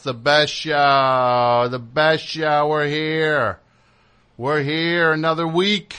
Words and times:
it's 0.00 0.06
the 0.06 0.14
best 0.14 0.54
show. 0.54 1.68
The 1.70 1.78
best 1.78 2.24
show. 2.24 2.68
We're 2.68 2.88
here. 2.88 3.60
We're 4.38 4.62
here 4.62 5.12
another 5.12 5.46
week. 5.46 5.94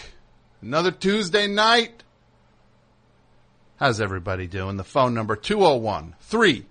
Another 0.60 0.90
Tuesday 0.90 1.46
night. 1.46 2.02
How's 3.78 4.02
everybody 4.02 4.48
doing? 4.48 4.78
The 4.78 4.84
phone 4.84 5.14
number 5.14 5.36
201 5.36 6.16
3 6.20 6.66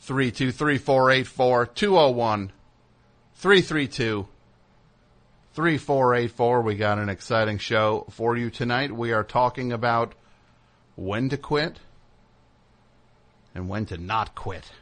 323 0.00 0.78
484 0.78 1.66
201 1.66 2.52
332 3.34 4.28
3484. 5.52 6.62
We 6.62 6.74
got 6.74 6.98
an 6.98 7.10
exciting 7.10 7.58
show 7.58 8.06
for 8.08 8.34
you 8.34 8.48
tonight. 8.48 8.92
We 8.92 9.12
are 9.12 9.24
talking 9.24 9.72
about 9.72 10.14
when 10.96 11.28
to 11.28 11.36
quit 11.36 11.80
and 13.54 13.68
when 13.68 13.84
to 13.84 13.98
not 13.98 14.34
quit. 14.34 14.72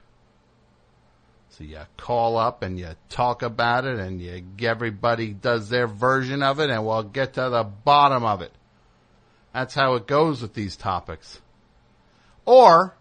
So 1.59 1.65
you 1.65 1.81
call 1.97 2.37
up 2.37 2.63
and 2.63 2.79
you 2.79 2.91
talk 3.09 3.43
about 3.43 3.85
it 3.85 3.99
and 3.99 4.21
you 4.21 4.45
everybody 4.61 5.33
does 5.33 5.69
their 5.69 5.89
version 5.89 6.41
of 6.41 6.61
it 6.61 6.71
and 6.71 6.87
we'll 6.87 7.03
get 7.03 7.35
to 7.35 7.51
the 7.51 7.65
bottom 7.65 8.25
of 8.25 8.43
it. 8.43 8.53
That's 9.53 9.75
how 9.75 9.95
it 9.95 10.07
goes 10.07 10.41
with 10.41 10.55
these 10.55 10.77
topics. 10.77 11.41
Or, 12.45 12.95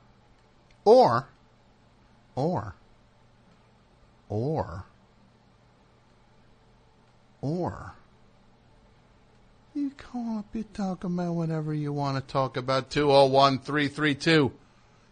or, 0.85 1.27
or, 2.34 2.73
or, 4.27 4.85
or, 7.41 7.94
you 9.76 9.91
call 9.91 10.40
up, 10.40 10.46
you 10.54 10.63
talk 10.74 11.04
about 11.04 11.34
whatever 11.34 11.76
you 11.76 11.94
want 11.94 12.18
to 12.18 12.34
talk 12.34 12.58
about. 12.58 12.90
201 12.90 13.60
332 13.60 14.52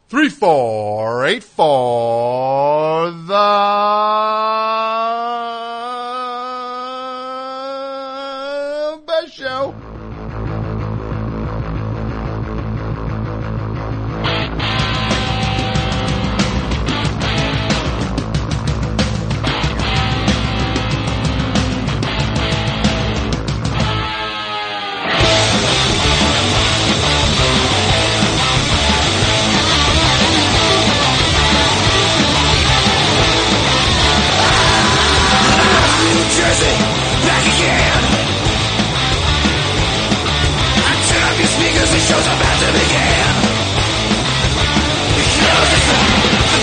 three 0.08 0.30
four 0.30 1.26
eight 1.26 1.44
four 1.44 3.10
the 3.10 3.36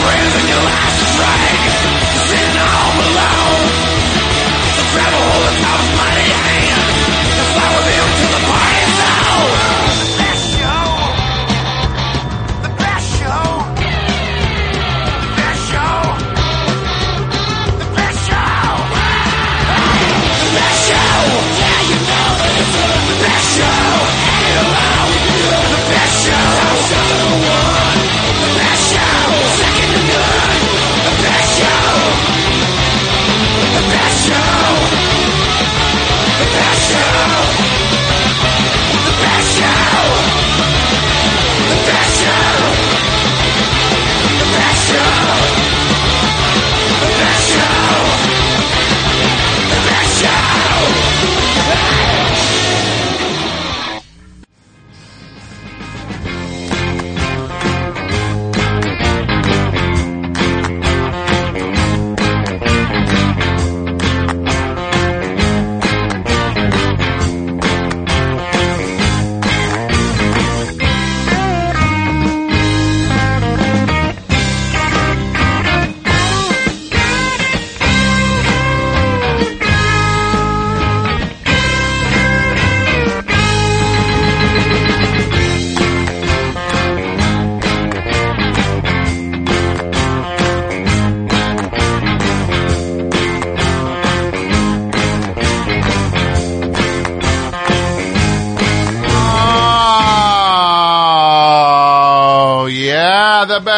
Breath 0.00 0.34
in 0.40 0.46
your 0.46 0.62
last 0.62 1.02
break 1.16 2.27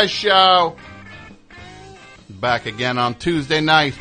the 0.03 0.09
show. 0.09 0.77
Back 2.29 2.65
again 2.65 2.97
on 2.97 3.15
Tuesday 3.15 3.61
night. 3.61 3.95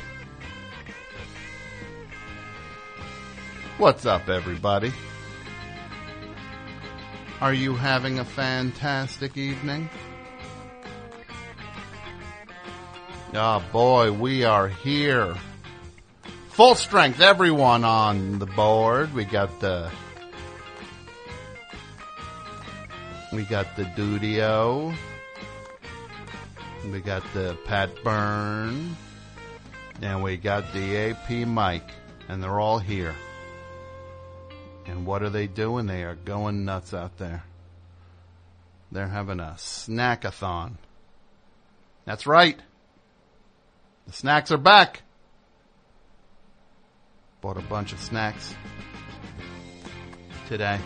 What's 3.78 4.06
up, 4.06 4.30
everybody? 4.30 4.94
Are 7.42 7.54
you 7.54 7.76
having 7.76 8.20
a 8.20 8.26
fantastic 8.26 9.36
evening? 9.36 9.90
Oh 13.34 13.64
boy, 13.72 14.12
we 14.12 14.44
are 14.46 14.68
here. 14.70 15.36
Full 16.52 16.76
strength, 16.76 17.20
everyone 17.20 17.84
on 17.84 18.40
the 18.40 18.46
board. 18.46 19.14
We 19.14 19.26
got 19.26 19.60
the 19.60 19.92
We 23.34 23.44
got 23.44 23.76
the 23.76 23.84
Dudio. 23.84 24.96
We 27.00 27.06
got 27.06 27.24
the 27.34 27.58
Pat 27.64 28.04
Byrne. 28.04 28.98
And 30.02 30.22
we 30.22 30.36
got 30.36 30.74
the 30.74 30.98
AP 30.98 31.48
Mike. 31.48 31.90
And 32.28 32.44
they're 32.44 32.60
all 32.60 32.78
here. 32.78 33.16
And 34.86 35.06
what 35.06 35.24
are 35.24 35.30
they 35.30 35.48
doing? 35.48 35.86
They 35.86 36.04
are 36.04 36.16
going 36.16 36.66
nuts 36.66 36.94
out 36.94 37.18
there. 37.18 37.46
They're 38.92 39.08
having 39.08 39.40
a 39.40 39.56
snackathon. 39.56 40.74
That's 42.04 42.28
right. 42.28 42.60
The 44.06 44.12
snacks 44.12 44.52
are 44.52 44.58
back. 44.58 45.02
Bought 47.40 47.56
a 47.56 47.62
bunch 47.62 47.94
of 47.94 48.02
snacks 48.02 48.54
today. 50.50 50.82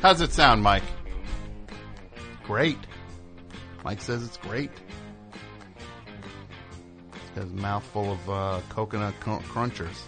How's 0.00 0.22
it 0.22 0.32
sound, 0.32 0.62
Mike? 0.62 0.84
Great. 2.44 2.78
Mike 3.86 4.00
says 4.00 4.24
it's 4.24 4.36
great. 4.38 4.72
Has 7.36 7.44
a 7.44 7.46
mouthful 7.46 8.14
of 8.14 8.28
uh, 8.28 8.60
coconut 8.68 9.14
cr- 9.20 9.38
crunchers. 9.44 10.02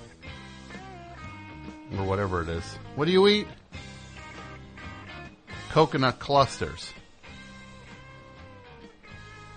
Or 1.96 2.02
whatever 2.02 2.42
it 2.42 2.48
is. 2.48 2.64
What 2.96 3.04
do 3.04 3.12
you 3.12 3.28
eat? 3.28 3.46
Coconut 5.70 6.18
clusters. 6.18 6.92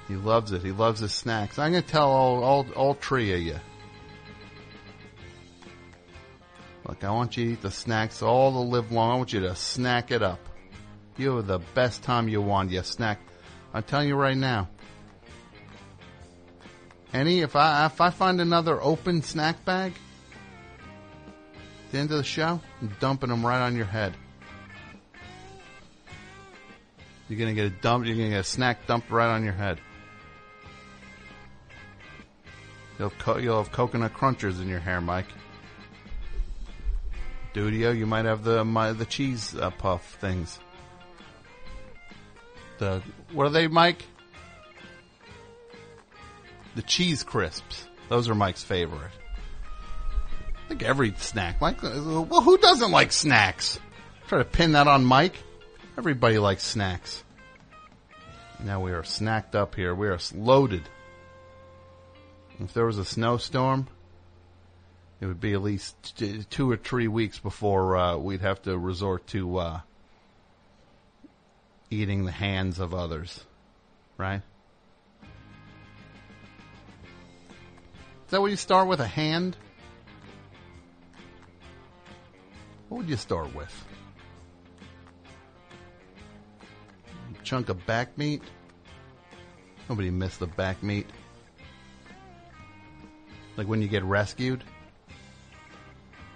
He 0.08 0.16
loves 0.16 0.52
it. 0.52 0.62
He 0.62 0.72
loves 0.72 1.00
his 1.00 1.14
snacks. 1.14 1.58
I'm 1.58 1.72
going 1.72 1.82
to 1.82 1.90
tell 1.90 2.12
all, 2.12 2.44
all, 2.44 2.68
all 2.76 2.94
three 2.94 3.34
of 3.34 3.42
you. 3.42 3.60
Look, 6.88 7.04
I 7.04 7.10
want 7.10 7.38
you 7.38 7.46
to 7.46 7.52
eat 7.54 7.62
the 7.64 7.72
snacks 7.72 8.22
all 8.22 8.52
the 8.52 8.60
live 8.60 8.92
long. 8.92 9.14
I 9.14 9.16
want 9.16 9.34
you 9.34 9.40
to 9.40 9.56
snack 9.56 10.12
it 10.12 10.22
up. 10.22 10.48
You 11.18 11.38
have 11.38 11.48
the 11.48 11.58
best 11.74 12.04
time 12.04 12.30
you 12.30 12.44
want. 12.44 12.70
You 12.70 12.84
snack. 12.84 13.18
I'm 13.74 13.84
telling 13.84 14.08
you 14.08 14.16
right 14.16 14.38
now. 14.38 14.68
Any, 17.14 17.42
if 17.42 17.56
I 17.56 17.86
if 17.86 18.00
I 18.00 18.10
find 18.10 18.40
another 18.40 18.82
open 18.82 19.22
snack 19.22 19.66
bag, 19.66 19.94
at 21.86 21.92
the 21.92 21.98
end 21.98 22.12
of 22.12 22.18
the 22.18 22.24
show, 22.24 22.62
I'm 22.82 22.96
dumping 23.00 23.30
them 23.30 23.46
right 23.46 23.62
on 23.62 23.76
your 23.76 23.86
head. 23.86 24.14
You're 27.28 27.40
gonna 27.40 27.54
get 27.54 27.66
a 27.66 27.70
dump. 27.70 28.06
You're 28.06 28.16
gonna 28.16 28.30
get 28.30 28.40
a 28.40 28.44
snack 28.44 28.88
dumped 28.88 29.10
right 29.10 29.34
on 29.34 29.44
your 29.44 29.54
head. 29.54 29.80
You'll 32.98 33.10
have, 33.10 33.20
co- 33.20 33.38
you'll 33.38 33.64
have 33.64 33.72
coconut 33.72 34.14
crunchers 34.14 34.62
in 34.62 34.68
your 34.68 34.80
hair, 34.80 35.02
Mike. 35.02 35.28
Dudio, 37.54 37.98
you 37.98 38.06
might 38.06 38.26
have 38.26 38.44
the 38.44 38.64
my, 38.64 38.94
the 38.94 39.06
cheese 39.06 39.56
uh, 39.56 39.70
puff 39.70 40.18
things. 40.22 40.60
The 42.82 43.04
what 43.34 43.46
are 43.46 43.52
they, 43.52 43.68
Mike? 43.68 44.04
The 46.74 46.82
cheese 46.82 47.22
crisps. 47.22 47.86
Those 48.10 48.28
are 48.28 48.34
Mike's 48.34 48.64
favorite. 48.64 49.12
I 50.66 50.68
think 50.68 50.82
every 50.82 51.14
snack, 51.18 51.62
Mike. 51.62 51.84
Well, 51.84 52.42
who 52.42 52.58
doesn't 52.58 52.90
like 52.90 53.12
snacks? 53.12 53.80
Try 54.28 54.40
to 54.40 54.46
pin 54.46 54.72
that 54.72 54.88
on 54.88 55.06
Mike. 55.06 55.36
Everybody 55.96 56.40
likes 56.40 56.64
snacks. 56.64 57.24
Now 58.64 58.82
we 58.82 58.94
are 58.94 59.04
snacked 59.04 59.54
up 59.54 59.76
here. 59.76 59.94
We 59.94 60.08
are 60.08 60.18
loaded. 60.34 60.90
If 62.60 62.74
there 62.74 62.88
was 62.88 62.98
a 62.98 63.06
snowstorm, 63.06 63.90
it 65.20 65.28
would 65.28 65.40
be 65.40 65.54
at 65.54 65.62
least 65.62 66.20
two 66.50 66.72
or 66.72 66.78
three 66.78 67.08
weeks 67.08 67.38
before 67.38 67.96
uh, 67.96 68.18
we'd 68.18 68.42
have 68.42 68.64
to 68.64 68.76
resort 68.76 69.28
to 69.28 69.58
uh, 69.58 69.80
eating 71.92 72.26
the 72.26 72.32
hands 72.32 72.80
of 72.80 72.96
others, 72.96 73.46
right? 74.18 74.42
Is 78.26 78.32
that 78.32 78.42
what 78.42 78.50
you 78.50 78.58
start 78.58 78.88
with? 78.88 79.02
A 79.02 79.06
hand? 79.06 79.58
What 82.88 83.00
would 83.00 83.10
you 83.10 83.18
start 83.18 83.54
with? 83.54 83.86
A 87.40 87.44
chunk 87.44 87.68
of 87.68 87.86
back 87.86 88.18
meat? 88.18 88.42
Nobody 89.90 90.10
missed 90.10 90.40
the 90.40 90.48
back 90.48 90.82
meat. 90.82 91.08
Like 93.58 93.68
when 93.68 93.82
you 93.82 93.90
get 93.90 94.04
rescued, 94.04 94.64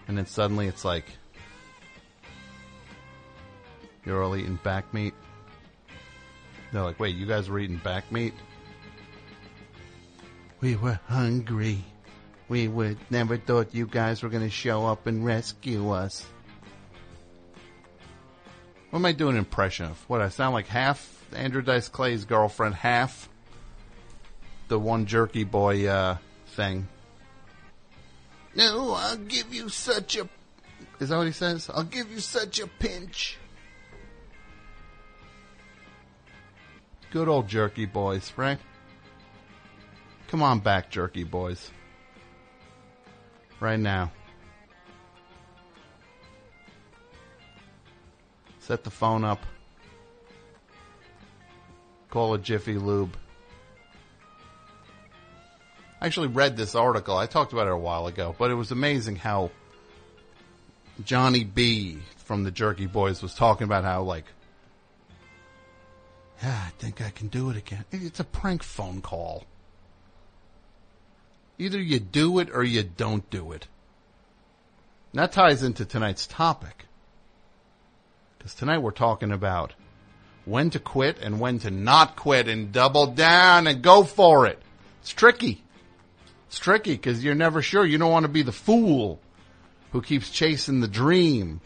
and 0.09 0.17
then 0.17 0.25
suddenly 0.25 0.67
it's 0.67 0.83
like 0.83 1.05
you're 4.05 4.21
all 4.21 4.35
eating 4.35 4.59
back 4.63 4.93
meat. 4.93 5.13
They're 6.71 6.81
like, 6.81 6.99
wait, 6.99 7.15
you 7.15 7.25
guys 7.25 7.49
were 7.49 7.59
eating 7.59 7.77
back 7.77 8.11
meat? 8.11 8.33
We 10.61 10.75
were 10.75 10.99
hungry. 11.07 11.83
We 12.47 12.67
would 12.67 12.97
never 13.09 13.37
thought 13.37 13.73
you 13.73 13.87
guys 13.87 14.23
were 14.23 14.29
gonna 14.29 14.49
show 14.49 14.85
up 14.85 15.07
and 15.07 15.25
rescue 15.25 15.91
us. 15.91 16.25
What 18.89 18.99
am 18.99 19.05
I 19.05 19.11
doing 19.11 19.33
an 19.33 19.39
impression 19.39 19.87
of? 19.87 20.03
What 20.07 20.21
I 20.21 20.29
sound 20.29 20.53
like 20.53 20.67
half 20.67 21.25
Andrew 21.33 21.61
Dice 21.61 21.89
Clay's 21.89 22.25
girlfriend, 22.25 22.75
half 22.75 23.29
the 24.67 24.79
one 24.79 25.05
jerky 25.05 25.43
boy 25.43 25.87
uh, 25.87 26.17
thing. 26.47 26.87
No, 28.55 28.93
I'll 28.93 29.17
give 29.17 29.53
you 29.53 29.69
such 29.69 30.15
a. 30.17 30.29
Is 30.99 31.09
that 31.09 31.17
what 31.17 31.27
he 31.27 31.33
says? 31.33 31.69
I'll 31.73 31.83
give 31.83 32.11
you 32.11 32.19
such 32.19 32.59
a 32.59 32.67
pinch. 32.67 33.37
Good 37.11 37.27
old 37.27 37.47
jerky 37.47 37.85
boys, 37.85 38.33
right? 38.35 38.59
Come 40.27 40.41
on 40.41 40.59
back, 40.59 40.89
jerky 40.89 41.23
boys. 41.23 41.71
Right 43.59 43.79
now. 43.79 44.11
Set 48.59 48.83
the 48.83 48.89
phone 48.89 49.23
up. 49.23 49.45
Call 52.09 52.33
a 52.33 52.39
Jiffy 52.39 52.77
Lube. 52.77 53.15
I 56.01 56.05
actually 56.05 56.27
read 56.27 56.57
this 56.57 56.75
article. 56.75 57.17
I 57.17 57.25
talked 57.27 57.53
about 57.53 57.67
it 57.67 57.73
a 57.73 57.77
while 57.77 58.07
ago, 58.07 58.35
but 58.37 58.51
it 58.51 58.55
was 58.55 58.71
amazing 58.71 59.15
how 59.15 59.51
Johnny 61.03 61.43
B 61.43 61.99
from 62.17 62.43
the 62.43 62.51
Jerky 62.51 62.85
Boys 62.85 63.21
was 63.21 63.33
talking 63.33 63.65
about 63.65 63.83
how 63.83 64.03
like, 64.03 64.25
I 66.43 66.71
think 66.77 67.01
I 67.01 67.09
can 67.09 67.27
do 67.27 67.49
it 67.49 67.57
again. 67.57 67.85
It's 67.91 68.19
a 68.19 68.25
prank 68.25 68.63
phone 68.63 69.01
call. 69.01 69.45
Either 71.57 71.81
you 71.81 71.99
do 71.99 72.39
it 72.39 72.49
or 72.51 72.63
you 72.63 72.83
don't 72.83 73.29
do 73.29 73.51
it. 73.53 73.67
And 75.13 75.21
that 75.21 75.31
ties 75.31 75.63
into 75.63 75.85
tonight's 75.85 76.27
topic. 76.27 76.85
Because 78.37 78.55
tonight 78.55 78.79
we're 78.79 78.91
talking 78.91 79.31
about 79.31 79.73
when 80.43 80.69
to 80.71 80.79
quit 80.79 81.17
and 81.19 81.39
when 81.39 81.59
to 81.59 81.71
not 81.71 82.15
quit 82.15 82.47
and 82.47 82.71
double 82.71 83.07
down 83.07 83.67
and 83.67 83.81
go 83.81 84.03
for 84.03 84.45
it. 84.45 84.61
It's 85.01 85.11
tricky. 85.11 85.63
It's 86.47 86.59
tricky 86.59 86.91
because 86.93 87.23
you're 87.23 87.33
never 87.33 87.61
sure. 87.61 87.85
You 87.85 87.97
don't 87.97 88.11
want 88.11 88.25
to 88.25 88.31
be 88.31 88.43
the 88.43 88.51
fool 88.51 89.19
who 89.91 90.01
keeps 90.01 90.29
chasing 90.29 90.81
the 90.81 90.87
dream 90.87 91.61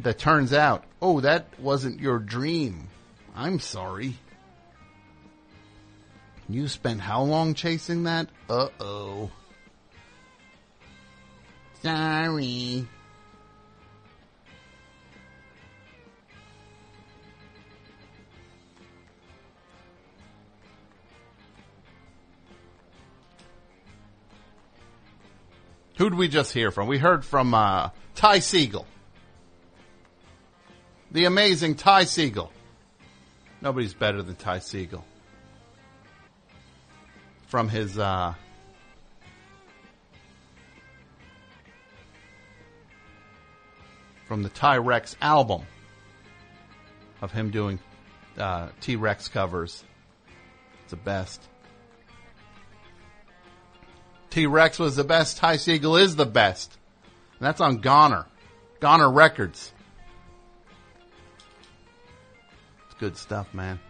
that 0.00 0.18
turns 0.18 0.52
out, 0.52 0.84
oh, 1.02 1.20
that 1.20 1.46
wasn't 1.60 2.00
your 2.00 2.18
dream. 2.18 2.88
I'm 3.34 3.60
sorry. 3.60 4.16
You 6.48 6.66
spent 6.68 7.00
how 7.00 7.22
long 7.22 7.54
chasing 7.54 8.04
that? 8.04 8.28
Uh 8.48 8.68
oh. 8.80 9.30
Sorry. 11.82 12.86
Who'd 25.96 26.14
we 26.14 26.28
just 26.28 26.52
hear 26.52 26.70
from? 26.70 26.88
We 26.88 26.96
heard 26.96 27.26
from 27.26 27.52
uh, 27.52 27.90
Ty 28.14 28.38
Segall. 28.38 28.86
The 31.10 31.26
amazing 31.26 31.74
Ty 31.74 32.04
Segall. 32.04 32.48
Nobody's 33.62 33.94
better 33.94 34.22
than 34.22 34.36
Ty 34.36 34.58
Segall. 34.58 35.02
From 37.48 37.68
his 37.68 37.98
uh, 37.98 38.34
from 44.26 44.42
the 44.42 44.48
Ty 44.48 44.78
Rex 44.78 45.16
album 45.20 45.62
of 47.20 47.32
him 47.32 47.50
doing 47.50 47.80
uh, 48.38 48.68
T 48.80 48.96
Rex 48.96 49.28
covers. 49.28 49.84
It's 50.84 50.92
the 50.92 50.96
best. 50.96 51.42
T 54.30 54.46
Rex 54.46 54.78
was 54.78 54.96
the 54.96 55.04
best. 55.04 55.36
Ty 55.36 55.56
Segall 55.56 56.00
is 56.00 56.16
the 56.16 56.26
best. 56.26 56.78
And 57.38 57.46
that's 57.46 57.60
on 57.60 57.78
Goner. 57.78 58.26
Goner 58.78 59.10
Records. 59.10 59.72
Good 63.00 63.16
stuff, 63.16 63.54
man. 63.54 63.80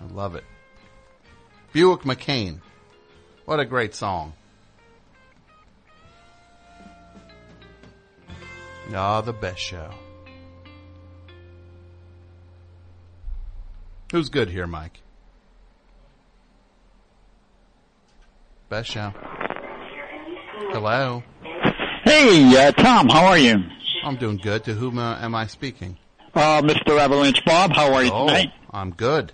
I 0.00 0.12
love 0.12 0.34
it. 0.34 0.42
Buick 1.72 2.00
Mackane. 2.00 2.58
What 3.44 3.60
a 3.60 3.64
great 3.64 3.94
song. 3.94 4.32
Ah, 8.92 9.20
the 9.20 9.32
best 9.32 9.60
show. 9.60 9.94
Who's 14.10 14.28
good 14.28 14.50
here, 14.50 14.66
Mike? 14.66 15.00
Best 18.68 18.90
show. 18.90 19.12
Hello. 20.72 21.22
Hey, 22.02 22.56
uh, 22.56 22.72
Tom, 22.72 23.08
how 23.08 23.26
are 23.26 23.38
you? 23.38 23.62
I'm 24.02 24.16
doing 24.16 24.38
good. 24.38 24.64
To 24.64 24.74
whom 24.74 24.98
uh, 24.98 25.20
am 25.20 25.36
I 25.36 25.46
speaking? 25.46 25.96
Uh, 26.34 26.62
Mr. 26.62 26.98
Avalanche 26.98 27.44
Bob, 27.44 27.72
how 27.72 27.92
are 27.92 28.02
you 28.04 28.10
Oh, 28.12 28.26
tonight? 28.26 28.52
I'm 28.70 28.90
good. 28.92 29.32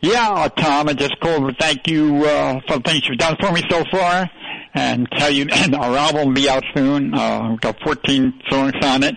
Yeah, 0.00 0.30
uh, 0.30 0.48
Tom, 0.50 0.88
I 0.88 0.92
just 0.92 1.18
called 1.20 1.48
to 1.48 1.54
thank 1.58 1.88
you 1.88 2.24
uh, 2.24 2.60
for 2.68 2.76
the 2.78 2.82
things 2.82 3.08
you've 3.08 3.18
done 3.18 3.36
for 3.40 3.50
me 3.50 3.62
so 3.68 3.82
far, 3.90 4.30
and 4.74 5.08
tell 5.12 5.30
you 5.30 5.48
our 5.50 5.96
album 5.96 6.28
will 6.28 6.34
be 6.34 6.48
out 6.48 6.62
soon. 6.74 7.12
Uh, 7.14 7.50
we've 7.50 7.60
got 7.60 7.76
14 7.80 8.40
songs 8.48 8.72
on 8.82 9.02
it. 9.02 9.16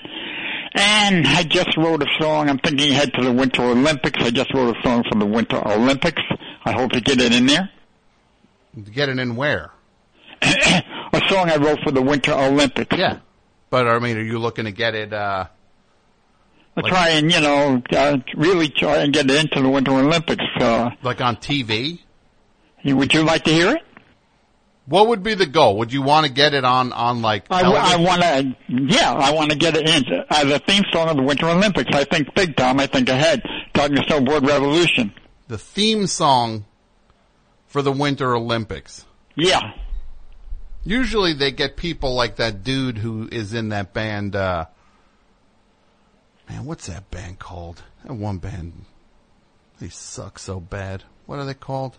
And 0.73 1.27
I 1.27 1.43
just 1.43 1.75
wrote 1.77 2.01
a 2.03 2.07
song. 2.19 2.47
I'm 2.49 2.59
thinking 2.59 2.91
ahead 2.91 3.11
to 3.15 3.23
the 3.23 3.31
Winter 3.33 3.63
Olympics. 3.63 4.23
I 4.23 4.29
just 4.29 4.53
wrote 4.53 4.75
a 4.77 4.81
song 4.81 5.03
for 5.11 5.17
the 5.17 5.25
Winter 5.25 5.61
Olympics. 5.67 6.21
I 6.63 6.71
hope 6.71 6.91
to 6.91 7.01
get 7.01 7.19
it 7.19 7.33
in 7.33 7.47
there. 7.47 7.69
Get 8.93 9.09
it 9.09 9.17
in 9.19 9.35
where? 9.35 9.71
a 10.41 11.21
song 11.27 11.49
I 11.49 11.57
wrote 11.57 11.79
for 11.83 11.91
the 11.91 12.01
Winter 12.01 12.33
Olympics. 12.33 12.95
Yeah. 12.97 13.17
But 13.71 13.87
I 13.87 13.97
mean, 13.99 14.17
are 14.17 14.23
you 14.23 14.39
looking 14.39 14.65
to 14.65 14.71
get 14.71 14.95
it? 14.95 15.11
uh 15.11 15.47
I'll 16.77 16.83
try 16.83 17.09
and, 17.09 17.31
you 17.31 17.41
know, 17.41 17.81
uh, 17.91 18.17
really 18.35 18.69
try 18.69 18.97
and 18.97 19.13
get 19.13 19.29
it 19.29 19.35
into 19.43 19.61
the 19.61 19.69
Winter 19.69 19.91
Olympics. 19.91 20.45
Uh, 20.59 20.91
like 21.03 21.21
on 21.21 21.35
TV? 21.37 21.99
would 22.85 23.13
you 23.13 23.23
like 23.23 23.43
to 23.43 23.51
hear 23.51 23.71
it? 23.71 23.81
What 24.85 25.07
would 25.09 25.21
be 25.21 25.35
the 25.35 25.45
goal? 25.45 25.77
Would 25.77 25.93
you 25.93 26.01
want 26.01 26.25
to 26.25 26.31
get 26.31 26.55
it 26.55 26.65
on 26.65 26.91
on 26.93 27.21
like? 27.21 27.45
I, 27.51 27.61
I 27.61 27.97
want 27.97 28.23
to, 28.23 28.55
yeah, 28.67 29.13
I 29.13 29.31
want 29.33 29.51
to 29.51 29.57
get 29.57 29.75
it 29.77 29.87
in 29.87 30.03
as 30.31 30.45
a 30.45 30.57
theme 30.57 30.83
song 30.91 31.09
of 31.09 31.17
the 31.17 31.21
Winter 31.21 31.47
Olympics. 31.47 31.91
I 31.93 32.05
think 32.05 32.33
big 32.33 32.55
time. 32.55 32.79
I 32.79 32.87
think 32.87 33.07
ahead. 33.07 33.43
Talking 33.73 33.97
to 33.97 34.01
snowboard 34.03 34.47
revolution. 34.47 35.13
The 35.47 35.59
theme 35.59 36.07
song 36.07 36.65
for 37.67 37.83
the 37.83 37.91
Winter 37.91 38.35
Olympics. 38.35 39.05
Yeah. 39.35 39.73
Usually 40.83 41.33
they 41.33 41.51
get 41.51 41.77
people 41.77 42.15
like 42.15 42.37
that 42.37 42.63
dude 42.63 42.97
who 42.97 43.29
is 43.31 43.53
in 43.53 43.69
that 43.69 43.93
band. 43.93 44.35
uh 44.35 44.65
Man, 46.49 46.65
what's 46.65 46.87
that 46.87 47.09
band 47.11 47.39
called? 47.39 47.83
That 48.03 48.13
one 48.13 48.39
band. 48.39 48.85
They 49.79 49.89
suck 49.89 50.39
so 50.39 50.59
bad. 50.59 51.03
What 51.25 51.39
are 51.39 51.45
they 51.45 51.53
called? 51.53 51.97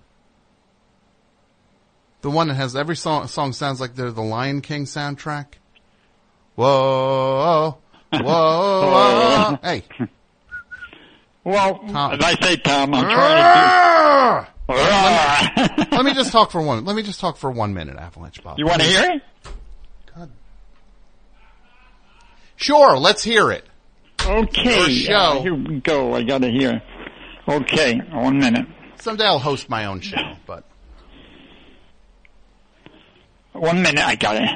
The 2.23 2.31
one 2.31 2.49
that 2.49 2.55
has 2.55 2.77
every 2.77 2.97
song 2.97 3.29
song 3.29 3.53
sounds 3.53 3.81
like 3.81 3.95
they're 3.95 4.11
the 4.11 4.21
Lion 4.21 4.61
King 4.61 4.85
soundtrack. 4.85 5.47
Whoa, 6.57 7.79
whoa, 8.13 8.23
whoa. 8.23 9.59
hey. 9.63 9.85
Well, 11.45 11.79
Tom. 11.79 12.13
as 12.13 12.21
I 12.23 12.35
say, 12.43 12.57
Tom, 12.57 12.93
I'm 12.93 13.05
trying 13.05 13.37
to 13.37 14.49
do. 14.51 14.75
Ah! 14.75 15.51
let, 15.57 15.79
me, 15.79 15.97
let 15.97 16.05
me 16.05 16.15
just 16.15 16.33
talk 16.33 16.51
for 16.51 16.61
one. 16.61 16.85
Let 16.85 16.95
me 16.95 17.03
just 17.03 17.21
talk 17.21 17.39
for 17.39 17.51
one 17.51 17.73
minute, 17.73 17.97
Avalanche 17.97 18.43
Bob. 18.43 18.59
You 18.59 18.67
want 18.67 18.83
to 18.83 18.87
hear 18.87 19.11
it? 19.11 19.23
God. 20.15 20.31
Sure, 22.57 22.99
let's 22.99 23.23
hear 23.25 23.51
it. 23.51 23.65
Okay. 24.31 24.79
Your 24.79 24.91
show. 24.91 25.13
Uh, 25.13 25.43
here 25.43 25.55
we 25.55 25.81
go. 25.81 26.15
I 26.15 26.23
got 26.23 26.43
to 26.43 26.51
hear. 26.51 26.81
Okay, 27.49 27.99
one 28.13 28.39
minute. 28.39 28.67
Someday 29.01 29.25
I'll 29.25 29.41
host 29.41 29.69
my 29.69 29.87
own 29.87 30.01
show, 30.01 30.37
but. 30.47 30.65
One 33.53 33.83
minute, 33.83 34.05
I 34.05 34.15
got 34.15 34.37
it. 34.37 34.49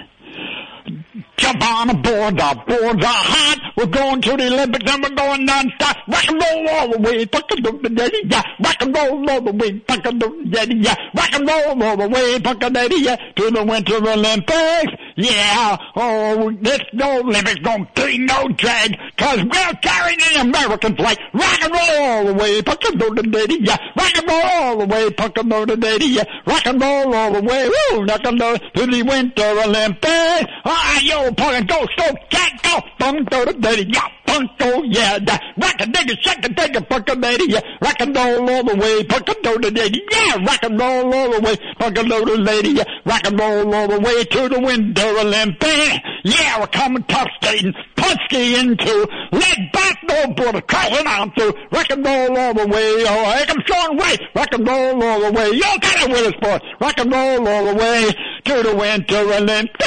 Jump 1.37 1.63
on 1.69 1.91
aboard, 1.91 2.37
the 2.37 2.63
boards 2.67 3.05
are 3.05 3.09
hot. 3.09 3.59
We're 3.77 3.87
going 3.87 4.21
to 4.23 4.37
the 4.37 4.47
Olympics 4.47 4.93
and 4.93 5.03
we're 5.03 5.11
going 5.11 5.45
non-stop. 5.45 5.97
Rock 6.09 6.29
and 6.29 6.41
roll 6.41 6.69
all 6.69 6.89
the 6.91 6.99
way, 6.99 7.25
fuck 7.25 7.51
a 7.51 7.55
doop 7.57 7.97
daddy, 7.97 8.23
yeah. 8.25 8.43
Rock 8.63 8.77
and 8.81 8.95
roll 8.95 9.31
all 9.31 9.41
the 9.41 9.53
way, 9.53 9.79
fuck 9.89 10.07
a 10.07 10.11
doop 10.11 10.51
daddy, 10.53 10.77
yeah. 10.79 10.95
Rock 11.17 11.35
and 11.35 11.49
roll 11.49 11.83
all 11.83 11.97
the 11.97 12.09
way, 12.09 12.39
fuck 12.39 12.63
a 12.63 12.71
daddy, 12.71 12.97
yeah. 13.01 13.17
To 13.17 13.51
the 13.51 13.65
Winter 13.65 13.97
Olympics, 13.97 14.93
yeah. 15.17 15.77
Oh, 15.97 16.53
this 16.61 16.81
no 16.93 17.21
Olympics 17.21 17.61
don't 17.61 17.93
be 17.95 18.19
no 18.19 18.49
drag, 18.49 18.97
cause 19.17 19.39
we're 19.43 19.75
carrying 19.83 20.19
the 20.19 20.41
American 20.41 20.97
flag. 20.97 21.19
Rock 21.33 21.63
and 21.63 21.73
roll 21.73 22.05
all 22.05 22.25
the 22.27 22.35
way, 22.35 22.63
fuck 22.63 22.83
a 22.85 22.93
doop 22.93 23.33
daddy, 23.33 23.59
yeah. 23.61 23.77
Rock 23.97 24.17
and 24.17 24.29
roll 24.29 24.43
all 24.43 24.79
the 24.79 24.87
way, 24.87 25.11
fuck 25.17 25.37
a 25.39 25.41
doop 25.41 25.81
daddy, 25.81 26.07
yeah. 26.07 26.25
Rock 26.47 26.67
and 26.67 26.81
roll 26.81 27.15
all 27.15 27.33
the 27.33 27.43
way, 27.43 27.69
woo, 27.91 28.05
rock 28.05 28.21
and 28.25 28.41
roll 28.41 28.59
to 28.59 28.87
the 28.87 29.03
Winter 29.03 29.61
Olympics. 29.65 30.51
Ah, 30.65 31.01
yo, 31.03 31.33
punk 31.33 31.69
go, 31.69 31.87
so 31.99 32.15
can't 32.31 32.63
go, 32.63 32.81
punk 32.99 33.31
go 33.31 33.45
to 33.45 33.53
daddy, 33.55 33.87
yeah, 33.93 34.09
punk 34.27 34.51
go, 34.59 34.83
yeah, 34.85 35.19
da, 35.19 35.39
rock 35.57 35.75
a 35.81 35.87
digger, 35.87 36.17
shake 36.21 36.45
a 36.45 36.49
digger, 36.49 36.81
punk 36.83 37.09
a 37.11 37.17
daddy, 37.17 37.45
yeah, 37.49 37.61
rock 37.83 37.97
and 38.01 38.15
roll 38.17 38.51
all 38.51 38.65
the 38.65 38.77
way, 38.77 39.05
punk 39.05 39.29
a 39.29 39.35
go 39.43 39.59
to 39.59 39.71
daddy, 39.71 40.03
yeah, 40.11 40.37
rock 40.45 40.63
and 40.63 40.79
roll 40.79 41.15
all 41.15 41.31
the 41.33 41.41
way, 41.41 41.57
punk 41.79 41.99
a 41.99 42.09
go 42.09 42.25
to 42.25 42.35
lady, 42.35 42.71
yeah, 42.71 42.85
rock 43.05 43.27
and 43.27 43.39
roll 43.39 43.75
all 43.75 43.89
the 43.89 44.01
way 44.01 44.25
to 44.25 44.49
the 44.49 44.61
Winter 44.61 45.07
Olympics. 45.19 45.99
Yeah, 46.25 46.61
we're 46.61 46.67
coming 46.69 47.03
tough 47.05 47.29
skating, 47.43 47.75
punch 47.97 48.19
skiing 48.31 48.77
too, 49.07 49.13
lead 49.33 49.73
back, 49.73 49.99
no 50.05 50.27
border, 50.35 50.61
crossing 50.63 51.07
on 51.07 51.33
through, 51.33 51.53
rock 51.71 51.91
and 51.91 52.05
roll 52.05 52.39
all 52.39 52.55
the 52.55 52.67
way, 52.67 53.05
oh, 53.07 53.25
I 53.27 53.45
come 53.47 53.59
strong 53.65 53.97
way, 53.97 54.17
rock 54.35 54.49
and 54.53 54.67
roll 54.67 55.03
all 55.03 55.21
the 55.21 55.33
way, 55.33 55.51
you 55.51 55.63
got 55.63 56.03
it 56.03 56.11
with 56.11 56.35
us, 56.35 56.41
boy, 56.41 56.67
rock 56.81 56.99
and 56.99 57.13
roll 57.13 57.49
all 57.49 57.65
the 57.67 57.75
way 57.75 58.11
to 58.45 58.63
the 58.63 58.77
Winter 58.77 59.19
Olympics. 59.19 59.87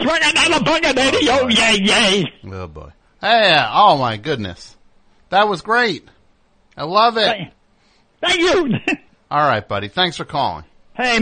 Swing 0.00 0.20
another 0.22 0.64
bugger, 0.64 0.94
daddy, 0.94 1.28
oh, 1.30 1.48
yay, 1.48 1.78
yay. 1.82 2.24
Oh 2.46 2.66
boy. 2.68 2.90
Hey, 3.20 3.52
oh 3.72 3.98
my 3.98 4.16
goodness. 4.16 4.76
That 5.30 5.48
was 5.48 5.62
great. 5.62 6.08
I 6.76 6.84
love 6.84 7.16
it. 7.16 7.26
Thank, 7.26 7.52
thank 8.22 8.38
you. 8.38 8.74
All 9.30 9.46
right, 9.46 9.66
buddy. 9.66 9.88
Thanks 9.88 10.16
for 10.16 10.24
calling. 10.24 10.64
Hey. 10.94 11.20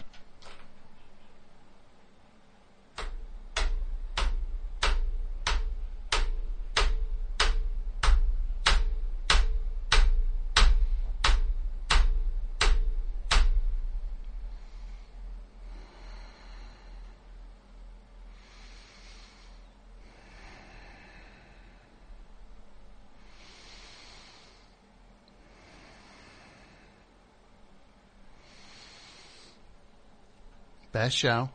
Best 30.97 31.19
show. 31.19 31.51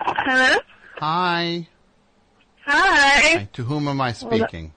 Hello? 0.00 0.58
Hi. 0.98 1.68
Hi. 2.66 3.36
Hi. 3.36 3.48
To 3.52 3.62
whom 3.62 3.86
am 3.86 4.00
I 4.00 4.10
speaking? 4.10 4.72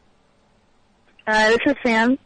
Uh, 1.25 1.47
this 1.49 1.57
is 1.65 1.73
Sam 1.83 2.19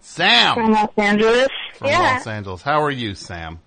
Sam 0.00 0.54
from 0.56 0.72
Los 0.72 0.90
Angeles. 0.96 1.46
from 1.78 1.86
yeah, 1.90 2.14
Los 2.16 2.26
Angeles. 2.26 2.62
How 2.62 2.82
are 2.82 2.90
you, 2.90 3.14
Sam? 3.14 3.60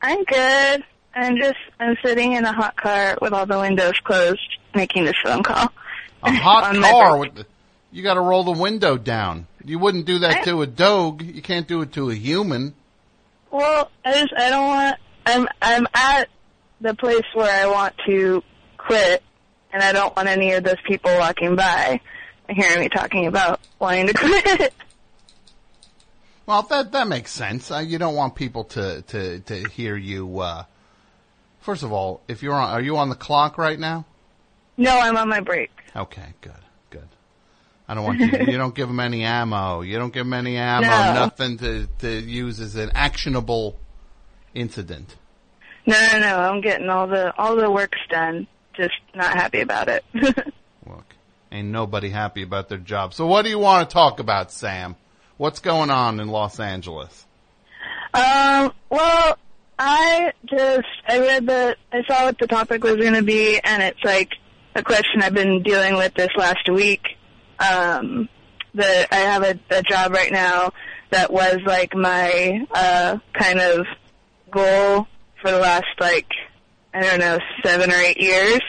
I'm 0.00 0.22
good. 0.22 0.84
I'm 1.16 1.36
just, 1.36 1.56
I'm 1.80 1.96
sitting 2.04 2.34
in 2.34 2.44
a 2.44 2.52
hot 2.52 2.76
car 2.76 3.18
with 3.20 3.32
all 3.32 3.46
the 3.46 3.58
windows 3.58 3.98
closed 4.04 4.38
making 4.72 5.04
this 5.06 5.16
phone 5.24 5.42
call. 5.42 5.72
A 6.22 6.30
hot 6.30 6.76
car 6.80 7.18
with 7.18 7.34
the, 7.34 7.46
you 7.90 8.04
got 8.04 8.14
to 8.14 8.20
roll 8.20 8.44
the 8.44 8.52
window 8.52 8.96
down. 8.96 9.48
You 9.64 9.80
wouldn't 9.80 10.06
do 10.06 10.20
that 10.20 10.42
I- 10.42 10.44
to 10.44 10.62
a 10.62 10.68
dog. 10.68 11.22
You 11.22 11.42
can't 11.42 11.66
do 11.66 11.82
it 11.82 11.94
to 11.94 12.08
a 12.10 12.14
human. 12.14 12.72
Well, 13.50 13.90
I 14.04 14.12
just, 14.12 14.32
I 14.38 14.48
don't 14.50 14.66
want, 14.68 14.96
I'm, 15.26 15.48
I'm 15.60 15.86
at 15.92 16.28
the 16.80 16.94
place 16.94 17.24
where 17.34 17.50
I 17.50 17.70
want 17.70 17.94
to 18.06 18.42
quit 18.78 19.22
and 19.72 19.82
I 19.82 19.92
don't 19.92 20.14
want 20.16 20.28
any 20.28 20.52
of 20.52 20.64
those 20.64 20.80
people 20.86 21.10
walking 21.18 21.56
by 21.56 22.00
hearing 22.48 22.80
me 22.80 22.88
talking 22.88 23.26
about 23.26 23.60
wanting 23.78 24.06
to 24.08 24.14
quit. 24.14 24.72
Well, 26.46 26.62
that 26.62 26.92
that 26.92 27.08
makes 27.08 27.32
sense. 27.32 27.70
Uh, 27.70 27.78
you 27.78 27.98
don't 27.98 28.14
want 28.14 28.36
people 28.36 28.64
to 28.64 29.02
to 29.02 29.40
to 29.40 29.68
hear 29.68 29.96
you. 29.96 30.40
Uh, 30.40 30.64
first 31.60 31.82
of 31.82 31.92
all, 31.92 32.20
if 32.28 32.42
you're 32.42 32.54
on, 32.54 32.70
are 32.70 32.80
you 32.80 32.96
on 32.96 33.08
the 33.08 33.16
clock 33.16 33.58
right 33.58 33.78
now? 33.78 34.04
no, 34.76 34.98
I'm 34.98 35.16
on 35.16 35.28
my 35.28 35.40
break. 35.40 35.70
Okay, 35.94 36.34
good, 36.40 36.52
good. 36.90 37.08
I 37.88 37.94
don't 37.94 38.04
want 38.04 38.20
you. 38.20 38.26
you 38.46 38.58
don't 38.58 38.74
give 38.74 38.86
them 38.88 39.00
any 39.00 39.24
ammo. 39.24 39.80
You 39.80 39.98
don't 39.98 40.12
give 40.12 40.24
them 40.24 40.34
any 40.34 40.56
ammo. 40.56 40.86
No. 40.86 41.14
Nothing 41.14 41.58
to 41.58 41.88
to 41.98 42.10
use 42.20 42.60
as 42.60 42.76
an 42.76 42.92
actionable 42.94 43.76
incident. 44.54 45.16
No, 45.86 46.08
no, 46.12 46.18
no, 46.18 46.38
I'm 46.38 46.60
getting 46.60 46.88
all 46.88 47.06
the, 47.06 47.34
all 47.38 47.56
the 47.56 47.70
work's 47.70 47.98
done. 48.10 48.46
Just 48.74 48.94
not 49.14 49.32
happy 49.32 49.60
about 49.60 49.88
it. 49.88 50.04
Look, 50.14 51.14
ain't 51.50 51.68
nobody 51.68 52.10
happy 52.10 52.42
about 52.42 52.68
their 52.68 52.78
job. 52.78 53.14
So, 53.14 53.26
what 53.26 53.42
do 53.42 53.50
you 53.50 53.58
want 53.58 53.88
to 53.88 53.92
talk 53.92 54.20
about, 54.20 54.52
Sam? 54.52 54.96
What's 55.36 55.60
going 55.60 55.90
on 55.90 56.20
in 56.20 56.28
Los 56.28 56.60
Angeles? 56.60 57.24
Um, 58.12 58.72
well, 58.90 59.38
I 59.78 60.32
just 60.46 60.86
I 61.06 61.18
read 61.18 61.46
the 61.46 61.76
I 61.92 62.02
saw 62.06 62.24
what 62.24 62.38
the 62.38 62.46
topic 62.46 62.82
was 62.82 62.96
going 62.96 63.14
to 63.14 63.22
be, 63.22 63.60
and 63.62 63.82
it's 63.82 64.02
like 64.04 64.32
a 64.74 64.82
question 64.82 65.22
I've 65.22 65.34
been 65.34 65.62
dealing 65.62 65.96
with 65.96 66.14
this 66.14 66.30
last 66.36 66.68
week. 66.70 67.16
Um, 67.58 68.28
that 68.74 69.08
I 69.10 69.16
have 69.16 69.42
a, 69.42 69.58
a 69.70 69.82
job 69.82 70.12
right 70.12 70.32
now 70.32 70.72
that 71.10 71.32
was 71.32 71.58
like 71.64 71.94
my 71.94 72.66
uh 72.74 73.18
kind 73.32 73.60
of 73.60 73.86
goal 74.50 75.06
for 75.46 75.52
the 75.52 75.58
last 75.58 75.86
like 76.00 76.26
I 76.92 77.02
don't 77.02 77.20
know 77.20 77.38
seven 77.64 77.92
or 77.92 77.96
eight 77.96 78.20
years, 78.20 78.60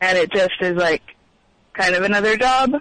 and 0.00 0.18
it 0.18 0.32
just 0.32 0.54
is 0.60 0.74
like 0.74 1.02
kind 1.74 1.94
of 1.94 2.02
another 2.02 2.36
job. 2.36 2.72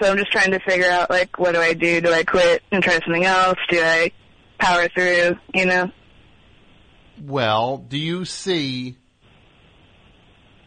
So 0.00 0.10
I'm 0.10 0.16
just 0.16 0.30
trying 0.30 0.52
to 0.52 0.60
figure 0.60 0.88
out 0.88 1.10
like 1.10 1.38
what 1.38 1.54
do 1.54 1.60
I 1.60 1.74
do? 1.74 2.00
Do 2.00 2.12
I 2.12 2.22
quit 2.22 2.62
and 2.70 2.84
try 2.84 3.00
something 3.00 3.24
else? 3.24 3.58
Do 3.68 3.80
I 3.80 4.12
power 4.58 4.88
through, 4.88 5.36
you 5.54 5.66
know. 5.66 5.90
Well, 7.20 7.78
do 7.78 7.98
you 7.98 8.24
see 8.24 8.96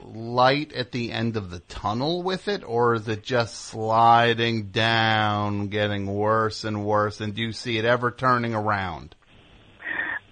light 0.04 0.74
at 0.74 0.92
the 0.92 1.14
end 1.14 1.38
of 1.38 1.50
the 1.50 1.60
tunnel 1.60 2.24
with 2.24 2.50
it, 2.50 2.64
or 2.66 2.96
is 2.96 3.08
it 3.08 3.24
just 3.24 3.56
sliding 3.56 4.72
down, 4.72 5.68
getting 5.68 6.08
worse 6.08 6.66
and 6.66 6.84
worse? 6.84 7.22
And 7.22 7.34
do 7.34 7.42
you 7.42 7.54
see 7.54 7.78
it 7.78 7.86
ever 7.86 8.12
turning 8.12 8.54
around? 8.54 9.16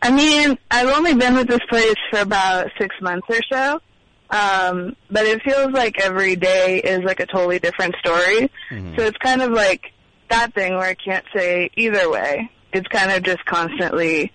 I 0.05 0.11
mean, 0.11 0.57
I've 0.69 0.89
only 0.89 1.15
been 1.15 1.33
with 1.35 1.47
this 1.47 1.65
place 1.67 1.95
for 2.11 2.19
about 2.19 2.69
six 2.77 2.95
months 3.01 3.27
or 3.27 3.39
so. 3.51 3.81
Um, 4.29 4.95
but 5.09 5.25
it 5.25 5.41
feels 5.41 5.71
like 5.71 5.99
every 5.99 6.35
day 6.35 6.79
is 6.79 7.01
like 7.03 7.19
a 7.19 7.25
totally 7.25 7.57
different 7.59 7.95
story. 7.97 8.51
So 8.69 9.03
it's 9.03 9.17
kind 9.17 9.41
of 9.41 9.51
like 9.51 9.91
that 10.29 10.53
thing 10.53 10.73
where 10.73 10.87
I 10.87 10.93
can't 10.93 11.25
say 11.35 11.69
either 11.75 12.09
way. 12.09 12.51
It's 12.71 12.87
kind 12.87 13.11
of 13.11 13.23
just 13.23 13.43
constantly 13.45 14.31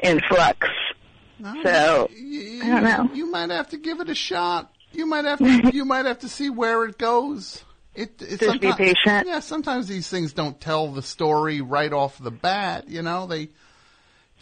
in 0.00 0.20
flux. 0.28 0.66
So, 1.62 2.08
you, 2.14 2.62
I 2.62 2.68
don't 2.68 2.84
know. 2.84 3.14
You 3.14 3.30
might 3.30 3.50
have 3.50 3.68
to 3.70 3.78
give 3.78 4.00
it 4.00 4.08
a 4.10 4.14
shot. 4.14 4.72
You 4.92 5.06
might 5.06 5.24
have 5.24 5.38
to. 5.38 5.70
you 5.74 5.84
might 5.84 6.04
have 6.06 6.20
to 6.20 6.28
see 6.28 6.50
where 6.50 6.84
it 6.84 6.98
goes. 6.98 7.64
It, 7.94 8.20
it 8.20 8.40
Just 8.40 8.60
be 8.60 8.68
someti- 8.68 8.76
patient. 8.76 9.26
Yeah, 9.26 9.40
sometimes 9.40 9.86
these 9.86 10.08
things 10.08 10.32
don't 10.32 10.60
tell 10.60 10.88
the 10.88 11.02
story 11.02 11.60
right 11.60 11.92
off 11.92 12.18
the 12.18 12.30
bat. 12.30 12.88
You 12.88 13.02
know, 13.02 13.26
they, 13.26 13.46
they 13.46 13.52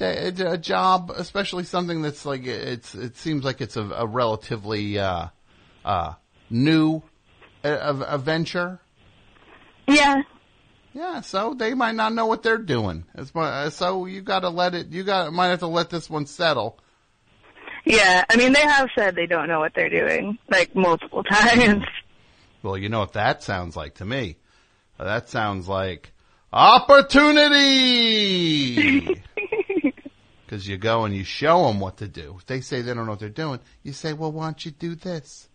a 0.00 0.58
job, 0.58 1.10
especially 1.14 1.64
something 1.64 2.02
that's 2.02 2.24
like 2.26 2.44
it's. 2.46 2.94
It 2.94 3.16
seems 3.16 3.44
like 3.44 3.60
it's 3.60 3.76
a, 3.76 3.82
a 3.82 4.06
relatively 4.06 4.98
uh, 4.98 5.28
uh, 5.84 6.14
new 6.50 7.02
a, 7.64 7.70
a, 7.72 7.94
a 8.14 8.18
venture. 8.18 8.80
yeah, 9.86 10.22
Yeah, 10.94 11.20
so 11.20 11.54
they 11.54 11.74
might 11.74 11.94
not 11.94 12.12
know 12.14 12.26
what 12.26 12.42
they're 12.42 12.58
doing. 12.58 13.04
Uh, 13.34 13.70
So 13.70 14.06
you 14.06 14.22
got 14.22 14.40
to 14.40 14.48
let 14.48 14.74
it. 14.74 14.88
You 14.88 15.04
got 15.04 15.32
might 15.32 15.48
have 15.48 15.60
to 15.60 15.66
let 15.68 15.90
this 15.90 16.08
one 16.10 16.26
settle. 16.26 16.78
yeah. 17.84 18.24
I 18.28 18.36
mean, 18.36 18.52
they 18.52 18.62
have 18.62 18.88
said 18.96 19.14
they 19.14 19.26
don't 19.26 19.48
know 19.48 19.60
what 19.60 19.72
they're 19.74 19.88
doing, 19.90 20.38
like 20.50 20.74
multiple 20.74 21.22
times. 21.30 21.84
Well, 22.62 22.76
you 22.78 22.88
know 22.88 23.00
what 23.00 23.12
that 23.14 23.42
sounds 23.42 23.76
like 23.76 23.94
to 23.96 24.04
me. 24.04 24.36
Uh, 24.98 25.04
That 25.04 25.28
sounds 25.28 25.68
like 25.68 26.12
opportunity. 26.52 29.08
Because 30.52 30.68
you 30.68 30.76
go 30.76 31.06
and 31.06 31.16
you 31.16 31.24
show 31.24 31.66
them 31.66 31.80
what 31.80 31.96
to 31.96 32.06
do. 32.06 32.34
If 32.36 32.44
they 32.44 32.60
say 32.60 32.82
they 32.82 32.92
don't 32.92 33.06
know 33.06 33.12
what 33.12 33.20
they're 33.20 33.30
doing, 33.30 33.58
you 33.82 33.94
say, 33.94 34.12
"Well, 34.12 34.32
why 34.32 34.44
don't 34.44 34.62
you 34.62 34.70
do 34.70 34.94
this?" 34.94 35.48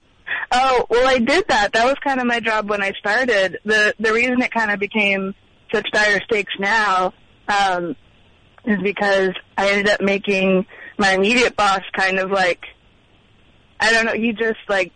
Oh, 0.51 0.87
well, 0.89 1.07
I 1.07 1.19
did 1.19 1.47
that. 1.49 1.73
That 1.73 1.85
was 1.85 1.97
kind 2.03 2.19
of 2.19 2.25
my 2.25 2.39
job 2.39 2.67
when 2.67 2.81
I 2.81 2.93
started. 2.93 3.59
The 3.63 3.93
the 3.99 4.11
reason 4.11 4.41
it 4.41 4.49
kind 4.49 4.71
of 4.71 4.79
became 4.79 5.35
such 5.71 5.87
dire 5.91 6.19
stakes 6.23 6.53
now 6.57 7.13
um, 7.47 7.95
is 8.65 8.81
because 8.81 9.33
I 9.55 9.69
ended 9.69 9.89
up 9.89 10.01
making 10.01 10.65
my 10.97 11.11
immediate 11.11 11.55
boss 11.55 11.81
kind 11.95 12.17
of 12.17 12.31
like 12.31 12.65
I 13.79 13.91
don't 13.91 14.07
know. 14.07 14.15
He 14.15 14.33
just 14.33 14.67
like 14.67 14.93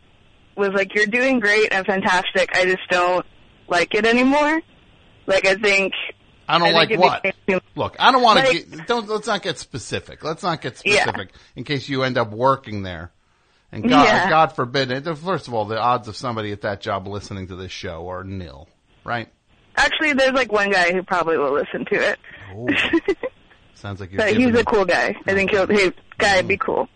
was 0.57 0.69
like, 0.69 0.95
"You're 0.95 1.05
doing 1.05 1.39
great 1.39 1.71
and 1.71 1.85
fantastic. 1.85 2.57
I 2.57 2.65
just 2.65 2.89
don't 2.89 3.23
like 3.67 3.93
it 3.93 4.07
anymore." 4.07 4.61
Like 5.27 5.45
I 5.45 5.53
think 5.53 5.93
I 6.51 6.59
don't 6.59 6.69
I 6.69 6.71
like 6.71 6.99
what. 6.99 7.23
became 7.23 7.61
Look, 7.75 7.95
I 7.99 8.11
don't 8.11 8.21
want 8.21 8.39
to 8.39 8.45
Like- 8.45 8.71
get. 8.71 8.87
Don't 8.87 9.07
let's 9.07 9.27
not 9.27 9.41
get 9.41 9.57
specific. 9.57 10.23
Let's 10.23 10.43
not 10.43 10.61
get 10.61 10.81
Yeah. 10.83 11.03
specific 11.03 11.33
in 11.55 11.63
case 11.63 11.87
you 11.87 12.03
end 12.03 12.17
up 12.17 12.31
working 12.31 12.83
there. 12.83 13.11
And 13.71 13.83
God, 13.83 14.05
Yeah. 14.05 14.29
God 14.29 14.47
forbid 14.53 14.91
it. 14.91 15.05
First 15.17 15.47
of 15.47 15.53
all, 15.53 15.65
the 15.65 15.79
odds 15.79 16.07
of 16.07 16.17
somebody 16.17 16.51
at 16.51 16.61
that 16.61 16.81
job 16.81 17.07
listening 17.07 17.47
to 17.47 17.55
this 17.55 17.71
show 17.71 18.09
are 18.09 18.23
nil, 18.23 18.67
right? 19.05 19.29
actually 19.75 20.13
there's 20.13 20.33
like 20.33 20.51
one 20.51 20.69
guy 20.69 20.91
who 20.91 21.03
probably 21.03 21.37
will 21.37 21.53
listen 21.53 21.85
to 21.85 21.95
it. 21.95 22.19
Oh, 22.53 22.67
sounds 23.75 23.99
like 23.99 24.11
you're. 24.11 24.17
But 24.17 24.35
he's 24.35 24.53
a 24.53 24.63
cool 24.65 24.85
guy. 24.85 25.15
I 25.27 25.33
think 25.33 25.51
he'll 25.51 25.67
hey 25.67 25.91
guy 26.17 26.41
be 26.41 26.57
mm. 26.57 26.59
cool. 26.59 26.87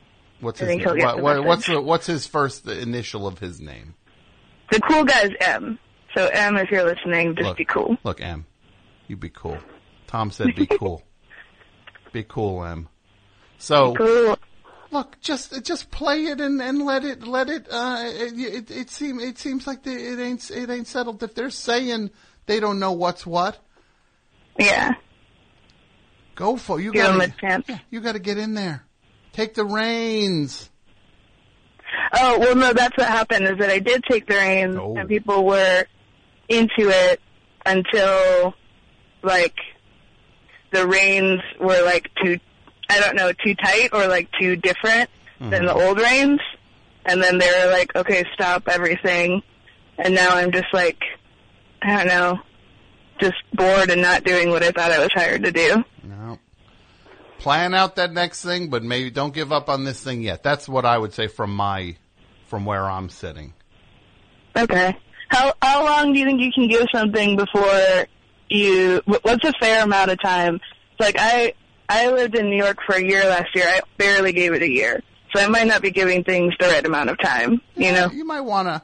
What's 0.42 0.60
his 0.60 0.70
name? 0.70 0.84
What, 0.84 0.98
the 1.16 1.22
what, 1.22 1.44
what's 1.46 1.68
the, 1.68 1.82
what's 1.82 2.06
his 2.06 2.28
first 2.28 2.68
initial 2.68 3.26
of 3.26 3.40
his 3.40 3.60
name? 3.60 3.96
The 4.72 4.80
cool 4.82 5.04
guy's 5.06 5.32
M. 5.40 5.80
So 6.16 6.28
M, 6.28 6.58
if 6.58 6.70
you're 6.72 6.84
listening, 6.84 7.36
just 7.36 7.48
Look. 7.48 7.58
be 7.58 7.66
cool. 7.66 7.98
Look, 8.04 8.22
M, 8.22 8.46
you 9.08 9.16
be 9.18 9.30
cool. 9.30 9.58
Tom 10.08 10.32
said 10.32 10.56
be 10.56 10.66
cool. 10.80 11.04
be 12.12 12.24
cool, 12.24 12.64
M. 12.64 12.88
So 13.58 13.96
Cool. 13.96 14.38
look, 14.92 15.20
just 15.22 15.64
just 15.64 15.92
play 15.92 16.26
it 16.26 16.42
and, 16.42 16.62
and 16.62 16.84
let 16.86 17.04
it 17.04 17.26
let 17.26 17.50
it. 17.50 17.68
Uh, 17.72 18.04
it 18.06 18.34
it, 18.38 18.72
it 18.72 18.90
seems 18.90 19.24
it 19.24 19.38
seems 19.38 19.66
like 19.68 19.84
the, 19.84 19.92
it 19.92 20.20
ain't 20.20 20.50
it 20.52 20.70
ain't 20.70 20.88
settled. 20.88 21.22
If 21.24 21.36
they're 21.36 21.50
saying 21.50 22.12
they 22.46 22.60
don't 22.60 22.80
know 22.80 22.92
what's 22.92 23.26
what, 23.26 23.58
Yeah. 24.60 24.92
go 26.36 26.58
for 26.58 26.80
you. 26.80 26.92
Give 26.92 27.04
Got 27.18 27.38
chance. 27.38 27.66
Yeah, 27.68 27.80
you 27.90 28.02
got 28.02 28.14
to 28.14 28.20
get 28.20 28.38
in 28.38 28.54
there. 28.54 28.84
Take 29.34 29.54
the 29.56 29.66
reins. 29.66 30.70
Oh 32.14 32.40
well, 32.40 32.56
no, 32.56 32.74
that's 32.74 32.96
what 32.98 33.08
happened. 33.08 33.46
Is 33.48 33.58
that 33.60 33.70
I 33.70 33.80
did 33.80 34.04
take 34.10 34.28
the 34.28 34.36
reins, 34.36 34.76
Oh. 34.78 34.96
and 34.98 35.08
people 35.10 35.46
were 35.46 35.86
into 36.50 36.90
it 36.90 37.20
until 37.66 38.54
like 39.26 39.56
the 40.72 40.88
reins 40.88 41.42
were 41.60 41.84
like 41.84 42.10
too, 42.24 42.40
I 42.90 43.00
don't 43.00 43.16
know, 43.16 43.32
too 43.34 43.56
tight 43.56 43.90
or 43.94 44.08
like 44.08 44.30
too 44.40 44.56
different 44.56 45.10
than 45.40 45.52
mm-hmm. 45.52 45.66
the 45.66 45.74
old 45.74 46.00
reins, 46.00 46.40
and 47.06 47.22
then 47.22 47.38
they 47.38 47.48
were 47.48 47.72
like, 47.72 47.96
okay, 47.96 48.24
stop 48.34 48.68
everything, 48.68 49.42
and 49.98 50.16
now 50.16 50.36
I'm 50.36 50.52
just 50.52 50.74
like, 50.74 51.02
I 51.82 51.98
don't 51.98 52.08
know, 52.08 52.40
just 53.20 53.36
bored 53.54 53.90
and 53.90 54.02
not 54.02 54.24
doing 54.24 54.50
what 54.50 54.64
I 54.64 54.72
thought 54.72 54.92
I 54.92 55.00
was 55.00 55.12
hired 55.14 55.44
to 55.44 55.52
do. 55.52 55.84
No. 56.04 56.40
Plan 57.40 57.74
out 57.74 57.98
that 57.98 58.12
next 58.12 58.44
thing, 58.44 58.70
but 58.70 58.84
maybe 58.84 59.12
don't 59.12 59.34
give 59.34 59.52
up 59.52 59.70
on 59.70 59.84
this 59.84 60.02
thing 60.02 60.22
yet. 60.22 60.42
That's 60.42 60.68
what 60.68 60.86
I 60.86 60.98
would 60.98 61.14
say 61.14 61.28
from 61.28 61.56
my, 61.56 61.96
from 62.46 62.66
where 62.66 62.90
I'm 62.90 63.10
sitting. 63.10 63.54
Okay. 64.56 64.98
How 65.30 65.54
how 65.62 65.84
long 65.84 66.14
do 66.14 66.20
you 66.20 66.26
think 66.26 66.42
you 66.42 66.52
can 66.54 66.68
give 66.68 66.86
something 66.94 67.36
before 67.36 68.08
you? 68.50 69.02
wh- 69.06 69.24
What's 69.24 69.44
a 69.48 69.54
fair 69.60 69.84
amount 69.84 70.12
of 70.12 70.22
time? 70.22 70.60
Like 71.00 71.16
I 71.20 71.54
I 71.90 72.10
lived 72.12 72.36
in 72.36 72.50
New 72.50 72.58
York 72.58 72.78
for 72.86 72.96
a 72.96 73.04
year 73.04 73.24
last 73.26 73.54
year. 73.56 73.66
I 73.68 73.82
barely 73.98 74.34
gave 74.34 74.54
it 74.54 74.62
a 74.62 74.70
year, 74.70 75.02
so 75.36 75.42
I 75.44 75.48
might 75.48 75.68
not 75.68 75.82
be 75.82 75.92
giving 75.92 76.24
things 76.24 76.54
the 76.60 76.68
right 76.68 76.86
amount 76.86 77.10
of 77.10 77.20
time. 77.20 77.62
You 77.76 77.92
know? 77.92 78.10
You 78.12 78.26
might 78.26 78.42
want 78.42 78.68
to 78.68 78.82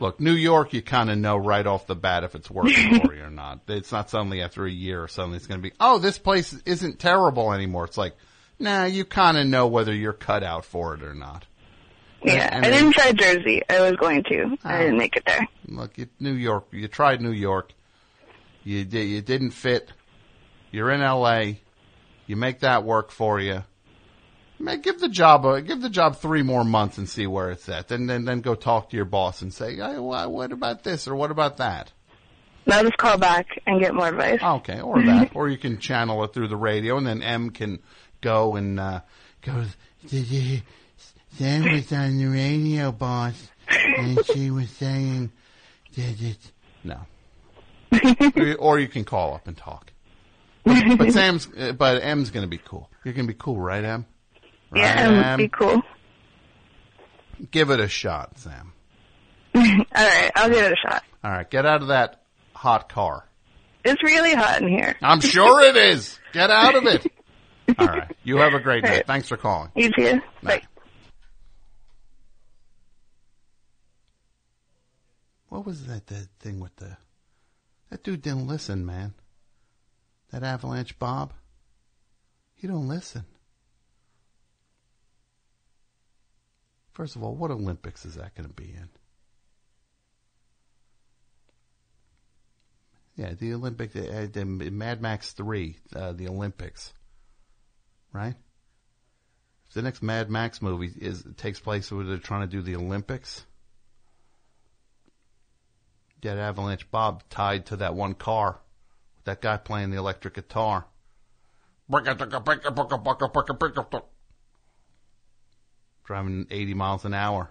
look 0.00 0.20
New 0.20 0.32
York. 0.32 0.72
You 0.72 0.82
kind 0.82 1.10
of 1.10 1.18
know 1.18 1.36
right 1.36 1.66
off 1.66 1.86
the 1.86 1.94
bat 1.96 2.24
if 2.24 2.34
it's 2.34 2.50
working 2.50 3.00
for 3.06 3.14
you 3.14 3.22
or 3.24 3.30
not. 3.30 3.60
It's 3.68 3.92
not 3.92 4.10
suddenly 4.10 4.42
after 4.42 4.64
a 4.64 4.70
year 4.70 5.02
or 5.02 5.08
something. 5.08 5.34
It's 5.34 5.46
going 5.46 5.60
to 5.60 5.68
be 5.68 5.74
oh, 5.80 5.98
this 5.98 6.18
place 6.18 6.52
isn't 6.66 6.98
terrible 6.98 7.52
anymore. 7.52 7.84
It's 7.84 7.98
like 7.98 8.16
nah, 8.58 8.84
you 8.84 9.04
kind 9.04 9.36
of 9.36 9.46
know 9.46 9.66
whether 9.68 9.94
you're 9.94 10.12
cut 10.12 10.42
out 10.42 10.64
for 10.64 10.94
it 10.94 11.02
or 11.02 11.14
not. 11.14 11.44
Yeah. 12.24 12.48
and 12.52 12.66
I 12.66 12.70
didn't 12.72 12.94
try 12.94 13.12
Jersey. 13.12 13.62
I 13.70 13.80
was 13.82 13.92
going 13.92 14.24
to. 14.24 14.56
I 14.64 14.74
Oh. 14.74 14.78
didn't 14.80 14.98
make 14.98 15.14
it 15.14 15.22
there. 15.24 15.46
Look, 15.68 15.96
you, 15.98 16.08
New 16.18 16.32
York. 16.32 16.66
You 16.72 16.88
tried 16.88 17.20
New 17.20 17.30
York. 17.30 17.72
You 18.68 18.80
you 19.00 19.22
didn't 19.22 19.52
fit. 19.52 19.90
You're 20.70 20.90
in 20.90 21.00
L.A. 21.00 21.58
You 22.26 22.36
make 22.36 22.60
that 22.60 22.84
work 22.84 23.10
for 23.10 23.40
you. 23.40 23.64
May 24.58 24.76
give 24.76 25.00
the 25.00 25.08
job 25.08 25.46
a, 25.46 25.62
give 25.62 25.80
the 25.80 25.88
job 25.88 26.16
three 26.16 26.42
more 26.42 26.64
months 26.64 26.98
and 26.98 27.08
see 27.08 27.26
where 27.26 27.50
it's 27.50 27.66
at. 27.70 27.88
Then 27.88 28.06
then 28.06 28.26
then 28.26 28.42
go 28.42 28.54
talk 28.54 28.90
to 28.90 28.96
your 28.96 29.06
boss 29.06 29.40
and 29.40 29.54
say, 29.54 29.76
hey, 29.76 29.98
wha- 29.98 30.28
what 30.28 30.52
about 30.52 30.84
this 30.84 31.08
or 31.08 31.14
what 31.14 31.30
about 31.30 31.56
that? 31.56 31.92
Now 32.66 32.82
just 32.82 32.98
call 32.98 33.16
back 33.16 33.46
and 33.66 33.80
get 33.80 33.94
more 33.94 34.08
advice. 34.08 34.42
Okay, 34.42 34.82
or 34.82 35.02
that, 35.02 35.30
or 35.34 35.48
you 35.48 35.56
can 35.56 35.78
channel 35.78 36.22
it 36.24 36.34
through 36.34 36.48
the 36.48 36.56
radio, 36.56 36.98
and 36.98 37.06
then 37.06 37.22
M 37.22 37.48
can 37.48 37.78
go 38.20 38.54
and 38.54 38.78
uh, 38.78 39.00
go. 39.40 39.64
Did 40.06 40.26
you? 40.26 40.60
Sam 41.38 41.72
was 41.72 41.90
on 41.90 42.18
the 42.18 42.26
radio, 42.26 42.92
boss, 42.92 43.48
and 43.68 44.22
she 44.26 44.50
was 44.50 44.68
saying 44.68 45.32
"Did 45.94 46.20
it. 46.20 46.52
No. 46.84 47.00
Or, 48.58 48.78
you 48.78 48.88
can 48.88 49.04
call 49.04 49.34
up 49.34 49.46
and 49.46 49.56
talk. 49.56 49.92
But, 50.64 50.98
but 50.98 51.12
Sam's, 51.12 51.48
uh, 51.56 51.72
but 51.72 52.02
M's 52.02 52.30
gonna 52.30 52.46
be 52.46 52.58
cool. 52.58 52.90
You're 53.04 53.14
gonna 53.14 53.28
be 53.28 53.34
cool, 53.34 53.58
right, 53.58 53.84
M? 53.84 54.06
Right, 54.70 54.82
yeah, 54.82 55.08
Em? 55.08 55.38
Would 55.38 55.44
be 55.44 55.48
cool. 55.48 55.82
Give 57.50 57.70
it 57.70 57.80
a 57.80 57.88
shot, 57.88 58.38
Sam. 58.38 58.72
All 59.54 59.62
right, 59.94 60.30
I'll 60.34 60.50
give 60.50 60.64
it 60.64 60.72
a 60.72 60.76
shot. 60.76 61.04
All 61.24 61.30
right, 61.30 61.48
get 61.48 61.64
out 61.64 61.82
of 61.82 61.88
that 61.88 62.22
hot 62.54 62.88
car. 62.88 63.24
It's 63.84 64.02
really 64.02 64.34
hot 64.34 64.60
in 64.60 64.68
here. 64.68 64.96
I'm 65.00 65.20
sure 65.20 65.62
it 65.62 65.76
is. 65.76 66.18
Get 66.32 66.50
out 66.50 66.74
of 66.74 66.84
it. 66.84 67.06
All 67.78 67.86
right. 67.86 68.16
You 68.24 68.38
have 68.38 68.54
a 68.54 68.60
great 68.60 68.82
night. 68.84 69.06
Thanks 69.06 69.28
for 69.28 69.36
calling. 69.36 69.70
You 69.74 69.90
too. 69.96 70.20
Bye. 70.42 70.62
What 75.48 75.64
was 75.64 75.86
that, 75.86 76.06
that 76.08 76.28
thing 76.40 76.60
with 76.60 76.76
the 76.76 76.96
that 77.90 78.02
dude 78.02 78.22
didn't 78.22 78.46
listen, 78.46 78.84
man. 78.84 79.14
That 80.30 80.42
Avalanche 80.42 80.98
Bob. 80.98 81.32
He 82.54 82.66
don't 82.66 82.88
listen. 82.88 83.24
First 86.92 87.14
of 87.16 87.22
all, 87.22 87.34
what 87.34 87.50
Olympics 87.52 88.04
is 88.04 88.16
that 88.16 88.34
going 88.34 88.48
to 88.48 88.54
be 88.54 88.74
in? 88.76 88.88
Yeah, 93.14 93.34
the 93.34 93.54
Olympic, 93.54 93.94
uh, 93.96 94.26
the 94.32 94.44
Mad 94.44 95.00
Max 95.00 95.32
Three, 95.32 95.76
uh, 95.94 96.12
the 96.12 96.28
Olympics. 96.28 96.92
right? 98.12 98.34
If 99.68 99.74
the 99.74 99.82
next 99.82 100.02
Mad 100.02 100.30
Max 100.30 100.62
movie 100.62 100.90
is 101.00 101.24
takes 101.36 101.60
place 101.60 101.90
where 101.90 102.04
they're 102.04 102.18
trying 102.18 102.42
to 102.42 102.46
do 102.46 102.62
the 102.62 102.76
Olympics, 102.76 103.44
get 106.20 106.38
Avalanche 106.38 106.90
Bob 106.90 107.22
tied 107.30 107.66
to 107.66 107.76
that 107.76 107.94
one 107.94 108.14
car 108.14 108.58
with 109.16 109.24
that 109.24 109.40
guy 109.40 109.56
playing 109.56 109.90
the 109.90 109.96
electric 109.96 110.34
guitar. 110.34 110.86
Driving 116.04 116.46
80 116.50 116.74
miles 116.74 117.04
an 117.04 117.14
hour. 117.14 117.50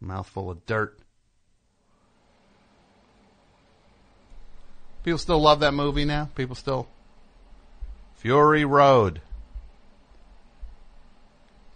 Mouthful 0.00 0.50
of 0.50 0.66
dirt. 0.66 0.98
People 5.02 5.18
still 5.18 5.40
love 5.40 5.60
that 5.60 5.74
movie 5.74 6.04
now? 6.04 6.30
People 6.34 6.54
still. 6.54 6.88
Fury 8.14 8.64
Road. 8.64 9.20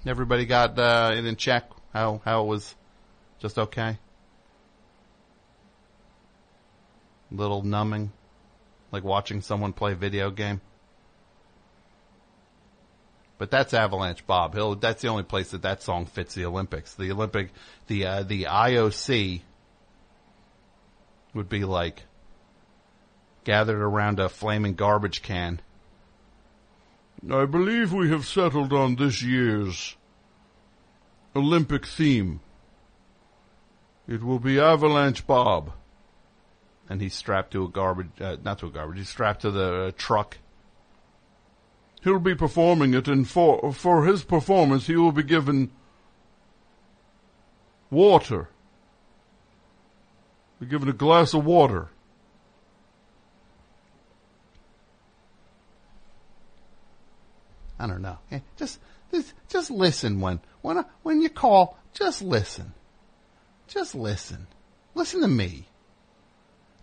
Everybody 0.07 0.47
got 0.47 0.79
uh, 0.79 1.13
it 1.15 1.27
in 1.27 1.37
check. 1.37 1.69
How 1.93 2.23
how 2.25 2.45
it 2.45 2.47
was 2.47 2.75
just 3.39 3.59
okay. 3.59 3.99
Little 7.31 7.63
numbing, 7.63 8.13
like 8.91 9.05
watching 9.05 9.43
someone 9.43 9.73
play 9.73 9.93
a 9.93 9.97
video 9.97 10.31
game. 10.31 10.61
But 13.39 13.51
that's 13.51 13.73
Avalanche 13.73 14.27
Bob. 14.27 14.55
He'll, 14.55 14.75
that's 14.75 15.03
the 15.03 15.09
only 15.09 15.23
place 15.23 15.53
that 15.53 15.63
that 15.63 15.83
song 15.83 16.07
fits 16.07 16.35
the 16.35 16.45
Olympics. 16.45 16.95
The 16.95 17.13
Olympic, 17.13 17.51
the 17.87 18.07
uh, 18.07 18.23
the 18.25 18.45
IOC 18.45 19.43
would 21.35 21.49
be 21.49 21.65
like 21.65 22.03
gathered 23.45 23.81
around 23.81 24.19
a 24.19 24.29
flaming 24.29 24.75
garbage 24.75 25.23
can. 25.23 25.61
I 27.33 27.47
believe 27.47 27.93
we 27.93 28.11
have 28.11 28.27
settled 28.27 28.73
on 28.73 28.97
this 28.97 29.23
year's 29.23 29.97
Olympic 31.35 31.87
theme. 31.87 32.41
It 34.07 34.23
will 34.23 34.39
be 34.39 34.59
Avalanche 34.59 35.27
Bob. 35.27 35.73
And 36.89 37.01
he's 37.03 37.15
strapped 37.15 37.53
to 37.53 37.65
a 37.65 37.69
garbage, 37.69 38.09
uh, 38.21 38.37
not 38.43 38.59
to 38.61 38.67
a 38.67 38.71
garbage, 38.71 38.99
he's 38.99 39.09
strapped 39.09 39.43
to 39.43 39.51
the 39.51 39.73
uh, 39.87 39.91
truck. 39.97 40.39
He'll 42.03 42.19
be 42.19 42.35
performing 42.35 42.95
it, 42.95 43.09
and 43.09 43.29
for, 43.29 43.73
for 43.73 44.07
his 44.07 44.23
performance, 44.23 44.87
he 44.87 44.97
will 44.97 45.13
be 45.13 45.23
given 45.25 45.71
water. 47.91 48.49
Be 50.61 50.67
given 50.67 50.89
a 50.89 50.93
glass 50.93 51.35
of 51.35 51.45
water. 51.45 51.89
I 57.79 57.87
don't 57.87 58.03
know. 58.03 58.19
Eh, 58.31 58.41
Just, 58.57 58.81
just, 59.13 59.33
just 59.49 59.71
listen 59.71 60.21
when, 60.21 60.41
when, 60.63 60.79
I- 60.79 60.85
when 61.03 61.23
you 61.23 61.29
call. 61.29 61.79
Just 61.95 62.23
listen. 62.23 62.75
Just 63.67 63.95
listen. 63.95 64.47
Listen 64.95 65.21
to 65.21 65.29
me. 65.29 65.67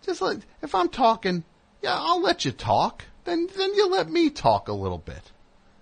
Just 0.06 0.22
like 0.22 0.38
if 0.62 0.74
I'm 0.74 0.88
talking, 0.88 1.44
yeah, 1.82 1.96
I'll 1.98 2.22
let 2.22 2.44
you 2.44 2.52
talk. 2.52 3.04
Then, 3.24 3.48
then 3.56 3.74
you 3.74 3.90
let 3.90 4.08
me 4.08 4.30
talk 4.30 4.68
a 4.68 4.72
little 4.72 4.98
bit. 4.98 5.32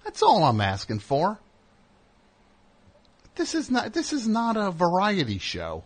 That's 0.02 0.22
all 0.22 0.42
I'm 0.44 0.62
asking 0.62 1.00
for. 1.00 1.38
This 3.36 3.54
is 3.54 3.70
not. 3.70 3.92
This 3.92 4.12
is 4.12 4.26
not 4.26 4.56
a 4.56 4.70
variety 4.70 5.38
show. 5.38 5.84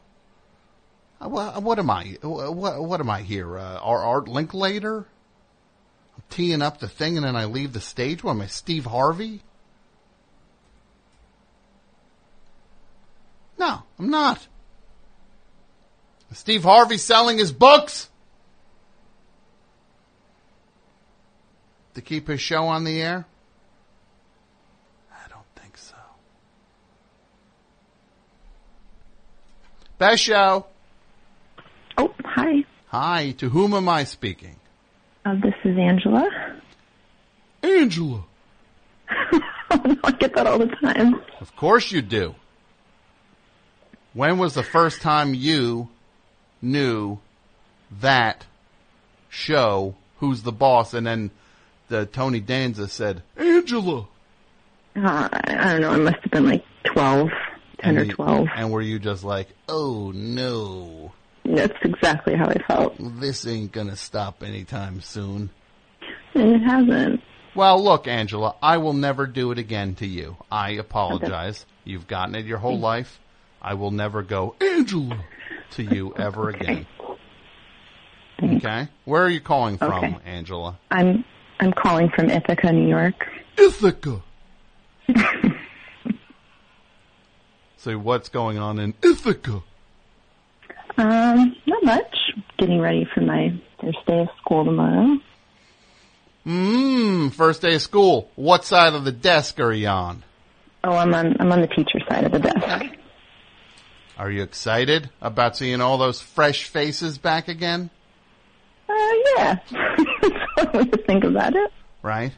Uh, 1.20 1.28
What, 1.28 1.62
what 1.62 1.78
am 1.78 1.90
I? 1.90 2.16
What, 2.22 2.82
what 2.82 3.00
am 3.00 3.10
I 3.10 3.22
here? 3.22 3.58
Uh, 3.58 3.78
our 3.78 3.98
Art 3.98 4.26
Linkletter? 4.26 5.04
I'm 6.16 6.22
teeing 6.30 6.62
up 6.62 6.78
the 6.78 6.88
thing 6.88 7.16
and 7.16 7.26
then 7.26 7.36
I 7.36 7.46
leave 7.46 7.72
the 7.72 7.80
stage? 7.80 8.22
What 8.22 8.32
am 8.32 8.42
I, 8.42 8.46
Steve 8.46 8.86
Harvey? 8.86 9.42
No, 13.58 13.82
I'm 13.98 14.10
not. 14.10 14.46
Steve 16.32 16.62
Harvey 16.62 16.98
selling 16.98 17.38
his 17.38 17.52
books 17.52 18.10
to 21.98 22.02
keep 22.02 22.28
his 22.28 22.40
show 22.40 22.66
on 22.68 22.84
the 22.84 23.02
air? 23.02 23.26
I 25.12 25.28
don't 25.28 25.46
think 25.56 25.76
so. 25.76 25.96
Best 29.98 30.22
show. 30.22 30.66
Oh, 31.96 32.14
hi. 32.24 32.64
Hi, 32.86 33.32
to 33.38 33.48
whom 33.48 33.74
am 33.74 33.88
I 33.88 34.04
speaking? 34.04 34.56
Uh, 35.26 35.34
this 35.42 35.54
is 35.64 35.76
Angela. 35.76 36.28
Angela. 37.64 38.22
I 39.10 40.14
get 40.20 40.36
that 40.36 40.46
all 40.46 40.58
the 40.58 40.68
time. 40.80 41.20
Of 41.40 41.56
course 41.56 41.90
you 41.90 42.00
do. 42.00 42.36
When 44.14 44.38
was 44.38 44.54
the 44.54 44.62
first 44.62 45.02
time 45.02 45.34
you 45.34 45.88
knew 46.62 47.18
that 48.00 48.46
show, 49.28 49.96
Who's 50.18 50.42
the 50.42 50.52
Boss, 50.52 50.94
and 50.94 51.04
then 51.04 51.32
the 51.88 52.06
Tony 52.06 52.40
Danza 52.40 52.88
said, 52.88 53.22
Angela. 53.36 54.06
Uh, 54.96 55.28
I 55.32 55.40
I 55.58 55.72
don't 55.72 55.80
know. 55.82 55.90
I 55.90 55.96
must 55.96 56.16
have 56.22 56.30
been 56.32 56.46
like 56.46 56.64
12, 56.84 57.28
10 57.80 57.98
or 57.98 58.02
you- 58.04 58.12
12. 58.14 58.46
And 58.56 58.70
were 58.70 58.82
you 58.82 58.98
just 58.98 59.24
like, 59.24 59.48
oh 59.68 60.12
no, 60.14 61.12
That's 61.44 61.76
exactly 61.82 62.34
how 62.36 62.48
I 62.48 62.58
felt. 62.66 62.96
this 62.98 63.46
ain't 63.46 63.72
gonna 63.72 63.96
stop 63.96 64.42
anytime 64.42 65.00
soon. 65.00 65.50
And 66.34 66.50
it 66.56 66.60
hasn't. 66.62 67.22
Well, 67.54 67.82
look, 67.82 68.06
Angela, 68.06 68.54
I 68.62 68.76
will 68.78 68.92
never 68.92 69.26
do 69.26 69.50
it 69.50 69.58
again 69.58 69.94
to 69.96 70.06
you. 70.06 70.36
I 70.50 70.72
apologize. 70.72 71.64
You've 71.84 72.06
gotten 72.06 72.34
it 72.34 72.44
your 72.44 72.58
whole 72.58 72.78
life. 72.78 73.18
I 73.60 73.74
will 73.74 73.90
never 73.90 74.22
go, 74.22 74.54
Angela, 74.60 75.24
to 75.72 75.82
you 75.82 76.14
ever 76.16 76.50
again. 76.50 76.86
Thanks. 78.38 78.64
Okay? 78.64 78.88
Where 79.04 79.24
are 79.24 79.28
you 79.30 79.40
calling 79.40 79.78
from, 79.78 80.04
Okay. 80.04 80.16
Angela? 80.24 80.78
I'm 80.90 81.24
I'm 81.60 81.72
calling 81.72 82.10
from 82.10 82.30
Ithaca, 82.30 82.72
New 82.72 82.88
York. 82.88 83.26
Ithaca. 83.56 84.22
so 87.76 87.98
what's 87.98 88.28
going 88.28 88.58
on 88.58 88.78
in 88.78 88.94
Ithaca? 89.02 89.62
Um, 90.96 91.56
not 91.66 91.84
much. 91.84 92.16
Getting 92.58 92.80
ready 92.80 93.08
for 93.12 93.20
my 93.20 93.60
first 93.80 93.98
day 94.06 94.20
of 94.20 94.28
school 94.40 94.64
tomorrow. 94.64 95.18
Mmm, 96.46 97.32
first 97.32 97.62
day 97.62 97.74
of 97.74 97.82
school. 97.82 98.30
What 98.36 98.64
side 98.64 98.94
of 98.94 99.04
the 99.04 99.12
desk 99.12 99.60
are 99.60 99.72
you 99.72 99.88
on? 99.88 100.24
Oh, 100.84 100.92
I'm 100.92 101.12
on 101.14 101.36
I'm 101.40 101.52
on 101.52 101.60
the 101.60 101.66
teacher 101.66 101.98
side 102.08 102.24
of 102.24 102.32
the 102.32 102.38
desk. 102.38 102.94
Are 104.16 104.30
you 104.30 104.42
excited 104.42 105.10
about 105.20 105.56
seeing 105.56 105.80
all 105.80 105.98
those 105.98 106.20
fresh 106.20 106.64
faces 106.64 107.18
back 107.18 107.48
again? 107.48 107.90
Uh, 109.08 109.14
yeah. 109.36 109.58
To 110.58 110.96
think 111.06 111.24
about 111.24 111.54
it. 111.54 111.72
Right? 112.02 112.32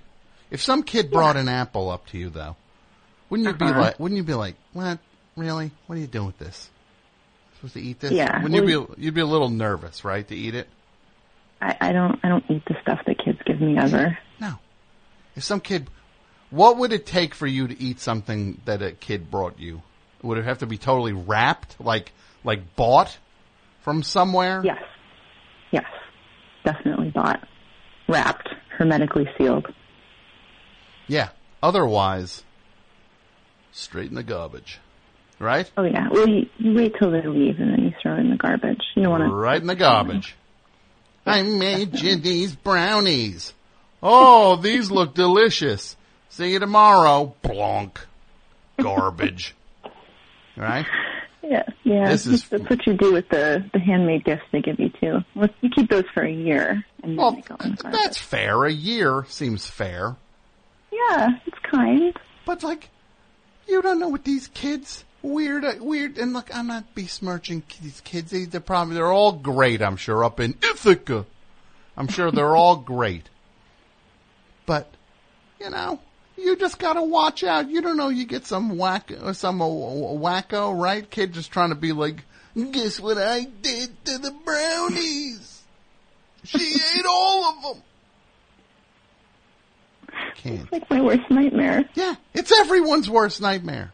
If 0.51 0.61
some 0.61 0.83
kid 0.83 1.11
brought 1.11 1.37
an 1.37 1.49
apple 1.49 1.91
up 1.91 2.07
to 2.09 2.19
you 2.19 2.29
though, 2.31 2.57
wouldn't 3.29 3.49
you 3.49 3.55
be 3.55 3.65
Uh-huh. 3.65 3.81
like, 3.81 4.01
wouldn't 4.01 4.17
you 4.17 4.23
be 4.25 4.35
like, 4.35 4.57
what? 4.73 4.99
Really? 5.37 5.71
What 5.87 5.97
are 5.97 6.01
you 6.01 6.07
doing 6.07 6.27
with 6.27 6.39
this? 6.39 6.69
Supposed 7.57 7.75
to 7.75 7.81
eat 7.81 8.01
this? 8.01 8.13
Yeah, 8.13 8.43
Wouldn't 8.43 8.67
you 8.69 8.85
be, 8.87 9.03
you'd 9.03 9.15
be 9.15 9.21
a 9.21 9.27
little 9.27 9.49
nervous, 9.49 10.05
right, 10.05 10.27
to 10.29 10.35
eat 10.35 10.55
it? 10.55 10.69
I, 11.63 11.77
I 11.81 11.93
don't 11.93 12.19
I 12.23 12.29
don't 12.29 12.45
eat 12.51 12.63
the 12.67 12.75
stuff 12.83 13.01
that 13.07 13.19
kids 13.23 13.39
give 13.45 13.61
me 13.61 13.77
ever. 13.79 14.17
No. 14.41 14.55
If 15.37 15.45
some 15.45 15.61
kid, 15.61 15.89
what 16.51 16.77
would 16.79 16.93
it 16.93 17.05
take 17.07 17.35
for 17.35 17.47
you 17.47 17.69
to 17.69 17.81
eat 17.83 18.01
something 18.01 18.61
that 18.65 18.81
a 18.83 18.93
kid 18.93 19.31
brought 19.31 19.59
you? 19.59 19.83
Would 20.23 20.39
it 20.39 20.45
have 20.45 20.59
to 20.59 20.67
be 20.67 20.79
totally 20.79 21.13
wrapped, 21.13 21.81
like 21.81 22.13
like 22.45 22.77
bought 22.77 23.19
from 23.83 24.03
somewhere? 24.03 24.63
Yes. 24.65 24.83
Definitely 26.65 27.11
bought. 27.11 27.47
Wrapped. 28.09 28.49
Hermetically 28.77 29.29
sealed. 29.37 29.67
Yeah. 31.07 31.31
Otherwise, 31.63 32.43
straight 33.73 34.09
in 34.09 34.15
the 34.15 34.23
garbage, 34.23 34.79
right? 35.39 35.71
Oh 35.77 35.85
yeah. 35.85 36.09
Well, 36.11 36.29
you, 36.29 36.47
you 36.57 36.73
wait 36.75 36.95
till 36.99 37.11
they 37.11 37.23
leave 37.23 37.59
and 37.59 37.71
then 37.73 37.85
you 37.85 37.93
throw 38.03 38.15
it 38.15 38.21
in 38.21 38.31
the 38.31 38.37
garbage. 38.37 38.81
You 38.95 39.03
don't 39.03 39.13
want 39.13 39.25
to. 39.25 39.35
Right 39.35 39.61
in 39.61 39.67
the 39.67 39.75
garbage. 39.75 40.35
I 41.27 41.43
made 41.43 42.01
you 42.01 42.17
these 42.17 42.55
brownies. 42.55 43.53
Oh, 44.03 44.57
these 44.57 44.91
look 44.91 45.15
delicious. 45.15 45.97
See 46.31 46.53
you 46.53 46.59
tomorrow. 46.59 47.35
Blonk. 47.43 47.99
Garbage. 48.81 49.55
Right? 50.57 50.85
Yeah. 51.51 51.65
Yeah. 51.83 52.09
This 52.11 52.27
is- 52.27 52.49
That's 52.49 52.71
what 52.71 52.87
you 52.87 52.95
do 52.95 53.13
with 53.13 53.29
the 53.29 53.69
the 53.73 53.81
handmade 53.81 54.25
gifts 54.25 54.45
they 54.53 54.61
give 54.63 54.79
you 54.79 54.89
too. 55.01 55.19
Well, 55.35 55.49
you 55.61 55.69
keep 55.69 55.91
those 55.91 56.05
for 56.15 56.23
a 56.23 56.31
year 56.31 56.85
and 57.03 57.17
Well, 57.19 57.33
they 57.33 57.41
go 57.41 57.57
in 57.65 57.77
that's 57.91 58.19
fair. 58.19 58.65
A 58.65 58.71
year 58.73 59.25
seems 59.29 59.67
fair. 59.67 60.15
Yeah, 60.93 61.31
it's 61.47 61.59
kind. 61.69 62.17
But 62.47 62.63
like, 62.63 62.89
you 63.67 63.83
don't 63.83 63.99
know 63.99 64.09
what 64.09 64.23
these 64.25 64.47
kids 64.49 65.05
weird, 65.23 65.65
uh, 65.65 65.75
weird. 65.81 66.19
And 66.19 66.33
look, 66.33 66.55
I'm 66.55 66.69
not 66.69 66.95
besmirching 66.95 67.65
these 67.83 68.01
kids. 68.03 68.31
They, 68.31 68.45
they're 68.45 68.61
probably 68.61 68.95
they're 68.95 69.13
all 69.13 69.33
great. 69.33 69.83
I'm 69.83 69.97
sure 69.97 70.23
up 70.25 70.39
in 70.39 70.55
Ithaca. 70.63 71.27
I'm 71.97 72.07
sure 72.07 72.31
they're 72.31 72.55
all 72.57 72.77
great. 72.77 73.29
But 74.67 74.95
you 75.61 75.71
know, 75.71 75.99
you 76.41 76.57
just 76.57 76.79
gotta 76.79 77.03
watch 77.03 77.45
out. 77.45 77.71
You 77.71 77.83
don't 77.83 77.97
know, 77.97 78.09
you 78.09 78.25
get 78.27 78.47
some 78.47 78.77
whack, 78.77 79.13
or 79.23 79.35
some 79.35 79.61
uh, 79.63 79.67
wacko, 79.67 80.79
right? 80.79 81.09
Kid 81.09 81.33
just 81.33 81.51
trying 81.53 81.71
to 81.71 81.75
be 81.75 81.93
like, 81.93 82.25
guess 82.73 83.01
what 83.01 83.19
I 83.19 83.45
did 83.45 84.05
to 84.07 84.19
the 84.19 84.31
brownies? 84.45 85.63
She 86.45 86.59
ate 86.99 87.07
all 87.09 87.45
of 87.45 87.63
them. 87.63 87.83
Can't. 90.37 90.61
It's 90.63 90.73
like 90.73 90.91
my 90.91 91.01
worst 91.01 91.31
nightmare. 91.31 91.85
Yeah, 91.95 92.15
it's 92.35 92.53
everyone's 92.53 93.09
worst 93.09 93.41
nightmare. 93.41 93.93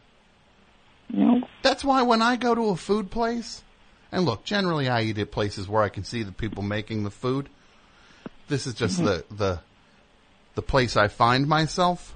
Know? 1.09 1.41
That's 1.61 1.83
why 1.83 2.03
when 2.03 2.21
I 2.21 2.35
go 2.35 2.53
to 2.55 2.69
a 2.69 2.75
food 2.75 3.11
place, 3.11 3.63
and 4.11 4.25
look, 4.25 4.43
generally 4.43 4.89
I 4.89 5.03
eat 5.03 5.17
at 5.17 5.31
places 5.31 5.67
where 5.67 5.83
I 5.83 5.89
can 5.89 6.03
see 6.03 6.23
the 6.23 6.31
people 6.31 6.63
making 6.63 7.03
the 7.03 7.11
food. 7.11 7.49
This 8.47 8.65
is 8.65 8.73
just 8.73 9.03
the 9.03 9.25
the 9.29 9.59
the 10.55 10.61
place 10.61 10.97
I 10.97 11.07
find 11.07 11.47
myself. 11.47 12.15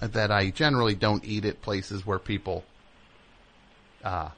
That 0.00 0.30
I 0.30 0.50
generally 0.50 0.94
don't 0.94 1.24
eat 1.24 1.44
at 1.44 1.62
places 1.62 2.04
where 2.04 2.18
people 2.18 2.64
uh, 4.04 4.28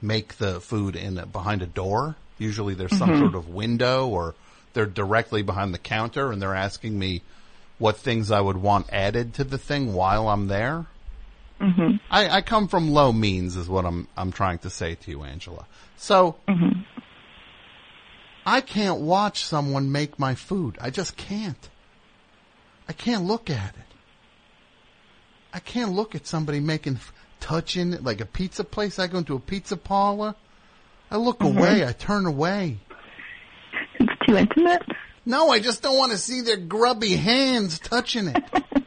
make 0.00 0.38
the 0.38 0.60
food 0.60 0.96
in 0.96 1.18
a, 1.18 1.26
behind 1.26 1.62
a 1.62 1.66
door. 1.66 2.16
Usually 2.38 2.74
there's 2.74 2.96
some 2.96 3.10
mm-hmm. 3.10 3.20
sort 3.20 3.34
of 3.34 3.48
window, 3.48 4.08
or 4.08 4.34
they're 4.72 4.86
directly 4.86 5.42
behind 5.42 5.74
the 5.74 5.78
counter, 5.78 6.32
and 6.32 6.40
they're 6.40 6.54
asking 6.54 6.98
me 6.98 7.22
what 7.78 7.96
things 7.96 8.30
I 8.30 8.40
would 8.40 8.56
want 8.56 8.86
added 8.92 9.34
to 9.34 9.44
the 9.44 9.58
thing 9.58 9.92
while 9.92 10.28
I'm 10.28 10.48
there. 10.48 10.86
Mm-hmm. 11.60 11.96
I, 12.10 12.28
I 12.28 12.40
come 12.40 12.66
from 12.66 12.90
low 12.90 13.12
means, 13.12 13.56
is 13.56 13.68
what 13.68 13.84
I'm 13.84 14.08
I'm 14.16 14.32
trying 14.32 14.58
to 14.60 14.70
say 14.70 14.94
to 14.96 15.10
you, 15.10 15.22
Angela. 15.22 15.66
So 15.96 16.36
mm-hmm. 16.48 16.80
I 18.44 18.60
can't 18.60 19.00
watch 19.00 19.44
someone 19.44 19.92
make 19.92 20.18
my 20.18 20.34
food. 20.34 20.76
I 20.80 20.90
just 20.90 21.16
can't. 21.16 21.68
I 22.88 22.92
can't 22.92 23.24
look 23.24 23.48
at 23.48 23.74
it. 23.76 23.91
I 25.52 25.60
can't 25.60 25.92
look 25.92 26.14
at 26.14 26.26
somebody 26.26 26.60
making, 26.60 26.98
touching 27.40 27.92
it 27.92 28.04
like 28.04 28.20
a 28.20 28.26
pizza 28.26 28.64
place. 28.64 28.98
I 28.98 29.06
go 29.06 29.18
into 29.18 29.34
a 29.34 29.40
pizza 29.40 29.76
parlor. 29.76 30.34
I 31.10 31.16
look 31.16 31.40
mm-hmm. 31.40 31.58
away. 31.58 31.86
I 31.86 31.92
turn 31.92 32.26
away. 32.26 32.78
It's 34.00 34.26
too 34.26 34.36
intimate. 34.36 34.82
No, 35.24 35.50
I 35.50 35.60
just 35.60 35.82
don't 35.82 35.96
want 35.96 36.12
to 36.12 36.18
see 36.18 36.40
their 36.40 36.56
grubby 36.56 37.14
hands 37.16 37.78
touching 37.78 38.28
it. 38.28 38.42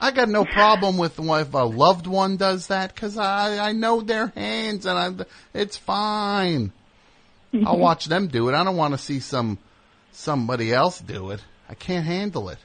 I 0.00 0.12
got 0.12 0.28
no 0.28 0.44
problem 0.44 0.96
with 0.96 1.18
if 1.18 1.54
a 1.54 1.58
loved 1.58 2.06
one 2.06 2.36
does 2.36 2.68
that 2.68 2.94
because 2.94 3.18
I 3.18 3.58
I 3.58 3.72
know 3.72 4.00
their 4.00 4.28
hands 4.28 4.86
and 4.86 4.96
I 4.96 5.24
it's 5.52 5.76
fine. 5.76 6.72
I'll 7.52 7.60
mm-hmm. 7.60 7.80
watch 7.80 8.06
them 8.06 8.28
do 8.28 8.48
it. 8.48 8.54
I 8.54 8.62
don't 8.62 8.76
want 8.76 8.94
to 8.94 8.98
see 8.98 9.18
some 9.18 9.58
somebody 10.12 10.72
else 10.72 11.00
do 11.00 11.32
it. 11.32 11.44
I 11.68 11.74
can't 11.74 12.06
handle 12.06 12.48
it. 12.48 12.58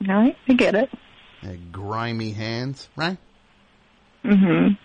No, 0.00 0.32
I 0.48 0.52
get 0.54 0.74
it. 0.74 0.90
Grimy 1.72 2.30
hands, 2.32 2.88
right? 2.96 3.18
I, 4.24 4.76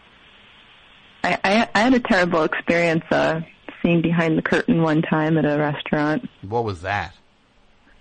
I, 1.23 1.69
I 1.75 1.79
had 1.79 1.93
a 1.93 1.99
terrible 1.99 2.43
experience 2.43 3.03
uh, 3.11 3.41
seeing 3.81 4.01
behind 4.01 4.37
the 4.37 4.41
curtain 4.41 4.81
one 4.81 5.01
time 5.01 5.37
at 5.37 5.45
a 5.45 5.57
restaurant. 5.57 6.27
What 6.41 6.63
was 6.63 6.81
that? 6.81 7.13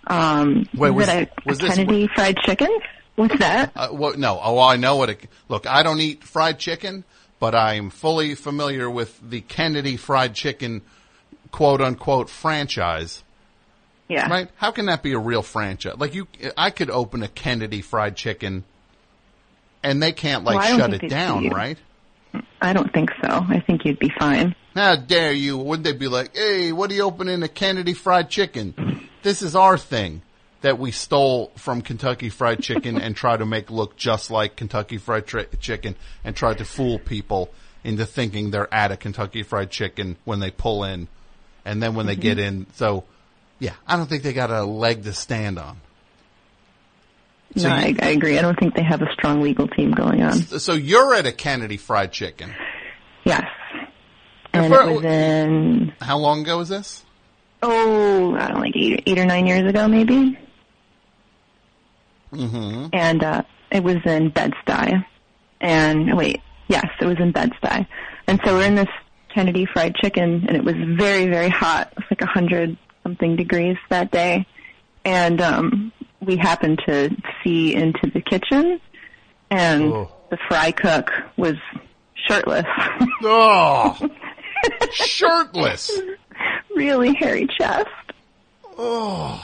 Um, 0.07 0.67
Wait, 0.75 0.91
was- 0.91 1.09
it 1.09 1.29
a, 1.29 1.49
was 1.49 1.59
a 1.59 1.63
this- 1.67 1.75
Kennedy 1.77 2.09
fried 2.15 2.37
chicken? 2.39 2.69
What's 3.17 3.37
that? 3.41 3.73
Uh, 3.75 3.89
what, 3.89 4.17
no, 4.17 4.39
oh, 4.41 4.61
I 4.61 4.77
know 4.77 4.95
what 4.97 5.11
it. 5.11 5.27
Look, 5.49 5.67
I 5.67 5.83
don't 5.83 5.99
eat 6.01 6.23
fried 6.23 6.61
chicken, 6.61 7.03
but 7.41 7.53
I'm 7.55 7.91
fully 7.91 8.37
familiar 8.37 8.89
with 8.89 9.19
the 9.29 9.41
Kennedy 9.41 9.97
Fried 9.97 10.35
Chicken, 10.35 10.83
quote 11.51 11.81
unquote 11.81 12.31
franchise. 12.31 13.25
Yeah. 14.09 14.29
Right? 14.29 14.49
How 14.57 14.71
can 14.71 14.87
that 14.87 15.03
be 15.03 15.13
a 15.13 15.19
real 15.19 15.43
franchise? 15.43 15.97
Like 15.99 16.15
you, 16.15 16.27
I 16.57 16.71
could 16.71 16.91
open 16.91 17.23
a 17.23 17.29
Kennedy 17.29 17.83
Fried 17.83 18.17
Chicken, 18.17 18.65
and 19.83 20.03
they 20.03 20.13
can't 20.13 20.45
like 20.45 20.59
Well, 20.59 20.79
shut 20.79 20.95
it 20.95 21.09
down, 21.09 21.49
right? 21.51 21.79
I 22.61 22.73
don't 22.73 22.93
think 22.93 23.11
so. 23.23 23.29
I 23.29 23.61
think 23.61 23.85
you'd 23.85 23.99
be 23.99 24.13
fine. 24.19 24.55
How 24.75 24.97
dare 24.97 25.33
you? 25.33 25.59
Wouldn't 25.59 25.85
they 25.85 25.93
be 25.93 26.09
like, 26.09 26.37
hey, 26.37 26.73
what 26.73 26.91
are 26.91 26.95
you 26.95 27.03
opening 27.03 27.43
a 27.43 27.49
Kennedy 27.49 27.95
Fried 27.95 28.31
Chicken? 28.31 29.09
This 29.23 29.43
is 29.43 29.55
our 29.55 29.77
thing 29.79 30.23
that 30.61 30.79
we 30.79 30.91
stole 30.91 31.53
from 31.57 31.83
Kentucky 31.83 32.29
Fried 32.29 32.61
Chicken 32.61 33.01
and 33.01 33.15
try 33.15 33.37
to 33.37 33.47
make 33.47 33.71
look 33.71 33.97
just 33.97 34.31
like 34.31 34.57
Kentucky 34.57 34.99
Fried 34.99 35.27
tri- 35.27 35.47
Chicken 35.61 35.97
and 36.25 36.35
try 36.35 36.55
to 36.55 36.65
fool 36.65 36.99
people 36.99 37.51
into 37.85 38.05
thinking 38.05 38.51
they're 38.51 38.73
at 38.73 38.93
a 38.93 38.97
Kentucky 38.97 39.43
Fried 39.43 39.71
Chicken 39.71 40.17
when 40.25 40.41
they 40.41 40.51
pull 40.51 40.85
in. 40.85 41.09
And 41.65 41.83
then 41.83 41.95
when 41.95 42.07
they 42.07 42.17
get 42.17 42.39
mm-hmm. 42.39 42.61
in, 42.61 42.67
so 42.75 43.05
yeah, 43.59 43.75
I 43.87 43.97
don't 43.97 44.09
think 44.09 44.23
they 44.23 44.33
got 44.33 44.51
a 44.51 44.65
leg 44.65 45.05
to 45.05 45.13
stand 45.13 45.59
on. 45.59 45.79
So 47.57 47.69
no, 47.69 47.77
you- 47.77 47.97
I, 48.01 48.07
I 48.07 48.09
agree. 48.11 48.39
I 48.39 48.43
don't 48.43 48.59
think 48.59 48.75
they 48.75 48.83
have 48.83 49.01
a 49.03 49.11
strong 49.15 49.41
legal 49.41 49.67
team 49.69 49.93
going 49.93 50.23
on. 50.23 50.35
So 50.43 50.75
you're 50.75 51.15
at 51.15 51.27
a 51.27 51.33
Kennedy 51.33 51.77
Fried 51.79 52.13
Chicken. 52.13 52.55
Yes. 53.25 53.45
And 54.53 54.67
And 54.67 54.75
for- 54.75 54.83
it 54.91 54.95
was 54.97 55.05
in, 55.05 55.93
How 56.01 56.19
long 56.19 56.43
ago 56.43 56.59
was 56.59 56.69
this? 56.69 57.05
oh, 57.63 58.35
I 58.37 58.47
don't 58.49 58.55
know, 58.55 58.61
like 58.61 58.77
eight, 58.77 59.03
eight 59.07 59.19
or 59.19 59.25
nine 59.27 59.47
years 59.47 59.69
ago, 59.69 59.89
maybe. 59.89 60.39
Mm-hmm. 62.33 62.89
and 62.93 63.25
uh, 63.25 63.43
it 63.73 63.83
was 63.83 63.97
in 64.05 64.29
Bed-Stuy. 64.31 65.03
And 65.61 66.17
wait, 66.17 66.41
yes, 66.69 66.87
it 67.01 67.07
was 67.07 67.17
in 67.19 67.33
Bed-Stuy. 67.33 67.87
And 68.27 68.41
so 68.45 68.55
we're 68.55 68.67
in 68.67 68.75
this 68.75 68.89
Kennedy 69.35 69.67
Fried 69.73 69.95
Chicken, 69.97 70.45
and 70.47 70.57
it 70.57 70.63
was 70.63 70.75
very, 70.99 71.27
very 71.27 71.49
hot. 71.49 71.89
It 71.93 71.97
was 71.97 72.05
like 72.11 72.21
a 72.23 72.27
hundred 72.27 72.77
something 73.09 73.37
degrees 73.37 73.79
that 73.89 74.11
day, 74.11 74.47
and 75.05 75.41
um, 75.41 75.93
we 76.21 76.37
happened 76.37 76.79
to 76.87 77.09
see 77.43 77.75
into 77.75 78.11
the 78.13 78.21
kitchen, 78.21 78.79
and 79.51 79.85
Oh. 79.93 80.13
the 80.31 80.37
fry 80.49 80.71
cook 80.73 81.11
was 81.39 81.55
shirtless, 82.15 82.67
Oh, 83.23 83.97
shirtless. 84.93 85.91
really 86.77 87.15
hairy 87.15 87.47
chest. 87.59 87.89
Oh. 88.77 89.43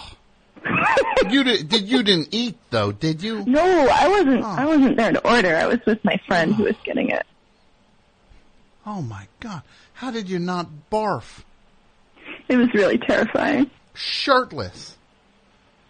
you 1.31 1.43
did, 1.43 1.69
did 1.71 1.85
you 1.89 2.03
didn't 2.03 2.29
eat 2.33 2.57
though, 2.71 2.93
did 2.93 3.23
you? 3.23 3.45
No, 3.47 3.63
I 3.91 4.09
wasn't. 4.09 4.45
I 4.45 4.65
wasn't 4.67 4.97
there 4.99 5.13
to 5.13 5.27
order. 5.29 5.57
I 5.57 5.67
was 5.67 5.79
with 5.87 6.03
my 6.05 6.19
friend 6.27 6.55
who 6.55 6.65
was 6.65 6.77
getting 6.85 7.09
it. 7.11 7.27
Oh 8.87 9.01
my 9.03 9.27
god. 9.41 9.63
How 9.95 10.11
did 10.11 10.29
you 10.29 10.39
not 10.39 10.69
barf? 10.91 11.43
It 12.49 12.57
was 12.57 12.73
really 12.75 12.99
terrifying. 12.99 13.71
Shirtless. 13.95 14.97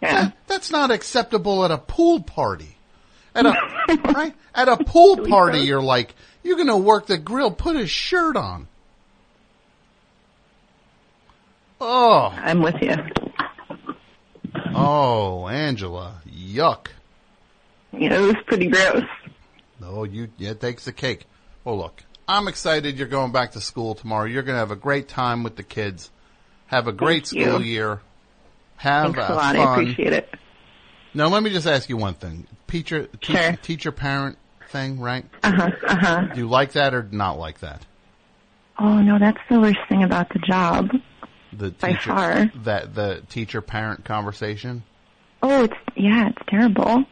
Yeah. 0.01 0.25
That- 0.25 0.37
that's 0.47 0.71
not 0.71 0.91
acceptable 0.91 1.65
at 1.65 1.71
a 1.71 1.77
pool 1.77 2.21
party. 2.21 2.77
At 3.33 3.45
a 3.45 3.53
right? 4.13 4.33
At 4.53 4.69
a 4.69 4.77
pool 4.77 5.17
party 5.27 5.57
gross. 5.59 5.65
you're 5.67 5.81
like, 5.81 6.15
you're 6.43 6.57
gonna 6.57 6.77
work 6.77 7.07
the 7.07 7.17
grill, 7.17 7.51
put 7.51 7.75
a 7.75 7.85
shirt 7.87 8.37
on. 8.37 8.67
Oh, 11.81 12.33
I'm 12.35 12.61
with 12.61 12.81
you. 12.81 12.95
oh, 14.73 15.47
Angela, 15.47 16.21
yuck. 16.29 16.87
You 17.91 18.09
know, 18.09 18.23
it 18.23 18.27
was 18.27 18.43
pretty 18.47 18.67
gross. 18.67 19.03
No, 19.81 20.03
you 20.05 20.29
yeah, 20.37 20.51
it 20.51 20.61
takes 20.61 20.85
the 20.85 20.93
cake. 20.93 21.25
Well, 21.63 21.77
look, 21.77 22.03
I'm 22.27 22.47
excited. 22.47 22.97
You're 22.97 23.07
going 23.07 23.31
back 23.31 23.51
to 23.51 23.61
school 23.61 23.95
tomorrow. 23.95 24.25
You're 24.25 24.43
going 24.43 24.55
to 24.55 24.59
have 24.59 24.71
a 24.71 24.75
great 24.75 25.07
time 25.09 25.43
with 25.43 25.55
the 25.57 25.63
kids. 25.63 26.09
Have 26.67 26.87
a 26.87 26.91
great 26.91 27.27
Thank 27.27 27.47
school 27.47 27.61
you. 27.61 27.73
year. 27.73 28.01
Have 28.77 29.13
Thanks 29.15 29.29
uh, 29.29 29.33
a 29.33 29.35
lot. 29.35 29.55
fun. 29.55 29.57
I 29.67 29.71
appreciate 29.73 30.13
it. 30.13 30.29
Now, 31.13 31.27
let 31.27 31.43
me 31.43 31.49
just 31.49 31.67
ask 31.67 31.87
you 31.89 31.97
one 31.97 32.13
thing. 32.15 32.47
Teacher, 32.67 33.05
te- 33.21 33.33
Sure. 33.33 33.53
teacher 33.61 33.91
parent 33.91 34.37
thing, 34.69 34.99
right? 34.99 35.25
Uh 35.43 35.51
huh. 35.51 35.69
Uh 35.87 35.95
huh. 35.95 36.21
Do 36.33 36.39
you 36.41 36.47
like 36.49 36.73
that 36.73 36.93
or 36.93 37.07
not 37.11 37.37
like 37.39 37.59
that? 37.59 37.85
Oh 38.77 39.01
no, 39.01 39.17
that's 39.17 39.37
the 39.49 39.59
worst 39.59 39.77
thing 39.87 40.03
about 40.03 40.27
the 40.33 40.39
job. 40.39 40.89
The 41.53 41.71
By 41.71 41.93
teacher, 41.93 42.09
far. 42.09 42.51
that 42.65 42.93
the 42.95 43.23
teacher 43.29 43.61
parent 43.61 44.03
conversation, 44.03 44.83
Oh, 45.41 45.63
it's 45.63 45.73
yeah, 45.95 46.27
it's 46.27 46.41
terrible. 46.49 47.05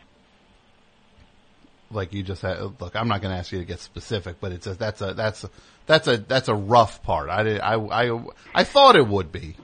like 1.90 2.12
you 2.12 2.24
just 2.24 2.42
had. 2.42 2.60
Look, 2.82 2.96
I'm 2.96 3.08
not 3.08 3.22
going 3.22 3.32
to 3.34 3.38
ask 3.40 3.52
you 3.54 3.60
to 3.60 3.66
get 3.66 3.80
specific, 3.80 4.38
but 4.42 4.52
it's 4.52 4.68
a, 4.68 4.74
that's 4.74 5.00
a 5.02 5.14
that's 5.14 5.46
a, 5.46 5.50
that's 5.86 6.08
a 6.08 6.18
that's 6.18 6.48
a 6.48 6.56
rough 6.56 7.04
part. 7.04 7.30
I 7.30 7.44
did, 7.44 7.60
I 7.62 7.76
I 7.76 8.24
I 8.56 8.64
thought 8.64 8.96
it 8.96 9.08
would 9.08 9.32
be. 9.32 9.56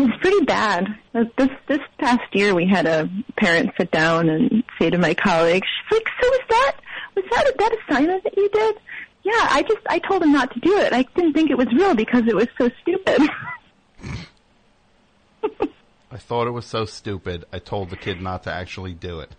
It's 0.00 0.16
pretty 0.20 0.44
bad. 0.44 0.86
This 1.12 1.50
this 1.66 1.80
past 1.98 2.22
year, 2.32 2.54
we 2.54 2.66
had 2.66 2.86
a 2.86 3.08
parent 3.36 3.72
sit 3.76 3.90
down 3.90 4.28
and 4.28 4.62
say 4.78 4.90
to 4.90 4.98
my 4.98 5.14
colleague, 5.14 5.64
she's 5.64 5.98
like, 5.98 6.08
"So 6.20 6.28
was 6.28 6.40
that 6.50 6.72
was 7.16 7.24
that 7.30 7.52
that 7.58 7.76
assignment 7.82 8.22
that 8.24 8.36
you 8.36 8.48
did?" 8.50 8.76
Yeah, 9.24 9.48
I 9.50 9.62
just 9.62 9.80
I 9.88 9.98
told 9.98 10.22
him 10.22 10.32
not 10.32 10.52
to 10.54 10.60
do 10.60 10.78
it. 10.78 10.92
I 10.92 11.02
didn't 11.02 11.32
think 11.32 11.50
it 11.50 11.58
was 11.58 11.66
real 11.72 11.94
because 11.94 12.22
it 12.28 12.36
was 12.36 12.46
so 12.56 12.70
stupid. 12.82 13.28
I 16.10 16.16
thought 16.16 16.46
it 16.46 16.52
was 16.52 16.64
so 16.64 16.84
stupid. 16.86 17.44
I 17.52 17.58
told 17.58 17.90
the 17.90 17.96
kid 17.96 18.20
not 18.22 18.44
to 18.44 18.52
actually 18.52 18.94
do 18.94 19.20
it. 19.20 19.30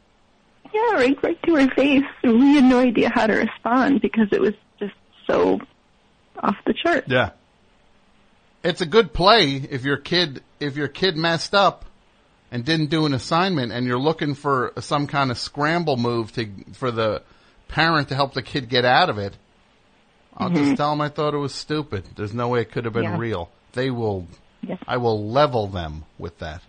yeah, 0.74 0.94
right, 0.94 1.18
right 1.24 1.42
to 1.44 1.56
her 1.56 1.68
face. 1.72 2.04
We 2.24 2.56
had 2.56 2.66
no 2.66 2.80
idea 2.80 3.10
how 3.10 3.26
to 3.28 3.34
respond 3.34 4.02
because 4.02 4.28
it 4.32 4.40
was 4.40 4.54
so 5.30 5.60
off 6.42 6.56
the 6.66 6.74
chart. 6.74 7.06
Yeah. 7.08 7.32
It's 8.64 8.82
a 8.82 8.86
good 8.86 9.14
play 9.14 9.56
if 9.56 9.84
your 9.86 9.98
kid 9.98 10.44
if 10.60 10.76
your 10.76 10.88
kid 10.88 11.16
messed 11.16 11.54
up. 11.54 11.86
and 12.52 12.66
didn't 12.66 12.90
do 12.90 13.06
an 13.06 13.14
assignment 13.14 13.72
and 13.72 13.86
you're 13.86 14.00
looking 14.00 14.34
for 14.34 14.74
some 14.80 15.06
kind 15.06 15.30
of 15.30 15.38
scramble 15.38 15.98
move 15.98 16.32
to 16.34 16.48
for 16.74 16.90
the 16.92 17.22
parent 17.68 18.10
to 18.10 18.16
help 18.16 18.34
the 18.34 18.42
kid 18.42 18.68
get 18.70 18.86
out 18.86 19.10
of 19.10 19.20
it, 19.20 19.38
I'll 20.36 20.50
just 20.50 20.62
mm-hmm. 20.62 20.74
tell 20.74 20.90
them 20.90 21.02
I 21.02 21.10
thought 21.10 21.36
it 21.36 21.38
was 21.38 21.54
stupid. 21.54 22.06
There's 22.16 22.34
no 22.34 22.48
way 22.48 22.62
it 22.62 22.72
could 22.72 22.86
have 22.86 22.94
been 22.94 23.04
Yeah. 23.04 23.18
real. 23.20 23.52
They 23.74 23.92
will, 23.92 24.26
Yes. 24.62 24.80
I 24.88 24.98
will 24.98 25.30
level 25.30 25.68
them 25.68 26.06
with 26.18 26.40
that. 26.40 26.64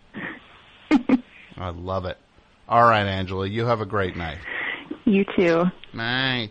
I 1.57 1.71
love 1.71 2.05
it. 2.05 2.19
All 2.69 2.83
right, 2.85 3.07
Angela, 3.07 3.47
you 3.49 3.65
have 3.65 3.81
a 3.81 3.87
great 3.87 4.17
night. 4.17 4.39
You 5.07 5.25
too. 5.35 5.65
Night. 5.95 6.51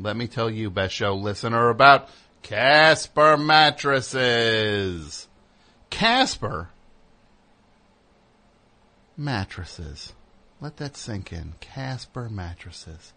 let 0.00 0.16
me 0.16 0.26
tell 0.26 0.48
you, 0.48 0.70
best 0.70 0.94
show 0.94 1.14
listener, 1.14 1.68
about 1.68 2.08
Casper 2.42 3.36
mattresses. 3.36 5.28
Casper 5.90 6.70
mattresses. 9.16 10.14
Let 10.60 10.78
that 10.78 10.96
sink 10.96 11.32
in. 11.32 11.54
Casper 11.60 12.28
mattresses. 12.28 13.12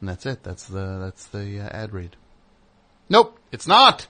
And 0.00 0.08
that's 0.08 0.26
it. 0.26 0.42
That's 0.42 0.64
the 0.66 0.98
that's 0.98 1.26
the 1.26 1.60
uh, 1.60 1.68
ad 1.68 1.92
read. 1.92 2.16
Nope, 3.08 3.38
it's 3.52 3.66
not. 3.66 4.08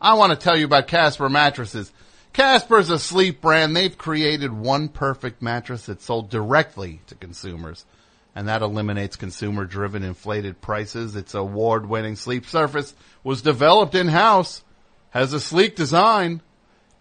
I 0.00 0.14
want 0.14 0.32
to 0.32 0.36
tell 0.36 0.56
you 0.56 0.64
about 0.64 0.86
Casper 0.86 1.28
mattresses. 1.28 1.92
Casper's 2.34 2.90
a 2.90 2.98
sleep 2.98 3.40
brand. 3.40 3.76
They've 3.76 3.96
created 3.96 4.52
one 4.52 4.88
perfect 4.88 5.40
mattress 5.40 5.86
that's 5.86 6.04
sold 6.04 6.30
directly 6.30 7.00
to 7.06 7.14
consumers. 7.14 7.86
And 8.34 8.48
that 8.48 8.60
eliminates 8.60 9.14
consumer 9.14 9.64
driven 9.64 10.02
inflated 10.02 10.60
prices. 10.60 11.14
Its 11.14 11.34
award 11.34 11.88
winning 11.88 12.16
sleep 12.16 12.44
surface 12.44 12.92
was 13.22 13.40
developed 13.40 13.94
in 13.94 14.08
house, 14.08 14.64
has 15.10 15.32
a 15.32 15.38
sleek 15.38 15.76
design, 15.76 16.42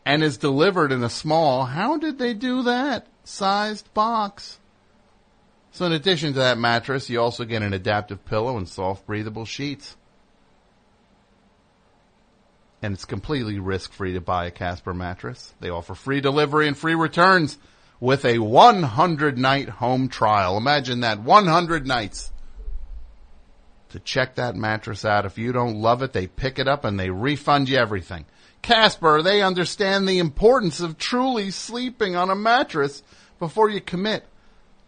and 0.06 0.24
is 0.24 0.38
delivered 0.38 0.92
in 0.92 1.04
a 1.04 1.10
small, 1.10 1.66
how 1.66 1.98
did 1.98 2.20
they 2.20 2.36
do 2.36 2.62
that? 2.64 3.08
Sized 3.24 3.92
box. 3.96 4.60
So 5.72 5.88
in 5.88 5.94
addition 5.94 6.34
to 6.34 6.40
that 6.40 6.60
mattress, 6.60 7.10
you 7.10 7.20
also 7.20 7.44
get 7.44 7.64
an 7.64 7.74
adaptive 7.74 8.24
pillow 8.26 8.58
and 8.58 8.70
soft 8.70 9.08
breathable 9.08 9.46
sheets 9.46 9.98
and 12.84 12.94
it's 12.94 13.06
completely 13.06 13.60
risk 13.60 13.94
free 13.94 14.14
to 14.14 14.22
buy 14.22 14.46
a 14.46 14.52
Casper 14.52 14.94
mattress. 14.94 15.54
They 15.62 15.70
offer 15.70 15.96
free 15.96 16.20
delivery 16.20 16.68
and 16.68 16.78
free 16.78 16.96
returns 16.96 17.58
with 18.02 18.26
a 18.26 18.40
100 18.40 19.38
night 19.38 19.70
home 19.70 20.10
trial. 20.10 20.58
Imagine 20.58 21.00
that 21.00 21.22
100 21.22 21.88
nights 21.88 22.34
to 23.90 24.00
check 24.00 24.36
that 24.36 24.58
mattress 24.58 25.06
out. 25.06 25.26
If 25.26 25.38
you 25.38 25.54
don't 25.54 25.82
love 25.82 26.04
it, 26.04 26.12
they 26.12 26.28
pick 26.28 26.60
it 26.60 26.68
up 26.68 26.84
and 26.84 27.00
they 27.00 27.10
refund 27.10 27.70
you 27.70 27.78
everything. 27.78 28.26
Casper, 28.62 29.22
they 29.22 29.42
understand 29.42 30.06
the 30.06 30.20
importance 30.20 30.82
of 30.82 30.98
truly 30.98 31.52
sleeping 31.52 32.18
on 32.18 32.30
a 32.30 32.36
mattress 32.36 33.02
before 33.40 33.70
you 33.70 33.80
commit, 33.80 34.26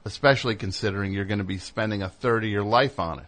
especially 0.04 0.56
considering 0.56 1.14
you're 1.14 1.24
going 1.24 1.38
to 1.38 1.46
be 1.46 1.60
spending 1.60 2.02
a 2.02 2.10
third 2.10 2.44
of 2.44 2.50
your 2.50 2.64
life 2.64 3.00
on 3.00 3.20
it. 3.20 3.26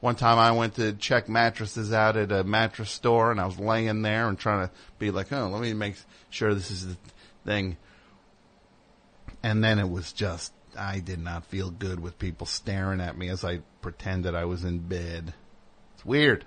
One 0.00 0.14
time 0.14 0.38
I 0.38 0.52
went 0.52 0.76
to 0.76 0.92
check 0.92 1.28
mattresses 1.28 1.92
out 1.92 2.16
at 2.16 2.30
a 2.30 2.44
mattress 2.44 2.90
store 2.90 3.32
and 3.32 3.40
I 3.40 3.46
was 3.46 3.58
laying 3.58 4.02
there 4.02 4.28
and 4.28 4.38
trying 4.38 4.68
to 4.68 4.74
be 4.98 5.10
like, 5.10 5.32
oh, 5.32 5.48
let 5.48 5.60
me 5.60 5.72
make 5.72 5.96
sure 6.30 6.54
this 6.54 6.70
is 6.70 6.86
the 6.86 6.96
thing. 7.44 7.76
And 9.42 9.62
then 9.62 9.78
it 9.78 9.90
was 9.90 10.12
just, 10.12 10.52
I 10.78 11.00
did 11.00 11.18
not 11.18 11.46
feel 11.46 11.70
good 11.70 11.98
with 11.98 12.18
people 12.18 12.46
staring 12.46 13.00
at 13.00 13.18
me 13.18 13.28
as 13.28 13.44
I 13.44 13.60
pretended 13.82 14.36
I 14.36 14.44
was 14.44 14.64
in 14.64 14.78
bed. 14.78 15.34
It's 15.94 16.04
weird. 16.04 16.44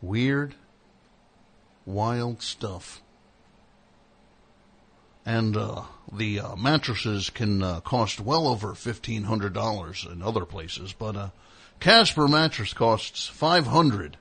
Weird, 0.00 0.54
wild 1.84 2.42
stuff. 2.42 3.02
And 5.26 5.56
uh, 5.56 5.82
the 6.12 6.40
uh, 6.40 6.56
mattresses 6.56 7.30
can 7.30 7.62
uh, 7.62 7.80
cost 7.80 8.20
well 8.20 8.48
over 8.48 8.74
fifteen 8.74 9.24
hundred 9.24 9.52
dollars 9.52 10.06
in 10.10 10.22
other 10.22 10.44
places, 10.44 10.92
but 10.92 11.14
uh, 11.16 11.28
Casper 11.78 12.26
mattress 12.26 12.72
costs 12.72 13.26
five 13.26 13.66
hundred 13.66 14.16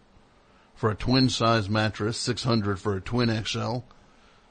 for 0.75 0.91
a 0.91 0.95
twin 0.95 1.29
size 1.29 1.69
mattress, 1.69 2.17
six 2.17 2.43
hundred 2.43 2.79
for 2.79 2.95
a 2.95 3.01
twin 3.01 3.43
XL, 3.43 3.79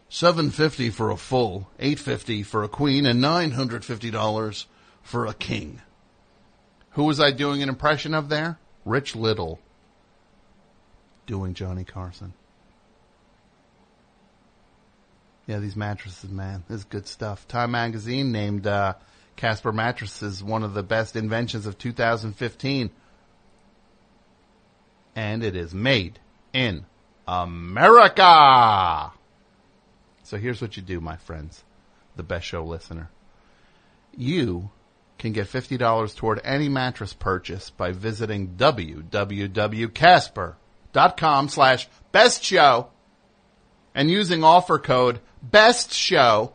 seven 0.08 0.50
fifty 0.50 0.90
for 0.90 1.10
a 1.10 1.16
full, 1.16 1.68
eight 1.78 1.98
fifty 1.98 2.42
for 2.42 2.64
a 2.64 2.68
queen, 2.68 3.06
and 3.06 3.20
nine 3.20 3.52
hundred 3.52 3.84
fifty 3.84 4.10
dollars 4.10 4.66
for 5.02 5.26
a 5.26 5.34
king. 5.34 5.80
Who 6.92 7.04
was 7.04 7.20
I 7.20 7.30
doing 7.30 7.62
an 7.62 7.68
impression 7.68 8.14
of 8.14 8.28
there? 8.28 8.58
Rich 8.84 9.14
Little 9.14 9.60
doing 11.26 11.52
Johnny 11.54 11.84
Carson. 11.84 12.32
Yeah, 15.48 15.58
these 15.60 15.76
mattresses, 15.76 16.30
man, 16.30 16.64
this 16.68 16.80
is 16.80 16.84
good 16.84 17.08
stuff. 17.08 17.48
Time 17.48 17.70
magazine 17.70 18.32
named 18.32 18.66
uh, 18.66 18.92
Casper 19.34 19.72
mattresses 19.72 20.44
one 20.44 20.62
of 20.62 20.74
the 20.74 20.82
best 20.82 21.16
inventions 21.16 21.64
of 21.64 21.78
2015, 21.78 22.90
and 25.16 25.42
it 25.42 25.56
is 25.56 25.72
made 25.72 26.18
in 26.52 26.84
America. 27.26 29.10
So 30.22 30.36
here's 30.36 30.60
what 30.60 30.76
you 30.76 30.82
do, 30.82 31.00
my 31.00 31.16
friends, 31.16 31.64
the 32.14 32.22
best 32.22 32.44
show 32.44 32.62
listener. 32.62 33.08
You 34.14 34.68
can 35.16 35.32
get 35.32 35.46
$50 35.46 36.14
toward 36.14 36.42
any 36.44 36.68
mattress 36.68 37.14
purchase 37.14 37.70
by 37.70 37.92
visiting 37.92 38.48
www.casper.com 38.58 41.48
slash 41.48 41.88
best 42.12 42.44
show 42.44 42.90
and 43.98 44.08
using 44.08 44.42
offer 44.44 44.78
code 44.78 45.20
best 45.42 45.92
show. 45.92 46.54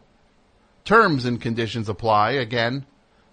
Terms 0.86 1.26
and 1.26 1.42
conditions 1.42 1.90
apply. 1.90 2.32
Again, 2.32 2.86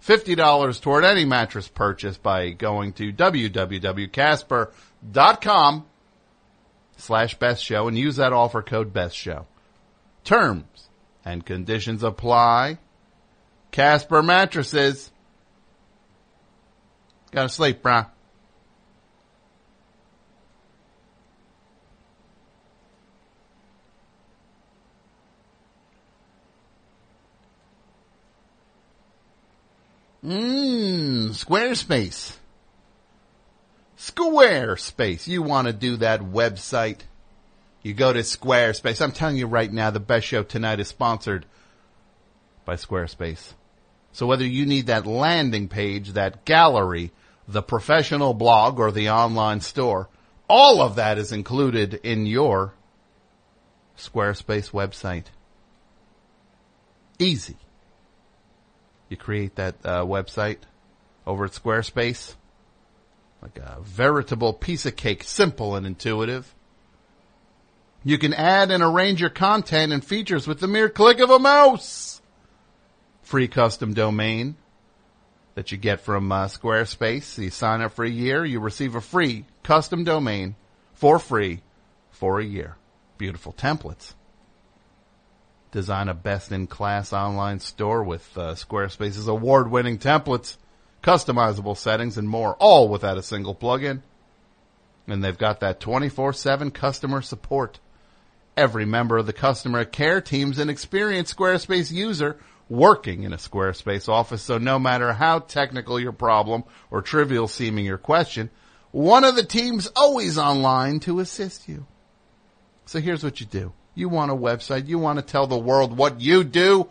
$50 0.05 0.81
toward 0.81 1.05
any 1.05 1.23
mattress 1.23 1.69
purchase 1.69 2.17
by 2.17 2.49
going 2.49 2.91
to 2.93 3.13
www.casper.com 3.13 5.85
slash 6.97 7.39
best 7.39 7.63
show 7.63 7.87
and 7.87 7.97
use 7.97 8.17
that 8.17 8.33
offer 8.33 8.61
code 8.61 8.91
best 8.91 9.15
show. 9.15 9.47
Terms 10.25 10.89
and 11.23 11.45
conditions 11.45 12.03
apply. 12.03 12.79
Casper 13.71 14.21
mattresses. 14.21 15.09
Gotta 17.31 17.47
sleep, 17.47 17.81
brah. 17.81 18.07
Mmm, 30.23 31.29
Squarespace. 31.29 32.37
Squarespace. 33.97 35.27
You 35.27 35.41
want 35.41 35.67
to 35.67 35.73
do 35.73 35.97
that 35.97 36.21
website? 36.21 37.01
You 37.81 37.93
go 37.93 38.13
to 38.13 38.19
Squarespace. 38.19 39.01
I'm 39.01 39.11
telling 39.11 39.37
you 39.37 39.47
right 39.47 39.71
now, 39.71 39.89
the 39.89 39.99
best 39.99 40.27
show 40.27 40.43
tonight 40.43 40.79
is 40.79 40.87
sponsored 40.87 41.45
by 42.65 42.75
Squarespace. 42.75 43.53
So 44.11 44.27
whether 44.27 44.45
you 44.45 44.65
need 44.65 44.87
that 44.87 45.07
landing 45.07 45.67
page, 45.67 46.13
that 46.13 46.45
gallery, 46.45 47.11
the 47.47 47.61
professional 47.61 48.33
blog 48.33 48.79
or 48.79 48.91
the 48.91 49.09
online 49.09 49.61
store. 49.61 50.09
All 50.47 50.81
of 50.81 50.95
that 50.95 51.17
is 51.17 51.31
included 51.31 51.95
in 52.03 52.25
your 52.25 52.73
Squarespace 53.97 54.71
website. 54.71 55.25
Easy. 57.19 57.57
You 59.11 59.17
create 59.17 59.55
that 59.55 59.75
uh, 59.83 60.05
website 60.05 60.59
over 61.27 61.43
at 61.43 61.51
Squarespace. 61.51 62.33
Like 63.41 63.57
a 63.57 63.81
veritable 63.81 64.53
piece 64.53 64.85
of 64.85 64.95
cake, 64.95 65.25
simple 65.25 65.75
and 65.75 65.85
intuitive. 65.85 66.55
You 68.05 68.17
can 68.17 68.33
add 68.33 68.71
and 68.71 68.81
arrange 68.81 69.19
your 69.19 69.29
content 69.29 69.91
and 69.91 70.03
features 70.03 70.47
with 70.47 70.61
the 70.61 70.67
mere 70.67 70.87
click 70.87 71.19
of 71.19 71.29
a 71.29 71.39
mouse. 71.39 72.21
Free 73.21 73.49
custom 73.49 73.93
domain 73.93 74.55
that 75.55 75.73
you 75.73 75.77
get 75.77 75.99
from 75.99 76.31
uh, 76.31 76.45
Squarespace. 76.45 77.37
You 77.37 77.49
sign 77.49 77.81
up 77.81 77.91
for 77.91 78.05
a 78.05 78.09
year, 78.09 78.45
you 78.45 78.61
receive 78.61 78.95
a 78.95 79.01
free 79.01 79.43
custom 79.61 80.05
domain 80.05 80.55
for 80.93 81.19
free 81.19 81.63
for 82.11 82.39
a 82.39 82.45
year. 82.45 82.77
Beautiful 83.17 83.51
templates. 83.51 84.13
Design 85.71 86.09
a 86.09 86.13
best-in-class 86.13 87.13
online 87.13 87.59
store 87.59 88.03
with 88.03 88.37
uh, 88.37 88.55
Squarespace's 88.55 89.27
award-winning 89.27 89.99
templates, 89.99 90.57
customizable 91.01 91.77
settings, 91.77 92.17
and 92.17 92.27
more, 92.27 92.55
all 92.55 92.89
without 92.89 93.17
a 93.17 93.23
single 93.23 93.55
plugin. 93.55 94.01
And 95.07 95.23
they've 95.23 95.37
got 95.37 95.61
that 95.61 95.79
24-7 95.79 96.73
customer 96.73 97.21
support. 97.21 97.79
Every 98.57 98.85
member 98.85 99.17
of 99.17 99.25
the 99.25 99.33
customer 99.33 99.85
care 99.85 100.19
team's 100.19 100.59
an 100.59 100.69
experienced 100.69 101.35
Squarespace 101.37 101.91
user 101.91 102.37
working 102.67 103.23
in 103.23 103.33
a 103.33 103.37
Squarespace 103.37 104.07
office, 104.07 104.41
so 104.41 104.57
no 104.57 104.77
matter 104.77 105.13
how 105.13 105.39
technical 105.39 105.99
your 105.99 106.11
problem 106.11 106.63
or 106.89 107.01
trivial 107.01 107.47
seeming 107.47 107.85
your 107.85 107.97
question, 107.97 108.49
one 108.91 109.23
of 109.23 109.35
the 109.35 109.43
team's 109.43 109.87
always 109.95 110.37
online 110.37 110.99
to 111.01 111.19
assist 111.19 111.67
you. 111.67 111.85
So 112.85 112.99
here's 112.99 113.23
what 113.23 113.39
you 113.39 113.45
do. 113.45 113.73
You 113.93 114.09
want 114.09 114.31
a 114.31 114.35
website. 114.35 114.87
You 114.87 114.99
want 114.99 115.19
to 115.19 115.25
tell 115.25 115.47
the 115.47 115.57
world 115.57 115.95
what 115.95 116.21
you 116.21 116.43
do, 116.43 116.87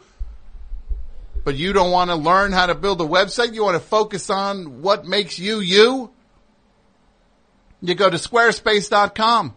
but 1.45 1.57
you 1.57 1.73
don't 1.73 1.91
want 1.91 2.11
to 2.11 2.17
learn 2.17 2.53
how 2.53 2.67
to 2.67 2.75
build 2.75 3.01
a 3.01 3.05
website. 3.05 3.55
You 3.55 3.65
want 3.65 3.81
to 3.81 3.89
focus 3.89 4.29
on 4.29 4.83
what 4.83 5.07
makes 5.07 5.39
you 5.39 5.61
you. 5.61 6.11
You 7.81 7.95
go 7.95 8.11
to 8.11 8.17
squarespace.com. 8.17 9.55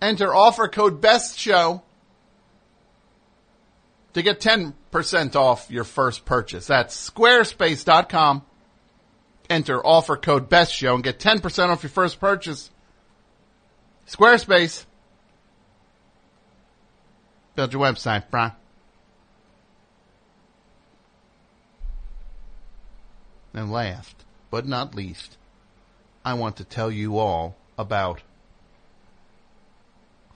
Enter 0.00 0.34
offer 0.34 0.68
code 0.68 1.00
BEST 1.00 1.38
show 1.38 1.82
to 4.14 4.22
get 4.22 4.40
10% 4.40 5.36
off 5.36 5.70
your 5.70 5.84
first 5.84 6.24
purchase. 6.24 6.66
That's 6.66 7.10
squarespace.com. 7.10 8.42
Enter 9.50 9.84
offer 9.84 10.16
code 10.16 10.48
BEST 10.48 10.74
show 10.74 10.94
and 10.94 11.04
get 11.04 11.18
10% 11.18 11.68
off 11.68 11.82
your 11.82 11.90
first 11.90 12.20
purchase. 12.20 12.70
Squarespace. 14.06 14.84
Build 17.58 17.72
your 17.72 17.82
website, 17.82 18.22
Brian. 18.30 18.52
And 23.52 23.72
last, 23.72 24.14
but 24.48 24.64
not 24.64 24.94
least, 24.94 25.36
I 26.24 26.34
want 26.34 26.58
to 26.58 26.64
tell 26.64 26.88
you 26.88 27.18
all 27.18 27.56
about 27.76 28.22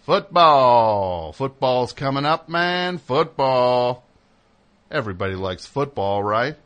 football. 0.01 1.33
Football's 1.33 1.93
coming 1.93 2.25
up, 2.25 2.49
man. 2.49 2.99
Football. 2.99 4.05
Everybody 4.91 5.37
likes 5.37 5.65
football, 5.65 6.25
right? 6.25 6.57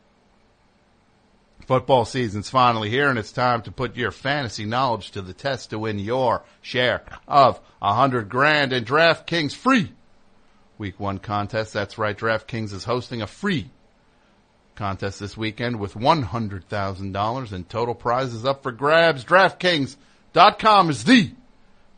Football 1.66 2.06
season's 2.06 2.48
finally 2.48 2.88
here 2.88 3.10
and 3.10 3.18
it's 3.18 3.30
time 3.30 3.60
to 3.60 3.70
put 3.70 3.94
your 3.94 4.10
fantasy 4.10 4.64
knowledge 4.64 5.10
to 5.10 5.20
the 5.20 5.34
test 5.34 5.68
to 5.68 5.78
win 5.78 5.98
your 5.98 6.44
share 6.62 7.02
of 7.28 7.60
a 7.82 7.92
hundred 7.92 8.30
grand 8.30 8.72
in 8.72 8.86
DraftKings 8.86 9.54
free 9.54 9.92
week 10.78 10.98
one 11.00 11.18
contest. 11.18 11.72
That's 11.72 11.98
right. 11.98 12.16
DraftKings 12.16 12.72
is 12.72 12.84
hosting 12.84 13.22
a 13.22 13.26
free 13.26 13.70
contest 14.74 15.20
this 15.20 15.36
weekend 15.36 15.80
with 15.80 15.94
$100,000 15.94 17.52
in 17.52 17.64
total 17.64 17.94
prizes 17.94 18.44
up 18.44 18.62
for 18.62 18.72
grabs. 18.72 19.24
DraftKings.com 19.24 20.90
is 20.90 21.04
the 21.04 21.32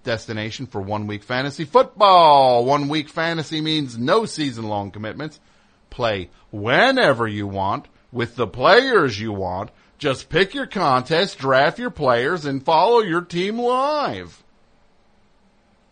destination 0.05 0.67
for 0.67 0.81
one 0.81 1.07
week 1.07 1.23
fantasy 1.23 1.65
football. 1.65 2.65
One 2.65 2.89
week 2.89 3.09
fantasy 3.09 3.61
means 3.61 3.99
no 3.99 4.25
season 4.25 4.69
long 4.69 4.91
commitments. 4.91 5.41
Play 5.91 6.31
whenever 6.51 7.27
you 7.27 7.47
want 7.47 7.89
with 8.13 8.37
the 8.37 8.47
players 8.47 9.21
you 9.21 9.33
want. 9.33 9.71
Just 9.99 10.29
pick 10.29 10.55
your 10.55 10.67
contest, 10.67 11.39
draft 11.39 11.79
your 11.79 11.91
players, 11.91 12.45
and 12.45 12.65
follow 12.65 13.01
your 13.01 13.23
team 13.23 13.59
live. 13.59 14.45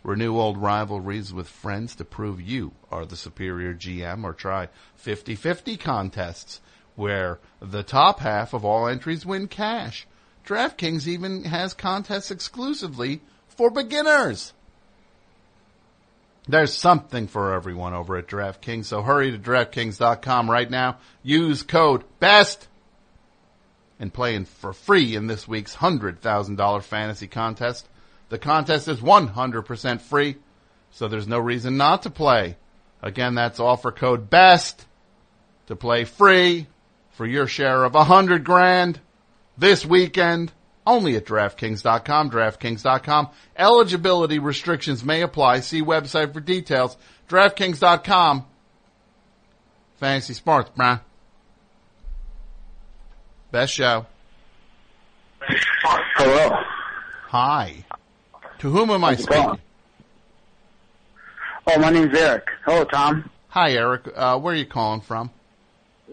Renew 0.07 0.39
old 0.39 0.57
rivalries 0.59 1.33
with 1.33 1.49
friends 1.49 1.97
to 1.97 2.05
prove 2.05 2.41
you 2.41 2.71
are 2.93 3.05
the 3.05 3.17
superior 3.17 3.75
GM 3.75 4.23
or 4.23 4.33
try 4.33 4.69
50-50 5.05 5.81
contests 5.81 6.61
where 6.95 7.41
the 7.59 7.83
top 7.83 8.21
half 8.21 8.55
of 8.55 8.65
all 8.65 8.87
entries 8.87 9.27
win 9.27 9.49
cash. 9.49 10.07
DraftKings 10.47 11.09
even 11.09 11.43
has 11.43 11.75
contests 11.75 12.31
exclusively 12.31 13.21
for 13.49 13.69
beginners. 13.69 14.53
There's 16.47 16.73
something 16.73 17.27
for 17.27 17.53
everyone 17.53 17.93
over 17.93 18.17
at 18.17 18.29
DraftKings, 18.29 18.85
so 18.85 19.03
hurry 19.03 19.33
to 19.33 19.39
DraftKings.com 19.39 20.49
right 20.49 20.71
now. 20.71 20.99
Use 21.25 21.65
code 21.65 22.05
BEST 22.21 22.69
and 23.99 24.15
play 24.15 24.37
in 24.37 24.45
for 24.45 24.73
free 24.73 25.17
in 25.17 25.27
this 25.27 25.49
week's 25.49 25.75
$100,000 25.75 26.83
fantasy 26.85 27.27
contest. 27.27 27.89
The 28.29 28.39
contest 28.39 28.89
is 28.89 29.01
100% 29.01 30.01
free, 30.01 30.37
so 30.91 31.09
there's 31.09 31.29
no 31.29 31.39
reason 31.39 31.77
not 31.77 32.03
to 32.03 32.11
play. 32.11 32.57
Again, 33.03 33.35
that's 33.35 33.61
offer 33.61 33.93
code 33.93 34.31
BEST 34.31 34.87
to 35.67 35.77
play 35.77 36.05
free 36.05 36.67
for 37.13 37.27
your 37.27 37.47
share 37.47 37.85
of 37.85 37.95
a 37.95 38.05
hundred 38.05 38.45
grand 38.45 39.01
this 39.57 39.87
weekend 39.87 40.53
only 40.87 41.17
at 41.17 41.25
DraftKings.com. 41.25 42.31
DraftKings.com. 42.31 43.29
Eligibility 43.57 44.39
restrictions 44.39 45.05
may 45.05 45.23
apply. 45.23 45.61
See 45.61 45.83
website 45.83 46.33
for 46.33 46.41
details. 46.41 46.97
DraftKings.com. 47.29 48.47
Fantasy 49.99 50.35
Sports, 50.35 50.71
Brian. 50.77 51.01
Best 53.51 53.73
show. 53.73 54.07
Hello. 55.41 56.57
Hi. 57.29 57.85
To 58.61 58.71
whom 58.71 58.91
am 58.91 59.05
I 59.05 59.15
How's 59.15 59.27
going? 59.27 59.43
speaking? 59.43 59.61
Oh, 61.69 61.79
my 61.79 61.91
name's 61.91 62.17
Eric. 62.17 62.47
Hello, 62.65 62.85
Tom. 62.85 63.29
Hi, 63.49 63.73
Eric. 63.73 64.09
Uh, 64.15 64.39
where 64.39 64.55
are 64.55 64.57
you 64.57 64.67
calling 64.67 65.01
from? 65.01 65.31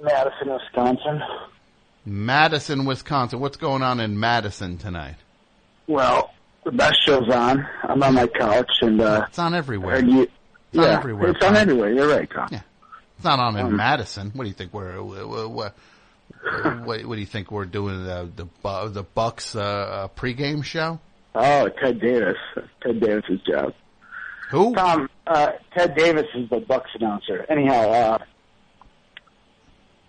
Madison, 0.02 0.50
Wisconsin. 0.52 1.22
Madison, 2.06 2.86
Wisconsin. 2.86 3.40
What's 3.40 3.58
going 3.58 3.82
on 3.82 4.00
in 4.00 4.20
Madison 4.20 4.78
tonight? 4.78 5.16
Well, 5.88 6.34
the 6.66 6.72
best 6.72 6.96
show's 7.06 7.30
on. 7.30 7.66
I'm 7.84 8.02
on 8.04 8.14
my 8.16 8.28
couch 8.28 8.72
and 8.82 9.00
uh 9.00 9.26
It's 9.28 9.40
on 9.40 9.54
everywhere. 9.54 10.04
you 10.04 10.24
It's 10.24 10.78
on 10.78 10.86
everywhere, 10.86 11.30
It's 11.30 11.44
on 11.46 11.56
everywhere. 11.56 11.92
You're 11.94 12.08
right, 12.10 12.30
Tom. 12.30 12.50
Yeah. 12.52 12.62
It's 13.16 13.24
not 13.26 13.40
on 13.40 13.58
in 13.58 13.66
Um, 13.68 13.76
Madison. 13.76 14.32
What 14.34 14.44
do 14.44 14.50
you 14.50 14.54
think 14.56 14.74
we're 14.74 15.02
what, 15.02 15.28
what, 15.52 15.76
what, 16.86 17.06
what 17.06 17.16
do 17.16 17.20
you 17.20 17.26
think 17.26 17.52
we're 17.52 17.66
doing 17.66 18.04
the 18.04 18.30
the 18.36 18.88
the 18.90 19.04
Bucks 19.04 19.56
uh, 19.56 19.60
uh, 19.62 20.08
pregame 20.10 20.64
show? 20.64 21.00
Oh, 21.36 21.70
Ted 21.82 22.00
Davis. 22.00 22.38
Ted 22.82 23.00
Davis's 23.00 23.42
job. 23.42 23.74
Who? 24.52 24.74
Tom, 24.76 25.10
uh, 25.26 25.52
Ted 25.76 25.96
Davis 25.96 26.28
is 26.36 26.50
the 26.50 26.60
Bucks 26.60 26.92
announcer. 26.94 27.46
Anyhow, 27.50 27.90
uh, 27.90 28.18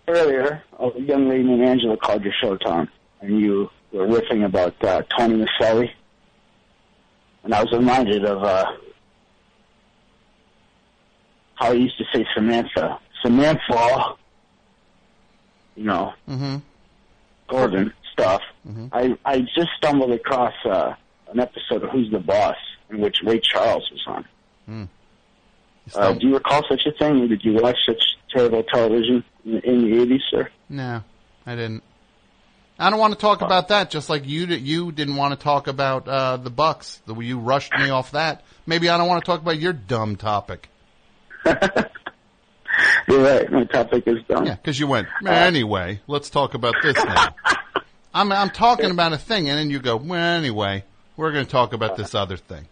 earlier, 0.07 0.61
a 0.79 0.91
young 0.99 1.27
lady 1.29 1.43
named 1.43 1.63
Angela 1.63 1.97
called 1.97 2.23
your 2.23 2.33
show, 2.41 2.55
Tom, 2.57 2.87
and 3.21 3.39
you 3.39 3.69
were 3.91 4.05
riffing 4.07 4.45
about 4.45 4.75
uh, 4.83 5.01
Tony 5.17 5.43
Micelli. 5.43 5.89
And 7.43 7.53
I 7.53 7.63
was 7.63 7.71
reminded 7.71 8.23
of 8.25 8.43
uh, 8.43 8.65
how 11.55 11.73
he 11.73 11.81
used 11.83 11.97
to 11.97 12.05
say 12.13 12.25
Samantha. 12.35 12.99
Samantha, 13.23 14.15
you 15.75 15.83
know, 15.85 16.13
Mm-hmm. 16.29 16.57
Gordon 17.47 17.93
stuff. 18.11 18.41
Mhm. 18.67 18.89
I 18.91 19.15
I 19.23 19.41
just 19.41 19.69
stumbled 19.77 20.11
across 20.11 20.53
uh, 20.65 20.93
an 21.31 21.39
episode 21.39 21.83
of 21.83 21.89
Who's 21.91 22.11
the 22.11 22.19
Boss 22.19 22.57
in 22.89 22.99
which 23.01 23.17
Ray 23.23 23.39
Charles 23.39 23.89
was 23.91 24.03
on. 24.67 24.89
Uh, 25.93 26.13
do 26.13 26.27
you 26.27 26.33
recall 26.33 26.63
such 26.67 26.85
a 26.85 26.91
thing? 26.91 27.21
Or 27.21 27.27
did 27.27 27.43
you 27.43 27.53
watch 27.53 27.77
such 27.85 28.01
terrible 28.35 28.63
television 28.63 29.23
in, 29.45 29.59
in 29.59 29.91
the 29.91 30.01
eighties, 30.01 30.21
sir? 30.29 30.49
no, 30.69 31.03
I 31.45 31.55
didn't. 31.55 31.83
I 32.77 32.89
don't 32.89 32.99
want 32.99 33.13
to 33.13 33.19
talk 33.19 33.41
about 33.41 33.69
that. 33.69 33.89
Just 33.89 34.09
like 34.09 34.27
you, 34.27 34.47
you 34.47 34.91
didn't 34.91 35.15
want 35.15 35.37
to 35.37 35.41
talk 35.41 35.67
about 35.67 36.07
uh, 36.07 36.37
the 36.37 36.49
Bucks. 36.49 37.01
The 37.05 37.15
you 37.15 37.39
rushed 37.39 37.71
me 37.73 37.89
off 37.89 38.11
that. 38.11 38.43
Maybe 38.65 38.89
I 38.89 38.97
don't 38.97 39.07
want 39.07 39.23
to 39.23 39.31
talk 39.31 39.41
about 39.41 39.59
your 39.59 39.71
dumb 39.71 40.17
topic. 40.17 40.67
You're 43.07 43.21
right. 43.21 43.49
My 43.49 43.63
topic 43.65 44.03
is 44.07 44.17
done. 44.27 44.45
Yeah, 44.47 44.55
because 44.55 44.77
you 44.77 44.87
went 44.87 45.07
anyway. 45.25 46.01
Let's 46.07 46.29
talk 46.29 46.53
about 46.53 46.75
this 46.83 46.95
now. 46.95 47.35
I'm 48.13 48.31
I'm 48.31 48.49
talking 48.49 48.91
about 48.91 49.13
a 49.13 49.17
thing, 49.17 49.49
and 49.49 49.57
then 49.57 49.69
you 49.69 49.79
go, 49.79 49.95
well, 49.97 50.37
anyway, 50.37 50.83
we're 51.17 51.31
going 51.31 51.45
to 51.45 51.51
talk 51.51 51.73
about 51.73 51.97
this 51.97 52.15
other 52.15 52.37
thing. 52.37 52.67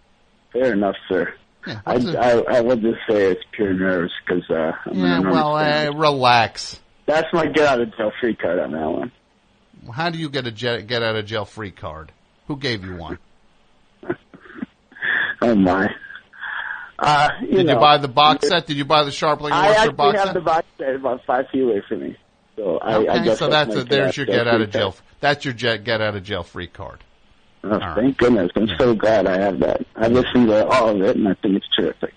Fair 0.51 0.73
enough, 0.73 0.95
sir. 1.09 1.33
Yeah, 1.65 1.79
I, 1.85 1.95
I, 1.95 2.57
I 2.57 2.61
would 2.61 2.81
just 2.81 2.99
say 3.09 3.31
it's 3.31 3.41
pure 3.51 3.73
nerves 3.73 4.11
because 4.25 4.43
uh, 4.49 4.73
I'm 4.85 4.97
yeah. 4.97 5.19
Well, 5.21 5.55
uh, 5.55 5.91
relax. 5.93 6.79
that's 7.05 7.27
my 7.31 7.45
get 7.45 7.65
out 7.65 7.79
of 7.79 7.95
jail 7.95 8.11
free 8.19 8.35
card 8.35 8.59
on 8.59 8.71
that 8.71 8.89
one. 8.89 9.11
How 9.93 10.09
do 10.09 10.17
you 10.17 10.29
get 10.29 10.45
a 10.45 10.51
jet, 10.51 10.87
get 10.87 11.01
out 11.03 11.15
of 11.15 11.25
jail 11.25 11.45
free 11.45 11.71
card? 11.71 12.11
Who 12.47 12.57
gave 12.57 12.83
you 12.83 12.97
one? 12.97 13.17
Oh 15.41 15.55
my. 15.55 15.89
Uh, 16.97 17.29
you 17.41 17.57
Did 17.57 17.65
know, 17.65 17.73
you 17.73 17.79
buy 17.79 17.97
the 17.97 18.07
box 18.07 18.47
set? 18.47 18.65
Did 18.65 18.77
you 18.77 18.85
buy 18.85 19.03
the 19.03 19.09
Scharpling 19.09 19.51
I 19.51 19.75
actually 19.75 19.93
box 19.93 20.17
have 20.17 20.27
set? 20.27 20.33
the 20.35 20.39
box 20.39 20.67
set 20.77 20.95
about 20.95 21.21
five 21.25 21.45
feet 21.51 21.63
away 21.63 21.83
from 21.87 21.99
me. 21.99 22.17
So 22.55 22.77
I, 22.77 22.95
okay, 22.95 23.07
I 23.09 23.23
guess 23.25 23.39
so 23.39 23.49
that's 23.49 23.75
my 23.75 23.81
a, 23.81 23.83
there's 23.83 24.15
your 24.15 24.25
get 24.25 24.47
out 24.47 24.61
of 24.61 24.71
jail. 24.71 24.91
card. 24.91 25.03
That's 25.19 25.43
your 25.43 25.53
jet 25.53 25.83
get 25.83 25.99
out 25.99 26.15
of 26.15 26.23
jail 26.23 26.43
free 26.43 26.67
card. 26.67 27.03
Oh, 27.65 27.79
thank 27.95 28.17
goodness. 28.17 28.51
I'm 28.55 28.67
so 28.77 28.93
glad 28.93 29.25
I 29.25 29.39
have 29.39 29.59
that. 29.59 29.85
I 29.95 30.07
listened 30.07 30.47
to 30.47 30.67
all 30.67 30.89
of 30.89 31.01
it 31.01 31.15
and 31.15 31.27
I 31.27 31.33
think 31.35 31.55
it's 31.55 31.67
terrific. 31.77 32.13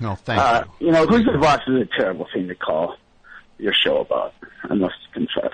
No, 0.00 0.14
thank 0.14 0.40
Uh, 0.40 0.64
you. 0.80 0.86
you 0.86 0.92
know, 0.92 1.06
who's 1.06 1.24
the 1.24 1.38
boss 1.38 1.60
is 1.66 1.82
a 1.82 1.88
terrible 1.98 2.26
thing 2.32 2.46
to 2.48 2.54
call 2.54 2.96
your 3.58 3.72
show 3.72 3.98
about. 3.98 4.34
I 4.62 4.74
must 4.74 4.94
confess. 5.12 5.52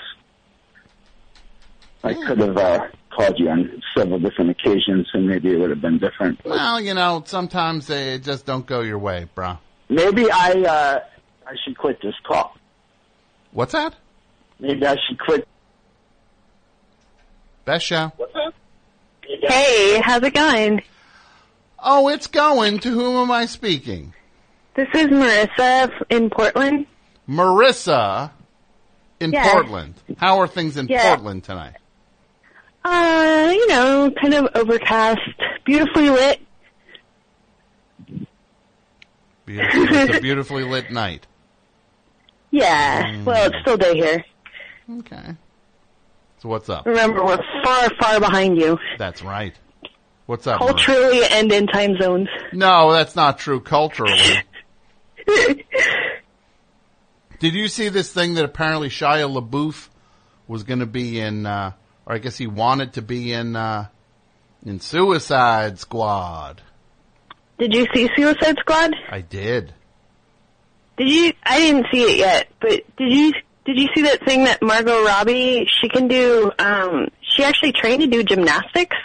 I 2.02 2.14
could 2.14 2.38
have 2.38 2.56
uh, 2.56 2.88
called 3.14 3.38
you 3.38 3.50
on 3.50 3.82
several 3.96 4.18
different 4.18 4.50
occasions, 4.50 5.06
and 5.12 5.26
maybe 5.28 5.52
it 5.52 5.58
would 5.58 5.68
have 5.70 5.82
been 5.82 5.98
different. 5.98 6.42
but 6.42 6.50
Well, 6.52 6.80
you 6.80 6.94
know, 6.94 7.22
sometimes 7.26 7.86
they 7.86 8.18
just 8.18 8.46
don't 8.46 8.64
go 8.66 8.80
your 8.80 8.98
way, 8.98 9.26
bro. 9.34 9.58
Maybe 9.90 10.30
I 10.30 10.52
uh, 10.52 11.00
I 11.46 11.56
should 11.64 11.76
quit 11.76 12.00
this 12.02 12.14
call. 12.26 12.56
What's 13.52 13.72
that? 13.72 13.96
Maybe 14.58 14.86
I 14.86 14.96
should 15.06 15.18
quit. 15.18 15.46
Best 17.66 17.84
show. 17.84 18.12
Hey, 19.42 20.00
how's 20.02 20.22
it 20.22 20.34
going? 20.34 20.82
Oh, 21.78 22.08
it's 22.08 22.26
going. 22.26 22.78
To 22.80 22.90
whom 22.90 23.16
am 23.16 23.30
I 23.30 23.46
speaking? 23.46 24.12
This 24.74 24.88
is 24.94 25.06
Marissa 25.06 25.90
in 26.10 26.30
Portland. 26.30 26.86
Marissa 27.28 28.30
in 29.20 29.32
Yes. 29.32 29.52
Portland. 29.52 29.94
How 30.18 30.38
are 30.38 30.48
things 30.48 30.76
in 30.76 30.88
Yeah. 30.88 31.14
Portland 31.14 31.44
tonight? 31.44 31.74
Uh, 32.84 33.50
you 33.52 33.68
know, 33.68 34.10
kind 34.20 34.34
of 34.34 34.48
overcast, 34.54 35.20
beautifully 35.64 36.08
lit. 36.10 36.40
Beautiful. 39.46 39.82
it's 39.96 40.16
a 40.16 40.20
beautifully 40.22 40.64
lit 40.64 40.90
night. 40.90 41.26
Yeah, 42.50 43.22
well, 43.22 43.46
it's 43.48 43.56
still 43.60 43.76
day 43.76 43.94
here. 43.94 44.24
Okay. 44.98 45.36
So 46.40 46.48
what's 46.48 46.68
up? 46.70 46.86
Remember, 46.86 47.24
we're 47.24 47.38
far, 47.62 47.90
far 48.00 48.18
behind 48.18 48.56
you, 48.56 48.78
That's 48.98 49.22
right. 49.22 49.54
What's 50.24 50.46
up? 50.46 50.58
Culturally 50.58 51.22
and 51.30 51.52
in 51.52 51.66
time 51.66 51.96
zones. 52.00 52.28
No, 52.52 52.92
that's 52.92 53.14
not 53.16 53.38
true 53.38 53.60
culturally. 53.60 54.42
Did 57.40 57.54
you 57.54 57.68
see 57.68 57.88
this 57.88 58.12
thing 58.12 58.34
that 58.34 58.44
apparently 58.44 58.88
Shia 58.88 59.28
LaBeouf 59.28 59.88
was 60.46 60.62
going 60.62 60.80
to 60.80 60.86
be 60.86 61.20
in, 61.20 61.46
uh, 61.46 61.72
or 62.06 62.14
I 62.14 62.18
guess 62.18 62.38
he 62.38 62.46
wanted 62.46 62.94
to 62.94 63.02
be 63.02 63.32
in, 63.32 63.56
uh, 63.56 63.88
in 64.64 64.80
Suicide 64.80 65.78
Squad? 65.78 66.62
Did 67.58 67.74
you 67.74 67.86
see 67.92 68.08
Suicide 68.16 68.56
Squad? 68.60 68.94
I 69.10 69.20
did. 69.20 69.74
Did 70.96 71.10
you? 71.10 71.32
I 71.42 71.58
didn't 71.58 71.86
see 71.92 72.02
it 72.02 72.18
yet, 72.18 72.48
but 72.60 72.70
did 72.96 73.12
you? 73.12 73.32
Did 73.66 73.78
you 73.78 73.88
see 73.94 74.02
that 74.02 74.24
thing 74.24 74.44
that 74.44 74.62
Margot 74.62 75.04
Robbie? 75.04 75.66
She 75.80 75.88
can 75.88 76.08
do. 76.08 76.50
Um, 76.58 77.08
she 77.20 77.44
actually 77.44 77.72
trained 77.72 78.00
to 78.02 78.06
do 78.08 78.22
gymnastics. 78.24 78.96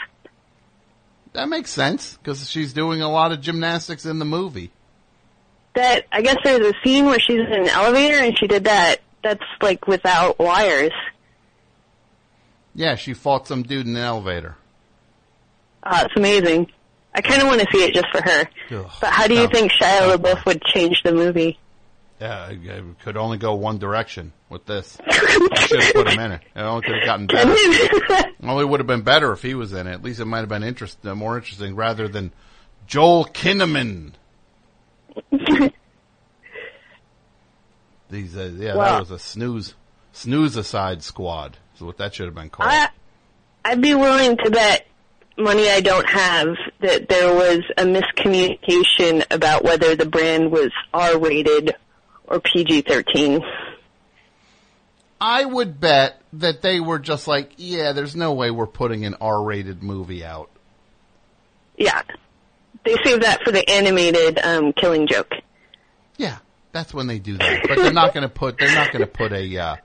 That 1.33 1.49
makes 1.49 1.69
sense 1.71 2.17
because 2.17 2.49
she's 2.49 2.71
doing 2.73 3.01
a 3.01 3.11
lot 3.11 3.31
of 3.33 3.41
gymnastics 3.41 4.05
in 4.05 4.19
the 4.19 4.25
movie. 4.25 4.71
That 5.73 6.05
I 6.11 6.21
guess 6.21 6.37
there's 6.43 6.65
a 6.65 6.73
scene 6.83 7.05
where 7.05 7.19
she's 7.19 7.39
in 7.41 7.51
an 7.63 7.67
elevator 7.67 8.15
and 8.17 8.37
she 8.39 8.47
did 8.47 8.63
that. 8.63 9.01
That's 9.21 9.43
like 9.61 9.87
without 9.87 10.39
wires. 10.39 10.93
Yeah, 12.73 12.95
she 12.95 13.13
fought 13.13 13.47
some 13.47 13.63
dude 13.63 13.85
in 13.87 13.95
an 13.95 14.01
elevator. 14.03 14.55
Uh, 15.83 16.03
it's 16.05 16.15
amazing. 16.15 16.71
I 17.13 17.21
kind 17.21 17.41
of 17.41 17.47
want 17.47 17.61
to 17.61 17.67
see 17.71 17.83
it 17.83 17.93
just 17.93 18.07
for 18.11 18.21
her. 18.21 18.49
Ugh. 18.71 18.91
But 19.01 19.11
how 19.11 19.27
do 19.27 19.33
you 19.33 19.43
No. 19.43 19.49
think 19.49 19.71
Shia 19.71 20.15
LaBeouf 20.15 20.45
would 20.45 20.61
change 20.63 21.01
the 21.03 21.13
movie? 21.13 21.57
Yeah, 22.19 22.49
it 22.49 22.99
could 23.03 23.17
only 23.17 23.37
go 23.37 23.55
one 23.55 23.77
direction 23.77 24.31
with 24.49 24.65
this. 24.65 24.97
I 25.05 25.67
should 25.67 25.81
have 25.81 25.93
put 25.93 26.07
him 26.09 26.19
in 26.19 26.31
it. 26.33 26.41
It 26.55 26.61
only 26.61 26.81
could 26.81 26.95
have 26.95 27.05
gotten 27.05 27.27
better. 27.27 27.53
Only 28.43 28.63
would 28.63 28.79
have 28.79 28.85
been 28.85 29.01
better 29.01 29.31
if 29.31 29.41
he 29.41 29.55
was 29.55 29.73
in 29.73 29.87
it. 29.87 29.93
At 29.93 30.03
least 30.03 30.19
it 30.19 30.25
might 30.25 30.41
have 30.41 30.49
been 30.49 30.61
interest, 30.63 31.03
uh, 31.03 31.15
more 31.15 31.35
interesting 31.35 31.75
rather 31.75 32.07
than 32.07 32.31
Joel 32.85 33.25
Kinnaman. 33.25 34.11
These, 38.11 38.37
uh, 38.37 38.51
yeah, 38.55 38.75
that 38.75 38.99
was 38.99 39.09
a 39.09 39.17
snooze, 39.17 39.73
snooze 40.11 40.55
aside 40.57 41.01
squad. 41.01 41.57
Is 41.75 41.81
what 41.81 41.97
that 41.97 42.13
should 42.13 42.27
have 42.27 42.35
been 42.35 42.51
called. 42.51 42.69
I, 42.69 42.89
I'd 43.65 43.81
be 43.81 43.95
willing 43.95 44.37
to 44.37 44.51
bet 44.51 44.85
money 45.37 45.69
I 45.69 45.81
don't 45.81 46.07
have 46.07 46.55
that 46.81 47.09
there 47.09 47.33
was 47.33 47.61
a 47.77 47.83
miscommunication 47.83 49.25
about 49.31 49.63
whether 49.63 49.95
the 49.95 50.05
brand 50.05 50.51
was 50.51 50.71
R-rated 50.93 51.75
or 52.27 52.39
PG-13. 52.39 53.41
I 55.19 55.45
would 55.45 55.79
bet 55.79 56.21
that 56.33 56.61
they 56.61 56.79
were 56.79 56.99
just 56.99 57.27
like, 57.27 57.53
yeah, 57.57 57.93
there's 57.93 58.15
no 58.15 58.33
way 58.33 58.51
we're 58.51 58.67
putting 58.67 59.05
an 59.05 59.15
R-rated 59.19 59.81
movie 59.81 60.25
out. 60.25 60.49
Yeah. 61.77 62.01
They 62.83 62.95
saved 63.03 63.23
that 63.23 63.41
for 63.43 63.51
the 63.51 63.67
animated 63.69 64.39
um, 64.39 64.73
Killing 64.73 65.07
Joke. 65.07 65.31
Yeah, 66.17 66.37
that's 66.71 66.93
when 66.93 67.07
they 67.07 67.19
do 67.19 67.37
that. 67.37 67.65
But 67.67 67.77
they're 67.77 67.93
not 67.93 68.13
going 68.13 68.27
to 68.27 68.33
put. 68.33 68.57
They're 68.59 68.75
not 68.75 68.91
going 68.91 69.01
to 69.01 69.11
put 69.11 69.31
a. 69.31 69.57
Uh, 69.57 69.75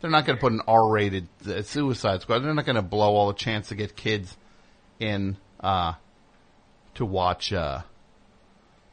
they're 0.00 0.10
not 0.10 0.24
going 0.24 0.38
to 0.38 0.40
put 0.40 0.52
an 0.52 0.62
R-rated 0.66 1.28
uh, 1.46 1.62
Suicide 1.62 2.22
Squad. 2.22 2.38
They're 2.38 2.54
not 2.54 2.64
going 2.64 2.76
to 2.76 2.82
blow 2.82 3.14
all 3.14 3.28
the 3.28 3.34
chance 3.34 3.68
to 3.68 3.74
get 3.74 3.96
kids 3.96 4.36
in 4.98 5.36
uh, 5.60 5.94
to 6.94 7.04
watch 7.04 7.52
uh, 7.52 7.82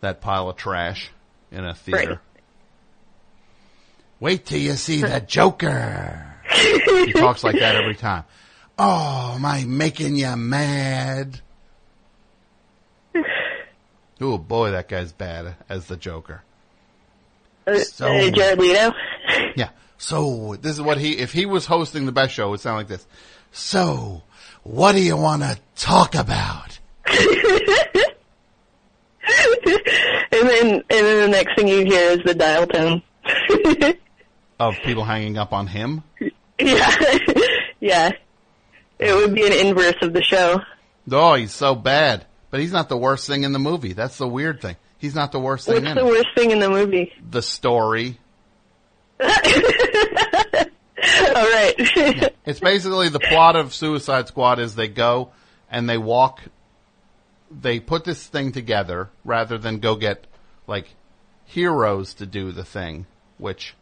that 0.02 0.20
pile 0.20 0.50
of 0.50 0.58
trash 0.58 1.12
in 1.52 1.64
a 1.64 1.74
theater. 1.74 2.10
Right. 2.10 2.20
Wait 4.24 4.46
till 4.46 4.58
you 4.60 4.72
see 4.76 5.02
the 5.02 5.20
Joker. 5.28 6.26
he 6.50 7.12
talks 7.12 7.44
like 7.44 7.60
that 7.60 7.76
every 7.76 7.94
time. 7.96 8.24
Oh, 8.80 9.34
am 9.36 9.44
I 9.44 9.66
making 9.66 10.16
you 10.16 10.34
mad? 10.38 11.42
Oh 14.22 14.38
boy, 14.38 14.72
that 14.72 14.88
guy's 14.88 15.12
bad 15.12 15.56
as 15.68 15.88
the 15.88 15.98
Joker. 15.98 16.42
Uh, 17.68 17.80
So- 17.80 18.08
uh, 18.08 18.30
Jared 18.30 18.60
Leto. 18.60 18.94
Yeah. 19.58 19.70
So 19.98 20.56
this 20.62 20.72
is 20.72 20.82
what 20.82 20.98
he, 20.98 21.18
if 21.18 21.34
he 21.34 21.46
was 21.46 21.66
hosting 21.66 22.06
the 22.06 22.14
best 22.14 22.34
show, 22.34 22.48
it 22.48 22.52
would 22.52 22.60
sound 22.62 22.78
like 22.78 22.88
this. 22.88 23.06
So, 23.52 24.24
what 24.64 24.94
do 24.94 25.02
you 25.04 25.18
want 25.18 25.42
to 25.42 25.60
talk 25.76 26.16
about? 26.16 26.80
and 27.06 27.20
then 30.32 30.68
and 30.76 30.84
then 30.90 31.20
the 31.20 31.28
next 31.30 31.56
thing 31.58 31.68
you 31.68 31.84
hear 31.84 32.12
is 32.12 32.20
the 32.24 32.34
dial 32.36 32.66
tone. 32.68 33.02
Of 34.60 34.76
people 34.84 35.04
hanging 35.04 35.38
up 35.38 35.54
on 35.54 35.68
him? 35.68 36.04
yeah. 36.60 36.96
yeah. 37.80 38.12
It 39.00 39.16
would 39.16 39.34
be 39.34 39.46
an 39.46 39.68
inverse 39.68 39.96
of 40.02 40.14
the 40.14 40.24
show. 40.24 40.62
Oh, 41.12 41.34
he's 41.36 41.52
so 41.52 41.76
bad. 41.76 42.26
But 42.50 42.60
he's 42.60 42.72
not 42.72 42.88
the 42.88 42.98
worst 42.98 43.28
thing 43.28 43.44
in 43.44 43.52
the 43.52 43.60
movie. 43.60 43.94
That's 43.94 44.18
the 44.18 44.28
weird 44.28 44.62
thing. 44.62 44.76
He's 45.00 45.16
not 45.16 45.32
the 45.32 45.40
worst 45.40 45.66
thing 45.66 45.84
What's 45.84 45.88
in 45.88 45.96
the 45.96 46.06
it. 46.06 46.10
worst 46.10 46.28
thing 46.36 46.52
in 46.52 46.60
the 46.60 46.70
movie? 46.70 47.12
The 47.30 47.42
story. 47.42 48.20
All 49.20 49.28
right. 49.30 51.74
It's 52.46 52.60
basically 52.60 53.10
the 53.10 53.20
plot 53.20 53.56
of 53.56 53.74
Suicide 53.74 54.28
Squad 54.28 54.60
is 54.60 54.76
they 54.76 54.88
go 54.88 55.32
and 55.70 55.90
they 55.90 55.98
walk, 55.98 56.42
they 57.52 57.80
put 57.80 58.06
this 58.06 58.26
thing 58.26 58.52
together 58.52 59.10
rather 59.26 59.58
than 59.58 59.80
go 59.80 59.96
get 59.96 60.26
like 60.68 60.88
heroes 61.46 62.14
to 62.16 62.26
do 62.26 62.52
the 62.52 62.64
thing, 62.64 63.06
which 63.38 63.76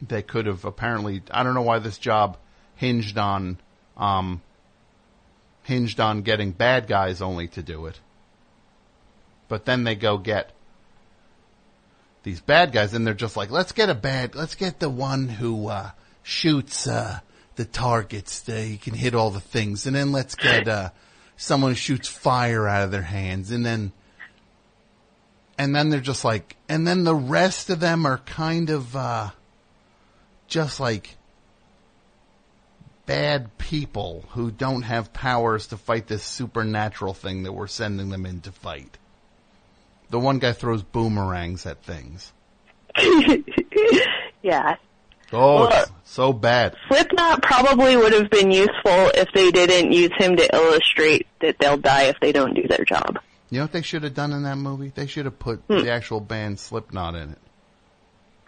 they 0.00 0.22
could 0.22 0.46
have 0.46 0.64
apparently, 0.64 1.22
I 1.30 1.42
don't 1.42 1.54
know 1.54 1.62
why 1.62 1.78
this 1.78 1.98
job 1.98 2.36
hinged 2.74 3.18
on, 3.18 3.58
um, 3.96 4.42
hinged 5.62 6.00
on 6.00 6.22
getting 6.22 6.52
bad 6.52 6.86
guys 6.86 7.22
only 7.22 7.48
to 7.48 7.62
do 7.62 7.86
it. 7.86 7.98
But 9.48 9.64
then 9.64 9.84
they 9.84 9.94
go 9.94 10.18
get 10.18 10.52
these 12.22 12.40
bad 12.40 12.72
guys 12.72 12.92
and 12.92 13.06
they're 13.06 13.14
just 13.14 13.36
like, 13.36 13.50
let's 13.50 13.72
get 13.72 13.88
a 13.88 13.94
bad, 13.94 14.34
let's 14.34 14.54
get 14.54 14.80
the 14.80 14.90
one 14.90 15.28
who, 15.28 15.68
uh, 15.68 15.90
shoots, 16.22 16.86
uh, 16.86 17.20
the 17.54 17.64
targets, 17.64 18.46
uh, 18.48 18.54
you 18.54 18.78
can 18.78 18.94
hit 18.94 19.14
all 19.14 19.30
the 19.30 19.40
things. 19.40 19.86
And 19.86 19.96
then 19.96 20.12
let's 20.12 20.34
get, 20.34 20.68
uh, 20.68 20.90
someone 21.36 21.70
who 21.70 21.76
shoots 21.76 22.08
fire 22.08 22.66
out 22.66 22.84
of 22.84 22.90
their 22.90 23.02
hands. 23.02 23.50
And 23.50 23.64
then, 23.64 23.92
and 25.56 25.74
then 25.74 25.88
they're 25.88 26.00
just 26.00 26.24
like, 26.24 26.56
and 26.68 26.86
then 26.86 27.04
the 27.04 27.14
rest 27.14 27.70
of 27.70 27.80
them 27.80 28.04
are 28.04 28.18
kind 28.18 28.70
of, 28.70 28.94
uh, 28.94 29.30
just 30.48 30.80
like 30.80 31.16
bad 33.06 33.56
people 33.58 34.24
who 34.30 34.50
don't 34.50 34.82
have 34.82 35.12
powers 35.12 35.68
to 35.68 35.76
fight 35.76 36.06
this 36.08 36.24
supernatural 36.24 37.14
thing 37.14 37.44
that 37.44 37.52
we're 37.52 37.66
sending 37.68 38.08
them 38.08 38.26
in 38.26 38.40
to 38.42 38.52
fight. 38.52 38.98
The 40.10 40.18
one 40.18 40.38
guy 40.38 40.52
throws 40.52 40.82
boomerangs 40.82 41.66
at 41.66 41.82
things. 41.82 42.32
yeah. 44.42 44.76
Oh, 45.32 45.68
Well- 45.68 45.86
so 46.04 46.32
bad. 46.32 46.76
Slipknot 46.88 47.42
probably 47.42 47.96
would 47.96 48.12
have 48.12 48.30
been 48.30 48.50
useful 48.50 49.10
if 49.14 49.28
they 49.34 49.50
didn't 49.50 49.92
use 49.92 50.12
him 50.16 50.36
to 50.36 50.54
illustrate 50.54 51.26
that 51.40 51.58
they'll 51.58 51.76
die 51.76 52.04
if 52.04 52.16
they 52.20 52.32
don't 52.32 52.54
do 52.54 52.66
their 52.68 52.84
job. 52.84 53.18
You 53.50 53.58
know 53.58 53.64
what 53.64 53.72
they 53.72 53.82
should 53.82 54.02
have 54.04 54.14
done 54.14 54.32
in 54.32 54.42
that 54.44 54.56
movie? 54.56 54.92
They 54.94 55.06
should 55.06 55.24
have 55.24 55.38
put 55.38 55.60
Hmm. 55.68 55.78
the 55.84 55.90
actual 55.92 56.20
band 56.20 56.58
Slipknot 56.60 57.14
in 57.16 57.32
it. 57.32 57.38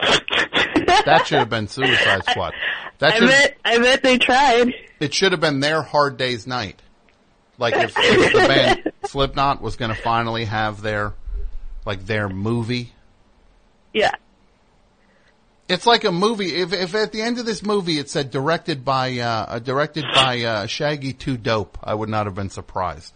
that 0.88 1.26
should 1.26 1.38
have 1.38 1.50
been 1.50 1.68
Suicide 1.68 2.24
Squad. 2.28 2.54
That 2.98 3.14
I 3.14 3.20
bet 3.20 3.58
I 3.64 3.78
bet 3.78 4.02
they 4.02 4.18
tried. 4.18 4.74
it 5.00 5.14
should 5.14 5.32
have 5.32 5.40
been 5.40 5.60
their 5.60 5.82
Hard 5.82 6.16
Day's 6.16 6.46
Night. 6.46 6.80
Like 7.58 7.74
if, 7.74 7.94
if 7.96 8.32
the 8.32 8.38
band 8.38 8.92
Slipknot 9.06 9.60
was 9.60 9.76
going 9.76 9.94
to 9.94 10.00
finally 10.00 10.44
have 10.44 10.80
their 10.82 11.14
like 11.84 12.06
their 12.06 12.28
movie. 12.28 12.92
Yeah. 13.92 14.12
It's 15.68 15.86
like 15.86 16.04
a 16.04 16.12
movie. 16.12 16.54
If 16.54 16.72
if 16.72 16.94
at 16.94 17.12
the 17.12 17.20
end 17.20 17.38
of 17.38 17.46
this 17.46 17.62
movie 17.62 17.98
it 17.98 18.08
said 18.08 18.30
directed 18.30 18.84
by 18.84 19.18
uh, 19.18 19.58
directed 19.58 20.04
by 20.14 20.42
uh, 20.42 20.66
Shaggy 20.66 21.12
Two 21.12 21.36
Dope, 21.36 21.78
I 21.82 21.94
would 21.94 22.08
not 22.08 22.26
have 22.26 22.34
been 22.34 22.50
surprised. 22.50 23.12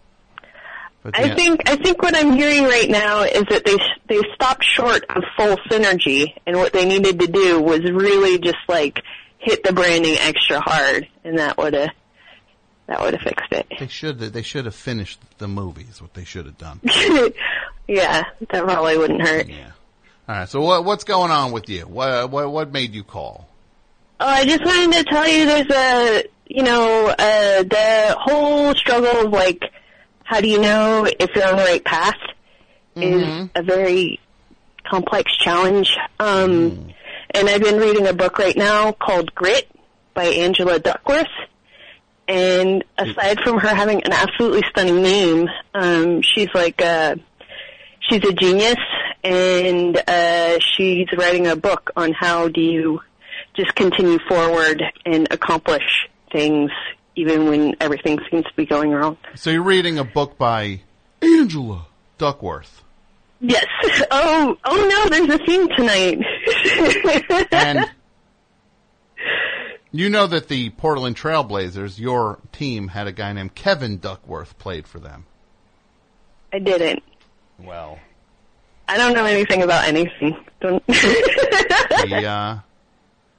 I 1.15 1.29
the- 1.29 1.35
think 1.35 1.69
I 1.69 1.77
think 1.77 2.03
what 2.03 2.17
I'm 2.17 2.33
hearing 2.33 2.65
right 2.65 2.89
now 2.89 3.23
is 3.23 3.45
that 3.51 3.65
they 3.65 3.77
they 4.09 4.21
stopped 4.35 4.65
short 4.65 5.05
of 5.11 5.23
full 5.37 5.57
synergy, 5.69 6.35
and 6.47 6.57
what 6.57 6.73
they 6.73 6.85
needed 6.85 7.19
to 7.21 7.27
do 7.27 7.61
was 7.61 7.81
really 7.83 8.39
just 8.39 8.59
like 8.69 9.01
hit 9.39 9.65
the 9.65 9.73
branding 9.73 10.17
extra 10.21 10.61
hard, 10.61 11.09
and 11.25 11.39
that 11.39 11.59
would 11.59 11.75
have 11.75 11.91
that 12.87 13.01
would 13.01 13.15
have 13.15 13.23
fixed 13.23 13.53
it. 13.53 13.67
they 13.81 13.89
should 13.89 14.19
they 14.19 14.43
should 14.43 14.65
have 14.67 14.75
finished 14.75 15.21
the 15.39 15.49
movie. 15.49 15.87
Is 15.91 16.01
what 16.01 16.15
they 16.15 16.25
should 16.25 16.47
have 16.47 16.59
done. 16.59 16.81
yeah, 17.89 18.23
that 18.51 18.65
probably 18.65 18.97
wouldn't 18.99 19.23
hurt. 19.27 19.49
Yeah. 19.49 19.71
All 20.29 20.37
right. 20.37 20.49
So 20.49 20.61
what 20.61 20.85
what's 20.85 21.05
going 21.05 21.31
on 21.31 21.53
with 21.53 21.69
you? 21.69 21.83
What 21.83 22.31
what 22.31 22.53
what 22.53 22.73
made 22.73 22.95
you 22.95 23.03
call? 23.05 23.49
Oh, 24.21 24.27
I 24.27 24.45
just 24.45 24.65
wanted 24.65 24.93
to 24.99 25.05
tell 25.05 25.27
you 25.27 25.47
there's 25.47 25.71
a, 25.71 26.25
you 26.47 26.63
know, 26.63 27.09
uh, 27.09 27.63
the 27.65 28.17
whole 28.21 28.73
struggle 28.77 29.27
of 29.27 29.33
like, 29.33 29.65
how 30.33 30.41
do 30.41 30.49
you 30.49 30.59
know 30.59 31.07
if 31.21 31.29
you're 31.35 31.47
on 31.47 31.59
the 31.59 31.63
right 31.63 31.85
path 31.85 32.17
is 32.97 33.51
a 33.55 33.63
very 33.63 34.19
complex 34.89 35.31
challenge. 35.37 35.95
Um, 36.19 36.91
and 37.35 37.51
I've 37.51 37.61
been 37.61 37.77
reading 37.77 38.07
a 38.07 38.15
book 38.15 38.39
right 38.39 38.57
now 38.57 38.93
called 38.93 39.35
Grit 39.35 39.71
by 40.15 40.25
Angela 40.25 40.79
Duckworth. 40.79 41.27
And 42.27 42.83
aside 42.97 43.41
from 43.45 43.59
her 43.59 43.75
having 43.75 44.03
an 44.05 44.13
absolutely 44.13 44.63
stunning 44.71 45.03
name, 45.03 45.49
um, 45.75 46.23
she's 46.23 46.49
like 46.55 46.81
a, 46.81 47.19
she's 48.01 48.25
a 48.25 48.33
genius 48.33 48.81
and 49.23 50.03
uh, 50.09 50.59
she's 50.61 51.09
writing 51.15 51.47
a 51.47 51.57
book 51.57 51.91
on 51.95 52.13
how 52.13 52.49
do 52.49 52.63
you 52.63 53.01
just 53.55 53.75
continue 53.75 54.19
forward 54.27 54.83
and 55.05 55.29
accomplish 55.31 56.09
things 56.33 56.71
even 57.17 57.47
when 57.49 57.75
everything 57.81 58.19
seems 58.31 58.45
to 58.45 58.55
be 58.57 58.67
going 58.67 58.91
wrong. 58.91 59.17
So 59.35 59.51
you're 59.51 59.63
reading 59.63 59.99
a 59.99 60.05
book 60.05 60.39
by 60.39 60.81
Angela 61.21 61.87
Duckworth, 62.19 62.83
Yes. 63.43 63.67
Oh, 64.15 64.57
oh 64.65 64.77
no, 64.77 65.09
there's 65.09 65.41
a 65.41 65.45
theme 65.45 65.69
tonight. 65.77 66.19
and 67.53 67.91
you 69.91 70.09
know 70.11 70.27
that 70.27 70.49
the 70.49 70.71
Portland 70.71 71.17
Trailblazers, 71.17 71.99
your 71.99 72.39
team, 72.53 72.89
had 72.89 73.07
a 73.07 73.13
guy 73.13 73.33
named 73.33 73.55
Kevin 73.55 73.99
Duckworth 73.99 74.59
played 74.59 74.87
for 74.87 74.99
them. 74.99 75.27
I 76.53 76.59
didn't. 76.59 77.03
Well, 77.59 77.99
I 78.87 78.97
don't 78.99 79.15
know 79.15 79.25
anything 79.25 79.63
about 79.63 79.89
anything. 79.89 80.37
Don't. 80.61 80.83
he 82.07 82.15
uh, 82.27 82.59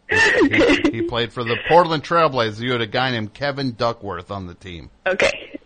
he, 0.09 0.81
he 0.91 1.01
played 1.03 1.31
for 1.33 1.43
the 1.43 1.57
Portland 1.67 2.03
Trailblazers. 2.03 2.59
You 2.59 2.71
had 2.73 2.81
a 2.81 2.87
guy 2.87 3.11
named 3.11 3.33
Kevin 3.33 3.71
Duckworth 3.73 4.31
on 4.31 4.47
the 4.47 4.53
team. 4.53 4.89
okay. 5.07 5.59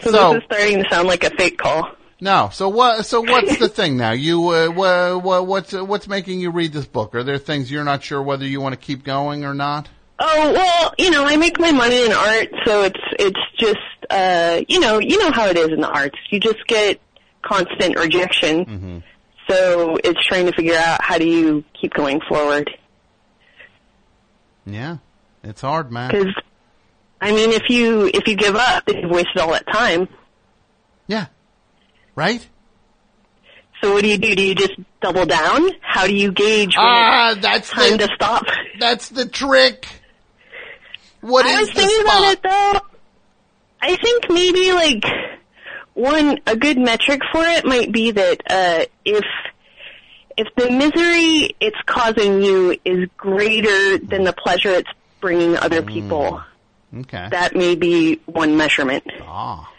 So, 0.00 0.10
So- 0.10 0.34
this 0.34 0.42
is 0.42 0.44
starting 0.46 0.82
to 0.84 0.90
sound 0.90 1.08
like 1.08 1.24
a 1.24 1.30
fake 1.30 1.58
call. 1.58 1.88
No. 2.20 2.50
So 2.52 2.68
what? 2.68 3.06
So 3.06 3.20
what's 3.20 3.58
the 3.58 3.68
thing 3.68 3.96
now? 3.96 4.10
You 4.10 4.48
uh, 4.48 4.68
what, 4.70 5.22
what 5.22 5.46
what's 5.46 5.72
what's 5.72 6.08
making 6.08 6.40
you 6.40 6.50
read 6.50 6.72
this 6.72 6.84
book? 6.86 7.14
Are 7.14 7.22
there 7.22 7.38
things 7.38 7.70
you're 7.70 7.84
not 7.84 8.02
sure 8.02 8.20
whether 8.20 8.44
you 8.44 8.60
want 8.60 8.72
to 8.72 8.76
keep 8.76 9.04
going 9.04 9.44
or 9.44 9.54
not? 9.54 9.88
Oh 10.18 10.52
well, 10.52 10.94
you 10.98 11.10
know, 11.10 11.24
I 11.24 11.36
make 11.36 11.60
my 11.60 11.70
money 11.70 12.04
in 12.04 12.12
art, 12.12 12.48
so 12.64 12.82
it's 12.82 13.00
it's 13.20 13.38
just 13.58 13.78
uh, 14.10 14.60
you 14.68 14.80
know, 14.80 14.98
you 14.98 15.16
know 15.20 15.30
how 15.30 15.46
it 15.46 15.56
is 15.56 15.68
in 15.68 15.80
the 15.80 15.88
arts. 15.88 16.18
You 16.30 16.40
just 16.40 16.66
get 16.66 17.00
constant 17.42 17.96
rejection. 17.96 19.04
So 19.48 19.96
it's 20.02 20.22
trying 20.26 20.46
to 20.46 20.52
figure 20.52 20.74
out 20.76 21.00
how 21.02 21.18
do 21.18 21.24
you 21.26 21.62
keep 21.80 21.94
going 21.94 22.20
forward. 22.28 22.68
Yeah, 24.68 24.98
it's 25.42 25.60
hard, 25.62 25.90
man. 25.90 26.10
Because 26.10 26.34
I 27.20 27.32
mean, 27.32 27.50
if 27.50 27.68
you 27.70 28.10
if 28.12 28.26
you 28.28 28.36
give 28.36 28.54
up, 28.54 28.84
you've 28.88 29.10
wasted 29.10 29.38
all 29.38 29.52
that 29.52 29.66
time. 29.72 30.08
Yeah. 31.06 31.26
Right. 32.14 32.46
So 33.82 33.92
what 33.94 34.02
do 34.02 34.08
you 34.08 34.18
do? 34.18 34.34
Do 34.34 34.42
you 34.42 34.54
just 34.54 34.74
double 35.00 35.24
down? 35.24 35.70
How 35.80 36.06
do 36.06 36.14
you 36.14 36.32
gauge 36.32 36.76
when 36.76 36.84
Ah, 36.86 37.34
that's 37.40 37.70
time 37.70 37.92
the- 37.96 38.08
to 38.08 38.14
stop? 38.14 38.44
That's 38.80 39.08
the 39.08 39.26
trick. 39.26 39.86
What 41.20 41.46
I 41.46 41.50
is 41.54 41.60
was 41.60 41.70
thinking 41.72 42.06
spot? 42.06 42.18
about 42.18 42.32
it 42.32 42.42
though. 42.42 42.80
I 43.80 43.96
think 43.96 44.24
maybe 44.30 44.72
like 44.72 45.04
one 45.94 46.38
a 46.46 46.56
good 46.56 46.78
metric 46.78 47.22
for 47.32 47.42
it 47.44 47.64
might 47.64 47.90
be 47.90 48.10
that 48.12 48.40
uh, 48.48 48.84
if 49.04 49.24
if 50.38 50.48
the 50.56 50.70
misery 50.70 51.54
it's 51.60 51.76
causing 51.86 52.42
you 52.42 52.76
is 52.84 53.08
greater 53.16 53.98
than 53.98 54.24
the 54.24 54.32
pleasure 54.32 54.70
it's 54.70 54.90
bringing 55.20 55.56
other 55.56 55.82
people, 55.82 56.40
Okay. 56.96 57.28
that 57.30 57.54
may 57.54 57.74
be 57.74 58.16
one 58.26 58.56
measurement 58.56 59.04
ah, 59.22 59.70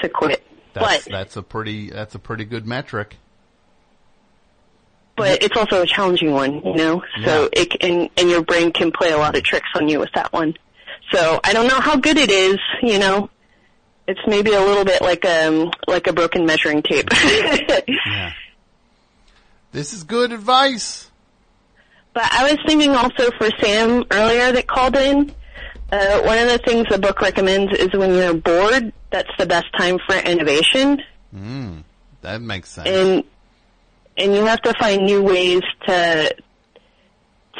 to 0.00 0.08
quit. 0.08 0.42
that's 0.72 1.04
but 1.04 1.12
that's 1.12 1.36
a 1.36 1.42
pretty 1.42 1.90
that's 1.90 2.14
a 2.16 2.18
pretty 2.18 2.44
good 2.44 2.66
metric. 2.66 3.16
but 5.16 5.42
it's 5.42 5.56
also 5.56 5.82
a 5.82 5.86
challenging 5.86 6.32
one, 6.32 6.54
you 6.64 6.74
know. 6.74 7.02
So 7.24 7.48
it 7.52 7.70
can, 7.78 8.08
and 8.16 8.28
your 8.30 8.42
brain 8.42 8.72
can 8.72 8.90
play 8.90 9.12
a 9.12 9.16
lot 9.18 9.36
of 9.36 9.44
tricks 9.44 9.68
on 9.76 9.88
you 9.88 10.00
with 10.00 10.10
that 10.14 10.32
one. 10.32 10.54
So 11.12 11.38
I 11.44 11.52
don't 11.52 11.68
know 11.68 11.78
how 11.80 11.96
good 11.96 12.16
it 12.16 12.30
is, 12.30 12.58
you 12.82 12.98
know. 12.98 13.30
It's 14.08 14.20
maybe 14.26 14.52
a 14.52 14.60
little 14.60 14.84
bit 14.84 15.00
like 15.02 15.24
um 15.24 15.70
like 15.86 16.06
a 16.08 16.12
broken 16.12 16.44
measuring 16.46 16.82
tape. 16.82 17.08
Yeah. 17.86 18.32
This 19.74 19.92
is 19.92 20.04
good 20.04 20.30
advice. 20.32 21.10
But 22.14 22.32
I 22.32 22.44
was 22.50 22.58
thinking 22.64 22.92
also 22.92 23.30
for 23.36 23.48
Sam 23.60 24.04
earlier 24.12 24.52
that 24.52 24.68
called 24.68 24.94
in. 24.96 25.34
Uh, 25.90 26.20
one 26.22 26.38
of 26.38 26.46
the 26.48 26.58
things 26.64 26.86
the 26.88 26.98
book 26.98 27.20
recommends 27.20 27.72
is 27.76 27.88
when 27.92 28.14
you're 28.14 28.34
bored, 28.34 28.92
that's 29.10 29.30
the 29.36 29.46
best 29.46 29.66
time 29.76 29.98
for 30.06 30.16
innovation, 30.16 31.02
Mm, 31.36 31.82
that 32.22 32.40
makes 32.40 32.70
sense. 32.70 32.88
and 32.88 33.24
and 34.16 34.32
you 34.34 34.44
have 34.46 34.62
to 34.62 34.72
find 34.78 35.02
new 35.04 35.22
ways 35.24 35.60
to 35.88 36.34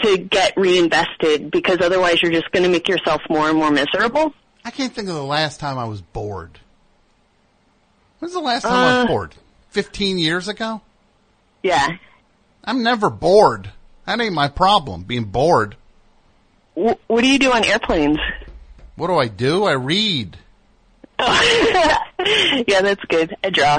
to 0.05 0.19
get 0.19 0.57
reinvested 0.57 1.51
because 1.51 1.79
otherwise 1.81 2.23
you're 2.23 2.31
just 2.33 2.51
going 2.53 2.63
to 2.63 2.69
make 2.71 2.89
yourself 2.89 3.21
more 3.29 3.49
and 3.49 3.59
more 3.59 3.71
miserable. 3.73 4.33
I 4.65 4.71
can't 4.71 4.93
think 4.95 5.09
of 5.09 5.15
the 5.17 5.23
last 5.25 5.59
time 5.61 5.79
I 5.79 5.85
was 5.85 6.01
bored. 6.01 6.59
When's 8.21 8.33
the 8.35 8.41
last 8.41 8.63
time 8.63 8.73
I 8.73 8.97
was 8.99 9.05
Uh, 9.05 9.09
bored? 9.09 9.35
Fifteen 9.71 10.17
years 10.19 10.47
ago. 10.49 10.81
Yeah. 11.65 11.97
I'm 12.63 12.83
never 12.85 13.11
bored. 13.11 13.71
That 14.07 14.21
ain't 14.21 14.35
my 14.35 14.49
problem. 14.49 15.03
Being 15.03 15.25
bored. 15.25 15.77
W- 16.77 16.97
what 17.09 17.23
do 17.23 17.27
you 17.27 17.39
do 17.39 17.51
on 17.53 17.65
airplanes? 17.65 18.19
What 18.97 19.07
do 19.09 19.17
I 19.17 19.27
do? 19.29 19.65
I 19.65 19.73
read. 19.73 20.37
yeah, 21.19 21.99
that's 22.83 23.03
good. 23.09 23.35
I 23.43 23.51
draw. 23.51 23.79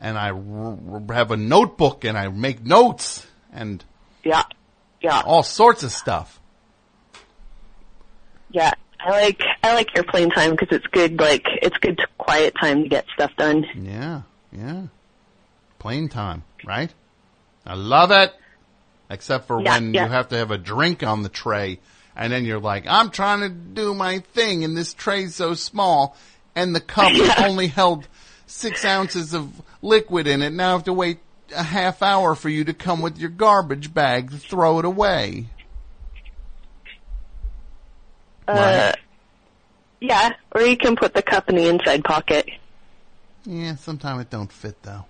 and 0.00 0.18
I 0.18 0.30
r- 0.30 0.78
r- 0.92 1.14
have 1.14 1.30
a 1.30 1.36
notebook 1.36 2.04
and 2.04 2.18
I 2.18 2.28
make 2.28 2.64
notes 2.64 3.24
and 3.52 3.84
Yeah. 4.24 4.42
Yeah. 5.00 5.22
all 5.24 5.42
sorts 5.44 5.82
of 5.84 5.92
stuff. 5.92 6.40
Yeah. 8.50 8.72
I 8.98 9.10
like 9.10 9.40
I 9.62 9.74
like 9.74 9.96
airplane 9.96 10.30
time 10.30 10.52
because 10.52 10.68
it's 10.76 10.86
good. 10.88 11.18
Like 11.20 11.44
it's 11.60 11.76
good 11.78 11.98
to 11.98 12.06
quiet 12.18 12.54
time 12.60 12.82
to 12.84 12.88
get 12.88 13.04
stuff 13.14 13.32
done. 13.36 13.66
Yeah, 13.74 14.22
yeah. 14.52 14.82
Plane 15.82 16.08
time, 16.08 16.44
right? 16.64 16.94
I 17.66 17.74
love 17.74 18.12
it. 18.12 18.32
Except 19.10 19.48
for 19.48 19.60
Yeah, 19.60 19.72
when 19.74 19.92
yeah. 19.92 20.04
you 20.04 20.10
have 20.10 20.28
to 20.28 20.36
have 20.36 20.52
a 20.52 20.56
drink 20.56 21.02
on 21.02 21.24
the 21.24 21.28
tray 21.28 21.80
and 22.14 22.32
then 22.32 22.44
you're 22.44 22.60
like, 22.60 22.86
I'm 22.86 23.10
trying 23.10 23.40
to 23.40 23.48
do 23.48 23.92
my 23.92 24.20
thing 24.20 24.62
and 24.62 24.76
this 24.76 24.94
tray's 24.94 25.34
so 25.34 25.54
small 25.54 26.16
and 26.54 26.72
the 26.72 26.80
cup 26.80 27.10
only 27.40 27.66
held 27.66 28.06
six 28.46 28.84
ounces 28.84 29.34
of 29.34 29.60
liquid 29.82 30.28
in 30.28 30.40
it. 30.40 30.50
Now 30.52 30.68
I 30.68 30.72
have 30.72 30.84
to 30.84 30.92
wait 30.92 31.18
a 31.52 31.64
half 31.64 32.00
hour 32.00 32.36
for 32.36 32.48
you 32.48 32.62
to 32.64 32.74
come 32.74 33.02
with 33.02 33.18
your 33.18 33.30
garbage 33.30 33.92
bag 33.92 34.30
to 34.30 34.36
throw 34.36 34.78
it 34.78 34.84
away. 34.84 35.46
Uh, 38.46 38.92
yeah, 40.00 40.30
or 40.52 40.62
you 40.62 40.76
can 40.76 40.94
put 40.94 41.12
the 41.12 41.22
cup 41.22 41.48
in 41.48 41.56
the 41.56 41.68
inside 41.68 42.04
pocket. 42.04 42.48
Yeah, 43.44 43.74
sometimes 43.74 44.20
it 44.22 44.30
don't 44.30 44.52
fit 44.52 44.80
though. 44.84 45.06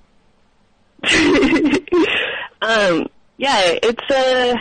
Um, 2.62 3.08
yeah, 3.38 3.58
it's 3.82 4.08
uh, 4.08 4.54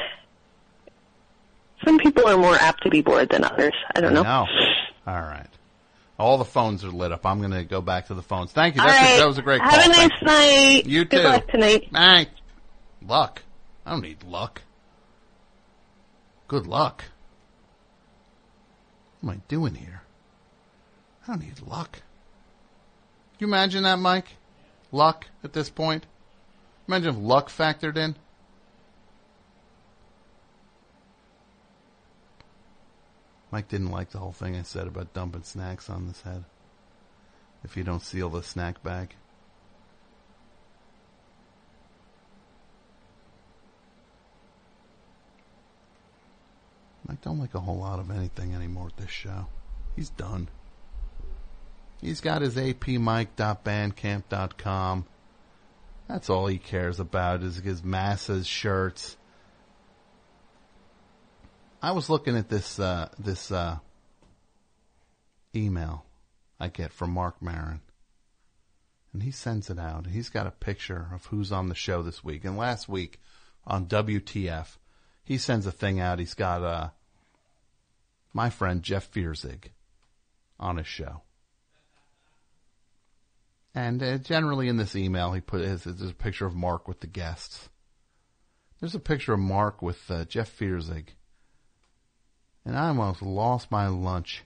some 1.86 2.00
people 2.00 2.28
are 2.28 2.36
more 2.36 2.56
apt 2.56 2.82
to 2.82 2.90
be 2.90 3.02
bored 3.04 3.30
than 3.30 3.44
others. 3.44 3.76
I 3.96 4.02
don't 4.02 4.16
know. 4.16 4.24
No. 4.24 4.48
All 5.06 5.22
right. 5.22 5.46
All 6.18 6.40
the 6.40 6.46
phones 6.46 6.84
are 6.84 6.90
lit 6.90 7.12
up. 7.12 7.24
I'm 7.28 7.38
going 7.40 7.52
to 7.52 7.64
go 7.64 7.80
back 7.82 8.08
to 8.08 8.16
the 8.16 8.24
phones. 8.24 8.52
Thank 8.52 8.76
you. 8.76 8.82
That's 8.82 9.18
a- 9.18 9.20
that 9.20 9.28
was 9.28 9.38
a 9.38 9.44
great 9.44 9.62
Have 9.62 9.70
call. 9.72 9.84
a 9.84 9.88
nice 9.88 10.10
Thank 10.24 10.24
night. 10.24 10.86
You 10.88 11.06
Good 11.06 11.18
too. 11.22 11.24
luck 11.28 11.48
tonight. 11.50 11.92
Bye. 11.92 12.28
Luck. 13.06 13.44
I 13.86 13.92
don't 13.92 14.02
need 14.02 14.24
luck. 14.24 14.64
Good 16.48 16.66
luck. 16.66 17.04
What 19.22 19.34
am 19.34 19.38
I 19.38 19.42
doing 19.48 19.76
here? 19.76 20.02
I 21.24 21.34
don't 21.34 21.42
need 21.42 21.62
luck. 21.62 21.92
Can 21.94 22.02
you 23.42 23.48
imagine 23.48 23.84
that, 23.84 24.00
Mike? 24.00 24.26
Luck 24.92 25.28
at 25.44 25.54
this 25.54 25.70
point? 25.70 26.08
Imagine 26.92 27.16
if 27.16 27.22
luck 27.22 27.50
factored 27.50 27.96
in. 27.96 28.18
Mike 33.50 33.70
didn't 33.70 33.92
like 33.92 34.10
the 34.10 34.18
whole 34.18 34.34
thing 34.34 34.58
I 34.58 34.64
said 34.64 34.88
about 34.88 35.14
dumping 35.14 35.44
snacks 35.44 35.90
on 35.90 36.10
this 36.10 36.24
head. 36.24 36.44
If 37.64 37.78
you 37.78 37.86
don't 37.86 38.02
seal 38.02 38.30
the 38.30 38.44
snack 38.44 38.84
bag. 38.84 39.16
Mike 47.08 47.22
don't 47.22 47.40
like 47.40 47.56
a 47.56 47.62
whole 47.62 47.78
lot 47.78 48.00
of 48.00 48.12
anything 48.12 48.54
anymore 48.54 48.88
at 48.88 48.98
this 48.98 49.10
show. 49.10 49.48
He's 49.96 50.10
done. 50.10 50.50
He's 52.02 52.20
got 52.20 52.42
his 52.42 52.58
apmike.bandcamp.com. 52.58 55.06
That's 56.12 56.30
all 56.30 56.46
he 56.48 56.58
cares 56.58 57.00
about 57.00 57.42
is 57.42 57.56
his 57.56 57.86
masses 57.86 58.46
shirts. 58.46 59.16
I 61.82 61.94
was 61.94 62.10
looking 62.10 62.36
at 62.36 62.50
this 62.50 62.82
uh, 62.82 63.08
this 63.18 63.50
uh, 63.50 63.78
email 65.56 66.04
I 66.60 66.68
get 66.68 66.92
from 66.92 67.12
Marc 67.12 67.42
Maron, 67.42 67.80
and 69.14 69.24
he 69.24 69.32
sends 69.32 69.70
it 69.70 69.80
out. 69.80 70.06
He's 70.06 70.28
got 70.28 70.48
a 70.48 70.52
picture 70.52 71.08
of 71.14 71.28
who's 71.28 71.54
on 71.54 71.70
the 71.70 71.76
show 71.76 72.02
this 72.02 72.22
week. 72.22 72.44
And 72.44 72.58
last 72.58 72.90
week 72.90 73.22
on 73.66 73.86
WTF, 73.86 74.68
he 75.24 75.38
sends 75.38 75.66
a 75.66 75.72
thing 75.72 76.02
out. 76.02 76.20
He's 76.20 76.34
got 76.34 76.62
uh, 76.62 76.90
my 78.34 78.50
friend 78.50 78.84
Jeff 78.84 79.10
Feuerzeig 79.10 79.68
on 80.60 80.76
his 80.76 80.88
show. 80.88 81.22
And 83.74 84.04
uh, 84.04 84.18
generally 84.18 84.68
in 84.68 84.78
this 84.78 84.96
email, 84.96 85.32
he 85.32 85.42
put 85.42 85.62
his, 85.62 85.84
there's 85.84 86.02
a 86.02 86.14
picture 86.14 86.46
of 86.46 86.56
Marc 86.56 86.88
with 86.88 87.00
the 87.00 87.08
guests. 87.08 87.70
There's 88.80 88.96
a 88.96 89.00
picture 89.00 89.34
of 89.34 89.40
Marc 89.40 89.82
with 89.82 90.00
uh, 90.10 90.26
Jeff 90.26 90.58
Feuerzeig. 90.58 91.10
And 92.66 92.78
I 92.78 92.90
almost 92.90 93.22
lost 93.22 93.72
my 93.72 93.88
lunch. 93.88 94.44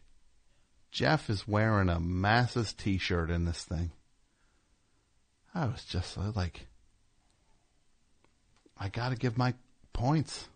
Jeff 0.91 1.29
is 1.29 1.47
wearing 1.47 1.89
a 1.89 1.99
Masses 1.99 2.73
t-shirt 2.73 3.29
in 3.29 3.45
this 3.45 3.63
thing. 3.63 3.91
I 5.53 5.65
was 5.65 5.83
just 5.85 6.17
like, 6.17 6.67
I 8.77 8.89
gotta 8.89 9.15
give 9.15 9.37
my 9.37 9.53
points. 9.93 10.47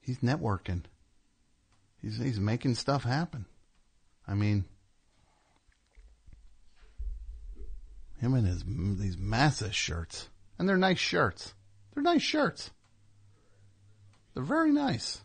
He's 0.00 0.18
networking. 0.18 0.82
He's, 2.00 2.18
he's 2.18 2.38
making 2.38 2.74
stuff 2.74 3.04
happen. 3.04 3.46
I 4.28 4.34
mean, 4.34 4.66
him 8.24 8.34
and 8.34 8.46
his, 8.46 8.64
these 8.98 9.18
Masses 9.18 9.74
shirts. 9.74 10.28
And 10.58 10.68
they're 10.68 10.76
nice 10.76 10.98
shirts. 10.98 11.54
They're 11.92 12.02
nice 12.02 12.22
shirts. 12.22 12.70
They're 14.34 14.42
very 14.42 14.72
nice 14.72 15.20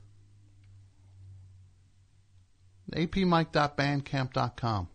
apmike.bandcamp.com. 2.91 4.89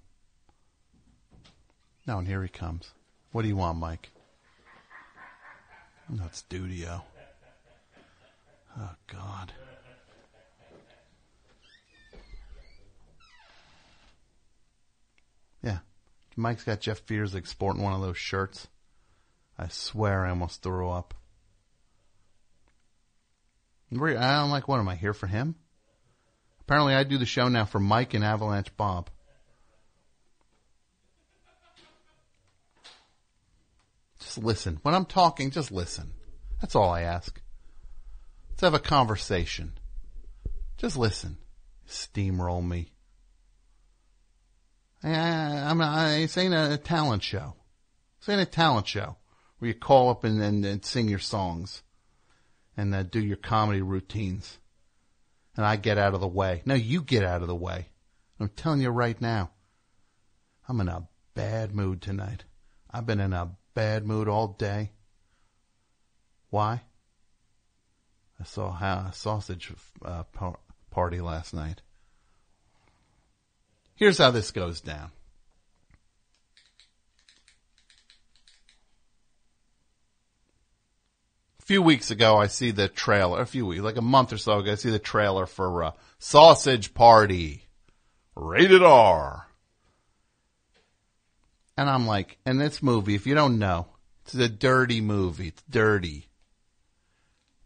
Now, 2.06 2.18
and 2.18 2.28
here 2.28 2.42
he 2.42 2.48
comes. 2.48 2.92
What 3.32 3.42
do 3.42 3.48
you 3.48 3.56
want, 3.56 3.78
Mike? 3.78 4.10
No, 6.08 6.24
it's 6.26 6.38
Studio. 6.38 7.02
Oh, 8.78 8.90
God. 9.06 9.52
Yeah. 15.62 15.78
Mike's 16.36 16.64
got 16.64 16.80
Jeff 16.80 17.04
Feuerzeig 17.06 17.46
sporting 17.46 17.82
one 17.82 17.92
of 17.92 18.00
those 18.00 18.18
shirts. 18.18 18.68
I 19.58 19.68
swear 19.68 20.24
I 20.24 20.30
almost 20.30 20.62
threw 20.62 20.90
up. 20.90 21.14
I'm 23.92 24.50
like, 24.50 24.66
what 24.66 24.80
am 24.80 24.88
I 24.88 24.96
here 24.96 25.14
for 25.14 25.28
him? 25.28 25.54
Apparently, 26.62 26.94
I 26.94 27.04
do 27.04 27.18
the 27.18 27.26
show 27.26 27.48
now 27.48 27.64
for 27.64 27.78
Mike 27.78 28.14
and 28.14 28.24
Avalanche 28.24 28.74
Bob. 28.76 29.10
Just 34.18 34.38
listen. 34.38 34.80
When 34.82 34.94
I'm 34.94 35.04
talking, 35.04 35.50
just 35.50 35.70
listen. 35.70 36.14
That's 36.60 36.74
all 36.74 36.90
I 36.90 37.02
ask. 37.02 37.40
Let's 38.50 38.62
have 38.62 38.74
a 38.74 38.78
conversation. 38.78 39.74
Just 40.78 40.96
listen. 40.96 41.36
Steamroll 41.86 42.66
me. 42.66 42.93
I, 45.04 45.70
I'm, 45.70 45.80
I, 45.80 46.20
this 46.20 46.38
ain't 46.38 46.54
a 46.54 46.78
talent 46.78 47.22
show. 47.22 47.54
This 48.20 48.30
ain't 48.30 48.40
a 48.40 48.46
talent 48.46 48.86
show 48.88 49.16
where 49.58 49.68
you 49.68 49.74
call 49.74 50.10
up 50.10 50.24
and, 50.24 50.42
and, 50.42 50.64
and 50.64 50.84
sing 50.84 51.08
your 51.08 51.18
songs 51.18 51.82
and 52.76 52.94
uh, 52.94 53.02
do 53.02 53.20
your 53.20 53.36
comedy 53.36 53.82
routines 53.82 54.58
and 55.56 55.64
I 55.64 55.76
get 55.76 55.98
out 55.98 56.14
of 56.14 56.20
the 56.20 56.28
way. 56.28 56.62
No, 56.64 56.74
you 56.74 57.02
get 57.02 57.24
out 57.24 57.42
of 57.42 57.48
the 57.48 57.54
way. 57.54 57.86
I'm 58.40 58.48
telling 58.48 58.80
you 58.80 58.90
right 58.90 59.20
now. 59.20 59.50
I'm 60.68 60.80
in 60.80 60.88
a 60.88 61.06
bad 61.34 61.74
mood 61.74 62.02
tonight. 62.02 62.44
I've 62.90 63.06
been 63.06 63.20
in 63.20 63.32
a 63.32 63.56
bad 63.74 64.06
mood 64.06 64.28
all 64.28 64.48
day. 64.48 64.92
Why? 66.50 66.82
I 68.40 68.44
saw 68.44 68.70
a 68.70 69.10
sausage 69.12 69.72
uh, 70.04 70.24
par- 70.24 70.58
party 70.90 71.20
last 71.20 71.54
night. 71.54 71.82
Here's 73.96 74.18
how 74.18 74.30
this 74.30 74.50
goes 74.50 74.80
down. 74.80 75.10
A 81.60 81.62
few 81.66 81.80
weeks 81.80 82.10
ago, 82.10 82.36
I 82.36 82.48
see 82.48 82.72
the 82.72 82.88
trailer. 82.88 83.40
A 83.40 83.46
few 83.46 83.64
weeks, 83.64 83.82
like 83.82 83.96
a 83.96 84.02
month 84.02 84.32
or 84.32 84.36
so 84.36 84.58
ago, 84.58 84.72
I 84.72 84.74
see 84.74 84.90
the 84.90 84.98
trailer 84.98 85.46
for 85.46 85.84
uh, 85.84 85.90
Sausage 86.18 86.92
Party, 86.92 87.64
rated 88.34 88.82
R. 88.82 89.46
And 91.76 91.88
I'm 91.88 92.06
like, 92.06 92.38
and 92.44 92.60
this 92.60 92.82
movie, 92.82 93.14
if 93.14 93.26
you 93.26 93.34
don't 93.34 93.58
know, 93.58 93.86
it's 94.24 94.34
a 94.34 94.48
dirty 94.48 95.00
movie. 95.00 95.48
It's 95.48 95.62
dirty. 95.70 96.26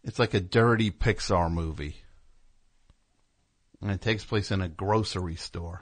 It's 0.03 0.19
like 0.19 0.33
a 0.33 0.39
dirty 0.39 0.91
Pixar 0.91 1.51
movie. 1.51 1.97
And 3.81 3.91
it 3.91 4.01
takes 4.01 4.23
place 4.23 4.51
in 4.51 4.61
a 4.61 4.67
grocery 4.67 5.35
store. 5.35 5.81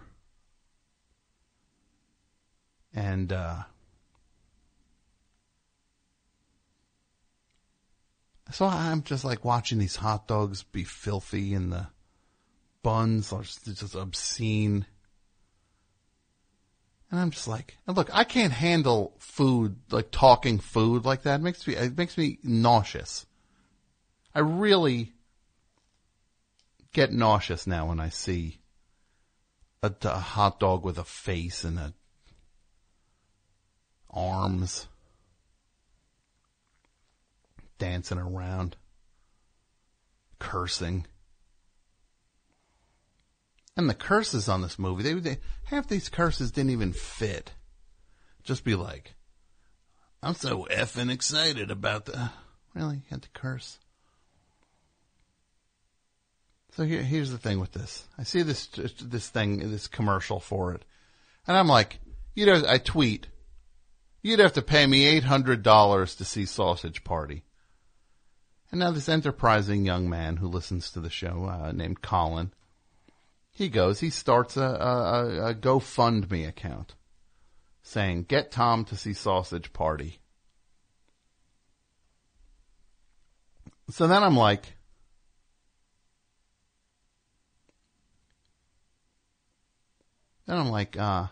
And, 2.97 3.31
uh, 3.31 3.61
So 8.49 8.65
I'm 8.65 9.03
just 9.03 9.23
like 9.23 9.45
watching 9.45 9.77
these 9.77 9.97
hot 9.97 10.27
dogs 10.27 10.63
be 10.63 10.83
filthy 10.83 11.53
and 11.53 11.71
the 11.71 11.87
buns 12.81 13.31
are 13.31 13.43
just, 13.43 13.93
obscene. 13.93 14.87
And 17.11 17.19
I'm 17.19 17.29
just 17.29 17.47
like, 17.47 17.77
and 17.85 17.95
look, 17.95 18.09
I 18.13 18.23
can't 18.23 18.53
handle 18.53 19.13
food, 19.19 19.75
like 19.91 20.09
talking 20.09 20.57
food 20.57 21.05
like 21.05 21.23
that. 21.23 21.41
It 21.41 21.43
makes 21.43 21.67
me, 21.67 21.75
it 21.75 21.97
makes 21.97 22.17
me 22.17 22.39
nauseous. 22.41 23.27
I 24.33 24.39
really 24.39 25.13
get 26.93 27.11
nauseous 27.11 27.67
now 27.67 27.89
when 27.89 27.99
I 27.99 28.09
see 28.09 28.59
a, 29.83 29.93
a 30.03 30.17
hot 30.17 30.59
dog 30.59 30.83
with 30.83 30.97
a 30.97 31.03
face 31.03 31.63
and 31.63 31.77
a 31.77 31.93
arms 34.09 34.87
dancing 37.77 38.17
around, 38.17 38.75
cursing. 40.39 41.05
And 43.75 43.89
the 43.89 43.93
curses 43.93 44.49
on 44.49 44.61
this 44.61 44.79
movie, 44.79 45.03
they, 45.03 45.13
they 45.13 45.37
half 45.65 45.87
these 45.87 46.09
curses 46.09 46.51
didn't 46.51 46.71
even 46.71 46.93
fit. 46.93 47.51
Just 48.43 48.63
be 48.63 48.75
like, 48.75 49.13
I'm 50.23 50.33
so 50.33 50.67
effing 50.71 51.11
excited 51.11 51.69
about 51.69 52.05
the. 52.05 52.31
Really, 52.73 52.97
you 52.97 53.01
had 53.09 53.21
to 53.23 53.29
curse. 53.29 53.79
So 56.71 56.83
here, 56.83 57.01
here's 57.01 57.31
the 57.31 57.37
thing 57.37 57.59
with 57.59 57.71
this. 57.71 58.07
I 58.17 58.23
see 58.23 58.41
this 58.41 58.67
this 59.01 59.29
thing, 59.29 59.71
this 59.71 59.87
commercial 59.87 60.39
for 60.39 60.73
it, 60.73 60.85
and 61.47 61.57
I'm 61.57 61.67
like, 61.67 61.99
you 62.35 62.45
know, 62.45 62.63
I 62.67 62.77
tweet, 62.77 63.27
you'd 64.21 64.39
have 64.39 64.53
to 64.53 64.61
pay 64.61 64.85
me 64.85 65.05
eight 65.05 65.23
hundred 65.23 65.63
dollars 65.63 66.15
to 66.15 66.25
see 66.25 66.45
Sausage 66.45 67.03
Party. 67.03 67.43
And 68.71 68.79
now 68.79 68.91
this 68.91 69.07
enterprising 69.07 69.85
young 69.85 70.09
man 70.09 70.37
who 70.37 70.47
listens 70.47 70.91
to 70.91 70.99
the 70.99 71.09
show, 71.09 71.45
uh, 71.45 71.71
named 71.71 72.01
Colin, 72.01 72.51
he 73.51 73.69
goes, 73.69 74.01
he 74.01 74.09
starts 74.09 74.57
a, 74.57 74.61
a, 74.61 75.49
a 75.49 75.55
GoFundMe 75.55 76.47
account 76.47 76.95
saying, 77.81 78.23
get 78.23 78.51
Tom 78.51 78.83
to 78.85 78.97
see 78.97 79.13
Sausage 79.13 79.71
Party. 79.71 80.19
So 83.89 84.05
then 84.05 84.21
I'm 84.21 84.35
like, 84.35 84.73
then 90.45 90.57
I'm 90.57 90.69
like, 90.69 90.97
uh, 90.99 91.27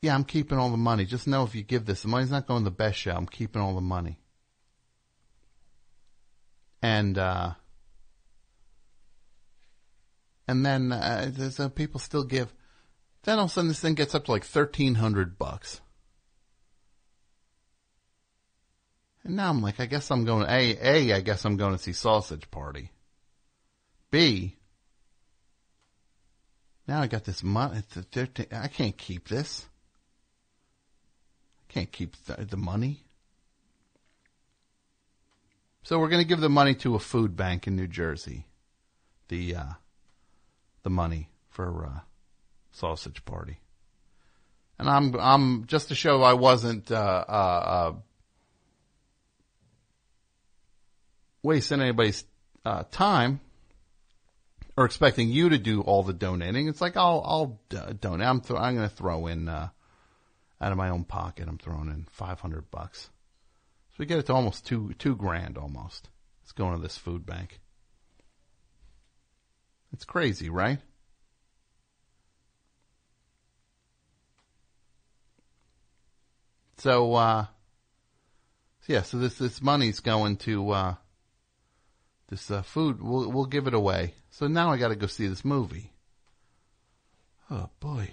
yeah, 0.00 0.14
I'm 0.14 0.24
keeping 0.24 0.58
all 0.58 0.70
the 0.70 0.76
money. 0.76 1.04
Just 1.04 1.26
know 1.26 1.42
if 1.44 1.54
you 1.54 1.62
give 1.62 1.84
this, 1.84 2.02
the 2.02 2.08
money's 2.08 2.30
not 2.30 2.46
going 2.46 2.60
to 2.60 2.70
the 2.70 2.76
best 2.76 2.98
show. 2.98 3.12
I'm 3.12 3.26
keeping 3.26 3.60
all 3.60 3.74
the 3.74 3.80
money. 3.80 4.18
And, 6.80 7.18
uh, 7.18 7.54
and 10.46 10.64
then, 10.64 10.92
uh, 10.92 11.32
uh, 11.58 11.68
people 11.70 11.98
still 11.98 12.22
give. 12.22 12.54
Then 13.24 13.38
all 13.38 13.46
of 13.46 13.50
a 13.50 13.54
sudden 13.54 13.68
this 13.68 13.80
thing 13.80 13.94
gets 13.94 14.14
up 14.14 14.26
to 14.26 14.30
like 14.30 14.44
1300 14.44 15.36
bucks. 15.36 15.80
And 19.24 19.34
now 19.34 19.50
I'm 19.50 19.60
like, 19.60 19.80
I 19.80 19.86
guess 19.86 20.10
I'm 20.12 20.24
going, 20.24 20.46
A, 20.48 20.78
A, 20.80 21.12
I 21.14 21.20
guess 21.20 21.44
I'm 21.44 21.56
going 21.56 21.72
to 21.72 21.82
see 21.82 21.92
Sausage 21.92 22.48
Party. 22.52 22.92
B, 24.10 24.56
now 26.86 27.02
I 27.02 27.08
got 27.08 27.24
this 27.24 27.42
money. 27.42 27.82
I 28.52 28.68
can't 28.68 28.96
keep 28.96 29.28
this. 29.28 29.68
Can't 31.78 31.92
keep 31.92 32.16
the, 32.24 32.44
the 32.44 32.56
money. 32.56 33.04
So 35.84 36.00
we're 36.00 36.08
going 36.08 36.20
to 36.20 36.26
give 36.26 36.40
the 36.40 36.48
money 36.48 36.74
to 36.74 36.96
a 36.96 36.98
food 36.98 37.36
bank 37.36 37.68
in 37.68 37.76
New 37.76 37.86
Jersey. 37.86 38.46
The 39.28 39.54
uh, 39.54 39.72
the 40.82 40.90
money 40.90 41.30
for 41.50 41.86
uh, 41.86 42.00
sausage 42.72 43.24
party. 43.24 43.60
And 44.76 44.90
I'm 44.90 45.14
I'm 45.20 45.66
just 45.66 45.86
to 45.90 45.94
show 45.94 46.24
I 46.24 46.32
wasn't 46.32 46.90
uh, 46.90 47.24
uh, 47.28 47.32
uh 47.32 47.92
wasting 51.44 51.80
anybody's 51.80 52.24
uh, 52.64 52.82
time 52.90 53.38
or 54.76 54.84
expecting 54.84 55.28
you 55.28 55.50
to 55.50 55.58
do 55.58 55.82
all 55.82 56.02
the 56.02 56.12
donating. 56.12 56.66
It's 56.66 56.80
like 56.80 56.96
I'll 56.96 57.22
I'll 57.24 57.60
donate. 58.00 58.26
I'm 58.26 58.40
th- 58.40 58.58
I'm 58.58 58.74
going 58.74 58.88
to 58.88 58.96
throw 58.96 59.28
in 59.28 59.48
out 60.60 60.72
of 60.72 60.78
my 60.78 60.88
own 60.88 61.04
pocket, 61.04 61.48
I'm 61.48 61.58
throwing 61.58 61.88
in 61.88 62.06
500 62.10 62.70
bucks. 62.70 63.10
So 63.90 63.96
we 63.98 64.06
get 64.06 64.18
it 64.18 64.26
to 64.26 64.34
almost 64.34 64.66
two, 64.66 64.94
two 64.98 65.16
grand 65.16 65.56
almost. 65.56 66.08
It's 66.42 66.52
going 66.52 66.74
to 66.74 66.82
this 66.82 66.96
food 66.96 67.24
bank. 67.24 67.60
It's 69.92 70.04
crazy, 70.04 70.50
right? 70.50 70.78
So, 76.78 77.14
uh, 77.14 77.46
yeah, 78.86 79.02
so 79.02 79.18
this, 79.18 79.38
this 79.38 79.60
money's 79.60 80.00
going 80.00 80.36
to, 80.38 80.70
uh, 80.70 80.94
this, 82.28 82.50
uh, 82.50 82.62
food. 82.62 83.02
We'll, 83.02 83.30
we'll 83.30 83.46
give 83.46 83.66
it 83.66 83.74
away. 83.74 84.14
So 84.30 84.46
now 84.46 84.70
I 84.70 84.76
gotta 84.76 84.96
go 84.96 85.06
see 85.06 85.26
this 85.26 85.44
movie. 85.44 85.92
Oh 87.50 87.70
boy. 87.80 88.10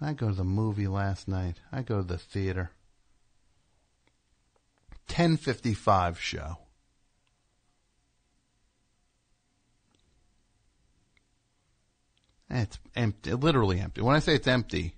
I 0.00 0.12
go 0.12 0.28
to 0.28 0.34
the 0.34 0.44
movie 0.44 0.88
last 0.88 1.26
night. 1.26 1.56
I 1.72 1.82
go 1.82 1.98
to 1.98 2.06
the 2.06 2.18
theater. 2.18 2.70
1055 5.08 6.20
show. 6.20 6.58
It's 12.48 12.78
empty, 12.94 13.32
literally 13.34 13.80
empty. 13.80 14.02
When 14.02 14.14
I 14.14 14.20
say 14.20 14.34
it's 14.34 14.46
empty, 14.46 14.94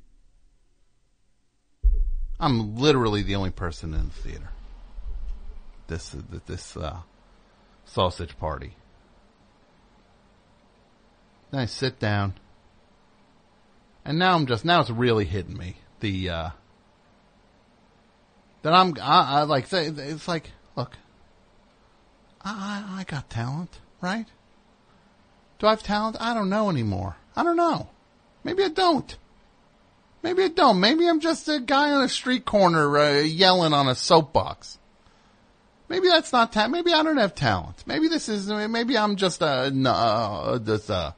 I'm 2.38 2.76
literally 2.76 3.22
the 3.22 3.36
only 3.36 3.50
person 3.50 3.94
in 3.94 4.08
the 4.08 4.14
theater. 4.14 4.50
This 5.86 6.14
this 6.46 6.76
uh, 6.76 6.98
sausage 7.86 8.36
party. 8.38 8.76
Then 11.50 11.60
I 11.60 11.64
sit 11.64 11.98
down. 11.98 12.34
And 14.08 14.18
now 14.18 14.34
I'm 14.34 14.46
just 14.46 14.64
now 14.64 14.80
it's 14.80 14.88
really 14.88 15.26
hitting 15.26 15.58
me. 15.58 15.76
The 16.00 16.30
uh 16.30 16.50
that 18.62 18.72
I'm 18.72 18.94
I, 19.02 19.40
I 19.40 19.42
like 19.42 19.70
it's 19.70 20.26
like 20.26 20.50
look 20.76 20.96
I 22.42 22.84
I 22.88 23.04
got 23.04 23.28
talent 23.28 23.80
right? 24.00 24.24
Do 25.58 25.66
I 25.66 25.70
have 25.70 25.82
talent? 25.82 26.16
I 26.20 26.32
don't 26.32 26.48
know 26.48 26.70
anymore. 26.70 27.16
I 27.36 27.42
don't 27.42 27.56
know. 27.56 27.90
Maybe 28.44 28.64
I 28.64 28.68
don't. 28.68 29.14
Maybe 30.22 30.42
I 30.42 30.48
don't. 30.48 30.80
Maybe 30.80 31.06
I'm 31.06 31.20
just 31.20 31.46
a 31.46 31.60
guy 31.60 31.92
on 31.92 32.02
a 32.02 32.08
street 32.08 32.46
corner 32.46 32.96
uh, 32.96 33.18
yelling 33.20 33.74
on 33.74 33.88
a 33.88 33.94
soapbox. 33.94 34.78
Maybe 35.90 36.08
that's 36.08 36.32
not 36.32 36.50
talent 36.50 36.72
maybe 36.72 36.94
I 36.94 37.02
don't 37.02 37.18
have 37.18 37.34
talent. 37.34 37.84
Maybe 37.86 38.08
this 38.08 38.30
is 38.30 38.48
maybe 38.48 38.96
I'm 38.96 39.16
just 39.16 39.42
a 39.42 39.70
uh, 39.86 40.56
this 40.56 40.88
uh 40.88 41.12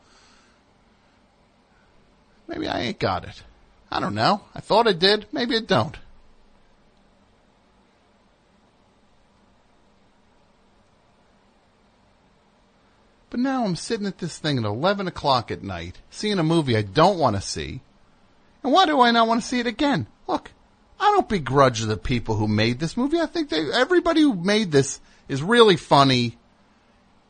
Maybe 2.51 2.67
I 2.67 2.81
ain't 2.81 2.99
got 2.99 3.23
it. 3.23 3.45
I 3.93 4.01
don't 4.01 4.17
know. 4.17 4.43
I 4.57 4.61
thought 4.61 4.89
I 4.89 4.93
did. 4.93 5.27
Maybe 5.31 5.55
it 5.55 5.69
don't. 5.69 5.97
But 13.31 13.39
now 13.39 13.65
I'm 13.65 13.77
sitting 13.77 14.09
at 14.09 14.19
this 14.19 14.37
thing 14.37 14.59
at 14.59 14.65
11 14.65 15.07
o'clock 15.07 15.53
at 15.53 15.63
night, 15.63 15.99
seeing 16.11 16.41
a 16.41 16.43
movie 16.43 16.77
I 16.77 16.83
don't 16.83 17.21
want 17.21 17.37
to 17.37 17.43
see. 17.43 17.83
And 18.65 18.73
why 18.73 18.85
do 18.85 19.01
I 19.01 19.13
not 19.13 19.29
want 19.29 19.43
to 19.43 19.47
see 19.47 19.61
it 19.61 19.69
again? 19.69 20.09
Look, 20.27 20.51
I 20.99 21.05
don't 21.13 21.29
begrudge 21.29 21.83
the 21.83 21.97
people 21.97 22.35
who 22.35 22.49
made 22.49 22.81
this 22.81 22.97
movie. 22.97 23.21
I 23.21 23.27
think 23.27 23.49
they, 23.49 23.71
everybody 23.71 24.23
who 24.23 24.35
made 24.35 24.73
this 24.73 24.99
is 25.29 25.41
really 25.41 25.77
funny 25.77 26.37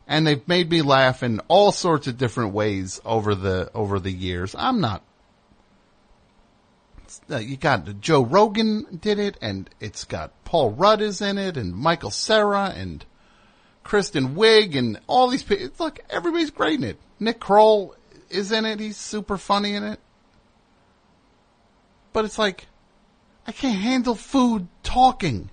and 0.07 0.25
they've 0.25 0.47
made 0.47 0.71
me 0.71 0.81
laugh 0.81 1.21
in 1.21 1.41
all 1.47 1.71
sorts 1.71 2.07
of 2.07 2.17
different 2.17 2.53
ways 2.53 2.99
over 3.05 3.35
the, 3.35 3.69
over 3.75 3.99
the 3.99 4.11
years. 4.11 4.55
I'm 4.57 4.81
not 4.81 5.03
uh, 7.29 7.37
you 7.37 7.57
got 7.57 7.99
Joe 7.99 8.23
Rogan 8.23 8.99
did 9.01 9.19
it, 9.19 9.37
and 9.41 9.69
it's 9.79 10.05
got 10.05 10.31
Paul 10.45 10.71
Rudd 10.71 11.01
is 11.01 11.21
in 11.21 11.37
it, 11.37 11.57
and 11.57 11.73
Michael 11.73 12.11
Cera, 12.11 12.73
and 12.75 13.03
Kristen 13.83 14.35
Wiig, 14.35 14.77
and 14.77 14.99
all 15.07 15.27
these 15.27 15.43
people. 15.43 15.69
Look, 15.79 15.99
everybody's 16.09 16.51
great 16.51 16.79
in 16.79 16.83
it. 16.83 16.99
Nick 17.19 17.39
Kroll 17.39 17.95
is 18.29 18.51
in 18.51 18.65
it. 18.65 18.79
He's 18.79 18.97
super 18.97 19.37
funny 19.37 19.73
in 19.73 19.83
it. 19.83 19.99
But 22.13 22.25
it's 22.25 22.39
like, 22.39 22.67
I 23.47 23.51
can't 23.51 23.79
handle 23.79 24.15
food 24.15 24.67
talking. 24.83 25.49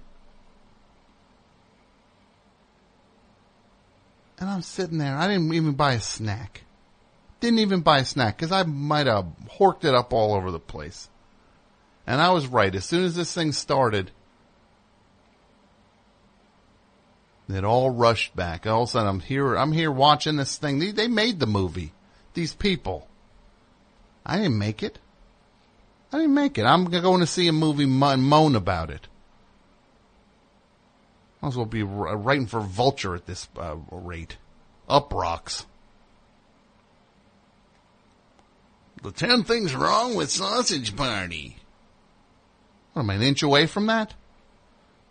And 4.39 4.49
I'm 4.49 4.63
sitting 4.63 4.99
there. 4.99 5.17
I 5.17 5.27
didn't 5.27 5.53
even 5.53 5.73
buy 5.73 5.95
a 5.95 6.01
snack. 6.01 6.63
Didn't 7.41 7.61
even 7.61 7.81
buy 7.81 7.99
a 7.99 8.05
snack 8.05 8.37
because 8.37 8.53
I 8.53 8.63
might 8.65 9.07
have 9.07 9.27
horked 9.59 9.85
it 9.85 9.95
up 9.95 10.13
all 10.13 10.35
over 10.35 10.51
the 10.51 10.61
place. 10.61 11.09
And 12.09 12.23
I 12.23 12.31
was 12.31 12.47
right. 12.47 12.75
As 12.75 12.87
soon 12.87 13.05
as 13.05 13.15
this 13.15 13.35
thing 13.35 13.53
started, 13.53 14.11
it 17.51 17.65
all 17.65 17.91
rushed 17.91 18.35
back. 18.35 18.67
All 18.67 18.85
of 18.85 18.89
a 18.89 18.93
sudden, 18.93 19.09
I'm 19.09 19.21
here. 19.21 19.55
I'm 19.55 19.73
here 19.73 19.93
watching 19.93 20.37
this 20.37 20.57
thing. 20.57 20.79
They, 20.79 20.91
they 20.91 21.07
made 21.07 21.39
the 21.39 21.47
movie. 21.47 21.93
These 22.33 22.55
people. 22.55 23.07
I 24.25 24.39
didn't 24.39 24.57
make 24.57 24.83
it. 24.83 24.99
I 26.11 26.17
didn't 26.17 26.33
make 26.33 26.57
it. 26.57 26.65
I'm 26.65 26.87
going 26.87 27.21
to 27.21 27.27
see 27.27 27.47
a 27.47 27.53
movie 27.53 27.85
and 27.85 28.23
moan 28.23 28.57
about 28.57 28.89
it. 28.89 29.07
Might 31.43 31.49
as 31.49 31.57
well 31.59 31.67
be 31.67 31.83
writing 31.83 32.47
for 32.47 32.61
Vulture 32.61 33.17
at 33.17 33.27
this 33.27 33.49
uh, 33.59 33.77
rate. 33.91 34.39
Uproxx. 34.89 35.67
The 39.03 39.13
ten 39.13 39.45
things 39.45 39.75
wrong 39.75 40.15
with 40.15 40.31
Sausage 40.31 40.97
Party. 40.97 41.59
What 42.99 43.05
am 43.05 43.11
I, 43.11 43.15
an 43.15 43.23
inch 43.23 43.45
away 43.45 43.67
from 43.67 43.87
that? 43.87 44.13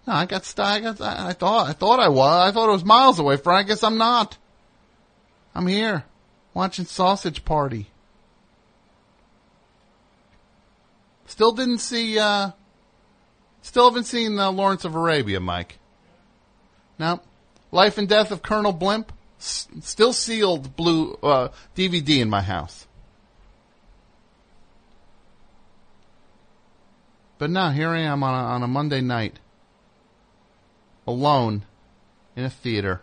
No, 0.06 0.12
I 0.12 0.26
got 0.26 0.44
stuck. 0.44 0.66
I, 0.68 0.80
got, 0.82 1.00
I 1.00 1.32
thought, 1.32 1.70
I 1.70 1.72
thought 1.72 2.02
I 2.02 2.10
was. 2.10 2.50
I 2.50 2.52
thought 2.52 2.68
it 2.68 2.74
was 2.74 2.84
miles 2.84 3.18
away 3.18 3.38
from. 3.38 3.56
I 3.56 3.64
guess 3.64 3.82
I'm 3.82 3.98
not. 3.98 4.38
I'm 5.56 5.68
here, 5.68 6.04
watching 6.54 6.84
Sausage 6.84 7.46
Party. 7.46 7.88
Still 11.28 11.54
didn't 11.54 11.78
see, 11.78 12.20
uh, 12.20 12.52
still 13.62 13.90
haven't 13.90 14.04
seen 14.04 14.38
uh, 14.38 14.52
Lawrence 14.52 14.84
of 14.84 14.94
Arabia, 14.94 15.40
Mike. 15.40 15.80
No. 17.00 17.22
Life 17.72 17.98
and 17.98 18.10
Death 18.10 18.32
of 18.32 18.42
Colonel 18.42 18.74
Blimp, 18.74 19.14
S- 19.40 19.70
still 19.80 20.12
sealed 20.12 20.76
blue 20.76 21.18
uh, 21.24 21.48
DVD 21.74 22.20
in 22.20 22.30
my 22.30 22.42
house. 22.42 22.86
But 27.38 27.50
now 27.52 27.72
here 27.72 27.90
I 27.90 28.00
am 28.00 28.24
on 28.24 28.34
a, 28.34 28.48
on 28.48 28.64
a 28.64 28.68
Monday 28.68 29.02
night, 29.02 29.40
alone 31.06 31.66
in 32.36 32.46
a 32.46 32.50
theater, 32.50 33.02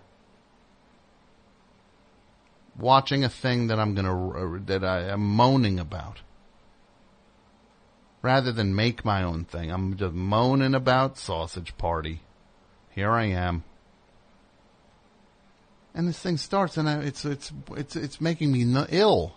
watching 2.78 3.22
a 3.22 3.28
thing 3.28 3.68
that 3.68 3.78
I'm 3.78 3.95
gonna 3.95 4.57
uh, 4.57 4.59
that 4.66 4.85
I 4.85 5.03
am 5.09 5.20
moaning 5.20 5.78
about. 5.78 6.22
Rather 8.22 8.51
than 8.51 8.74
make 8.74 9.05
my 9.05 9.22
own 9.22 9.45
thing, 9.45 9.70
I'm 9.70 9.97
just 9.97 10.14
moaning 10.14 10.74
about 10.74 11.18
Sausage 11.18 11.76
Party. 11.76 12.22
Here 12.91 13.12
I 13.12 13.26
am, 13.26 13.64
and 15.95 16.09
this 16.09 16.18
thing 16.18 16.39
starts, 16.39 16.76
and 16.76 16.89
I, 16.89 17.01
it's 17.01 17.24
it's 17.24 17.53
it's 17.76 17.95
it's 17.95 18.20
making 18.20 18.51
me 18.51 18.64
ill. 18.91 19.37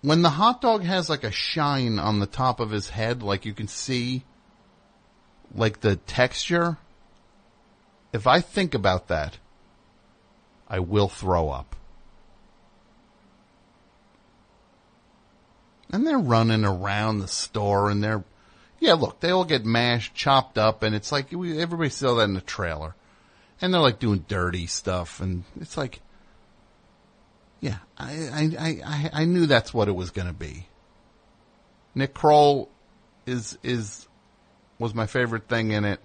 When 0.00 0.22
the 0.22 0.30
hot 0.30 0.60
dog 0.60 0.84
has 0.84 1.10
like 1.10 1.24
a 1.24 1.30
shine 1.30 1.98
on 1.98 2.20
the 2.20 2.26
top 2.26 2.60
of 2.60 2.70
his 2.70 2.90
head, 2.90 3.22
like 3.22 3.44
you 3.44 3.52
can 3.52 3.68
see, 3.68 4.24
like 5.54 5.80
the 5.80 5.96
texture. 5.96 6.78
If 8.12 8.26
I 8.26 8.40
think 8.40 8.74
about 8.74 9.08
that, 9.08 9.38
I 10.68 10.78
will 10.78 11.08
throw 11.08 11.50
up. 11.50 11.74
And 15.90 16.06
they're 16.06 16.18
running 16.18 16.64
around 16.64 17.18
the 17.18 17.28
store 17.28 17.90
and 17.90 18.04
they're, 18.04 18.22
yeah, 18.78 18.92
look, 18.92 19.20
they 19.20 19.30
all 19.30 19.44
get 19.44 19.64
mashed, 19.64 20.14
chopped 20.14 20.58
up, 20.58 20.82
and 20.82 20.94
it's 20.94 21.10
like, 21.10 21.32
everybody 21.32 21.90
saw 21.90 22.14
that 22.14 22.24
in 22.24 22.34
the 22.34 22.40
trailer. 22.40 22.94
And 23.60 23.74
they're 23.74 23.80
like 23.80 23.98
doing 23.98 24.24
dirty 24.28 24.66
stuff, 24.66 25.20
and 25.20 25.42
it's 25.60 25.76
like, 25.76 26.00
yeah, 27.60 27.78
I, 27.96 28.12
I, 28.12 28.80
I, 28.84 29.10
I, 29.12 29.24
knew 29.24 29.46
that's 29.46 29.74
what 29.74 29.88
it 29.88 29.92
was 29.92 30.10
gonna 30.10 30.32
be. 30.32 30.66
Nick 31.94 32.14
Kroll 32.14 32.68
is, 33.26 33.58
is, 33.62 34.06
was 34.78 34.94
my 34.94 35.06
favorite 35.06 35.48
thing 35.48 35.72
in 35.72 35.84
it. 35.84 36.00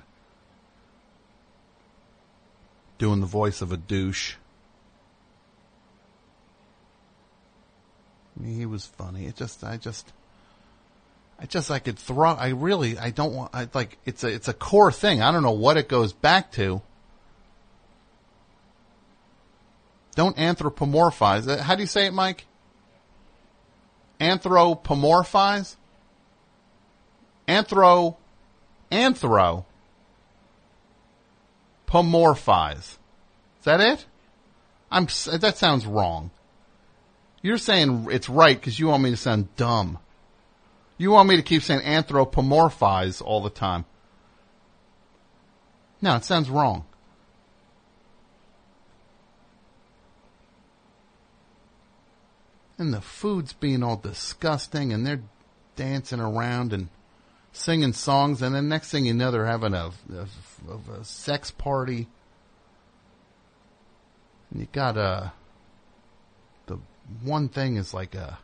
Doing 2.97 3.19
the 3.19 3.27
voice 3.27 3.61
of 3.61 3.71
a 3.71 3.77
douche. 3.77 4.35
He 8.43 8.65
was 8.65 8.85
funny. 8.85 9.27
It 9.27 9.35
just, 9.35 9.63
I 9.63 9.77
just, 9.77 10.11
I 11.39 11.45
just, 11.45 11.69
I 11.69 11.79
could 11.79 11.99
throw, 11.99 12.31
I 12.31 12.49
really, 12.49 12.97
I 12.97 13.11
don't 13.11 13.33
want, 13.33 13.51
I 13.53 13.67
like, 13.73 13.97
it's 14.05 14.23
a, 14.23 14.27
it's 14.27 14.47
a 14.47 14.53
core 14.53 14.91
thing. 14.91 15.21
I 15.21 15.31
don't 15.31 15.43
know 15.43 15.51
what 15.51 15.77
it 15.77 15.87
goes 15.87 16.13
back 16.13 16.51
to. 16.53 16.81
Don't 20.15 20.37
anthropomorphize. 20.37 21.47
Uh, 21.47 21.61
How 21.61 21.75
do 21.75 21.81
you 21.81 21.87
say 21.87 22.05
it, 22.05 22.13
Mike? 22.13 22.45
Anthropomorphize? 24.19 25.75
Anthro, 27.47 28.15
anthro, 28.91 29.65
pomorphize. 31.87 32.77
Is 32.77 33.65
that 33.65 33.81
it? 33.81 34.05
I'm, 34.89 35.07
that 35.39 35.57
sounds 35.57 35.85
wrong. 35.85 36.31
You're 37.41 37.57
saying 37.57 38.07
it's 38.11 38.29
right 38.29 38.57
because 38.57 38.79
you 38.79 38.87
want 38.87 39.03
me 39.03 39.09
to 39.09 39.17
sound 39.17 39.53
dumb. 39.57 39.99
You 40.97 41.11
want 41.11 41.27
me 41.27 41.35
to 41.35 41.41
keep 41.41 41.63
saying 41.63 41.81
anthropomorphize 41.81 43.21
all 43.21 43.41
the 43.41 43.49
time. 43.49 43.83
No, 46.01 46.15
it 46.15 46.23
sounds 46.23 46.49
wrong. 46.49 46.85
And 52.77 52.93
the 52.93 53.01
food's 53.01 53.53
being 53.53 53.83
all 53.83 53.97
disgusting 53.97 54.93
and 54.93 55.05
they're 55.05 55.21
dancing 55.75 56.19
around 56.19 56.73
and 56.73 56.89
singing 57.51 57.93
songs 57.93 58.41
and 58.41 58.55
then 58.55 58.67
next 58.67 58.89
thing 58.89 59.05
you 59.05 59.13
know 59.13 59.29
they're 59.29 59.45
having 59.45 59.73
a, 59.73 59.91
a, 60.11 60.99
a 60.99 61.03
sex 61.03 61.51
party. 61.51 62.07
And 64.51 64.61
you 64.61 64.67
got 64.71 64.97
a, 64.97 65.33
the 66.65 66.79
one 67.23 67.49
thing 67.49 67.75
is 67.77 67.93
like 67.93 68.15
a, 68.15 68.39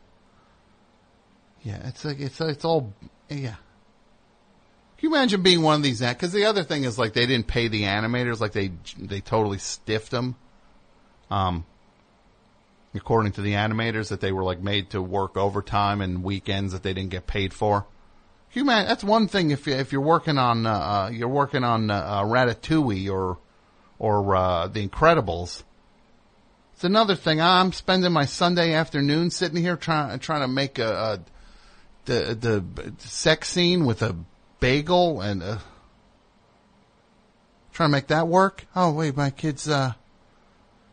yeah, 1.63 1.87
it's 1.87 2.05
like, 2.05 2.19
it's, 2.19 2.39
it's 2.39 2.65
all, 2.65 2.93
yeah. 3.29 3.55
Can 4.99 5.11
you 5.11 5.15
imagine 5.15 5.41
being 5.41 5.61
one 5.61 5.75
of 5.75 5.83
these? 5.83 6.01
Because 6.01 6.33
the 6.33 6.43
other 6.43 6.63
thing 6.63 6.83
is 6.83 6.99
like 6.99 7.13
they 7.13 7.25
didn't 7.25 7.47
pay 7.47 7.69
the 7.69 7.83
animators, 7.83 8.41
like 8.41 8.51
they 8.51 8.73
they 8.97 9.21
totally 9.21 9.57
stiffed 9.57 10.11
them. 10.11 10.35
Um, 11.31 11.65
according 12.93 13.33
to 13.33 13.41
the 13.41 13.53
animators, 13.53 14.09
that 14.09 14.21
they 14.21 14.31
were 14.31 14.43
like 14.43 14.61
made 14.61 14.89
to 14.91 15.01
work 15.01 15.37
overtime 15.37 16.01
and 16.01 16.23
weekends 16.23 16.73
that 16.73 16.83
they 16.83 16.93
didn't 16.93 17.11
get 17.11 17.27
paid 17.27 17.53
for. 17.53 17.85
Imagine? 18.53 18.87
That's 18.87 19.03
one 19.03 19.27
thing 19.27 19.51
if 19.51 19.67
you, 19.67 19.73
if 19.73 19.91
you're 19.91 20.01
working 20.01 20.37
on 20.37 20.65
uh, 20.65 20.71
uh, 20.71 21.09
you're 21.13 21.27
working 21.27 21.63
on 21.63 21.91
uh, 21.91 21.95
uh, 21.95 22.23
Ratatouille 22.23 23.11
or 23.11 23.37
or 23.99 24.35
uh, 24.35 24.67
The 24.67 24.87
Incredibles. 24.87 25.63
It's 26.73 26.83
another 26.83 27.15
thing. 27.15 27.41
I'm 27.41 27.73
spending 27.73 28.11
my 28.11 28.25
Sunday 28.25 28.73
afternoon 28.73 29.29
sitting 29.29 29.61
here 29.61 29.75
trying 29.75 30.17
trying 30.19 30.41
to 30.41 30.47
make 30.47 30.79
a, 30.79 30.91
a 30.91 31.19
the 32.05 32.35
the 32.35 32.93
sex 32.97 33.49
scene 33.49 33.85
with 33.85 34.01
a 34.01 34.15
bagel 34.59 35.21
and 35.21 35.43
uh, 35.43 35.57
trying 37.71 37.89
to 37.89 37.91
make 37.91 38.07
that 38.07 38.27
work. 38.27 38.65
Oh 38.75 38.91
wait, 38.91 39.15
my 39.15 39.29
kid's 39.29 39.69
uh, 39.69 39.93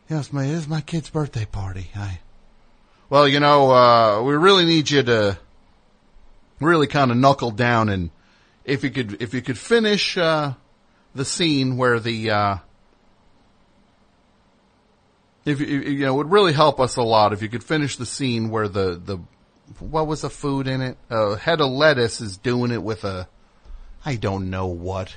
yes, 0.09 0.33
my 0.33 0.45
it's 0.45 0.67
my 0.67 0.81
kid's 0.81 1.09
birthday 1.09 1.45
party. 1.45 1.91
I 1.95 2.19
well, 3.09 3.27
you 3.27 3.39
know, 3.39 3.71
uh, 3.71 4.21
we 4.21 4.33
really 4.33 4.65
need 4.65 4.89
you 4.89 5.03
to 5.03 5.37
really 6.59 6.87
kind 6.87 7.11
of 7.11 7.17
knuckle 7.17 7.51
down 7.51 7.89
and 7.89 8.09
if 8.65 8.83
you 8.83 8.89
could 8.89 9.21
if 9.21 9.33
you 9.33 9.41
could 9.41 9.57
finish 9.57 10.17
uh, 10.17 10.53
the 11.15 11.23
scene 11.23 11.77
where 11.77 11.99
the 11.99 12.31
uh, 12.31 12.57
if 15.47 15.61
you, 15.61 15.65
you 15.65 16.05
know, 16.05 16.13
it 16.13 16.17
would 16.17 16.31
really 16.31 16.51
help 16.51 16.79
us 16.79 16.97
a 16.97 17.01
lot 17.01 17.31
if 17.31 17.41
you 17.41 17.47
could 17.47 17.63
finish 17.63 17.95
the 17.95 18.05
scene 18.05 18.49
where 18.49 18.67
the, 18.67 19.01
the, 19.01 19.17
what 19.79 20.05
was 20.05 20.21
the 20.21 20.29
food 20.29 20.67
in 20.67 20.81
it? 20.81 20.97
A 21.09 21.37
head 21.37 21.61
of 21.61 21.71
lettuce 21.71 22.19
is 22.19 22.37
doing 22.37 22.71
it 22.71 22.83
with 22.83 23.05
a, 23.05 23.29
I 24.05 24.17
don't 24.17 24.49
know 24.49 24.67
what. 24.67 25.15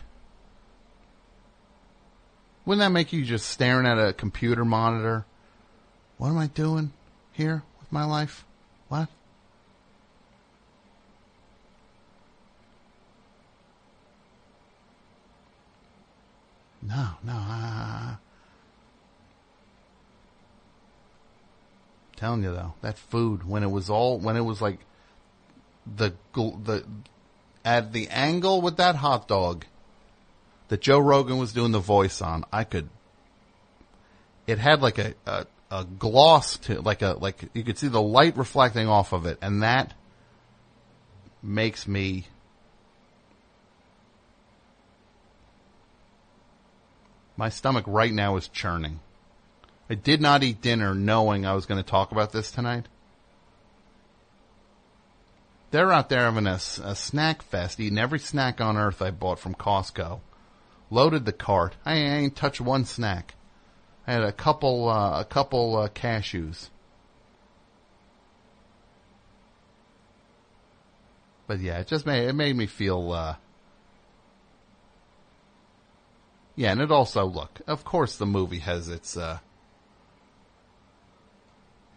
Wouldn't 2.70 2.86
that 2.86 2.92
make 2.92 3.12
you 3.12 3.24
just 3.24 3.48
staring 3.48 3.84
at 3.84 3.98
a 3.98 4.12
computer 4.12 4.64
monitor? 4.64 5.24
What 6.18 6.28
am 6.28 6.38
I 6.38 6.46
doing 6.46 6.92
here 7.32 7.64
with 7.80 7.90
my 7.90 8.04
life? 8.04 8.44
What? 8.86 9.08
No, 16.80 17.08
no, 17.24 17.32
uh, 17.32 18.14
telling 22.14 22.44
you 22.44 22.54
though, 22.54 22.74
that 22.82 22.96
food 22.96 23.48
when 23.48 23.64
it 23.64 23.70
was 23.72 23.90
all 23.90 24.16
when 24.20 24.36
it 24.36 24.42
was 24.42 24.62
like 24.62 24.78
the 25.96 26.14
the 26.30 26.84
at 27.64 27.92
the 27.92 28.06
angle 28.10 28.62
with 28.62 28.76
that 28.76 28.94
hot 28.94 29.26
dog 29.26 29.64
that 30.70 30.80
Joe 30.80 31.00
Rogan 31.00 31.36
was 31.36 31.52
doing 31.52 31.72
the 31.72 31.80
voice 31.80 32.22
on, 32.22 32.44
I 32.52 32.62
could. 32.62 32.88
It 34.46 34.58
had 34.58 34.80
like 34.80 34.98
a, 34.98 35.14
a 35.26 35.46
a 35.70 35.84
gloss 35.84 36.58
to 36.58 36.80
like 36.80 37.02
a 37.02 37.16
like 37.20 37.44
you 37.54 37.64
could 37.64 37.76
see 37.76 37.88
the 37.88 38.00
light 38.00 38.36
reflecting 38.36 38.88
off 38.88 39.12
of 39.12 39.26
it, 39.26 39.38
and 39.42 39.62
that 39.62 39.92
makes 41.42 41.86
me. 41.86 42.26
My 47.36 47.48
stomach 47.48 47.84
right 47.88 48.12
now 48.12 48.36
is 48.36 48.46
churning. 48.48 49.00
I 49.88 49.94
did 49.94 50.20
not 50.20 50.44
eat 50.44 50.60
dinner 50.60 50.94
knowing 50.94 51.44
I 51.44 51.54
was 51.54 51.66
going 51.66 51.82
to 51.82 51.88
talk 51.88 52.12
about 52.12 52.32
this 52.32 52.52
tonight. 52.52 52.86
They're 55.72 55.90
out 55.90 56.10
there 56.10 56.20
having 56.20 56.46
a 56.46 56.58
snack 56.58 57.42
fest, 57.42 57.80
eating 57.80 57.98
every 57.98 58.18
snack 58.20 58.60
on 58.60 58.76
earth 58.76 59.02
I 59.02 59.10
bought 59.10 59.40
from 59.40 59.54
Costco. 59.54 60.20
Loaded 60.90 61.24
the 61.24 61.32
cart. 61.32 61.76
I 61.84 61.94
ain't 61.94 62.36
touched 62.36 62.60
one 62.60 62.84
snack. 62.84 63.34
I 64.06 64.12
had 64.12 64.22
a 64.22 64.32
couple, 64.32 64.88
uh, 64.88 65.20
a 65.20 65.24
couple 65.24 65.76
uh, 65.76 65.88
cashews. 65.88 66.68
But 71.50 71.58
yeah, 71.58 71.78
it 71.80 71.88
just 71.88 72.06
made 72.06 72.28
it 72.28 72.32
made 72.32 72.54
me 72.54 72.66
feel. 72.66 73.10
Uh, 73.10 73.34
yeah, 76.54 76.70
and 76.70 76.80
it 76.80 76.92
also 76.92 77.24
look. 77.24 77.60
Of 77.66 77.84
course, 77.84 78.16
the 78.16 78.24
movie 78.26 78.60
has 78.60 78.88
its. 78.88 79.16
Uh, 79.16 79.40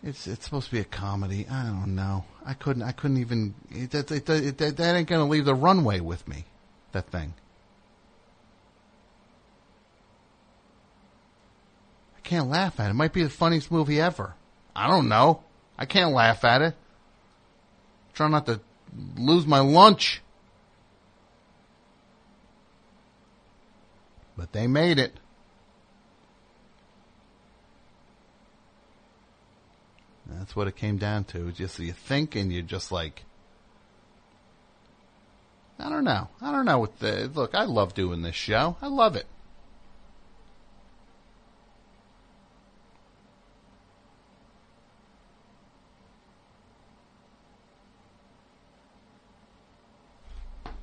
it's 0.02 0.26
it's 0.26 0.46
supposed 0.46 0.70
to 0.70 0.72
be 0.72 0.80
a 0.80 0.84
comedy. 0.84 1.46
I 1.48 1.66
don't 1.66 1.94
know. 1.94 2.26
I 2.44 2.56
couldn't. 2.56 2.82
I 2.82 2.94
couldn't 2.94 3.18
even. 3.18 3.54
It, 3.70 3.94
it, 3.94 4.28
it, 4.28 4.58
that 4.58 4.80
ain't 4.80 5.08
gonna 5.08 5.28
leave 5.28 5.46
the 5.46 5.54
runway 5.54 6.00
with 6.00 6.28
me. 6.28 6.46
That 6.91 7.12
thing. 7.12 7.36
I 12.24 12.30
can't 12.30 12.49
laugh 12.49 12.80
at 12.80 12.88
it. 12.88 12.91
It 12.91 12.93
might 12.93 13.11
be 13.11 13.24
the 13.24 13.30
funniest 13.30 13.69
movie 13.69 13.99
ever. 13.99 14.36
I 14.76 14.88
don't 14.88 15.09
know. 15.09 15.43
I 15.78 15.86
can't 15.86 16.13
laugh 16.13 16.45
at 16.45 16.61
it. 16.61 16.76
Try 18.13 18.30
not 18.30 18.45
to 18.45 18.61
lose 19.17 19.45
my 19.45 19.59
lunch. 19.59 20.21
But 24.38 24.53
they 24.53 24.67
made 24.67 24.99
it. 24.99 25.19
That's 30.26 30.55
what 30.55 30.67
it 30.67 30.76
came 30.76 30.97
down 30.97 31.26
to. 31.26 31.51
Just 31.51 31.78
you 31.80 31.91
think 31.91 32.36
and 32.36 32.51
you're 32.51 32.61
just 32.61 32.91
like, 32.91 33.24
I 35.78 35.89
don't 35.89 36.03
know. 36.03 36.30
I 36.41 36.51
don't 36.51 36.65
know 36.65 36.80
what 36.80 36.99
the 36.99 37.30
look. 37.34 37.53
I 37.53 37.65
love 37.65 37.93
doing 37.93 38.21
this 38.21 38.36
show. 38.36 38.78
I 38.82 38.88
love 38.88 39.15
it. 39.15 39.28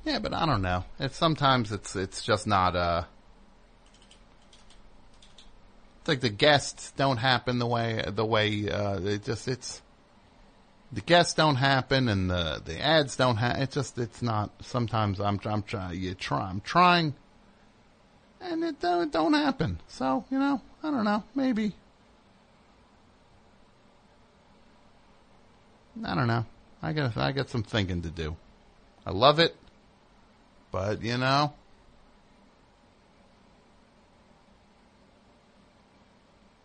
Yeah, 0.03 0.19
but 0.19 0.33
I 0.33 0.45
don't 0.45 0.61
know. 0.61 0.83
It's 0.99 1.15
sometimes 1.15 1.71
it's 1.71 1.95
it's 1.95 2.23
just 2.23 2.47
not 2.47 2.75
uh 2.75 3.03
it's 5.99 6.07
like 6.07 6.21
the 6.21 6.29
guests 6.29 6.91
don't 6.97 7.17
happen 7.17 7.59
the 7.59 7.67
way 7.67 8.03
the 8.07 8.25
way 8.25 8.69
uh 8.69 8.99
it 8.99 9.23
just 9.23 9.47
it's 9.47 9.81
the 10.91 11.01
guests 11.01 11.33
don't 11.35 11.55
happen 11.55 12.09
and 12.09 12.29
the 12.29 12.61
the 12.63 12.81
ads 12.81 13.15
don't 13.15 13.37
happen. 13.37 13.61
It's 13.61 13.75
just 13.75 13.97
it's 13.97 14.21
not. 14.21 14.51
Sometimes 14.61 15.19
I'm 15.19 15.39
I'm 15.45 15.63
trying 15.63 15.99
you 15.99 16.15
try 16.15 16.49
I'm 16.49 16.61
trying, 16.61 17.13
and 18.41 18.63
it 18.63 18.79
don't, 18.79 19.03
it 19.03 19.11
don't 19.11 19.33
happen. 19.33 19.79
So 19.87 20.25
you 20.31 20.39
know 20.39 20.61
I 20.83 20.89
don't 20.91 21.05
know 21.05 21.23
maybe 21.35 21.73
I 26.03 26.15
don't 26.15 26.27
know. 26.27 26.45
I 26.81 26.93
got 26.93 27.15
I 27.17 27.31
got 27.31 27.49
some 27.49 27.63
thinking 27.63 28.01
to 28.01 28.09
do. 28.09 28.35
I 29.05 29.11
love 29.11 29.39
it, 29.39 29.55
but 30.71 31.01
you 31.01 31.17
know. 31.17 31.53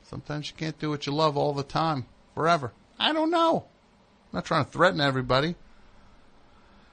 Sometimes 0.05 0.49
you 0.49 0.57
can't 0.57 0.79
do 0.79 0.91
what 0.91 1.07
you 1.07 1.13
love 1.13 1.37
all 1.37 1.53
the 1.53 1.65
time, 1.65 2.07
forever. 2.35 2.73
I 2.99 3.13
don't 3.13 3.31
know. 3.31 3.65
I'm 4.33 4.37
not 4.39 4.45
trying 4.45 4.65
to 4.65 4.71
threaten 4.71 5.01
everybody 5.01 5.57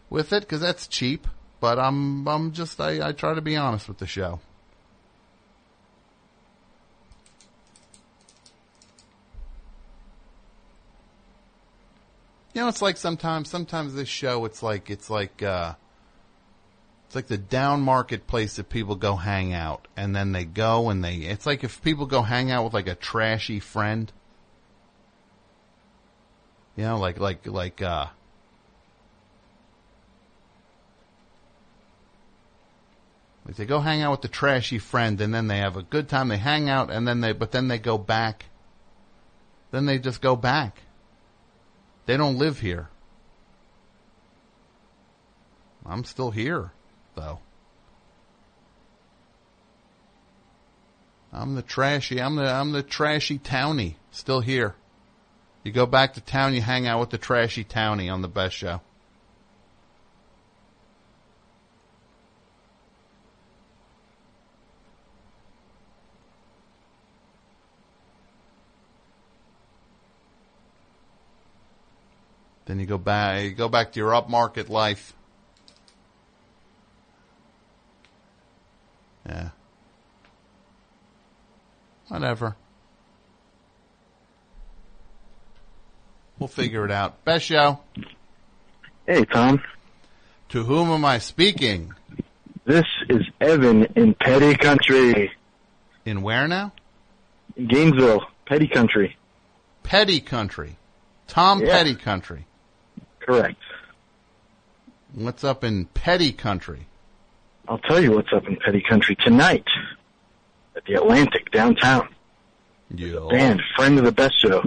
with 0.09 0.33
it 0.33 0.41
because 0.41 0.61
that's 0.61 0.87
cheap. 0.87 1.27
But 1.59 1.79
I'm 1.79 2.27
I'm 2.27 2.51
just 2.51 2.81
I, 2.81 3.07
I 3.07 3.11
try 3.13 3.33
to 3.33 3.41
be 3.41 3.55
honest 3.55 3.87
with 3.87 3.99
the 3.99 4.07
show. 4.07 4.41
You 12.53 12.61
know, 12.61 12.67
it's 12.67 12.81
like 12.81 12.97
sometimes 12.97 13.49
sometimes 13.49 13.93
this 13.93 14.09
show 14.09 14.43
it's 14.45 14.61
like 14.61 14.89
it's 14.89 15.09
like 15.09 15.41
uh 15.41 15.75
it's 17.13 17.15
like 17.15 17.27
the 17.27 17.37
down 17.37 17.81
market 17.81 18.25
place 18.25 18.55
that 18.55 18.69
people 18.69 18.95
go 18.95 19.15
hang 19.15 19.53
out 19.53 19.87
and 19.95 20.15
then 20.15 20.31
they 20.31 20.45
go 20.45 20.89
and 20.89 21.03
they 21.03 21.17
it's 21.17 21.45
like 21.45 21.63
if 21.63 21.81
people 21.83 22.07
go 22.07 22.23
hang 22.23 22.49
out 22.49 22.63
with 22.63 22.73
like 22.73 22.87
a 22.87 22.95
trashy 22.95 23.59
friend 23.59 24.11
you 26.75 26.83
know, 26.83 26.97
like 26.97 27.19
like 27.19 27.45
like 27.45 27.81
uh 27.81 28.07
like 33.45 33.55
they 33.55 33.65
go 33.65 33.79
hang 33.79 34.01
out 34.01 34.11
with 34.11 34.21
the 34.21 34.27
trashy 34.27 34.79
friend 34.79 35.19
and 35.21 35.33
then 35.33 35.47
they 35.47 35.57
have 35.57 35.77
a 35.77 35.83
good 35.83 36.09
time, 36.09 36.29
they 36.29 36.37
hang 36.37 36.69
out 36.69 36.89
and 36.89 37.07
then 37.07 37.21
they 37.21 37.33
but 37.33 37.51
then 37.51 37.67
they 37.67 37.77
go 37.77 37.97
back. 37.97 38.45
Then 39.71 39.85
they 39.85 39.99
just 39.99 40.21
go 40.21 40.35
back. 40.35 40.81
They 42.05 42.17
don't 42.17 42.37
live 42.37 42.59
here. 42.59 42.89
I'm 45.85 46.03
still 46.05 46.31
here, 46.31 46.71
though. 47.15 47.39
I'm 51.31 51.55
the 51.55 51.61
trashy. 51.61 52.21
I'm 52.21 52.35
the 52.35 52.45
I'm 52.45 52.71
the 52.71 52.83
trashy 52.83 53.39
townie. 53.39 53.95
Still 54.11 54.39
here. 54.39 54.75
You 55.63 55.71
go 55.71 55.85
back 55.85 56.13
to 56.13 56.21
town, 56.21 56.53
you 56.53 56.61
hang 56.61 56.87
out 56.87 56.99
with 56.99 57.09
the 57.09 57.17
trashy 57.17 57.63
townie 57.63 58.11
on 58.11 58.21
the 58.21 58.27
best 58.27 58.55
show. 58.55 58.81
Then 72.65 72.79
you 72.79 72.85
go 72.85 72.97
back, 72.97 73.43
you 73.43 73.51
go 73.51 73.69
back 73.69 73.91
to 73.93 73.99
your 73.99 74.11
upmarket 74.11 74.69
life. 74.69 75.13
Yeah. 79.27 79.49
Whatever. 82.07 82.55
We'll 86.39 86.47
figure 86.47 86.83
it 86.85 86.91
out. 86.91 87.23
Best 87.23 87.45
show. 87.45 87.79
Hey, 89.07 89.23
Tom. 89.25 89.61
To 90.49 90.63
whom 90.63 90.89
am 90.89 91.05
I 91.05 91.19
speaking? 91.19 91.93
This 92.65 92.85
is 93.09 93.21
Evan 93.39 93.85
in 93.95 94.13
Petty 94.13 94.55
Country. 94.55 95.31
In 96.05 96.21
where 96.21 96.47
now? 96.47 96.73
In 97.55 97.67
Gainesville, 97.67 98.21
Petty 98.45 98.67
Country. 98.67 99.17
Petty 99.83 100.19
Country. 100.19 100.77
Tom 101.27 101.61
Yeah. 101.61 101.71
Petty 101.77 101.95
Country. 101.95 102.45
Correct. 103.19 103.57
What's 105.13 105.43
up 105.43 105.63
in 105.63 105.85
Petty 105.85 106.31
Country? 106.31 106.87
I'll 107.67 107.77
tell 107.79 108.01
you 108.01 108.11
what's 108.11 108.31
up 108.33 108.47
in 108.47 108.57
Petty 108.57 108.81
Country 108.81 109.15
tonight 109.15 109.65
at 110.75 110.83
the 110.85 110.95
Atlantic 110.95 111.51
downtown. 111.51 112.09
Yo. 112.93 113.29
Band, 113.29 113.61
friend 113.75 113.97
of 113.97 114.05
the 114.05 114.11
best 114.11 114.39
show. 114.39 114.63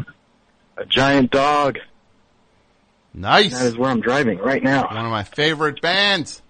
A 0.76 0.84
giant 0.86 1.30
dog. 1.30 1.78
Nice. 3.14 3.58
That 3.58 3.66
is 3.66 3.76
where 3.76 3.90
I'm 3.90 4.00
driving 4.00 4.38
right 4.38 4.62
now. 4.62 4.86
One 4.88 5.04
of 5.04 5.10
my 5.10 5.22
favorite 5.24 5.80
bands. 5.80 6.42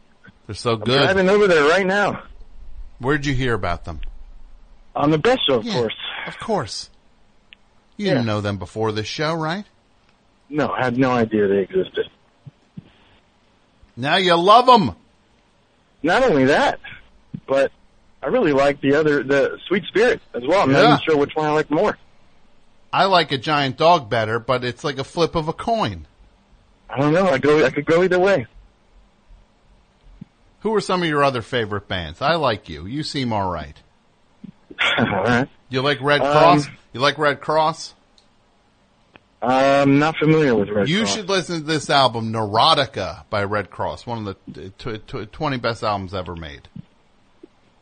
They're 0.47 0.55
so 0.55 0.73
I'm 0.75 0.81
good. 0.81 1.03
driving 1.03 1.29
over 1.29 1.47
there 1.47 1.69
right 1.69 1.87
now. 1.87 2.23
Where'd 2.99 3.27
you 3.27 3.35
hear 3.35 3.55
about 3.55 3.85
them? 3.85 4.01
On 4.95 5.11
the 5.11 5.19
best 5.19 5.41
show, 5.47 5.57
of 5.57 5.65
Yeah. 5.65 5.75
course. 5.75 5.97
Of 6.27 6.39
course. 6.39 6.91
You 7.97 8.07
Yeah. 8.07 8.15
didn't 8.15 8.27
know 8.27 8.41
them 8.41 8.57
before 8.59 8.93
this 8.93 9.07
show, 9.07 9.35
right? 9.35 9.65
No, 10.49 10.71
I 10.73 10.85
had 10.85 10.97
no 10.97 11.11
idea 11.11 11.47
they 11.49 11.61
existed. 11.61 12.09
Now 13.97 14.17
you 14.17 14.35
love 14.37 14.67
them. 14.67 14.95
Not 16.07 16.23
only 16.23 16.45
that, 16.45 16.79
but 17.49 17.73
I 18.23 18.29
really 18.29 18.53
like 18.53 18.81
the 18.81 18.95
other, 18.95 19.25
the 19.25 19.59
Sweet 19.67 19.85
Spirit 19.87 20.21
as 20.35 20.43
well. 20.47 20.63
I'm 20.63 20.71
Yeah. 20.71 20.83
not 20.83 20.85
even 20.87 21.01
sure 21.01 21.17
which 21.17 21.35
one 21.35 21.47
I 21.47 21.51
like 21.51 21.69
more. 21.71 21.99
I 22.93 23.07
like 23.07 23.33
a 23.33 23.39
giant 23.39 23.77
dog 23.77 24.09
better, 24.09 24.39
but 24.39 24.65
it's 24.65 24.85
like 24.85 24.99
a 24.99 25.05
flip 25.05 25.35
of 25.35 25.49
a 25.49 25.53
coin. 25.53 26.07
I 26.89 26.99
don't 27.01 27.13
know. 27.13 27.27
I 27.29 27.39
go. 27.39 27.65
I 27.67 27.71
could 27.71 27.85
go 27.87 28.05
either 28.05 28.19
way. 28.21 28.47
Who 30.61 30.73
are 30.75 30.81
some 30.81 31.03
of 31.03 31.09
your 31.09 31.25
other 31.25 31.43
favorite 31.43 31.89
bands? 31.89 32.23
I 32.23 32.37
like 32.37 32.69
you. 32.69 32.87
You 32.87 33.03
seem 33.03 33.33
all 33.33 33.51
right. 33.51 33.77
All 34.99 35.05
right. 35.07 35.49
You 35.71 35.83
like 35.83 36.01
Red 36.01 36.21
Um, 36.21 36.31
Cross? 36.33 36.69
You 36.93 37.01
like 37.01 37.19
Redd 37.19 37.41
Kross? 37.41 37.95
I'm 39.47 39.99
not 40.01 40.17
familiar 40.17 40.55
with 40.57 40.71
Red 40.71 40.89
you 40.89 41.01
Cross. 41.03 41.15
should 41.15 41.29
listen 41.29 41.61
to 41.61 41.65
this 41.67 41.89
album, 41.89 42.33
Neurotica 42.33 43.25
by 43.31 43.45
Redd 43.45 43.71
Kross. 43.71 44.07
One 44.07 44.27
of 44.27 44.37
the 44.49 44.71
t- 44.71 44.99
t- 45.07 45.27
20 45.27 45.57
best 45.59 45.85
albums 45.85 46.15
ever 46.15 46.35
made. 46.35 46.69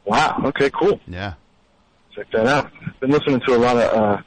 Wow. 0.04 0.42
Okay. 0.46 0.68
Cool. 0.70 1.00
Yeah. 1.06 1.34
Check 2.14 2.30
that 2.32 2.46
out. 2.46 2.70
Been 3.00 3.10
listening 3.10 3.40
to 3.46 3.56
a 3.56 3.58
lot 3.58 3.76
of 3.76 3.96
uh, 3.98 4.22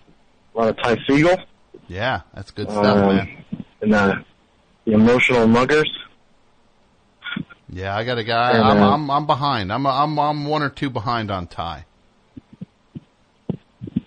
a 0.55 0.57
lot 0.57 0.69
of 0.69 0.77
Ty 0.77 0.95
Segall 1.07 1.43
Yeah, 1.87 2.21
that's 2.33 2.51
good 2.51 2.69
stuff, 2.71 2.85
um, 2.85 3.15
man. 3.15 3.45
and 3.81 3.93
uh, 3.93 4.15
the 4.85 4.93
Emotional 4.93 5.45
Muggers. 5.47 5.89
Yeah, 7.69 7.95
I 7.95 8.03
got 8.03 8.17
a 8.17 8.23
guy. 8.23 8.53
And, 8.53 8.63
I'm, 8.63 8.81
uh, 8.81 8.93
I'm, 8.93 9.11
I'm 9.11 9.27
behind. 9.27 9.71
I'm, 9.71 9.85
I'm, 9.85 10.17
I'm 10.17 10.45
one 10.45 10.63
or 10.63 10.69
two 10.69 10.89
behind 10.89 11.29
on 11.29 11.47
Ty. 11.47 11.85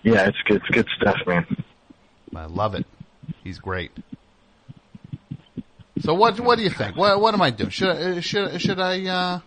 Yeah, 0.03 0.27
it's 0.27 0.37
good. 0.45 0.57
It's 0.57 0.69
good 0.69 0.87
stuff, 0.99 1.17
man. 1.25 1.45
I 2.35 2.45
love 2.45 2.75
it. 2.75 2.85
He's 3.43 3.59
great. 3.59 3.91
So 6.01 6.13
what, 6.13 6.39
what 6.39 6.57
do 6.57 6.63
you 6.63 6.69
think? 6.69 6.95
What, 6.97 7.19
what 7.21 7.33
am 7.33 7.41
I 7.41 7.51
doing? 7.51 7.69
Should, 7.69 7.89
I, 7.89 8.19
should, 8.21 8.59
should 8.61 8.79
I, 8.79 9.05
uh, 9.05 9.39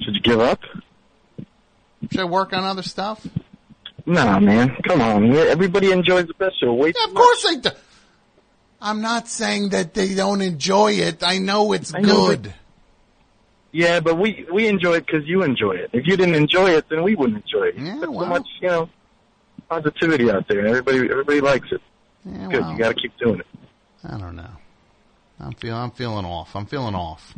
Should 0.00 0.14
you 0.14 0.20
give 0.20 0.40
up? 0.40 0.60
should 2.10 2.20
I 2.20 2.24
work 2.24 2.52
on 2.52 2.62
other 2.64 2.82
stuff? 2.82 3.26
Nah, 4.04 4.38
man. 4.38 4.76
Come 4.86 5.00
on. 5.00 5.34
Everybody 5.34 5.90
enjoys 5.90 6.26
the 6.28 6.34
best 6.34 6.60
show. 6.60 6.72
Wait. 6.74 6.94
Yeah, 6.96 7.08
of 7.08 7.14
course 7.14 7.42
they 7.42 7.56
do. 7.56 7.70
I'm 8.80 9.00
not 9.00 9.26
saying 9.26 9.70
that 9.70 9.94
they 9.94 10.14
don't 10.14 10.40
enjoy 10.42 10.92
it. 10.92 11.24
I 11.24 11.38
know 11.38 11.72
it's 11.72 11.92
I 11.94 12.00
know, 12.00 12.28
good. 12.28 12.54
Yeah, 13.72 13.98
but 14.00 14.16
we 14.16 14.46
we 14.52 14.68
enjoy 14.68 14.94
it 14.94 15.06
because 15.06 15.26
you 15.26 15.42
enjoy 15.42 15.72
it. 15.72 15.90
If 15.92 16.06
you 16.06 16.16
didn't 16.16 16.36
enjoy 16.36 16.70
it, 16.70 16.88
then 16.88 17.02
we 17.02 17.16
wouldn't 17.16 17.42
enjoy 17.44 17.64
it. 17.68 17.74
Yeah, 17.78 17.96
Put 17.98 18.12
well. 18.12 18.20
so 18.20 18.26
much, 18.26 18.46
you 18.60 18.68
know, 18.68 18.88
positivity 19.68 20.30
out 20.30 20.46
there, 20.46 20.60
and 20.60 20.68
everybody 20.68 20.98
everybody 21.10 21.40
likes 21.40 21.66
it. 21.72 21.80
Yeah, 22.26 22.48
Good. 22.48 22.60
well, 22.60 22.72
You 22.72 22.78
got 22.78 22.88
to 22.88 23.00
keep 23.00 23.16
doing 23.18 23.40
it. 23.40 23.46
I 24.04 24.18
don't 24.18 24.36
know. 24.36 24.50
I'm 25.38 25.52
feeling. 25.52 25.78
I'm 25.80 25.90
feeling 25.90 26.24
off. 26.24 26.56
I'm 26.56 26.66
feeling 26.66 26.94
off. 26.94 27.34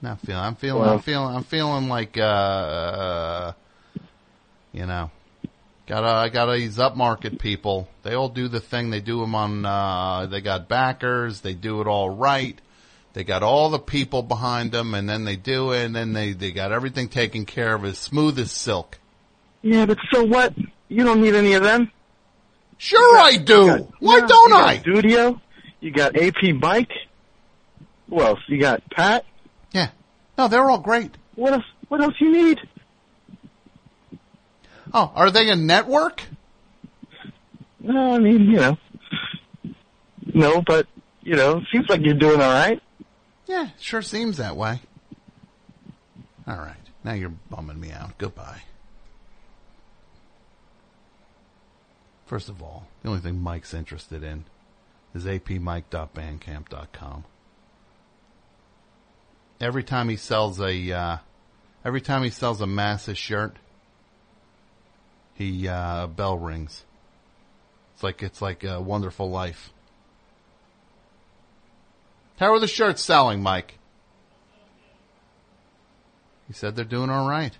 Not 0.00 0.20
feeling. 0.20 0.42
I'm 0.42 0.54
feeling. 0.54 0.88
I'm 0.88 1.00
feeling. 1.00 1.36
I'm 1.36 1.44
feeling 1.44 1.88
like. 1.88 2.16
Uh, 2.16 2.22
uh, 2.22 3.52
you 4.72 4.86
know, 4.86 5.10
gotta. 5.86 6.06
I 6.06 6.28
gotta 6.28 6.52
these 6.52 6.76
upmarket 6.76 7.38
people. 7.40 7.88
They 8.02 8.14
all 8.14 8.28
do 8.28 8.48
the 8.48 8.60
thing. 8.60 8.90
They 8.90 9.00
do 9.00 9.20
them 9.20 9.34
on. 9.34 9.64
Uh, 9.64 10.26
they 10.26 10.40
got 10.40 10.68
backers. 10.68 11.40
They 11.40 11.54
do 11.54 11.80
it 11.80 11.86
all 11.86 12.10
right. 12.10 12.60
They 13.14 13.24
got 13.24 13.42
all 13.42 13.70
the 13.70 13.78
people 13.78 14.22
behind 14.22 14.70
them, 14.70 14.94
and 14.94 15.08
then 15.08 15.24
they 15.24 15.36
do 15.36 15.72
it, 15.72 15.84
and 15.84 15.96
then 15.96 16.12
they 16.12 16.32
they 16.32 16.52
got 16.52 16.70
everything 16.70 17.08
taken 17.08 17.46
care 17.46 17.74
of 17.74 17.84
as 17.84 17.98
smooth 17.98 18.38
as 18.38 18.52
silk. 18.52 18.98
Yeah, 19.62 19.86
but 19.86 19.98
so 20.12 20.22
what? 20.22 20.54
You 20.88 21.04
don't 21.04 21.20
need 21.20 21.34
any 21.34 21.54
of 21.54 21.62
them. 21.62 21.90
Sure, 22.78 23.18
I 23.18 23.36
do. 23.36 23.88
Why 23.98 24.18
Yeah, 24.18 24.26
don't 24.26 24.50
got 24.50 24.68
I? 24.68 24.78
Studio. 24.78 25.40
You 25.80 25.90
got 25.90 26.16
AP 26.16 26.54
Mike. 26.60 26.90
Who 28.08 28.20
else? 28.20 28.40
You 28.48 28.60
got 28.60 28.82
Pat. 28.90 29.24
Yeah. 29.72 29.90
No, 30.38 30.48
they're 30.48 30.68
all 30.70 30.78
great. 30.78 31.10
What 31.34 31.52
else? 31.52 31.64
What 31.88 32.00
else 32.00 32.14
you 32.20 32.32
need? 32.32 32.58
Oh, 34.94 35.12
are 35.14 35.30
they 35.30 35.50
a 35.50 35.56
network? 35.56 36.22
No, 37.80 38.14
I 38.14 38.18
mean, 38.18 38.50
you 38.50 38.56
know. 38.56 38.78
No, 40.34 40.62
but 40.62 40.86
you 41.22 41.36
know, 41.36 41.60
seems 41.72 41.88
like 41.88 42.00
you're 42.02 42.14
doing 42.14 42.40
all 42.40 42.52
right. 42.52 42.80
Yeah, 43.46 43.68
sure 43.78 44.02
seems 44.02 44.36
that 44.38 44.56
way. 44.56 44.80
All 46.46 46.56
right. 46.56 46.74
Now 47.04 47.12
you're 47.12 47.32
bumming 47.50 47.80
me 47.80 47.90
out. 47.92 48.16
Goodbye. 48.18 48.62
First 52.28 52.48
of 52.50 52.62
all, 52.62 52.86
the 53.02 53.08
only 53.08 53.22
thing 53.22 53.40
Mike's 53.40 53.72
interested 53.72 54.22
in 54.22 54.44
is 55.14 55.24
apmike.bandcamp.com. 55.24 57.24
Every 59.58 59.82
time 59.82 60.10
he 60.10 60.16
sells 60.16 60.60
a, 60.60 60.92
uh, 60.92 61.16
every 61.86 62.02
time 62.02 62.22
he 62.22 62.28
sells 62.28 62.60
a 62.60 62.66
Masses 62.66 63.16
shirt, 63.16 63.56
he, 65.32 65.68
uh, 65.68 66.08
bell 66.08 66.36
rings. 66.36 66.84
It's 67.94 68.02
like, 68.02 68.22
it's 68.22 68.42
like 68.42 68.62
a 68.62 68.78
wonderful 68.78 69.30
life. 69.30 69.72
How 72.38 72.52
are 72.52 72.60
the 72.60 72.68
shirts 72.68 73.00
selling, 73.00 73.42
Mike? 73.42 73.78
He 76.46 76.52
said 76.52 76.76
they're 76.76 76.84
doing 76.84 77.08
all 77.08 77.26
right. 77.26 77.56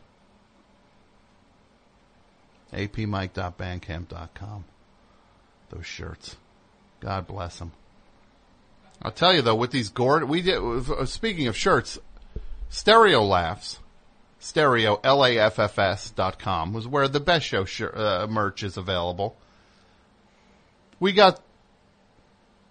apmike.bandcamp.com. 2.73 4.65
Those 5.70 5.86
shirts. 5.86 6.36
God 7.01 7.27
bless 7.27 7.59
them. 7.59 7.73
I'll 9.01 9.12
tell 9.12 9.32
you 9.32 9.43
though, 9.43 9.55
with 9.55 9.70
these 9.70 9.90
gourd, 9.90 10.28
we 10.28 10.43
did, 10.43 10.59
uh, 10.59 11.05
speaking 11.05 11.47
of 11.47 11.57
shirts, 11.57 11.99
Stereo 12.69 13.23
Laffs, 13.23 13.78
stereo, 14.40 15.01
L-A-F-F-S 15.03 16.11
dot 16.11 16.39
com 16.39 16.73
was 16.73 16.86
where 16.86 17.09
the 17.09 17.20
best 17.20 17.47
show 17.47 17.65
uh, 17.95 18.27
merch 18.28 18.62
is 18.62 18.77
available. 18.77 19.36
We 21.01 21.12
got, 21.12 21.40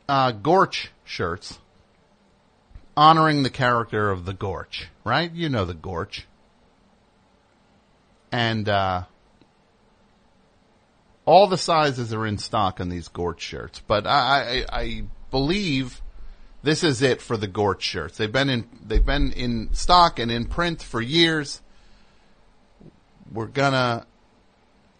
uh, 0.10 0.32
Gorch 0.32 0.91
shirts 1.06 1.57
honoring 2.95 3.44
the 3.44 3.49
character 3.49 4.10
of 4.10 4.26
the 4.26 4.34
Gorch, 4.34 4.90
right? 5.03 5.32
You 5.32 5.49
know 5.49 5.65
the 5.65 5.74
Gorch. 5.74 6.28
And, 8.32 8.68
uh, 8.68 9.03
all 11.27 11.45
the 11.45 11.57
sizes 11.57 12.13
are 12.13 12.25
in 12.25 12.37
stock 12.37 12.79
on 12.79 12.87
these 12.87 13.09
Gort 13.09 13.41
shirts, 13.41 13.81
but 13.85 14.07
I, 14.07 14.63
I, 14.69 14.79
I 14.79 15.03
believe 15.29 16.01
this 16.63 16.85
is 16.85 17.01
it 17.01 17.21
for 17.21 17.35
the 17.35 17.47
Gort 17.47 17.81
shirts. 17.81 18.17
They've 18.17 18.31
been 18.31 18.49
in, 18.49 18.67
they've 18.81 19.05
been 19.05 19.33
in 19.33 19.73
stock 19.73 20.19
and 20.19 20.31
in 20.31 20.45
print 20.45 20.81
for 20.81 21.01
years. 21.01 21.61
We're 23.29 23.47
gonna 23.47 24.07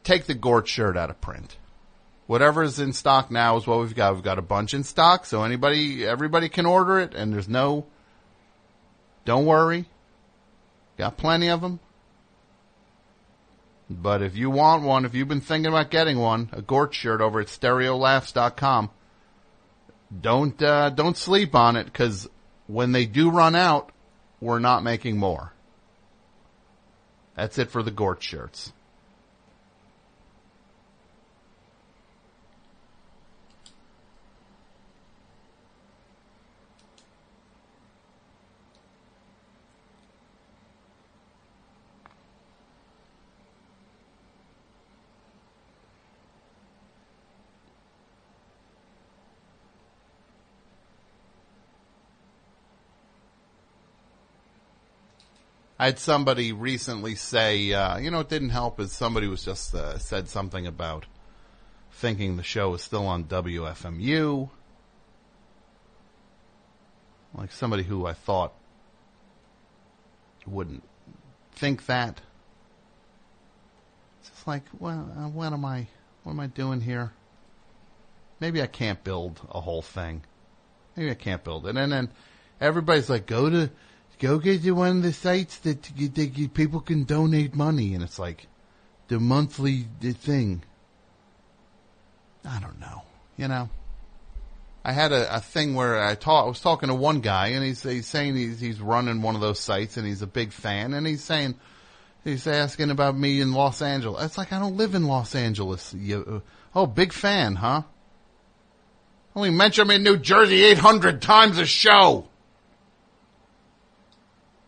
take 0.04 0.26
the 0.26 0.34
Gort 0.34 0.68
shirt 0.68 0.98
out 0.98 1.10
of 1.10 1.22
print. 1.22 1.58
Whatever 2.26 2.62
is 2.62 2.78
in 2.78 2.92
stock 2.92 3.32
now 3.32 3.56
is 3.56 3.66
what 3.66 3.80
we've 3.80 3.96
got. 3.96 4.14
We've 4.14 4.22
got 4.22 4.38
a 4.38 4.42
bunch 4.42 4.74
in 4.74 4.84
stock, 4.84 5.26
so 5.26 5.44
anybody, 5.44 6.06
everybody 6.06 6.50
can 6.50 6.66
order 6.66 7.00
it, 7.00 7.14
and 7.16 7.32
there's 7.32 7.48
no, 7.48 7.86
don't 9.24 9.46
worry. 9.46 9.86
Got 10.98 11.16
plenty 11.16 11.48
of 11.48 11.62
them. 11.62 11.80
But 13.90 14.22
if 14.22 14.36
you 14.36 14.50
want 14.50 14.84
one, 14.84 15.06
if 15.06 15.16
you've 15.16 15.28
been 15.28 15.42
thinking 15.42 15.72
about 15.72 15.92
getting 15.92 16.18
one, 16.20 16.50
a 16.52 16.62
Gort 16.62 16.94
shirt 16.94 17.22
over 17.22 17.40
at 17.40 17.48
stereolaffs.com, 17.48 18.90
don't, 20.22 20.62
uh, 20.62 20.90
don't 20.90 21.18
sleep 21.18 21.56
on 21.56 21.76
it 21.76 21.86
because 21.86 22.28
when 22.68 22.92
they 22.92 23.06
do 23.06 23.30
run 23.30 23.56
out, 23.56 23.92
we're 24.42 24.60
not 24.60 24.84
making 24.84 25.18
more. 25.18 25.54
That's 27.36 27.58
it 27.58 27.70
for 27.72 27.82
the 27.82 27.92
Gort 27.92 28.22
shirts. 28.22 28.74
I 55.80 55.86
had 55.86 56.00
somebody 56.00 56.54
recently 56.54 57.16
say, 57.16 57.72
uh, 57.72 57.98
you 57.98 58.10
know, 58.10 58.22
it 58.22 58.30
didn't 58.30 58.50
help 58.50 58.80
is 58.80 58.92
somebody 58.92 59.28
was 59.28 59.44
just 59.44 59.76
uh, 59.76 60.00
said 60.00 60.28
something 60.28 60.66
about 60.66 61.06
thinking 61.92 62.36
the 62.38 62.44
show 62.44 62.74
is 62.74 62.82
still 62.82 63.06
on 63.06 63.26
WFMU. 63.26 64.50
Like 67.36 67.52
somebody 67.52 67.84
who 67.84 68.08
I 68.08 68.14
thought 68.14 68.54
wouldn't 70.48 70.84
think 71.54 71.86
that. 71.86 72.22
It's 74.20 74.30
just 74.30 74.48
like, 74.48 74.64
well, 74.80 75.12
uh, 75.16 75.30
what 75.30 75.54
am 75.54 75.64
I, 75.64 75.88
what 76.24 76.32
am 76.32 76.40
I 76.40 76.48
doing 76.48 76.82
here? 76.82 77.14
Maybe 78.40 78.64
I 78.64 78.68
can't 78.68 79.04
build 79.04 79.40
a 79.52 79.62
whole 79.62 79.84
thing. 79.84 80.24
Maybe 80.96 81.12
I 81.12 81.16
can't 81.16 81.44
build 81.44 81.68
it. 81.68 81.78
And 81.78 81.92
then 81.92 82.10
everybody's 82.60 83.10
like, 83.10 83.28
go 83.28 83.50
to, 83.50 83.70
go 84.20 84.40
get 84.40 84.64
to 84.64 84.72
one 84.72 84.98
of 84.98 85.04
the 85.04 85.14
sites 85.14 85.58
that, 85.60 85.84
that 85.84 86.52
people 86.54 86.82
can 86.82 87.04
donate 87.04 87.56
money. 87.56 87.94
And 87.94 88.04
it's 88.04 88.20
like 88.20 88.48
the 89.08 89.20
monthly 89.20 89.88
thing. 90.02 90.64
I 92.46 92.60
don't 92.60 92.80
know. 92.80 93.04
You 93.38 93.48
know, 93.48 93.70
I 94.84 94.94
had 94.94 95.12
a, 95.12 95.36
a 95.36 95.40
thing 95.42 95.76
where 95.76 96.02
I 96.02 96.16
taught, 96.16 96.46
I 96.46 96.48
was 96.48 96.62
talking 96.62 96.90
to 96.90 96.96
one 96.96 97.20
guy 97.20 97.48
and 97.50 97.64
he's, 97.64 97.84
he's 97.84 98.08
saying 98.08 98.36
he's, 98.36 98.60
he's 98.60 98.80
running 98.80 99.22
one 99.22 99.36
of 99.36 99.42
those 99.42 99.60
sites 99.60 99.98
and 99.98 100.08
he's 100.08 100.22
a 100.22 100.28
big 100.28 100.52
fan 100.52 100.94
and 100.94 101.06
he's 101.06 101.24
saying, 101.24 101.56
he's 102.24 102.48
asking 102.48 102.90
about 102.90 103.18
me 103.18 103.42
in 103.42 103.54
Los 103.54 103.82
Angeles. 103.82 104.24
It's 104.26 104.38
like, 104.38 104.54
I 104.54 104.60
don't 104.60 104.78
live 104.78 104.96
in 104.96 105.06
Los 105.06 105.36
Angeles. 105.36 105.94
You, 105.94 106.42
oh, 106.74 106.88
big 106.88 107.14
fan, 107.14 107.56
huh? 107.56 107.84
Only 109.36 109.52
mention 109.52 109.88
me 109.88 109.96
in 109.96 110.04
New 110.04 110.18
Jersey 110.18 110.64
800 110.64 111.22
times 111.22 111.60
a 111.60 111.66
show. 111.66 112.28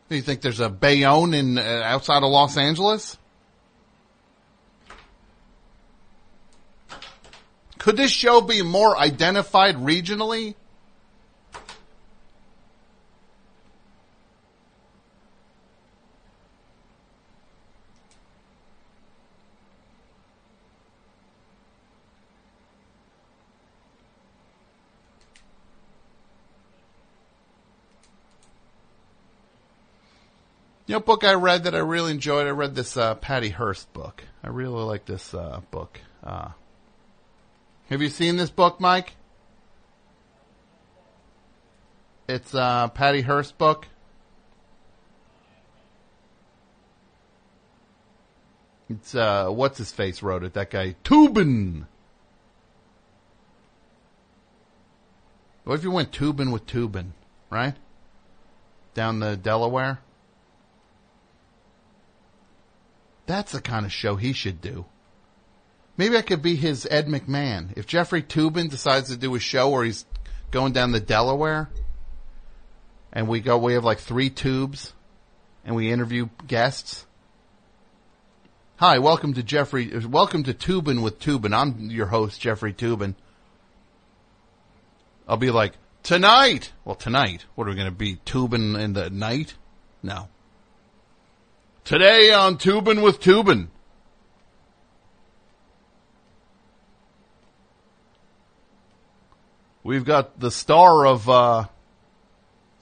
You 0.10 0.24
think 0.24 0.42
there's 0.42 0.60
a 0.60 0.70
Bayonne 0.70 1.36
in 1.36 1.58
uh, 1.60 1.82
outside 1.86 2.24
of 2.24 2.32
Los 2.32 2.58
Angeles? 2.58 3.18
Could 7.78 7.96
this 7.96 8.12
show 8.12 8.42
be 8.42 8.64
more 8.64 8.98
identified 8.98 9.76
regionally? 9.76 10.56
Know, 30.90 31.00
book 31.00 31.24
I 31.24 31.36
read 31.36 31.66
that 31.66 31.76
I 31.76 31.80
really 31.80 32.10
enjoyed. 32.10 32.48
I 32.48 32.50
read 32.50 32.74
this 32.74 32.98
uh, 32.98 33.14
Patty 33.14 33.50
Hearst 33.50 33.94
book. 33.94 34.24
I 34.44 34.48
really 34.48 34.82
like 34.82 35.06
this 35.06 35.36
uh, 35.36 35.62
book. 35.70 36.02
Uh, 36.24 36.50
have 37.92 38.02
you 38.02 38.10
seen 38.10 38.38
this 38.38 38.50
book, 38.50 38.80
Mike? 38.80 39.14
It's 42.28 42.56
uh, 42.56 42.88
Patty 42.88 43.22
Hearst 43.22 43.56
book. 43.60 43.88
It's 48.90 49.14
uh, 49.14 49.50
what's 49.50 49.78
his 49.78 49.92
face 49.92 50.24
wrote 50.24 50.44
it? 50.44 50.56
That 50.56 50.72
guy 50.72 50.96
Toobin. 51.04 51.86
What 55.66 55.76
if 55.76 55.84
you 55.84 55.92
went 55.92 56.12
tubing 56.12 56.50
with 56.50 56.66
Toobin, 56.66 57.12
right? 57.52 57.76
Down 58.96 59.20
the 59.20 59.38
Delaware. 59.38 60.00
That's 63.30 63.52
the 63.52 63.62
kind 63.62 63.86
of 63.86 63.92
show 63.92 64.16
he 64.16 64.34
should 64.34 64.60
do. 64.60 64.86
Maybe 65.98 66.18
I 66.18 66.24
could 66.24 66.42
be 66.42 66.56
his 66.56 66.88
Ed 66.90 67.06
McMahon. 67.06 67.78
If 67.78 67.86
Jeffrey 67.86 68.24
Toobin 68.24 68.72
decides 68.72 69.10
to 69.10 69.18
do 69.18 69.36
a 69.36 69.40
show 69.40 69.70
where 69.70 69.84
he's 69.84 70.04
going 70.50 70.74
down 70.74 70.94
the 70.94 71.00
Delaware, 71.00 71.70
and 73.14 73.28
we 73.28 73.40
go, 73.40 73.60
we 73.60 73.74
have 73.74 73.84
like 73.84 74.00
three 74.00 74.32
tubes, 74.32 74.94
and 75.64 75.76
we 75.76 75.92
interview 75.92 76.30
guests. 76.48 77.06
Hi, 78.78 78.98
welcome 78.98 79.36
to 79.36 79.44
Jeffrey, 79.44 79.96
welcome 80.08 80.42
to 80.46 80.54
Tubin 80.56 81.04
with 81.04 81.20
Toobin. 81.20 81.56
I'm 81.56 81.92
your 81.92 82.08
host, 82.08 82.42
Jeffrey 82.42 82.74
Toobin. 82.74 83.14
I'll 85.28 85.38
be 85.38 85.52
like, 85.52 85.74
tonight! 86.02 86.72
Well, 86.84 86.96
tonight, 86.96 87.46
what 87.54 87.68
are 87.68 87.70
we 87.70 87.78
gonna 87.78 87.92
be, 87.92 88.16
Tubin 88.26 88.76
in 88.76 88.94
the 88.94 89.12
night? 89.12 89.54
No. 90.02 90.30
Today 91.90 92.32
on 92.32 92.60
Tubin 92.60 93.02
with 93.02 93.20
Toobin. 93.20 93.70
We've 99.84 100.06
got 100.06 100.40
the 100.40 100.52
star 100.52 101.08
of, 101.08 101.28
uh, 101.28 101.66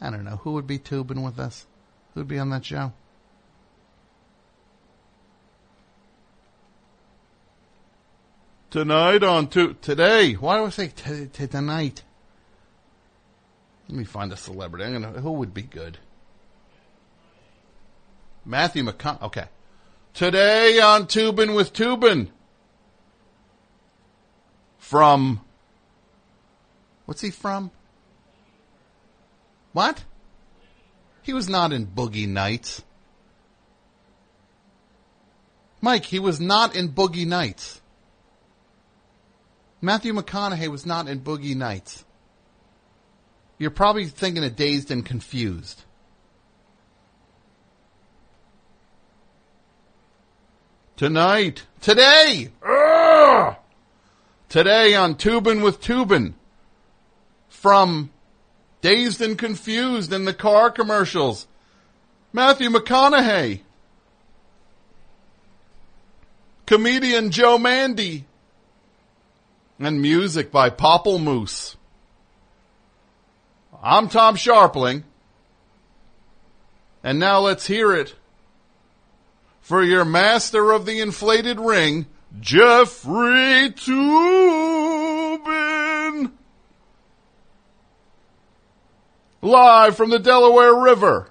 I 0.02 0.10
don't 0.10 0.26
know, 0.26 0.36
who 0.36 0.52
would 0.56 0.68
be 0.68 0.78
tubing 0.78 1.24
with 1.24 1.40
us? 1.40 1.66
Who 2.14 2.20
would 2.20 2.28
be 2.28 2.38
on 2.38 2.50
that 2.50 2.66
show? 2.66 2.92
Tonight 8.72 9.24
on 9.24 9.48
tu- 9.48 9.76
today. 9.76 10.34
Why 10.34 10.58
do 10.58 10.66
I 10.66 10.70
say 10.70 10.88
t- 10.90 11.28
t- 11.28 11.48
tonight? 11.48 12.04
Let 13.88 13.98
me 14.00 14.04
find 14.04 14.34
a 14.34 14.36
celebrity. 14.36 14.84
I'm 14.84 15.02
gonna. 15.02 15.22
Who 15.22 15.32
would 15.32 15.54
be 15.54 15.62
good? 15.62 15.98
Matthew 18.48 18.84
McCon. 18.84 19.22
Okay. 19.22 19.46
Today 20.14 20.80
on 20.80 21.06
Tubin 21.06 21.54
with 21.54 21.74
Toobin. 21.74 22.30
From. 24.80 25.42
What's 27.06 27.22
he 27.22 27.30
from? 27.30 27.72
What? 29.74 30.04
He 31.24 31.34
was 31.34 31.50
not 31.50 31.74
in 31.74 31.88
Boogie 31.88 32.28
Nights. 32.28 32.84
Mike, 35.82 36.06
he 36.06 36.20
was 36.20 36.40
not 36.40 36.76
in 36.76 36.90
Boogie 36.90 37.28
Nights. 37.28 37.82
Matthew 39.82 40.14
McConaughey 40.14 40.70
was 40.70 40.86
not 40.86 41.08
in 41.08 41.20
Boogie 41.20 41.56
Nights. 41.56 42.04
You're 43.60 43.72
probably 43.72 44.06
thinking 44.06 44.44
of 44.44 44.56
Dazed 44.56 44.90
and 44.90 45.06
Confused. 45.06 45.84
Tonight. 50.98 51.68
Today! 51.80 52.50
Ugh! 52.68 53.56
Today 54.50 54.96
on 54.96 55.16
Tubin 55.16 55.62
with 55.62 55.80
Toobin. 55.80 56.34
From 57.50 58.10
Dazed 58.82 59.22
and 59.22 59.38
Confused 59.38 60.12
in 60.12 60.26
the 60.26 60.34
car 60.34 60.72
commercials. 60.72 61.46
Matthew 62.34 62.72
McConaughey. 62.72 63.62
Comedian 66.66 67.30
Joe 67.30 67.60
Mande. 67.60 68.24
And 69.78 70.02
music 70.02 70.52
by 70.52 70.72
Popple 70.72 71.20
Moose. 71.20 71.78
I'm 73.84 74.10
Tom 74.10 74.36
Scharpling. 74.36 75.04
And 77.04 77.20
now 77.20 77.40
let's 77.42 77.68
hear 77.68 77.94
it 77.94 78.16
for 79.68 79.84
your 79.84 80.06
master 80.06 80.72
of 80.72 80.86
the 80.86 81.02
inflated 81.02 81.60
ring, 81.60 82.06
Jeffrey 82.40 83.70
Toobin. 83.76 83.92
Live 89.42 89.98
from 89.98 90.10
the 90.10 90.20
Delaware 90.20 90.74
River. 90.74 91.28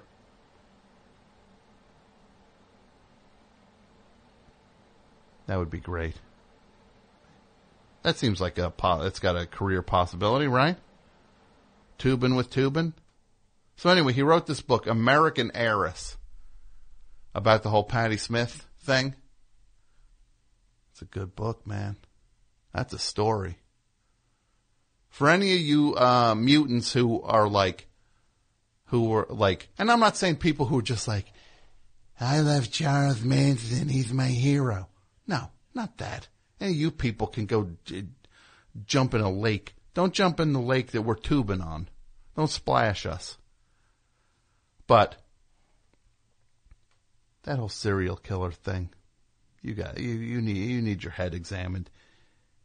That 5.47 5.57
would 5.57 5.71
be 5.71 5.79
great. 5.79 6.13
That 8.03 8.17
seems 8.17 8.39
like 8.39 8.59
a 8.59 8.71
it's 9.01 9.17
got 9.19 9.35
a 9.35 9.47
career 9.47 9.81
possibility, 9.81 10.45
right? 10.45 10.77
Tubin 11.97 12.35
with 12.35 12.51
Toobin. 12.51 12.93
So 13.77 13.89
anyway, 13.89 14.13
he 14.13 14.21
wrote 14.21 14.45
this 14.45 14.61
book, 14.61 14.85
American 14.85 15.49
Heiress, 15.55 16.16
about 17.37 17.61
the 17.61 17.69
whole 17.69 17.83
Patti 17.83 18.17
Smith 18.17 18.65
thing. 18.79 19.13
It's 20.91 21.03
a 21.03 21.05
good 21.05 21.35
book, 21.35 21.67
man. 21.67 21.95
That's 22.73 22.93
a 22.93 22.99
story. 22.99 23.59
For 25.09 25.29
any 25.29 25.53
of 25.53 25.59
you 25.59 25.95
uh, 25.95 26.33
mutants 26.33 26.91
who 26.91 27.21
are 27.21 27.47
like, 27.47 27.87
who 28.85 29.05
were 29.09 29.27
like, 29.29 29.69
and 29.77 29.91
I'm 29.91 29.99
not 29.99 30.17
saying 30.17 30.37
people 30.37 30.65
who 30.65 30.79
are 30.79 30.83
just 30.83 31.07
like, 31.07 31.31
I 32.19 32.39
love 32.39 32.71
Charles 32.71 33.21
Manson, 33.23 33.87
he's 33.87 34.11
my 34.11 34.25
hero. 34.25 34.89
No, 35.27 35.51
not 35.75 35.99
that. 35.99 36.27
Any 36.59 36.71
of 36.71 36.77
you 36.77 36.89
people 36.89 37.27
can 37.27 37.45
go 37.45 37.69
j- 37.85 38.07
jump 38.87 39.13
in 39.13 39.21
a 39.21 39.31
lake. 39.31 39.75
Don't 39.93 40.13
jump 40.13 40.39
in 40.39 40.53
the 40.53 40.59
lake 40.59 40.91
that 40.91 41.03
we're 41.03 41.13
tubing 41.13 41.61
on. 41.61 41.87
Don't 42.35 42.49
splash 42.49 43.05
us. 43.05 43.37
But 44.87 45.17
that 47.47 47.57
whole 47.57 47.69
serial 47.69 48.17
killer 48.17 48.51
thing, 48.51 48.89
you 49.61 49.73
got 49.73 49.97
you, 49.97 50.09
you 50.09 50.41
need 50.41 50.57
you 50.57 50.81
need 50.81 51.01
your 51.01 51.13
head 51.13 51.33
examined. 51.33 51.89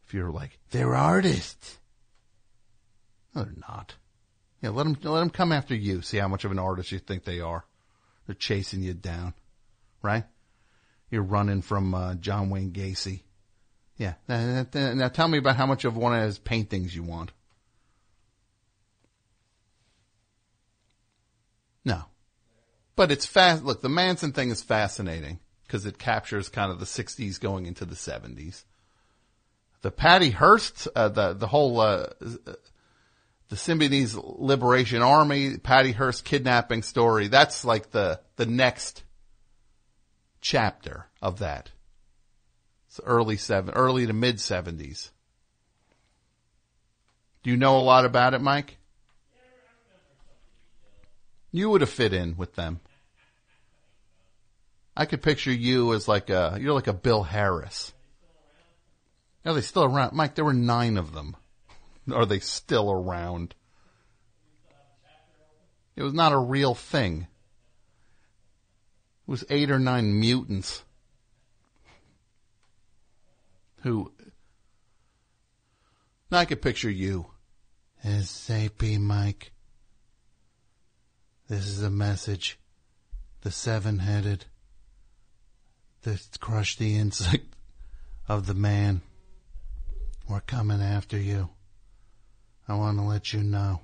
If 0.05 0.13
you're 0.13 0.31
like 0.33 0.59
they're 0.71 0.95
artists, 0.97 1.79
no, 3.35 3.45
they're 3.45 3.55
not. 3.69 3.95
Yeah, 4.61 4.71
let 4.71 4.83
them 4.85 4.99
let 5.03 5.21
them 5.21 5.31
come 5.31 5.53
after 5.53 5.75
you. 5.75 6.03
See 6.03 6.19
how 6.19 6.29
much 6.29 6.45
of 6.45 6.51
an 6.51 6.59
artist 6.59 6.91
you 6.93 6.99
think 6.99 7.25
they 7.25 7.41
are. 7.41 7.65
They're 8.27 8.35
chasing 8.35 8.83
you 8.83 8.93
down, 8.93 9.35
right? 10.03 10.25
You're 11.11 11.23
running 11.23 11.63
from 11.63 11.95
uh, 11.95 12.15
John 12.17 12.51
Wayne 12.51 12.73
Gacy. 12.73 13.21
Yeah. 13.97 14.15
Now, 14.29 14.67
now- 14.75 14.95
now 14.95 15.09
tell 15.09 15.29
me 15.29 15.39
about 15.39 15.57
how 15.57 15.67
much 15.67 15.85
of 15.85 15.97
one 15.97 16.15
of 16.17 16.25
his 16.25 16.39
paintings 16.39 16.95
you 16.95 17.03
want. 17.05 17.31
No. 21.85 22.05
But 22.97 23.11
it's 23.11 23.27
fast. 23.27 23.65
Look, 23.65 23.81
the 23.81 23.89
Manson 23.89 24.33
thing 24.33 24.51
is 24.51 24.63
fascinating 24.63 25.39
because 25.67 25.87
it 25.87 25.99
captures 25.99 26.49
kind 26.49 26.71
of 26.71 26.79
the 26.79 26.85
60s 26.87 27.41
going 27.41 27.67
into 27.67 27.85
the 27.85 27.95
70s. 27.95 28.65
The 29.81 29.91
Patty 29.91 30.31
Hearst, 30.31 30.87
uh, 30.95 31.09
the, 31.09 31.33
the 31.33 31.47
whole, 31.47 31.81
uh, 31.81 32.09
the 32.21 33.57
Symbionese 33.57 34.21
Liberation 34.39 35.03
Army, 35.03 35.57
Patty 35.57 35.93
Hearst 35.93 36.25
kidnapping 36.25 36.83
story, 36.83 37.29
that's 37.29 37.65
like 37.65 37.91
the, 37.91 38.21
the 38.37 38.47
next 38.47 39.03
chapter 40.41 41.07
of 41.21 41.39
that. 41.39 41.71
It's 42.89 43.01
early 43.05 43.39
seven, 43.39 43.75
early 43.75 44.07
to 44.07 44.13
mid 44.13 44.39
seventies. 44.39 45.11
Do 47.43 47.51
you 47.51 47.57
know 47.57 47.79
a 47.79 47.81
lot 47.81 48.05
about 48.05 48.35
it, 48.35 48.41
Mike? 48.41 48.77
You 51.53 51.69
would 51.71 51.83
have 51.83 51.91
fit 51.91 52.15
in 52.15 52.37
with 52.37 52.55
them. 52.55 52.81
I 54.97 55.05
could 55.05 55.23
picture 55.23 55.53
you 55.53 55.95
as 55.95 56.09
like 56.09 56.31
a, 56.31 56.59
you're 56.61 56.75
like 56.75 56.87
a 56.87 56.93
Bill 56.93 57.23
Harris. 57.23 57.93
Are 59.45 59.55
they 59.55 59.61
still 59.61 59.85
around? 59.85 60.13
Mike, 60.13 60.35
there 60.35 60.45
were 60.45 60.53
nine 60.53 60.97
of 60.97 61.13
them. 61.13 61.37
Are 62.13 62.27
they 62.27 62.39
still 62.39 62.91
around? 62.91 63.55
It 65.95 66.03
was 66.03 66.15
not 66.15 66.33
a 66.33 66.39
real 66.39 66.75
thing. 66.75 67.27
It 69.27 69.31
was 69.31 69.45
eight 69.51 69.71
or 69.71 69.79
nine 69.79 70.19
mutants 70.19 70.83
who. 73.83 74.13
Now 76.31 76.39
I 76.39 76.45
could 76.45 76.63
picture 76.63 76.91
you. 76.91 77.27
SAP 78.03 78.83
Mike. 78.83 79.52
This 81.53 81.69
is 81.69 81.83
a 81.83 81.91
message. 81.91 82.59
The 83.43 83.51
seven 83.51 83.99
headed. 83.99 84.47
That 86.01 86.27
crushed 86.41 86.79
the 86.79 86.97
insect 86.97 87.45
of 88.27 88.47
the 88.47 88.55
man. 88.55 89.03
We're 90.27 90.41
coming 90.41 90.81
after 90.81 91.19
you. 91.19 91.51
I 92.67 92.75
want 92.77 92.97
to 92.97 93.05
let 93.05 93.35
you 93.35 93.43
know. 93.43 93.81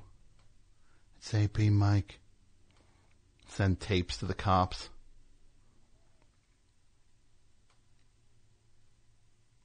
It's 1.18 1.34
AP 1.34 1.58
Mike. 1.58 2.20
Send 3.48 3.80
tapes 3.80 4.16
to 4.16 4.24
the 4.24 4.32
cops. 4.32 4.88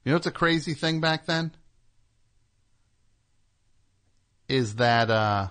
You 0.04 0.10
know 0.10 0.16
what's 0.16 0.26
a 0.26 0.30
crazy 0.30 0.74
thing 0.74 1.00
back 1.00 1.24
then? 1.24 1.52
Is 4.46 4.74
that, 4.74 5.08
uh, 5.08 5.48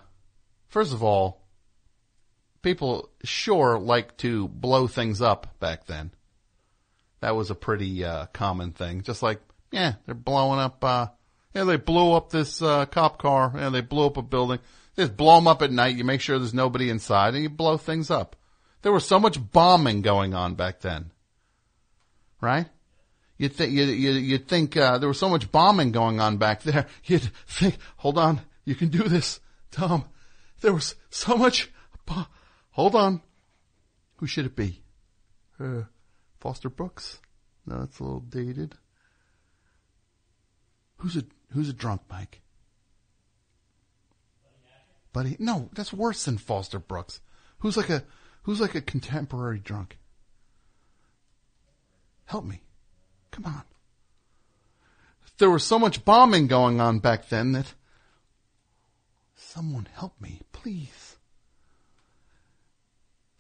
first 0.68 0.94
of 0.94 1.02
all, 1.02 1.43
people 2.64 3.10
sure 3.23 3.77
like 3.77 4.18
to 4.18 4.48
blow 4.48 4.88
things 4.88 5.22
up 5.22 5.60
back 5.60 5.85
then. 5.85 6.11
That 7.22 7.35
was 7.35 7.52
a 7.52 7.56
pretty, 7.56 8.03
uh, 8.03 8.26
common 8.34 8.72
thing. 8.72 9.03
Just 9.03 9.22
like, 9.22 9.40
yeah, 9.72 9.94
they're 10.06 10.15
blowing 10.15 10.60
up, 10.60 10.84
uh, 10.84 11.07
yeah, 11.53 11.65
they 11.65 11.77
blew 11.77 12.14
up 12.14 12.31
this, 12.31 12.61
uh, 12.61 12.85
cop 12.88 13.22
car. 13.22 13.53
Yeah, 13.56 13.69
they 13.69 13.81
blew 13.81 14.07
up 14.07 14.18
a 14.18 14.22
building. 14.22 14.60
Just 14.95 15.15
blow 15.15 15.35
them 15.35 15.48
up 15.48 15.61
at 15.61 15.72
night. 15.72 15.95
You 15.95 16.03
make 16.03 16.22
sure 16.22 16.40
there's 16.40 16.53
nobody 16.53 16.90
inside 16.90 17.35
and 17.35 17.44
you 17.44 17.49
blow 17.49 17.77
things 17.77 18.10
up. 18.10 18.35
There 18.81 18.91
was 18.91 19.06
so 19.06 19.19
much 19.19 19.40
bombing 19.52 20.02
going 20.02 20.34
on 20.34 20.56
back 20.56 20.81
then. 20.81 21.11
Right? 22.41 22.68
You'd 23.38 23.53
think, 23.53 23.72
you, 23.72 23.84
you, 23.85 24.11
you'd 24.11 24.48
think, 24.48 24.77
uh, 24.77 24.98
there 24.99 25.07
was 25.07 25.19
so 25.19 25.30
much 25.30 25.52
bombing 25.52 25.91
going 25.91 26.19
on 26.19 26.38
back 26.38 26.64
there. 26.64 26.88
You'd 27.06 27.30
think, 27.48 27.77
hold 27.98 28.18
on, 28.18 28.41
you 28.64 28.76
can 28.76 28.90
do 28.90 29.03
this, 29.03 29.40
Tom. 29.72 30.06
There 30.61 30.73
was 30.73 30.95
so 31.10 31.35
much, 31.35 31.72
bo- 32.06 32.27
hold 32.74 32.94
on. 32.95 33.22
Who 34.18 34.28
should 34.28 34.45
it 34.45 34.56
be? 34.56 34.84
Uh, 35.60 35.84
Foster 36.40 36.70
Brooks? 36.70 37.20
No, 37.66 37.80
that's 37.80 38.00
a 38.00 38.04
little 38.04 38.20
dated. 38.20 38.76
Who's 40.98 41.18
a, 41.18 41.24
who's 41.52 41.70
a 41.70 41.74
drunk, 41.74 42.02
Mike? 42.10 42.41
Buddy, 45.12 45.36
no, 45.40 45.70
that's 45.74 45.94
worse 45.94 46.26
than 46.26 46.38
Foster 46.38 46.80
Brooks. 46.80 47.22
Who's 47.60 47.78
like 47.78 47.90
a, 47.90 48.04
who's 48.44 48.60
like 48.60 48.76
a 48.76 48.82
contemporary 48.82 49.60
drunk? 49.60 49.98
Help 52.26 52.45
me. 52.45 52.62
Come 53.32 53.45
on. 53.45 53.64
There 55.38 55.50
was 55.50 55.64
so 55.64 55.78
much 55.78 56.06
bombing 56.06 56.48
going 56.48 56.80
on 56.80 57.00
back 57.00 57.30
then 57.30 57.52
that 57.54 57.74
someone 59.36 59.88
help 59.94 60.20
me, 60.22 60.41
please. 60.52 61.03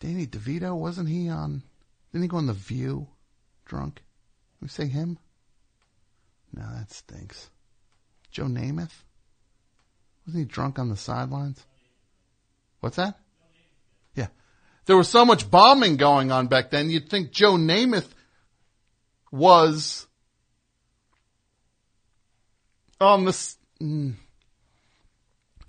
Danny 0.03 0.27
DeVito, 0.27 0.75
wasn't 0.75 1.07
he 1.07 1.29
on, 1.29 1.63
didn't 2.11 2.23
he 2.23 2.27
go 2.27 2.35
on 2.35 2.45
The 2.45 2.51
View 2.51 3.07
drunk? 3.63 4.03
We 4.61 4.67
say 4.67 4.87
him? 4.87 5.17
No, 6.51 6.61
that 6.75 6.91
stinks. 6.91 7.49
Joe 8.29 8.43
Namath? 8.43 8.91
Wasn't 10.27 10.43
he 10.43 10.45
drunk 10.45 10.77
on 10.77 10.89
the 10.89 10.97
sidelines? 10.97 11.65
What's 12.81 12.97
that? 12.97 13.17
Yeah. 14.13 14.27
There 14.87 14.97
was 14.97 15.07
so 15.07 15.23
much 15.23 15.49
bombing 15.49 15.95
going 15.95 16.33
on 16.33 16.47
back 16.47 16.69
then, 16.69 16.89
you'd 16.89 17.07
think 17.07 17.31
Joe 17.31 17.53
Namath 17.53 18.09
was 19.31 20.05
on 22.99 23.23
this. 23.23 23.55
Mm, 23.81 24.15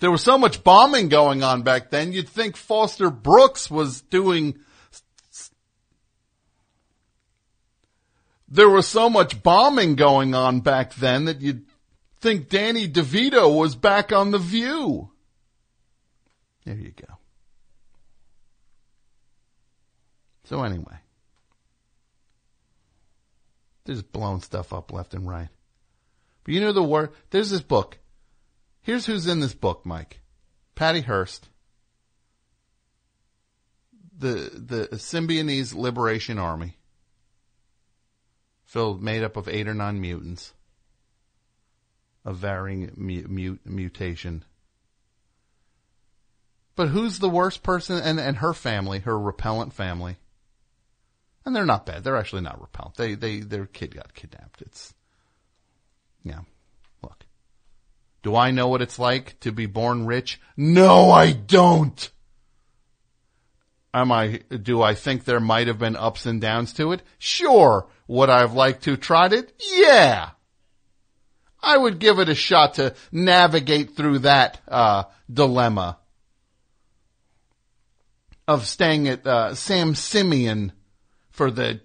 there 0.01 0.11
was 0.11 0.23
so 0.23 0.37
much 0.37 0.65
bombing 0.65 1.09
going 1.09 1.43
on 1.43 1.62
back 1.62 1.91
then, 1.91 2.12
you'd 2.12 2.29
think 2.29 2.57
Foster 2.57 3.11
Brooks 3.11 3.71
was 3.71 4.03
doing. 4.03 4.59
There 8.49 8.69
was 8.69 8.87
so 8.87 9.09
much 9.09 9.43
bombing 9.43 9.97
going 9.97 10.35
on 10.35 10.61
back 10.61 10.95
then 10.95 11.25
that 11.27 11.41
you'd 11.41 11.66
think 12.21 12.49
Danny 12.49 12.89
DeVito 12.89 13.57
was 13.57 13.75
back 13.75 14.12
on 14.12 14.31
The 14.31 14.39
View. 14.39 15.11
There 16.65 16.77
you 16.77 16.93
go. 16.93 17.15
So 20.45 20.62
anyway, 20.62 20.99
just 23.87 24.12
blowing 24.12 24.41
stuff 24.41 24.73
up 24.73 24.93
left 24.93 25.15
and 25.15 25.29
right. 25.29 25.49
But 26.45 26.55
you 26.55 26.61
know 26.61 26.73
the 26.73 26.83
word, 26.83 27.12
there's 27.31 27.51
this 27.51 27.62
book. 27.62 27.99
Here's 28.85 29.06
who's 29.06 29.27
in 29.27 29.40
this 29.40 29.55
book, 29.55 29.86
Mike. 29.86 30.20
Patty 30.74 31.01
Hearst. 31.01 31.48
The, 34.19 34.51
the 34.52 34.89
Symbionese 34.98 35.74
Liberation 35.74 36.39
Army. 36.39 36.77
Filled, 38.66 39.02
made 39.02 39.24
up 39.24 39.39
of 39.39 39.48
eight 39.48 39.69
or 39.69 39.74
nine 39.74 40.02
mutants. 40.02 40.52
Of 42.27 42.36
varying 42.36 42.93
mu- 42.94 43.27
mu- 43.27 43.59
mutation. 43.65 44.44
But 46.77 46.89
who's 46.89 47.20
the 47.20 47.31
worst 47.31 47.62
person? 47.62 47.97
And, 48.02 48.20
and 48.20 48.36
her 48.36 48.52
family, 48.52 48.98
her 49.01 49.19
repellent 49.19 49.73
family. 49.73 50.19
And 51.47 51.56
they're 51.56 51.65
not 51.65 51.86
bad. 51.86 52.05
They're 52.05 52.19
actually 52.19 52.43
not 52.43 52.61
repellent. 52.61 52.97
They, 52.97 53.15
they, 53.15 53.40
their 53.40 53.65
kid 53.65 53.94
got 53.94 54.12
kidnapped. 54.12 54.61
It's, 54.61 54.93
yeah. 56.23 56.40
Do 58.24 58.34
I 58.34 58.52
know 58.52 58.68
what 58.68 58.80
it's 58.80 58.98
like 58.98 59.38
to 59.40 59.52
be 59.52 59.66
born 59.66 60.06
rich? 60.06 60.40
No, 60.56 61.10
I 61.10 61.32
don't. 61.32 62.10
Am 63.92 64.10
I, 64.10 64.40
do 64.48 64.82
I 64.82 64.94
think 64.94 65.24
there 65.24 65.40
might 65.40 65.66
have 65.66 65.78
been 65.78 65.94
ups 65.94 66.24
and 66.24 66.40
downs 66.40 66.72
to 66.74 66.92
it? 66.92 67.02
Sure. 67.18 67.86
Would 68.09 68.30
I 68.30 68.40
have 68.40 68.55
liked 68.55 68.84
to 68.84 68.96
tried 68.96 69.34
it? 69.34 69.52
Yeah. 69.76 70.30
I 71.62 71.76
would 71.76 71.98
give 71.98 72.18
it 72.18 72.30
a 72.30 72.34
shot 72.34 72.74
to 72.74 72.94
navigate 73.12 73.94
through 73.94 74.20
that, 74.20 74.59
uh, 74.68 75.05
dilemma 75.30 75.98
of 78.48 78.66
staying 78.66 79.06
at, 79.06 79.26
uh, 79.26 79.55
San 79.55 79.94
Simeon 79.94 80.72
for 81.28 81.51
the, 81.51 81.78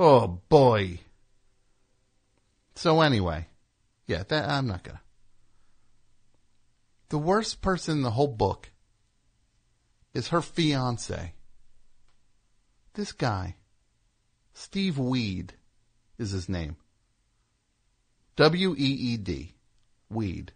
oh 0.00 0.40
boy. 0.48 1.00
So 2.74 3.02
anyway, 3.02 3.48
yeah, 4.06 4.22
that, 4.28 4.48
I'm 4.48 4.66
not 4.66 4.82
gonna. 4.82 5.01
The 7.12 7.18
worst 7.18 7.60
person 7.60 7.98
in 7.98 8.02
the 8.02 8.12
whole 8.12 8.26
book 8.26 8.70
is 10.14 10.28
her 10.28 10.40
fiance. 10.40 11.34
This 12.94 13.12
guy, 13.12 13.56
Steve 14.54 14.96
Weed, 14.96 15.52
is 16.16 16.30
his 16.30 16.48
name. 16.48 16.76
W 18.36 18.74
E 18.78 18.82
E 18.82 19.16
D, 19.18 19.56
Weed. 20.08 20.52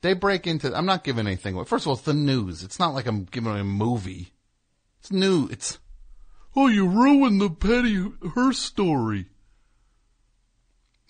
They 0.00 0.14
break 0.14 0.46
into. 0.46 0.74
I'm 0.74 0.86
not 0.86 1.04
giving 1.04 1.26
anything 1.26 1.54
away. 1.54 1.66
First 1.66 1.84
of 1.84 1.88
all, 1.88 1.94
it's 1.96 2.02
the 2.02 2.14
news. 2.14 2.64
It's 2.64 2.78
not 2.78 2.94
like 2.94 3.06
I'm 3.06 3.24
giving 3.24 3.54
a 3.54 3.62
movie. 3.62 4.32
It's 5.00 5.12
new. 5.12 5.46
It's. 5.48 5.78
Oh, 6.56 6.68
you 6.68 6.88
ruined 6.88 7.38
the 7.38 7.50
Patty 7.50 8.10
Hearst 8.34 8.62
story. 8.62 9.26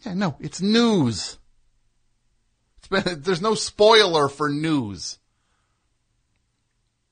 Yeah, 0.05 0.15
no, 0.15 0.35
it's 0.41 0.61
news. 0.61 1.39
There's 2.91 3.41
no 3.41 3.55
spoiler 3.55 4.29
for 4.29 4.49
news. 4.49 5.19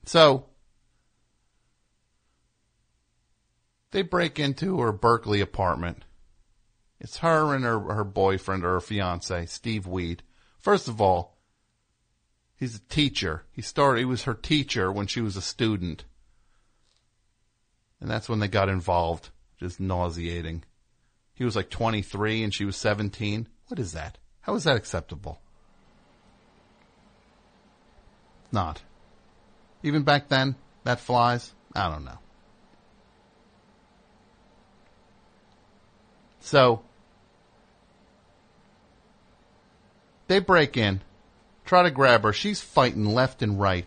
So, 0.05 0.47
they 3.93 4.03
break 4.03 4.39
into 4.39 4.81
her 4.81 4.93
Berkeley 4.93 5.41
apartment. 5.41 6.05
It's 7.01 7.19
her 7.19 7.55
and 7.55 7.65
her, 7.65 7.79
her 7.79 8.05
boyfriend 8.05 8.65
or 8.65 8.75
her 8.75 8.81
fiance, 8.81 9.47
Steve 9.47 9.87
Weed. 9.87 10.25
First 10.59 10.89
of 10.89 11.01
all, 11.01 11.39
he's 12.57 12.75
a 12.75 12.81
teacher. 12.81 13.45
He 13.53 13.63
started, 13.63 14.01
he 14.01 14.05
was 14.05 14.25
her 14.25 14.35
teacher 14.35 14.91
when 14.91 15.07
she 15.07 15.21
was 15.21 15.37
a 15.37 15.43
student. 15.43 16.05
And 18.01 18.11
that's 18.11 18.29
when 18.29 18.41
they 18.41 18.49
got 18.49 18.69
involved. 18.69 19.31
Just 19.59 19.81
nauseating. 19.81 20.65
He 21.35 21.45
was 21.45 21.55
like 21.55 21.71
23 21.71 22.43
and 22.43 22.53
she 22.53 22.65
was 22.65 22.77
17. 22.77 23.49
What 23.69 23.79
is 23.79 23.93
that? 23.93 24.19
How 24.41 24.55
is 24.55 24.65
that 24.65 24.77
acceptable? 24.77 25.41
Not. 28.51 28.83
Even 29.83 30.03
back 30.03 30.29
then, 30.29 30.57
that 30.85 31.01
flies? 31.01 31.53
I 31.75 31.91
don't 31.91 32.05
know. 32.05 32.19
So, 36.41 36.83
they 40.29 40.39
break 40.39 40.77
in, 40.77 41.03
try 41.65 41.83
to 41.83 41.91
grab 41.91 42.23
her. 42.23 42.33
She's 42.33 42.61
fighting 42.61 43.05
left 43.05 43.43
and 43.43 43.61
right. 43.61 43.87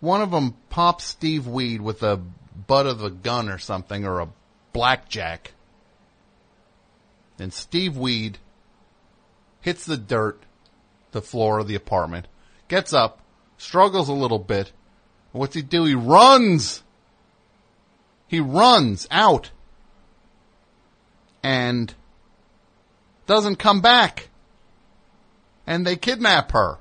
One 0.00 0.22
of 0.22 0.30
them 0.30 0.56
pops 0.70 1.04
Steve 1.04 1.46
Weed 1.46 1.80
with 1.80 2.00
the 2.00 2.20
butt 2.66 2.86
of 2.86 3.02
a 3.02 3.10
gun 3.10 3.48
or 3.48 3.58
something, 3.58 4.04
or 4.04 4.20
a 4.20 4.28
blackjack. 4.72 5.52
And 7.38 7.52
Steve 7.52 7.96
Weed 7.96 8.38
hits 9.60 9.84
the 9.84 9.96
dirt, 9.96 10.42
the 11.12 11.22
floor 11.22 11.58
of 11.58 11.68
the 11.68 11.74
apartment, 11.74 12.26
gets 12.72 12.94
up, 12.94 13.20
struggles 13.58 14.08
a 14.08 14.14
little 14.14 14.38
bit. 14.38 14.72
What's 15.32 15.54
he 15.54 15.60
do? 15.60 15.84
He 15.84 15.94
runs! 15.94 16.82
He 18.26 18.40
runs 18.40 19.06
out 19.10 19.50
and 21.42 21.92
doesn't 23.26 23.56
come 23.56 23.82
back. 23.82 24.30
And 25.66 25.86
they 25.86 25.96
kidnap 25.96 26.52
her. 26.52 26.78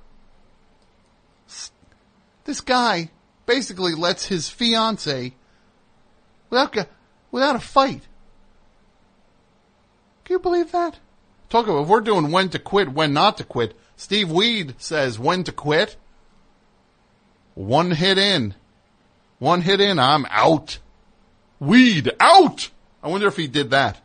This 2.45 2.61
guy 2.61 3.11
basically 3.45 3.93
lets 3.93 4.27
his 4.27 4.47
fiance 4.47 5.33
without 6.49 6.73
without 7.31 7.57
a 7.57 7.59
fight 7.59 8.03
Can 10.23 10.35
you 10.35 10.39
believe 10.39 10.71
that? 10.71 10.99
Talk 11.49 11.67
about 11.67 11.81
if 11.81 11.87
we're 11.89 11.99
doing 11.99 12.31
when 12.31 12.47
to 12.49 12.59
quit, 12.59 12.93
when 12.93 13.11
not 13.11 13.37
to 13.37 13.43
quit. 13.43 13.77
Steve 14.01 14.31
Weed 14.31 14.73
says 14.79 15.19
when 15.19 15.43
to 15.43 15.51
quit. 15.51 15.95
One 17.53 17.91
hit 17.91 18.17
in. 18.17 18.55
One 19.37 19.61
hit 19.61 19.79
in, 19.79 19.99
I'm 19.99 20.25
out. 20.31 20.79
Weed 21.59 22.11
out. 22.19 22.71
I 23.03 23.09
wonder 23.09 23.27
if 23.27 23.37
he 23.37 23.45
did 23.45 23.69
that. 23.69 24.01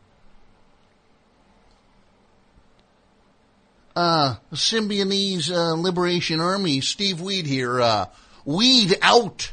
Uh, 3.97 4.37
Symbionese 4.53 5.51
uh, 5.51 5.73
Liberation 5.73 6.41
Army, 6.41 6.83
Steve 6.83 7.23
Weed 7.23 7.47
here. 7.47 7.81
Uh, 7.81 8.05
weed 8.45 8.99
out. 9.01 9.51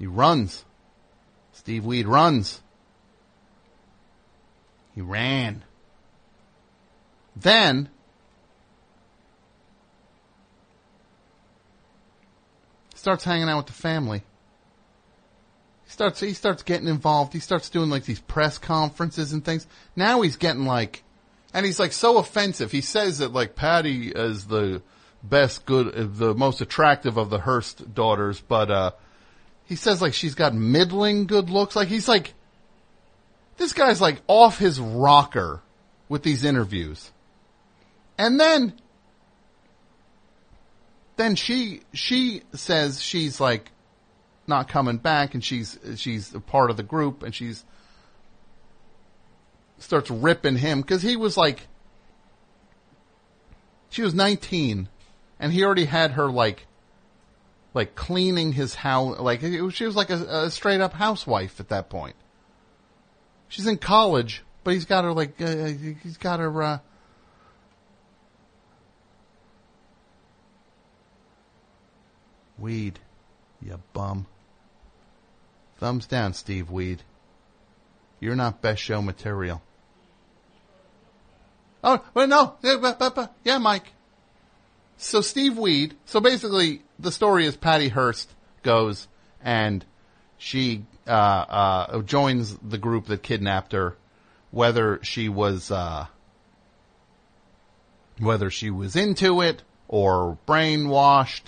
He 0.00 0.08
runs. 0.08 0.64
Steve 1.52 1.84
Weed 1.84 2.08
runs. 2.08 2.60
He 4.96 5.00
ran. 5.00 5.62
Then, 7.40 7.88
starts 13.00 13.24
hanging 13.24 13.48
out 13.48 13.56
with 13.56 13.66
the 13.66 13.72
family. 13.72 14.22
He 15.84 15.90
starts 15.90 16.20
he 16.20 16.34
starts 16.34 16.62
getting 16.62 16.86
involved. 16.86 17.32
He 17.32 17.40
starts 17.40 17.70
doing 17.70 17.90
like 17.90 18.04
these 18.04 18.20
press 18.20 18.58
conferences 18.58 19.32
and 19.32 19.44
things. 19.44 19.66
Now 19.96 20.20
he's 20.20 20.36
getting 20.36 20.66
like 20.66 21.02
and 21.54 21.64
he's 21.64 21.80
like 21.80 21.92
so 21.92 22.18
offensive. 22.18 22.70
He 22.70 22.82
says 22.82 23.18
that 23.18 23.32
like 23.32 23.56
Patty 23.56 24.08
is 24.08 24.46
the 24.46 24.82
best 25.22 25.64
good 25.64 26.16
the 26.16 26.34
most 26.34 26.60
attractive 26.60 27.16
of 27.16 27.30
the 27.30 27.38
Hearst 27.38 27.94
daughters, 27.94 28.40
but 28.40 28.70
uh 28.70 28.90
he 29.64 29.76
says 29.76 30.02
like 30.02 30.14
she's 30.14 30.34
got 30.34 30.54
middling 30.54 31.26
good 31.26 31.48
looks. 31.48 31.74
Like 31.74 31.88
he's 31.88 32.06
like 32.06 32.34
this 33.56 33.72
guy's 33.72 34.00
like 34.00 34.20
off 34.26 34.58
his 34.58 34.78
rocker 34.78 35.62
with 36.08 36.22
these 36.22 36.44
interviews. 36.44 37.10
And 38.20 38.38
then 38.38 38.74
then 41.16 41.36
she 41.36 41.80
she 41.94 42.42
says 42.52 43.00
she's 43.00 43.40
like 43.40 43.72
not 44.46 44.68
coming 44.68 44.98
back 44.98 45.32
and 45.32 45.42
she's 45.42 45.78
she's 45.96 46.34
a 46.34 46.40
part 46.40 46.70
of 46.70 46.76
the 46.76 46.82
group 46.82 47.22
and 47.22 47.34
she's 47.34 47.64
starts 49.78 50.10
ripping 50.10 50.56
him 50.56 50.82
cuz 50.82 51.00
he 51.00 51.16
was 51.16 51.38
like 51.38 51.66
she 53.88 54.02
was 54.02 54.12
19 54.12 54.90
and 55.38 55.52
he 55.54 55.64
already 55.64 55.86
had 55.86 56.10
her 56.10 56.30
like 56.30 56.66
like 57.72 57.94
cleaning 57.94 58.52
his 58.52 58.74
house 58.74 59.18
like 59.18 59.40
was, 59.40 59.72
she 59.72 59.86
was 59.86 59.96
like 59.96 60.10
a, 60.10 60.44
a 60.44 60.50
straight 60.50 60.82
up 60.82 60.92
housewife 60.92 61.58
at 61.58 61.70
that 61.70 61.88
point. 61.88 62.16
She's 63.48 63.66
in 63.66 63.78
college 63.78 64.44
but 64.62 64.74
he's 64.74 64.84
got 64.84 65.04
her 65.04 65.14
like 65.14 65.40
uh, 65.40 65.68
he's 66.02 66.18
got 66.18 66.38
her 66.40 66.62
uh 66.62 66.78
Weed, 72.60 72.98
you 73.62 73.80
bum. 73.92 74.26
Thumbs 75.78 76.06
down, 76.06 76.34
Steve 76.34 76.70
Weed. 76.70 77.02
You're 78.20 78.36
not 78.36 78.60
best 78.60 78.82
show 78.82 79.00
material. 79.00 79.62
Oh, 81.82 82.04
well, 82.12 82.26
no. 82.26 82.56
Yeah, 83.42 83.58
Mike. 83.58 83.92
So 84.98 85.22
Steve 85.22 85.56
Weed, 85.56 85.96
so 86.04 86.20
basically 86.20 86.82
the 86.98 87.10
story 87.10 87.46
is 87.46 87.56
Patty 87.56 87.88
Hearst 87.88 88.30
goes 88.62 89.08
and 89.42 89.82
she, 90.36 90.84
uh, 91.06 91.10
uh, 91.10 92.02
joins 92.02 92.54
the 92.58 92.76
group 92.76 93.06
that 93.06 93.22
kidnapped 93.22 93.72
her, 93.72 93.96
whether 94.50 95.00
she 95.02 95.30
was, 95.30 95.70
uh, 95.70 96.06
whether 98.18 98.50
she 98.50 98.68
was 98.68 98.94
into 98.94 99.40
it 99.40 99.62
or 99.88 100.36
brainwashed 100.46 101.44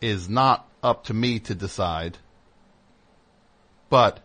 is 0.00 0.28
not 0.28 0.68
up 0.82 1.04
to 1.04 1.14
me 1.14 1.38
to 1.40 1.54
decide. 1.54 2.18
But 3.88 4.20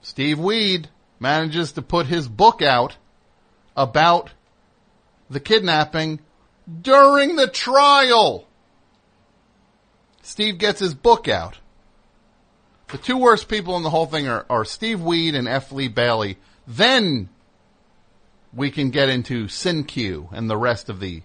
Steve 0.00 0.38
Weed 0.38 0.88
manages 1.20 1.72
to 1.72 1.82
put 1.82 2.06
his 2.06 2.28
book 2.28 2.60
out 2.60 2.96
about 3.76 4.30
the 5.30 5.40
kidnapping 5.40 6.20
during 6.82 7.36
the 7.36 7.48
trial. 7.48 8.46
Steve 10.22 10.58
gets 10.58 10.80
his 10.80 10.94
book 10.94 11.28
out. 11.28 11.58
The 12.88 12.98
two 12.98 13.16
worst 13.16 13.48
people 13.48 13.76
in 13.76 13.82
the 13.82 13.90
whole 13.90 14.06
thing 14.06 14.28
are, 14.28 14.44
are 14.50 14.64
Steve 14.64 15.00
Weed 15.00 15.34
and 15.34 15.48
F. 15.48 15.72
Lee 15.72 15.88
Bailey. 15.88 16.38
Then 16.66 17.30
we 18.52 18.70
can 18.70 18.90
get 18.90 19.08
into 19.08 19.48
Cinque 19.48 19.96
and 20.32 20.50
the 20.50 20.56
rest 20.56 20.88
of 20.88 21.00
the 21.00 21.22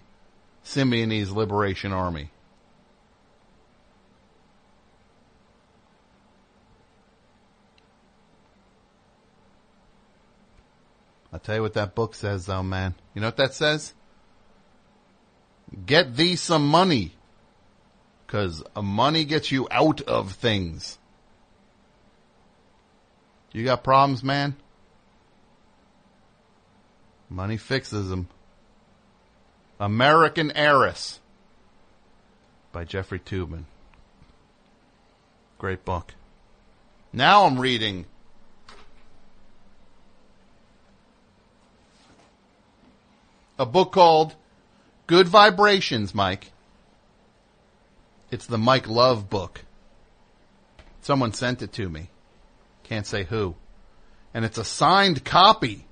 Symbionese 0.68 1.34
Liberation 1.34 1.92
Army. 1.92 2.30
I'll 11.32 11.38
tell 11.38 11.56
you 11.56 11.62
what 11.62 11.72
that 11.72 11.94
book 11.94 12.14
says 12.14 12.44
though, 12.46 12.62
man. 12.62 12.94
You 13.14 13.22
know 13.22 13.28
what 13.28 13.38
that 13.38 13.54
says? 13.54 13.94
Get 15.86 16.16
thee 16.16 16.36
some 16.36 16.68
money. 16.68 17.12
Cause 18.26 18.62
money 18.80 19.24
gets 19.24 19.50
you 19.50 19.68
out 19.70 20.02
of 20.02 20.32
things. 20.32 20.98
You 23.52 23.64
got 23.64 23.82
problems, 23.82 24.22
man? 24.22 24.54
Money 27.30 27.56
fixes 27.56 28.10
them. 28.10 28.28
American 29.80 30.50
Heiress 30.56 31.20
by 32.72 32.84
Jeffrey 32.84 33.20
Tubman. 33.20 33.66
Great 35.58 35.84
book. 35.84 36.14
Now 37.12 37.44
I'm 37.44 37.60
reading 37.60 38.06
a 43.56 43.64
book 43.64 43.92
called 43.92 44.34
Good 45.06 45.28
Vibrations, 45.28 46.12
Mike. 46.12 46.50
It's 48.32 48.46
the 48.46 48.58
Mike 48.58 48.88
Love 48.88 49.30
book. 49.30 49.64
Someone 51.02 51.32
sent 51.32 51.62
it 51.62 51.72
to 51.74 51.88
me. 51.88 52.10
Can't 52.82 53.06
say 53.06 53.22
who. 53.24 53.54
And 54.34 54.44
it's 54.44 54.58
a 54.58 54.64
signed 54.64 55.24
copy. 55.24 55.86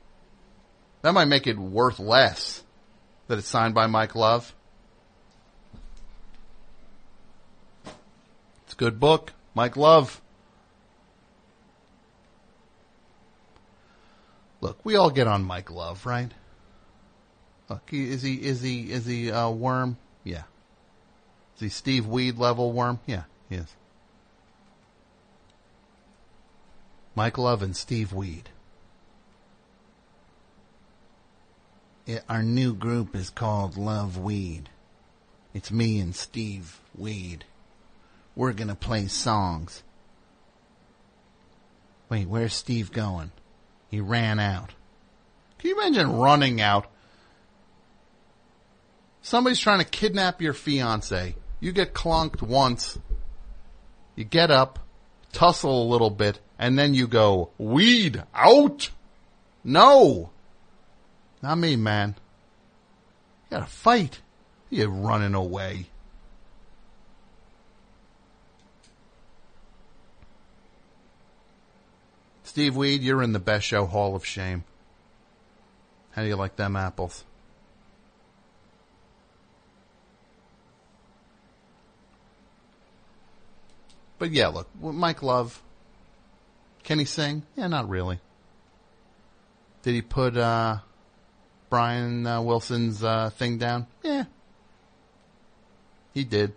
That 1.03 1.15
might 1.15 1.27
make 1.27 1.47
it 1.47 1.57
worth 1.57 2.01
less 2.01 2.65
that 3.29 3.39
it's 3.39 3.49
signed 3.49 3.75
by 3.75 3.87
Mike 3.87 4.15
Love. 4.15 4.55
It's 8.65 8.73
a 8.73 8.77
good 8.77 9.01
book. 9.01 9.33
Mike 9.55 9.77
Love. 9.77 10.21
Look, 14.61 14.79
we 14.85 14.97
all 14.97 15.11
get 15.11 15.27
on 15.27 15.45
Mike 15.45 15.71
Love, 15.71 16.07
right? 16.07 16.31
Look, 17.69 17.93
is 17.93 18.23
he 18.23 18.35
is 18.35 18.63
he 18.63 18.93
is 18.93 19.07
he 19.07 19.29
a 19.29 19.51
worm? 19.51 19.97
Yeah. 20.25 20.43
Is 21.57 21.61
he 21.61 21.69
Steve 21.69 22.07
Weed 22.07 22.39
level 22.39 22.73
worm? 22.73 23.01
Yeah, 23.07 23.25
he 23.49 23.57
is. 23.57 23.75
Mike 27.15 27.39
Love 27.39 27.63
and 27.63 27.75
Steve 27.75 28.13
Weed. 28.13 28.51
It, 32.07 32.23
our 32.29 32.43
new 32.43 32.73
group 32.73 33.17
is 33.17 33.31
called 33.31 33.77
Love 33.77 34.17
Weed. 34.17 34.69
It's 35.53 35.73
me 35.73 35.99
and 35.99 36.15
Steve 36.15 36.81
Weed. 36.97 37.45
We're 38.37 38.53
gonna 38.53 38.77
play 38.77 39.09
songs. 39.09 39.83
Wait, 42.09 42.29
where's 42.29 42.55
Steve 42.55 42.93
going? 42.93 43.33
He 43.91 44.01
ran 44.01 44.39
out. 44.39 44.71
Can 45.59 45.71
you 45.71 45.81
imagine 45.81 46.13
running 46.13 46.61
out? 46.61 46.87
Somebody's 49.23 49.59
trying 49.59 49.81
to 49.81 49.85
kidnap 49.85 50.41
your 50.41 50.53
fiance. 50.53 51.35
You 51.59 51.73
get 51.73 51.95
clunked 51.95 52.43
once. 52.43 52.97
You 54.15 54.23
get 54.23 54.53
up, 54.53 54.79
tussle 55.33 55.83
a 55.83 55.91
little 55.91 56.11
bit, 56.11 56.39
and 56.59 56.79
then 56.79 56.95
you 56.95 57.09
go, 57.09 57.51
weed 57.59 58.23
out! 58.33 58.91
No! 59.65 60.31
Not 61.47 61.59
me, 61.59 61.77
man. 61.77 62.17
You 63.45 63.59
gotta 63.59 63.71
fight. 63.71 64.21
You're 64.69 64.91
running 64.91 65.33
away. 65.33 65.87
Steve 72.43 72.75
Weed, 72.75 73.01
you're 73.01 73.23
in 73.23 73.33
the 73.33 73.39
Best 73.39 73.65
Show 73.65 73.87
Hall 73.87 74.17
of 74.17 74.27
Shame. 74.27 74.65
How 76.11 76.23
do 76.23 76.29
you 76.29 76.35
like 76.35 76.57
them 76.57 76.75
apples? 76.75 77.23
But 84.19 84.33
yeah, 84.33 84.49
look, 84.49 84.69
Mike 84.81 85.23
Love, 85.23 85.63
Can 86.83 86.99
he 86.99 87.05
sing? 87.05 87.45
Yeah, 87.55 87.69
not 87.69 87.89
really. 87.89 88.19
Did 89.85 89.95
he 89.95 90.03
put 90.03 90.37
uh, 90.37 90.79
Brian 91.77 92.27
uh, 92.27 92.41
Wilson's 92.41 93.05
uh, 93.05 93.29
thing 93.29 93.59
down? 93.59 93.87
Yeah, 94.03 94.25
he 96.15 96.25
did. 96.25 96.55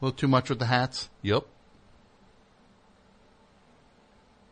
A 0.00 0.06
little 0.06 0.16
too 0.16 0.26
much 0.26 0.48
with 0.48 0.58
the 0.58 0.64
hats? 0.64 1.10
Yep. 1.20 1.44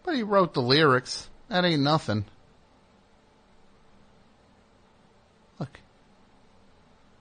But 0.02 0.16
he 0.16 0.22
wrote 0.22 0.52
the 0.52 0.60
lyrics. 0.60 1.30
That 1.48 1.64
ain't 1.64 1.80
nothing. 1.80 2.26
Look. 5.58 5.80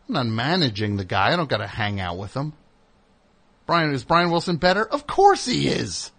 I'm 0.09 0.15
not 0.15 0.25
managing 0.25 0.97
the 0.97 1.05
guy. 1.05 1.31
I 1.31 1.37
don't 1.37 1.47
gotta 1.47 1.65
hang 1.65 2.01
out 2.01 2.17
with 2.17 2.33
him. 2.33 2.51
Brian, 3.65 3.93
is 3.93 4.03
Brian 4.03 4.31
Wilson 4.31 4.57
better? 4.57 4.85
Of 4.85 5.07
course 5.07 5.45
he 5.45 5.69
is! 5.69 6.11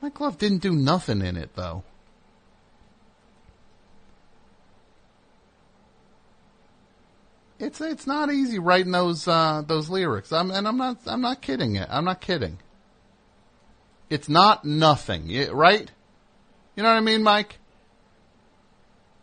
Mike 0.00 0.18
Love 0.20 0.38
didn't 0.38 0.62
do 0.62 0.72
nothing 0.72 1.20
in 1.20 1.36
it, 1.36 1.50
though. 1.54 1.82
It's 7.58 7.78
it's 7.82 8.06
not 8.06 8.32
easy 8.32 8.58
writing 8.58 8.92
those 8.92 9.28
uh, 9.28 9.62
those 9.66 9.90
lyrics. 9.90 10.32
I'm, 10.32 10.50
and 10.50 10.66
I'm 10.66 10.78
not 10.78 10.96
I'm 11.06 11.20
not 11.20 11.42
kidding 11.42 11.76
it. 11.76 11.86
I'm 11.90 12.06
not 12.06 12.22
kidding. 12.22 12.58
It's 14.08 14.30
not 14.30 14.64
nothing, 14.64 15.28
right? 15.52 15.90
You 16.74 16.82
know 16.82 16.88
what 16.88 16.96
I 16.96 17.00
mean, 17.00 17.22
Mike? 17.22 17.58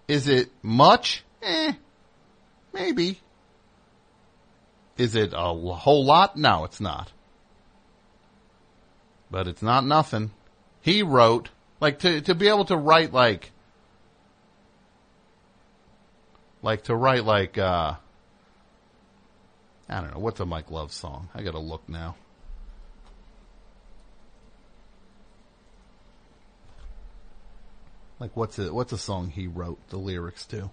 Is 0.08 0.28
it 0.28 0.52
much? 0.62 1.26
Eh, 1.42 1.74
maybe. 2.72 3.20
Is 4.98 5.16
it 5.16 5.34
a 5.34 5.54
whole 5.54 6.06
lot? 6.06 6.38
No, 6.38 6.64
it's 6.64 6.80
not. 6.80 7.12
But 9.30 9.48
it's 9.48 9.62
not 9.62 9.84
nothing. 9.84 10.32
He 10.88 11.04
wrote 11.04 11.50
like 11.82 12.00
to 12.00 12.22
to 12.22 12.34
be 12.34 12.48
able 12.48 12.64
to 12.64 12.78
write 12.78 13.12
like 13.12 13.52
like 16.62 16.86
to 16.86 16.96
write 16.96 17.26
like 17.26 17.58
uh 17.58 17.96
I 19.90 20.00
don't 20.00 20.14
know 20.14 20.20
what's 20.20 20.40
a 20.40 20.46
Mike 20.46 20.72
Love 20.72 20.94
song. 20.94 21.28
I 21.36 21.44
got 21.44 21.52
to 21.52 21.60
look 21.60 21.90
now. 21.90 22.16
Like 28.18 28.38
what's 28.38 28.58
a 28.58 28.74
what's 28.74 28.94
a 28.94 28.98
song 28.98 29.30
he 29.30 29.46
wrote 29.46 29.90
the 29.90 29.98
lyrics 29.98 30.46
to? 30.46 30.70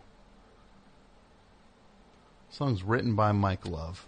Song's 2.50 2.84
written 2.84 3.16
by 3.16 3.32
Mike 3.32 3.66
Love. 3.66 4.06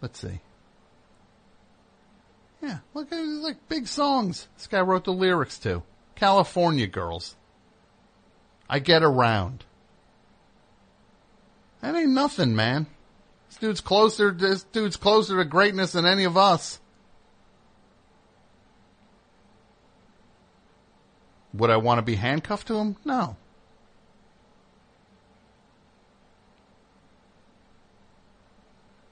Let's 0.00 0.20
see. 0.20 0.40
Yeah, 2.62 2.78
look 2.94 3.12
at 3.12 3.18
it's 3.18 3.44
like 3.44 3.68
big 3.68 3.86
songs. 3.86 4.48
This 4.56 4.66
guy 4.66 4.80
wrote 4.80 5.04
the 5.04 5.12
lyrics 5.12 5.58
to. 5.60 5.82
California 6.14 6.86
Girls. 6.86 7.36
I 8.68 8.78
get 8.78 9.02
around. 9.02 9.64
That 11.80 11.94
ain't 11.94 12.10
nothing, 12.10 12.56
man. 12.56 12.86
This 13.48 13.58
dude's 13.58 13.80
closer. 13.80 14.32
This 14.32 14.64
dude's 14.64 14.96
closer 14.96 15.36
to 15.36 15.44
greatness 15.44 15.92
than 15.92 16.06
any 16.06 16.24
of 16.24 16.36
us. 16.36 16.80
Would 21.54 21.70
I 21.70 21.76
want 21.76 21.98
to 21.98 22.02
be 22.02 22.16
handcuffed 22.16 22.66
to 22.68 22.76
him? 22.76 22.96
No. 23.04 23.36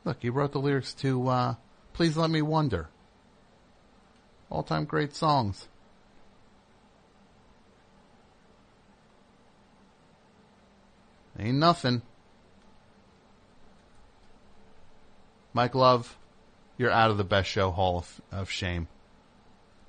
Look, 0.05 0.19
he 0.21 0.31
wrote 0.31 0.53
the 0.53 0.61
lyrics 0.61 0.93
to 0.95 1.29
uh, 1.29 1.55
"Please 1.93 2.17
Let 2.17 2.31
Me 2.31 2.43
Wonder." 2.43 2.89
All-time 4.51 4.85
great 4.85 5.17
songs. 5.17 5.69
Ain't 11.39 11.59
nothing. 11.59 12.03
Mike 15.53 15.75
Love, 15.75 16.17
you're 16.79 16.91
out 16.91 17.11
of 17.11 17.17
the 17.17 17.25
best 17.25 17.49
show 17.49 17.71
hall 17.71 17.99
of, 17.99 18.21
of 18.31 18.51
shame. 18.51 18.87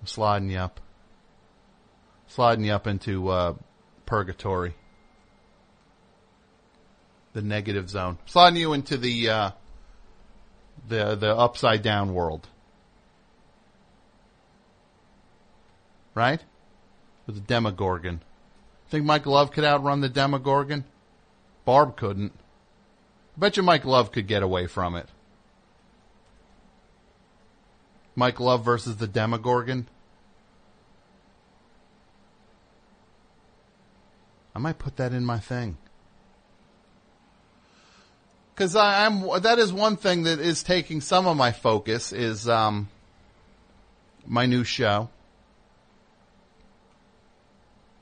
I'm 0.02 0.08
sliding 0.08 0.50
you 0.50 0.60
up. 0.60 0.80
Sliding 2.28 2.66
you 2.66 2.74
up 2.74 2.88
into 2.88 3.30
uh, 3.30 3.56
purgatory. 4.06 4.76
The 7.34 7.42
negative 7.42 7.90
zone. 7.90 8.18
Sliding 8.26 8.60
you 8.60 8.74
into 8.74 8.98
the 8.98 9.30
uh, 9.30 9.52
the 10.88 11.16
the 11.16 11.36
upside 11.36 11.82
down 11.82 12.14
world. 12.14 12.48
Right? 16.14 16.42
With 17.26 17.36
the 17.36 17.42
Demogorgon. 17.42 18.22
Think 18.90 19.06
Mike 19.06 19.26
Love 19.26 19.52
could 19.52 19.64
outrun 19.64 20.02
the 20.02 20.10
Demogorgon? 20.10 20.86
Barb 21.66 21.98
couldn't. 21.98 22.34
Bet 23.36 23.58
you 23.58 23.64
Mike 23.64 23.84
Love 23.84 24.12
could 24.12 24.28
get 24.28 24.44
away 24.44 24.68
from 24.68 24.96
it. 24.96 25.10
Mike 28.16 28.40
Love 28.40 28.64
versus 28.64 28.98
the 28.98 29.08
Demogorgon. 29.08 29.88
I 34.56 34.60
might 34.60 34.80
put 34.80 34.96
that 34.96 35.12
in 35.12 35.26
my 35.26 35.40
thing. 35.40 35.78
Cause 38.56 38.76
I, 38.76 39.06
I'm, 39.06 39.42
that 39.42 39.60
is 39.60 39.74
one 39.74 39.98
thing 39.98 40.24
that 40.24 40.40
is 40.40 40.64
taking 40.64 41.02
some 41.02 41.28
of 41.28 41.36
my 41.36 41.52
focus 41.52 42.14
is, 42.14 42.48
um, 42.48 42.88
my 44.26 44.46
new 44.46 44.64
show. 44.64 45.10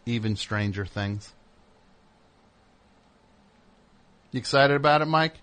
Even 0.06 0.36
Stranger 0.36 0.86
Things. 0.86 1.34
You 4.32 4.40
excited 4.40 4.76
about 4.76 5.02
it, 5.02 5.06
Mike? 5.06 5.36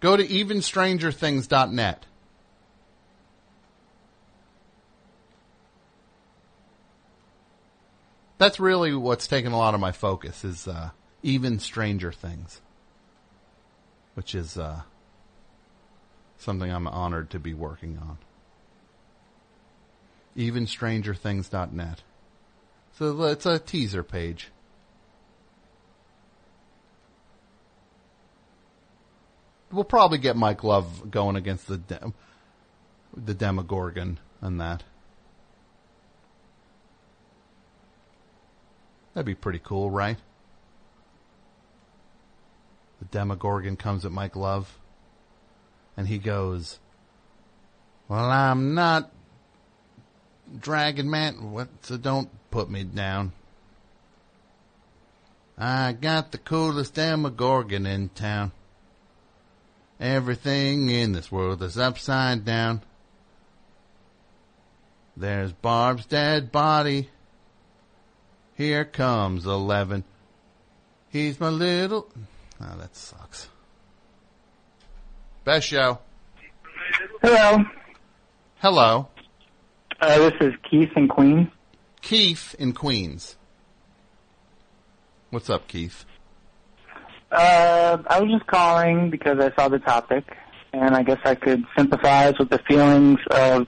Go 0.00 0.16
to 0.16 0.24
evenstrangerthings.net. 0.24 2.06
That's 8.38 8.58
really 8.58 8.92
what's 8.94 9.28
taken 9.28 9.52
a 9.52 9.56
lot 9.56 9.74
of 9.74 9.80
my 9.80 9.92
focus 9.92 10.44
is 10.44 10.66
uh, 10.66 10.90
even 11.22 11.60
Stranger 11.60 12.10
Things, 12.10 12.60
which 14.14 14.34
is 14.34 14.56
uh, 14.56 14.82
something 16.38 16.70
I'm 16.70 16.86
honored 16.86 17.30
to 17.30 17.38
be 17.38 17.54
working 17.54 17.98
on. 17.98 18.18
Evenstrangerthings.net. 20.36 22.02
So 22.98 23.22
it's 23.22 23.46
a 23.46 23.58
teaser 23.58 24.02
page. 24.02 24.50
We'll 29.70 29.84
probably 29.84 30.18
get 30.18 30.36
Mike 30.36 30.62
Love 30.64 31.10
going 31.10 31.36
against 31.36 31.66
the 31.66 31.78
Dem- 31.78 32.14
the 33.16 33.32
Demogorgon 33.32 34.18
and 34.42 34.60
that. 34.60 34.82
That'd 39.14 39.26
be 39.26 39.34
pretty 39.34 39.60
cool, 39.62 39.90
right? 39.90 40.18
The 43.02 43.08
Demogorgon 43.18 43.74
comes 43.74 44.04
at 44.04 44.12
Mike 44.12 44.36
Love, 44.36 44.78
and 45.96 46.06
he 46.06 46.18
goes, 46.18 46.78
"Well, 48.06 48.30
I'm 48.30 48.74
not 48.74 49.10
Dragon 50.56 51.10
Man. 51.10 51.50
What? 51.50 51.68
So 51.80 51.96
don't 51.96 52.30
put 52.52 52.70
me 52.70 52.84
down. 52.84 53.32
I 55.58 55.94
got 55.94 56.30
the 56.30 56.38
coolest 56.38 56.94
Demogorgon 56.94 57.86
in 57.86 58.10
town." 58.10 58.52
Everything 59.98 60.88
in 60.88 61.10
this 61.10 61.32
world 61.32 61.60
is 61.60 61.76
upside 61.76 62.44
down. 62.44 62.82
There's 65.16 65.52
Barb's 65.52 66.06
dead 66.06 66.52
body. 66.52 67.10
Here 68.54 68.84
comes 68.84 69.44
Eleven. 69.44 70.04
He's 71.08 71.40
my 71.40 71.48
little. 71.48 72.08
Oh, 72.60 72.76
that 72.78 72.94
sucks. 72.94 73.48
Best 75.44 75.66
show. 75.66 75.98
Hello. 77.22 77.64
Hello. 78.58 79.08
Uh, 80.00 80.18
this 80.18 80.34
is 80.40 80.52
Keith 80.70 80.90
in 80.96 81.08
Queens. 81.08 81.48
Keith 82.00 82.54
in 82.58 82.72
Queens. 82.72 83.36
What's 85.30 85.48
up, 85.48 85.66
Keith? 85.66 86.04
Uh, 87.30 87.98
I 88.06 88.20
was 88.20 88.30
just 88.30 88.46
calling 88.46 89.10
because 89.10 89.38
I 89.40 89.54
saw 89.54 89.68
the 89.68 89.78
topic, 89.78 90.24
and 90.72 90.94
I 90.94 91.02
guess 91.02 91.18
I 91.24 91.34
could 91.34 91.64
sympathize 91.76 92.34
with 92.38 92.50
the 92.50 92.60
feelings 92.68 93.18
of 93.30 93.66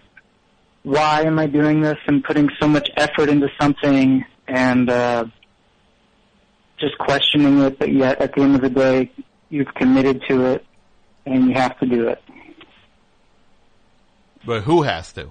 why 0.83 1.23
am 1.23 1.39
I 1.39 1.47
doing 1.47 1.81
this 1.81 1.97
and 2.07 2.23
putting 2.23 2.51
so 2.61 2.69
much 2.69 2.91
effort 2.97 3.31
into 3.31 3.49
something 3.59 4.25
and 4.47 4.91
uh, 4.91 5.25
just 6.85 6.99
questioning 6.99 7.61
it, 7.61 7.79
but 7.79 7.91
yet 7.93 8.21
at 8.21 8.35
the 8.35 8.43
end 8.43 8.55
of 8.57 8.61
the 8.61 8.69
day, 8.71 9.11
you've 9.49 9.73
committed 9.75 10.23
to 10.29 10.45
it 10.47 10.65
and 11.27 11.47
you 11.49 11.55
have 11.55 11.79
to 11.79 11.87
do 11.87 12.09
it. 12.09 12.23
But 14.45 14.63
who 14.63 14.83
has 14.83 15.13
to? 15.15 15.31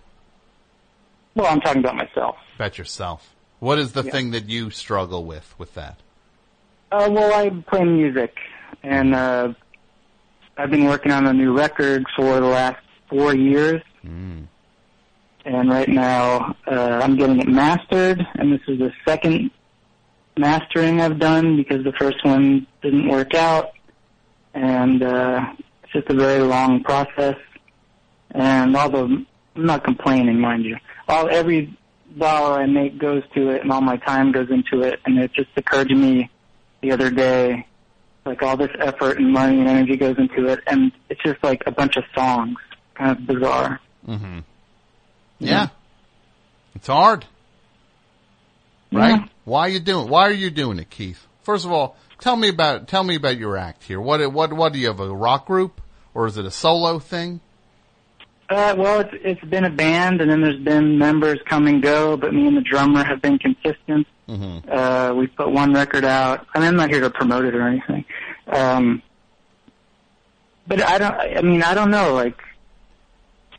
Well, 1.35 1.47
I'm 1.47 1.61
talking 1.61 1.79
about 1.83 1.95
myself. 1.95 2.35
About 2.55 2.77
yourself. 2.77 3.35
What 3.59 3.77
is 3.77 3.93
the 3.93 4.03
Yeah. 4.03 4.11
thing 4.11 4.31
that 4.31 4.49
you 4.49 4.71
struggle 4.71 5.23
with 5.25 5.53
with 5.57 5.73
that? 5.75 5.97
Uh, 6.91 7.09
well, 7.11 7.33
I 7.33 7.49
play 7.49 7.83
music, 7.83 8.37
and 8.83 9.15
uh, 9.15 9.53
I've 10.57 10.69
been 10.71 10.85
working 10.85 11.11
on 11.11 11.25
a 11.25 11.33
new 11.33 11.55
record 11.57 12.05
for 12.15 12.39
the 12.39 12.45
last 12.47 12.79
four 13.09 13.35
years. 13.35 13.81
Mm. 14.05 14.47
And 15.45 15.69
right 15.69 15.89
now, 15.89 16.55
uh, 16.71 16.99
I'm 17.03 17.15
getting 17.15 17.39
it 17.39 17.47
mastered, 17.47 18.25
and 18.35 18.51
this 18.53 18.61
is 18.67 18.79
the 18.79 18.91
second 19.07 19.51
mastering 20.37 21.01
I've 21.01 21.19
done 21.19 21.57
because 21.57 21.83
the 21.83 21.93
first 21.93 22.23
one 22.23 22.67
didn't 22.81 23.07
work 23.07 23.33
out, 23.33 23.71
and 24.53 25.01
uh, 25.01 25.45
it's 25.83 25.93
just 25.93 26.09
a 26.09 26.13
very 26.13 26.39
long 26.39 26.83
process. 26.83 27.35
And 28.31 28.75
although 28.75 29.05
I'm 29.05 29.27
not 29.55 29.83
complaining, 29.83 30.39
mind 30.39 30.65
you, 30.65 30.77
all 31.07 31.29
every 31.29 31.77
dollar 32.17 32.61
I 32.61 32.65
make 32.65 32.97
goes 32.97 33.23
to 33.35 33.49
it, 33.49 33.61
and 33.61 33.71
all 33.71 33.81
my 33.81 33.97
time 33.97 34.31
goes 34.31 34.49
into 34.49 34.83
it. 34.83 34.99
And 35.05 35.19
it 35.19 35.33
just 35.33 35.49
occurred 35.55 35.89
to 35.89 35.95
me 35.95 36.29
the 36.81 36.91
other 36.91 37.09
day, 37.09 37.67
like 38.25 38.41
all 38.41 38.57
this 38.57 38.71
effort 38.79 39.17
and 39.17 39.31
money 39.31 39.59
and 39.59 39.67
energy 39.67 39.97
goes 39.97 40.17
into 40.17 40.47
it, 40.47 40.59
and 40.67 40.91
it's 41.09 41.21
just 41.23 41.43
like 41.43 41.63
a 41.65 41.71
bunch 41.71 41.97
of 41.97 42.03
songs, 42.15 42.57
kind 42.95 43.11
of 43.11 43.25
bizarre. 43.27 43.79
Mm-hmm. 44.07 44.39
Yeah. 45.39 45.67
It's 46.75 46.87
hard. 46.87 47.25
Right? 48.93 49.29
Why 49.45 49.61
are 49.61 49.69
you 49.69 49.79
doing 49.79 50.07
why 50.09 50.27
are 50.27 50.33
you 50.33 50.49
doing 50.49 50.79
it, 50.79 50.89
Keith? 50.89 51.27
First 51.41 51.65
of 51.65 51.71
all, 51.71 51.97
tell 52.19 52.35
me 52.35 52.49
about 52.49 52.87
tell 52.87 53.03
me 53.03 53.15
about 53.15 53.37
your 53.37 53.57
act 53.57 53.83
here. 53.83 53.99
What 53.99 54.31
what 54.31 54.53
what 54.53 54.73
do 54.73 54.79
you 54.79 54.87
have 54.87 54.99
a 54.99 55.13
rock 55.13 55.45
group 55.45 55.81
or 56.13 56.27
is 56.27 56.37
it 56.37 56.45
a 56.45 56.51
solo 56.51 56.99
thing? 56.99 57.41
Uh, 58.49 58.75
well, 58.77 58.99
it's 58.99 59.13
it's 59.13 59.43
been 59.45 59.63
a 59.63 59.69
band, 59.69 60.21
and 60.21 60.29
then 60.29 60.41
there's 60.41 60.59
been 60.59 60.97
members 60.97 61.39
come 61.45 61.65
and 61.65 61.81
go, 61.81 62.17
but 62.17 62.33
me 62.33 62.47
and 62.47 62.57
the 62.57 62.61
drummer 62.61 63.03
have 63.03 63.21
been 63.21 63.39
consistent. 63.39 64.05
Mm-hmm. 64.27 64.69
Uh, 64.69 65.13
we 65.13 65.27
put 65.27 65.51
one 65.51 65.73
record 65.73 66.05
out, 66.05 66.45
and 66.53 66.63
I'm 66.63 66.75
not 66.75 66.89
here 66.89 67.01
to 67.01 67.09
promote 67.09 67.45
it 67.45 67.55
or 67.55 67.67
anything. 67.67 68.05
Um, 68.47 69.01
but 70.67 70.81
I 70.81 70.97
don't. 70.97 71.13
I 71.13 71.41
mean, 71.41 71.63
I 71.63 71.73
don't 71.73 71.89
know. 71.89 72.13
Like, 72.13 72.39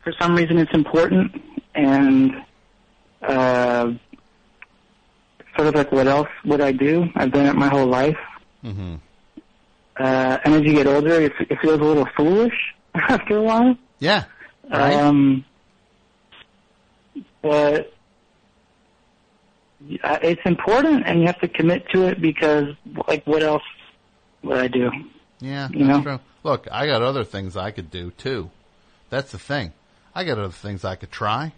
for 0.03 0.13
some 0.19 0.35
reason, 0.35 0.57
it's 0.57 0.73
important, 0.73 1.41
and 1.73 2.45
uh, 3.21 3.93
sort 5.55 5.67
of 5.69 5.75
like, 5.75 5.91
what 5.91 6.07
else 6.07 6.29
would 6.45 6.61
I 6.61 6.71
do? 6.71 7.07
I've 7.15 7.31
done 7.31 7.45
it 7.45 7.55
my 7.55 7.67
whole 7.67 7.87
life. 7.87 8.17
Mm-hmm. 8.63 8.95
Uh, 9.97 10.37
and 10.43 10.53
as 10.55 10.61
you 10.63 10.73
get 10.73 10.87
older, 10.87 11.21
it, 11.21 11.33
it 11.39 11.59
feels 11.61 11.79
a 11.79 11.83
little 11.83 12.07
foolish 12.17 12.53
after 12.95 13.37
a 13.37 13.41
while. 13.41 13.77
Yeah. 13.99 14.25
Right. 14.69 14.93
Um, 14.95 15.45
but 17.41 17.93
uh, 20.03 20.17
it's 20.21 20.41
important, 20.45 21.03
and 21.05 21.21
you 21.21 21.27
have 21.27 21.39
to 21.41 21.47
commit 21.47 21.87
to 21.89 22.07
it 22.07 22.19
because, 22.21 22.75
like, 23.07 23.25
what 23.25 23.43
else 23.43 23.63
would 24.43 24.57
I 24.57 24.67
do? 24.67 24.89
Yeah, 25.39 25.69
You 25.71 25.85
know? 25.85 26.01
true. 26.01 26.19
Look, 26.43 26.67
I 26.71 26.85
got 26.87 27.01
other 27.01 27.23
things 27.23 27.55
I 27.57 27.71
could 27.71 27.89
do 27.91 28.11
too. 28.11 28.49
That's 29.09 29.31
the 29.31 29.39
thing. 29.39 29.73
I 30.13 30.23
got 30.23 30.37
other 30.37 30.49
things 30.53 30.83
I 30.85 30.95
could 30.95 31.11
try. 31.11 31.53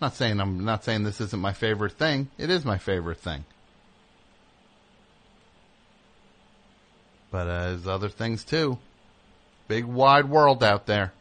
Not 0.00 0.14
saying 0.14 0.40
I'm 0.40 0.64
not 0.64 0.84
saying 0.84 1.04
this 1.04 1.20
isn't 1.20 1.40
my 1.40 1.52
favorite 1.52 1.92
thing. 1.92 2.28
It 2.38 2.50
is 2.50 2.64
my 2.64 2.78
favorite 2.78 3.18
thing. 3.18 3.44
But 7.30 7.46
uh, 7.48 7.64
there's 7.70 7.86
other 7.86 8.08
things 8.08 8.44
too. 8.44 8.78
Big 9.66 9.84
wide 9.84 10.28
world 10.28 10.62
out 10.62 10.86
there. 10.86 11.12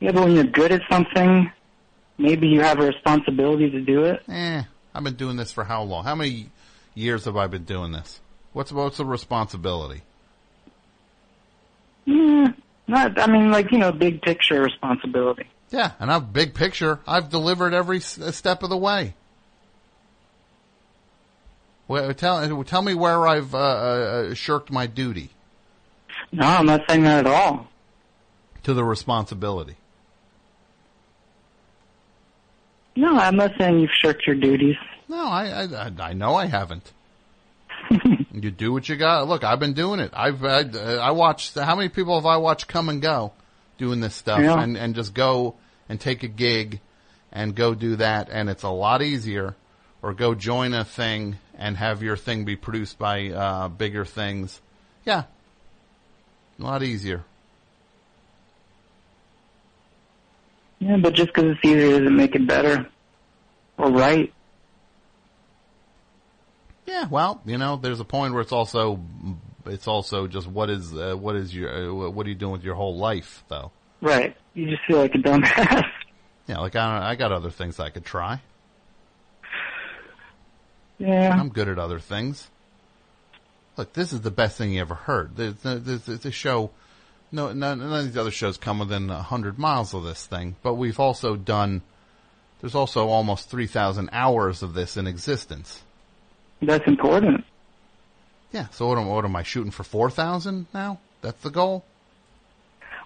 Yeah, 0.00 0.12
but 0.12 0.24
when 0.24 0.34
you're 0.34 0.44
good 0.44 0.72
at 0.72 0.82
something, 0.90 1.50
maybe 2.18 2.48
you 2.48 2.60
have 2.60 2.80
a 2.80 2.86
responsibility 2.86 3.70
to 3.70 3.80
do 3.80 4.04
it. 4.04 4.22
Eh, 4.28 4.62
I've 4.94 5.04
been 5.04 5.14
doing 5.14 5.36
this 5.36 5.52
for 5.52 5.64
how 5.64 5.82
long? 5.82 6.04
How 6.04 6.14
many 6.14 6.50
years 6.94 7.26
have 7.26 7.36
I 7.36 7.46
been 7.46 7.64
doing 7.64 7.92
this? 7.92 8.20
What's 8.52 8.72
what's 8.72 8.96
the 8.96 9.04
responsibility? 9.04 10.02
Yeah, 12.04 12.48
not. 12.88 13.18
I 13.18 13.26
mean, 13.26 13.50
like 13.50 13.70
you 13.70 13.78
know, 13.78 13.92
big 13.92 14.22
picture 14.22 14.62
responsibility. 14.62 15.46
Yeah, 15.70 15.92
and 16.00 16.10
I've 16.10 16.32
big 16.32 16.54
picture. 16.54 16.98
I've 17.06 17.28
delivered 17.28 17.72
every 17.74 18.00
step 18.00 18.62
of 18.62 18.70
the 18.70 18.76
way. 18.76 19.14
Well, 21.86 22.12
tell 22.14 22.64
tell 22.64 22.82
me 22.82 22.94
where 22.94 23.26
I've 23.26 23.54
uh, 23.54 23.58
uh, 23.58 24.34
shirked 24.34 24.70
my 24.70 24.86
duty 24.86 25.30
No, 26.32 26.46
I'm 26.46 26.66
not 26.66 26.82
saying 26.88 27.02
that 27.02 27.26
at 27.26 27.32
all. 27.32 27.68
to 28.62 28.74
the 28.74 28.84
responsibility. 28.84 29.76
No, 32.96 33.16
I'm 33.18 33.36
not 33.36 33.52
saying 33.58 33.78
you've 33.80 33.90
shirked 33.92 34.26
your 34.26 34.36
duties. 34.36 34.76
No, 35.08 35.26
I 35.26 35.64
I, 35.64 35.90
I 36.00 36.12
know 36.12 36.34
I 36.34 36.46
haven't. 36.46 36.92
you 38.32 38.50
do 38.50 38.72
what 38.72 38.88
you 38.88 38.96
got. 38.96 39.26
Look, 39.28 39.42
I've 39.42 39.58
been 39.60 39.72
doing 39.72 40.00
it. 40.00 40.10
I've 40.14 40.44
I, 40.44 40.60
I 40.98 41.10
watched. 41.12 41.54
How 41.56 41.74
many 41.76 41.88
people 41.88 42.14
have 42.16 42.26
I 42.26 42.36
watched 42.36 42.68
come 42.68 42.88
and 42.88 43.00
go 43.00 43.32
doing 43.78 44.00
this 44.00 44.14
stuff 44.14 44.40
Yeah. 44.40 44.60
and 44.60 44.76
and 44.76 44.94
just 44.94 45.14
go 45.14 45.56
and 45.90 46.00
take 46.00 46.22
a 46.22 46.28
gig 46.28 46.80
and 47.32 47.54
go 47.54 47.74
do 47.74 47.96
that, 47.96 48.28
and 48.30 48.48
it's 48.48 48.62
a 48.62 48.70
lot 48.70 49.02
easier. 49.02 49.56
Or 50.02 50.14
go 50.14 50.34
join 50.34 50.72
a 50.72 50.84
thing 50.84 51.36
and 51.58 51.76
have 51.76 52.02
your 52.02 52.16
thing 52.16 52.46
be 52.46 52.56
produced 52.56 52.98
by 52.98 53.28
uh, 53.28 53.68
bigger 53.68 54.06
things. 54.06 54.62
Yeah, 55.04 55.24
a 56.58 56.62
lot 56.62 56.82
easier. 56.82 57.24
Yeah, 60.78 60.96
but 60.96 61.12
just 61.12 61.34
because 61.34 61.56
it's 61.56 61.64
easier 61.64 61.98
doesn't 61.98 62.16
make 62.16 62.34
it 62.34 62.46
better 62.46 62.88
or 63.76 63.90
right. 63.90 64.32
Yeah, 66.86 67.08
well, 67.10 67.42
you 67.44 67.58
know, 67.58 67.76
there's 67.76 68.00
a 68.00 68.04
point 68.04 68.32
where 68.32 68.42
it's 68.42 68.52
also 68.52 69.00
it's 69.66 69.86
also 69.86 70.26
just 70.28 70.46
what 70.46 70.70
is 70.70 70.94
uh, 70.94 71.14
what 71.14 71.36
is 71.36 71.54
your 71.54 71.90
uh, 71.90 72.10
what 72.10 72.24
are 72.24 72.28
you 72.30 72.36
doing 72.36 72.52
with 72.52 72.64
your 72.64 72.76
whole 72.76 72.96
life 72.96 73.44
though? 73.48 73.72
Right. 74.00 74.36
You 74.60 74.68
just 74.68 74.84
feel 74.86 74.98
like 74.98 75.14
a 75.14 75.18
dumbass. 75.18 75.84
Yeah, 76.46 76.58
like 76.58 76.74
I 76.74 77.10
I 77.10 77.14
got 77.14 77.30
other 77.30 77.50
things 77.50 77.78
I 77.78 77.90
could 77.90 78.04
try. 78.04 78.40
Yeah. 80.98 81.30
I'm 81.30 81.50
good 81.50 81.68
at 81.68 81.78
other 81.78 82.00
things. 82.00 82.48
Look, 83.76 83.92
this 83.92 84.12
is 84.12 84.22
the 84.22 84.32
best 84.32 84.58
thing 84.58 84.72
you 84.72 84.80
ever 84.80 84.96
heard. 84.96 85.36
There's, 85.36 85.54
there's, 85.62 86.04
there's 86.04 86.26
a 86.26 86.32
show. 86.32 86.70
No, 87.30 87.52
none, 87.52 87.78
none 87.78 87.92
of 87.92 88.04
these 88.04 88.16
other 88.16 88.32
shows 88.32 88.58
come 88.58 88.80
within 88.80 89.10
a 89.10 89.22
hundred 89.22 89.60
miles 89.60 89.94
of 89.94 90.02
this 90.02 90.26
thing, 90.26 90.56
but 90.60 90.74
we've 90.74 90.98
also 90.98 91.36
done. 91.36 91.82
There's 92.60 92.74
also 92.74 93.06
almost 93.06 93.48
three 93.48 93.68
thousand 93.68 94.08
hours 94.10 94.64
of 94.64 94.74
this 94.74 94.96
in 94.96 95.06
existence. 95.06 95.82
That's 96.60 96.86
important. 96.88 97.44
Yeah. 98.50 98.66
So 98.72 98.88
what 98.88 98.98
am, 98.98 99.06
what 99.06 99.24
am 99.24 99.36
I 99.36 99.44
shooting 99.44 99.70
for? 99.70 99.84
Four 99.84 100.10
thousand 100.10 100.66
now? 100.74 100.98
That's 101.22 101.40
the 101.42 101.50
goal. 101.50 101.84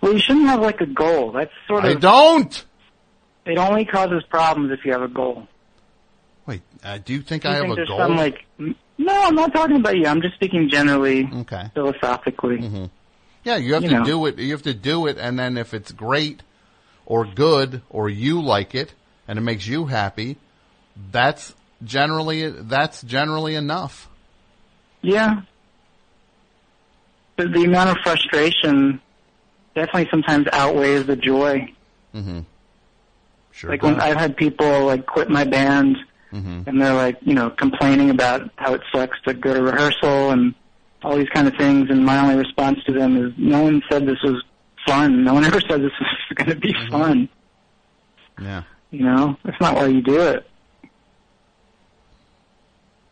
Well, 0.05 0.13
you 0.13 0.19
shouldn't 0.19 0.49
have 0.49 0.61
like 0.61 0.83
a 0.83 0.87
goal. 0.87 1.33
That's 1.33 1.51
sort 1.67 1.87
of. 1.87 1.91
I 1.91 1.95
don't. 1.95 2.65
It 3.47 3.57
only 3.57 3.87
causes 3.87 4.23
problems 4.29 4.71
if 4.71 4.85
you 4.85 4.93
have 4.93 5.01
a 5.01 5.09
goal. 5.09 5.49
Wait, 6.45 6.61
uh, 6.85 6.99
do 7.03 7.15
you 7.15 7.23
think 7.23 7.45
Do 7.45 7.49
I 7.49 7.57
you 7.63 7.69
have 7.71 7.79
a 7.79 7.87
goal? 7.87 7.99
some 7.99 8.17
like? 8.19 8.45
No, 8.59 8.69
I'm 9.09 9.35
not 9.35 9.55
talking 9.55 9.77
about 9.77 9.97
you. 9.97 10.05
I'm 10.07 10.21
just 10.21 10.35
speaking 10.35 10.69
generally, 10.71 11.27
okay. 11.33 11.71
philosophically. 11.73 12.91
Yeah, 13.45 13.57
you 13.57 13.73
have 13.73 13.83
You 13.83 13.89
to 13.89 13.99
know. 14.01 14.05
do 14.05 14.27
it. 14.27 14.39
You 14.39 14.53
have 14.53 14.65
to 14.65 14.75
do 14.75 15.07
it, 15.07 15.17
and 15.17 15.39
then 15.39 15.57
if 15.57 15.73
it's 15.73 15.91
great 15.91 16.43
or 17.07 17.25
good 17.25 17.81
or 17.89 18.11
you 18.11 18.43
like 18.43 18.75
it 18.75 18.93
and 19.27 19.39
it 19.39 19.43
makes 19.43 19.67
you 19.67 19.87
happy, 19.87 20.37
that's 21.11 21.55
generally 21.83 22.51
that's 22.51 23.01
generally 23.01 23.55
enough. 23.55 24.11
Yeah. 25.01 25.41
But 27.37 27.55
the 27.55 27.65
amount 27.65 27.89
of 27.89 27.97
frustration 28.05 29.01
definitely 29.75 30.09
sometimes 30.11 30.47
outweighs 30.53 31.07
the 31.07 31.17
joy. 31.17 31.73
Mm-hmm. 32.15 32.41
Sure. 33.53 33.71
like 33.71 33.83
when. 33.83 34.01
I've 34.01 34.17
had 34.17 34.37
people 34.37 34.87
like 34.87 35.07
quit 35.07 35.29
my 35.31 35.45
band 35.45 35.97
Mm-hmm. 36.33 36.69
and 36.69 36.83
they're 36.83 36.95
like, 36.95 37.17
you 37.21 37.33
know, 37.35 37.49
complaining 37.51 38.11
about 38.11 38.51
how 38.57 38.75
it 38.75 38.81
sucks 38.93 39.17
to 39.23 39.35
go 39.35 39.55
to 39.55 39.63
rehearsal 39.63 40.31
and 40.31 40.53
all 41.05 41.17
these 41.17 41.29
kind 41.29 41.47
of 41.47 41.55
things 41.55 41.89
and 41.91 42.05
my 42.05 42.19
only 42.19 42.35
response 42.35 42.83
to 42.87 42.93
them 42.93 43.17
is 43.25 43.33
no 43.39 43.63
one 43.63 43.81
said 43.89 44.05
this 44.05 44.21
was 44.25 44.43
fun. 44.85 45.23
No 45.23 45.35
one 45.35 45.45
ever 45.45 45.61
said 45.61 45.81
this 45.81 45.93
was 46.01 46.35
going 46.35 46.51
to 46.51 46.57
be 46.57 46.73
Mm-hmm. 46.73 46.91
fun. 46.91 47.29
Yeah. 48.43 48.63
You 48.91 49.05
know, 49.05 49.37
that's 49.45 49.61
not 49.61 49.77
why 49.77 49.87
you 49.87 50.03
do 50.03 50.21
it. 50.21 50.45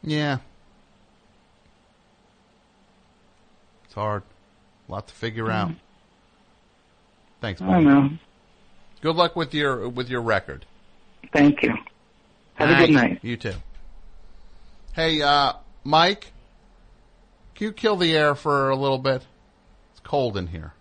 Yeah. 0.02 0.38
It's 3.84 3.94
hard. 3.94 4.22
A 4.88 4.92
lot 4.92 5.06
to 5.06 5.14
figure 5.14 5.48
out. 5.50 5.70
Thanks, 7.42 7.60
I 7.60 7.66
buddy. 7.66 7.84
don't 7.84 8.12
know. 8.12 8.18
Good 9.02 9.16
luck 9.16 9.34
with 9.34 9.52
your 9.52 9.88
with 9.88 10.08
your 10.08 10.22
record. 10.22 10.64
Thank 11.32 11.62
you. 11.62 11.74
Have 12.54 12.70
a 12.70 12.74
good 12.74 12.94
right. 12.94 13.10
night. 13.10 13.18
You 13.22 13.36
too. 13.36 13.54
Hey, 14.92 15.20
uh, 15.22 15.54
Mike, 15.82 16.32
can 17.56 17.66
you 17.66 17.72
kill 17.72 17.96
the 17.96 18.16
air 18.16 18.36
for 18.36 18.70
a 18.70 18.76
little 18.76 18.98
bit? 18.98 19.26
It's 19.90 20.00
cold 20.04 20.36
in 20.36 20.46
here. 20.46 20.72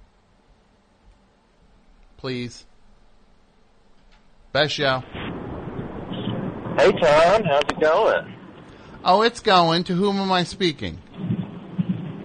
Please. 2.18 2.66
Best 4.54 4.74
show. 4.74 5.00
Hey 6.78 6.92
Tom, 6.92 7.44
how's 7.44 7.64
it 7.64 7.80
going? 7.80 8.36
Oh, 9.04 9.24
it's 9.24 9.40
going. 9.40 9.84
To 9.86 9.96
whom 9.96 10.18
am 10.18 10.32
I 10.32 10.44
speaking? 10.44 11.00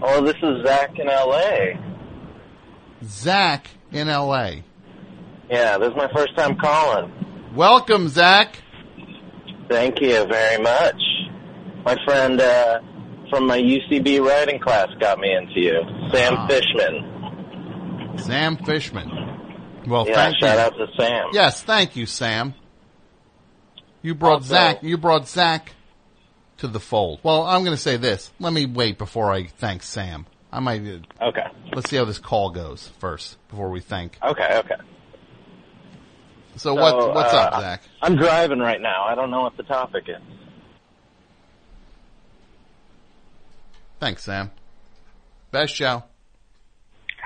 Oh, 0.02 0.22
this 0.22 0.36
is 0.42 0.66
Zach 0.66 0.98
in 0.98 1.06
LA. 1.06 1.80
Zach 3.02 3.68
in 3.92 4.08
L.A. 4.08 4.64
Yeah, 5.50 5.78
this 5.78 5.90
is 5.90 5.96
my 5.96 6.10
first 6.14 6.36
time 6.36 6.56
calling. 6.58 7.12
Welcome, 7.54 8.08
Zach. 8.08 8.58
Thank 9.68 10.00
you 10.00 10.24
very 10.26 10.62
much. 10.62 11.00
My 11.84 11.96
friend 12.04 12.40
uh, 12.40 12.80
from 13.30 13.46
my 13.46 13.58
UCB 13.58 14.20
writing 14.26 14.60
class 14.60 14.88
got 15.00 15.18
me 15.18 15.32
into 15.34 15.60
you, 15.60 15.80
Sam 16.12 16.34
Ah. 16.36 16.46
Fishman. 16.48 18.14
Sam 18.18 18.56
Fishman. 18.58 19.82
Well, 19.86 20.06
yeah, 20.08 20.14
thank 20.14 20.36
shout 20.38 20.54
you. 20.56 20.60
out 20.60 20.72
to 20.76 20.86
Sam. 20.98 21.26
Yes, 21.32 21.62
thank 21.62 21.94
you, 21.96 22.06
Sam. 22.06 22.54
You 24.02 24.14
brought 24.14 24.34
Also- 24.42 24.48
Zach. 24.54 24.82
You 24.82 24.96
brought 24.98 25.28
Zach 25.28 25.72
to 26.58 26.66
the 26.68 26.80
fold. 26.80 27.20
Well, 27.22 27.42
I'm 27.42 27.62
going 27.64 27.76
to 27.76 27.80
say 27.82 27.96
this. 27.96 28.32
Let 28.40 28.52
me 28.52 28.66
wait 28.66 28.98
before 28.98 29.30
I 29.32 29.44
thank 29.46 29.82
Sam. 29.82 30.26
I 30.52 30.60
might. 30.60 30.80
Okay. 30.82 31.46
Let's 31.76 31.90
see 31.90 31.96
how 31.96 32.06
this 32.06 32.18
call 32.18 32.48
goes 32.52 32.88
first 33.00 33.36
before 33.50 33.68
we 33.68 33.80
thank. 33.80 34.16
Okay, 34.22 34.60
okay. 34.60 34.76
So, 36.56 36.72
what? 36.72 36.96
What's 37.14 37.34
uh, 37.34 37.36
up, 37.36 37.60
Zach? 37.60 37.82
I'm 38.00 38.16
driving 38.16 38.60
right 38.60 38.80
now. 38.80 39.04
I 39.04 39.14
don't 39.14 39.30
know 39.30 39.42
what 39.42 39.58
the 39.58 39.62
topic 39.62 40.04
is. 40.08 40.22
Thanks, 44.00 44.24
Sam. 44.24 44.50
Best 45.50 45.74
show. 45.74 46.02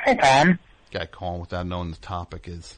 Hi, 0.04 0.14
Tom. 0.14 0.58
Guy 0.90 1.06
calling 1.06 1.42
without 1.42 1.68
knowing 1.68 1.92
the 1.92 1.98
topic 1.98 2.48
is. 2.48 2.76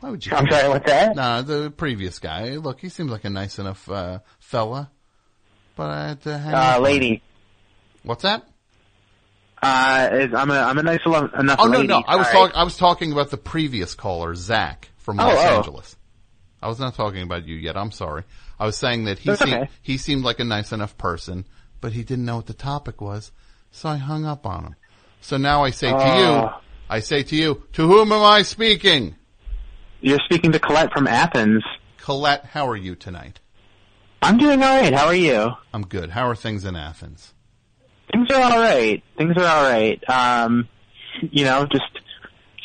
Why 0.00 0.08
would 0.08 0.24
you? 0.24 0.32
I'm 0.34 0.48
sorry, 0.48 0.70
what's 0.70 0.86
that? 0.86 1.16
No, 1.16 1.42
the 1.42 1.70
previous 1.70 2.18
guy. 2.18 2.56
Look, 2.56 2.80
he 2.80 2.88
seems 2.88 3.10
like 3.10 3.26
a 3.26 3.30
nice 3.30 3.58
enough 3.58 3.86
uh, 3.90 4.20
fella, 4.38 4.90
but 5.76 5.90
I 5.90 6.08
had 6.08 6.22
to 6.22 6.38
hang 6.38 6.54
Uh, 6.54 6.56
up 6.56 6.80
lady. 6.80 7.22
What's 8.04 8.22
that? 8.22 8.48
Uh, 9.64 10.08
is, 10.12 10.34
I'm 10.34 10.50
a 10.50 10.58
I'm 10.58 10.78
a 10.78 10.82
nice 10.82 11.00
enough 11.06 11.30
Oh 11.58 11.66
no, 11.66 11.76
lady. 11.78 11.88
no, 11.88 12.02
I 12.06 12.16
was 12.16 12.28
talking. 12.28 12.56
I 12.56 12.64
was 12.64 12.76
talking 12.76 13.12
about 13.12 13.30
the 13.30 13.36
previous 13.36 13.94
caller, 13.94 14.34
Zach 14.34 14.88
from 14.98 15.18
Oh, 15.20 15.24
Los 15.26 15.38
oh. 15.38 15.56
Angeles. 15.56 15.96
I 16.62 16.68
was 16.68 16.78
not 16.78 16.94
talking 16.94 17.22
about 17.22 17.46
you 17.46 17.56
yet. 17.56 17.76
I'm 17.76 17.90
sorry. 17.90 18.24
I 18.58 18.66
was 18.66 18.76
saying 18.76 19.04
that 19.04 19.18
he 19.18 19.30
That's 19.30 19.40
seemed 19.42 19.52
okay. 19.54 19.70
he 19.82 19.98
seemed 19.98 20.24
like 20.24 20.40
a 20.40 20.44
nice 20.44 20.72
enough 20.72 20.96
person, 20.96 21.44
but 21.80 21.92
he 21.92 22.04
didn't 22.04 22.24
know 22.24 22.36
what 22.36 22.46
the 22.46 22.54
topic 22.54 23.00
was, 23.00 23.32
so 23.70 23.88
I 23.88 23.96
hung 23.96 24.24
up 24.24 24.46
on 24.46 24.64
him. 24.64 24.74
So 25.20 25.36
now 25.36 25.64
I 25.64 25.70
say 25.70 25.90
to 25.90 25.96
Oh. 25.98 26.18
you, 26.42 26.48
I 26.88 27.00
say 27.00 27.22
to 27.22 27.36
you, 27.36 27.64
to 27.74 27.86
whom 27.86 28.12
am 28.12 28.22
I 28.22 28.42
speaking? 28.42 29.16
You're 30.00 30.20
speaking 30.24 30.52
to 30.52 30.58
Colette 30.58 30.92
from 30.92 31.06
Athens. 31.06 31.64
Colette, 31.98 32.44
how 32.46 32.68
are 32.68 32.76
you 32.76 32.94
tonight? 32.94 33.40
I'm 34.22 34.38
doing 34.38 34.62
all 34.62 34.80
right. 34.80 34.92
How 34.94 35.06
are 35.06 35.14
you? 35.14 35.50
I'm 35.74 35.86
good. 35.86 36.10
How 36.10 36.28
are 36.28 36.34
things 36.34 36.64
in 36.64 36.76
Athens? 36.76 37.33
Things 38.14 38.30
are 38.30 38.40
all 38.42 38.58
right. 38.60 39.02
Things 39.18 39.36
are 39.36 39.44
all 39.44 39.62
right. 39.64 40.02
Um, 40.08 40.68
you 41.20 41.44
know, 41.44 41.66
just 41.66 41.84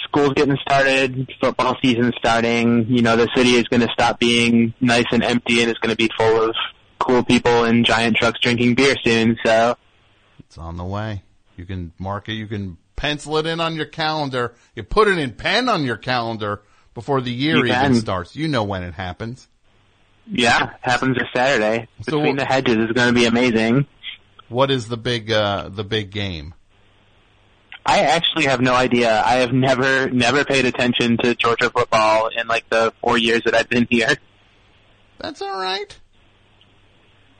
school's 0.03 0.33
getting 0.33 0.57
started, 0.61 1.29
football 1.41 1.75
season 1.81 2.11
starting. 2.17 2.85
You 2.87 3.01
know, 3.01 3.15
the 3.15 3.29
city 3.35 3.51
is 3.55 3.63
going 3.63 3.81
to 3.81 3.89
stop 3.91 4.19
being 4.19 4.73
nice 4.79 5.05
and 5.11 5.23
empty, 5.23 5.61
and 5.61 5.69
it's 5.69 5.79
going 5.79 5.91
to 5.91 5.97
be 5.97 6.09
full 6.17 6.49
of 6.49 6.55
cool 6.99 7.23
people 7.23 7.63
in 7.65 7.83
giant 7.83 8.17
trucks 8.17 8.39
drinking 8.41 8.75
beer 8.75 8.95
soon. 9.03 9.37
So, 9.45 9.75
It's 10.39 10.57
on 10.57 10.77
the 10.77 10.83
way. 10.85 11.23
You 11.57 11.65
can 11.65 11.91
mark 11.97 12.29
it. 12.29 12.33
You 12.33 12.47
can 12.47 12.77
pencil 12.95 13.37
it 13.37 13.45
in 13.45 13.59
on 13.59 13.75
your 13.75 13.85
calendar. 13.85 14.55
You 14.75 14.83
put 14.83 15.07
it 15.07 15.17
in 15.17 15.31
pen 15.33 15.67
on 15.69 15.83
your 15.83 15.97
calendar 15.97 16.61
before 16.93 17.21
the 17.21 17.31
year 17.31 17.55
You 17.57 17.65
even 17.65 17.75
can. 17.75 17.95
starts. 17.95 18.35
You 18.35 18.47
know 18.47 18.63
when 18.63 18.83
it 18.83 18.93
happens. 18.93 19.47
yeah, 20.31 20.71
happens 20.81 21.17
this 21.17 21.27
Saturday. 21.35 21.87
So- 22.03 22.17
Between 22.17 22.35
the 22.35 22.45
hedges 22.45 22.77
is 22.77 22.91
going 22.91 23.07
to 23.07 23.13
be 23.13 23.25
amazing. 23.25 23.87
What 24.49 24.71
is 24.71 24.87
the 24.87 24.97
big 24.97 25.31
uh 25.31 25.69
the 25.69 25.83
big 25.83 26.11
game? 26.11 26.53
I 27.85 28.01
actually 28.01 28.45
have 28.45 28.61
no 28.61 28.75
idea. 28.75 29.21
I 29.25 29.37
have 29.37 29.51
never, 29.51 30.11
never 30.11 30.45
paid 30.45 30.65
attention 30.65 31.17
to 31.23 31.33
Georgia 31.33 31.71
football 31.71 32.27
in 32.27 32.47
like 32.47 32.69
the 32.69 32.93
four 33.01 33.17
years 33.17 33.41
that 33.45 33.55
I've 33.55 33.69
been 33.69 33.87
here. 33.89 34.15
That's 35.17 35.41
all 35.41 35.59
right. 35.59 35.97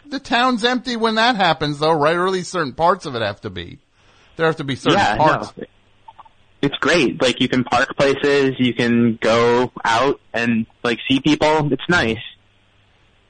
The 0.08 0.20
town's 0.20 0.64
empty 0.64 0.96
when 0.96 1.16
that 1.16 1.36
happens, 1.36 1.78
though, 1.78 1.92
right? 1.92 2.16
Or 2.16 2.26
at 2.26 2.34
least 2.34 2.52
certain 2.52 2.74
parts 2.74 3.06
of 3.06 3.14
it 3.16 3.22
have 3.22 3.42
to 3.42 3.52
be. 3.52 3.78
There 4.38 4.48
have 4.48 4.56
to 4.56 4.64
be 4.64 4.76
certain 4.76 4.98
yeah, 4.98 5.18
parts. 5.18 5.54
no. 5.56 5.66
It's 6.64 6.78
great. 6.78 7.22
Like 7.22 7.40
you 7.40 7.48
can 7.48 7.64
park 7.64 7.96
places, 7.96 8.56
you 8.58 8.74
can 8.74 9.20
go 9.22 9.72
out 9.86 10.20
and 10.34 10.66
like 10.84 10.98
see 11.08 11.20
people. 11.20 11.72
It's 11.72 11.88
nice. 11.88 12.18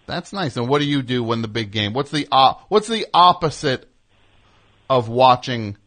That's 0.10 0.34
nice. 0.34 0.58
And 0.58 0.68
what 0.68 0.80
do 0.80 0.86
you 0.86 1.04
do 1.04 1.24
when 1.24 1.44
the 1.44 1.48
big 1.48 1.70
game? 1.72 1.94
What's 1.94 2.10
the 2.10 2.28
op- 2.32 2.66
What's 2.70 2.88
the 2.88 3.06
opposite 3.14 3.88
of 4.90 5.08
watching 5.08 5.78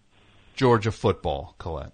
Georgia 0.55 0.93
football, 0.93 1.57
Colette? 1.59 1.93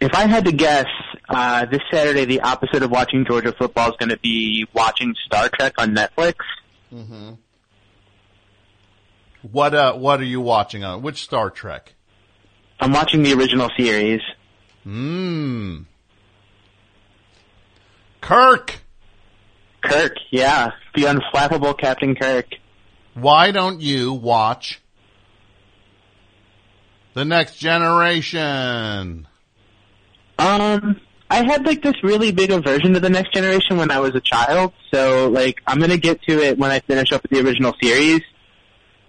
If 0.00 0.14
I 0.14 0.26
had 0.26 0.44
to 0.44 0.52
guess, 0.52 0.84
uh, 1.30 1.64
this 1.64 1.80
Saturday 1.90 2.26
the 2.26 2.42
opposite 2.42 2.82
of 2.82 2.90
watching 2.90 3.24
Georgia 3.24 3.54
football 3.58 3.88
is 3.88 3.96
going 3.98 4.10
to 4.10 4.18
be 4.18 4.66
watching 4.74 5.14
Star 5.24 5.48
Trek 5.48 5.72
on 5.78 5.94
Netflix. 5.94 6.34
Mm-hmm. 6.92 7.30
What 9.50 9.74
uh 9.74 9.94
What 9.94 10.20
are 10.20 10.24
you 10.24 10.42
watching 10.42 10.84
on? 10.84 11.00
Which 11.00 11.22
Star 11.22 11.48
Trek? 11.48 11.94
I'm 12.80 12.92
watching 12.92 13.22
the 13.22 13.32
original 13.32 13.70
series. 13.78 14.20
Mmm. 14.86 15.86
Kirk. 18.20 18.83
Kirk, 19.84 20.16
yeah, 20.30 20.70
the 20.94 21.02
unflappable 21.04 21.78
Captain 21.78 22.14
Kirk. 22.14 22.46
Why 23.14 23.50
don't 23.52 23.80
you 23.80 24.12
watch 24.12 24.80
the 27.14 27.24
Next 27.24 27.56
Generation? 27.58 29.26
Um, 30.38 31.00
I 31.30 31.44
had 31.44 31.64
like 31.64 31.82
this 31.82 31.94
really 32.02 32.32
big 32.32 32.50
aversion 32.50 32.92
to 32.94 33.00
the 33.00 33.08
next 33.10 33.32
generation 33.32 33.76
when 33.76 33.90
I 33.90 34.00
was 34.00 34.14
a 34.14 34.20
child, 34.20 34.72
so 34.92 35.28
like 35.30 35.60
I'm 35.66 35.78
gonna 35.78 35.96
get 35.96 36.20
to 36.22 36.42
it 36.42 36.58
when 36.58 36.70
I 36.70 36.80
finish 36.80 37.12
up 37.12 37.22
with 37.22 37.30
the 37.30 37.40
original 37.46 37.72
series. 37.80 38.20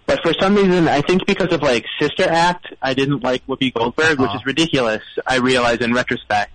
But 0.06 0.20
for 0.22 0.32
some 0.40 0.54
reason, 0.54 0.86
I 0.86 1.00
think 1.00 1.26
because 1.26 1.52
of 1.52 1.62
like 1.62 1.84
Sister 2.00 2.28
Act, 2.28 2.68
I 2.80 2.94
didn't 2.94 3.24
like 3.24 3.44
Whoopi 3.48 3.74
Goldberg, 3.74 4.20
which 4.20 4.28
Uh-huh. 4.28 4.38
is 4.38 4.46
ridiculous. 4.46 5.02
I 5.26 5.38
realize 5.38 5.78
in 5.78 5.92
retrospect. 5.92 6.52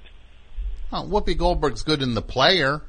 Oh, 0.94 1.04
Whoopi 1.04 1.38
Goldberg's 1.38 1.84
good 1.84 2.02
in 2.02 2.14
The 2.16 2.22
Player. 2.22 2.82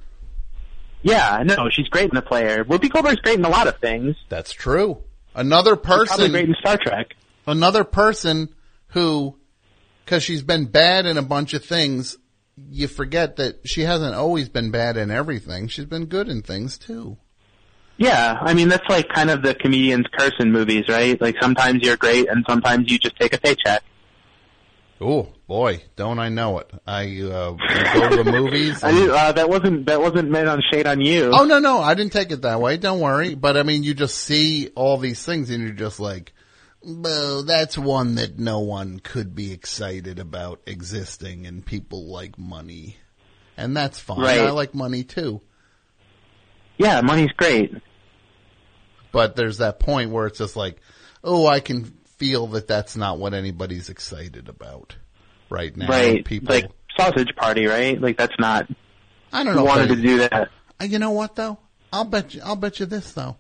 Yeah, 1.03 1.43
no, 1.45 1.69
she's 1.70 1.89
great 1.89 2.11
in 2.11 2.15
the 2.15 2.23
player. 2.23 2.65
Whoopi 2.65 2.91
Goldberg's 2.91 3.20
great 3.20 3.39
in 3.39 3.45
a 3.45 3.49
lot 3.49 3.66
of 3.66 3.79
things. 3.79 4.16
That's 4.29 4.53
true. 4.53 5.03
Another 5.35 5.74
She's 5.77 5.85
probably 5.85 6.07
person, 6.07 6.31
great 6.33 6.49
in 6.49 6.55
Star 6.61 6.77
Trek. 6.81 7.15
another 7.47 7.85
person 7.85 8.49
who, 8.89 9.37
because 10.05 10.23
she's 10.23 10.43
been 10.43 10.66
bad 10.66 11.07
in 11.07 11.16
a 11.16 11.23
bunch 11.23 11.55
of 11.55 11.65
things, 11.65 12.16
you 12.70 12.87
forget 12.87 13.37
that 13.37 13.66
she 13.66 13.81
hasn't 13.83 14.15
always 14.15 14.49
been 14.49 14.70
bad 14.70 14.97
in 14.97 15.11
everything. 15.11 15.69
She's 15.69 15.87
been 15.87 16.05
good 16.07 16.29
in 16.29 16.43
things 16.43 16.77
too. 16.79 17.16
Yeah, 17.97 18.39
I 18.41 18.55
mean 18.55 18.69
that's 18.69 18.89
like 18.89 19.09
kind 19.09 19.31
of 19.31 19.43
the 19.43 19.55
comedian's 19.55 20.07
curse 20.16 20.35
in 20.39 20.51
movies, 20.53 20.85
right? 20.89 21.20
Like 21.20 21.37
sometimes 21.41 21.83
you're 21.83 21.97
great 21.97 22.29
and 22.29 22.45
sometimes 22.49 22.91
you 22.91 22.99
just 22.99 23.16
take 23.19 23.33
a 23.35 23.39
paycheck. 23.41 23.83
Oh 25.03 25.29
boy, 25.49 25.83
don't 25.97 26.20
I 26.20 26.29
know 26.29 26.59
it? 26.59 26.70
I 26.87 27.20
uh, 27.23 27.53
go 27.53 28.16
to 28.16 28.23
the 28.23 28.31
movies. 28.31 28.85
I 28.85 28.91
and- 28.91 29.11
uh, 29.11 29.33
that 29.33 29.49
wasn't 29.49 29.87
that 29.87 30.01
wasn't 30.01 30.31
meant 30.31 30.49
on 30.49 30.62
shade 30.73 30.87
on 30.87 31.01
you. 31.01 31.31
Oh 31.35 31.45
no, 31.45 31.59
no, 31.59 31.81
I 31.81 31.95
didn't 31.95 32.12
take 32.12 32.31
it 32.31 32.43
that 32.43 32.61
way. 32.61 32.77
Don't 32.77 33.01
worry. 33.01 33.35
But 33.35 33.57
I 33.57 33.65
mean, 33.65 33.83
you 33.83 33.95
just 33.95 34.16
see 34.16 34.69
all 34.77 34.99
these 34.99 35.24
things, 35.24 35.51
and 35.51 35.62
you're 35.62 35.73
just 35.73 35.99
like, 35.99 36.33
"Well, 36.83 37.43
that's 37.43 37.77
one 37.77 38.15
that 38.15 38.39
no 38.39 38.61
one 38.61 39.01
could 39.01 39.35
be 39.35 39.53
excited 39.53 40.20
about 40.20 40.61
existing, 40.66 41.47
and 41.47 41.66
people 41.66 42.07
like 42.07 42.39
money, 42.39 42.97
and 43.57 43.77
that's 43.77 43.99
fine. 43.99 44.20
Right. 44.20 44.41
I 44.41 44.51
like 44.51 44.73
money 44.74 45.03
too. 45.03 45.41
Yeah, 46.79 47.01
money's 47.01 47.33
great. 47.33 47.74
But 49.11 49.37
there's 49.37 49.59
that 49.59 49.79
point 49.79 50.11
where 50.11 50.27
it's 50.27 50.39
just 50.39 50.57
like, 50.57 50.81
oh, 51.23 51.47
I 51.47 51.61
can 51.61 51.93
feel 52.23 52.47
that 52.49 52.69
that's 52.69 52.97
not 52.97 53.19
what 53.19 53.35
anybody's 53.35 53.89
excited 53.89 54.49
about 54.49 54.97
right 55.51 55.77
now. 55.77 55.89
right. 55.89 56.24
People, 56.24 56.55
Like 56.55 56.70
sausage 56.97 57.35
party, 57.36 57.66
right? 57.66 58.01
Like 58.01 58.16
that's 58.16 58.39
not 58.39 58.69
I 59.32 59.43
don't 59.44 59.57
know. 59.57 59.65
wanted 59.65 59.89
to 59.89 59.97
do 59.97 60.19
that. 60.19 60.51
You 60.81 60.99
know 60.99 61.11
what 61.11 61.35
though? 61.36 61.59
I'll 61.93 62.05
bet 62.05 62.35
you. 62.35 62.40
I'll 62.44 62.57
bet 62.57 62.78
you 62.81 62.86
this 62.86 63.12
though. 63.12 63.36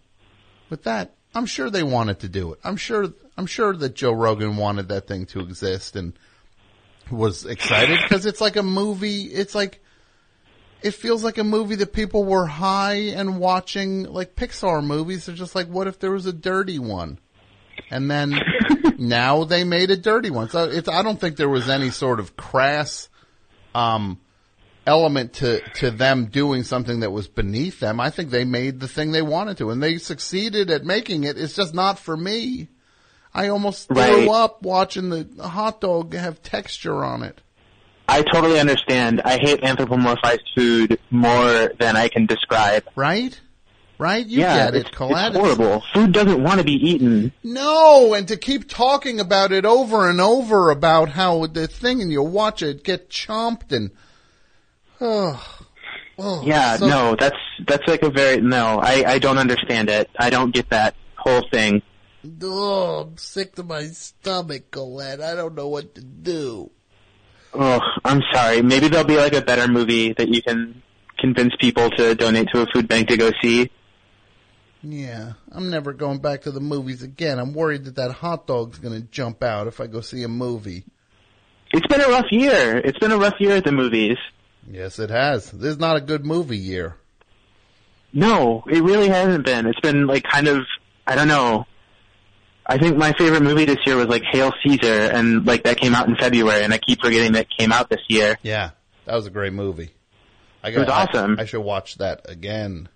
With 0.70 0.84
that, 0.84 1.14
I'm 1.34 1.46
sure 1.46 1.70
they 1.70 1.82
wanted 1.82 2.20
to 2.20 2.28
do 2.28 2.52
it. 2.54 2.58
I'm 2.64 2.76
sure. 2.76 3.12
I'm 3.36 3.46
sure 3.46 3.74
that 3.74 3.94
Joe 3.94 4.12
Rogan 4.12 4.56
wanted 4.56 4.88
that 4.88 5.06
thing 5.06 5.26
to 5.26 5.40
exist 5.40 5.96
and 5.96 6.12
was 7.10 7.44
excited 7.46 7.98
because 8.02 8.26
it's 8.26 8.40
like 8.40 8.56
a 8.56 8.62
movie. 8.62 9.22
It's 9.24 9.54
like 9.54 9.82
it 10.82 10.92
feels 10.94 11.22
like 11.22 11.38
a 11.38 11.44
movie 11.44 11.76
that 11.76 11.92
people 11.92 12.24
were 12.24 12.46
high 12.46 12.94
and 13.14 13.38
watching 13.38 14.04
like 14.04 14.34
Pixar 14.34 14.84
movies. 14.84 15.26
They're 15.26 15.34
just 15.34 15.54
like, 15.54 15.68
what 15.68 15.86
if 15.86 15.98
there 16.00 16.10
was 16.10 16.26
a 16.26 16.32
dirty 16.32 16.78
one? 16.78 17.18
And 17.92 18.10
then 18.10 18.34
now 18.98 19.44
they 19.44 19.64
made 19.64 19.90
a 19.90 19.96
dirty 19.96 20.30
one. 20.30 20.48
So 20.48 20.64
it's, 20.64 20.88
I 20.88 21.02
don't 21.02 21.20
think 21.20 21.36
there 21.36 21.48
was 21.48 21.68
any 21.68 21.90
sort 21.90 22.18
of 22.20 22.36
crass, 22.36 23.08
um, 23.74 24.18
element 24.86 25.34
to, 25.34 25.60
to 25.74 25.90
them 25.92 26.26
doing 26.26 26.64
something 26.64 27.00
that 27.00 27.10
was 27.12 27.28
beneath 27.28 27.78
them. 27.78 28.00
I 28.00 28.10
think 28.10 28.30
they 28.30 28.44
made 28.44 28.80
the 28.80 28.88
thing 28.88 29.12
they 29.12 29.22
wanted 29.22 29.58
to 29.58 29.70
and 29.70 29.80
they 29.82 29.98
succeeded 29.98 30.70
at 30.70 30.84
making 30.84 31.24
it. 31.24 31.38
It's 31.38 31.54
just 31.54 31.72
not 31.74 31.98
for 31.98 32.16
me. 32.16 32.68
I 33.34 33.48
almost 33.48 33.88
Right. 33.90 34.12
threw 34.12 34.32
up 34.32 34.62
watching 34.62 35.08
the 35.08 35.28
hot 35.48 35.80
dog 35.80 36.14
have 36.14 36.42
texture 36.42 37.04
on 37.04 37.22
it. 37.22 37.40
I 38.08 38.22
totally 38.22 38.58
understand. 38.58 39.22
I 39.24 39.38
hate 39.38 39.60
anthropomorphized 39.62 40.52
food 40.54 40.98
more 41.10 41.70
than 41.78 41.96
I 41.96 42.08
can 42.08 42.26
describe. 42.26 42.84
Right? 42.96 43.40
Right? 44.02 44.26
You 44.26 44.40
yeah, 44.40 44.64
get 44.64 44.74
it, 44.74 44.86
it's, 44.86 44.96
Colette. 44.96 45.28
it's 45.28 45.36
horrible. 45.36 45.84
Food 45.94 46.10
doesn't 46.10 46.42
want 46.42 46.58
to 46.58 46.64
be 46.64 46.72
eaten. 46.72 47.32
No, 47.44 48.14
and 48.14 48.26
to 48.26 48.36
keep 48.36 48.68
talking 48.68 49.20
about 49.20 49.52
it 49.52 49.64
over 49.64 50.10
and 50.10 50.20
over 50.20 50.70
about 50.70 51.10
how 51.10 51.46
the 51.46 51.68
thing 51.68 52.02
and 52.02 52.10
you 52.10 52.20
watch 52.20 52.62
it 52.62 52.82
get 52.82 53.08
chomped 53.08 53.70
and 53.70 53.92
oh, 55.00 55.40
oh 56.18 56.42
yeah, 56.44 56.78
so- 56.78 56.88
no, 56.88 57.16
that's 57.16 57.36
that's 57.64 57.86
like 57.86 58.02
a 58.02 58.10
very 58.10 58.40
no. 58.40 58.80
I 58.82 59.04
I 59.06 59.18
don't 59.20 59.38
understand 59.38 59.88
it. 59.88 60.10
I 60.18 60.30
don't 60.30 60.52
get 60.52 60.70
that 60.70 60.96
whole 61.14 61.46
thing. 61.52 61.80
Oh, 62.42 63.02
I'm 63.02 63.16
sick 63.18 63.54
to 63.54 63.62
my 63.62 63.84
stomach, 63.84 64.72
Colette. 64.72 65.20
I 65.20 65.36
don't 65.36 65.54
know 65.54 65.68
what 65.68 65.94
to 65.94 66.00
do. 66.00 66.72
Oh, 67.54 67.80
I'm 68.04 68.20
sorry. 68.32 68.62
Maybe 68.62 68.88
there'll 68.88 69.06
be 69.06 69.16
like 69.16 69.34
a 69.34 69.42
better 69.42 69.68
movie 69.68 70.12
that 70.14 70.28
you 70.28 70.42
can 70.42 70.82
convince 71.18 71.54
people 71.56 71.88
to 71.90 72.16
donate 72.16 72.48
to 72.52 72.62
a 72.62 72.66
food 72.66 72.88
bank 72.88 73.08
to 73.08 73.16
go 73.16 73.30
see. 73.40 73.70
Yeah, 74.82 75.34
I'm 75.52 75.70
never 75.70 75.92
going 75.92 76.18
back 76.18 76.42
to 76.42 76.50
the 76.50 76.60
movies 76.60 77.02
again. 77.02 77.38
I'm 77.38 77.52
worried 77.54 77.84
that 77.84 77.96
that 77.96 78.12
hot 78.12 78.46
dog's 78.46 78.78
going 78.78 79.00
to 79.00 79.06
jump 79.08 79.42
out 79.42 79.68
if 79.68 79.80
I 79.80 79.86
go 79.86 80.00
see 80.00 80.22
a 80.24 80.28
movie. 80.28 80.84
It's 81.72 81.86
been 81.86 82.00
a 82.00 82.08
rough 82.08 82.30
year. 82.30 82.78
It's 82.78 82.98
been 82.98 83.12
a 83.12 83.18
rough 83.18 83.36
year 83.38 83.56
at 83.56 83.64
the 83.64 83.72
movies. 83.72 84.18
Yes, 84.68 84.98
it 84.98 85.10
has. 85.10 85.50
This 85.50 85.70
is 85.72 85.78
not 85.78 85.96
a 85.96 86.00
good 86.00 86.26
movie 86.26 86.58
year. 86.58 86.96
No, 88.12 88.64
it 88.70 88.82
really 88.82 89.08
hasn't 89.08 89.44
been. 89.46 89.66
It's 89.66 89.80
been 89.80 90.06
like 90.06 90.24
kind 90.24 90.48
of 90.48 90.66
I 91.06 91.14
don't 91.14 91.28
know. 91.28 91.66
I 92.66 92.78
think 92.78 92.96
my 92.96 93.12
favorite 93.12 93.42
movie 93.42 93.64
this 93.64 93.78
year 93.86 93.96
was 93.96 94.06
like 94.06 94.22
Hail 94.22 94.52
Caesar, 94.62 95.10
and 95.10 95.46
like 95.46 95.64
that 95.64 95.78
came 95.78 95.94
out 95.94 96.08
in 96.08 96.16
February, 96.16 96.62
and 96.62 96.72
I 96.72 96.78
keep 96.78 97.00
forgetting 97.00 97.32
that 97.32 97.48
came 97.50 97.72
out 97.72 97.88
this 97.88 98.02
year. 98.08 98.38
Yeah, 98.42 98.70
that 99.06 99.14
was 99.16 99.26
a 99.26 99.30
great 99.30 99.52
movie. 99.52 99.90
I 100.62 100.68
It 100.68 100.78
was 100.78 100.88
I- 100.88 101.06
awesome. 101.06 101.40
I, 101.40 101.44
should 101.44 101.62
watch 101.62 101.96
that 101.96 102.30
again. 102.30 102.88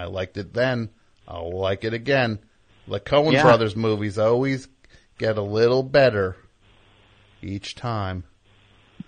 I 0.00 0.06
liked 0.06 0.38
it 0.38 0.54
then. 0.54 0.88
I'll 1.28 1.52
like 1.52 1.84
it 1.84 1.92
again. 1.92 2.38
The 2.88 3.00
Coen 3.00 3.32
Yeah. 3.32 3.42
Brothers 3.42 3.76
movies 3.76 4.18
always 4.18 4.66
get 5.18 5.36
a 5.36 5.42
little 5.42 5.82
better 5.82 6.36
each 7.42 7.74
time. 7.74 8.24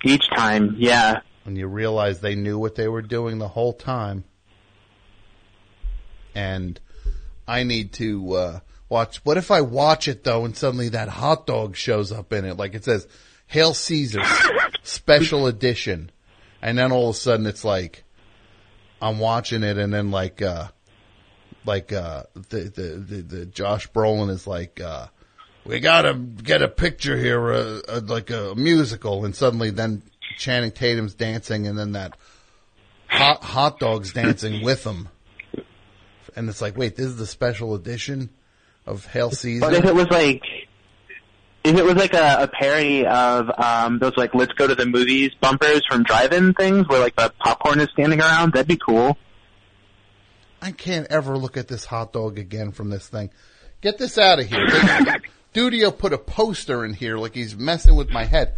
Each 0.04 0.28
time, 0.28 0.74
yeah. 0.78 1.20
When 1.44 1.56
you 1.56 1.66
realize 1.66 2.20
they 2.20 2.34
knew 2.34 2.58
what 2.58 2.74
they 2.74 2.88
were 2.88 3.00
doing 3.00 3.38
the 3.38 3.48
whole 3.48 3.72
time. 3.72 4.24
And 6.34 6.78
I 7.48 7.62
need 7.62 7.94
to 7.94 8.34
uh, 8.34 8.60
watch. 8.90 9.24
What 9.24 9.38
if 9.38 9.50
I 9.50 9.62
watch 9.62 10.08
it 10.08 10.24
though, 10.24 10.44
and 10.44 10.54
suddenly 10.56 10.90
that 10.90 11.08
hot 11.08 11.46
dog 11.46 11.74
shows 11.74 12.12
up 12.12 12.32
in 12.34 12.44
it, 12.44 12.56
like 12.56 12.74
it 12.74 12.84
says 12.84 13.06
"Hail 13.46 13.74
Caesar 13.74 14.22
Special 14.82 15.46
Edition," 15.46 16.10
and 16.60 16.76
then 16.78 16.92
all 16.92 17.10
of 17.10 17.16
a 17.16 17.18
sudden 17.18 17.46
it's 17.46 17.64
like 17.64 18.04
I'm 19.00 19.18
watching 19.18 19.62
it, 19.62 19.76
and 19.76 19.92
then 19.92 20.10
like 20.10 20.40
uh, 20.40 20.68
like 21.64 21.92
uh, 21.92 22.24
the, 22.34 22.58
the 22.58 22.82
the 22.82 23.22
the 23.22 23.46
Josh 23.46 23.90
Brolin 23.90 24.30
is 24.30 24.46
like. 24.46 24.80
Uh, 24.80 25.06
we 25.64 25.78
gotta 25.78 26.14
get 26.14 26.60
a 26.60 26.68
picture 26.68 27.16
here, 27.16 27.52
uh, 27.52 27.80
uh, 27.88 28.00
like 28.04 28.30
a 28.30 28.54
musical, 28.56 29.24
and 29.24 29.34
suddenly 29.34 29.70
then 29.70 30.02
Channing 30.36 30.72
Tatum's 30.72 31.14
dancing, 31.14 31.68
and 31.68 31.78
then 31.78 31.92
that 31.92 32.16
hot 33.06 33.44
hot 33.44 33.78
dogs 33.78 34.12
dancing 34.12 34.62
with 34.64 34.84
him, 34.84 35.08
and 36.34 36.48
it's 36.48 36.60
like, 36.60 36.76
wait, 36.76 36.96
this 36.96 37.06
is 37.06 37.16
the 37.16 37.26
special 37.26 37.74
edition 37.74 38.30
of 38.86 39.06
Hail 39.06 39.30
Caesar. 39.30 39.60
But 39.60 39.74
if 39.74 39.84
it 39.84 39.94
was 39.94 40.08
like, 40.10 40.42
if 41.62 41.76
it 41.76 41.84
was 41.84 41.94
like 41.94 42.14
a, 42.14 42.42
a 42.42 42.48
parody 42.48 43.06
of 43.06 43.48
um 43.56 44.00
those 44.00 44.16
like 44.16 44.34
"Let's 44.34 44.52
go 44.54 44.66
to 44.66 44.74
the 44.74 44.86
movies" 44.86 45.30
bumpers 45.40 45.82
from 45.88 46.02
drive-in 46.02 46.54
things, 46.54 46.88
where 46.88 46.98
like 46.98 47.14
the 47.14 47.32
popcorn 47.38 47.78
is 47.78 47.88
standing 47.92 48.20
around, 48.20 48.54
that'd 48.54 48.66
be 48.66 48.78
cool. 48.84 49.16
I 50.62 50.70
can't 50.70 51.08
ever 51.10 51.36
look 51.36 51.56
at 51.56 51.66
this 51.66 51.84
hot 51.84 52.12
dog 52.12 52.38
again 52.38 52.70
from 52.70 52.88
this 52.88 53.08
thing. 53.08 53.30
Get 53.80 53.98
this 53.98 54.16
out 54.16 54.38
of 54.38 54.46
here. 54.46 54.64
Dudio 55.54 55.96
put 55.96 56.12
a 56.12 56.18
poster 56.18 56.84
in 56.84 56.94
here 56.94 57.18
like 57.18 57.34
he's 57.34 57.56
messing 57.56 57.96
with 57.96 58.10
my 58.10 58.24
head. 58.24 58.54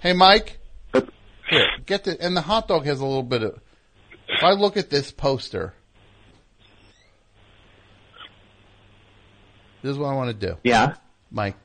Hey, 0.00 0.14
Mike. 0.14 0.58
Here, 0.94 1.66
get 1.84 2.04
the, 2.04 2.18
and 2.24 2.34
the 2.34 2.40
hot 2.40 2.68
dog 2.68 2.86
has 2.86 3.00
a 3.00 3.04
little 3.04 3.22
bit 3.22 3.42
of, 3.42 3.60
if 4.28 4.42
I 4.42 4.52
look 4.52 4.78
at 4.78 4.88
this 4.88 5.12
poster, 5.12 5.74
this 9.82 9.92
is 9.92 9.98
what 9.98 10.08
I 10.08 10.14
want 10.14 10.40
to 10.40 10.46
do. 10.46 10.56
Yeah. 10.64 10.94
Mike, 11.30 11.56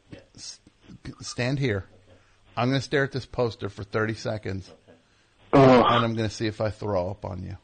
stand 1.21 1.59
here. 1.59 1.85
I'm 2.57 2.69
going 2.69 2.79
to 2.79 2.85
stare 2.85 3.05
at 3.05 3.13
this 3.13 3.25
poster 3.25 3.69
for 3.69 3.85
30 3.85 4.15
seconds. 4.15 4.69
Oh. 5.53 5.61
And 5.61 6.03
I'm 6.03 6.13
going 6.13 6.27
to 6.27 6.35
see 6.35 6.47
if 6.47 6.59
I 6.59 6.71
throw 6.71 7.09
up 7.09 7.23
on 7.23 7.41
you. 7.41 7.57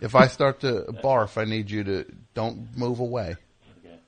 If 0.00 0.14
I 0.14 0.28
start 0.28 0.60
to 0.60 0.84
barf, 1.02 1.40
I 1.40 1.44
need 1.44 1.70
you 1.70 1.84
to 1.84 2.04
don't 2.34 2.76
move 2.76 3.00
away. 3.00 3.36
Okay. 3.78 3.98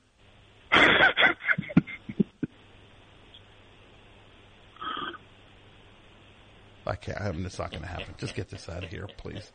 I 6.87 6.95
can't. 6.95 7.21
I'm, 7.21 7.45
it's 7.45 7.59
not 7.59 7.71
going 7.71 7.83
to 7.83 7.87
happen. 7.87 8.15
Just 8.17 8.35
get 8.35 8.49
this 8.49 8.67
out 8.69 8.83
of 8.83 8.89
here, 8.89 9.07
please. 9.17 9.51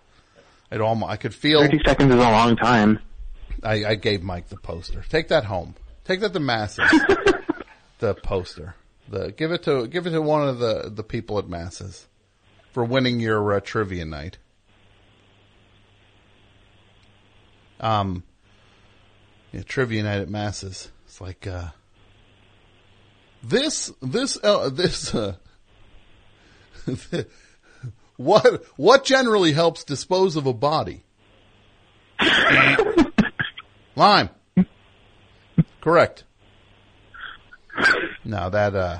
It 0.71 0.81
almost. 0.81 1.11
I 1.11 1.17
could 1.17 1.35
feel. 1.35 1.61
Thirty 1.61 1.81
seconds 1.85 2.15
is 2.15 2.21
a 2.21 2.31
long 2.31 2.57
time. 2.57 3.01
I, 3.63 3.85
I 3.85 3.95
gave 3.95 4.23
Mike 4.23 4.49
the 4.49 4.57
poster. 4.57 5.05
Take 5.09 5.29
that 5.29 5.45
home. 5.45 5.75
Take 6.05 6.21
that 6.21 6.33
to 6.33 6.41
masses. 6.41 6.91
the 7.99 8.15
poster. 8.15 8.75
The 9.09 9.33
give 9.33 9.53
it 9.53 9.65
to 9.65 9.87
give 9.87 10.07
it 10.07 10.11
to 10.11 10.23
one 10.23 10.49
of 10.49 10.59
the 10.59 10.91
the 10.93 11.05
people 11.05 11.39
at 11.39 11.49
masses 11.49 12.07
for 12.75 12.85
winning 12.85 13.21
your 13.21 13.55
uh, 13.55 13.61
trivia 13.61 14.05
night. 14.05 14.37
Um, 17.79 18.25
yeah, 19.53 19.63
trivia 19.63 20.03
night 20.03 20.21
at 20.21 20.29
masses. 20.29 20.91
It's 21.07 21.21
like 21.21 21.47
uh, 21.47 21.69
this 23.45 23.93
this 24.03 24.37
uh, 24.43 24.71
this 24.71 25.15
uh, 25.15 25.37
what 28.17 28.65
what 28.77 29.05
generally 29.05 29.53
helps 29.53 29.85
dispose 29.85 30.35
of 30.35 30.47
a 30.47 30.53
body? 30.53 31.05
Lime. 33.95 34.31
Correct. 35.81 36.25
No, 38.25 38.51
that 38.51 38.75
uh 38.75 38.99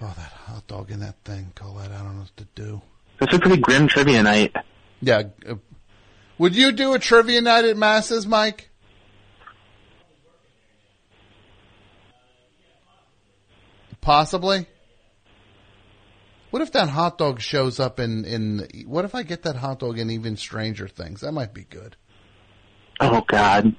oh 0.00 0.14
that 0.16 0.37
hot 0.48 0.66
dog 0.66 0.90
in 0.90 1.00
that 1.00 1.16
thing, 1.24 1.52
Colette, 1.54 1.92
I 1.92 1.98
don't 1.98 2.14
know 2.14 2.22
what 2.22 2.36
to 2.36 2.46
do. 2.54 2.82
That's 3.20 3.34
a 3.34 3.38
pretty 3.38 3.60
grim 3.60 3.88
trivia 3.88 4.22
night. 4.22 4.54
Yeah. 5.00 5.24
Uh, 5.48 5.56
would 6.38 6.56
you 6.56 6.72
do 6.72 6.94
a 6.94 6.98
trivia 6.98 7.40
night 7.40 7.64
at 7.64 7.76
Masses, 7.76 8.26
Mike? 8.26 8.70
Possibly. 14.00 14.66
What 16.50 16.62
if 16.62 16.72
that 16.72 16.88
hot 16.88 17.18
dog 17.18 17.40
shows 17.40 17.78
up 17.78 18.00
in 18.00 18.24
in 18.24 18.66
what 18.86 19.04
if 19.04 19.14
I 19.14 19.22
get 19.22 19.42
that 19.42 19.56
hot 19.56 19.80
dog 19.80 19.98
in 19.98 20.10
even 20.10 20.36
Stranger 20.36 20.88
Things? 20.88 21.20
That 21.20 21.32
might 21.32 21.52
be 21.52 21.64
good. 21.64 21.96
Oh 23.00 23.20
God. 23.26 23.76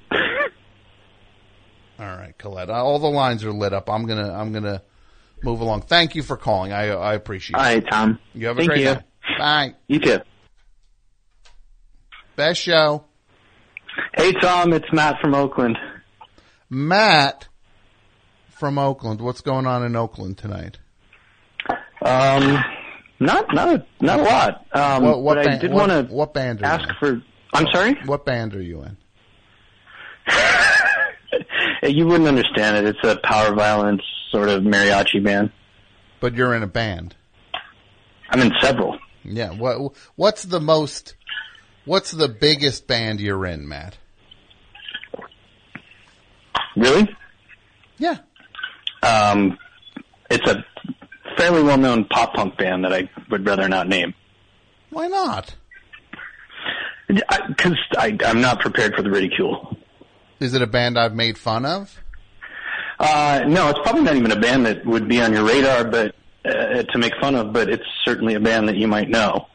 All 2.00 2.06
right, 2.06 2.38
Colette. 2.38 2.70
All 2.70 3.00
the 3.00 3.08
lines 3.08 3.44
are 3.44 3.52
lit 3.52 3.74
up. 3.74 3.90
I'm 3.90 4.06
gonna 4.06 4.32
I'm 4.32 4.54
gonna 4.54 4.84
move 5.44 5.61
along. 5.61 5.82
Thank 5.82 6.16
you 6.16 6.24
for 6.24 6.38
calling. 6.38 6.72
I 6.74 6.90
I 6.90 7.14
appreciate 7.14 7.56
it. 7.56 7.60
right, 7.60 7.84
Tom. 7.90 8.20
You 8.34 8.48
have 8.48 8.57
a 8.57 8.60
Thank 8.61 8.70
great 8.72 8.82
you. 8.82 8.94
night. 8.94 9.03
Bye. 9.38 9.76
You 9.88 9.99
too. 9.99 10.20
Best 12.36 12.61
show. 12.61 13.06
Hey 14.16 14.32
Tom, 14.34 14.74
it's 14.74 14.86
Matt 14.94 15.20
from 15.22 15.36
Oakland. 15.36 15.78
Matt 16.70 17.48
from 18.49 18.78
Oakland. 18.78 19.20
What's 19.22 19.41
going 19.41 19.66
on 19.66 19.84
in 19.84 19.95
Oakland 19.95 20.38
tonight? 20.38 20.80
Um, 22.02 22.64
not 23.20 23.53
not 23.53 23.68
a, 23.76 23.86
not 23.99 24.20
a 24.20 24.24
lot. 24.24 24.66
Um, 24.72 25.03
what 25.03 25.22
what, 25.22 25.36
but 25.36 25.40
I 25.45 25.49
band, 25.49 25.61
did 25.61 25.72
want 25.72 25.91
to 25.91 26.03
what 26.14 26.34
band 26.34 26.61
are 26.61 26.66
you 26.66 26.72
ask 26.72 26.88
for. 26.99 27.22
I'm 27.53 27.66
sorry. 27.74 27.95
What 28.06 28.26
band 28.26 28.56
are 28.56 28.61
you 28.61 28.84
in? 28.84 28.98
You 31.82 32.06
wouldn't 32.07 32.28
understand 32.28 32.76
it. 32.78 32.86
It's 32.95 32.99
a 33.07 33.18
power 33.24 33.56
violence 33.56 34.02
sort 34.31 34.49
of 34.49 34.64
mariachi 34.64 35.23
band. 35.23 35.51
But 36.19 36.35
you're 36.35 36.53
in 36.53 36.64
a 36.64 36.68
band. 36.68 37.15
I'm 38.30 38.41
in 38.41 38.51
several. 38.61 38.97
Yeah. 39.23 39.51
What 39.51 39.95
What's 40.15 40.43
the 40.43 40.60
most? 40.60 41.15
What's 41.85 42.11
the 42.11 42.27
biggest 42.27 42.88
band 42.88 43.19
you're 43.19 43.45
in, 43.45 43.68
Matt? 43.68 43.97
Really? 46.76 47.10
Yeah. 47.97 48.18
Um, 49.01 49.57
it's 50.30 50.47
a 50.47 50.64
fairly 51.38 51.64
well-known 51.64 52.06
pop 52.06 52.34
punk 52.35 52.57
band 52.57 52.84
that 52.84 52.93
I 52.93 53.10
would 53.30 53.45
rather 53.45 53.68
not 53.68 53.88
name. 53.88 54.14
Why 54.89 55.07
not? 55.07 55.56
Because 57.07 57.77
I, 57.97 58.15
I'm 58.26 58.41
not 58.41 58.60
prepared 58.60 58.95
for 58.95 59.01
the 59.01 59.10
ridicule. 59.10 59.77
Is 60.39 60.53
it 60.53 60.61
a 60.61 60.68
band 60.68 60.97
I've 60.97 61.15
made 61.15 61.38
fun 61.38 61.65
of? 61.65 61.99
Uh, 62.99 63.45
no, 63.47 63.69
it's 63.69 63.80
probably 63.80 64.03
not 64.03 64.15
even 64.15 64.31
a 64.31 64.39
band 64.39 64.65
that 64.65 64.85
would 64.85 65.07
be 65.07 65.21
on 65.21 65.31
your 65.31 65.45
radar, 65.45 65.85
but 65.85 66.15
uh, 66.43 66.84
to 66.84 66.97
make 66.97 67.13
fun 67.21 67.35
of. 67.35 67.53
But 67.53 67.69
it's 67.69 67.85
certainly 68.03 68.34
a 68.35 68.39
band 68.39 68.67
that 68.67 68.76
you 68.76 68.88
might 68.88 69.09
know. 69.09 69.47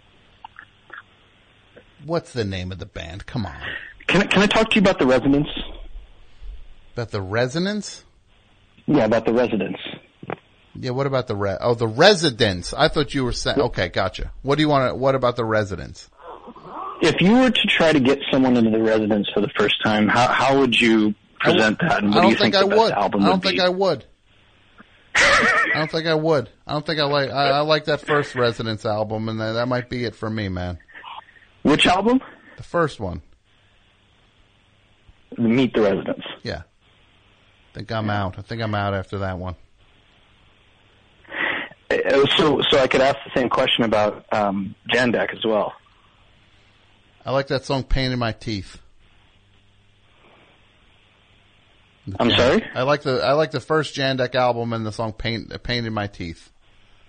What's 2.05 2.33
the 2.33 2.45
name 2.45 2.73
of 2.73 2.79
the 2.79 2.87
band? 2.87 3.27
Come 3.27 3.47
on. 3.47 3.57
Can 4.07 4.23
I, 4.23 4.27
can 4.27 4.43
I 4.43 4.47
talk 4.47 4.71
to 4.71 4.75
you 4.77 4.81
about 4.81 4.99
the 4.99 5.07
Resonance? 5.07 5.49
About 6.95 7.11
the 7.11 7.21
Resonance? 7.21 8.05
Yeah, 8.87 9.05
about 9.05 9.25
the 9.27 9.33
Residents. 9.33 9.81
Yeah. 10.75 10.91
What 10.91 11.07
about 11.07 11.27
the 11.27 11.37
re? 11.37 11.57
Oh, 11.61 11.75
the 11.75 11.87
Residents. 11.87 12.75
I 12.75 12.89
thought 12.89 13.15
you 13.15 13.25
were 13.25 13.33
saying. 13.33 13.61
Okay, 13.61 13.89
gotcha. 13.89 14.33
What 14.43 14.57
do 14.57 14.63
you 14.63 14.69
want 14.69 14.91
to? 14.91 14.95
What 14.95 15.15
about 15.15 15.37
the 15.37 15.45
Residents? 15.45 16.11
If 17.01 17.21
you 17.21 17.33
were 17.33 17.51
to 17.51 17.67
try 17.69 17.93
to 17.93 18.01
get 18.01 18.21
someone 18.31 18.57
into 18.57 18.71
the 18.71 18.83
Residents 18.83 19.31
for 19.33 19.41
the 19.41 19.51
first 19.57 19.77
time, 19.83 20.09
how 20.09 20.29
how 20.29 20.59
would 20.59 20.79
you 20.79 21.15
present 21.53 21.79
that? 21.81 22.03
And 22.03 22.15
I 22.15 22.17
what 22.17 22.17
do 22.17 22.21
don't 22.23 22.31
you 22.31 22.37
think, 22.37 22.55
think, 22.55 22.73
I 22.73 22.77
would. 22.77 22.93
album 22.93 23.23
I 23.25 23.29
don't 23.29 23.43
think 23.43 23.57
be? 23.57 23.61
I 23.61 23.69
would. 23.69 24.05
I 25.17 25.71
don't 25.75 25.91
think 25.91 26.07
I 26.07 26.15
would. 26.15 26.51
I 26.67 26.73
don't 26.73 26.85
think 26.87 26.99
I 27.01 27.05
like. 27.05 27.31
I, 27.31 27.51
I 27.51 27.61
like 27.61 27.85
that 27.87 28.01
first 28.01 28.35
Residents 28.35 28.85
album, 28.85 29.29
and 29.29 29.41
that, 29.41 29.53
that 29.53 29.69
might 29.69 29.89
be 29.89 30.05
it 30.05 30.15
for 30.15 30.29
me, 30.29 30.49
man. 30.49 30.79
Which 31.63 31.87
album? 31.87 32.21
The 32.57 32.63
first 32.63 33.01
one. 33.01 33.23
Meet 35.39 35.75
the 35.75 35.83
Residents. 35.83 36.25
Yeah. 36.43 36.63
I 37.73 37.75
think 37.79 37.91
I'm 37.91 38.09
out. 38.11 38.39
I 38.39 38.43
think 38.43 38.63
I'm 38.63 38.75
out 38.75 38.95
after 38.95 39.19
that 39.19 39.39
one. 39.39 39.57
Uh, 41.91 42.27
So 42.37 42.61
so 42.71 42.79
I 42.79 42.87
could 42.87 43.01
ask 43.01 43.17
the 43.25 43.31
same 43.41 43.49
question 43.49 43.85
about 43.85 44.25
um, 44.33 44.75
Jandek 44.93 45.33
as 45.33 45.45
well. 45.45 45.73
I 47.27 47.33
like 47.33 47.49
that 47.49 47.65
song 47.65 47.83
"Pain 47.85 48.13
in 48.13 48.19
My 48.19 48.33
Teeth." 48.33 48.79
I'm 52.19 52.31
sorry. 52.31 52.65
I 52.75 52.83
like 52.83 53.03
the 53.03 53.23
I 53.25 53.33
like 53.33 53.51
the 53.51 53.61
first 53.61 53.95
Jandek 53.95 54.35
album 54.35 54.73
and 54.73 54.85
the 54.85 54.93
song 54.93 55.13
"Paint 55.13 55.63
Pain 55.63 55.87
in 55.87 55.93
My 55.93 56.07
Teeth." 56.07 56.51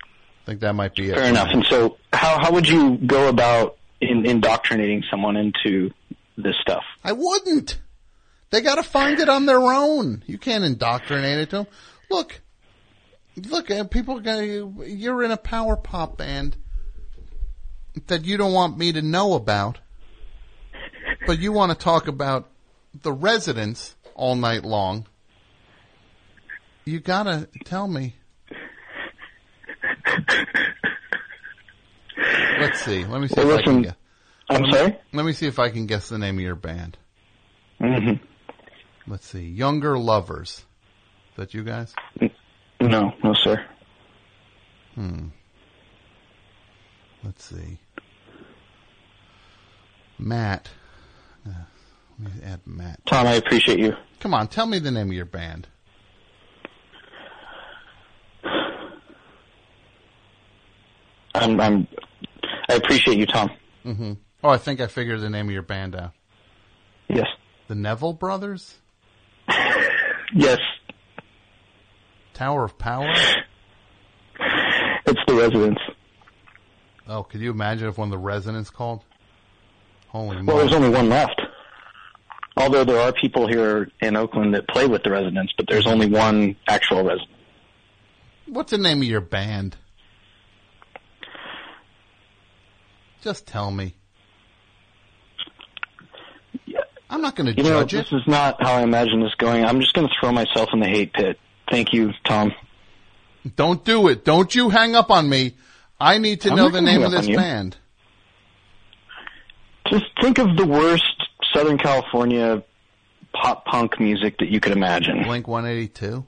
I 0.01 0.45
think 0.45 0.61
that 0.61 0.73
might 0.73 0.95
be 0.95 1.09
it. 1.09 1.15
Fair 1.15 1.29
enough. 1.29 1.49
And 1.51 1.65
so 1.65 1.97
how 2.13 2.39
how 2.39 2.51
would 2.53 2.67
you 2.67 2.97
go 2.97 3.27
about 3.27 3.77
in, 3.99 4.25
indoctrinating 4.25 5.03
someone 5.09 5.35
into 5.35 5.91
this 6.37 6.55
stuff? 6.61 6.83
I 7.03 7.11
wouldn't. 7.11 7.79
They 8.51 8.61
got 8.61 8.75
to 8.75 8.83
find 8.83 9.19
it 9.19 9.27
on 9.27 9.47
their 9.47 9.59
own. 9.59 10.23
You 10.27 10.37
can't 10.37 10.63
indoctrinate 10.63 11.39
it 11.39 11.49
to 11.49 11.57
them. 11.57 11.67
Look, 12.09 12.41
look, 13.35 13.69
uh, 13.69 13.83
people. 13.85 14.19
Got, 14.19 14.39
you're 14.43 15.23
in 15.23 15.31
a 15.31 15.37
power 15.37 15.75
pop 15.75 16.17
band 16.17 16.55
that 18.07 18.23
you 18.23 18.37
don't 18.37 18.53
want 18.53 18.77
me 18.77 18.93
to 18.93 19.01
know 19.01 19.33
about, 19.33 19.79
but 21.25 21.39
you 21.39 21.51
want 21.51 21.71
to 21.71 21.77
talk 21.77 22.07
about 22.07 22.49
the 23.01 23.11
residents 23.11 23.94
all 24.15 24.35
night 24.35 24.63
long. 24.65 25.05
You 26.85 26.99
gotta 26.99 27.47
tell 27.65 27.87
me. 27.87 28.15
Let's 32.59 32.81
see. 32.81 33.03
Let 33.03 33.21
me 33.21 33.27
see 33.27 33.35
Well, 33.37 33.51
if 33.51 33.59
I 33.59 33.63
can 33.63 33.75
listen, 33.75 33.81
guess. 33.83 33.95
I'm 34.49 34.61
let 34.63 34.73
sorry? 34.73 34.91
Me, 34.91 34.97
let 35.13 35.25
me 35.25 35.33
see 35.33 35.47
if 35.47 35.59
I 35.59 35.69
can 35.69 35.85
guess 35.85 36.09
the 36.09 36.17
name 36.17 36.35
of 36.37 36.41
your 36.41 36.55
band. 36.55 36.97
Mm-hmm. 37.81 38.23
Let's 39.11 39.27
see. 39.27 39.43
Younger 39.43 39.97
Lovers. 39.97 40.65
Is 41.31 41.37
that 41.37 41.53
you 41.53 41.63
guys? 41.63 41.93
No, 42.79 43.11
no, 43.23 43.33
sir. 43.33 43.63
Hmm. 44.95 45.27
Let's 47.23 47.43
see. 47.43 47.79
Matt. 50.17 50.69
Let 52.21 52.35
me 52.35 52.41
add 52.43 52.61
Matt. 52.65 52.99
Tom, 53.05 53.27
I 53.27 53.33
appreciate 53.33 53.79
you. 53.79 53.93
Come 54.19 54.33
on, 54.33 54.47
tell 54.47 54.65
me 54.65 54.79
the 54.79 54.91
name 54.91 55.07
of 55.09 55.13
your 55.13 55.25
band. 55.25 55.67
I'm, 61.33 61.59
I'm, 61.59 61.87
I 62.69 62.75
appreciate 62.75 63.17
you, 63.17 63.25
Tom. 63.25 63.49
hmm 63.83 64.13
Oh, 64.43 64.49
I 64.49 64.57
think 64.57 64.79
I 64.79 64.87
figured 64.87 65.21
the 65.21 65.29
name 65.29 65.47
of 65.47 65.53
your 65.53 65.63
band 65.63 65.95
out. 65.95 66.11
Yes. 67.09 67.25
The 67.67 67.75
Neville 67.75 68.13
Brothers? 68.13 68.75
Yes, 70.33 70.57
Tower 72.33 72.65
of 72.65 72.77
Power? 72.79 73.07
it's 75.05 75.19
the 75.27 75.33
Residents. 75.35 75.79
Oh, 77.07 77.23
could 77.23 77.39
you 77.39 77.51
imagine 77.51 77.87
if 77.87 77.97
one 77.99 78.07
of 78.07 78.11
the 78.11 78.17
residents 78.17 78.69
called? 78.71 79.05
Holy 80.07 80.41
moly. 80.41 80.47
Well, 80.47 80.55
moly. 80.57 80.67
there's 80.67 80.73
only 80.83 80.89
one 80.89 81.09
left. 81.09 81.39
Although 82.57 82.85
there 82.85 82.99
are 82.99 83.11
people 83.11 83.47
here 83.47 83.89
in 84.01 84.15
Oakland 84.15 84.53
that 84.53 84.67
play 84.67 84.87
with 84.87 85.03
the 85.03 85.11
Residents, 85.11 85.53
but 85.57 85.67
there's 85.67 85.85
only 85.87 86.07
one 86.07 86.55
actual 86.67 87.03
resident. 87.03 87.29
What's 88.47 88.71
the 88.71 88.77
name 88.77 88.99
of 89.01 89.07
your 89.07 89.21
band? 89.21 89.75
Just 93.21 93.47
tell 93.47 93.71
me. 93.71 93.95
I'm 97.09 97.21
not 97.21 97.35
going 97.35 97.53
to 97.53 97.57
You 97.61 97.69
know, 97.69 97.81
judge 97.83 97.93
it. 97.93 97.97
this 98.11 98.21
is 98.21 98.27
not 98.27 98.57
how 98.61 98.73
I 98.75 98.81
imagine 98.81 99.21
this 99.21 99.33
going. 99.37 99.63
I'm 99.65 99.79
just 99.79 99.93
going 99.93 100.07
to 100.07 100.13
throw 100.19 100.31
myself 100.31 100.69
in 100.73 100.79
the 100.79 100.87
hate 100.87 101.13
pit. 101.13 101.39
Thank 101.69 101.93
you, 101.93 102.11
Tom. 102.25 102.53
Don't 103.55 103.83
do 103.85 104.07
it. 104.07 104.25
Don't 104.25 104.53
you 104.55 104.69
hang 104.69 104.95
up 104.95 105.11
on 105.11 105.29
me. 105.29 105.53
I 105.99 106.17
need 106.17 106.41
to 106.41 106.49
I'm 106.51 106.55
know 106.57 106.69
the 106.69 106.81
name 106.81 107.03
of 107.03 107.11
this 107.11 107.27
band. 107.27 107.77
Just 109.87 110.05
think 110.21 110.39
of 110.39 110.57
the 110.57 110.65
worst 110.65 111.14
Southern 111.55 111.77
California 111.77 112.61
pop 113.33 113.65
punk 113.65 113.99
music 113.99 114.37
that 114.39 114.49
you 114.49 114.59
could 114.59 114.73
imagine. 114.73 115.23
Blink 115.23 115.47
182. 115.47 116.25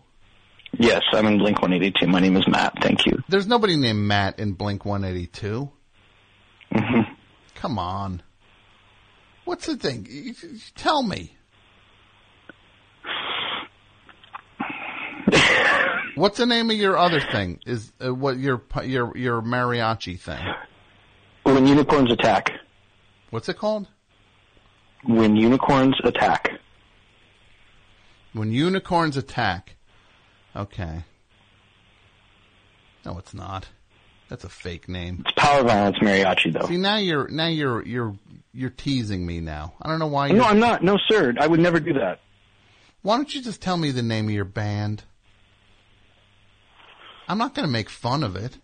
Yes, 0.80 1.02
I'm 1.12 1.26
in 1.26 1.38
Blink 1.38 1.62
182. 1.62 2.08
My 2.08 2.22
name 2.22 2.38
is 2.38 2.48
Matt. 2.48 2.76
Thank 2.82 3.06
you. 3.06 3.22
There's 3.28 3.48
nobody 3.48 3.76
named 3.76 4.00
Matt 4.00 4.40
in 4.40 4.54
Blink 4.54 4.86
182. 4.86 5.70
Mm-hmm. 6.74 7.14
Come 7.56 7.78
on. 7.78 8.22
What's 9.44 9.66
the 9.66 9.76
thing? 9.76 10.36
Tell 10.76 11.04
me. 11.04 11.36
What's 16.16 16.38
the 16.38 16.46
name 16.46 16.70
of 16.70 16.78
your 16.78 16.98
other 16.98 17.20
thing? 17.20 17.60
Is 17.66 17.92
uh, 18.04 18.14
what 18.14 18.38
your 18.38 18.62
your 18.84 19.18
your 19.18 19.42
mariachi 19.42 20.20
thing? 20.20 20.46
When 21.44 21.68
unicorns 21.68 22.12
attack. 22.12 22.52
What's 23.30 23.50
it 23.50 23.58
called? 23.58 23.88
When 25.08 25.36
unicorns 25.36 25.96
attack. 26.04 26.52
When 28.34 28.52
unicorns 28.52 29.18
attack. 29.18 29.76
Okay. 30.56 31.04
No, 33.06 33.18
it's 33.18 33.34
not. 33.34 33.68
That's 34.30 34.44
a 34.44 34.50
fake 34.50 34.90
name. 34.90 35.24
It's 35.26 35.34
power 35.38 35.64
violence 35.64 35.98
mariachi, 36.00 36.52
though. 36.54 36.68
See 36.68 36.78
now 36.78 36.98
you're 36.98 37.30
now 37.30 37.48
you're 37.48 37.86
you're 37.86 38.16
you're 38.54 38.70
teasing 38.70 39.26
me 39.26 39.40
now. 39.40 39.74
I 39.82 39.88
don't 39.88 40.00
know 40.00 40.08
why. 40.08 40.30
No, 40.30 40.44
I'm 40.44 40.60
not. 40.60 40.84
No, 40.84 40.98
sir. 41.08 41.34
I 41.40 41.48
would 41.48 41.62
never 41.62 41.80
do 41.80 41.94
that. 41.94 42.20
Why 43.02 43.16
don't 43.16 43.34
you 43.34 43.42
just 43.42 43.62
tell 43.62 43.78
me 43.78 43.92
the 43.92 44.02
name 44.04 44.26
of 44.26 44.32
your 44.32 44.44
band? 44.44 45.04
I'm 47.30 47.38
not 47.38 47.56
going 47.56 47.66
to 47.66 47.72
make 47.72 47.90
fun 47.90 48.24
of 48.24 48.36
it. 48.36 48.58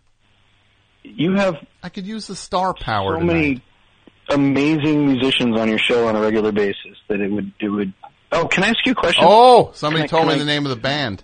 You 1.02 1.34
have 1.36 1.56
I 1.82 1.88
could 1.88 2.06
use 2.06 2.26
the 2.26 2.36
star 2.36 2.74
power 2.74 3.14
so 3.14 3.20
tonight. 3.20 3.32
many 3.32 3.62
amazing 4.30 5.06
musicians 5.06 5.58
on 5.58 5.68
your 5.68 5.78
show 5.78 6.08
on 6.08 6.16
a 6.16 6.20
regular 6.20 6.52
basis 6.52 6.96
that 7.08 7.20
it 7.20 7.30
would 7.30 7.52
it 7.60 7.68
would. 7.68 7.92
Oh, 8.32 8.46
can 8.48 8.64
I 8.64 8.68
ask 8.68 8.84
you 8.84 8.92
a 8.92 8.94
question? 8.96 9.24
Oh, 9.26 9.70
somebody 9.74 10.08
Can 10.08 10.16
I- 10.16 10.18
told 10.20 10.26
me 10.28 10.34
can 10.34 10.38
the 10.40 10.52
name 10.52 10.64
of 10.66 10.70
the 10.70 10.76
band. 10.80 11.22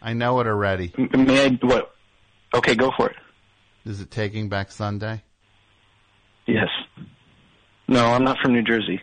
I 0.00 0.12
know 0.12 0.38
it 0.40 0.46
already. 0.46 0.92
May 0.96 1.46
I? 1.46 1.48
What? 1.62 1.92
Okay, 2.54 2.74
go 2.76 2.92
for 2.96 3.08
it. 3.10 3.16
Is 3.84 4.00
it 4.00 4.10
Taking 4.10 4.48
Back 4.48 4.70
Sunday? 4.70 5.22
Yes. 6.46 6.68
No, 7.88 8.04
I'm 8.06 8.22
not 8.24 8.38
from 8.40 8.52
New 8.52 8.62
Jersey. 8.62 9.00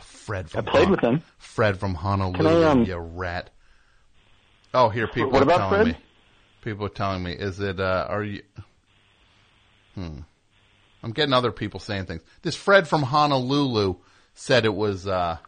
Fred 0.00 0.48
from 0.50 0.68
I 0.68 0.70
played 0.70 0.82
Hon- 0.84 0.90
with 0.92 1.00
them. 1.00 1.22
Fred 1.38 1.80
from 1.80 1.94
Honolulu, 1.94 2.62
I, 2.62 2.70
um, 2.70 2.84
you 2.84 2.96
rat. 2.96 3.50
Oh, 4.72 4.88
here 4.88 5.08
people 5.08 5.30
What 5.32 5.40
are 5.40 5.44
about 5.44 5.58
telling 5.70 5.84
Fred? 5.84 5.86
me. 5.88 6.04
People 6.62 6.86
are 6.86 6.90
telling 6.90 7.22
me, 7.24 7.32
is 7.32 7.58
it? 7.58 7.80
uh 7.80 8.06
Are 8.08 8.22
you? 8.22 8.42
Hmm. 9.96 10.20
I'm 11.02 11.12
getting 11.12 11.32
other 11.32 11.52
people 11.52 11.80
saying 11.80 12.06
things. 12.06 12.22
This 12.42 12.54
Fred 12.54 12.86
from 12.86 13.02
Honolulu 13.02 13.96
said 14.34 14.64
it 14.64 14.74
was. 14.74 15.06
uh 15.06 15.38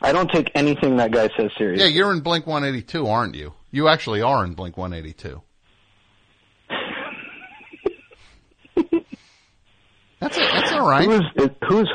I 0.00 0.12
don't 0.12 0.30
take 0.30 0.50
anything 0.54 0.96
that 0.98 1.10
guy 1.10 1.28
says 1.36 1.50
seriously. 1.58 1.84
Yeah, 1.84 1.92
you're 1.92 2.12
in 2.12 2.20
Blink 2.20 2.46
182, 2.46 3.06
aren't 3.06 3.34
you? 3.34 3.52
You 3.72 3.88
actually 3.88 4.22
are 4.22 4.44
in 4.44 4.54
Blink 4.54 4.76
182. 4.76 5.42
that's 10.20 10.36
a, 10.36 10.40
that's 10.40 10.72
all 10.72 10.88
right. 10.88 11.04
Who's 11.04 11.24
who's 11.68 11.90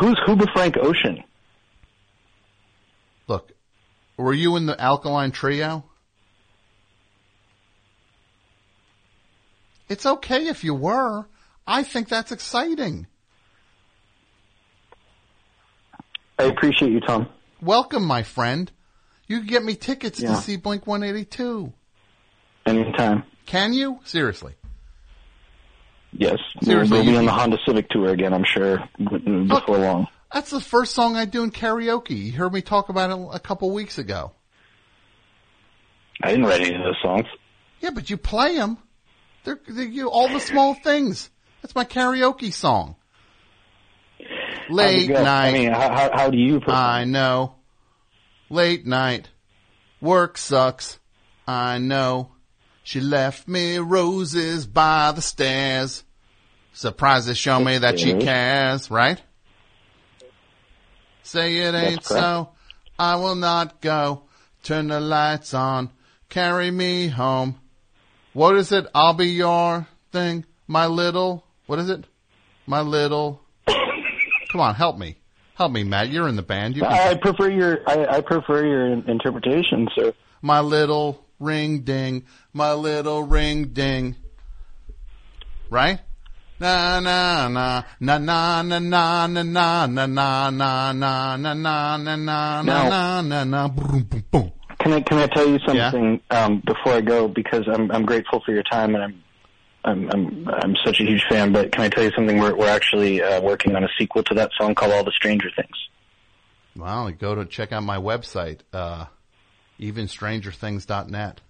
who's 0.00 0.16
Huba 0.26 0.52
Frank 0.52 0.76
Ocean? 0.78 1.22
Look, 3.28 3.52
were 4.16 4.34
you 4.34 4.56
in 4.56 4.66
the 4.66 4.80
Alkaline 4.80 5.30
Trio? 5.30 5.84
It's 9.88 10.04
okay 10.04 10.48
if 10.48 10.64
you 10.64 10.74
were. 10.74 11.26
I 11.66 11.82
think 11.82 12.08
that's 12.08 12.32
exciting. 12.32 13.06
I 16.38 16.44
appreciate 16.44 16.92
you, 16.92 17.00
Tom. 17.00 17.28
Welcome, 17.60 18.04
my 18.04 18.22
friend. 18.22 18.70
You 19.26 19.38
can 19.38 19.46
get 19.48 19.64
me 19.64 19.74
tickets 19.74 20.20
Yeah. 20.20 20.30
to 20.30 20.36
see 20.36 20.56
Blink 20.56 20.86
182. 20.86 21.72
Anytime. 22.66 23.24
Can 23.46 23.72
you? 23.72 24.00
Seriously. 24.04 24.54
Yes. 26.12 26.36
Seriously, 26.62 26.98
we'll 26.98 27.06
be 27.06 27.16
on 27.16 27.24
the 27.24 27.32
Honda 27.32 27.58
Civic 27.66 27.88
tour 27.90 28.10
again, 28.10 28.32
I'm 28.32 28.44
sure, 28.44 28.82
before 28.98 29.78
long. 29.78 30.06
That's 30.32 30.50
the 30.50 30.60
first 30.60 30.94
song 30.94 31.16
I 31.16 31.24
do 31.24 31.42
in 31.42 31.50
karaoke. 31.50 32.10
You 32.26 32.32
heard 32.32 32.52
me 32.52 32.62
talk 32.62 32.88
about 32.88 33.10
it 33.10 33.28
a 33.32 33.38
couple 33.38 33.70
weeks 33.70 33.98
ago. 33.98 34.32
I 36.22 36.30
didn't 36.30 36.46
write 36.46 36.60
any 36.62 36.74
of 36.74 36.82
those 36.82 36.96
songs. 37.02 37.26
Yeah, 37.80 37.90
but 37.90 38.08
you 38.10 38.16
play 38.16 38.56
them. 38.56 38.78
They're, 39.44 39.60
they're 39.68 39.84
you, 39.84 40.10
all 40.10 40.28
the 40.28 40.40
small 40.40 40.74
things. 40.74 41.30
That's 41.66 41.74
my 41.74 41.84
karaoke 41.84 42.52
song. 42.52 42.94
Late 44.70 45.10
night. 45.10 45.48
I 45.48 45.52
mean, 45.52 45.72
how, 45.72 45.92
how, 45.92 46.10
how 46.14 46.30
do 46.30 46.38
you? 46.38 46.60
I 46.68 47.04
know. 47.04 47.56
Late 48.48 48.86
night. 48.86 49.30
Work 50.00 50.38
sucks. 50.38 51.00
I 51.44 51.78
know. 51.78 52.30
She 52.84 53.00
left 53.00 53.48
me 53.48 53.78
roses 53.78 54.64
by 54.64 55.10
the 55.10 55.20
stairs. 55.20 56.04
Surprises 56.72 57.36
show 57.36 57.58
me 57.58 57.78
that 57.78 57.98
she 57.98 58.14
cares, 58.14 58.88
right? 58.88 59.20
Say 61.24 61.56
it 61.56 61.74
ain't 61.74 62.04
so. 62.04 62.50
I 62.96 63.16
will 63.16 63.34
not 63.34 63.80
go. 63.80 64.22
Turn 64.62 64.86
the 64.86 65.00
lights 65.00 65.52
on. 65.52 65.90
Carry 66.28 66.70
me 66.70 67.08
home. 67.08 67.58
What 68.34 68.54
is 68.54 68.70
it? 68.70 68.86
I'll 68.94 69.14
be 69.14 69.30
your 69.30 69.88
thing. 70.12 70.44
My 70.68 70.86
little, 70.86 71.44
what 71.66 71.78
is 71.78 71.90
it? 71.90 72.04
My 72.66 72.80
little. 72.80 73.40
Come 74.50 74.60
on, 74.60 74.74
help 74.74 74.98
me. 74.98 75.16
Help 75.54 75.72
me, 75.72 75.84
Matt. 75.84 76.10
You're 76.10 76.28
in 76.28 76.36
the 76.36 76.42
band. 76.42 76.76
You 76.76 76.82
can 76.82 76.92
I 76.92 77.14
prefer 77.14 77.50
your 77.50 77.80
I, 77.86 78.16
I 78.16 78.20
prefer 78.20 78.64
your 78.64 78.92
interpretation, 78.92 79.88
sir. 79.94 80.12
my 80.42 80.60
little 80.60 81.24
ring 81.40 81.80
ding, 81.80 82.24
my 82.52 82.72
little 82.72 83.22
ring 83.22 83.68
ding. 83.68 84.16
Right? 85.70 86.00
Na 86.58 87.00
na 87.00 87.48
na 87.48 87.82
na 88.00 88.18
na 88.18 88.62
na 88.62 88.78
na 88.78 89.26
na 89.26 89.26
na 89.26 89.86
na 89.86 89.86
na 89.86 90.50
na 90.50 90.92
na 90.92 91.36
na 91.36 91.36
na 91.36 92.16
na 92.16 92.62
na 92.62 92.62
na 92.62 93.20
na 93.22 93.44
na 93.44 93.68
boom 93.68 94.02
boom 94.04 94.24
boom. 94.30 94.52
Can 94.78 94.92
I 94.92 95.00
can 95.00 95.18
I 95.18 95.26
tell 95.26 95.48
you 95.48 95.58
something 95.66 96.20
um, 96.30 96.62
before 96.64 96.94
I 96.94 97.00
go? 97.00 97.28
Because 97.28 97.64
I'm 97.66 97.90
I'm 97.90 98.06
grateful 98.06 98.40
for 98.44 98.52
your 98.52 98.62
time 98.62 98.94
and 98.94 99.04
I'm 99.04 99.22
I'm 99.86 100.10
I'm 100.10 100.48
I'm 100.48 100.76
such 100.84 101.00
a 101.00 101.04
huge 101.04 101.22
fan. 101.30 101.52
But 101.52 101.72
can 101.72 101.82
I 101.82 101.88
tell 101.88 102.02
you 102.04 102.10
something? 102.14 102.38
We're 102.38 102.54
we're 102.56 102.68
actually 102.68 103.22
uh, 103.22 103.40
working 103.40 103.74
on 103.76 103.84
a 103.84 103.88
sequel 103.98 104.22
to 104.24 104.34
that 104.34 104.50
song 104.58 104.74
called 104.74 104.92
All 104.92 105.04
the 105.04 105.12
Stranger 105.12 105.48
Things. 105.54 105.76
Well, 106.76 107.10
go 107.12 107.34
to 107.36 107.46
check 107.46 107.72
out 107.72 107.84
my 107.84 107.96
website, 107.96 108.60
uh, 108.72 109.06
evenstrangerthings.net. 109.80 111.40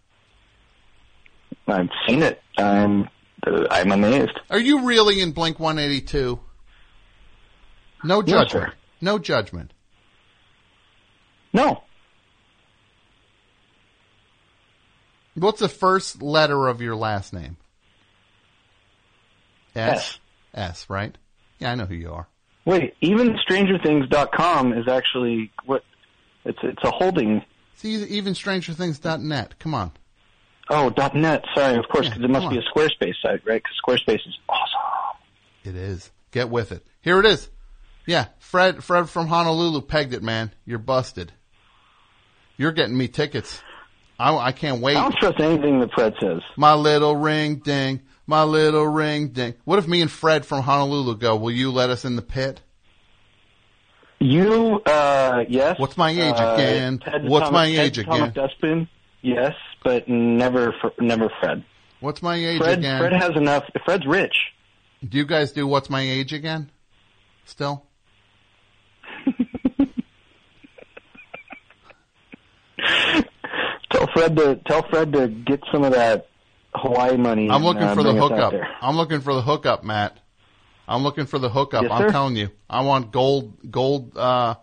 I've 1.67 1.89
seen 2.07 2.23
it. 2.23 2.41
I'm 2.59 3.09
uh, 3.47 3.67
I'm 3.71 3.91
amazed. 3.91 4.39
Are 4.51 4.59
you 4.61 4.85
really 4.87 5.21
in 5.21 5.33
Blink 5.33 5.59
182? 5.59 6.39
No 8.05 8.21
No, 8.21 8.23
judgment. 8.23 8.51
sir. 8.51 8.73
no 9.01 9.19
judgment. 9.19 9.73
No. 11.53 11.83
What's 15.35 15.61
the 15.61 15.69
first 15.69 16.23
letter 16.23 16.69
of 16.69 16.81
your 16.81 16.97
last 16.97 17.33
name? 17.33 17.57
S. 19.77 20.19
S, 20.55 20.87
right? 20.89 21.17
Yeah, 21.59 21.73
I 21.73 21.75
know 21.75 21.87
who 21.87 21.95
you 21.95 22.13
are. 22.13 22.29
Wait, 22.65 22.95
even 23.01 23.37
StrangerThings.com 23.49 24.73
is 24.73 24.89
actually 24.89 25.53
what 25.65 25.85
it's 26.45 26.59
it's 26.63 26.83
a 26.83 26.91
holding. 26.91 27.45
See, 27.77 27.95
evenstrangerthings.net. 28.21 29.59
Come 29.59 29.75
on. 29.75 29.93
Oh, 30.69 30.93
.net. 31.15 31.45
Sorry, 31.55 31.77
of 31.77 31.85
course, 31.89 32.09
because 32.09 32.23
it 32.25 32.31
must 32.31 32.47
come 32.47 32.55
be 32.55 32.59
a 32.59 32.63
Squarespace 32.63 33.15
site, 33.23 33.47
right? 33.47 33.63
Because 33.63 33.77
Squarespace 33.87 34.27
is 34.27 34.39
awesome. 34.49 35.21
It 35.65 35.77
is. 35.77 36.11
Get 36.33 36.51
with 36.51 36.73
it. 36.73 36.85
Here 37.01 37.21
it 37.21 37.27
is. 37.27 37.49
Yeah, 38.05 38.27
Fred. 38.39 38.83
Fred 38.83 39.09
from 39.09 39.29
Honolulu 39.29 39.83
pegged 39.83 40.15
it, 40.15 40.23
man. 40.23 40.53
You're 40.65 40.79
busted. 40.79 41.33
You're 42.57 42.73
getting 42.73 42.97
me 42.97 43.09
tickets. 43.09 43.63
I, 44.19 44.35
I 44.37 44.53
can't 44.53 44.81
wait. 44.81 44.97
I 44.97 45.03
don't 45.03 45.17
trust 45.17 45.41
anything 45.41 45.81
that 45.81 45.93
Fred 45.93 46.15
says. 46.21 46.41
My 46.57 46.75
little 46.75 47.15
ring 47.17 47.57
ding. 47.57 48.01
My 48.27 48.43
little 48.43 48.87
ring 48.87 49.29
ding. 49.29 49.55
What 49.65 49.79
if 49.79 49.87
me 49.87 50.01
and 50.03 50.11
Fred 50.11 50.45
from 50.45 50.63
Honolulu 50.63 51.17
go? 51.17 51.37
Will 51.37 51.53
you 51.53 51.71
let 51.71 51.91
us 51.91 52.05
in 52.05 52.17
the 52.17 52.23
pit? 52.23 52.61
You, 54.19 54.81
uh, 54.87 55.45
yes. 55.49 55.79
What's 55.79 55.97
my 55.97 56.11
age 56.11 56.35
Uh, 56.37 56.55
again? 56.57 56.99
Ted 56.99 57.25
What's 57.29 57.45
Thomas- 57.45 57.53
my 57.53 57.67
Ted 57.71 57.79
age 57.99 58.05
Thomas 58.05 58.21
again? 58.31 58.33
Dustbin, 58.33 58.89
yes, 59.23 59.55
but 59.85 60.09
never, 60.09 60.75
never 60.99 61.31
Fred. 61.41 61.63
What's 62.01 62.23
my 62.23 62.35
age 62.37 62.59
Fred, 62.59 62.79
again? 62.79 62.99
Fred 63.01 63.13
has 63.13 63.37
enough. 63.37 63.65
Fred's 63.85 64.07
rich. 64.07 64.35
Do 65.07 65.19
you 65.19 65.27
guys 65.27 65.53
do 65.53 65.67
what's 65.67 65.89
my 65.91 66.01
age 66.01 66.33
again? 66.33 66.71
Still? 67.45 67.85
Tell 73.91 74.07
Fred 74.13 74.37
to 74.37 74.57
tell 74.67 74.83
Fred 74.91 75.13
to 75.13 75.29
get 75.29 75.61
some 75.73 75.85
of 75.85 75.93
that 75.93 76.27
Hawaii 76.77 77.17
money. 77.17 77.49
I'm 77.51 77.57
and, 77.57 77.65
looking 77.65 77.83
uh, 77.83 77.95
for 77.95 78.03
the 78.03 78.13
bring 78.13 78.23
us 78.25 78.31
out 78.33 78.53
hookup. 78.53 78.69
I'm 78.83 78.97
looking 78.97 79.21
for 79.21 79.35
the 79.35 79.43
hookup, 79.43 79.85
Matt. 79.85 80.19
I'm 80.89 81.03
looking 81.03 81.27
for 81.27 81.39
the 81.39 81.49
hookup. 81.49 81.83
Yes, 81.83 81.93
I'm 81.93 82.11
telling 82.13 82.37
you. 82.37 82.51
I 82.71 82.83
want 82.83 83.11
gold 83.13 83.71
gold 83.71 84.17
uh 84.17 84.55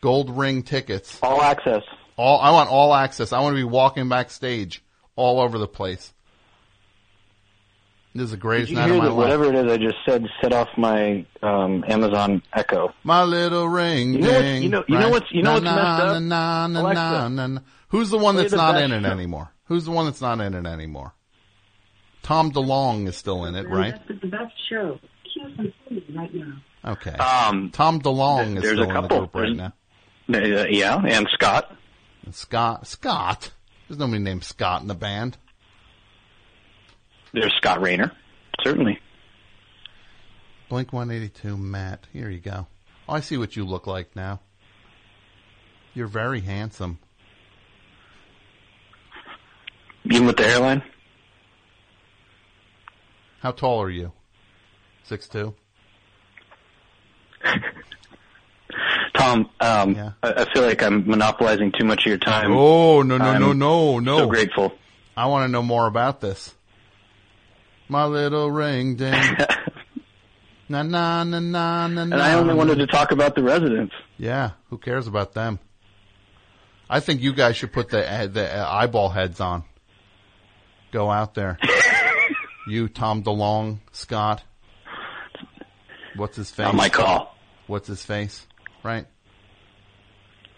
gold 0.00 0.36
ring 0.36 0.62
tickets. 0.62 1.18
All 1.22 1.40
access. 1.42 1.82
All 2.16 2.40
I 2.40 2.50
want 2.50 2.70
all 2.70 2.94
access. 2.94 3.32
I 3.32 3.40
want 3.40 3.52
to 3.52 3.56
be 3.56 3.64
walking 3.64 4.08
backstage 4.08 4.82
all 5.16 5.40
over 5.40 5.58
the 5.58 5.68
place. 5.68 6.12
This 8.16 8.24
is 8.26 8.30
the 8.30 8.36
Did 8.36 8.42
greatest 8.42 8.70
you 8.70 8.76
night 8.76 8.86
hear 8.86 8.94
of 8.94 8.98
my 9.00 9.04
that? 9.06 9.10
life. 9.10 9.18
Whatever 9.18 9.44
it 9.46 9.54
is, 9.66 9.72
I 9.72 9.76
just 9.76 9.96
said 10.06 10.24
set 10.40 10.52
off 10.52 10.68
my 10.76 11.26
um, 11.42 11.84
Amazon 11.88 12.42
Echo. 12.52 12.92
My 13.02 13.24
little 13.24 13.68
ring 13.68 14.14
You 14.14 14.20
know 14.20 14.40
ding. 14.40 14.62
you 14.62 14.68
know- 14.68 14.84
you 14.86 14.98
know 14.98 15.08
what's- 15.10 15.32
you 15.32 15.42
know 15.42 15.54
what's 15.54 15.64
Na, 15.64 15.74
messed 15.74 15.86
na, 15.88 15.94
up? 16.16 16.22
Na, 16.22 16.66
na, 16.68 16.92
na, 16.92 17.28
na, 17.28 17.46
na. 17.48 17.60
Who's 17.88 18.10
the 18.10 18.18
one 18.18 18.34
play 18.34 18.44
that's 18.44 18.52
the 18.52 18.56
not 18.56 18.80
in 18.80 18.92
it 18.92 19.04
anymore? 19.04 19.50
Who's 19.64 19.84
the 19.84 19.90
one 19.90 20.04
that's 20.04 20.20
not 20.20 20.40
in 20.40 20.54
it 20.54 20.64
anymore? 20.64 21.12
Tom 22.24 22.50
DeLonge 22.50 23.06
is 23.06 23.16
still 23.16 23.44
in 23.44 23.54
it, 23.54 23.68
right? 23.68 23.94
That's 24.08 24.20
The 24.20 24.26
best 24.26 24.54
show. 24.68 24.98
Cue 25.32 25.72
right 26.16 26.34
now. 26.34 26.54
Okay. 26.92 27.12
Um, 27.12 27.70
Tom 27.70 28.00
DeLonge 28.00 28.56
is 28.56 28.64
still 28.64 28.90
a 28.90 28.96
in 28.96 29.02
the 29.02 29.08
group 29.08 29.34
right 29.34 29.54
now. 29.54 29.72
Uh, 30.32 30.64
yeah, 30.70 31.00
and 31.06 31.28
Scott. 31.34 31.76
Scott. 32.30 32.86
Scott. 32.86 33.50
There's 33.86 33.98
nobody 33.98 34.20
named 34.20 34.42
Scott 34.42 34.80
in 34.80 34.88
the 34.88 34.94
band. 34.94 35.36
There's 37.34 37.54
Scott 37.58 37.82
Raynor. 37.82 38.10
Certainly. 38.62 38.98
Blink 40.70 40.94
182, 40.94 41.58
Matt. 41.58 42.06
Here 42.10 42.30
you 42.30 42.40
go. 42.40 42.66
Oh, 43.06 43.12
I 43.14 43.20
see 43.20 43.36
what 43.36 43.54
you 43.54 43.66
look 43.66 43.86
like 43.86 44.16
now. 44.16 44.40
You're 45.92 46.06
very 46.06 46.40
handsome. 46.40 46.98
Even 50.04 50.26
with 50.26 50.38
the 50.38 50.44
hairline. 50.44 50.82
How 53.44 53.52
tall 53.52 53.82
are 53.82 53.90
you? 53.90 54.10
Six 55.02 55.28
two. 55.28 55.54
Tom, 59.14 59.50
um, 59.60 60.14
I, 60.22 60.32
I 60.32 60.50
feel 60.50 60.62
like 60.62 60.82
I'm 60.82 61.06
monopolizing 61.06 61.72
too 61.78 61.84
much 61.84 62.06
of 62.06 62.06
your 62.06 62.16
time. 62.16 62.52
Oh 62.52 63.02
no 63.02 63.18
no 63.18 63.24
I'm 63.26 63.42
no 63.42 63.52
no 63.52 63.98
no! 63.98 64.18
So 64.20 64.28
grateful. 64.28 64.72
I 65.14 65.26
want 65.26 65.46
to 65.46 65.48
know 65.52 65.62
more 65.62 65.86
about 65.86 66.22
this. 66.22 66.54
My 67.86 68.06
little 68.06 68.50
ring 68.50 68.96
ding. 68.96 69.12
na 70.70 70.82
na 70.82 71.24
na 71.24 71.38
na 71.38 71.86
na. 71.86 72.02
And 72.02 72.14
I 72.14 72.32
only 72.32 72.54
wanted 72.54 72.78
to 72.78 72.86
talk 72.86 73.12
about 73.12 73.34
the 73.34 73.42
residents. 73.42 73.94
Yeah, 74.16 74.52
who 74.70 74.78
cares 74.78 75.06
about 75.06 75.34
them? 75.34 75.58
I 76.88 77.00
think 77.00 77.20
you 77.20 77.34
guys 77.34 77.58
should 77.58 77.74
put 77.74 77.90
the 77.90 78.30
the 78.32 78.66
eyeball 78.66 79.10
heads 79.10 79.38
on. 79.38 79.64
Go 80.92 81.10
out 81.10 81.34
there. 81.34 81.58
you, 82.66 82.88
Tom 82.88 83.22
DeLonge, 83.22 83.78
Scott. 83.92 84.42
What's 86.16 86.36
his 86.36 86.50
face? 86.50 86.64
Not 86.64 86.74
my 86.74 86.88
call. 86.88 87.36
What's 87.66 87.88
his 87.88 88.04
face? 88.04 88.46
Right. 88.82 89.06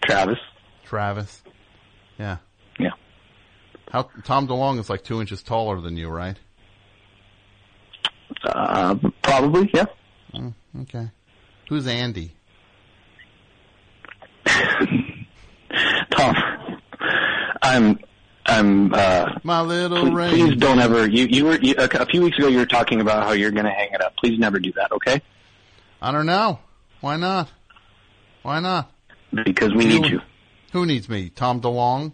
Travis. 0.05 0.39
Travis. 0.85 1.41
Yeah. 2.19 2.37
Yeah. 2.79 2.91
How 3.91 4.09
Tom 4.23 4.47
DeLonge 4.47 4.79
is 4.79 4.89
like 4.89 5.03
two 5.03 5.21
inches 5.21 5.41
taller 5.43 5.81
than 5.81 5.97
you, 5.97 6.09
right? 6.09 6.37
Uh, 8.43 8.95
probably, 9.23 9.69
yeah. 9.73 9.85
Mm, 10.33 10.53
okay. 10.81 11.09
Who's 11.69 11.87
Andy? 11.87 12.33
Tom, 16.11 16.35
I'm, 17.61 17.99
I'm, 18.47 18.93
uh, 18.93 19.39
My 19.43 19.61
little 19.61 20.01
please, 20.03 20.13
rain. 20.13 20.29
please 20.29 20.55
don't 20.55 20.79
ever, 20.79 21.07
you, 21.07 21.25
you 21.25 21.45
were, 21.45 21.59
you, 21.59 21.75
a, 21.77 22.05
few 22.05 22.21
weeks 22.21 22.37
ago 22.37 22.47
you 22.47 22.57
were 22.57 22.65
talking 22.65 23.01
about 23.01 23.23
how 23.23 23.33
you're 23.33 23.51
gonna 23.51 23.73
hang 23.73 23.89
it 23.91 24.01
up. 24.01 24.15
Please 24.17 24.39
never 24.39 24.57
do 24.59 24.71
that, 24.73 24.91
okay? 24.93 25.21
I 26.01 26.11
don't 26.13 26.25
know. 26.25 26.59
Why 27.01 27.17
not? 27.17 27.49
Why 28.43 28.59
not? 28.61 28.89
Because 29.33 29.73
we 29.73 29.85
need 29.85 30.05
you. 30.05 30.21
Who 30.71 30.85
needs 30.85 31.09
me? 31.09 31.29
Tom 31.29 31.59
DeLonge? 31.59 32.13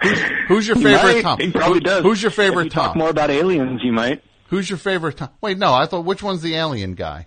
Who's, 0.00 0.18
who's 0.48 0.66
your 0.68 0.76
favorite 0.76 1.14
might. 1.14 1.22
Tom? 1.22 1.38
He 1.38 1.50
probably 1.50 1.74
Who- 1.74 1.80
does. 1.80 2.02
Who's 2.02 2.22
your 2.22 2.30
favorite 2.30 2.64
you 2.64 2.70
talk 2.70 2.96
more 2.96 3.10
about 3.10 3.30
aliens, 3.30 3.80
you 3.84 3.92
might. 3.92 4.22
Who's 4.48 4.68
your 4.70 4.78
favorite 4.78 5.18
Tom? 5.18 5.28
Wait, 5.40 5.58
no, 5.58 5.72
I 5.74 5.86
thought 5.86 6.04
which 6.04 6.22
one's 6.22 6.42
the 6.42 6.54
alien 6.54 6.94
guy? 6.94 7.26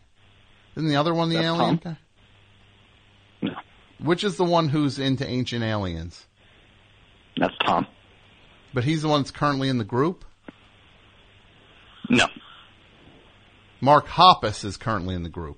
Isn't 0.75 0.89
the 0.89 0.95
other 0.95 1.13
one 1.13 1.29
the 1.29 1.35
That's 1.35 1.45
alien 1.47 1.77
Tom. 1.77 1.93
guy? 1.93 1.97
No. 3.41 3.53
Which 3.99 4.23
is 4.23 4.35
the 4.37 4.43
one 4.43 4.69
who's 4.69 4.99
into 4.99 5.27
ancient 5.27 5.63
aliens? 5.63 6.24
That's 7.37 7.55
Tom. 7.65 7.87
But 8.73 8.83
he's 8.83 9.01
the 9.01 9.07
one 9.07 9.21
that's 9.21 9.31
currently 9.31 9.69
in 9.69 9.77
the 9.77 9.83
group? 9.83 10.25
No. 12.09 12.27
Mark 13.81 14.07
Hoppus 14.07 14.63
is 14.65 14.77
currently 14.77 15.15
in 15.15 15.23
the 15.23 15.29
group. 15.29 15.57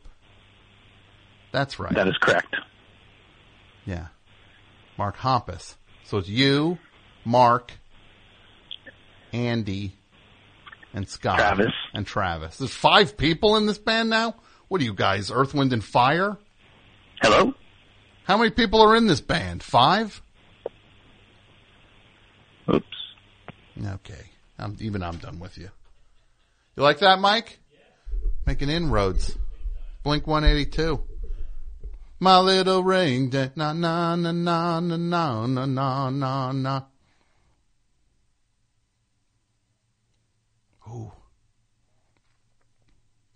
That's 1.52 1.80
right. 1.80 1.94
That 1.94 2.08
is 2.08 2.18
correct. 2.22 2.56
Yeah. 3.86 4.08
Mark 4.98 5.18
Hoppus. 5.18 5.76
So 6.04 6.18
it's 6.18 6.30
you, 6.30 6.78
Mark, 7.26 7.72
Andy, 9.34 9.96
and 10.94 11.08
Scott. 11.08 11.38
Travis. 11.38 11.74
And 11.94 12.06
Travis. 12.06 12.58
There's 12.58 12.74
five 12.74 13.18
people 13.18 13.56
in 13.58 13.66
this 13.66 13.78
band 13.78 14.10
now? 14.10 14.36
What 14.68 14.82
are 14.82 14.84
you 14.84 14.94
guys, 14.94 15.32
Earth, 15.32 15.54
Wind, 15.54 15.74
and 15.74 15.84
Fire? 15.84 16.38
Hello? 17.22 17.54
How 18.26 18.38
many 18.38 18.52
people 18.52 18.82
are 18.82 18.96
in 18.96 19.08
this 19.08 19.22
band? 19.22 19.64
Five? 19.64 20.22
Oops. 22.74 22.86
Okay. 23.86 24.30
I'm, 24.60 24.76
even 24.80 25.04
I'm 25.04 25.18
done 25.18 25.40
with 25.40 25.58
you. 25.58 25.70
You 26.76 26.84
like 26.84 27.00
that, 27.00 27.20
Mike? 27.20 27.60
Making 28.46 28.70
inroads. 28.70 29.38
Blink 30.04 30.26
182. 30.26 31.04
My 32.20 32.40
little 32.40 32.84
ring, 32.84 33.30
da- 33.30 33.50
na 33.56 33.74
na 33.74 34.16
na 34.16 34.32
na 34.32 34.80
na 34.80 34.98
na 34.98 35.46
na 35.46 35.66
na 35.66 36.10
na 36.10 36.52
na. 36.52 36.82
Ooh. 40.90 41.12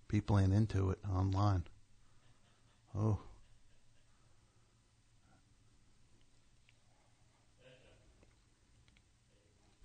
People 0.08 0.40
ain't 0.40 0.53
into 0.53 0.90
it 0.90 0.99
online. 1.14 1.64
Oh. 2.98 3.20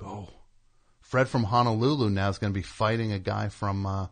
Oh. 0.02 0.28
Fred 1.00 1.28
from 1.28 1.44
Honolulu 1.44 2.10
now 2.10 2.28
is 2.28 2.38
going 2.38 2.52
to 2.52 2.58
be 2.58 2.62
fighting 2.62 3.12
a 3.12 3.18
guy 3.18 3.48
from, 3.48 3.86
uh, 3.86 4.08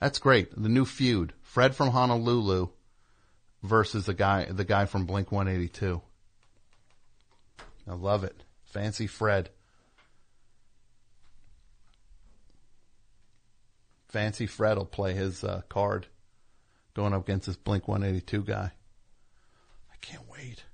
that's 0.00 0.18
great. 0.18 0.50
The 0.60 0.68
new 0.68 0.84
feud. 0.84 1.32
Fred 1.42 1.74
from 1.74 1.90
Honolulu 1.90 2.68
versus 3.62 4.06
the 4.06 4.14
guy, 4.14 4.46
the 4.46 4.64
guy 4.64 4.86
from 4.86 5.06
Blink 5.06 5.30
182. 5.30 6.00
I 7.88 7.94
love 7.94 8.24
it. 8.24 8.42
Fancy 8.64 9.06
Fred. 9.06 9.50
Fancy 14.08 14.46
Fred 14.46 14.78
will 14.78 14.86
play 14.86 15.12
his 15.14 15.44
uh, 15.44 15.62
card 15.68 16.06
going 16.94 17.12
up 17.12 17.22
against 17.22 17.46
this 17.46 17.56
Blink 17.56 17.86
182 17.86 18.42
guy. 18.42 18.72
I 19.92 19.96
can't 20.00 20.28
wait. 20.28 20.64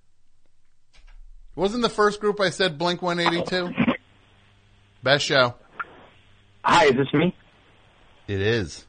Wasn't 1.55 1.83
the 1.83 1.91
first 1.91 2.21
group 2.21 2.41
I 2.41 2.51
said 2.51 2.79
Blink 2.79 3.03
182? 3.03 3.75
Best 5.03 5.25
show. 5.27 5.55
Hi, 6.65 6.87
is 6.87 6.93
this 6.93 7.13
me? 7.13 7.35
It 8.27 8.41
is. 8.41 8.87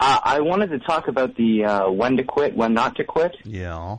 Uh, 0.00 0.20
I 0.22 0.40
wanted 0.40 0.70
to 0.70 0.78
talk 0.78 1.08
about 1.08 1.36
the 1.36 1.64
uh, 1.64 1.90
when 1.90 2.16
to 2.16 2.24
quit, 2.24 2.56
when 2.56 2.72
not 2.72 2.96
to 2.96 3.04
quit. 3.04 3.36
Yeah. 3.44 3.98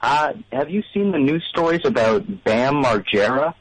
Uh, 0.00 0.32
have 0.52 0.70
you 0.70 0.82
seen 0.92 1.12
the 1.12 1.18
news 1.18 1.44
stories 1.50 1.82
about 1.84 2.24
Bam 2.44 2.82
Margera? 2.82 3.54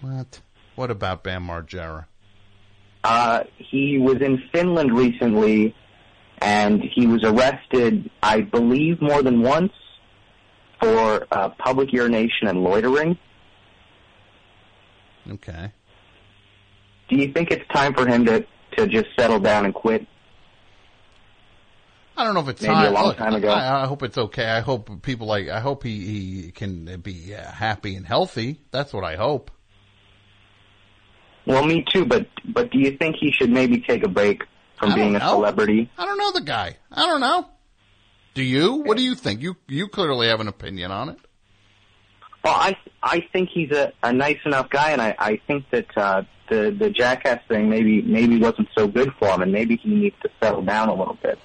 What? 0.00 0.40
What 0.74 0.90
about 0.90 1.22
Bam 1.22 1.46
Margera? 1.46 2.06
Uh, 3.04 3.44
he 3.56 3.98
was 3.98 4.20
in 4.20 4.42
Finland 4.52 4.96
recently, 4.96 5.74
and 6.38 6.82
he 6.82 7.06
was 7.06 7.22
arrested, 7.24 8.10
I 8.22 8.40
believe, 8.40 9.00
more 9.00 9.22
than 9.22 9.42
once 9.42 9.72
for 10.80 11.26
uh, 11.30 11.50
public 11.58 11.92
urination 11.92 12.48
and 12.48 12.62
loitering. 12.62 13.18
Okay. 15.30 15.72
Do 17.08 17.16
you 17.16 17.32
think 17.32 17.50
it's 17.50 17.66
time 17.72 17.94
for 17.94 18.06
him 18.06 18.24
to, 18.26 18.46
to 18.76 18.86
just 18.86 19.06
settle 19.18 19.38
down 19.40 19.64
and 19.64 19.74
quit? 19.74 20.06
I 22.16 22.24
don't 22.24 22.34
know 22.34 22.40
if 22.40 22.48
it's 22.48 22.62
Maybe 22.62 22.74
time. 22.74 22.86
a 22.88 22.90
long 22.90 23.06
Look, 23.08 23.16
time 23.16 23.34
ago. 23.34 23.48
I, 23.48 23.84
I 23.84 23.86
hope 23.86 24.02
it's 24.02 24.18
okay. 24.18 24.44
I 24.44 24.60
hope 24.60 25.02
people 25.02 25.26
like. 25.26 25.48
I 25.48 25.60
hope 25.60 25.82
he, 25.84 26.00
he 26.42 26.50
can 26.52 27.00
be 27.00 27.34
uh, 27.34 27.50
happy 27.50 27.96
and 27.96 28.06
healthy. 28.06 28.60
That's 28.70 28.92
what 28.92 29.04
I 29.04 29.16
hope. 29.16 29.50
Well, 31.46 31.64
me 31.64 31.84
too, 31.90 32.04
but 32.04 32.26
but 32.52 32.70
do 32.70 32.78
you 32.78 32.96
think 32.98 33.16
he 33.18 33.32
should 33.32 33.50
maybe 33.50 33.80
take 33.80 34.04
a 34.04 34.08
break 34.08 34.42
from 34.78 34.94
being 34.94 35.16
a 35.16 35.20
celebrity? 35.20 35.90
I 35.96 36.04
don't 36.04 36.18
know 36.18 36.32
the 36.32 36.42
guy. 36.42 36.76
I 36.92 37.06
don't 37.06 37.20
know. 37.20 37.48
Do 38.34 38.42
you? 38.42 38.74
What 38.74 38.96
do 38.96 39.02
you 39.02 39.14
think? 39.14 39.42
You 39.42 39.56
you 39.66 39.88
clearly 39.88 40.28
have 40.28 40.40
an 40.40 40.48
opinion 40.48 40.90
on 40.90 41.08
it. 41.08 41.18
Well, 42.44 42.54
I 42.54 42.76
I 43.02 43.26
think 43.32 43.50
he's 43.52 43.70
a, 43.72 43.92
a 44.02 44.12
nice 44.12 44.38
enough 44.44 44.70
guy, 44.70 44.90
and 44.92 45.02
I 45.02 45.14
I 45.18 45.40
think 45.46 45.64
that 45.70 45.86
uh, 45.96 46.22
the 46.48 46.74
the 46.78 46.90
jackass 46.90 47.40
thing 47.48 47.68
maybe 47.68 48.02
maybe 48.02 48.38
wasn't 48.38 48.68
so 48.76 48.86
good 48.86 49.12
for 49.18 49.28
him, 49.28 49.42
and 49.42 49.52
maybe 49.52 49.76
he 49.76 49.90
needs 49.90 50.16
to 50.22 50.30
settle 50.42 50.62
down 50.62 50.88
a 50.88 50.94
little 50.94 51.18
bit. 51.22 51.38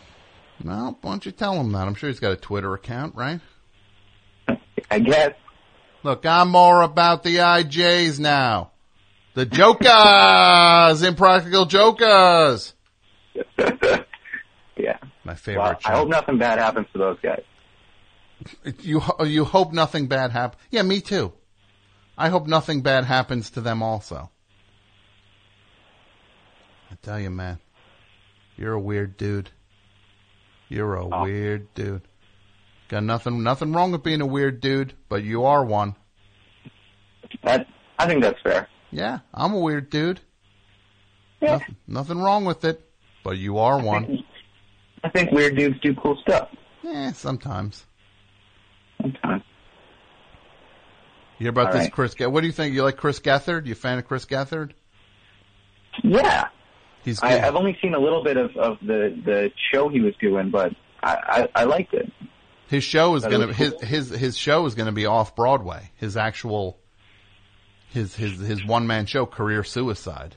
Well, 0.64 0.98
why 1.02 1.12
don't 1.12 1.26
you 1.26 1.32
tell 1.32 1.60
him 1.60 1.72
that? 1.74 1.88
I'm 1.88 1.95
sure 1.95 2.10
he's 2.10 2.20
got 2.20 2.32
a 2.32 2.38
Twitter 2.38 2.74
account, 2.74 3.16
right? 3.16 3.41
I 4.90 4.99
guess. 4.99 5.34
Look, 6.03 6.26
I'm 6.26 6.49
more 6.49 6.82
about 6.82 7.24
the 7.24 7.38
IJs 7.38 8.20
now. 8.20 8.72
The 9.34 9.45
Jokers, 9.45 11.02
Impractical 11.07 11.66
Jokers. 11.66 12.74
Yeah. 14.77 14.97
My 15.23 15.35
favorite. 15.35 15.61
Well, 15.61 15.80
I 15.85 15.91
hope 15.93 16.10
nothing 16.10 16.38
bad 16.38 16.60
happens 16.60 16.88
to 16.93 16.99
those 16.99 17.18
guys. 17.22 17.43
You 18.81 19.02
you 19.23 19.45
hope 19.45 19.72
nothing 19.72 20.07
bad 20.07 20.31
happens. 20.31 20.61
Yeah, 20.69 20.81
me 20.81 20.99
too. 21.02 21.31
I 22.18 22.30
hope 22.30 22.47
nothing 22.47 22.81
bad 22.81 23.06
happens 23.06 23.52
to 23.52 23.61
them 23.61 23.81
also. 23.81 24.30
I 26.91 26.95
tell 27.02 27.19
you, 27.19 27.30
man, 27.30 27.60
you're 28.57 28.73
a 28.73 28.80
weird 28.80 29.18
dude. 29.18 29.49
You're 30.69 30.95
a 30.95 31.06
oh. 31.06 31.23
weird 31.23 31.73
dude. 31.73 32.02
Got 32.89 33.03
nothing 33.03 33.43
nothing 33.43 33.73
wrong 33.73 33.91
with 33.91 34.03
being 34.03 34.22
a 34.22 34.26
weird 34.26 34.61
dude, 34.61 34.93
but 35.10 35.23
you 35.23 35.45
are 35.45 35.64
one. 35.64 35.95
That 37.43 37.68
I 37.97 38.07
think 38.07 38.22
that's 38.22 38.41
fair. 38.41 38.68
Yeah, 38.91 39.19
I'm 39.34 39.53
a 39.53 39.60
weird 39.60 39.89
dude. 39.89 40.19
Nothing, 41.41 41.76
nothing 41.88 42.19
wrong 42.19 42.45
with 42.45 42.64
it, 42.64 42.81
but 43.23 43.38
you 43.38 43.57
are 43.57 43.80
one. 43.80 44.23
I 45.06 45.10
think 45.10 45.32
weird 45.32 45.56
dudes 45.56 45.80
do 45.82 45.94
cool 45.94 46.18
stuff. 46.22 46.49
Yeah, 46.82 47.11
sometimes. 47.11 47.86
Sometimes. 48.99 49.44
You 51.38 51.44
hear 51.44 51.49
about 51.49 51.68
All 51.68 51.73
this 51.73 51.82
right. 51.84 51.91
Chris? 51.91 52.15
What 52.19 52.41
do 52.41 52.48
you 52.48 52.53
think? 52.53 52.73
You 52.73 52.82
like 52.84 52.98
Chris 52.98 53.19
Gethard? 53.19 53.68
You 53.68 53.73
a 53.73 53.76
fan 53.76 53.99
of 53.99 54.07
Chris 54.07 54.26
Gethard? 54.26 54.72
Yeah. 56.03 56.45
He's 57.03 57.22
I, 57.22 57.40
I've 57.40 57.56
only 57.56 57.77
seen 57.84 57.94
a 57.94 57.99
little 57.99 58.23
bit 58.23 58.36
of, 58.36 58.56
of 58.57 58.80
the, 58.82 59.15
the 59.23 59.52
show 59.72 59.90
he 59.90 60.02
was 60.02 60.15
doing, 60.19 60.49
but 60.49 60.73
I, 61.03 61.48
I, 61.56 61.61
I 61.61 61.64
liked 61.65 61.94
it. 61.94 62.11
His 62.68 62.84
show 62.84 63.14
is 63.15 63.23
gonna 63.23 63.53
his 63.53 63.69
cool. 63.69 63.80
his 63.82 64.10
his 64.10 64.36
show 64.36 64.65
is 64.65 64.73
gonna 64.73 64.91
be 64.91 65.06
off 65.06 65.36
Broadway. 65.36 65.91
His 65.98 66.18
actual 66.18 66.80
his 67.90 68.15
his 68.15 68.40
his 68.40 68.65
one 68.65 68.88
man 68.88 69.06
show, 69.06 69.27
Career 69.27 69.64
Suicide. 69.64 70.36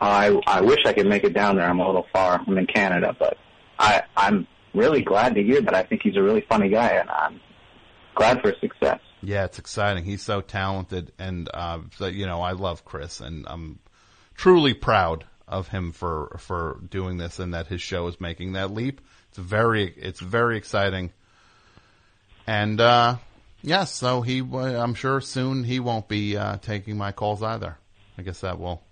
I 0.00 0.36
I 0.44 0.62
wish 0.62 0.80
I 0.86 0.92
could 0.92 1.06
make 1.06 1.22
it 1.22 1.34
down 1.34 1.54
there. 1.54 1.68
I'm 1.68 1.78
a 1.78 1.86
little 1.86 2.06
far. 2.12 2.42
I'm 2.44 2.58
in 2.58 2.66
Canada, 2.66 3.14
but 3.16 3.38
I 3.78 4.02
I'm 4.16 4.46
really 4.74 5.02
glad 5.02 5.34
to 5.34 5.42
hear 5.42 5.60
that. 5.62 5.74
I 5.74 5.82
think 5.82 6.02
he's 6.02 6.16
a 6.16 6.22
really 6.22 6.44
funny 6.48 6.68
guy, 6.68 6.88
and 6.88 7.10
I'm 7.10 7.40
glad 8.14 8.40
for 8.40 8.50
his 8.50 8.60
success. 8.60 9.00
Yeah, 9.22 9.44
it's 9.44 9.58
exciting. 9.58 10.04
He's 10.04 10.22
so 10.22 10.40
talented, 10.40 11.12
and 11.18 11.48
uh, 11.52 11.80
so, 11.96 12.06
you 12.06 12.26
know 12.26 12.42
I 12.42 12.52
love 12.52 12.84
Chris, 12.84 13.20
and 13.20 13.46
I'm 13.48 13.78
truly 14.34 14.74
proud 14.74 15.24
of 15.48 15.68
him 15.68 15.92
for 15.92 16.36
for 16.38 16.80
doing 16.88 17.16
this, 17.16 17.38
and 17.38 17.54
that 17.54 17.66
his 17.66 17.82
show 17.82 18.06
is 18.08 18.20
making 18.20 18.52
that 18.52 18.72
leap. 18.72 19.00
It's 19.30 19.38
very 19.38 19.92
it's 19.96 20.20
very 20.20 20.56
exciting, 20.56 21.12
and 22.46 22.80
uh, 22.80 23.16
yes, 23.62 23.92
so 23.92 24.22
he 24.22 24.42
uh, 24.42 24.56
I'm 24.58 24.94
sure 24.94 25.20
soon 25.20 25.64
he 25.64 25.80
won't 25.80 26.08
be 26.08 26.36
uh, 26.36 26.58
taking 26.58 26.96
my 26.96 27.12
calls 27.12 27.42
either. 27.42 27.78
I 28.18 28.22
guess 28.22 28.40
that 28.40 28.58
will 28.58 28.82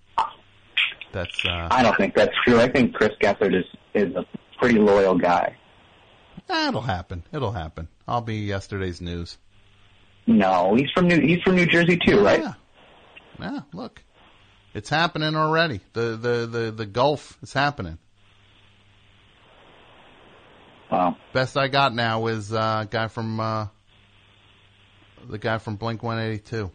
That's 1.12 1.44
uh, 1.44 1.68
I 1.70 1.82
don't 1.82 1.96
think 1.96 2.14
that's 2.14 2.34
true. 2.44 2.60
I 2.60 2.68
think 2.68 2.94
Chris 2.94 3.12
Gethard 3.22 3.54
is 3.54 3.64
is 3.94 4.14
a 4.14 4.24
pretty 4.64 4.78
loyal 4.78 5.18
guy. 5.18 5.54
That'll 6.46 6.80
happen. 6.80 7.22
It'll 7.32 7.52
happen. 7.52 7.88
I'll 8.08 8.22
be 8.22 8.36
yesterday's 8.36 9.00
news. 9.00 9.36
No, 10.26 10.74
he's 10.74 10.90
from 10.90 11.06
New 11.06 11.20
he's 11.20 11.42
from 11.42 11.56
New 11.56 11.66
Jersey 11.66 11.98
too, 11.98 12.24
right? 12.24 12.40
Yeah. 12.40 12.54
Yeah, 13.38 13.60
look. 13.74 14.02
It's 14.72 14.88
happening 14.88 15.36
already. 15.36 15.80
The 15.92 16.16
the 16.16 16.46
the 16.46 16.70
the 16.74 16.86
Gulf 16.86 17.36
is 17.42 17.52
happening. 17.52 17.98
Wow. 20.90 21.16
Best 21.34 21.58
I 21.58 21.68
got 21.68 21.94
now 21.94 22.26
is 22.28 22.50
uh 22.50 22.86
guy 22.88 23.08
from 23.08 23.40
uh 23.40 23.66
the 25.28 25.38
guy 25.38 25.58
from 25.58 25.76
Blink 25.76 26.02
one 26.02 26.18
eighty 26.18 26.38
two. 26.38 26.70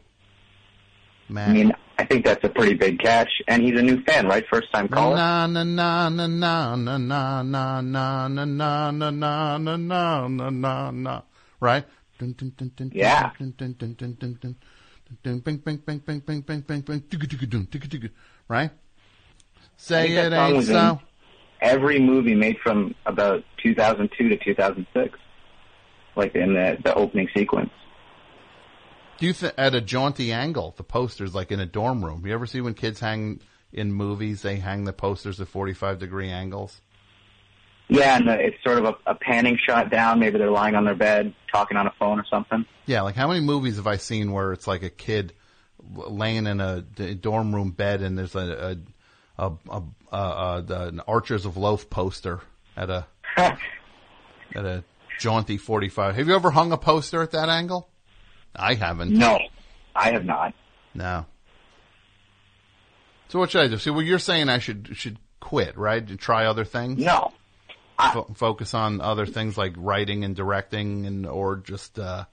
Man. 1.28 1.50
I 1.50 1.54
mean, 1.54 1.74
I 2.00 2.06
think 2.06 2.24
that's 2.24 2.42
a 2.46 2.50
pretty 2.50 2.76
big 2.76 2.98
catch, 3.00 3.30
and 3.50 3.62
he's 3.62 3.78
a 3.78 3.82
new 3.82 4.02
fan, 4.04 4.26
right? 4.26 4.46
First 4.50 4.72
time 4.72 4.88
caller. 4.88 5.18
Na 5.18 5.48
na 5.48 5.64
na 5.66 6.08
na 6.08 6.28
na 6.28 6.76
na 6.78 6.98
na 6.98 7.42
na 7.42 7.82
na 7.82 7.82
na 7.82 8.28
na 8.30 8.92
na 8.92 8.92
na 8.92 9.20
na 9.20 9.78
na 9.78 10.28
na 10.30 10.50
na 10.50 10.92
na 10.92 11.22
right? 11.60 11.84
Yeah. 12.94 13.32
right? 18.48 18.72
Say 19.76 20.16
it 20.16 20.32
ain't 20.34 20.64
so. 20.64 21.02
Every 21.60 22.00
movie 22.00 22.36
made 22.36 22.58
from 22.64 22.96
about 23.06 23.44
2002 23.62 24.30
to 24.30 24.38
2006, 24.38 25.20
like 26.16 26.34
in 26.34 26.54
the 26.54 26.78
the 26.82 26.94
opening 26.96 27.28
sequence. 27.36 27.72
Do 29.20 29.26
you 29.26 29.34
think 29.34 29.54
at 29.58 29.76
a 29.76 29.82
jaunty 29.82 30.32
angle, 30.32 30.74
the 30.78 30.84
posters 30.84 31.36
like 31.36 31.52
in 31.52 31.60
a 31.60 31.66
dorm 31.66 32.04
room? 32.04 32.26
You 32.26 32.34
ever 32.34 32.46
see 32.46 32.62
when 32.62 32.74
kids 32.74 33.00
hang 33.00 33.42
in 33.74 33.92
movies, 33.92 34.42
they 34.42 34.56
hang 34.58 34.86
the 34.86 34.94
posters 34.94 35.42
at 35.42 35.48
45 35.50 36.00
degree 36.00 36.30
angles? 36.30 36.82
Yeah, 37.90 38.16
and 38.18 38.30
uh, 38.30 38.34
it's 38.34 38.56
sort 38.64 38.78
of 38.78 38.86
a, 38.86 39.12
a 39.12 39.16
panning 39.16 39.58
shot 39.58 39.90
down. 39.90 40.20
Maybe 40.20 40.38
they're 40.38 40.52
lying 40.52 40.76
on 40.76 40.86
their 40.86 40.96
bed, 40.96 41.34
talking 41.52 41.76
on 41.76 41.86
a 41.88 41.94
phone 42.00 42.20
or 42.20 42.26
something. 42.30 42.66
Yeah, 42.86 43.02
like 43.02 43.16
how 43.16 43.28
many 43.28 43.42
movies 43.42 43.76
have 43.76 43.88
I 43.88 43.98
seen 43.98 44.32
where 44.32 44.54
it's 44.54 44.68
like 44.68 44.84
a 44.84 44.90
kid 44.90 45.34
laying 45.94 46.46
in 46.48 46.62
a 46.62 46.82
dorm 46.82 47.54
room 47.54 47.72
bed 47.72 48.02
and 48.02 48.18
there's 48.18 48.36
a 48.36 48.78
a 49.38 49.46
a, 49.48 49.52
a, 49.70 49.82
a, 50.12 50.18
a 50.18 50.64
the- 50.66 50.88
an 50.88 51.00
Archers 51.08 51.46
of 51.46 51.58
Loaf 51.58 51.90
poster 51.90 52.42
at 52.78 52.90
a 52.90 53.08
at 53.38 53.58
a 54.56 54.84
jaunty 55.20 55.58
45. 55.58 56.16
Have 56.16 56.28
you 56.28 56.36
ever 56.36 56.52
hung 56.52 56.72
a 56.72 56.78
poster 56.78 57.22
at 57.22 57.32
that 57.32 57.50
angle? 57.50 57.90
I 58.56 58.74
haven't. 58.74 59.12
No, 59.12 59.40
I 59.96 60.12
have 60.12 60.26
not. 60.26 60.54
No. 60.94 61.26
So 63.30 63.40
what 63.40 63.52
should 63.52 63.62
I 63.62 63.68
do? 63.68 63.78
See, 63.78 63.92
well, 63.92 64.02
you're 64.02 64.20
saying 64.20 64.50
I 64.50 64.60
should 64.60 64.90
should 64.94 65.18
quit, 65.40 65.78
right? 65.78 66.06
To 66.08 66.18
try 66.18 66.46
other 66.46 66.66
things. 66.66 67.04
No. 67.04 67.32
Fo- 68.14 68.32
focus 68.34 68.74
on 68.74 69.02
other 69.02 69.26
things 69.26 69.58
like 69.58 69.74
writing 69.76 70.24
and 70.24 70.36
directing, 70.36 71.06
and 71.06 71.26
or 71.26 71.58
just 71.58 72.00
uh, 72.00 72.26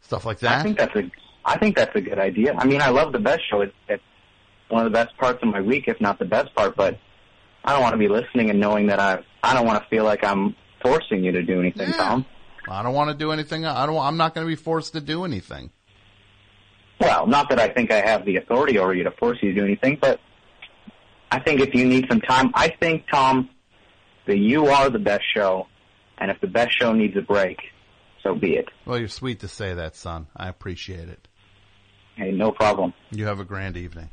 stuff 0.00 0.24
like 0.24 0.38
that. 0.40 0.60
I 0.60 0.62
think 0.62 0.78
that's 0.78 0.96
a 0.96 1.10
I 1.44 1.58
think 1.58 1.76
that's 1.76 1.94
a 1.94 2.00
good 2.00 2.18
idea. 2.18 2.54
I 2.54 2.64
mean, 2.64 2.80
I 2.80 2.88
love 2.88 3.12
the 3.12 3.18
best 3.18 3.42
show. 3.50 3.60
It's, 3.60 3.74
it's 3.88 4.02
one 4.70 4.84
of 4.86 4.90
the 4.90 4.96
best 4.96 5.16
parts 5.18 5.42
of 5.42 5.48
my 5.50 5.60
week, 5.60 5.88
if 5.88 6.00
not 6.00 6.18
the 6.18 6.24
best 6.24 6.54
part. 6.54 6.74
But 6.74 6.98
I 7.64 7.72
don't 7.72 7.82
want 7.82 7.92
to 7.92 7.98
be 7.98 8.08
listening 8.08 8.50
and 8.50 8.58
knowing 8.58 8.86
that 8.86 8.98
I 8.98 9.22
I 9.42 9.52
don't 9.54 9.66
want 9.66 9.82
to 9.82 9.88
feel 9.90 10.04
like 10.04 10.24
I'm 10.24 10.56
forcing 10.82 11.22
you 11.22 11.32
to 11.32 11.42
do 11.42 11.60
anything, 11.60 11.92
Tom. 11.92 12.24
I 12.68 12.82
don't 12.82 12.94
want 12.94 13.10
to 13.10 13.16
do 13.16 13.30
anything. 13.32 13.66
I 13.66 13.86
don't. 13.86 13.98
I'm 13.98 14.16
not 14.16 14.34
going 14.34 14.46
to 14.46 14.48
be 14.48 14.56
forced 14.56 14.94
to 14.94 15.00
do 15.00 15.24
anything. 15.24 15.70
Well, 17.00 17.26
not 17.26 17.48
that 17.50 17.58
I 17.58 17.68
think 17.68 17.90
I 17.90 18.00
have 18.00 18.24
the 18.24 18.36
authority 18.36 18.78
over 18.78 18.94
you 18.94 19.04
to 19.04 19.10
force 19.12 19.38
you 19.42 19.52
to 19.52 19.60
do 19.60 19.64
anything, 19.64 19.98
but 20.00 20.20
I 21.30 21.40
think 21.40 21.60
if 21.60 21.74
you 21.74 21.84
need 21.84 22.06
some 22.08 22.20
time, 22.20 22.50
I 22.54 22.68
think 22.68 23.04
Tom 23.12 23.50
that 24.26 24.38
you 24.38 24.68
are 24.68 24.88
the 24.88 24.98
best 24.98 25.24
show, 25.34 25.66
and 26.18 26.30
if 26.30 26.40
the 26.40 26.46
best 26.46 26.78
show 26.78 26.92
needs 26.92 27.16
a 27.16 27.20
break, 27.20 27.58
so 28.22 28.34
be 28.34 28.56
it. 28.56 28.68
Well, 28.86 28.98
you're 28.98 29.08
sweet 29.08 29.40
to 29.40 29.48
say 29.48 29.74
that, 29.74 29.96
son. 29.96 30.28
I 30.36 30.48
appreciate 30.48 31.08
it. 31.08 31.28
Hey, 32.16 32.30
no 32.30 32.52
problem. 32.52 32.94
You 33.10 33.26
have 33.26 33.40
a 33.40 33.44
grand 33.44 33.76
evening. 33.76 34.08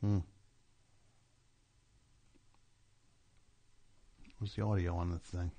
Hmm. 0.00 0.18
Where's 4.38 4.54
the 4.54 4.62
audio 4.62 4.94
on 4.94 5.10
the 5.10 5.18
thing? 5.18 5.50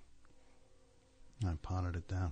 I 1.45 1.51
potted 1.61 1.95
it 1.97 2.07
down. 2.07 2.31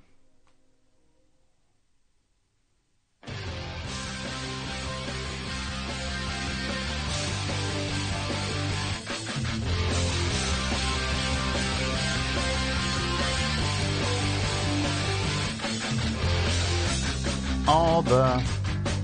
All 17.68 18.02
the 18.02 18.41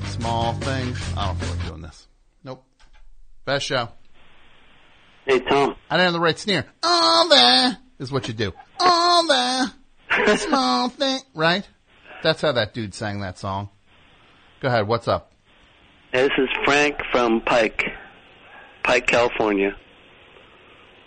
small 0.07 0.53
things. 0.53 0.97
I 1.17 1.25
don't 1.27 1.37
feel 1.37 1.49
like 1.49 1.67
doing 1.67 1.81
this. 1.81 2.07
Nope. 2.45 2.63
Best 3.43 3.65
show. 3.65 3.89
Hey, 5.25 5.39
Tom. 5.39 5.75
I 5.89 5.97
don't 5.97 6.05
have 6.05 6.13
the 6.13 6.19
right 6.19 6.37
sneer. 6.37 6.65
All 6.81 7.29
the 7.29 7.77
is 7.99 8.11
what 8.11 8.27
you 8.27 8.33
do. 8.33 8.53
All 8.79 9.25
the 9.27 9.71
small 10.37 10.89
thing, 10.89 11.19
right? 11.33 11.67
That's 12.21 12.41
how 12.41 12.51
that 12.53 12.73
dude 12.73 12.93
sang 12.93 13.21
that 13.21 13.37
song. 13.37 13.69
Go 14.61 14.67
ahead. 14.67 14.87
What's 14.87 15.07
up? 15.07 15.31
This 16.11 16.31
is 16.37 16.49
Frank 16.65 16.95
from 17.11 17.41
Pike, 17.41 17.83
Pike, 18.83 19.07
California. 19.07 19.75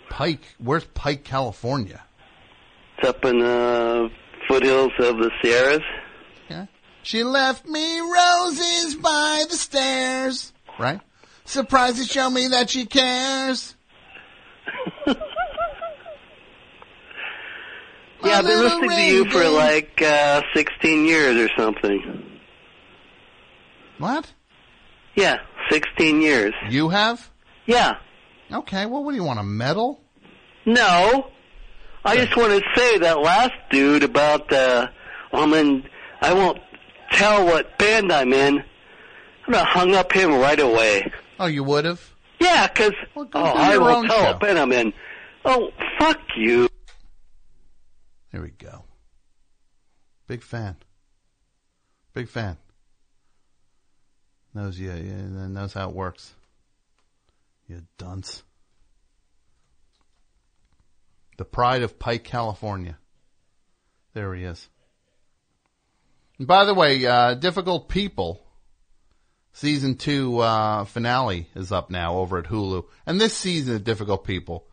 Pike. 0.09 0.43
Where's 0.57 0.85
Pike, 0.85 1.23
California? 1.23 2.03
It's 2.97 3.07
up 3.07 3.23
in 3.25 3.39
the 3.39 4.09
foothills 4.47 4.91
of 4.99 5.17
the 5.17 5.31
Sierras. 5.41 5.83
She 7.07 7.23
left 7.23 7.65
me 7.65 8.01
roses 8.01 8.95
by 8.95 9.45
the 9.49 9.55
stairs. 9.55 10.51
Right? 10.77 10.99
Surprised 11.45 11.99
to 11.99 12.03
show 12.03 12.29
me 12.29 12.49
that 12.49 12.69
she 12.69 12.85
cares. 12.85 13.76
Yeah, 18.23 18.39
I've 18.39 18.45
been 18.45 18.59
listening 18.59 18.89
to 18.89 19.01
you 19.03 19.29
for 19.29 19.47
like 19.47 20.01
uh, 20.01 20.41
16 20.55 21.05
years 21.05 21.37
or 21.37 21.49
something. 21.55 22.39
What? 23.99 24.33
Yeah, 25.15 25.37
16 25.69 26.21
years. 26.21 26.53
You 26.69 26.89
have? 26.89 27.29
Yeah. 27.65 27.97
Okay, 28.51 28.85
well, 28.85 29.03
what 29.03 29.11
do 29.11 29.17
you 29.17 29.23
want, 29.23 29.39
a 29.39 29.43
medal? 29.43 30.01
No. 30.65 31.29
I 32.03 32.17
just 32.17 32.35
want 32.35 32.51
to 32.51 32.69
say 32.75 32.97
that 32.99 33.19
last 33.19 33.53
dude 33.69 34.03
about, 34.03 34.51
uh, 34.51 34.87
I'm 35.33 35.53
in, 35.53 35.83
I 36.21 36.33
won't 36.33 36.59
tell 37.11 37.45
what 37.45 37.77
band 37.77 38.11
I'm 38.11 38.33
in. 38.33 38.59
I'm 38.59 39.53
gonna 39.53 39.65
hung 39.65 39.95
up 39.95 40.11
him 40.11 40.31
right 40.31 40.59
away. 40.59 41.11
Oh, 41.39 41.45
you 41.45 41.63
would 41.63 41.85
have? 41.85 42.13
Yeah, 42.39 42.67
'cause 42.67 42.91
go 43.15 43.27
oh, 43.33 43.43
I 43.43 43.77
will 43.77 43.87
own 43.87 44.07
tell 44.07 44.17
show. 44.17 44.23
what 44.31 44.39
band 44.39 44.59
I'm 44.59 44.71
in. 44.71 44.93
Oh, 45.45 45.69
fuck 45.99 46.19
you. 46.35 46.69
There 48.31 48.41
we 48.41 48.49
go. 48.49 48.83
Big 50.27 50.43
fan. 50.43 50.75
Big 52.13 52.27
fan. 52.29 52.57
Knows 54.53 54.79
you, 54.79 54.91
yeah, 54.91 55.47
knows 55.47 55.73
how 55.73 55.89
it 55.89 55.95
works. 55.95 56.33
You 57.67 57.81
dunce. 57.97 58.43
The 61.37 61.45
pride 61.45 61.83
of 61.83 61.99
Pike, 61.99 62.23
California. 62.23 62.97
There 64.13 64.33
he 64.33 64.43
is. 64.43 64.67
And 66.39 66.47
by 66.47 66.65
the 66.65 66.73
way, 66.73 67.05
uh, 67.05 67.35
Difficult 67.35 67.87
People 67.89 68.41
season 69.57 69.95
two 69.95 70.37
uh, 70.39 70.85
finale 70.85 71.49
is 71.55 71.71
up 71.71 71.89
now 71.89 72.17
over 72.17 72.37
at 72.37 72.45
Hulu, 72.45 72.85
and 73.05 73.19
this 73.19 73.35
season 73.35 73.75
of 73.75 73.83
Difficult 73.83 74.23
People, 74.23 74.67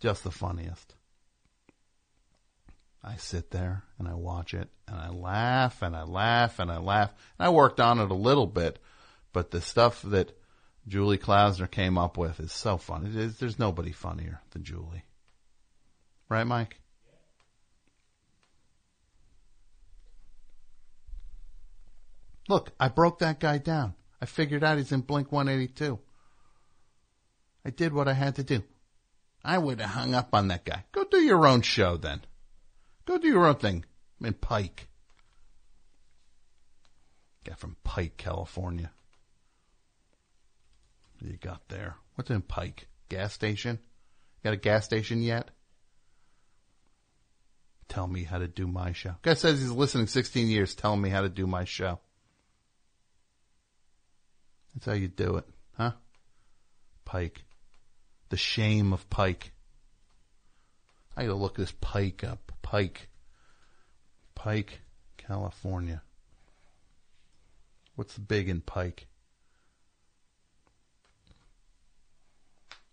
just 0.00 0.24
the 0.24 0.30
funniest. 0.30 0.94
I 3.02 3.16
sit 3.16 3.50
there 3.50 3.82
and 3.98 4.08
I 4.08 4.14
watch 4.14 4.54
it 4.54 4.68
and 4.88 4.96
I 4.96 5.10
laugh 5.10 5.82
and 5.82 5.94
I 5.94 6.04
laugh 6.04 6.58
and 6.58 6.72
I 6.72 6.78
laugh. 6.78 7.12
And 7.38 7.46
I 7.46 7.50
worked 7.50 7.78
on 7.78 8.00
it 8.00 8.10
a 8.10 8.14
little 8.14 8.46
bit, 8.46 8.78
but 9.34 9.50
the 9.50 9.60
stuff 9.60 10.00
that 10.02 10.34
Julie 10.88 11.18
Klausner 11.18 11.70
came 11.70 11.98
up 11.98 12.16
with 12.16 12.40
is 12.40 12.50
so 12.50 12.78
funny. 12.78 13.10
There's 13.10 13.58
nobody 13.58 13.92
funnier 13.92 14.40
than 14.52 14.64
Julie. 14.64 15.04
Right, 16.30 16.46
Mike? 16.46 16.78
Look, 22.48 22.72
I 22.78 22.88
broke 22.88 23.20
that 23.20 23.40
guy 23.40 23.58
down. 23.58 23.94
I 24.20 24.26
figured 24.26 24.64
out 24.64 24.78
he's 24.78 24.92
in 24.92 25.00
Blink 25.00 25.32
182. 25.32 25.98
I 27.64 27.70
did 27.70 27.92
what 27.92 28.08
I 28.08 28.12
had 28.12 28.36
to 28.36 28.42
do. 28.42 28.62
I 29.42 29.58
would 29.58 29.80
have 29.80 29.90
hung 29.90 30.14
up 30.14 30.34
on 30.34 30.48
that 30.48 30.64
guy. 30.64 30.84
Go 30.92 31.04
do 31.04 31.18
your 31.18 31.46
own 31.46 31.62
show 31.62 31.96
then. 31.96 32.20
Go 33.04 33.18
do 33.18 33.28
your 33.28 33.46
own 33.46 33.56
thing. 33.56 33.84
I'm 34.20 34.26
in 34.26 34.34
Pike. 34.34 34.88
Guy 37.44 37.54
from 37.54 37.76
Pike, 37.84 38.16
California. 38.16 38.90
What 41.18 41.30
you 41.30 41.36
got 41.36 41.68
there? 41.68 41.96
What's 42.14 42.30
in 42.30 42.42
Pike? 42.42 42.88
Gas 43.08 43.32
station? 43.32 43.78
Got 44.42 44.54
a 44.54 44.58
gas 44.58 44.84
station 44.84 45.22
yet? 45.22 45.50
Tell 47.88 48.06
me 48.06 48.24
how 48.24 48.38
to 48.38 48.48
do 48.48 48.66
my 48.66 48.92
show. 48.92 49.14
Guy 49.22 49.34
says 49.34 49.60
he's 49.60 49.70
listening 49.70 50.06
16 50.06 50.48
years 50.48 50.74
telling 50.74 51.02
me 51.02 51.10
how 51.10 51.20
to 51.20 51.28
do 51.28 51.46
my 51.46 51.64
show. 51.64 52.00
That's 54.74 54.86
how 54.86 54.92
you 54.92 55.08
do 55.08 55.36
it, 55.36 55.44
huh? 55.76 55.92
Pike. 57.04 57.44
The 58.30 58.36
shame 58.36 58.92
of 58.92 59.08
Pike. 59.08 59.52
I 61.16 61.22
gotta 61.22 61.34
look 61.34 61.56
this 61.56 61.72
Pike 61.80 62.24
up. 62.24 62.52
Pike. 62.62 63.08
Pike, 64.34 64.80
California. 65.16 66.02
What's 67.94 68.18
big 68.18 68.48
in 68.48 68.60
Pike? 68.60 69.06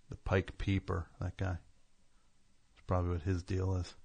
The 0.10 0.18
Pike 0.18 0.58
Peeper, 0.58 1.08
that 1.20 1.38
guy. 1.38 1.58
That's 1.58 2.86
probably 2.86 3.12
what 3.12 3.22
his 3.24 3.42
deal 3.42 3.76
is. 3.78 3.96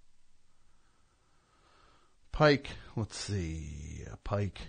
Pike, 2.32 2.70
let's 2.96 3.16
see. 3.16 4.04
Pike. 4.24 4.60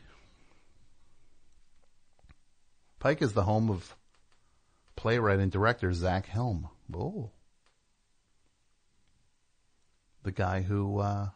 Pike 3.07 3.21
is 3.21 3.31
the 3.31 3.43
home 3.43 3.69
of 3.69 3.95
playwright 4.97 5.39
and 5.39 5.49
director 5.49 5.93
Zach 5.93 6.25
Helm. 6.25 6.67
Oh. 6.93 7.31
The 10.23 10.34
guy 10.34 10.61
who 10.61 10.99
uh, 10.99 11.29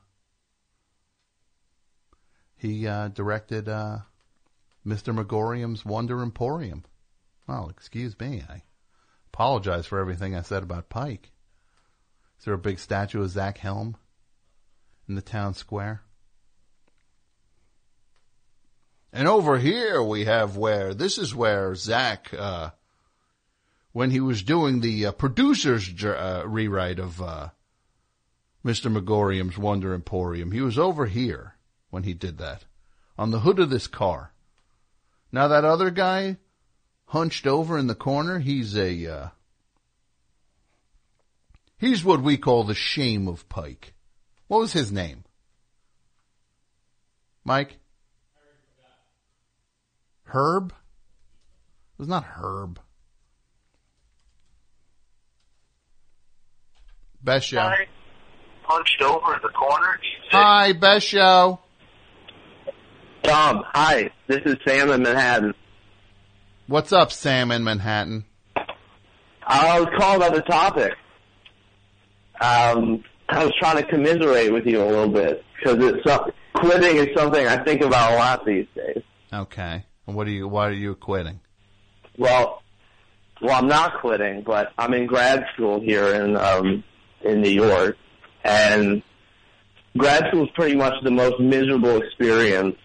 he 2.57 2.85
uh, 2.85 3.07
directed 3.07 3.69
uh, 3.69 3.99
Mr. 4.85 5.15
Magorium's 5.15 5.85
Wonder 5.85 6.21
Emporium. 6.21 6.83
Well, 7.47 7.69
excuse 7.69 8.19
me. 8.19 8.43
I 8.49 8.63
apologize 9.33 9.85
for 9.85 9.97
everything 9.97 10.35
I 10.35 10.41
said 10.41 10.63
about 10.63 10.89
Pike. 10.89 11.31
Is 12.37 12.43
there 12.43 12.53
a 12.53 12.57
big 12.57 12.79
statue 12.79 13.21
of 13.21 13.29
Zach 13.29 13.59
Helm 13.59 13.95
in 15.07 15.15
the 15.15 15.21
town 15.21 15.53
square? 15.53 16.01
And 19.13 19.27
over 19.27 19.57
here 19.57 20.01
we 20.01 20.25
have 20.25 20.55
where 20.55 20.93
this 20.93 21.17
is 21.17 21.35
where 21.35 21.75
Zach, 21.75 22.33
uh, 22.37 22.71
when 23.91 24.09
he 24.11 24.21
was 24.21 24.41
doing 24.41 24.79
the 24.79 25.07
uh, 25.07 25.11
producer's 25.11 25.91
uh, 26.03 26.43
rewrite 26.45 26.99
of 26.99 27.21
uh, 27.21 27.49
Mr. 28.63 28.91
Magorium's 28.91 29.57
Wonder 29.57 29.93
Emporium, 29.93 30.51
he 30.51 30.61
was 30.61 30.79
over 30.79 31.07
here 31.07 31.55
when 31.89 32.03
he 32.03 32.13
did 32.13 32.37
that 32.37 32.63
on 33.17 33.31
the 33.31 33.41
hood 33.41 33.59
of 33.59 33.69
this 33.69 33.87
car. 33.87 34.31
Now 35.31 35.49
that 35.49 35.65
other 35.65 35.91
guy 35.91 36.37
hunched 37.05 37.45
over 37.45 37.77
in 37.77 37.87
the 37.87 37.95
corner, 37.95 38.39
he's 38.39 38.77
a 38.77 39.07
uh, 39.07 39.27
he's 41.77 42.03
what 42.03 42.21
we 42.21 42.37
call 42.37 42.63
the 42.63 42.73
shame 42.73 43.27
of 43.27 43.49
Pike. 43.49 43.93
What 44.47 44.59
was 44.59 44.73
his 44.73 44.91
name? 44.91 45.25
Mike? 47.43 47.80
Herb? 50.31 50.71
It 50.71 51.99
was 51.99 52.07
not 52.07 52.23
Herb. 52.23 52.79
Best 57.21 57.47
show. 57.47 57.57
Guy 57.57 57.87
Punched 58.63 59.01
over 59.01 59.35
in 59.35 59.39
the 59.43 59.49
corner. 59.49 59.99
Hi, 60.31 60.71
best 60.71 61.05
show. 61.05 61.59
Tom, 63.23 63.63
hi. 63.73 64.11
This 64.27 64.39
is 64.45 64.55
Sam 64.65 64.89
in 64.91 65.03
Manhattan. 65.03 65.53
What's 66.67 66.93
up, 66.93 67.11
Sam 67.11 67.51
in 67.51 67.65
Manhattan? 67.65 68.23
I 69.45 69.81
was 69.81 69.89
calling 69.97 70.17
about 70.17 70.33
the 70.33 70.41
topic. 70.43 70.93
Um, 72.39 73.03
I 73.27 73.43
was 73.43 73.53
trying 73.59 73.77
to 73.77 73.83
commiserate 73.83 74.53
with 74.53 74.65
you 74.65 74.81
a 74.81 74.85
little 74.85 75.09
bit 75.09 75.43
because 75.57 75.83
it's 75.83 76.07
some, 76.07 76.31
quitting 76.53 76.95
is 76.95 77.09
something 77.15 77.45
I 77.45 77.61
think 77.63 77.81
about 77.81 78.13
a 78.13 78.15
lot 78.15 78.45
these 78.45 78.67
days. 78.73 79.03
Okay. 79.33 79.83
And 80.07 80.15
what 80.15 80.27
are 80.27 80.31
you? 80.31 80.47
Why 80.47 80.67
are 80.67 80.73
you 80.73 80.95
quitting? 80.95 81.39
Well, 82.17 82.61
well, 83.41 83.57
I'm 83.57 83.67
not 83.67 83.99
quitting, 84.01 84.43
but 84.43 84.71
I'm 84.77 84.93
in 84.93 85.07
grad 85.07 85.45
school 85.53 85.79
here 85.79 86.13
in 86.15 86.35
um, 86.37 86.83
in 87.21 87.41
New 87.41 87.49
York, 87.49 87.97
and 88.43 89.01
grad 89.97 90.27
school 90.27 90.43
is 90.43 90.49
pretty 90.55 90.75
much 90.75 90.93
the 91.03 91.11
most 91.11 91.39
miserable 91.39 92.01
experience 92.01 92.75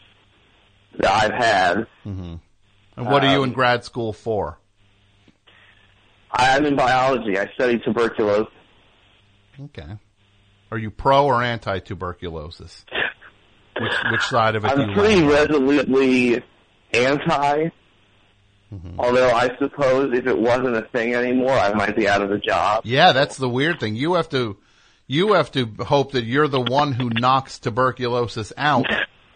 that 0.98 1.10
I've 1.10 1.32
had. 1.32 1.76
Mm-hmm. 2.05 2.34
And 2.97 3.06
what 3.06 3.22
are 3.24 3.32
you 3.32 3.43
in 3.43 3.51
Um, 3.51 3.55
grad 3.55 3.84
school 3.84 4.12
for? 4.12 4.59
I'm 6.32 6.64
in 6.64 6.76
biology. 6.76 7.38
I 7.38 7.51
study 7.55 7.78
tuberculosis. 7.78 8.52
Okay. 9.64 9.97
Are 10.70 10.78
you 10.78 10.90
pro 10.90 11.26
or 11.26 11.43
anti 11.43 11.78
tuberculosis? 11.78 12.84
Which 13.80 13.93
which 14.10 14.22
side 14.22 14.56
of 14.56 14.64
it 14.64 14.68
I'm 14.68 14.88
you 14.88 14.94
pretty 14.94 15.22
resolutely 15.22 16.43
anti. 17.05 17.68
Mm-hmm. 18.74 18.98
Although 18.98 19.31
I 19.31 19.56
suppose 19.59 20.12
if 20.16 20.27
it 20.27 20.36
wasn't 20.39 20.77
a 20.77 20.82
thing 20.82 21.14
anymore, 21.14 21.52
I 21.52 21.73
might 21.73 21.94
be 21.94 22.09
out 22.09 22.20
of 22.23 22.32
a 22.32 22.39
job. 22.39 22.82
Yeah, 22.85 23.12
that's 23.12 23.36
the 23.36 23.48
weird 23.48 23.78
thing. 23.78 23.94
You 23.94 24.14
have 24.14 24.28
to 24.31 24.56
you 25.06 25.35
have 25.35 25.52
to 25.52 25.66
hope 25.85 26.12
that 26.12 26.24
you're 26.24 26.48
the 26.48 26.60
one 26.60 26.93
who 26.93 27.09
knocks 27.10 27.59
tuberculosis 27.60 28.52
out 28.56 28.86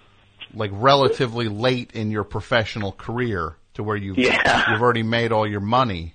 like 0.54 0.70
relatively 0.74 1.46
late 1.48 1.92
in 1.92 2.10
your 2.10 2.24
professional 2.24 2.90
career 2.90 3.54
to 3.74 3.84
where 3.84 3.96
you've 3.96 4.18
Yeah. 4.18 4.72
you've 4.72 4.82
already 4.82 5.04
made 5.04 5.30
all 5.30 5.46
your 5.46 5.60
money. 5.60 6.14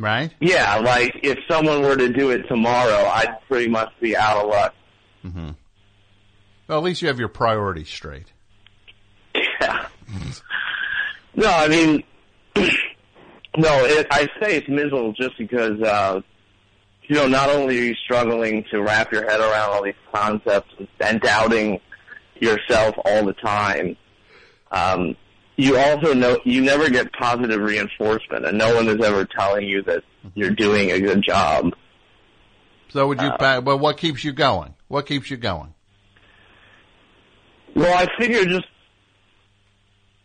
Right? 0.00 0.34
Yeah, 0.40 0.76
like 0.78 1.20
if 1.22 1.38
someone 1.48 1.82
were 1.82 1.96
to 1.96 2.08
do 2.12 2.30
it 2.30 2.48
tomorrow, 2.48 3.04
I'd 3.06 3.36
pretty 3.48 3.68
much 3.68 3.90
be 4.00 4.16
out 4.16 4.38
of 4.44 4.48
luck. 4.50 4.74
Mm-hmm. 5.24 5.50
Well, 6.66 6.78
at 6.78 6.84
least 6.84 7.02
you 7.02 7.08
have 7.08 7.18
your 7.18 7.28
priorities 7.28 7.88
straight. 7.88 8.32
Yeah. 9.60 9.86
No, 11.34 11.50
I 11.50 11.68
mean, 11.68 12.02
no, 12.56 13.84
it, 13.84 14.06
I 14.10 14.28
say 14.40 14.56
it's 14.56 14.68
miserable 14.68 15.12
just 15.12 15.38
because, 15.38 15.80
uh, 15.80 16.20
you 17.04 17.16
know, 17.16 17.26
not 17.26 17.48
only 17.48 17.78
are 17.78 17.82
you 17.84 17.94
struggling 17.94 18.64
to 18.70 18.82
wrap 18.82 19.12
your 19.12 19.28
head 19.28 19.40
around 19.40 19.70
all 19.70 19.82
these 19.82 19.94
concepts 20.12 20.74
and, 21.00 21.20
doubting 21.20 21.80
yourself 22.40 22.94
all 23.04 23.24
the 23.24 23.32
time, 23.34 23.96
um, 24.70 25.16
you 25.56 25.76
also 25.76 26.14
know 26.14 26.38
you 26.44 26.62
never 26.62 26.88
get 26.88 27.12
positive 27.12 27.60
reinforcement, 27.60 28.46
and 28.46 28.56
no 28.56 28.74
one 28.74 28.88
is 28.88 29.04
ever 29.04 29.24
telling 29.24 29.66
you 29.66 29.82
that 29.82 30.02
you're 30.34 30.50
doing 30.50 30.90
a 30.90 31.00
good 31.00 31.22
job. 31.22 31.74
So 32.88 33.06
would 33.08 33.20
you? 33.20 33.28
Uh, 33.28 33.60
well, 33.64 33.78
what 33.78 33.98
keeps 33.98 34.24
you 34.24 34.32
going? 34.32 34.74
What 34.88 35.06
keeps 35.06 35.30
you 35.30 35.36
going? 35.36 35.74
Well, 37.74 37.96
I 37.96 38.06
figure 38.18 38.44
just 38.44 38.66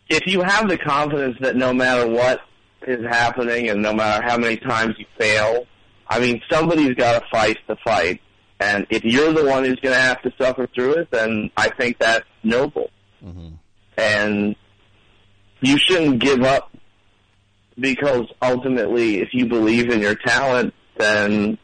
if 0.08 0.26
you 0.26 0.42
have 0.42 0.68
the 0.68 0.78
confidence 0.78 1.36
that 1.40 1.56
no 1.56 1.72
matter 1.72 2.08
what 2.08 2.40
is 2.86 3.04
happening 3.04 3.68
and 3.68 3.82
no 3.82 3.92
matter 3.92 4.24
how 4.24 4.38
many 4.38 4.56
times 4.56 4.94
you 4.98 5.06
fail, 5.18 5.66
I 6.08 6.20
mean, 6.20 6.40
somebody's 6.50 6.94
got 6.94 7.20
to 7.20 7.28
fight 7.30 7.58
the 7.66 7.76
fight. 7.84 8.20
And 8.60 8.86
if 8.90 9.04
you're 9.04 9.32
the 9.32 9.44
one 9.44 9.64
who's 9.64 9.80
going 9.80 9.94
to 9.94 10.00
have 10.00 10.22
to 10.22 10.32
suffer 10.38 10.68
through 10.74 10.94
it, 10.94 11.10
then 11.10 11.50
I 11.56 11.68
think 11.70 11.98
that's 11.98 12.24
noble. 12.42 12.90
Mm-hmm. 13.24 13.54
And 13.98 14.56
you 15.60 15.78
shouldn't 15.78 16.20
give 16.20 16.42
up 16.42 16.70
because 17.78 18.26
ultimately, 18.40 19.18
if 19.18 19.30
you 19.32 19.46
believe 19.46 19.90
in 19.90 20.00
your 20.00 20.14
talent, 20.14 20.72
then, 20.96 21.58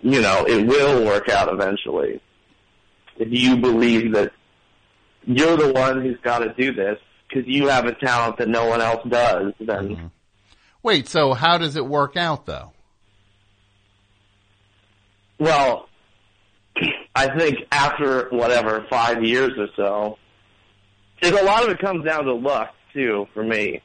you 0.00 0.20
know, 0.20 0.44
it 0.46 0.66
will 0.66 1.04
work 1.04 1.28
out 1.28 1.52
eventually. 1.52 2.20
If 3.16 3.28
you 3.30 3.56
believe 3.58 4.12
that 4.14 4.32
you're 5.24 5.56
the 5.56 5.72
one 5.72 6.02
who's 6.02 6.18
got 6.22 6.38
to 6.38 6.52
do 6.54 6.72
this 6.72 6.98
because 7.32 7.48
you 7.48 7.68
have 7.68 7.86
a 7.86 7.94
talent 7.94 8.38
that 8.38 8.48
no 8.48 8.66
one 8.66 8.80
else 8.80 9.00
does, 9.08 9.52
then 9.60 10.10
Wait, 10.82 11.06
so 11.06 11.32
how 11.32 11.58
does 11.58 11.76
it 11.76 11.86
work 11.86 12.16
out 12.16 12.46
though? 12.46 12.72
well, 15.42 15.88
I 17.14 17.36
think 17.36 17.58
after 17.70 18.28
whatever 18.30 18.86
five 18.88 19.24
years 19.24 19.52
or 19.58 19.68
so, 19.76 20.18
because 21.20 21.38
a 21.40 21.44
lot 21.44 21.64
of 21.64 21.70
it 21.70 21.78
comes 21.80 22.04
down 22.04 22.24
to 22.24 22.34
luck 22.34 22.74
too 22.92 23.26
for 23.34 23.42
me. 23.42 23.82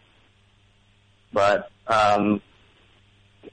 But 1.34 1.70
um, 1.88 2.42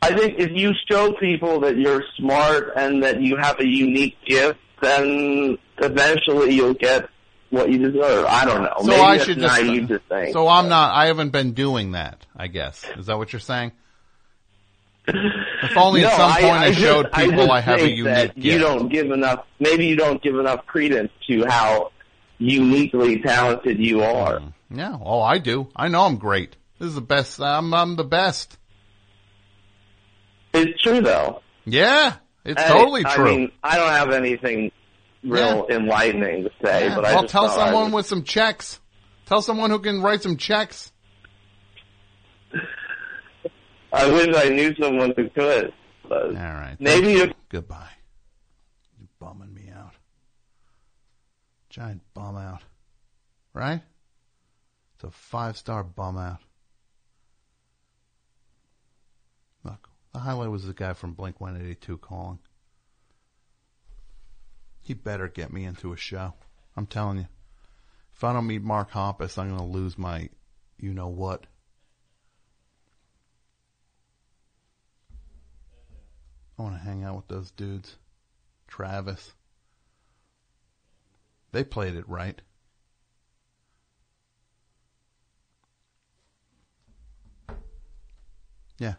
I 0.00 0.14
think 0.16 0.38
if 0.38 0.50
you 0.52 0.72
show 0.88 1.12
people 1.14 1.60
that 1.60 1.76
you're 1.76 2.04
smart 2.16 2.72
and 2.76 3.02
that 3.02 3.20
you 3.20 3.36
have 3.36 3.58
a 3.58 3.66
unique 3.66 4.16
gift, 4.26 4.58
then 4.80 5.58
eventually 5.78 6.54
you'll 6.54 6.74
get 6.74 7.08
what 7.54 7.70
you 7.70 7.78
deserve. 7.78 8.26
I 8.26 8.44
don't 8.44 8.62
know. 8.62 8.74
So 8.80 8.86
Maybe 8.88 9.00
I 9.00 9.18
should 9.18 9.38
just. 9.38 9.62
naive 9.62 9.88
to 9.88 9.98
think. 10.00 10.32
So 10.32 10.48
I'm 10.48 10.68
not. 10.68 10.94
I 10.94 11.06
haven't 11.06 11.30
been 11.30 11.52
doing 11.52 11.92
that. 11.92 12.26
I 12.36 12.48
guess 12.48 12.84
is 12.96 13.06
that 13.06 13.16
what 13.18 13.32
you're 13.32 13.40
saying? 13.40 13.72
If 15.06 15.76
only 15.76 16.04
at 16.04 16.16
some 16.16 16.32
point 16.32 16.44
I 16.44 16.64
I, 16.66 16.68
just- 16.70 16.80
showed 16.80 17.06
I 17.12 17.24
people 17.24 17.46
just 17.46 17.50
I, 17.52 17.60
have 17.60 17.80
a 17.80 17.90
unique 17.90 18.04
that 18.04 18.38
You 18.38 18.58
don't 18.58 18.88
give 18.88 19.10
enough. 19.10 19.46
Maybe 19.60 19.86
you 19.86 19.96
don't 19.96 20.22
give 20.22 20.34
enough 20.36 20.64
credence 20.66 21.12
to 21.28 21.44
how 21.46 21.92
uniquely 22.38 23.20
talented 23.20 23.78
you 23.78 24.02
are. 24.02 24.40
Hmm. 24.40 24.48
Yeah. 24.78 24.96
Oh, 25.00 25.20
I 25.20 25.38
do. 25.38 25.68
I 25.76 25.88
know 25.88 26.02
I'm 26.02 26.16
great. 26.16 26.56
This 26.78 26.88
is 26.88 26.94
the 26.94 27.00
best. 27.00 27.40
I'm, 27.40 27.72
I'm 27.74 27.96
the 27.96 28.04
best. 28.04 28.58
It's 30.52 30.80
true 30.82 31.00
though. 31.00 31.42
Yeah. 31.66 32.14
It's 32.44 32.62
totally 32.62 33.04
I 33.04 33.14
true. 33.14 33.24
mean, 33.24 33.52
I 33.62 33.76
don't 33.76 33.90
have 33.90 34.10
anything 34.10 34.70
real 35.24 35.66
enlightening 35.68 36.44
to 36.44 36.50
say, 36.64 36.86
Yeah. 36.88 36.94
but 36.96 37.04
I 37.04 37.12
well, 37.14 37.22
just 37.22 37.32
tell 37.32 37.48
thought 37.48 37.58
I 37.58 37.64
someone 37.66 37.84
would- 37.92 37.96
with 37.98 38.06
some 38.06 38.22
checks. 38.24 38.80
Tell 39.26 39.40
someone 39.42 39.70
who 39.70 39.78
can 39.78 40.02
write 40.02 40.22
some 40.22 40.36
checks. 40.36 40.92
I 43.92 44.06
wish 44.10 44.34
I 44.36 44.48
knew 44.50 44.74
someone 44.80 45.12
who 45.16 45.28
could. 45.30 45.72
But 46.08 46.22
All 46.26 46.32
right. 46.32 46.76
Maybe 46.78 47.12
you. 47.12 47.18
you. 47.26 47.32
Goodbye. 47.48 47.88
You're 48.98 49.08
bumming 49.18 49.54
me 49.54 49.70
out. 49.74 49.92
Giant 51.70 52.02
bum 52.12 52.36
out. 52.36 52.62
Right? 53.54 53.80
It's 54.96 55.04
a 55.04 55.10
five 55.10 55.56
star 55.56 55.82
bum 55.84 56.18
out. 56.18 56.40
Look, 59.64 59.88
the 60.12 60.18
highlight 60.18 60.50
was 60.50 60.66
the 60.66 60.74
guy 60.74 60.92
from 60.92 61.14
Blink 61.14 61.40
182 61.40 61.96
calling. 61.98 62.38
He 64.84 64.92
better 64.92 65.28
get 65.28 65.50
me 65.50 65.64
into 65.64 65.94
a 65.94 65.96
show. 65.96 66.34
I'm 66.76 66.86
telling 66.86 67.16
you. 67.16 67.26
If 68.14 68.22
I 68.22 68.34
don't 68.34 68.46
meet 68.46 68.62
Mark 68.62 68.92
Hoppus, 68.92 69.38
I'm 69.38 69.48
going 69.48 69.58
to 69.58 69.64
lose 69.64 69.98
my 69.98 70.28
you 70.78 70.92
know 70.92 71.08
what. 71.08 71.46
I 76.58 76.62
want 76.62 76.74
to 76.74 76.80
hang 76.80 77.02
out 77.02 77.16
with 77.16 77.28
those 77.28 77.50
dudes. 77.50 77.96
Travis. 78.68 79.32
They 81.52 81.64
played 81.64 81.94
it 81.94 82.06
right. 82.06 82.40
Yeah. 88.78 88.94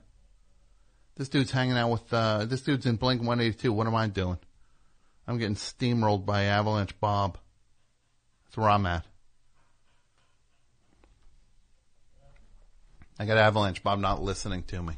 This 1.16 1.30
dude's 1.30 1.52
hanging 1.52 1.78
out 1.78 1.92
with, 1.92 2.12
uh, 2.12 2.46
this 2.46 2.62
dude's 2.62 2.88
in 2.88 2.96
Blink 2.96 3.22
182. 3.22 3.72
What 3.72 3.86
am 3.86 3.96
I 3.96 4.08
doing? 4.08 4.40
I'm 5.28 5.38
getting 5.38 5.56
steamrolled 5.56 6.26
by 6.26 6.44
Avalanche 6.44 7.00
Bob. 7.00 7.38
That's 8.44 8.58
where 8.58 8.70
I'm 8.70 8.86
at. 8.86 9.06
I 13.18 13.26
got 13.26 13.38
Avalanche 13.38 13.82
Bob 13.82 14.00
not 14.00 14.22
listening 14.22 14.64
to 14.64 14.82
me 14.82 14.94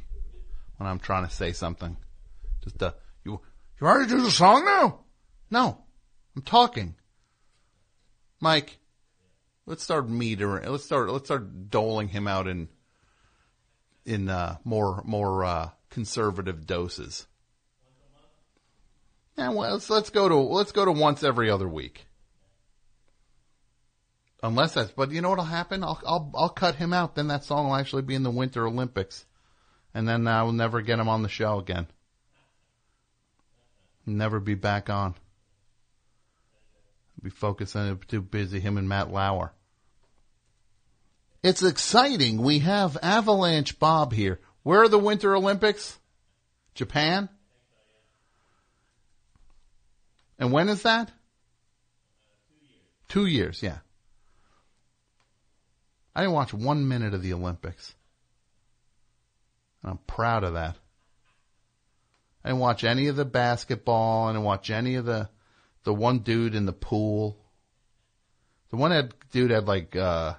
when 0.77 0.89
I'm 0.89 0.99
trying 0.99 1.27
to 1.27 1.33
say 1.33 1.51
something. 1.53 1.97
Just 2.63 2.81
uh, 2.81 2.93
you 3.23 3.39
you 3.79 3.87
already 3.87 4.09
do 4.09 4.21
the 4.21 4.31
song 4.31 4.65
now? 4.65 4.99
No, 5.51 5.77
I'm 6.35 6.41
talking. 6.41 6.95
Mike, 8.41 8.79
let's 9.65 9.83
start 9.83 10.09
metering. 10.09 10.67
Let's 10.67 10.85
start 10.85 11.09
let's 11.09 11.25
start 11.25 11.69
doling 11.69 12.07
him 12.09 12.27
out 12.27 12.47
in 12.47 12.69
in 14.05 14.29
uh, 14.29 14.57
more 14.63 15.03
more 15.05 15.45
uh, 15.45 15.69
conservative 15.89 16.65
doses. 16.65 17.27
Yeah, 19.37 19.49
well, 19.49 19.73
let's, 19.73 19.89
let's 19.89 20.09
go 20.09 20.27
to 20.27 20.35
let's 20.35 20.71
go 20.71 20.85
to 20.85 20.91
once 20.91 21.23
every 21.23 21.49
other 21.49 21.67
week. 21.67 22.07
Unless 24.41 24.73
that's, 24.73 24.91
but 24.91 25.11
you 25.11 25.21
know 25.21 25.29
what'll 25.29 25.45
happen? 25.45 25.83
I'll 25.83 26.01
I'll 26.05 26.31
I'll 26.35 26.49
cut 26.49 26.75
him 26.75 26.93
out. 26.93 27.15
Then 27.15 27.27
that 27.27 27.43
song 27.43 27.67
will 27.67 27.75
actually 27.75 28.01
be 28.03 28.15
in 28.15 28.23
the 28.23 28.31
Winter 28.31 28.65
Olympics, 28.65 29.25
and 29.93 30.07
then 30.07 30.27
I 30.27 30.43
will 30.43 30.53
never 30.53 30.81
get 30.81 30.99
him 30.99 31.09
on 31.09 31.21
the 31.21 31.29
show 31.29 31.59
again. 31.59 31.87
Never 34.05 34.39
be 34.39 34.55
back 34.55 34.89
on. 34.89 35.15
Be 37.21 37.29
focusing 37.29 37.99
too 38.07 38.21
busy 38.21 38.59
him 38.59 38.77
and 38.77 38.87
Matt 38.87 39.11
Lauer. 39.11 39.51
It's 41.43 41.63
exciting. 41.63 42.41
We 42.41 42.59
have 42.59 42.97
Avalanche 43.01 43.79
Bob 43.79 44.13
here. 44.13 44.39
Where 44.63 44.83
are 44.83 44.87
the 44.87 44.99
Winter 44.99 45.35
Olympics? 45.35 45.97
Japan? 46.73 47.29
And 50.39 50.51
when 50.51 50.69
is 50.69 50.83
that? 50.83 51.11
Two 53.07 53.25
years, 53.25 53.63
yeah. 53.63 53.79
I 56.15 56.21
didn't 56.21 56.33
watch 56.33 56.53
one 56.53 56.87
minute 56.87 57.13
of 57.13 57.21
the 57.21 57.33
Olympics. 57.33 57.93
And 59.81 59.91
I'm 59.91 59.99
proud 59.99 60.43
of 60.43 60.53
that. 60.53 60.75
I 62.43 62.49
didn't 62.49 62.61
watch 62.61 62.83
any 62.83 63.07
of 63.07 63.15
the 63.15 63.25
basketball. 63.25 64.27
I 64.27 64.31
didn't 64.31 64.43
watch 64.43 64.69
any 64.69 64.95
of 64.95 65.05
the 65.05 65.29
the 65.83 65.93
one 65.93 66.19
dude 66.19 66.55
in 66.55 66.65
the 66.65 66.73
pool. 66.73 67.37
The 68.71 68.77
one 68.77 68.91
had 68.91 69.13
dude 69.31 69.51
had 69.51 69.67
like 69.67 69.95
uh 69.95 70.33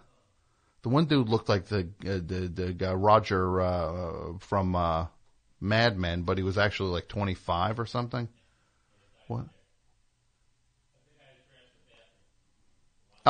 the 0.83 0.89
one 0.89 1.07
dude 1.07 1.29
looked 1.29 1.49
like 1.49 1.67
the 1.67 1.89
uh, 2.07 2.21
the 2.25 2.51
the 2.53 2.73
guy 2.73 2.93
Roger 2.93 3.61
uh 3.61 4.39
from 4.41 4.75
uh 4.75 5.07
Mad 5.61 5.99
Men, 5.99 6.23
but 6.23 6.39
he 6.39 6.45
was 6.45 6.59
actually 6.59 6.91
like 6.91 7.09
25 7.09 7.81
or 7.81 7.87
something. 7.87 8.29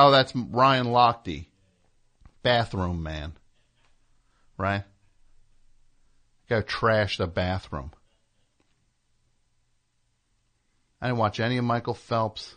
Oh, 0.01 0.11
that's 0.11 0.33
Ryan 0.33 0.85
Lochte. 0.85 1.47
Bathroom 2.41 3.03
man. 3.03 3.33
Right? 4.57 4.85
Guy 6.47 6.61
trashed 6.61 7.17
the 7.17 7.27
bathroom. 7.27 7.91
I 11.01 11.07
didn't 11.07 11.19
watch 11.19 11.41
any 11.41 11.57
of 11.57 11.65
Michael 11.65 11.95
Phelps. 11.95 12.55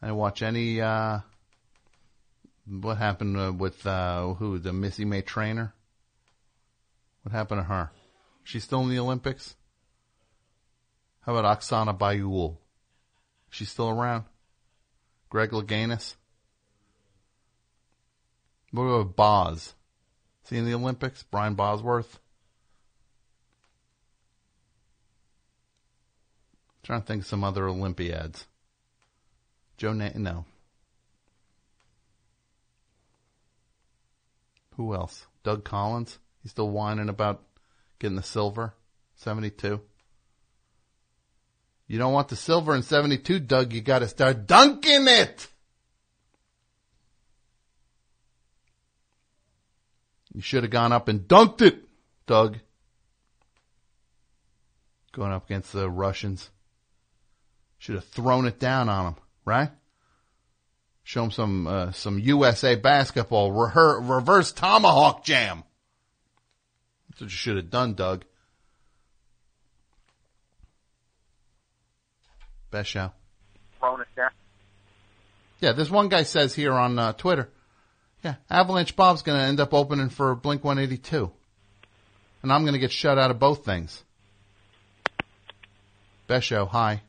I 0.00 0.06
didn't 0.06 0.16
watch 0.16 0.40
any, 0.40 0.80
uh, 0.80 1.18
what 2.66 2.96
happened 2.96 3.36
uh, 3.36 3.52
with, 3.52 3.86
uh, 3.86 4.32
who, 4.32 4.58
the 4.58 4.72
Missy 4.72 5.04
May 5.04 5.20
trainer? 5.20 5.74
What 7.22 7.32
happened 7.32 7.60
to 7.60 7.64
her? 7.64 7.90
She's 8.44 8.64
still 8.64 8.80
in 8.80 8.88
the 8.88 8.98
Olympics? 8.98 9.56
How 11.20 11.36
about 11.36 11.60
Oksana 11.60 11.98
Bayul? 11.98 12.56
She's 13.50 13.68
still 13.68 13.90
around? 13.90 14.24
Greg 15.30 15.50
Louganis? 15.50 16.16
What 18.72 18.82
about 18.82 19.16
Boz? 19.16 19.74
Is 20.44 20.50
he 20.50 20.58
in 20.58 20.66
the 20.66 20.74
Olympics? 20.74 21.22
Brian 21.22 21.54
Bosworth? 21.54 22.20
trying 26.82 27.02
to 27.02 27.06
think 27.06 27.22
of 27.22 27.28
some 27.28 27.44
other 27.44 27.68
Olympiads. 27.68 28.46
Joe 29.76 29.92
Na- 29.92 30.10
no. 30.16 30.44
Who 34.76 34.92
else? 34.94 35.26
Doug 35.44 35.62
Collins? 35.62 36.18
He's 36.42 36.50
still 36.50 36.70
whining 36.70 37.08
about 37.08 37.44
getting 38.00 38.16
the 38.16 38.24
silver? 38.24 38.74
72. 39.14 39.80
You 41.90 41.98
don't 41.98 42.12
want 42.12 42.28
the 42.28 42.36
silver 42.36 42.72
in 42.76 42.84
72, 42.84 43.40
Doug. 43.40 43.72
You 43.72 43.80
gotta 43.80 44.06
start 44.06 44.46
dunking 44.46 45.08
it! 45.08 45.48
You 50.32 50.40
should 50.40 50.62
have 50.62 50.70
gone 50.70 50.92
up 50.92 51.08
and 51.08 51.22
dunked 51.22 51.62
it, 51.62 51.82
Doug. 52.28 52.58
Going 55.10 55.32
up 55.32 55.46
against 55.46 55.72
the 55.72 55.90
Russians. 55.90 56.48
Should 57.78 57.96
have 57.96 58.04
thrown 58.04 58.46
it 58.46 58.60
down 58.60 58.88
on 58.88 59.06
them, 59.06 59.16
right? 59.44 59.70
Show 61.02 61.22
them 61.22 61.32
some 61.32 61.66
uh, 61.66 61.90
some 61.90 62.20
USA 62.20 62.76
basketball 62.76 63.50
reverse 63.50 64.52
tomahawk 64.52 65.24
jam. 65.24 65.64
That's 67.08 67.22
what 67.22 67.30
you 67.30 67.36
should 67.36 67.56
have 67.56 67.70
done, 67.70 67.94
Doug. 67.94 68.26
Best 72.70 72.90
show. 72.90 73.10
Thrown 73.78 74.00
it 74.00 74.06
down. 74.16 74.30
Yeah, 75.60 75.72
this 75.72 75.90
one 75.90 76.08
guy 76.08 76.22
says 76.22 76.54
here 76.54 76.72
on 76.72 76.98
uh, 76.98 77.12
Twitter. 77.12 77.48
Yeah, 78.24 78.36
Avalanche 78.50 78.96
Bob's 78.96 79.22
going 79.22 79.38
to 79.38 79.44
end 79.44 79.60
up 79.60 79.72
opening 79.74 80.10
for 80.10 80.34
Blink 80.34 80.62
182, 80.62 81.30
and 82.42 82.52
I'm 82.52 82.62
going 82.62 82.74
to 82.74 82.78
get 82.78 82.92
shut 82.92 83.18
out 83.18 83.30
of 83.30 83.38
both 83.38 83.64
things. 83.64 84.02
Best 86.26 86.46
show. 86.46 86.66
Hi. 86.66 87.02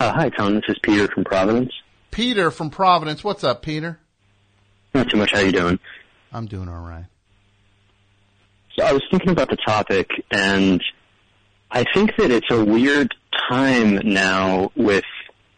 Uh, 0.00 0.12
hi, 0.12 0.28
Tom. 0.30 0.54
This 0.54 0.64
is 0.68 0.76
Peter 0.82 1.08
from 1.08 1.24
Providence. 1.24 1.72
Peter 2.10 2.50
from 2.50 2.70
Providence. 2.70 3.24
What's 3.24 3.44
up, 3.44 3.62
Peter? 3.62 3.98
Not 4.92 5.08
too 5.10 5.16
much. 5.16 5.32
How 5.32 5.40
you 5.40 5.52
doing? 5.52 5.78
I'm 6.32 6.46
doing 6.46 6.68
all 6.68 6.84
right. 6.84 7.06
So 8.76 8.84
I 8.84 8.92
was 8.92 9.02
thinking 9.10 9.30
about 9.30 9.48
the 9.48 9.56
topic, 9.56 10.10
and 10.30 10.82
I 11.70 11.84
think 11.94 12.10
that 12.18 12.30
it's 12.30 12.50
a 12.50 12.64
weird 12.64 13.14
time 13.48 14.00
now 14.04 14.70
with 14.76 15.04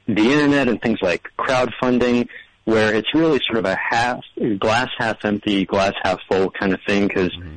the 0.07 0.33
internet 0.33 0.69
and 0.69 0.81
things 0.81 0.99
like 1.03 1.29
crowdfunding, 1.39 2.29
where 2.65 2.95
it's 2.95 3.15
really 3.15 3.41
sort 3.47 3.59
of 3.59 3.65
a 3.65 3.77
half 3.77 4.21
glass 4.59 4.89
half 4.99 5.25
empty, 5.25 5.65
glass 5.65 5.93
half 6.03 6.21
full 6.29 6.51
kind 6.51 6.73
of 6.73 6.81
thing. 6.87 7.09
Because 7.09 7.31
mm-hmm. 7.37 7.57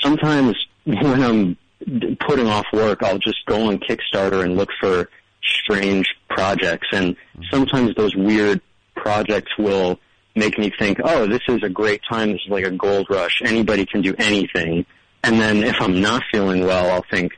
sometimes 0.00 0.56
when 0.84 1.22
I'm 1.22 2.16
putting 2.20 2.46
off 2.48 2.66
work, 2.72 3.02
I'll 3.02 3.18
just 3.18 3.44
go 3.46 3.68
on 3.68 3.78
Kickstarter 3.78 4.44
and 4.44 4.56
look 4.56 4.70
for 4.80 5.08
strange 5.42 6.14
projects, 6.28 6.88
and 6.92 7.14
mm-hmm. 7.14 7.42
sometimes 7.50 7.94
those 7.94 8.14
weird 8.14 8.60
projects 8.96 9.52
will 9.58 9.98
make 10.34 10.58
me 10.58 10.72
think, 10.78 10.98
oh, 11.02 11.26
this 11.26 11.42
is 11.48 11.62
a 11.62 11.68
great 11.68 12.00
time. 12.08 12.32
This 12.32 12.40
is 12.44 12.50
like 12.50 12.64
a 12.64 12.70
gold 12.70 13.06
rush. 13.10 13.42
Anybody 13.44 13.86
can 13.86 14.02
do 14.02 14.14
anything. 14.18 14.86
And 15.24 15.40
then 15.40 15.64
if 15.64 15.76
I'm 15.80 16.00
not 16.00 16.22
feeling 16.30 16.64
well, 16.64 16.90
I'll 16.90 17.04
think, 17.10 17.32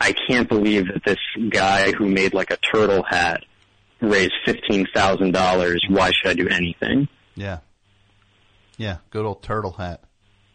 I 0.00 0.14
can't 0.28 0.48
believe 0.48 0.88
that 0.88 1.04
this 1.04 1.18
guy 1.50 1.92
who 1.92 2.08
made 2.08 2.34
like 2.34 2.50
a 2.50 2.56
turtle 2.56 3.02
hat 3.02 3.44
raised 4.00 4.34
fifteen 4.44 4.86
thousand 4.94 5.32
dollars. 5.32 5.84
Why 5.88 6.10
should 6.10 6.30
I 6.30 6.34
do 6.34 6.48
anything? 6.48 7.08
Yeah. 7.34 7.58
Yeah, 8.76 8.98
good 9.10 9.24
old 9.24 9.42
turtle 9.42 9.72
hat, 9.72 10.02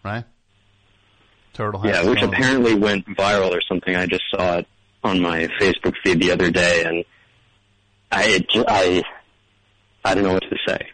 right? 0.03 0.25
Turtle 1.53 1.79
hat. 1.79 1.93
Yeah, 2.03 2.09
which 2.09 2.21
apparently 2.21 2.75
went 2.75 3.05
viral 3.07 3.51
or 3.51 3.61
something. 3.61 3.95
I 3.95 4.05
just 4.05 4.23
saw 4.29 4.57
it 4.57 4.67
on 5.03 5.21
my 5.21 5.47
Facebook 5.59 5.95
feed 6.03 6.21
the 6.21 6.31
other 6.31 6.51
day, 6.51 6.83
and 6.83 7.05
I, 8.11 8.45
I, 8.67 9.03
I 10.03 10.15
don't 10.15 10.23
know 10.25 10.33
what 10.33 10.43
to 10.43 10.57
say. 10.67 10.89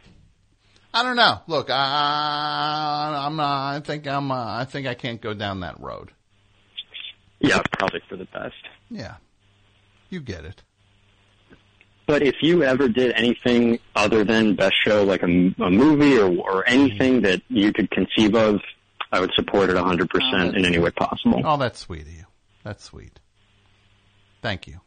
I 0.94 1.04
don't 1.04 1.16
know. 1.16 1.40
Look, 1.48 1.70
I, 1.70 3.24
I'm. 3.26 3.40
I 3.40 3.82
think 3.84 4.08
I'm. 4.08 4.32
Uh, 4.32 4.60
I 4.60 4.66
think 4.66 4.88
I 4.88 4.94
can't 4.94 5.20
go 5.20 5.34
down 5.34 5.60
that 5.62 5.80
road. 5.80 6.12
Yeah, 7.40 7.62
probably 7.74 8.02
for 8.08 8.16
the 8.16 8.26
best. 8.26 8.56
Yeah, 8.90 9.16
you 10.10 10.20
get 10.20 10.46
it. 10.46 10.62
But 12.08 12.22
if 12.22 12.36
you 12.42 12.64
ever 12.64 12.88
did 12.88 13.14
anything 13.14 13.80
other 13.96 14.24
than 14.24 14.56
best 14.56 14.76
show, 14.84 15.04
like 15.04 15.24
a 15.24 15.28
movie 15.28 16.18
or, 16.20 16.30
or 16.38 16.68
anything 16.68 17.22
that 17.22 17.42
you 17.50 17.74
could 17.74 17.90
conceive 17.90 18.36
of, 18.36 18.62
I 19.12 19.20
would 19.20 19.32
support 19.36 19.70
it 19.72 19.76
100% 19.76 20.56
in 20.56 20.66
any 20.66 20.78
way 20.78 20.92
possible. 20.92 21.42
Oh, 21.44 21.58
that's 21.58 21.80
sweet 21.80 22.04
of 22.04 22.10
you. 22.10 22.26
That's 22.64 22.84
sweet. 22.84 23.20
Thank 24.42 24.68
you. 24.68 24.82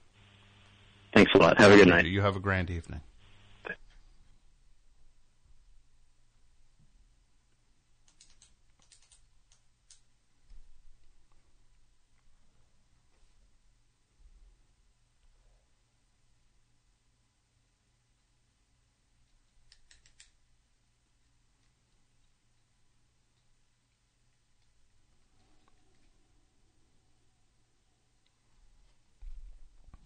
Thanks 1.12 1.33
a 1.35 1.39
lot. 1.39 1.59
Have 1.59 1.73
a 1.73 1.77
good 1.77 1.89
night. 1.89 2.07
You 2.07 2.20
have 2.20 2.36
a 2.36 2.41
grand 2.41 2.70
evening. 2.70 3.01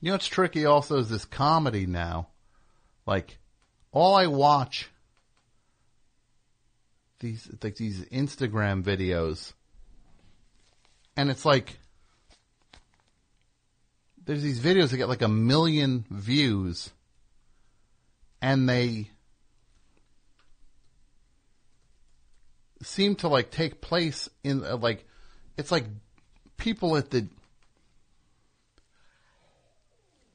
You 0.03 0.09
know 0.09 0.15
what's 0.15 0.27
tricky 0.27 0.67
also 0.67 0.99
is 0.99 1.09
this 1.09 1.25
comedy 1.25 1.87
now. 1.87 2.27
Like, 3.07 3.39
all 3.93 4.17
I 4.17 4.27
watch 4.27 4.91
these 7.21 7.49
like 7.63 7.77
these 7.77 8.01
Instagram 8.07 8.83
videos, 8.83 9.53
and 11.17 11.31
it's 11.31 11.45
like 11.45 11.79
there's 14.25 14.43
these 14.43 14.59
videos 14.59 14.91
that 14.91 14.97
get 14.97 15.09
like 15.09 15.23
a 15.23 15.29
million 15.29 16.05
views, 16.11 16.91
and 18.41 18.69
they 18.69 19.09
seem 22.83 23.15
to 23.17 23.29
like 23.29 23.53
take 23.53 23.81
place 23.81 24.29
in 24.43 24.65
uh, 24.65 24.77
like 24.79 25.07
it's 25.57 25.71
like 25.71 25.85
people 26.57 26.97
at 26.97 27.11
the 27.11 27.29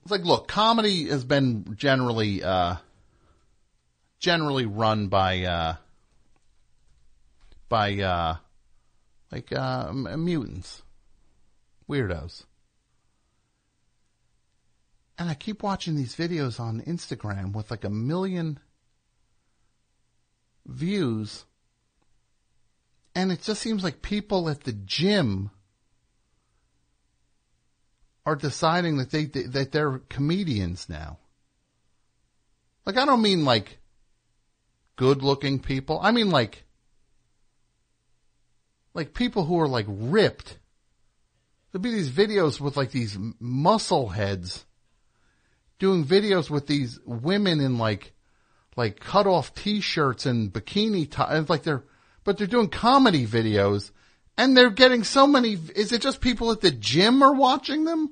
it's 0.07 0.11
like 0.13 0.23
look 0.23 0.47
comedy 0.47 1.09
has 1.09 1.25
been 1.25 1.75
generally 1.75 2.41
uh 2.41 2.75
generally 4.19 4.65
run 4.65 5.09
by 5.09 5.43
uh 5.43 5.75
by 7.67 7.93
uh 7.99 8.37
like 9.33 9.51
uh 9.51 9.91
mutants 9.91 10.81
weirdos. 11.89 12.45
And 15.17 15.29
i 15.29 15.33
keep 15.33 15.61
watching 15.61 15.97
these 15.97 16.15
videos 16.15 16.57
on 16.57 16.79
instagram 16.83 17.53
with 17.53 17.69
like 17.69 17.83
a 17.83 17.89
million 17.89 18.59
views. 20.65 21.43
And 23.13 23.29
it 23.29 23.41
just 23.41 23.61
seems 23.61 23.83
like 23.83 24.01
people 24.01 24.47
at 24.47 24.63
the 24.63 24.71
gym 24.71 25.51
are 28.27 28.35
deciding 28.35 28.97
that 28.97 29.09
they 29.09 29.23
that 29.23 29.71
they're 29.71 29.99
comedians 30.09 30.89
now. 30.89 31.17
Like 32.85 32.97
I 32.97 33.05
don't 33.05 33.21
mean 33.21 33.45
like 33.45 33.79
good-looking 34.97 35.59
people. 35.59 35.97
I 36.03 36.11
mean 36.11 36.29
like 36.29 36.65
like 38.93 39.13
people 39.13 39.45
who 39.45 39.57
are 39.61 39.67
like 39.69 39.85
ripped. 39.87 40.57
There'll 41.71 41.81
be 41.81 41.91
these 41.91 42.11
videos 42.11 42.59
with 42.59 42.75
like 42.75 42.91
these 42.91 43.17
muscle 43.39 44.09
heads 44.09 44.65
doing 45.79 46.03
videos 46.03 46.49
with 46.49 46.67
these 46.67 46.99
women 47.05 47.61
in 47.61 47.77
like 47.77 48.11
like 48.75 48.99
cut 48.99 49.25
off 49.25 49.55
t-shirts 49.55 50.25
and 50.25 50.51
bikini 50.51 51.09
top 51.09 51.31
and 51.31 51.47
like 51.47 51.63
they're 51.63 51.85
but 52.25 52.37
they're 52.37 52.45
doing 52.45 52.67
comedy 52.67 53.25
videos 53.25 53.91
and 54.37 54.57
they're 54.57 54.69
getting 54.69 55.05
so 55.05 55.25
many 55.25 55.53
is 55.75 55.93
it 55.93 56.01
just 56.01 56.19
people 56.19 56.51
at 56.51 56.59
the 56.59 56.71
gym 56.71 57.23
are 57.23 57.33
watching 57.33 57.85
them? 57.85 58.11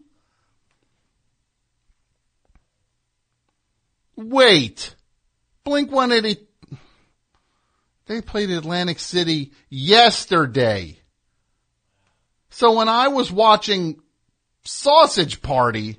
Wait. 4.16 4.96
Blink 5.64 5.92
180 5.92 6.46
they 8.06 8.22
played 8.22 8.50
Atlantic 8.52 9.00
City 9.00 9.52
yesterday. 9.70 11.00
So 12.50 12.78
when 12.78 12.88
I 12.88 13.08
was 13.08 13.32
watching 13.32 14.00
Sausage 14.64 15.42
Party, 15.42 15.98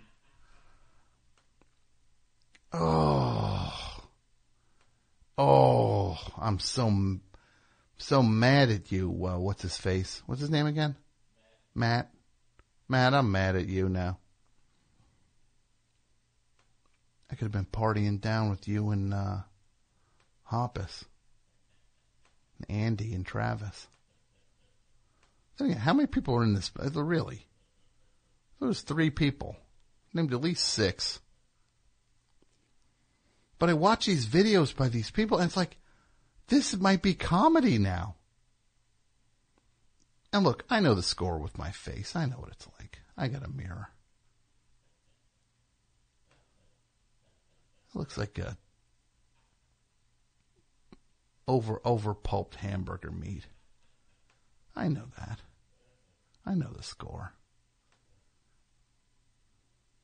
oh, 2.72 3.72
oh, 5.36 6.18
I'm 6.38 6.60
so, 6.60 7.18
so 7.98 8.22
mad 8.22 8.70
at 8.70 8.92
you. 8.92 9.10
Uh, 9.10 9.38
what's 9.38 9.62
his 9.62 9.76
face? 9.76 10.22
What's 10.26 10.40
his 10.40 10.50
name 10.50 10.66
again? 10.66 10.94
Matt. 11.74 12.10
Matt, 12.88 13.14
I'm 13.14 13.32
mad 13.32 13.56
at 13.56 13.66
you 13.66 13.88
now. 13.88 14.18
I 17.25 17.25
could 17.36 17.44
have 17.44 17.52
been 17.52 17.66
partying 17.66 18.20
down 18.20 18.50
with 18.50 18.66
you 18.66 18.90
and 18.90 19.12
uh, 19.14 19.38
Hoppus, 20.50 21.04
and 22.58 22.70
Andy 22.70 23.14
and 23.14 23.24
Travis. 23.24 23.88
How 25.58 25.94
many 25.94 26.06
people 26.06 26.34
were 26.34 26.42
in 26.42 26.54
this? 26.54 26.70
uh, 26.78 26.90
Really? 27.02 27.46
There 28.58 28.68
was 28.68 28.82
three 28.82 29.10
people. 29.10 29.56
Named 30.12 30.32
at 30.32 30.40
least 30.40 30.64
six. 30.64 31.20
But 33.58 33.70
I 33.70 33.74
watch 33.74 34.06
these 34.06 34.26
videos 34.26 34.74
by 34.74 34.88
these 34.88 35.10
people, 35.10 35.38
and 35.38 35.46
it's 35.46 35.56
like, 35.56 35.78
this 36.48 36.76
might 36.76 37.02
be 37.02 37.14
comedy 37.14 37.78
now. 37.78 38.16
And 40.32 40.44
look, 40.44 40.64
I 40.68 40.80
know 40.80 40.94
the 40.94 41.02
score 41.02 41.38
with 41.38 41.58
my 41.58 41.70
face. 41.70 42.14
I 42.14 42.26
know 42.26 42.36
what 42.36 42.52
it's 42.52 42.68
like. 42.78 42.98
I 43.16 43.28
got 43.28 43.44
a 43.44 43.48
mirror. 43.48 43.88
Looks 47.96 48.18
like 48.18 48.38
a 48.38 48.56
over 51.48 51.80
over 51.84 52.14
pulped 52.14 52.56
hamburger 52.56 53.10
meat. 53.10 53.46
I 54.74 54.88
know 54.88 55.04
that. 55.18 55.40
I 56.44 56.54
know 56.54 56.70
the 56.76 56.82
score. 56.82 57.32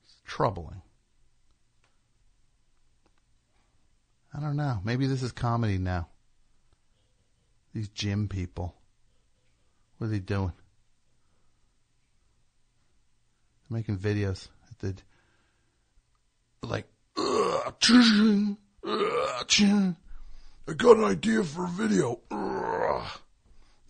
It's 0.04 0.16
troubling. 0.24 0.82
I 4.34 4.40
don't 4.40 4.56
know. 4.56 4.80
Maybe 4.82 5.06
this 5.06 5.22
is 5.22 5.32
comedy 5.32 5.76
now. 5.76 6.08
These 7.74 7.88
gym 7.88 8.28
people. 8.28 8.74
What 9.98 10.06
are 10.06 10.10
they 10.10 10.18
doing? 10.18 10.52
They're 13.68 13.76
making 13.78 13.98
videos. 13.98 14.48
That 14.80 15.02
like, 16.62 16.86
"Ugh, 17.16 17.74
ching, 17.80 18.56
ugh, 18.86 19.48
ching. 19.48 19.96
I 20.68 20.72
got 20.74 20.96
an 20.96 21.04
idea 21.04 21.44
for 21.44 21.64
a 21.64 21.68
video. 21.68 22.20
Ugh." 22.30 23.20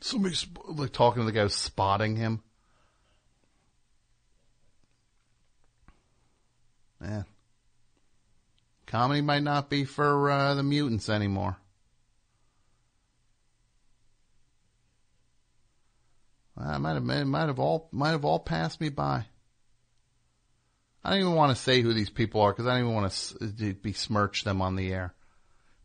Somebody 0.00 0.34
sp- 0.34 0.66
like 0.68 0.92
talking 0.92 1.22
to 1.22 1.26
the 1.26 1.32
guy 1.32 1.42
who's 1.42 1.54
spotting 1.54 2.16
him. 2.16 2.42
Man, 7.00 7.24
comedy 8.86 9.20
might 9.20 9.42
not 9.42 9.70
be 9.70 9.84
for 9.84 10.30
uh, 10.30 10.54
the 10.54 10.62
mutants 10.62 11.08
anymore. 11.08 11.56
I 16.56 16.78
might 16.78 16.94
have 16.94 17.02
might 17.02 17.46
have 17.46 17.58
all 17.58 17.88
might 17.92 18.10
have 18.10 18.24
all 18.24 18.38
passed 18.38 18.80
me 18.80 18.88
by. 18.88 19.26
I 21.04 21.10
don't 21.10 21.20
even 21.20 21.34
want 21.34 21.56
to 21.56 21.62
say 21.62 21.82
who 21.82 21.92
these 21.92 22.10
people 22.10 22.40
are 22.42 22.52
because 22.52 22.66
I 22.66 22.78
don't 22.78 22.86
even 22.86 22.94
want 22.94 23.12
to 23.58 23.74
besmirch 23.74 24.44
them 24.44 24.62
on 24.62 24.76
the 24.76 24.92
air. 24.92 25.14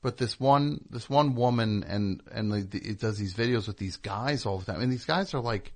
But 0.02 0.18
this 0.18 0.40
one, 0.40 0.86
this 0.90 1.10
one 1.10 1.36
woman, 1.36 1.84
and 1.84 2.22
and 2.32 2.52
the, 2.52 2.78
it 2.78 3.00
does 3.00 3.18
these 3.18 3.34
videos 3.34 3.68
with 3.68 3.78
these 3.78 3.98
guys 3.98 4.46
all 4.46 4.60
the 4.60 4.66
time, 4.66 4.82
and 4.82 4.92
these 4.92 5.06
guys 5.06 5.34
are 5.34 5.42
like, 5.42 5.74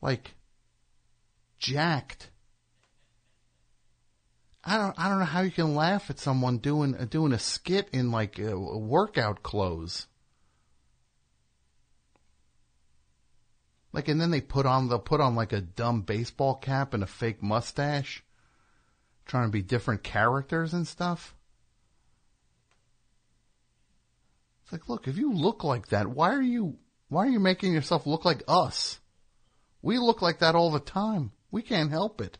like, 0.00 0.34
jacked. 1.58 2.30
I 4.62 4.76
don't, 4.76 4.94
I 4.98 5.08
don't 5.08 5.18
know 5.18 5.24
how 5.24 5.40
you 5.40 5.50
can 5.50 5.74
laugh 5.74 6.10
at 6.10 6.18
someone 6.18 6.58
doing 6.58 6.92
doing 7.10 7.32
a 7.32 7.38
skit 7.38 7.88
in 7.92 8.12
like 8.12 8.38
uh, 8.38 8.58
workout 8.58 9.42
clothes. 9.42 10.06
Like, 13.92 14.08
and 14.08 14.20
then 14.20 14.30
they 14.30 14.40
put 14.40 14.66
on, 14.66 14.88
they'll 14.88 14.98
put 14.98 15.20
on 15.20 15.34
like 15.34 15.52
a 15.52 15.60
dumb 15.60 16.02
baseball 16.02 16.54
cap 16.54 16.94
and 16.94 17.02
a 17.02 17.06
fake 17.06 17.42
mustache, 17.42 18.22
trying 19.26 19.48
to 19.48 19.52
be 19.52 19.62
different 19.62 20.02
characters 20.02 20.72
and 20.72 20.86
stuff. 20.86 21.34
It's 24.62 24.72
like, 24.72 24.88
look, 24.88 25.08
if 25.08 25.18
you 25.18 25.32
look 25.32 25.64
like 25.64 25.88
that, 25.88 26.06
why 26.06 26.32
are 26.32 26.42
you, 26.42 26.76
why 27.08 27.26
are 27.26 27.30
you 27.30 27.40
making 27.40 27.72
yourself 27.72 28.06
look 28.06 28.24
like 28.24 28.44
us? 28.46 29.00
We 29.82 29.98
look 29.98 30.22
like 30.22 30.38
that 30.38 30.54
all 30.54 30.70
the 30.70 30.78
time. 30.78 31.32
We 31.50 31.62
can't 31.62 31.90
help 31.90 32.20
it. 32.20 32.38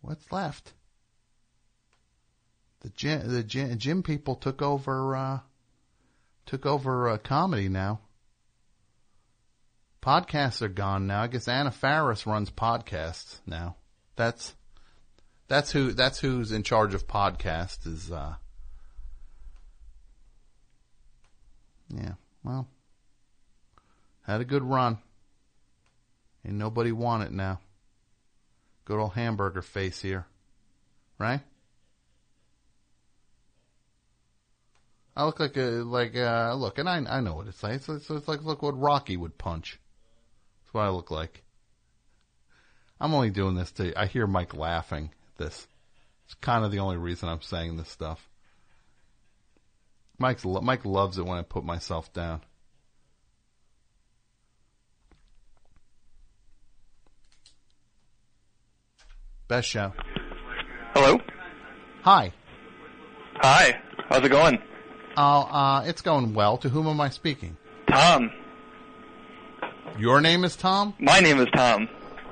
What's 0.00 0.32
left? 0.32 0.72
The 2.80 2.90
gym, 2.90 3.28
the 3.28 3.42
gym, 3.42 4.02
people 4.02 4.34
took 4.34 4.62
over 4.62 5.14
uh, 5.14 5.40
took 6.46 6.66
over 6.66 7.08
uh, 7.08 7.18
comedy 7.18 7.68
now. 7.68 8.00
Podcasts 10.02 10.62
are 10.62 10.68
gone 10.68 11.06
now. 11.06 11.22
I 11.22 11.26
guess 11.26 11.46
Anna 11.46 11.70
Faris 11.70 12.26
runs 12.26 12.50
podcasts 12.50 13.40
now. 13.46 13.76
That's 14.16 14.54
that's 15.46 15.72
who 15.72 15.92
that's 15.92 16.20
who's 16.20 16.52
in 16.52 16.62
charge 16.62 16.94
of 16.94 17.06
podcasts 17.06 17.86
is 17.86 18.10
uh 18.10 18.34
Yeah, 21.88 22.14
well 22.44 22.68
had 24.30 24.40
a 24.40 24.44
good 24.44 24.62
run. 24.62 24.98
Ain't 26.46 26.54
nobody 26.54 26.92
want 26.92 27.24
it 27.24 27.32
now. 27.32 27.60
Good 28.84 28.98
old 28.98 29.14
hamburger 29.14 29.62
face 29.62 30.00
here. 30.00 30.26
Right? 31.18 31.40
I 35.20 35.24
look 35.24 35.38
like 35.38 35.58
a 35.58 35.82
like 35.84 36.16
uh 36.16 36.54
look, 36.54 36.78
and 36.78 36.88
I 36.88 36.96
I 37.06 37.20
know 37.20 37.34
what 37.34 37.46
it's 37.46 37.62
like. 37.62 37.74
It's, 37.74 37.90
it's, 37.90 38.08
it's 38.08 38.26
like 38.26 38.42
look 38.42 38.62
what 38.62 38.80
Rocky 38.80 39.18
would 39.18 39.36
punch. 39.36 39.78
That's 40.62 40.72
what 40.72 40.86
I 40.86 40.88
look 40.88 41.10
like. 41.10 41.42
I'm 42.98 43.12
only 43.12 43.28
doing 43.28 43.54
this 43.54 43.70
to. 43.72 43.92
I 44.00 44.06
hear 44.06 44.26
Mike 44.26 44.54
laughing 44.54 45.10
at 45.28 45.36
this. 45.36 45.68
It's 46.24 46.32
kind 46.36 46.64
of 46.64 46.72
the 46.72 46.78
only 46.78 46.96
reason 46.96 47.28
I'm 47.28 47.42
saying 47.42 47.76
this 47.76 47.90
stuff. 47.90 48.30
Mike's 50.18 50.42
Mike 50.46 50.86
loves 50.86 51.18
it 51.18 51.26
when 51.26 51.36
I 51.36 51.42
put 51.42 51.64
myself 51.64 52.10
down. 52.14 52.40
Best 59.48 59.68
show. 59.68 59.92
Hello. 60.94 61.20
Hi. 62.04 62.32
Hi. 63.34 63.82
How's 64.08 64.24
it 64.24 64.30
going? 64.30 64.62
Uh, 65.16 65.40
uh, 65.40 65.84
it's 65.86 66.02
going 66.02 66.34
well. 66.34 66.58
To 66.58 66.68
whom 66.68 66.86
am 66.86 67.00
I 67.00 67.10
speaking? 67.10 67.56
Tom. 67.88 68.30
Your 69.98 70.20
name 70.20 70.44
is 70.44 70.56
Tom? 70.56 70.94
My 70.98 71.20
name 71.20 71.38
is 71.40 71.48
Tom. 71.54 71.88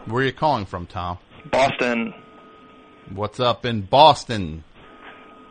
Where 0.06 0.22
are 0.22 0.26
you 0.26 0.32
calling 0.32 0.64
from, 0.64 0.86
Tom? 0.86 1.18
Boston. 1.50 2.14
What's 3.12 3.40
up 3.40 3.66
in 3.66 3.82
Boston? 3.82 4.64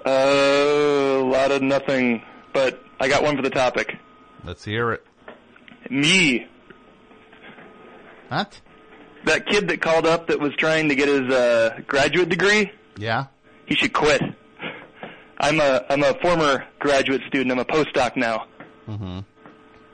Uh, 0.05 0.09
a 0.09 1.21
lot 1.23 1.51
of 1.51 1.61
nothing, 1.61 2.23
but 2.53 2.81
I 2.99 3.07
got 3.07 3.23
one 3.23 3.35
for 3.35 3.41
the 3.41 3.49
topic. 3.49 3.97
Let's 4.43 4.63
hear 4.63 4.91
it. 4.93 5.05
Me. 5.89 6.47
What? 8.29 8.59
That 9.25 9.45
kid 9.45 9.67
that 9.67 9.81
called 9.81 10.05
up 10.05 10.27
that 10.27 10.39
was 10.39 10.53
trying 10.55 10.89
to 10.89 10.95
get 10.95 11.07
his 11.07 11.29
uh, 11.33 11.81
graduate 11.85 12.29
degree. 12.29 12.71
Yeah. 12.97 13.25
He 13.65 13.75
should 13.75 13.93
quit. 13.93 14.21
I'm 15.39 15.59
a 15.59 15.85
I'm 15.89 16.03
a 16.03 16.13
former 16.21 16.65
graduate 16.79 17.21
student. 17.27 17.51
I'm 17.51 17.59
a 17.59 17.65
postdoc 17.65 18.15
now. 18.15 18.47
Mm-hmm. 18.87 19.19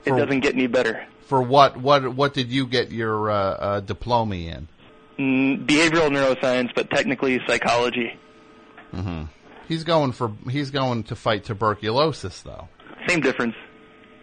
It 0.06 0.12
doesn't 0.12 0.40
get 0.42 0.54
any 0.54 0.68
better. 0.68 1.06
For 1.28 1.42
what? 1.42 1.78
What? 1.78 2.16
What 2.16 2.34
did 2.34 2.52
you 2.52 2.68
get 2.68 2.92
your 2.92 3.30
uh, 3.30 3.36
uh, 3.36 3.80
diploma 3.80 4.36
in? 4.36 4.68
Mm, 5.18 5.66
behavioral 5.66 6.10
neuroscience, 6.10 6.74
but 6.76 6.90
technically 6.90 7.40
psychology. 7.48 8.18
Mm-hmm. 8.94 9.26
He's 9.68 9.84
going 9.84 10.12
for. 10.12 10.34
He's 10.50 10.72
going 10.72 11.04
to 11.06 11.16
fight 11.16 11.46
tuberculosis, 11.46 12.42
though. 12.42 12.68
Same 13.08 13.22
difference. 13.22 13.56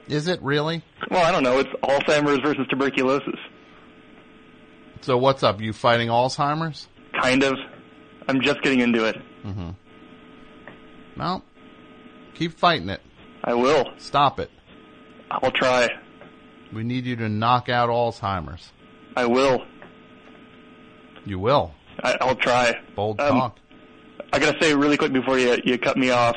Is 0.08 0.26
it 0.26 0.42
really? 0.42 0.82
Well, 1.10 1.24
I 1.24 1.30
don't 1.30 1.42
know. 1.42 1.58
It's 1.58 1.70
Alzheimer's 1.82 2.40
versus 2.42 2.66
tuberculosis. 2.68 3.38
So 5.02 5.16
what's 5.16 5.42
up? 5.42 5.60
You 5.60 5.72
fighting 5.72 6.08
Alzheimer's? 6.08 6.88
Kind 7.20 7.42
of. 7.42 7.54
I'm 8.28 8.40
just 8.42 8.60
getting 8.62 8.80
into 8.80 9.04
it. 9.06 9.16
Mm-hmm. 9.44 9.70
Well, 11.20 11.44
keep 12.32 12.58
fighting 12.58 12.88
it. 12.88 13.02
I 13.44 13.52
will. 13.52 13.84
Stop 13.98 14.40
it. 14.40 14.50
I'll 15.30 15.50
try. 15.50 15.90
We 16.72 16.82
need 16.82 17.04
you 17.04 17.14
to 17.16 17.28
knock 17.28 17.68
out 17.68 17.90
Alzheimer's. 17.90 18.72
I 19.14 19.26
will. 19.26 19.62
You 21.26 21.38
will. 21.38 21.74
I, 22.02 22.16
I'll 22.22 22.36
try. 22.36 22.72
Bold 22.96 23.20
Um, 23.20 23.28
talk. 23.38 23.58
I 24.32 24.38
gotta 24.38 24.56
say 24.62 24.74
really 24.74 24.96
quick 24.96 25.12
before 25.12 25.38
you 25.38 25.58
you 25.62 25.76
cut 25.76 25.98
me 25.98 26.08
off. 26.08 26.36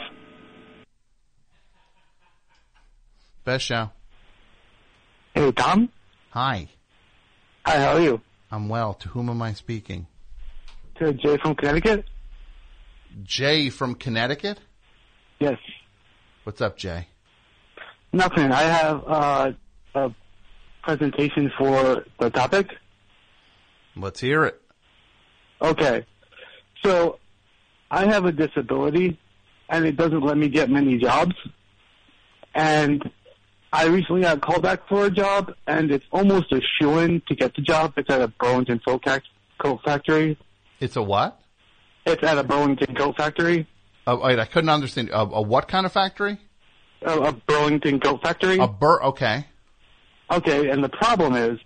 Best 3.46 3.64
show. 3.66 3.90
Hey, 5.34 5.50
Tom. 5.54 5.90
Hi. 6.32 6.68
Hi, 7.66 7.78
how 7.80 7.94
are 7.94 8.02
you? 8.02 8.20
I'm 8.52 8.68
well. 8.68 8.96
To 8.96 9.08
whom 9.10 9.30
am 9.30 9.42
I 9.42 9.54
speaking? 9.54 10.08
To 10.96 11.14
Jay 11.14 11.38
from 11.38 11.56
Connecticut. 11.56 12.04
Jay 13.24 13.70
from 13.70 13.96
Connecticut. 13.96 14.60
Yes. 15.44 15.60
What's 16.46 16.62
up, 16.62 16.78
Jay? 16.78 17.10
Nothing. 18.14 18.54
I 18.54 18.62
have 18.62 19.04
uh, 19.06 19.52
a 19.94 20.12
presentation 20.84 21.52
for 21.58 22.06
the 22.18 22.30
topic. 22.30 22.70
Let's 23.98 24.22
hear 24.22 24.46
it. 24.46 24.62
Okay. 25.62 26.06
So 26.82 27.20
I 27.92 28.06
have 28.06 28.24
a 28.24 28.32
disability 28.32 29.20
and 29.68 29.86
it 29.86 29.98
doesn't 29.98 30.22
let 30.22 30.38
me 30.38 30.48
get 30.48 30.70
many 30.70 30.98
jobs. 30.98 31.36
And 32.56 33.04
I 33.74 33.88
recently 33.88 34.22
got 34.22 34.40
called 34.40 34.62
back 34.62 34.88
for 34.88 35.08
a 35.08 35.12
job 35.12 35.54
and 35.68 35.92
it's 35.92 36.06
almost 36.14 36.54
a 36.54 36.62
shoo-in 36.80 37.22
to 37.28 37.36
get 37.36 37.54
the 37.54 37.62
job. 37.62 37.96
It's 37.98 38.10
at 38.10 38.22
a 38.22 38.30
Burlington 38.30 38.80
Coat 38.80 39.02
Fac- 39.04 39.24
Coat 39.58 39.82
Factory. 39.84 40.38
It's 40.80 40.96
a 40.96 41.02
what? 41.02 41.38
It's 42.06 42.24
at 42.24 42.38
a 42.38 42.44
Burlington 42.46 42.96
Coat 42.96 43.18
Factory. 43.18 43.68
Uh, 44.06 44.18
wait, 44.22 44.40
I 44.40 44.46
couldn't 44.46 44.70
understand. 44.70 45.10
A, 45.10 45.20
a 45.20 45.42
what 45.42 45.68
kind 45.68 45.86
of 45.86 45.92
factory? 45.92 46.38
A, 47.02 47.20
a 47.20 47.32
Burlington 47.32 48.00
Coat 48.00 48.22
Factory. 48.22 48.58
A 48.60 48.68
bur. 48.68 49.02
Okay. 49.04 49.46
Okay, 50.32 50.70
and 50.70 50.84
the 50.84 50.90
problem 50.90 51.36
is, 51.36 51.60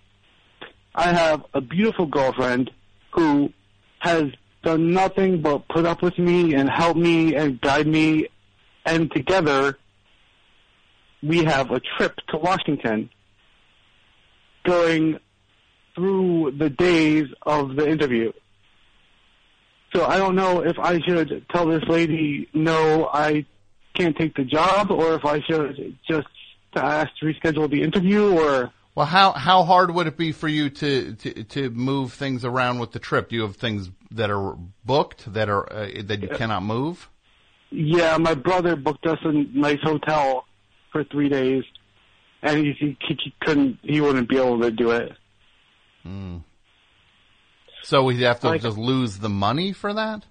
I 0.95 1.13
have 1.13 1.43
a 1.53 1.61
beautiful 1.61 2.05
girlfriend 2.05 2.71
who 3.11 3.51
has 3.99 4.25
done 4.63 4.91
nothing 4.91 5.41
but 5.41 5.67
put 5.69 5.85
up 5.85 6.01
with 6.01 6.17
me 6.17 6.53
and 6.53 6.69
help 6.69 6.97
me 6.97 7.35
and 7.35 7.61
guide 7.61 7.87
me, 7.87 8.27
and 8.85 9.11
together 9.11 9.77
we 11.23 11.43
have 11.43 11.71
a 11.71 11.79
trip 11.79 12.15
to 12.29 12.37
Washington 12.37 13.09
going 14.65 15.19
through 15.95 16.51
the 16.57 16.69
days 16.69 17.27
of 17.43 17.75
the 17.75 17.87
interview. 17.87 18.31
So 19.93 20.05
I 20.05 20.17
don't 20.17 20.35
know 20.35 20.63
if 20.63 20.77
I 20.79 20.99
should 20.99 21.45
tell 21.49 21.65
this 21.65 21.83
lady, 21.87 22.49
no, 22.53 23.09
I 23.11 23.45
can't 23.93 24.15
take 24.15 24.35
the 24.35 24.43
job, 24.43 24.91
or 24.91 25.13
if 25.15 25.25
I 25.25 25.41
should 25.41 25.97
just 26.07 26.27
ask 26.75 27.09
to 27.19 27.25
reschedule 27.25 27.69
the 27.69 27.81
interview, 27.81 28.37
or 28.37 28.71
Well, 28.93 29.05
how 29.05 29.31
how 29.31 29.63
hard 29.63 29.93
would 29.95 30.07
it 30.07 30.17
be 30.17 30.31
for 30.31 30.47
you 30.47 30.69
to 30.69 31.13
to, 31.13 31.43
to 31.43 31.69
move 31.71 32.13
things 32.13 32.45
around 32.45 32.79
with 32.79 32.91
the 32.91 32.99
trip? 32.99 33.29
Do 33.29 33.35
you 33.35 33.41
have 33.43 33.55
things 33.55 33.89
that 34.11 34.29
are 34.29 34.55
booked 34.85 35.33
that 35.33 35.49
are 35.49 35.71
uh, 35.71 35.89
that 36.03 36.21
you 36.21 36.27
cannot 36.29 36.63
move? 36.63 37.09
Yeah, 37.69 38.17
my 38.17 38.33
brother 38.33 38.75
booked 38.75 39.05
us 39.05 39.19
a 39.23 39.31
nice 39.31 39.81
hotel 39.83 40.45
for 40.91 41.03
three 41.05 41.27
days, 41.29 41.63
and 42.41 42.59
he, 42.59 42.71
he, 42.79 42.97
he 43.07 43.33
couldn't, 43.41 43.79
he 43.81 43.99
wouldn't 43.99 44.29
be 44.29 44.37
able 44.37 44.61
to 44.61 44.71
do 44.71 44.91
it. 44.91 45.11
Hmm. 46.03 46.37
So 47.87 48.03
we 48.03 48.21
have 48.23 48.41
to 48.41 48.47
Like- 48.49 48.61
just 48.63 48.77
lose 48.77 49.19
the 49.19 49.29
money 49.29 49.71
for 49.71 49.93
that? 49.93 50.25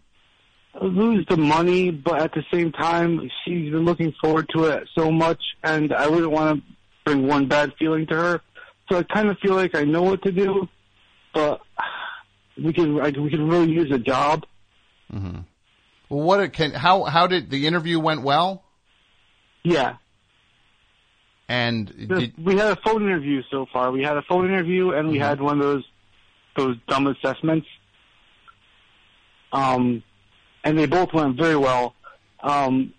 lose 0.83 1.25
the 1.31 1.39
money, 1.39 1.91
but 1.91 2.20
at 2.20 2.35
the 2.35 2.44
same 2.52 2.70
time, 2.70 3.31
she's 3.43 3.73
been 3.73 3.86
looking 3.86 4.12
forward 4.20 4.47
to 4.55 4.65
it 4.65 4.86
so 4.94 5.10
much, 5.10 5.41
and 5.65 5.91
I 5.91 6.07
wouldn't 6.07 6.31
want 6.31 6.59
to 6.62 6.73
bring 7.02 7.26
one 7.26 7.47
bad 7.47 7.73
feeling 7.78 8.07
to 8.09 8.15
her. 8.15 8.43
So 8.91 8.99
I 8.99 9.02
kind 9.05 9.31
of 9.31 9.39
feel 9.39 9.55
like 9.55 9.75
I 9.75 9.85
know 9.85 10.02
what 10.02 10.20
to 10.25 10.33
do, 10.33 10.68
but 11.33 11.62
we 12.62 12.75
can 12.75 12.94
like, 12.97 13.17
we 13.17 13.31
can 13.31 13.49
really 13.49 13.73
use 13.73 13.91
a 13.91 13.99
job. 13.99 14.44
hmm 15.10 15.39
Well, 16.10 16.25
what 16.26 16.41
it 16.41 16.52
can 16.52 16.73
how 16.73 17.05
how 17.05 17.26
did 17.26 17.49
the 17.49 17.67
interview 17.67 17.99
went 17.99 18.20
well? 18.20 18.62
Yeah. 19.65 19.94
And 21.49 21.91
Just- 22.07 22.39
we 22.39 22.57
had 22.59 22.76
a 22.76 22.81
phone 22.85 23.02
interview 23.02 23.43
so 23.51 23.65
far. 23.73 23.91
We 23.93 24.02
had 24.02 24.18
a 24.18 24.23
phone 24.28 24.44
interview, 24.44 24.91
and 24.91 25.09
we 25.09 25.18
had 25.18 25.41
one 25.41 25.59
of 25.59 25.65
those 25.65 25.85
those 26.57 26.76
dumb 26.89 27.07
assessments. 27.07 27.67
Um, 29.52 30.02
and 30.65 30.78
they 30.78 30.86
both 30.86 31.12
went 31.12 31.36
very 31.36 31.57
well. 31.57 31.94
Um, 32.43 32.93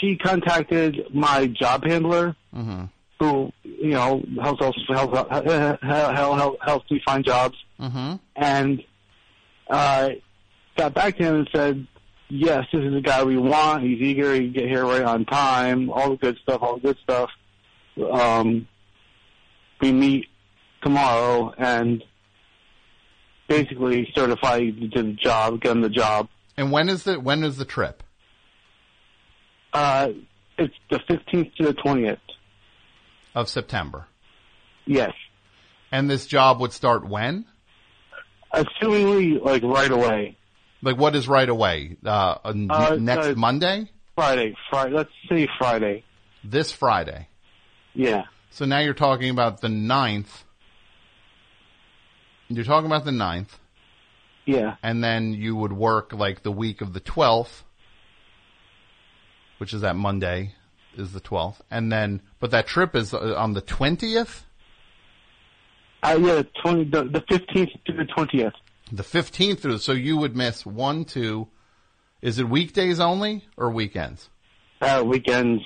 she 0.00 0.16
contacted 0.16 1.06
my 1.14 1.46
job 1.46 1.84
handler, 1.84 2.36
Mm-hmm. 2.54 2.84
who 3.18 3.50
you 3.64 3.92
know 3.92 4.22
helps 4.42 4.60
us 4.62 4.74
helps 4.88 5.16
help, 5.16 5.82
help, 5.82 6.58
helps 6.62 6.90
me 6.90 7.00
find 7.04 7.24
jobs, 7.24 7.56
Mm-hmm. 7.80 8.14
and 8.36 8.82
uh, 9.70 10.10
got 10.76 10.92
back 10.92 11.16
to 11.16 11.22
him 11.24 11.34
and 11.36 11.48
said, 11.54 11.86
"Yes, 12.28 12.66
this 12.72 12.82
is 12.82 12.92
the 12.92 13.00
guy 13.00 13.24
we 13.24 13.38
want. 13.38 13.84
He's 13.84 14.00
eager. 14.02 14.34
He 14.34 14.40
can 14.40 14.52
get 14.52 14.64
here 14.68 14.84
right 14.84 15.02
on 15.02 15.24
time. 15.24 15.88
All 15.90 16.10
the 16.10 16.16
good 16.16 16.36
stuff. 16.42 16.62
All 16.62 16.74
the 16.74 16.80
good 16.80 16.98
stuff." 17.02 17.30
Um, 18.10 18.68
we 19.80 19.92
meet 19.92 20.26
tomorrow 20.82 21.52
and 21.56 22.02
basically 23.48 24.10
certify 24.14 24.56
you 24.56 24.88
to 24.90 25.02
the 25.02 25.12
job, 25.12 25.60
get 25.60 25.80
the 25.80 25.88
job. 25.88 26.28
And 26.56 26.70
when 26.70 26.88
is 26.88 27.04
the 27.04 27.18
when 27.18 27.44
is 27.44 27.56
the 27.56 27.64
trip? 27.64 28.02
Uh, 29.72 30.08
it's 30.58 30.74
the 30.90 30.98
15th 30.98 31.54
to 31.56 31.64
the 31.64 31.74
20th. 31.74 32.18
Of 33.34 33.48
September. 33.48 34.06
Yes. 34.84 35.12
And 35.90 36.10
this 36.10 36.26
job 36.26 36.60
would 36.60 36.72
start 36.72 37.08
when? 37.08 37.46
Assumingly, 38.52 39.42
like 39.42 39.62
right 39.62 39.90
away. 39.90 40.36
Like 40.82 40.98
what 40.98 41.16
is 41.16 41.26
right 41.26 41.48
away? 41.48 41.96
Uh, 42.04 42.36
Uh, 42.44 42.96
next 43.00 43.28
uh, 43.28 43.34
Monday? 43.36 43.90
Friday. 44.14 44.54
Friday. 44.68 44.94
Let's 44.94 45.10
say 45.28 45.48
Friday. 45.58 46.04
This 46.44 46.72
Friday. 46.72 47.28
Yeah. 47.94 48.24
So 48.50 48.66
now 48.66 48.80
you're 48.80 48.92
talking 48.92 49.30
about 49.30 49.62
the 49.62 49.68
9th. 49.68 50.44
You're 52.56 52.64
talking 52.64 52.86
about 52.86 53.04
the 53.04 53.10
9th. 53.10 53.48
Yeah. 54.44 54.76
And 54.82 55.02
then 55.02 55.32
you 55.34 55.54
would 55.56 55.72
work 55.72 56.12
like 56.12 56.42
the 56.42 56.52
week 56.52 56.80
of 56.80 56.92
the 56.92 57.00
12th, 57.00 57.62
which 59.58 59.72
is 59.72 59.82
that 59.82 59.96
Monday 59.96 60.54
is 60.96 61.12
the 61.12 61.20
12th. 61.20 61.60
And 61.70 61.90
then, 61.90 62.22
but 62.40 62.50
that 62.50 62.66
trip 62.66 62.94
is 62.94 63.14
uh, 63.14 63.34
on 63.36 63.54
the 63.54 63.62
20th? 63.62 64.42
Uh, 66.02 66.18
yeah, 66.20 66.34
the 66.34 66.48
20, 66.62 66.84
the, 66.84 67.04
the 67.04 67.20
15th 67.20 67.84
to 67.84 67.92
the 67.92 68.04
20th. 68.16 68.52
The 68.90 69.04
15th 69.04 69.60
through, 69.60 69.78
so 69.78 69.92
you 69.92 70.16
would 70.16 70.36
miss 70.36 70.66
one, 70.66 71.04
two, 71.04 71.48
is 72.20 72.38
it 72.38 72.48
weekdays 72.48 73.00
only 73.00 73.44
or 73.56 73.70
weekends? 73.70 74.28
Uh, 74.80 75.02
weekends. 75.06 75.62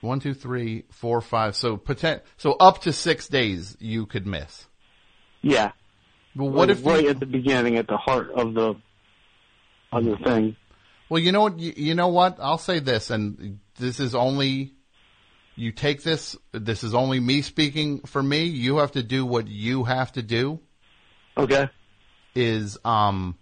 One, 0.00 0.20
two, 0.20 0.34
three, 0.34 0.84
four, 0.90 1.20
five. 1.20 1.56
So 1.56 1.76
poten- 1.76 2.20
so 2.36 2.52
up 2.52 2.82
to 2.82 2.92
six 2.92 3.28
days 3.28 3.76
you 3.80 4.06
could 4.06 4.26
miss. 4.26 4.66
Yeah. 5.44 5.72
But 6.34 6.46
what 6.46 6.70
if 6.70 6.84
right 6.84 7.04
you- 7.04 7.10
at 7.10 7.20
the 7.20 7.26
beginning, 7.26 7.76
at 7.76 7.86
the 7.86 7.96
heart 7.98 8.30
of 8.32 8.54
the 8.54 8.74
of 9.92 10.04
the 10.04 10.16
thing? 10.16 10.56
Well, 11.08 11.20
you 11.22 11.32
know 11.32 11.42
what? 11.42 11.58
You, 11.60 11.72
you 11.76 11.94
know 11.94 12.08
what? 12.08 12.38
I'll 12.40 12.58
say 12.58 12.78
this, 12.78 13.10
and 13.10 13.60
this 13.78 14.00
is 14.00 14.14
only 14.14 14.72
you 15.54 15.70
take 15.70 16.02
this. 16.02 16.34
This 16.52 16.82
is 16.82 16.94
only 16.94 17.20
me 17.20 17.42
speaking 17.42 18.00
for 18.00 18.22
me. 18.22 18.44
You 18.44 18.78
have 18.78 18.92
to 18.92 19.02
do 19.02 19.24
what 19.26 19.46
you 19.46 19.84
have 19.84 20.12
to 20.12 20.22
do. 20.22 20.60
Okay. 21.36 21.68
Is 22.34 22.78
um 22.84 23.36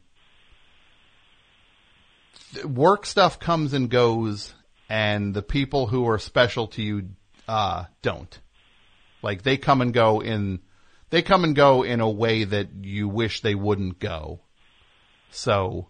work 2.65 3.07
stuff 3.07 3.39
comes 3.39 3.73
and 3.73 3.89
goes, 3.89 4.55
and 4.89 5.33
the 5.33 5.43
people 5.43 5.87
who 5.87 6.07
are 6.09 6.19
special 6.19 6.67
to 6.69 6.83
you 6.83 7.11
uh 7.49 7.85
don't. 8.03 8.41
Like 9.23 9.43
they 9.43 9.57
come 9.57 9.81
and 9.81 9.95
go 9.95 10.21
in. 10.21 10.61
They 11.13 11.21
come 11.21 11.45
and 11.45 11.55
go 11.55 11.83
in 11.83 12.01
a 12.01 12.09
way 12.09 12.45
that 12.45 12.69
you 12.81 13.07
wish 13.07 13.43
they 13.43 13.55
wouldn't 13.55 13.99
go. 13.99 14.41
So 15.31 15.89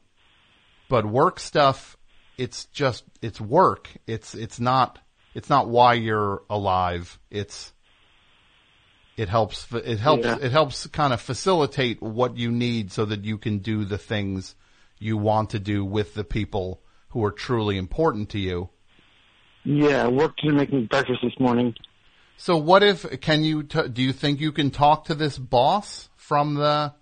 but 0.88 1.06
work 1.06 1.38
stuff 1.40 1.96
it's 2.36 2.66
just 2.66 3.04
it's 3.22 3.40
work 3.40 3.88
it's 4.06 4.34
it's 4.34 4.58
not 4.58 4.98
it's 5.32 5.48
not 5.48 5.68
why 5.68 5.94
you're 5.94 6.42
alive 6.50 7.18
it's 7.30 7.72
it 9.16 9.28
helps 9.28 9.66
it 9.72 9.98
helps 9.98 10.24
Yeah. 10.24 10.38
it 10.40 10.50
helps 10.52 10.86
kind 10.88 11.12
of 11.12 11.20
facilitate 11.20 12.02
what 12.02 12.36
you 12.36 12.50
need 12.50 12.92
so 12.92 13.04
that 13.04 13.24
you 13.24 13.38
can 13.38 13.58
do 13.58 13.84
the 13.84 13.98
things 13.98 14.54
you 14.98 15.16
want 15.16 15.50
to 15.50 15.58
do 15.58 15.84
with 15.84 16.14
the 16.14 16.24
people 16.24 16.82
who 17.10 17.24
are 17.24 17.32
truly 17.32 17.76
important 17.78 18.28
to 18.30 18.38
you 18.38 18.68
Yeah, 19.64 20.08
work 20.08 20.36
to 20.38 20.52
make 20.52 20.72
me 20.72 20.82
breakfast 20.90 21.20
this 21.22 21.38
morning. 21.38 21.74
So 22.36 22.56
what 22.56 22.82
if 22.82 23.20
can 23.20 23.44
you 23.44 23.62
t- 23.62 23.88
do 23.88 24.02
you 24.02 24.12
think 24.12 24.40
you 24.40 24.52
can 24.52 24.70
talk 24.70 25.04
to 25.06 25.14
this 25.14 25.38
boss 25.38 26.08
from 26.16 26.54
the 26.54 26.92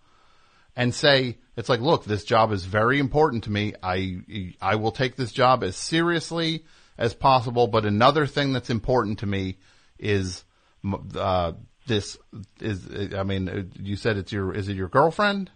and 0.76 0.94
say 0.94 1.38
it's 1.56 1.68
like 1.68 1.80
look 1.80 2.04
this 2.04 2.24
job 2.24 2.52
is 2.52 2.64
very 2.64 2.98
important 2.98 3.44
to 3.44 3.50
me 3.50 3.74
I 3.82 4.20
I 4.60 4.76
will 4.76 4.92
take 4.92 5.16
this 5.16 5.32
job 5.32 5.62
as 5.62 5.76
seriously 5.76 6.64
as 6.98 7.14
possible 7.14 7.66
but 7.66 7.84
another 7.84 8.26
thing 8.26 8.52
that's 8.52 8.70
important 8.70 9.20
to 9.20 9.26
me 9.26 9.58
is 9.98 10.44
uh 11.16 11.52
this 11.86 12.18
is 12.60 13.14
I 13.14 13.22
mean 13.22 13.48
uh, 13.48 13.62
you 13.80 13.96
said 13.96 14.16
it's 14.16 14.32
your 14.32 14.54
is 14.54 14.68
it 14.68 14.76
your 14.76 14.88
girlfriend 14.88 15.50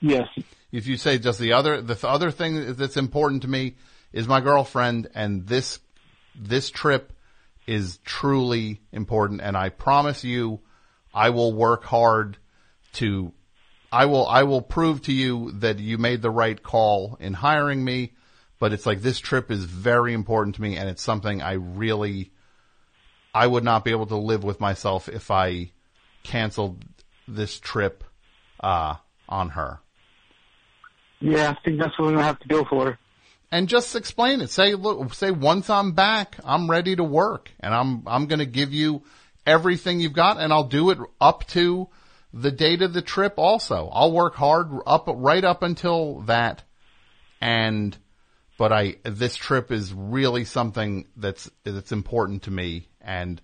Yes. 0.00 0.28
if 0.72 0.86
you 0.86 0.96
say 0.96 1.18
just 1.18 1.38
the 1.38 1.52
other 1.54 1.80
the 1.80 2.06
other 2.06 2.30
thing 2.30 2.74
that's 2.74 2.96
important 2.96 3.42
to 3.42 3.48
me 3.48 3.74
is 4.12 4.28
my 4.28 4.40
girlfriend 4.40 5.08
and 5.14 5.46
this 5.46 5.80
this 6.34 6.70
trip 6.70 7.12
is 7.66 7.98
truly 8.04 8.80
important 8.92 9.40
and 9.40 9.56
I 9.56 9.70
promise 9.70 10.24
you 10.24 10.60
I 11.12 11.30
will 11.30 11.52
work 11.52 11.84
hard 11.84 12.36
to 12.94 13.32
I 13.92 14.06
will 14.06 14.26
I 14.26 14.44
will 14.44 14.62
prove 14.62 15.02
to 15.02 15.12
you 15.12 15.52
that 15.52 15.78
you 15.78 15.98
made 15.98 16.22
the 16.22 16.30
right 16.30 16.62
call 16.62 17.16
in 17.20 17.34
hiring 17.34 17.84
me 17.84 18.12
but 18.58 18.72
it's 18.72 18.86
like 18.86 19.02
this 19.02 19.18
trip 19.18 19.50
is 19.50 19.64
very 19.64 20.12
important 20.12 20.56
to 20.56 20.62
me 20.62 20.76
and 20.76 20.88
it's 20.88 21.02
something 21.02 21.42
I 21.42 21.52
really 21.52 22.30
I 23.34 23.46
would 23.46 23.64
not 23.64 23.84
be 23.84 23.90
able 23.90 24.06
to 24.06 24.16
live 24.16 24.44
with 24.44 24.60
myself 24.60 25.08
if 25.08 25.30
I 25.30 25.72
canceled 26.22 26.84
this 27.28 27.58
trip 27.58 28.04
uh 28.60 28.94
on 29.28 29.50
her. 29.50 29.80
Yeah, 31.20 31.50
I 31.50 31.64
think 31.64 31.80
that's 31.80 31.98
what 31.98 32.06
we're 32.06 32.12
gonna 32.12 32.24
have 32.24 32.38
to 32.40 32.48
go 32.48 32.64
for. 32.64 32.98
And 33.50 33.68
just 33.68 33.94
explain 33.94 34.40
it. 34.40 34.50
Say, 34.50 34.74
look, 34.74 35.14
say 35.14 35.30
once 35.30 35.70
I'm 35.70 35.92
back, 35.92 36.36
I'm 36.44 36.70
ready 36.70 36.96
to 36.96 37.04
work 37.04 37.50
and 37.60 37.72
I'm, 37.72 38.02
I'm 38.06 38.26
going 38.26 38.40
to 38.40 38.46
give 38.46 38.72
you 38.72 39.02
everything 39.46 40.00
you've 40.00 40.12
got 40.12 40.38
and 40.38 40.52
I'll 40.52 40.64
do 40.64 40.90
it 40.90 40.98
up 41.20 41.46
to 41.48 41.88
the 42.32 42.50
date 42.50 42.82
of 42.82 42.92
the 42.92 43.02
trip 43.02 43.34
also. 43.36 43.88
I'll 43.92 44.12
work 44.12 44.34
hard 44.34 44.70
up, 44.86 45.04
right 45.08 45.44
up 45.44 45.62
until 45.62 46.20
that. 46.22 46.62
And, 47.40 47.96
but 48.58 48.72
I, 48.72 48.96
this 49.04 49.36
trip 49.36 49.70
is 49.70 49.92
really 49.92 50.44
something 50.44 51.06
that's, 51.16 51.50
that's 51.64 51.92
important 51.92 52.44
to 52.44 52.50
me 52.50 52.88
and 53.00 53.40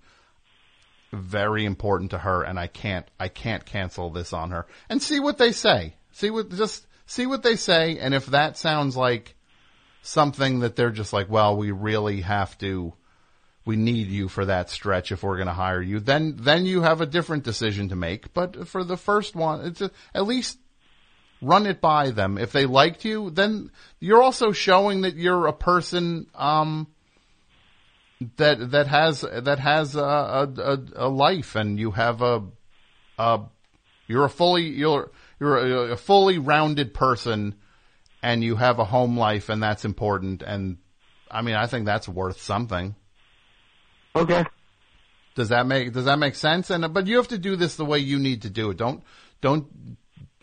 very 1.12 1.64
important 1.64 2.10
to 2.10 2.18
her 2.18 2.42
and 2.42 2.58
I 2.58 2.66
can't, 2.66 3.06
I 3.20 3.28
can't 3.28 3.64
cancel 3.64 4.10
this 4.10 4.32
on 4.32 4.50
her 4.50 4.66
and 4.88 5.00
see 5.00 5.20
what 5.20 5.38
they 5.38 5.52
say. 5.52 5.94
See 6.12 6.30
what, 6.30 6.50
just 6.50 6.86
see 7.06 7.26
what 7.26 7.42
they 7.42 7.56
say. 7.56 7.98
And 7.98 8.14
if 8.14 8.26
that 8.26 8.56
sounds 8.56 8.96
like, 8.96 9.36
something 10.02 10.60
that 10.60 10.76
they're 10.76 10.90
just 10.90 11.12
like, 11.12 11.30
well, 11.30 11.56
we 11.56 11.70
really 11.70 12.20
have 12.20 12.58
to, 12.58 12.92
we 13.64 13.76
need 13.76 14.08
you 14.08 14.28
for 14.28 14.44
that 14.44 14.68
stretch 14.68 15.12
if 15.12 15.22
we're 15.22 15.36
going 15.36 15.46
to 15.46 15.54
hire 15.54 15.80
you. 15.80 16.00
Then, 16.00 16.36
then 16.40 16.66
you 16.66 16.82
have 16.82 17.00
a 17.00 17.06
different 17.06 17.44
decision 17.44 17.88
to 17.88 17.96
make. 17.96 18.34
But 18.34 18.66
for 18.68 18.82
the 18.82 18.96
first 18.96 19.36
one, 19.36 19.64
it's 19.64 19.80
a, 19.80 19.90
at 20.12 20.26
least 20.26 20.58
run 21.40 21.66
it 21.66 21.80
by 21.80 22.10
them. 22.10 22.36
If 22.36 22.50
they 22.50 22.66
liked 22.66 23.04
you, 23.04 23.30
then 23.30 23.70
you're 24.00 24.22
also 24.22 24.50
showing 24.50 25.02
that 25.02 25.14
you're 25.14 25.46
a 25.46 25.52
person, 25.52 26.26
um, 26.34 26.88
that, 28.36 28.72
that 28.72 28.88
has, 28.88 29.20
that 29.20 29.60
has 29.60 29.94
a, 29.94 30.00
a, 30.00 30.78
a, 30.96 31.08
life 31.08 31.54
and 31.54 31.78
you 31.78 31.92
have 31.92 32.22
a, 32.22 32.42
a, 33.18 33.40
you're 34.08 34.24
a 34.24 34.30
fully, 34.30 34.64
you're, 34.64 35.10
you're 35.38 35.58
a, 35.58 35.92
a 35.92 35.96
fully 35.96 36.38
rounded 36.38 36.92
person 36.92 37.54
and 38.22 38.42
you 38.42 38.56
have 38.56 38.78
a 38.78 38.84
home 38.84 39.18
life 39.18 39.48
and 39.48 39.62
that's 39.62 39.84
important 39.84 40.42
and 40.42 40.78
I 41.30 41.42
mean 41.42 41.54
I 41.54 41.66
think 41.66 41.86
that's 41.86 42.08
worth 42.08 42.40
something. 42.40 42.94
Okay. 44.14 44.44
Does 45.34 45.48
that 45.48 45.66
make 45.66 45.92
does 45.92 46.04
that 46.04 46.18
make 46.18 46.34
sense? 46.34 46.70
And 46.70 46.92
but 46.92 47.06
you 47.06 47.16
have 47.16 47.28
to 47.28 47.38
do 47.38 47.56
this 47.56 47.76
the 47.76 47.84
way 47.84 47.98
you 47.98 48.18
need 48.18 48.42
to 48.42 48.50
do 48.50 48.70
it. 48.70 48.76
Don't 48.76 49.02
don't 49.40 49.66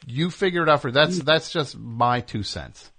you 0.05 0.29
figure 0.29 0.63
it 0.63 0.69
out 0.69 0.81
for 0.81 0.91
that's 0.91 1.19
that's 1.19 1.51
just 1.51 1.77
my 1.77 2.21
two 2.21 2.43
cents. 2.43 2.91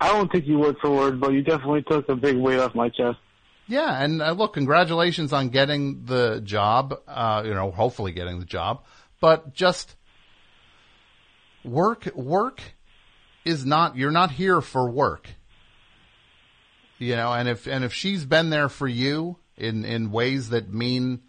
I 0.00 0.08
don't 0.08 0.30
take 0.30 0.46
you 0.46 0.58
word 0.58 0.76
for 0.80 0.90
word, 0.90 1.20
but 1.20 1.32
you 1.32 1.42
definitely 1.42 1.82
took 1.82 2.08
a 2.08 2.14
big 2.14 2.36
weight 2.36 2.58
off 2.60 2.74
my 2.74 2.88
chest. 2.88 3.18
Yeah, 3.66 4.02
and 4.02 4.22
uh, 4.22 4.32
look, 4.32 4.54
congratulations 4.54 5.32
on 5.32 5.50
getting 5.50 6.04
the 6.04 6.40
job. 6.40 6.98
Uh, 7.06 7.42
you 7.44 7.52
know, 7.52 7.70
hopefully 7.70 8.12
getting 8.12 8.38
the 8.38 8.46
job, 8.46 8.84
but 9.20 9.52
just 9.52 9.96
work. 11.64 12.08
Work 12.14 12.62
is 13.48 13.64
not. 13.64 13.96
You're 13.96 14.10
not 14.10 14.32
here 14.32 14.60
for 14.60 14.88
work. 14.88 15.28
You 16.98 17.16
know, 17.16 17.32
and 17.32 17.48
if 17.48 17.66
and 17.66 17.84
if 17.84 17.92
she's 17.92 18.24
been 18.24 18.50
there 18.50 18.68
for 18.68 18.88
you 18.88 19.38
in 19.56 19.84
in 19.84 20.10
ways 20.10 20.50
that 20.50 20.72
mean 20.72 21.22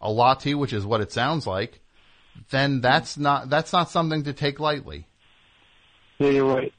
a 0.00 0.10
lot 0.10 0.40
to 0.40 0.50
you, 0.50 0.58
which 0.58 0.72
is 0.72 0.84
what 0.84 1.00
it 1.00 1.12
sounds 1.12 1.46
like, 1.46 1.80
then 2.50 2.80
that's 2.80 3.16
not 3.16 3.48
that's 3.48 3.72
not 3.72 3.90
something 3.90 4.24
to 4.24 4.32
take 4.32 4.60
lightly. 4.60 5.06
Yeah, 6.18 6.30
you're 6.30 6.54
right. 6.54 6.72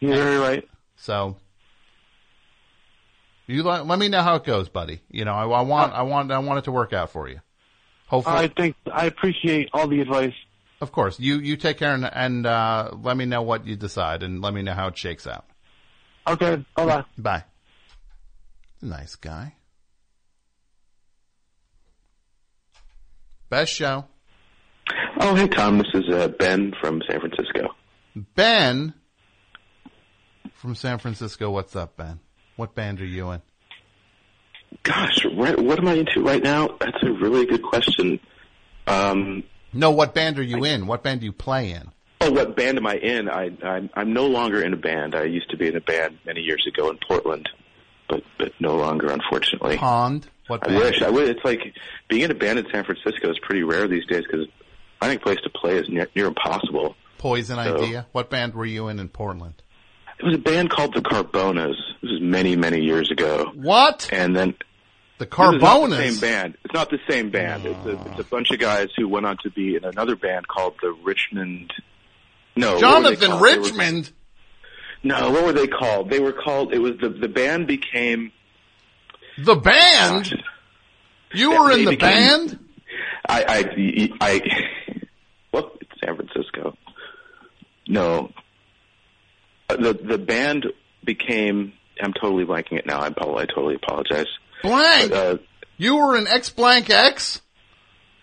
You're 0.00 0.14
very 0.14 0.36
right. 0.36 0.68
So 0.96 1.36
you 3.46 3.62
let, 3.62 3.86
let 3.86 3.98
me 3.98 4.08
know 4.08 4.22
how 4.22 4.36
it 4.36 4.44
goes, 4.44 4.68
buddy. 4.68 5.00
You 5.10 5.24
know, 5.24 5.32
I, 5.32 5.44
I 5.46 5.62
want 5.62 5.92
uh, 5.92 5.96
I 5.96 6.02
want 6.02 6.30
I 6.30 6.38
want 6.38 6.58
it 6.58 6.64
to 6.64 6.72
work 6.72 6.92
out 6.92 7.10
for 7.10 7.28
you. 7.28 7.40
Hopefully, 8.08 8.36
I 8.36 8.48
think 8.48 8.76
I 8.92 9.06
appreciate 9.06 9.70
all 9.72 9.88
the 9.88 10.00
advice. 10.00 10.34
Of 10.80 10.92
course. 10.92 11.18
You 11.18 11.38
you 11.38 11.56
take 11.56 11.78
care 11.78 11.94
and, 11.94 12.04
and 12.04 12.46
uh, 12.46 12.90
let 13.02 13.16
me 13.16 13.24
know 13.24 13.42
what 13.42 13.66
you 13.66 13.76
decide, 13.76 14.22
and 14.22 14.42
let 14.42 14.54
me 14.54 14.62
know 14.62 14.74
how 14.74 14.88
it 14.88 14.98
shakes 14.98 15.26
out. 15.26 15.44
Okay, 16.26 16.64
bye 16.74 16.86
bye. 16.86 17.04
Bye. 17.16 17.44
Nice 18.82 19.14
guy. 19.14 19.54
Best 23.48 23.72
show. 23.72 24.04
Oh, 25.20 25.34
hey 25.34 25.48
Tom, 25.48 25.78
this 25.78 25.88
is 25.94 26.12
uh, 26.12 26.28
Ben 26.28 26.72
from 26.80 27.00
San 27.08 27.20
Francisco. 27.20 27.74
Ben 28.34 28.94
from 30.54 30.74
San 30.74 30.98
Francisco. 30.98 31.50
What's 31.50 31.76
up, 31.76 31.96
Ben? 31.96 32.20
What 32.56 32.74
band 32.74 33.00
are 33.00 33.06
you 33.06 33.30
in? 33.30 33.42
Gosh, 34.82 35.24
right, 35.36 35.58
what 35.58 35.78
am 35.78 35.88
I 35.88 35.94
into 35.94 36.22
right 36.22 36.42
now? 36.42 36.68
That's 36.80 37.02
a 37.02 37.12
really 37.12 37.46
good 37.46 37.62
question. 37.62 38.18
Um, 38.86 39.44
No, 39.72 39.90
what 39.90 40.14
band 40.14 40.38
are 40.38 40.42
you 40.42 40.64
in? 40.64 40.86
What 40.86 41.02
band 41.02 41.20
do 41.20 41.26
you 41.26 41.32
play 41.32 41.72
in? 41.72 41.90
oh, 42.20 42.30
what 42.32 42.56
band 42.56 42.78
am 42.78 42.86
I 42.86 42.96
in? 42.96 43.28
I, 43.28 43.50
I'm, 43.62 43.90
I'm 43.94 44.12
no 44.12 44.26
longer 44.26 44.62
in 44.62 44.72
a 44.72 44.76
band. 44.76 45.14
I 45.14 45.24
used 45.24 45.50
to 45.50 45.56
be 45.56 45.68
in 45.68 45.76
a 45.76 45.80
band 45.80 46.18
many 46.24 46.40
years 46.40 46.66
ago 46.66 46.90
in 46.90 46.98
Portland, 47.06 47.48
but 48.08 48.22
but 48.38 48.52
no 48.60 48.76
longer, 48.76 49.08
unfortunately. 49.08 49.76
Pond. 49.76 50.26
What 50.48 50.68
I 50.68 50.76
wish. 50.76 51.02
I 51.02 51.10
would. 51.10 51.28
It's 51.28 51.44
like 51.44 51.74
being 52.08 52.22
in 52.22 52.30
a 52.30 52.34
band 52.34 52.58
in 52.58 52.66
San 52.72 52.84
Francisco 52.84 53.30
is 53.30 53.38
pretty 53.40 53.64
rare 53.64 53.88
these 53.88 54.06
days 54.06 54.24
because 54.24 54.46
I 55.00 55.08
think 55.08 55.22
place 55.22 55.38
to 55.42 55.50
play 55.50 55.76
is 55.76 55.88
near, 55.88 56.08
near 56.14 56.26
impossible. 56.26 56.94
Poison 57.18 57.56
So- 57.56 57.76
Idea. 57.82 58.06
What 58.12 58.30
band 58.30 58.54
were 58.54 58.66
you 58.66 58.88
in 58.88 58.98
in 59.00 59.08
Portland? 59.08 59.54
It 60.18 60.24
was 60.24 60.34
a 60.34 60.38
band 60.38 60.70
called 60.70 60.94
the 60.94 61.02
Carbonas. 61.02 61.76
This 62.00 62.10
was 62.12 62.20
many, 62.22 62.56
many 62.56 62.80
years 62.80 63.10
ago. 63.10 63.52
What? 63.54 64.08
And 64.10 64.34
then 64.34 64.54
the 65.18 65.24
is 65.24 65.30
not 65.62 65.88
the 65.88 65.96
same 65.96 66.20
band. 66.20 66.58
It's 66.64 66.74
not 66.74 66.90
the 66.90 66.98
same 67.08 67.30
band. 67.30 67.64
It's 67.66 67.86
a 67.86 67.92
it's 68.10 68.20
a 68.20 68.24
bunch 68.24 68.50
of 68.50 68.58
guys 68.58 68.88
who 68.96 69.08
went 69.08 69.26
on 69.26 69.36
to 69.44 69.50
be 69.50 69.76
in 69.76 69.84
another 69.84 70.16
band 70.16 70.46
called 70.48 70.74
the 70.82 70.92
Richmond. 71.02 71.72
No, 72.54 72.74
what 72.74 73.02
were 73.02 73.10
they 73.10 73.16
Jonathan? 73.16 73.30
They 73.30 73.34
were- 73.36 73.62
Richmond. 73.62 74.12
no, 75.02 75.30
what 75.30 75.44
were 75.44 75.52
they 75.52 75.66
called? 75.66 76.10
They 76.10 76.20
were 76.20 76.32
called. 76.32 76.72
It 76.74 76.78
was 76.80 76.92
the 77.00 77.08
the 77.08 77.28
band 77.28 77.66
became. 77.66 78.32
The 79.38 79.54
band. 79.56 80.42
You 81.32 81.50
were 81.58 81.70
in 81.72 81.84
the 81.84 81.90
became- 81.92 82.46
band. 82.48 82.58
I 83.28 83.44
I 83.48 84.10
I. 84.20 84.40
What? 85.50 85.76
It's 85.80 85.90
San 86.04 86.16
Francisco. 86.16 86.76
No. 87.88 88.32
Uh, 89.68 89.76
The 89.76 89.94
the 89.94 90.18
band 90.18 90.66
became. 91.04 91.72
I'm 92.00 92.12
totally 92.12 92.44
blanking 92.44 92.78
it 92.78 92.86
now. 92.86 93.00
I, 93.00 93.06
I 93.06 93.46
totally 93.46 93.74
apologize. 93.76 94.26
Blank. 94.62 95.10
But, 95.10 95.34
uh, 95.34 95.38
You 95.76 95.96
were 95.96 96.16
in 96.16 96.26
X 96.26 96.50
blank 96.50 96.90
X. 96.90 97.40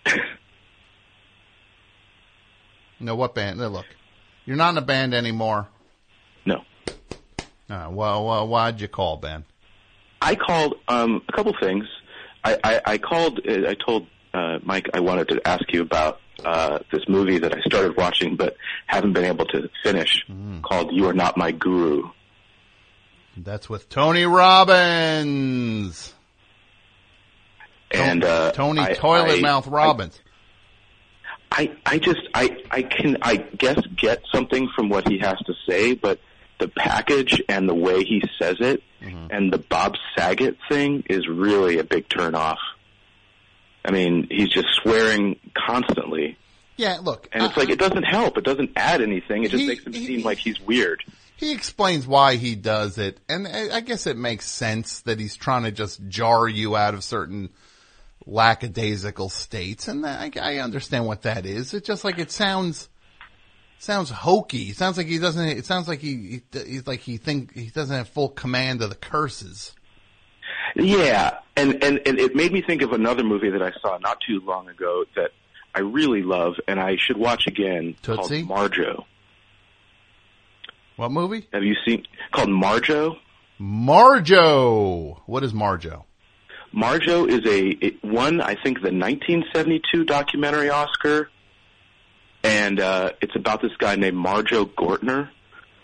no, 3.00 3.14
what 3.14 3.34
band? 3.34 3.58
No, 3.58 3.68
look, 3.68 3.86
you're 4.44 4.56
not 4.56 4.70
in 4.70 4.78
a 4.78 4.82
band 4.82 5.14
anymore. 5.14 5.68
No. 6.46 6.64
Uh, 7.70 7.88
well, 7.90 8.24
well, 8.26 8.46
why'd 8.48 8.80
you 8.80 8.88
call, 8.88 9.16
Ben? 9.16 9.44
I 10.20 10.34
called 10.36 10.74
um, 10.88 11.22
a 11.28 11.32
couple 11.32 11.54
things. 11.60 11.84
I, 12.44 12.58
I, 12.62 12.80
I 12.86 12.98
called. 12.98 13.40
uh, 13.48 13.68
I 13.68 13.74
told 13.74 14.06
uh, 14.32 14.58
Mike 14.62 14.88
I 14.94 15.00
wanted 15.00 15.28
to 15.28 15.46
ask 15.46 15.62
you 15.72 15.80
about 15.82 16.20
uh, 16.44 16.78
this 16.92 17.02
movie 17.08 17.38
that 17.38 17.54
I 17.54 17.60
started 17.62 17.96
watching 17.96 18.36
but 18.36 18.56
haven't 18.86 19.12
been 19.12 19.24
able 19.24 19.46
to 19.46 19.68
finish, 19.82 20.24
called 20.62 20.92
"You 20.92 21.08
Are 21.08 21.12
Not 21.14 21.36
My 21.36 21.52
Guru." 21.52 22.10
That's 23.36 23.68
with 23.68 23.88
Tony 23.88 24.24
Robbins. 24.24 26.14
And 28.00 28.24
uh, 28.24 28.52
Tony 28.52 28.80
I- 28.80 28.94
Toilet 28.94 29.38
I- 29.38 29.40
Mouth 29.40 29.66
Robbins. 29.66 30.18
I, 31.50 31.70
I 31.86 31.98
just 31.98 32.20
I 32.34 32.56
I 32.70 32.82
can 32.82 33.18
I 33.22 33.36
guess 33.36 33.80
get 33.96 34.22
something 34.32 34.68
from 34.74 34.88
what 34.88 35.06
he 35.08 35.18
has 35.20 35.38
to 35.46 35.54
say, 35.68 35.94
but 35.94 36.18
the 36.58 36.66
package 36.66 37.40
and 37.48 37.68
the 37.68 37.74
way 37.74 38.02
he 38.02 38.22
says 38.40 38.56
it 38.60 38.82
and 39.30 39.52
the 39.52 39.58
Bob 39.58 39.94
Saget 40.16 40.56
thing 40.68 41.04
is 41.10 41.28
really 41.28 41.78
a 41.78 41.84
big 41.84 42.08
turn 42.08 42.34
off. 42.34 42.58
I 43.84 43.90
mean, 43.90 44.26
he's 44.30 44.48
just 44.48 44.68
swearing 44.82 45.38
constantly. 45.54 46.38
yeah, 46.78 46.98
look, 47.02 47.28
And 47.32 47.44
it's 47.44 47.56
like 47.56 47.68
it 47.68 47.78
doesn't 47.78 48.04
help. 48.04 48.38
It 48.38 48.44
doesn't 48.44 48.70
add 48.76 49.02
anything. 49.02 49.44
It 49.44 49.50
just 49.50 49.66
makes 49.66 49.84
him 49.86 49.92
seem 49.92 50.22
like 50.22 50.38
he's 50.38 50.58
weird. 50.58 51.04
he 51.36 51.52
explains 51.52 52.06
why 52.06 52.36
he 52.36 52.54
does 52.56 52.96
it, 52.98 53.20
and 53.28 53.46
I 53.46 53.76
I 53.76 53.80
guess 53.80 54.06
it 54.06 54.16
makes 54.16 54.48
sense 54.48 55.02
that 55.02 55.20
he's 55.20 55.36
trying 55.36 55.64
to 55.64 55.70
just 55.70 56.00
jar 56.08 56.48
you 56.48 56.74
out 56.74 56.94
of 56.94 57.04
certain 57.04 57.50
lackadaisical 58.26 59.28
states, 59.28 59.88
and 59.88 60.06
I, 60.06 60.30
I 60.40 60.58
understand 60.58 61.06
what 61.06 61.22
that 61.22 61.46
is. 61.46 61.74
It's 61.74 61.86
just 61.86 62.04
like 62.04 62.18
it 62.18 62.30
sounds 62.30 62.88
sounds 63.78 64.10
hokey. 64.10 64.70
It 64.70 64.76
sounds 64.76 64.96
like 64.96 65.06
he 65.06 65.18
doesn't. 65.18 65.46
It 65.46 65.66
sounds 65.66 65.88
like 65.88 66.00
he, 66.00 66.42
he 66.52 66.60
he's 66.66 66.86
like 66.86 67.00
he 67.00 67.16
think 67.16 67.54
he 67.54 67.70
doesn't 67.70 67.96
have 67.96 68.08
full 68.08 68.28
command 68.28 68.82
of 68.82 68.90
the 68.90 68.96
curses. 68.96 69.74
Yeah, 70.74 71.38
and, 71.56 71.82
and 71.84 72.00
and 72.06 72.18
it 72.18 72.34
made 72.34 72.52
me 72.52 72.62
think 72.62 72.82
of 72.82 72.92
another 72.92 73.22
movie 73.22 73.50
that 73.50 73.62
I 73.62 73.72
saw 73.80 73.98
not 73.98 74.18
too 74.26 74.40
long 74.40 74.68
ago 74.68 75.04
that 75.16 75.30
I 75.74 75.80
really 75.80 76.22
love 76.22 76.54
and 76.66 76.80
I 76.80 76.96
should 76.96 77.16
watch 77.16 77.46
again 77.46 77.96
Tootsie? 78.02 78.44
called 78.44 78.48
Marjoe. 78.48 79.04
What 80.96 81.10
movie? 81.10 81.48
Have 81.52 81.64
you 81.64 81.74
seen 81.84 82.06
called 82.32 82.50
Marjoe? 82.50 83.16
Marjoe. 83.58 85.22
What 85.26 85.42
is 85.42 85.52
Marjoe? 85.52 86.04
Marjoe 86.74 87.26
is 87.26 87.46
a 87.46 87.68
it 87.68 88.02
won 88.02 88.40
I 88.40 88.56
think 88.56 88.78
the 88.78 88.90
1972 88.90 90.04
documentary 90.04 90.70
Oscar, 90.70 91.30
and 92.42 92.80
uh, 92.80 93.12
it's 93.22 93.36
about 93.36 93.62
this 93.62 93.70
guy 93.78 93.94
named 93.94 94.16
Marjoe 94.16 94.66
Gortner, 94.66 95.28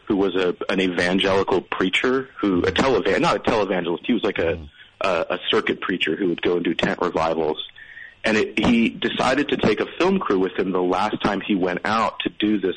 who 0.09 0.17
was 0.17 0.35
a 0.35 0.57
an 0.69 0.81
evangelical 0.81 1.60
preacher 1.60 2.28
who 2.41 2.62
a 2.65 2.73
televan 2.73 3.20
not 3.20 3.36
a 3.36 3.39
televangelist. 3.39 4.05
He 4.05 4.15
was 4.15 4.25
like 4.25 4.39
a 4.39 4.59
a, 5.01 5.27
a 5.31 5.39
circuit 5.49 5.81
preacher 5.81 6.17
who 6.17 6.28
would 6.28 6.43
go 6.43 6.57
and 6.57 6.65
do 6.65 6.75
tent 6.75 6.99
revivals, 7.01 7.65
and 8.25 8.36
it, 8.36 8.59
he 8.59 8.89
decided 8.89 9.51
to 9.51 9.57
take 9.59 9.78
a 9.78 9.86
film 9.97 10.19
crew 10.19 10.41
with 10.41 10.59
him 10.59 10.73
the 10.73 10.83
last 10.83 11.23
time 11.23 11.41
he 11.41 11.55
went 11.55 11.83
out 11.85 12.19
to 12.20 12.31
do 12.31 12.59
this 12.59 12.77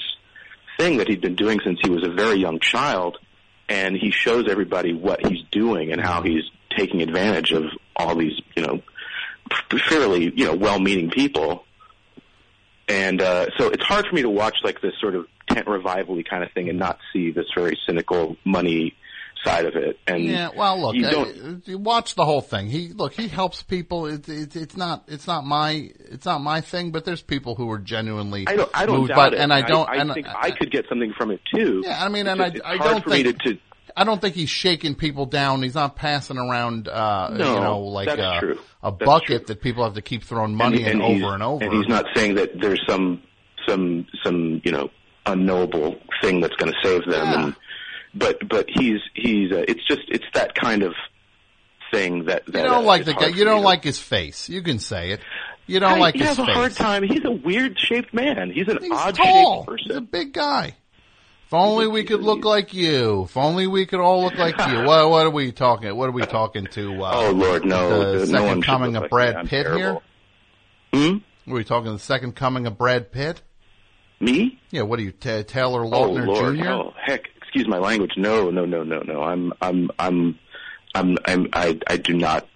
thing 0.77 0.97
that 0.97 1.07
he'd 1.07 1.21
been 1.21 1.35
doing 1.35 1.59
since 1.63 1.79
he 1.81 1.89
was 1.89 2.03
a 2.03 2.11
very 2.11 2.35
young 2.35 2.59
child, 2.59 3.17
and 3.67 3.97
he 3.97 4.11
shows 4.11 4.47
everybody 4.47 4.93
what 4.93 5.25
he's 5.25 5.43
doing 5.49 5.91
and 5.91 5.99
how 5.99 6.21
he's 6.21 6.43
taking 6.77 7.01
advantage 7.01 7.51
of 7.51 7.63
all 7.95 8.15
these, 8.15 8.39
you 8.55 8.65
know, 8.65 8.81
fairly, 9.89 10.31
you 10.35 10.45
know, 10.45 10.55
well-meaning 10.55 11.09
people. 11.09 11.65
And 12.87 13.21
uh, 13.21 13.47
so 13.57 13.69
it's 13.69 13.83
hard 13.83 14.05
for 14.07 14.15
me 14.15 14.21
to 14.23 14.29
watch 14.29 14.57
like 14.63 14.81
this 14.81 14.93
sort 14.99 15.15
of 15.15 15.25
tent 15.49 15.67
revival 15.67 16.21
kind 16.23 16.43
of 16.43 16.51
thing 16.51 16.69
and 16.69 16.77
not 16.77 16.99
see 17.11 17.31
this 17.31 17.45
very 17.55 17.77
cynical 17.85 18.35
money 18.45 18.95
side 19.43 19.65
of 19.65 19.75
it. 19.75 19.99
And 20.07 20.23
yeah, 20.23 20.49
well, 20.55 20.79
look, 20.81 20.95
you 20.95 21.05
uh, 21.05 21.11
don't. 21.11 21.67
you 21.67 21.77
watch 21.77 22.15
the 22.15 22.25
whole 22.25 22.41
thing. 22.41 22.67
He 22.67 22.89
look, 22.89 23.13
he 23.13 23.27
helps 23.27 23.63
people. 23.63 24.05
It's 24.05 24.27
it's 24.27 24.55
it's 24.55 24.77
not 24.77 25.03
it's 25.07 25.27
not 25.27 25.45
my 25.45 25.91
it's 25.99 26.25
not 26.25 26.41
my 26.41 26.61
thing, 26.61 26.91
but 26.91 27.05
there's 27.05 27.21
people 27.21 27.55
who 27.55 27.69
are 27.71 27.79
genuinely 27.79 28.45
I 28.47 28.55
don't. 28.55 28.71
I 28.73 28.85
don't 28.85 28.99
moved 28.99 29.09
doubt 29.09 29.15
by, 29.17 29.27
it, 29.27 29.33
and 29.35 29.53
I 29.53 29.61
don't. 29.61 29.89
I, 29.89 29.95
and 29.95 30.13
think 30.13 30.27
I 30.27 30.51
could 30.51 30.71
get 30.71 30.85
something 30.89 31.13
from 31.17 31.31
it 31.31 31.41
too. 31.53 31.83
Yeah, 31.85 32.03
I 32.03 32.09
mean, 32.09 32.27
It's 32.27 32.31
and 32.31 32.41
I, 32.41 32.49
just- 32.49 32.65
I 32.65 32.77
hard 32.77 32.91
don't 32.91 33.03
for 33.03 33.09
me 33.11 33.23
think 33.23 33.39
to, 33.39 33.53
to 33.53 33.59
I 33.95 34.03
don't 34.03 34.19
think 34.19 34.35
he's 34.35 34.49
shaking 34.49 34.95
people 34.95 35.25
down. 35.25 35.61
He's 35.61 35.75
not 35.75 35.95
passing 35.95 36.37
around, 36.37 36.87
uh, 36.87 37.29
No, 37.29 37.53
you 37.53 37.59
know, 37.59 37.79
like 37.81 38.07
a, 38.07 38.55
a 38.81 38.91
bucket 38.91 39.47
that 39.47 39.61
people 39.61 39.83
have 39.83 39.93
to 39.95 40.01
keep 40.01 40.23
throwing 40.23 40.55
money 40.55 40.83
in 40.83 40.99
he's- 40.99 41.23
over 41.23 41.33
and 41.33 41.43
over. 41.43 41.63
And 41.63 41.73
he's 41.73 41.87
not 41.87 42.05
saying 42.15 42.35
that 42.35 42.59
there's 42.59 42.81
some 42.87 43.21
some 43.67 44.05
some 44.23 44.61
you 44.63 44.71
know 44.71 44.89
unknowable 45.25 45.95
thing 46.21 46.41
that's 46.41 46.55
going 46.55 46.71
to 46.73 46.77
save 46.83 47.05
them. 47.05 47.43
And 47.43 47.55
but 48.13 48.47
but 48.49 48.67
he's 48.67 48.99
he's 49.15 49.51
uh, 49.51 49.63
it's 49.67 49.85
just 49.87 50.01
it's 50.07 50.25
that 50.33 50.55
kind 50.55 50.83
of 50.83 50.93
thing 51.91 52.25
that, 52.25 52.45
that 52.47 52.55
you 52.55 52.63
don't 52.63 52.83
uh, 52.83 52.87
like 52.87 53.05
the 53.05 53.13
guy. 53.13 53.27
You 53.27 53.45
don't 53.45 53.63
like 53.63 53.83
his 53.83 53.99
face. 53.99 54.49
You 54.49 54.61
can 54.61 54.79
say 54.79 55.11
it. 55.11 55.21
You 55.65 55.79
don't 55.79 55.93
I, 55.93 55.99
like 55.99 56.15
he 56.15 56.19
his 56.19 56.29
has 56.29 56.39
a 56.39 56.45
hard 56.45 56.73
time. 56.73 57.03
He's 57.03 57.23
a 57.23 57.31
weird 57.31 57.79
shaped 57.79 58.13
man. 58.13 58.51
He's 58.53 58.67
an 58.67 58.79
odd 58.91 59.15
shaped 59.15 59.67
person. 59.67 59.87
He's 59.87 59.97
a 59.97 60.01
big 60.01 60.33
guy. 60.33 60.75
If 61.53 61.57
only 61.59 61.85
we 61.85 62.03
could 62.03 62.21
look 62.23 62.43
like 62.45 62.73
you. 62.73 63.25
If 63.25 63.37
only 63.37 63.67
we 63.67 63.85
could 63.85 63.99
all 63.99 64.23
look 64.23 64.35
like 64.39 64.57
you. 64.57 64.85
What, 64.85 65.07
what 65.11 65.27
are 65.27 65.29
we 65.29 65.51
talking? 65.51 65.95
What 65.95 66.09
are 66.09 66.11
we 66.11 66.25
talking 66.25 66.65
to? 66.65 67.03
Uh, 67.03 67.11
Oh, 67.13 67.31
Lord, 67.31 67.63
no. 67.63 68.13
The 68.17 68.25
No 68.25 68.39
second 68.47 68.63
coming 68.63 68.95
of 68.95 69.03
like. 69.03 69.11
Brad 69.11 69.35
I'm 69.35 69.47
Pitt 69.47 69.67
terrible. 69.67 70.01
here. 70.91 71.19
Hmm. 71.45 71.51
Are 71.51 71.53
we 71.53 71.63
talking 71.63 71.93
the 71.93 71.99
second 71.99 72.35
coming 72.35 72.65
of 72.65 72.79
Brad 72.79 73.11
Pitt? 73.11 73.43
Me? 74.19 74.59
Yeah. 74.71 74.81
What 74.81 74.97
are 74.97 75.03
you, 75.03 75.11
Ta 75.11 75.43
Taylor 75.43 75.85
Oh 75.85 75.89
Lautner 75.91 76.25
Lord! 76.25 76.57
Jr.? 76.57 76.67
Oh 76.69 76.93
heck! 76.99 77.29
Excuse 77.37 77.67
my 77.67 77.77
language. 77.77 78.13
No, 78.17 78.49
no, 78.49 78.65
no, 78.65 78.81
no, 78.81 79.01
no. 79.01 79.21
I'm, 79.21 79.53
I'm, 79.61 79.91
I'm, 79.99 80.39
I'm, 80.95 81.17
I'm 81.25 81.47
I, 81.53 81.79
I 81.85 81.97
do 81.97 82.15
not 82.17 82.47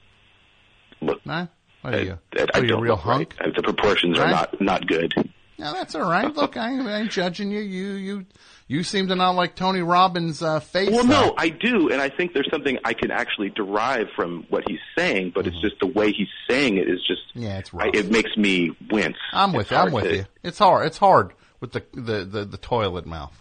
look. 1.01 1.23
Nah? 1.23 1.45
What 1.83 1.93
are 1.93 2.01
you? 2.03 2.17
I, 2.35 2.39
I 2.39 2.41
What 2.45 2.55
are 2.55 2.61
you, 2.63 2.67
don't 2.69 2.81
real 2.81 2.95
right. 2.95 3.03
hunk? 3.31 3.35
Uh, 3.39 3.49
The 3.55 3.61
proportions 3.61 4.17
are 4.17 4.27
not 4.27 4.59
not 4.59 4.87
good. 4.87 5.13
No, 5.59 5.73
that's 5.73 5.95
all 5.95 6.09
right. 6.09 6.33
Look, 6.35 6.55
I, 6.55 6.67
I 6.77 6.99
ain't 7.01 7.11
judging 7.11 7.49
you. 7.49 7.59
You, 7.61 7.93
you, 7.93 8.25
you 8.67 8.83
seem 8.83 9.07
to 9.07 9.15
not 9.15 9.31
like 9.31 9.55
Tony 9.55 9.81
Robbins' 9.81 10.43
uh, 10.43 10.59
face. 10.59 10.91
Well, 10.91 11.03
no, 11.05 11.33
I 11.35 11.49
do, 11.49 11.89
and 11.91 11.99
I 11.99 12.09
think 12.09 12.33
there's 12.33 12.49
something 12.51 12.77
I 12.85 12.93
can 12.93 13.09
actually 13.09 13.49
derive 13.49 14.05
from 14.15 14.45
what 14.49 14.63
he's 14.67 14.79
saying, 14.95 15.31
but 15.33 15.47
it's 15.47 15.59
just 15.59 15.79
the 15.79 15.87
way 15.87 16.11
he's 16.11 16.27
saying 16.47 16.77
it 16.77 16.87
is 16.87 17.03
just. 17.07 17.21
Yeah, 17.33 17.57
it's 17.57 17.71
I, 17.73 17.89
it 17.93 18.11
makes 18.11 18.37
me 18.37 18.77
wince. 18.91 19.17
I'm 19.33 19.51
with 19.51 19.63
It's 19.63 19.71
you. 19.71 19.77
I'm 19.77 19.91
with 19.91 20.03
to- 20.03 20.15
you. 20.17 20.25
It's 20.43 20.59
hard. 20.59 20.85
It's 20.85 20.97
hard 20.99 21.33
with 21.59 21.71
the 21.71 21.83
the 21.93 22.23
the, 22.25 22.45
the 22.45 22.57
toilet 22.57 23.07
mouth. 23.07 23.33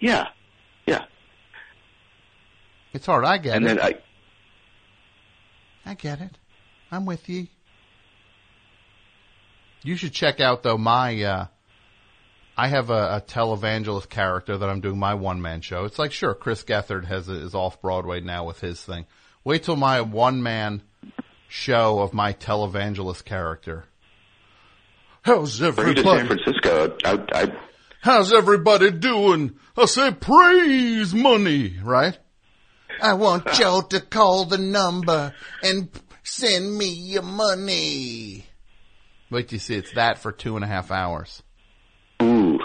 Yeah, 0.00 0.26
yeah. 0.84 1.04
It's 2.92 3.06
hard. 3.06 3.24
I 3.24 3.38
get 3.38 3.56
And 3.56 3.64
it. 3.64 3.68
then 3.68 3.80
I, 3.80 3.94
I 5.90 5.94
get 5.94 6.20
it. 6.20 6.36
I'm 6.92 7.06
with 7.06 7.28
you. 7.28 7.46
You 9.82 9.96
should 9.96 10.12
check 10.12 10.40
out 10.40 10.62
though 10.62 10.78
my. 10.78 11.22
Uh, 11.22 11.46
I 12.56 12.66
have 12.66 12.90
a, 12.90 13.16
a 13.16 13.24
televangelist 13.24 14.08
character 14.08 14.58
that 14.58 14.68
I'm 14.68 14.80
doing 14.80 14.98
my 14.98 15.14
one 15.14 15.40
man 15.40 15.60
show. 15.60 15.84
It's 15.84 15.98
like 15.98 16.10
sure, 16.10 16.34
Chris 16.34 16.64
Gethard 16.64 17.04
has 17.04 17.28
is 17.28 17.54
off 17.54 17.80
Broadway 17.80 18.20
now 18.20 18.44
with 18.44 18.60
his 18.60 18.82
thing. 18.82 19.06
Wait 19.44 19.62
till 19.62 19.76
my 19.76 20.00
one 20.00 20.42
man 20.42 20.82
show 21.48 22.00
of 22.00 22.12
my 22.12 22.32
televangelist 22.32 23.24
character. 23.24 23.84
How's 25.22 25.58
bring 25.58 25.70
it 25.70 25.74
to 25.74 26.00
everybody? 26.00 26.18
San 26.18 26.26
Francisco. 26.26 26.96
I, 27.04 27.24
I, 27.32 27.52
How's 28.00 28.32
everybody 28.32 28.90
doing? 28.90 29.56
I 29.76 29.84
say 29.84 30.10
praise 30.12 31.14
money, 31.14 31.78
right? 31.82 32.18
I 33.00 33.14
want 33.14 33.46
Joe 33.52 33.82
to 33.90 34.00
call 34.00 34.46
the 34.46 34.58
number 34.58 35.32
and 35.62 35.90
send 36.24 36.76
me 36.76 36.88
your 36.88 37.22
money. 37.22 38.47
Wait 39.30 39.48
till 39.48 39.56
you 39.56 39.60
see 39.60 39.74
it's 39.74 39.92
that 39.92 40.18
for 40.18 40.32
two 40.32 40.56
and 40.56 40.64
a 40.64 40.68
half 40.68 40.90
hours. 40.90 41.42
Ooh. 42.22 42.58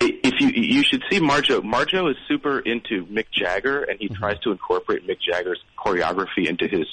If 0.00 0.40
you 0.40 0.48
you 0.48 0.82
should 0.82 1.02
see 1.10 1.20
Marjoe. 1.20 1.62
Marjoe 1.62 2.08
is 2.08 2.16
super 2.28 2.58
into 2.58 3.06
Mick 3.06 3.26
Jagger, 3.32 3.84
and 3.84 3.98
he 3.98 4.08
tries 4.08 4.38
to 4.40 4.50
incorporate 4.50 5.06
Mick 5.06 5.18
Jagger's 5.20 5.60
choreography 5.78 6.46
into 6.46 6.66
his 6.66 6.86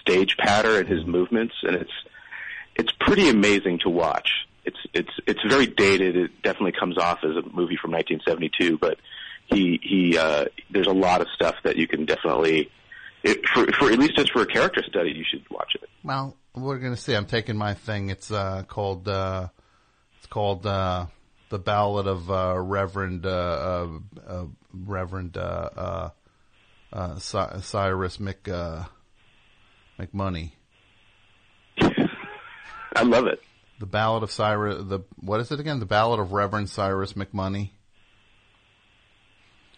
stage 0.00 0.36
patter 0.38 0.78
and 0.78 0.88
his 0.88 1.06
movements, 1.06 1.54
and 1.62 1.76
it's 1.76 1.92
it's 2.74 2.92
pretty 3.00 3.28
amazing 3.28 3.80
to 3.80 3.90
watch. 3.90 4.30
It's 4.64 4.78
it's 4.94 5.10
it's 5.26 5.40
very 5.48 5.66
dated. 5.66 6.16
It 6.16 6.42
definitely 6.42 6.72
comes 6.72 6.98
off 6.98 7.18
as 7.22 7.30
a 7.30 7.42
movie 7.42 7.76
from 7.80 7.92
1972, 7.92 8.78
but 8.78 8.98
he 9.46 9.78
he 9.82 10.18
uh, 10.18 10.46
there's 10.70 10.86
a 10.86 10.92
lot 10.92 11.20
of 11.20 11.28
stuff 11.34 11.56
that 11.64 11.76
you 11.76 11.86
can 11.86 12.06
definitely 12.06 12.70
it, 13.22 13.46
for 13.48 13.66
for 13.72 13.90
at 13.90 13.98
least 13.98 14.16
just 14.16 14.32
for 14.32 14.42
a 14.42 14.46
character 14.46 14.82
study, 14.88 15.12
you 15.12 15.24
should 15.28 15.48
watch 15.50 15.74
it. 15.74 15.88
Well, 16.02 16.36
we're 16.54 16.78
gonna 16.78 16.96
see. 16.96 17.14
I'm 17.14 17.26
taking 17.26 17.56
my 17.56 17.74
thing. 17.74 18.10
It's 18.10 18.30
uh, 18.30 18.64
called 18.68 19.08
uh, 19.08 19.48
it's 20.18 20.26
called 20.26 20.66
uh, 20.66 21.06
the 21.48 21.58
Ballad 21.58 22.06
of 22.06 22.30
uh, 22.30 22.58
Reverend 22.58 23.26
uh, 23.26 23.28
uh, 23.28 23.88
uh, 24.26 24.44
Reverend 24.72 25.36
uh, 25.36 25.40
uh, 25.76 26.10
uh, 26.92 27.18
Cy- 27.18 27.60
Cyrus 27.60 28.20
Mc 28.20 28.48
uh, 28.48 28.84
McMoney. 29.98 30.52
I 31.80 33.02
love 33.02 33.26
it. 33.26 33.42
The 33.80 33.86
Ballad 33.86 34.22
of 34.22 34.30
Cyrus. 34.30 34.84
The 34.84 35.00
what 35.16 35.40
is 35.40 35.50
it 35.50 35.60
again? 35.60 35.80
The 35.80 35.86
Ballad 35.86 36.20
of 36.20 36.32
Reverend 36.32 36.68
Cyrus 36.68 37.14
McMoney. 37.14 37.70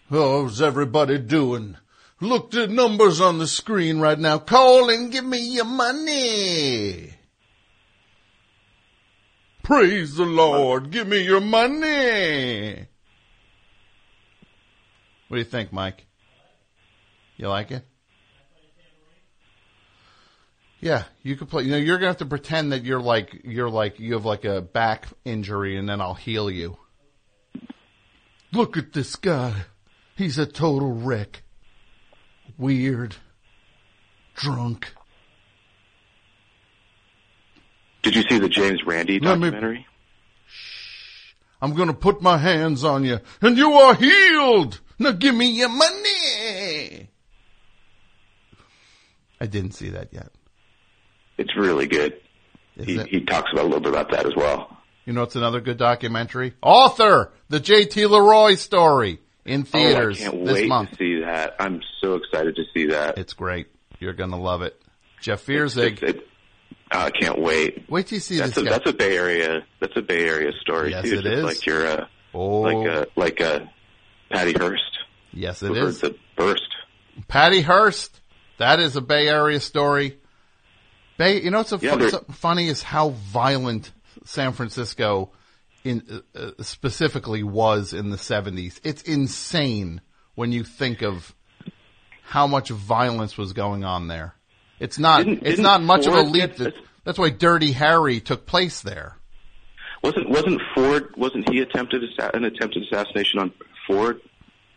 How's 0.09 0.61
everybody 0.61 1.17
doing? 1.17 1.77
Look 2.25 2.49
the 2.49 2.65
numbers 2.65 3.21
on 3.21 3.37
the 3.37 3.45
screen 3.45 3.99
right 3.99 4.17
now. 4.17 4.39
Call 4.39 4.89
and 4.89 5.11
give 5.11 5.23
me 5.23 5.37
your 5.37 5.65
money. 5.65 7.13
Praise 9.61 10.15
the 10.15 10.25
Lord. 10.25 10.89
Give 10.89 11.07
me 11.07 11.19
your 11.19 11.39
money. 11.39 12.87
What 15.27 15.35
do 15.35 15.37
you 15.37 15.43
think, 15.43 15.71
Mike? 15.71 16.07
You 17.37 17.47
like 17.47 17.69
it? 17.69 17.85
Yeah, 20.79 21.03
you 21.21 21.35
could 21.35 21.49
play. 21.49 21.63
You 21.63 21.71
know, 21.71 21.77
you're 21.77 21.97
gonna 21.97 22.07
have 22.07 22.17
to 22.17 22.25
pretend 22.25 22.71
that 22.71 22.83
you're 22.83 23.01
like 23.01 23.41
you're 23.43 23.69
like 23.69 23.99
you 23.99 24.13
have 24.13 24.25
like 24.25 24.45
a 24.45 24.61
back 24.61 25.07
injury, 25.25 25.77
and 25.77 25.87
then 25.87 26.01
I'll 26.01 26.15
heal 26.15 26.49
you. 26.49 26.77
Look 28.51 28.77
at 28.77 28.93
this 28.93 29.15
guy. 29.15 29.65
He's 30.15 30.39
a 30.39 30.45
total 30.45 30.91
wreck. 30.91 31.43
Weird. 32.57 33.15
Drunk. 34.35 34.93
Did 38.03 38.15
you 38.15 38.23
see 38.29 38.37
the 38.37 38.49
James 38.49 38.83
Randi 38.85 39.19
documentary? 39.19 39.39
me- 39.39 39.51
documentary? 39.51 39.87
I'm 41.61 41.73
gonna 41.73 41.93
put 41.93 42.21
my 42.21 42.37
hands 42.37 42.83
on 42.83 43.03
you, 43.03 43.19
and 43.41 43.57
you 43.57 43.71
are 43.73 43.95
healed. 43.95 44.79
Now 44.99 45.11
give 45.11 45.33
me 45.33 45.47
your 45.47 45.69
money. 45.69 47.09
I 49.41 49.47
didn't 49.47 49.71
see 49.71 49.89
that 49.89 50.13
yet. 50.13 50.31
It's 51.37 51.55
really 51.57 51.87
good. 51.87 52.21
He, 52.75 52.97
he 53.03 53.21
talks 53.21 53.51
about 53.51 53.63
a 53.63 53.67
little 53.67 53.79
bit 53.79 53.89
about 53.89 54.11
that 54.11 54.25
as 54.25 54.35
well. 54.35 54.77
You 55.05 55.13
know, 55.13 55.23
it's 55.23 55.35
another 55.35 55.61
good 55.61 55.77
documentary. 55.77 56.53
Author, 56.61 57.31
the 57.49 57.59
J.T. 57.59 58.05
Leroy 58.05 58.55
story 58.55 59.19
in 59.45 59.63
theaters 59.63 60.19
oh, 60.21 60.27
I 60.27 60.29
can't 60.31 60.45
this 60.45 60.67
month. 60.67 60.97
To 61.25 61.31
that. 61.31 61.55
I'm 61.59 61.81
so 62.01 62.15
excited 62.15 62.55
to 62.55 62.63
see 62.73 62.87
that. 62.87 63.17
It's 63.17 63.33
great. 63.33 63.67
You're 63.99 64.13
gonna 64.13 64.39
love 64.39 64.61
it. 64.61 64.79
Jeff 65.21 65.45
Feuerzeig. 65.45 66.01
It, 66.03 66.27
I 66.91 67.09
can't 67.09 67.41
wait. 67.41 67.89
Wait 67.89 68.07
till 68.07 68.17
you 68.17 68.19
see 68.21 68.37
that's 68.37 68.51
this 68.55 68.57
a, 68.61 68.65
guy. 68.65 68.71
That's 68.71 68.89
a 68.89 68.93
Bay 68.93 69.17
Area. 69.17 69.65
That's 69.79 69.95
a 69.97 70.01
Bay 70.01 70.27
Area 70.27 70.51
story 70.61 70.91
Yes, 70.91 71.03
too. 71.03 71.13
it 71.19 71.23
just 71.23 71.27
is. 71.27 71.43
like 71.43 71.65
your, 71.65 71.87
uh, 71.87 72.05
Oh. 72.33 72.59
like 72.61 72.87
a 72.87 73.07
like 73.15 73.39
a 73.39 73.71
Patty 74.29 74.53
Hearst. 74.53 74.83
Yes, 75.31 75.63
it 75.63 75.75
is. 75.75 75.99
The 76.01 76.15
burst. 76.37 76.61
Patty 77.27 77.61
Hearst. 77.61 78.21
That 78.57 78.79
is 78.79 78.95
a 78.95 79.01
Bay 79.01 79.27
Area 79.27 79.59
story. 79.59 80.19
Bay, 81.17 81.41
you 81.41 81.49
know 81.49 81.59
what's 81.59 81.69
so, 81.69 81.79
Yeah, 81.81 81.93
fu- 81.93 81.99
they're- 81.99 82.09
so 82.09 82.25
funny 82.31 82.67
is 82.67 82.83
how 82.83 83.09
violent 83.09 83.91
San 84.25 84.51
Francisco, 84.51 85.31
in 85.85 86.21
uh, 86.35 86.39
uh, 86.39 86.51
specifically, 86.63 87.41
was 87.43 87.93
in 87.93 88.09
the 88.09 88.17
seventies. 88.17 88.79
It's 88.83 89.01
insane 89.03 90.01
when 90.35 90.51
you 90.51 90.63
think 90.63 91.01
of 91.01 91.33
how 92.23 92.47
much 92.47 92.69
violence 92.69 93.37
was 93.37 93.53
going 93.53 93.83
on 93.83 94.07
there. 94.07 94.33
It's 94.79 94.99
not. 94.99 95.19
Didn't- 95.19 95.33
it's 95.39 95.43
didn't 95.57 95.63
not 95.63 95.81
much 95.81 96.05
of 96.05 96.13
a 96.13 96.21
leap. 96.21 96.55
That, 96.57 96.73
that's 97.03 97.17
why 97.17 97.29
Dirty 97.29 97.71
Harry 97.71 98.19
took 98.19 98.45
place 98.45 98.81
there. 98.81 99.15
Wasn't 100.03 100.29
wasn't 100.29 100.61
Ford? 100.75 101.13
Wasn't 101.17 101.49
he 101.49 101.61
attempted 101.61 102.03
an 102.33 102.43
attempted 102.43 102.83
assassination 102.83 103.39
on 103.39 103.51
Ford 103.87 104.19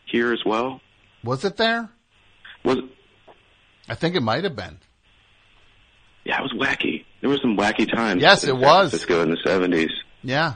here 0.06 0.32
as 0.32 0.40
well? 0.46 0.80
Was 1.24 1.44
it 1.44 1.56
there? 1.56 1.88
Was 2.64 2.78
I 3.88 3.94
think 3.94 4.14
it 4.14 4.22
might 4.22 4.44
have 4.44 4.54
been. 4.56 4.78
yeah, 6.24 6.38
it 6.38 6.42
was 6.42 6.52
wacky. 6.52 7.04
There 7.20 7.28
were 7.28 7.38
some 7.38 7.56
wacky 7.56 7.90
times. 7.90 8.22
Yes, 8.22 8.44
in 8.44 8.50
it 8.50 8.52
San 8.52 8.60
was. 8.62 8.90
Francisco 8.90 9.22
in 9.22 9.30
the 9.30 9.38
seventies. 9.44 9.90
Yeah. 10.22 10.54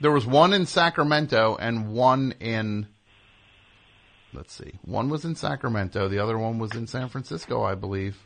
There 0.00 0.10
was 0.12 0.24
one 0.26 0.52
in 0.52 0.66
Sacramento 0.66 1.56
and 1.58 1.92
one 1.92 2.34
in 2.40 2.86
let's 4.34 4.52
see. 4.52 4.78
One 4.84 5.08
was 5.08 5.24
in 5.24 5.34
Sacramento, 5.34 6.08
the 6.08 6.18
other 6.18 6.36
one 6.38 6.58
was 6.58 6.72
in 6.72 6.86
San 6.86 7.08
Francisco, 7.08 7.62
I 7.62 7.74
believe. 7.74 8.16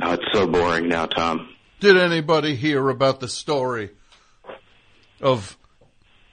Oh, 0.00 0.12
it's 0.12 0.24
so 0.32 0.46
boring 0.46 0.88
now, 0.88 1.06
Tom. 1.06 1.54
Did 1.80 1.96
anybody 1.96 2.54
hear 2.54 2.88
about 2.88 3.20
the 3.20 3.28
story 3.28 3.90
of 5.20 5.56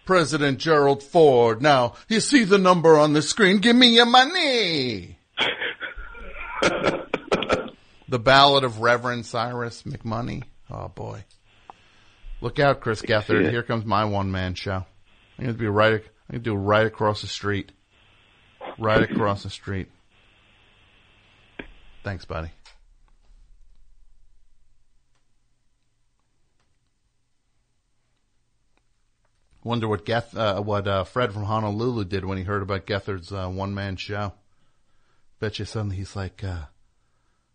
President 0.06 0.59
Gerald 0.59 1.03
Ford? 1.03 1.61
Now, 1.61 1.95
you 2.08 2.19
see 2.19 2.43
the 2.43 2.58
number 2.58 2.98
on 2.98 3.14
the 3.14 3.22
screen. 3.22 3.58
Give 3.58 3.75
me 3.75 3.95
your 3.95 4.06
money. 4.06 5.17
the 6.61 8.19
Ballad 8.19 8.64
of 8.64 8.80
Reverend 8.80 9.25
Cyrus 9.25 9.83
McMoney. 9.83 10.43
Oh 10.69 10.88
boy. 10.88 11.24
Look 12.41 12.59
out, 12.59 12.80
Chris 12.80 13.01
Gethard. 13.01 13.49
Here 13.49 13.64
comes 13.64 13.85
my 13.85 14.06
one 14.06 14.32
man 14.32 14.53
show. 14.56 14.85
I'm 15.38 15.45
going 15.45 15.56
to 15.56 15.59
be 15.59 15.67
right, 15.67 15.93
I'm 15.93 16.32
going 16.32 16.43
to 16.43 16.49
do 16.49 16.56
right 16.56 16.85
across 16.85 17.22
the 17.22 17.27
street. 17.27 17.72
Right 18.77 19.03
across 19.03 19.43
the 19.43 19.49
street. 19.49 19.89
Thanks, 22.03 22.25
buddy. 22.25 22.49
Wonder 29.63 29.88
what 29.88 30.05
Geth, 30.05 30.35
uh, 30.35 30.61
what 30.61 30.88
uh, 30.88 31.03
Fred 31.03 31.33
from 31.33 31.43
Honolulu 31.43 32.05
did 32.05 32.23
when 32.23 32.38
he 32.38 32.43
heard 32.43 32.61
about 32.61 32.85
Gethard's 32.85 33.31
uh, 33.31 33.47
one 33.49 33.73
man 33.73 33.97
show. 33.97 34.33
Bet 35.39 35.59
you 35.59 35.65
suddenly 35.65 35.97
he's 35.97 36.15
like, 36.15 36.43
uh, 36.43 36.65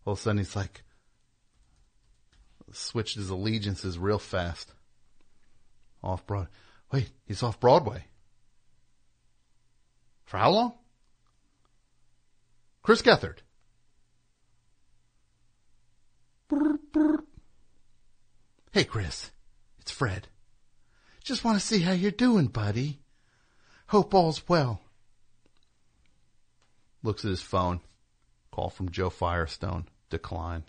all 0.05 0.13
of 0.13 0.19
a 0.19 0.21
sudden 0.21 0.37
he's 0.37 0.55
like, 0.55 0.83
switched 2.71 3.15
his 3.15 3.29
allegiances 3.29 3.97
real 3.97 4.19
fast. 4.19 4.71
Off 6.03 6.25
Broadway. 6.27 6.49
Wait, 6.91 7.09
he's 7.25 7.41
off 7.41 7.59
Broadway. 7.59 8.05
For 10.25 10.37
how 10.37 10.51
long? 10.51 10.73
Chris 12.85 13.01
Gethard. 13.01 13.39
Hey, 18.71 18.83
Chris. 18.83 19.31
It's 19.79 19.89
Fred. 19.89 20.27
Just 21.23 21.43
want 21.43 21.59
to 21.59 21.65
see 21.65 21.81
how 21.81 21.93
you're 21.93 22.11
doing, 22.11 22.45
buddy. 22.45 22.99
Hope 23.87 24.13
all's 24.13 24.47
well. 24.47 24.81
Looks 27.01 27.25
at 27.25 27.31
his 27.31 27.41
phone. 27.41 27.79
Call 28.51 28.69
from 28.69 28.91
Joe 28.91 29.09
Firestone. 29.09 29.87
Decline. 30.11 30.65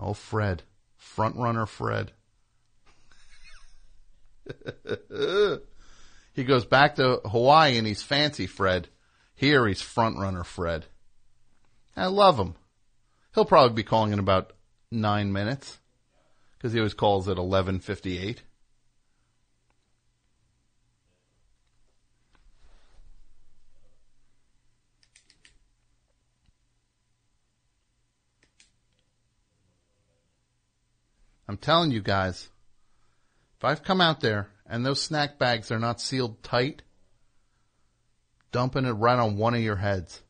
Oh, 0.00 0.14
Fred. 0.14 0.62
Front 0.96 1.36
runner 1.36 1.66
Fred. 1.66 2.12
he 6.32 6.44
goes 6.44 6.64
back 6.64 6.94
to 6.94 7.20
Hawaii 7.26 7.76
and 7.76 7.86
he's 7.86 8.02
fancy 8.02 8.46
Fred. 8.46 8.88
Here 9.38 9.68
he's 9.68 9.80
front 9.80 10.18
runner 10.18 10.42
Fred. 10.42 10.86
I 11.96 12.06
love 12.06 12.40
him. 12.40 12.56
He'll 13.36 13.44
probably 13.44 13.72
be 13.72 13.84
calling 13.84 14.12
in 14.12 14.18
about 14.18 14.52
nine 14.90 15.32
minutes 15.32 15.78
because 16.56 16.72
he 16.72 16.80
always 16.80 16.92
calls 16.92 17.28
at 17.28 17.36
11:58. 17.36 18.42
I'm 31.46 31.58
telling 31.58 31.92
you 31.92 32.02
guys, 32.02 32.48
if 33.56 33.64
I've 33.64 33.84
come 33.84 34.00
out 34.00 34.18
there 34.18 34.50
and 34.66 34.84
those 34.84 35.00
snack 35.00 35.38
bags 35.38 35.70
are 35.70 35.78
not 35.78 36.00
sealed 36.00 36.42
tight, 36.42 36.82
dumping 38.52 38.84
it 38.84 38.92
right 38.92 39.18
on 39.18 39.36
one 39.36 39.54
of 39.54 39.60
your 39.60 39.76
heads. 39.76 40.22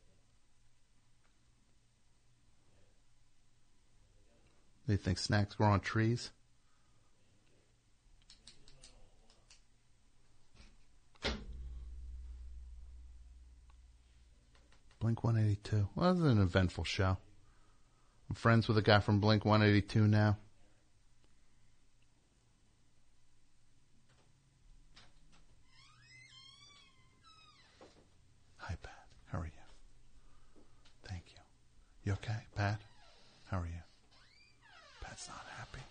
They 4.86 4.97
think 4.97 5.18
snacks 5.18 5.55
grow 5.55 5.68
on 5.68 5.80
trees? 5.80 6.30
Blink 15.00 15.22
182. 15.22 15.88
Well, 15.94 16.14
that 16.14 16.22
was 16.22 16.32
an 16.32 16.42
eventful 16.42 16.84
show. 16.84 17.18
I'm 18.28 18.34
friends 18.34 18.66
with 18.66 18.78
a 18.78 18.82
guy 18.82 19.00
from 19.00 19.20
Blink 19.20 19.44
182 19.44 20.08
now. 20.08 20.36
Hi, 28.58 28.74
Pat. 28.82 28.92
How 29.30 29.38
are 29.38 29.44
you? 29.44 29.50
Thank 31.08 31.22
you. 31.28 31.40
You 32.08 32.14
okay, 32.14 32.38
Pat? 32.56 32.80
How 33.50 33.58
are 33.58 33.66
you? 33.66 33.82
Pat's 35.02 35.28
not 35.28 35.44
happy. 35.58 35.82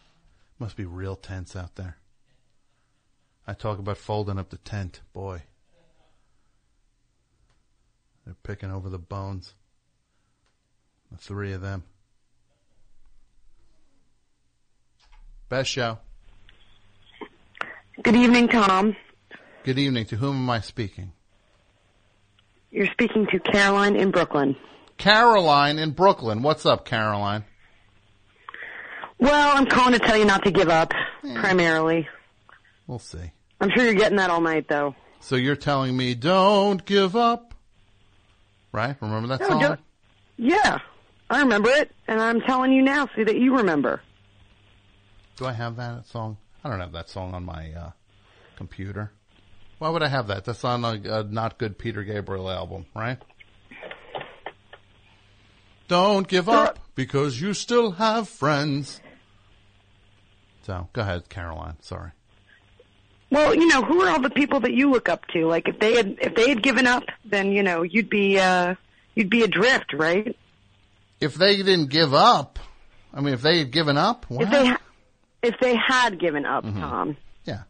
Must 0.57 0.75
be 0.75 0.83
real 0.83 1.15
tense 1.15 1.55
out 1.55 1.75
there. 1.75 1.97
I 3.45 3.53
talk 3.53 3.77
about 3.77 3.99
folding 3.99 4.39
up 4.39 4.49
the 4.49 4.57
tent. 4.57 5.01
Boy. 5.13 5.43
They're 8.25 8.33
picking 8.41 8.71
over 8.71 8.89
the 8.89 8.97
bones. 8.97 9.53
The 11.11 11.19
three 11.19 11.53
of 11.53 11.61
them. 11.61 11.83
Best 15.49 15.69
show. 15.69 15.99
Good 18.01 18.15
evening, 18.15 18.47
Tom. 18.47 18.95
Good 19.63 19.77
evening. 19.77 20.05
To 20.05 20.15
whom 20.15 20.35
am 20.37 20.49
I 20.49 20.61
speaking? 20.61 21.11
You're 22.71 22.87
speaking 22.87 23.27
to 23.27 23.39
Caroline 23.39 23.95
in 23.95 24.09
Brooklyn. 24.09 24.55
Caroline 24.97 25.79
in 25.79 25.91
Brooklyn. 25.91 26.41
What's 26.41 26.65
up, 26.65 26.85
Caroline? 26.85 27.43
Well, 29.19 29.55
I'm 29.57 29.65
calling 29.65 29.93
to 29.93 29.99
tell 29.99 30.17
you 30.17 30.25
not 30.25 30.43
to 30.43 30.51
give 30.51 30.69
up, 30.69 30.91
primarily. 31.35 32.07
We'll 32.85 32.99
see. 32.99 33.31
I'm 33.59 33.69
sure 33.71 33.83
you're 33.83 33.93
getting 33.95 34.17
that 34.17 34.29
all 34.29 34.41
night, 34.41 34.67
though. 34.67 34.95
So 35.19 35.35
you're 35.35 35.55
telling 35.55 35.97
me 35.97 36.13
don't 36.13 36.83
give 36.85 37.15
up. 37.15 37.53
Right? 38.71 38.95
Remember 39.01 39.27
that 39.29 39.39
No, 39.41 39.47
song? 39.49 39.61
don't- 39.61 39.79
Yeah, 40.37 40.77
I 41.29 41.39
remember 41.41 41.69
it, 41.71 41.91
and 42.07 42.21
I'm 42.21 42.41
telling 42.41 42.71
you 42.71 42.83
now 42.83 43.07
so 43.15 43.23
that 43.23 43.37
you 43.37 43.57
remember. 43.57 44.01
Do 45.37 45.45
I 45.45 45.53
have 45.53 45.75
that 45.77 46.05
song? 46.07 46.37
I 46.63 46.69
don't 46.69 46.79
have 46.79 46.91
that 46.91 47.09
song 47.09 47.33
on 47.33 47.43
my 47.45 47.71
uh, 47.73 47.91
computer. 48.55 49.11
Why 49.79 49.89
would 49.89 50.03
I 50.03 50.07
have 50.07 50.27
that? 50.27 50.45
That's 50.45 50.63
on 50.63 50.83
a, 50.85 51.19
a 51.19 51.23
not 51.23 51.57
good 51.57 51.77
Peter 51.77 52.03
Gabriel 52.03 52.49
album, 52.49 52.85
right? 52.95 53.17
Don't 55.87 56.27
give 56.27 56.49
up 56.49 56.79
because 56.95 57.39
you 57.39 57.53
still 57.53 57.91
have 57.91 58.27
friends. 58.27 58.99
So 60.63 60.89
go 60.93 61.01
ahead, 61.01 61.29
Caroline. 61.29 61.77
Sorry. 61.81 62.11
Well, 63.29 63.53
you 63.55 63.67
know, 63.67 63.81
who 63.83 64.01
are 64.01 64.09
all 64.09 64.21
the 64.21 64.29
people 64.29 64.59
that 64.61 64.73
you 64.73 64.89
look 64.89 65.09
up 65.09 65.27
to? 65.27 65.45
Like, 65.47 65.67
if 65.67 65.79
they 65.79 65.95
had 65.95 66.17
if 66.21 66.35
they 66.35 66.49
had 66.49 66.61
given 66.63 66.87
up, 66.87 67.03
then 67.25 67.51
you 67.51 67.63
know 67.63 67.83
you'd 67.83 68.09
be 68.09 68.39
uh 68.39 68.75
you'd 69.15 69.29
be 69.29 69.43
adrift, 69.43 69.93
right? 69.93 70.35
If 71.19 71.35
they 71.35 71.57
didn't 71.57 71.87
give 71.89 72.13
up, 72.13 72.59
I 73.13 73.21
mean, 73.21 73.33
if 73.33 73.41
they 73.41 73.59
had 73.59 73.71
given 73.71 73.97
up, 73.97 74.25
what? 74.29 74.43
If 74.43 74.51
they 74.51 74.67
ha- 74.67 74.81
if 75.41 75.55
they 75.59 75.75
had 75.75 76.19
given 76.19 76.45
up, 76.45 76.63
Tom. 76.63 77.17
Yeah. 77.45 77.63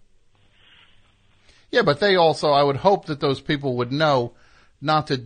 Yeah, 1.71 1.81
but 1.83 1.99
they 1.99 2.15
also, 2.15 2.49
I 2.51 2.63
would 2.63 2.77
hope 2.77 3.05
that 3.05 3.19
those 3.19 3.41
people 3.41 3.77
would 3.77 3.91
know 3.91 4.33
not 4.81 5.07
to, 5.07 5.23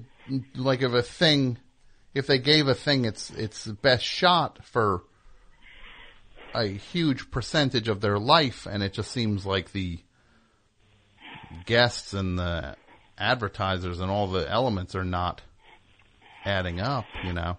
like, 0.56 0.82
if 0.82 0.92
a 0.92 1.02
thing, 1.04 1.58
if 2.14 2.28
they 2.28 2.40
gave 2.40 2.68
a 2.68 2.74
thing 2.76 3.06
its, 3.06 3.30
its 3.32 3.66
best 3.68 4.04
shot 4.04 4.60
for 4.66 5.02
a 6.54 6.66
huge 6.66 7.32
percentage 7.32 7.88
of 7.88 8.02
their 8.02 8.20
life, 8.20 8.68
and 8.70 8.84
it 8.84 8.94
just 8.94 9.12
seems 9.12 9.46
like 9.46 9.72
the 9.72 10.00
guests 11.66 12.14
and 12.14 12.38
the 12.38 12.76
advertisers 13.18 14.00
and 14.00 14.10
all 14.12 14.28
the 14.28 14.50
elements 14.50 14.96
are 14.96 15.04
not 15.06 15.42
adding 16.44 16.80
up, 16.80 17.06
you 17.24 17.34
know. 17.34 17.58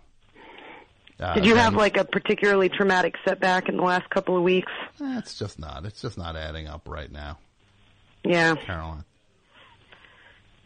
Uh, 1.20 1.34
Did 1.34 1.46
you 1.46 1.54
have 1.54 1.74
like 1.74 1.96
a 1.96 2.04
particularly 2.04 2.68
traumatic 2.68 3.14
setback 3.24 3.68
in 3.68 3.76
the 3.76 3.82
last 3.82 4.10
couple 4.10 4.36
of 4.36 4.42
weeks? 4.42 4.72
Eh, 5.00 5.18
It's 5.18 5.38
just 5.38 5.58
not. 5.58 5.84
It's 5.84 6.02
just 6.02 6.18
not 6.18 6.36
adding 6.36 6.66
up 6.66 6.88
right 6.88 7.10
now, 7.10 7.38
Yeah. 8.24 8.56
Caroline. 8.56 9.04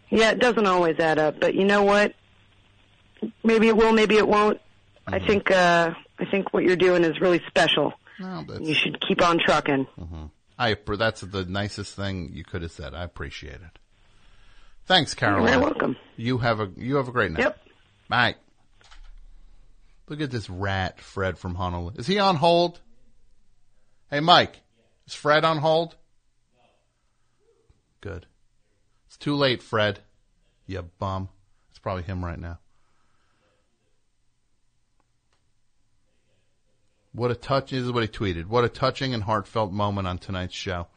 Yeah, 0.08 0.30
it 0.30 0.38
doesn't 0.38 0.66
always 0.66 0.98
add 0.98 1.18
up, 1.18 1.40
but 1.40 1.54
you 1.54 1.64
know 1.64 1.82
what? 1.82 2.14
Maybe 3.44 3.68
it 3.68 3.76
will, 3.76 3.92
maybe 3.92 4.16
it 4.16 4.26
won't. 4.28 4.60
I 5.06 5.18
think 5.18 5.50
uh 5.50 5.94
I 6.18 6.24
think 6.26 6.52
what 6.52 6.64
you're 6.64 6.76
doing 6.76 7.04
is 7.04 7.20
really 7.20 7.42
special. 7.46 7.92
No, 8.18 8.44
You 8.60 8.74
should 8.74 9.00
keep 9.00 9.22
on 9.22 9.38
trucking. 9.38 9.86
I 10.58 10.76
that's 10.86 11.20
the 11.20 11.44
nicest 11.44 11.94
thing 11.94 12.30
you 12.32 12.44
could 12.44 12.62
have 12.62 12.72
said. 12.72 12.94
I 12.94 13.02
appreciate 13.02 13.54
it. 13.56 13.78
Thanks, 14.86 15.14
Caroline. 15.14 15.52
You're 15.52 15.62
welcome. 15.62 15.96
You 16.16 16.38
have 16.38 16.60
a 16.60 16.70
you 16.76 16.96
have 16.96 17.08
a 17.08 17.12
great 17.12 17.32
night. 17.32 17.40
Yep. 17.40 17.58
Bye. 18.08 18.34
Look 20.08 20.20
at 20.20 20.30
this 20.30 20.48
rat, 20.48 21.00
Fred 21.00 21.36
from 21.36 21.56
Honolulu. 21.56 21.92
Is 21.96 22.06
he 22.06 22.18
on 22.20 22.36
hold? 22.36 22.80
Hey, 24.08 24.20
Mike, 24.20 24.60
is 25.06 25.14
Fred 25.14 25.44
on 25.44 25.58
hold? 25.58 25.96
Good. 28.00 28.26
It's 29.08 29.16
too 29.16 29.34
late, 29.34 29.62
Fred. 29.62 29.98
You 30.66 30.82
bum. 30.98 31.28
It's 31.70 31.80
probably 31.80 32.04
him 32.04 32.24
right 32.24 32.38
now. 32.38 32.60
What 37.16 37.30
a 37.30 37.34
touch 37.34 37.70
this 37.70 37.82
is 37.82 37.90
what 37.90 38.02
he 38.02 38.08
tweeted. 38.08 38.44
What 38.44 38.64
a 38.64 38.68
touching 38.68 39.14
and 39.14 39.22
heartfelt 39.22 39.72
moment 39.72 40.06
on 40.06 40.18
tonight's 40.18 40.54
show. 40.54 40.88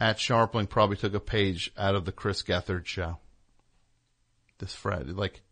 At 0.00 0.18
Scharpling 0.18 0.68
probably 0.68 0.96
took 0.96 1.14
a 1.14 1.20
page 1.20 1.70
out 1.78 1.94
of 1.94 2.06
the 2.06 2.12
Chris 2.12 2.42
Gethard 2.42 2.86
show. 2.86 3.18
This 4.58 4.74
Fred, 4.74 5.16
like 5.16 5.42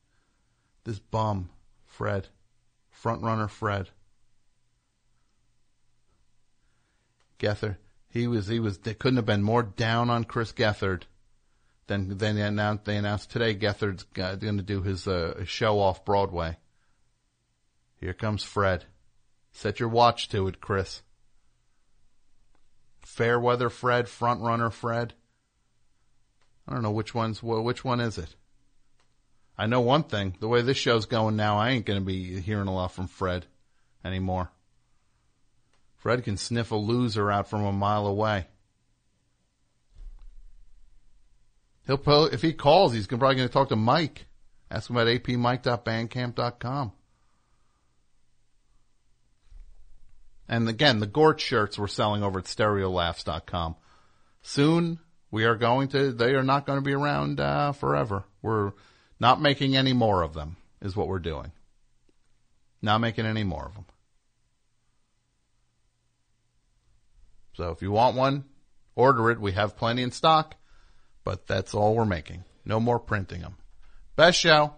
this 0.82 0.98
bum, 0.98 1.50
Fred, 1.86 2.26
front 2.90 3.22
runner 3.22 3.46
Fred. 3.46 3.90
Gethard, 7.38 7.76
he 8.08 8.26
was 8.26 8.48
he 8.48 8.58
was 8.58 8.78
they 8.78 8.94
couldn't 8.94 9.18
have 9.18 9.26
been 9.26 9.44
more 9.44 9.62
down 9.62 10.10
on 10.10 10.24
Chris 10.24 10.52
Gethard 10.52 11.04
than 11.86 12.18
than 12.18 12.34
they 12.34 12.42
announced 12.42 12.86
they 12.86 12.96
announced 12.96 13.30
today 13.30 13.54
Gethard's 13.54 14.02
going 14.02 14.56
to 14.56 14.64
do 14.64 14.82
his 14.82 15.06
uh, 15.06 15.44
show 15.44 15.78
off 15.78 16.04
Broadway. 16.04 16.56
Here 18.00 18.14
comes 18.14 18.42
Fred. 18.42 18.84
Set 19.58 19.80
your 19.80 19.88
watch 19.88 20.28
to 20.28 20.46
it, 20.46 20.60
Chris. 20.60 21.02
Fairweather 23.00 23.68
Fred, 23.68 24.08
Front 24.08 24.40
Runner 24.40 24.70
Fred. 24.70 25.14
I 26.68 26.74
don't 26.74 26.84
know 26.84 26.92
which 26.92 27.12
one's 27.12 27.42
well, 27.42 27.64
which 27.64 27.84
one 27.84 27.98
is 27.98 28.18
it. 28.18 28.36
I 29.58 29.66
know 29.66 29.80
one 29.80 30.04
thing: 30.04 30.36
the 30.38 30.46
way 30.46 30.62
this 30.62 30.76
show's 30.76 31.06
going 31.06 31.34
now, 31.34 31.58
I 31.58 31.70
ain't 31.70 31.86
going 31.86 31.98
to 31.98 32.06
be 32.06 32.40
hearing 32.40 32.68
a 32.68 32.72
lot 32.72 32.92
from 32.92 33.08
Fred 33.08 33.46
anymore. 34.04 34.52
Fred 35.96 36.22
can 36.22 36.36
sniff 36.36 36.70
a 36.70 36.76
loser 36.76 37.28
out 37.28 37.50
from 37.50 37.64
a 37.64 37.72
mile 37.72 38.06
away. 38.06 38.46
He'll 41.84 42.26
if 42.26 42.42
he 42.42 42.52
calls, 42.52 42.92
he's 42.92 43.08
probably 43.08 43.34
going 43.34 43.48
to 43.48 43.52
talk 43.52 43.70
to 43.70 43.76
Mike. 43.76 44.26
Ask 44.70 44.88
him 44.88 44.96
about 44.96 45.08
apmike.bandcamp.com. 45.08 46.92
And 50.48 50.68
again, 50.68 50.98
the 50.98 51.06
Gort 51.06 51.40
shirts 51.40 51.78
we're 51.78 51.88
selling 51.88 52.22
over 52.22 52.38
at 52.38 52.46
stereolaffs.com. 52.46 53.76
Soon 54.42 54.98
we 55.30 55.44
are 55.44 55.56
going 55.56 55.88
to, 55.88 56.12
they 56.12 56.34
are 56.34 56.42
not 56.42 56.66
going 56.66 56.78
to 56.78 56.84
be 56.84 56.94
around 56.94 57.40
uh, 57.40 57.72
forever. 57.72 58.24
We're 58.40 58.72
not 59.20 59.40
making 59.40 59.76
any 59.76 59.92
more 59.92 60.22
of 60.22 60.32
them 60.32 60.56
is 60.80 60.96
what 60.96 61.08
we're 61.08 61.18
doing. 61.18 61.52
Not 62.80 62.98
making 62.98 63.26
any 63.26 63.44
more 63.44 63.66
of 63.66 63.74
them. 63.74 63.84
So 67.54 67.70
if 67.70 67.82
you 67.82 67.90
want 67.90 68.16
one, 68.16 68.44
order 68.94 69.30
it. 69.32 69.40
We 69.40 69.52
have 69.52 69.76
plenty 69.76 70.02
in 70.02 70.12
stock, 70.12 70.54
but 71.24 71.46
that's 71.48 71.74
all 71.74 71.94
we're 71.94 72.04
making. 72.04 72.44
No 72.64 72.78
more 72.78 73.00
printing 73.00 73.40
them. 73.40 73.56
Best 74.14 74.38
show. 74.38 74.74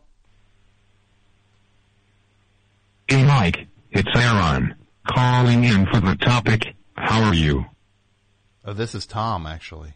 Hey 3.06 3.24
Mike, 3.24 3.66
it's 3.90 4.08
Aaron, 4.14 4.76
calling 5.08 5.64
in 5.64 5.86
for 5.86 6.00
the 6.00 6.16
topic, 6.16 6.74
how 6.94 7.22
are 7.22 7.34
you? 7.34 7.66
Oh, 8.64 8.72
this 8.72 8.94
is 8.94 9.06
Tom, 9.06 9.46
actually. 9.46 9.94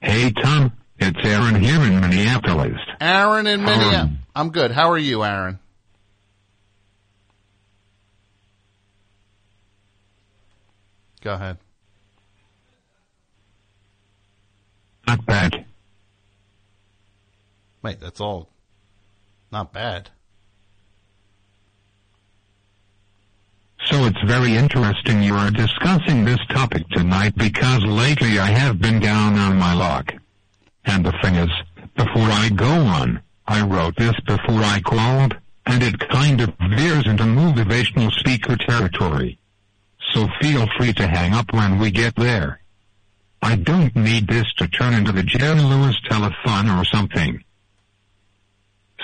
Hey 0.00 0.30
Tom, 0.30 0.72
it's 0.98 1.18
Aaron 1.24 1.56
here 1.56 1.80
in 1.80 2.00
Minneapolis. 2.00 2.78
Aaron 3.00 3.46
in 3.46 3.62
Minneapolis. 3.62 4.18
I'm 4.34 4.50
good. 4.50 4.70
How 4.70 4.90
are 4.90 4.98
you, 4.98 5.24
Aaron? 5.24 5.58
Go 11.22 11.34
ahead. 11.34 11.58
Not 15.06 15.24
bad. 15.26 15.64
Wait, 17.82 18.00
that's 18.00 18.20
all 18.20 18.50
not 19.56 19.72
bad. 19.72 20.10
So 23.86 24.04
it's 24.04 24.20
very 24.26 24.56
interesting 24.56 25.22
you 25.22 25.34
are 25.34 25.50
discussing 25.50 26.24
this 26.24 26.40
topic 26.50 26.88
tonight 26.88 27.36
because 27.36 27.84
lately 27.84 28.38
I 28.38 28.46
have 28.46 28.80
been 28.80 28.98
down 28.98 29.38
on 29.38 29.56
my 29.56 29.74
luck. 29.74 30.12
And 30.84 31.06
the 31.06 31.12
thing 31.22 31.36
is, 31.36 31.50
before 31.94 32.28
I 32.30 32.48
go 32.48 32.68
on, 32.68 33.20
I 33.46 33.64
wrote 33.64 33.94
this 33.96 34.18
before 34.26 34.62
I 34.62 34.80
called, 34.80 35.36
and 35.66 35.82
it 35.84 36.00
kind 36.08 36.40
of 36.40 36.52
veers 36.70 37.06
into 37.06 37.24
motivational 37.24 38.10
speaker 38.12 38.56
territory. 38.56 39.38
So 40.12 40.26
feel 40.40 40.66
free 40.76 40.92
to 40.94 41.06
hang 41.06 41.32
up 41.32 41.52
when 41.52 41.78
we 41.78 41.92
get 41.92 42.16
there. 42.16 42.60
I 43.40 43.54
don't 43.54 43.94
need 43.94 44.26
this 44.26 44.52
to 44.54 44.66
turn 44.66 44.94
into 44.94 45.12
the 45.12 45.22
Jerry 45.22 45.60
Lewis 45.60 45.96
telethon 46.08 46.76
or 46.76 46.84
something. 46.84 47.44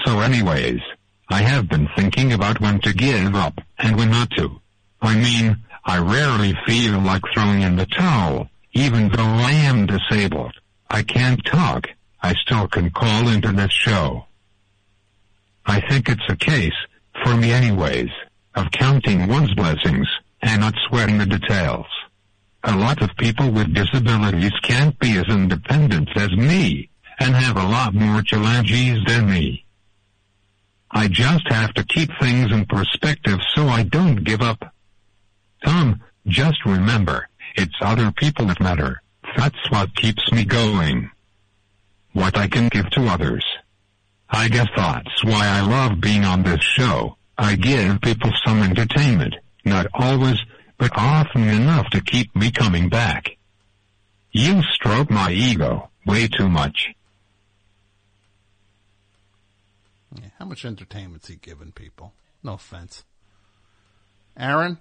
So 0.05 0.21
anyways, 0.21 0.81
I 1.29 1.43
have 1.43 1.69
been 1.69 1.89
thinking 1.95 2.33
about 2.33 2.61
when 2.61 2.81
to 2.81 2.93
give 2.93 3.37
up 3.37 3.61
and 3.79 3.97
when 3.97 4.11
not 4.11 4.31
to. 4.33 4.62
I 5.03 5.17
mean, 5.17 5.57
I 5.85 5.99
rarely 5.99 6.57
feel 6.65 7.01
like 7.01 7.23
throwing 7.35 7.63
in 7.63 7.77
the 7.77 7.87
towel, 7.87 8.49
even 8.73 9.11
though 9.11 9.23
I 9.23 9.51
am 9.53 9.87
disabled. 9.87 10.55
I 10.89 11.03
can't 11.03 11.45
talk. 11.45 11.89
I 12.23 12.35
still 12.35 12.69
can 12.69 12.91
call 12.91 13.29
into 13.29 13.51
this 13.53 13.73
show. 13.73 14.27
I 15.67 15.81
think 15.81 16.09
it's 16.09 16.23
a 16.29 16.37
case, 16.37 16.75
for 17.25 17.37
me 17.37 17.51
anyways, 17.51 18.11
of 18.55 18.71
counting 18.71 19.27
one's 19.27 19.55
blessings 19.55 20.07
and 20.41 20.61
not 20.61 20.75
sweating 20.89 21.19
the 21.19 21.27
details. 21.27 21.87
A 22.65 22.77
lot 22.77 23.03
of 23.03 23.11
people 23.17 23.51
with 23.51 23.75
disabilities 23.75 24.53
can't 24.63 24.97
be 25.01 25.19
as 25.19 25.27
independent 25.29 26.11
as 26.17 26.31
me 26.37 26.91
and 27.19 27.35
have 27.35 27.57
a 27.57 27.67
lot 27.67 27.93
more 27.93 28.23
challenges 28.23 29.01
than 29.07 29.29
me. 29.29 29.65
I 30.93 31.09
just 31.09 31.49
have 31.49 31.75
to 31.75 31.85
keep 31.85 32.11
things 32.21 32.53
in 32.53 32.67
perspective 32.67 33.41
so 33.55 33.67
I 33.67 33.83
don't 33.83 34.23
give 34.23 34.43
up. 34.43 34.73
Tom, 35.65 36.03
just 36.27 36.65
remember, 36.65 37.29
it's 37.57 37.75
other 37.81 38.11
people 38.13 38.47
that 38.47 38.61
matter. 38.61 39.03
That's 39.37 39.71
what 39.71 39.95
keeps 39.97 40.31
me 40.33 40.45
going. 40.45 41.11
What 42.13 42.37
I 42.37 42.49
can 42.49 42.69
give 42.69 42.91
to 42.91 43.07
others. 43.07 43.45
I 44.29 44.49
guess 44.49 44.69
that's 44.77 45.25
why 45.25 45.47
I 45.47 45.61
love 45.61 46.01
being 46.01 46.25
on 46.25 46.43
this 46.43 46.63
show. 46.63 47.17
I 47.39 47.57
give 47.57 48.01
people 48.01 48.31
some 48.45 48.63
entertainment. 48.63 49.35
Not 49.65 49.87
always, 49.95 50.39
but 50.79 50.91
often 50.97 51.49
enough 51.49 51.89
to 51.91 52.01
keep 52.01 52.35
me 52.35 52.51
coming 52.51 52.89
back. 52.89 53.37
You 54.31 54.63
stroke 54.63 55.11
my 55.11 55.31
ego 55.31 55.91
way 56.07 56.27
too 56.29 56.49
much. 56.49 56.89
Yeah, 60.21 60.29
how 60.39 60.47
much 60.47 60.65
entertainment's 60.65 61.29
he 61.29 61.37
giving 61.37 61.73
people? 61.73 62.13
No 62.43 62.55
offense. 62.55 63.05
Aaron, 64.37 64.79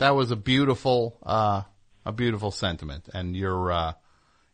that 0.00 0.16
was 0.16 0.30
a 0.30 0.36
beautiful, 0.36 1.18
uh, 1.22 1.62
a 2.04 2.12
beautiful 2.12 2.50
sentiment, 2.50 3.08
and 3.14 3.36
you're, 3.36 3.70
uh, 3.70 3.92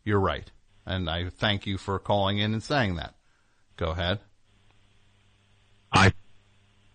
you're 0.05 0.21
right. 0.21 0.51
And 0.85 1.09
I 1.09 1.31
thank 1.31 1.67
you 1.67 1.79
for 1.79 1.99
calling 1.99 2.39
in 2.39 2.53
and 2.53 2.63
saying 2.63 2.97
that. 2.97 3.15
Go 3.77 3.91
ahead. 3.91 4.21
I 5.93 6.13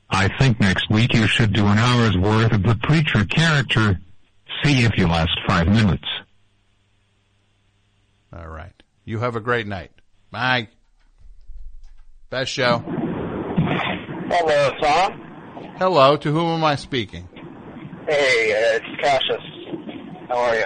I 0.10 0.28
think 0.38 0.60
next 0.60 0.90
week 0.90 1.14
you 1.14 1.26
should 1.28 1.54
do 1.54 1.66
an 1.68 1.78
hour's 1.78 2.18
worth 2.18 2.52
of 2.52 2.64
the 2.64 2.76
preacher 2.84 3.24
character. 3.24 4.00
See 4.64 4.84
if 4.84 4.98
you 4.98 5.08
last 5.08 5.32
five 5.48 5.68
minutes. 5.68 6.08
All 8.34 8.48
right. 8.48 8.74
You 9.06 9.20
have 9.20 9.36
a 9.36 9.40
great 9.40 9.68
night. 9.68 9.92
Bye. 10.30 10.68
Best 12.30 12.52
show. 12.52 12.80
Hello, 14.30 14.72
Tom. 14.82 15.76
Hello. 15.78 16.18
To 16.18 16.32
whom 16.32 16.58
am 16.58 16.64
I 16.64 16.76
speaking? 16.76 17.28
Hey, 18.12 18.52
uh, 18.52 18.76
it's 18.76 18.92
Cassius. 19.02 19.42
How 20.28 20.38
are 20.38 20.56
you? 20.58 20.66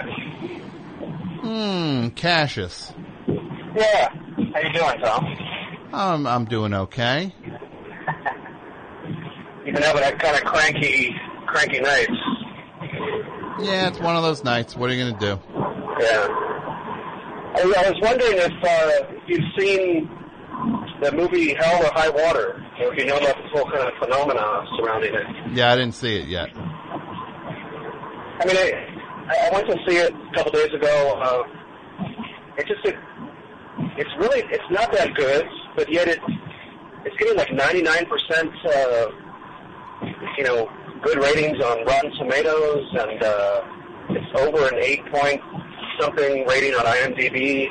Hmm, 1.42 2.08
Cassius. 2.16 2.92
Yeah. 3.28 4.08
How 4.52 4.60
you 4.62 4.72
doing, 4.72 4.98
Tom? 5.00 5.24
Um, 5.92 6.26
I'm 6.26 6.44
doing 6.46 6.74
okay. 6.74 7.32
You've 9.64 9.76
been 9.76 9.84
having 9.84 10.00
that 10.00 10.18
kind 10.18 10.34
of 10.34 10.42
cranky, 10.42 11.14
cranky 11.46 11.78
nights. 11.78 12.10
Yeah, 13.60 13.90
it's 13.90 14.00
one 14.00 14.16
of 14.16 14.24
those 14.24 14.42
nights. 14.42 14.76
What 14.76 14.90
are 14.90 14.94
you 14.94 15.04
going 15.04 15.14
to 15.16 15.20
do? 15.20 15.38
Yeah. 16.00 16.26
I, 17.54 17.60
I 17.60 17.90
was 17.92 18.00
wondering 18.02 18.38
if 18.38 18.52
uh, 18.64 19.02
you've 19.28 19.44
seen 19.56 20.10
the 21.00 21.12
movie 21.12 21.54
Hell 21.54 21.84
or 21.84 21.92
High 21.92 22.10
Water, 22.10 22.60
or 22.80 22.92
if 22.92 22.98
you 22.98 23.06
know 23.06 23.18
about 23.18 23.36
this 23.36 23.46
whole 23.52 23.70
kind 23.70 23.86
of 23.86 23.92
phenomena 24.00 24.64
surrounding 24.76 25.14
it. 25.14 25.26
Yeah, 25.52 25.70
I 25.72 25.76
didn't 25.76 25.94
see 25.94 26.16
it 26.16 26.26
yet. 26.26 26.50
I 28.38 28.46
mean, 28.46 28.56
I, 28.56 29.48
I 29.48 29.50
went 29.52 29.66
to 29.68 29.76
see 29.88 29.96
it 29.96 30.12
a 30.12 30.34
couple 30.34 30.52
days 30.52 30.72
ago. 30.72 31.14
Uh, 31.20 31.42
it 32.58 32.66
just, 32.66 32.84
it, 32.84 32.96
it's 33.96 34.10
really, 34.18 34.42
it's 34.50 34.70
not 34.70 34.92
that 34.92 35.14
good, 35.14 35.46
but 35.74 35.90
yet 35.90 36.08
it, 36.08 36.20
it's 37.04 37.16
getting 37.16 37.36
like 37.36 37.48
99%, 37.48 38.06
uh, 38.66 39.10
you 40.36 40.44
know, 40.44 40.70
good 41.02 41.18
ratings 41.18 41.62
on 41.62 41.84
Rotten 41.84 42.12
Tomatoes, 42.18 42.86
and 42.92 43.22
uh, 43.22 43.62
it's 44.10 44.40
over 44.40 44.68
an 44.68 44.82
eight 44.82 45.04
point 45.12 45.40
something 45.98 46.46
rating 46.46 46.74
on 46.74 46.84
IMDb. 46.84 47.68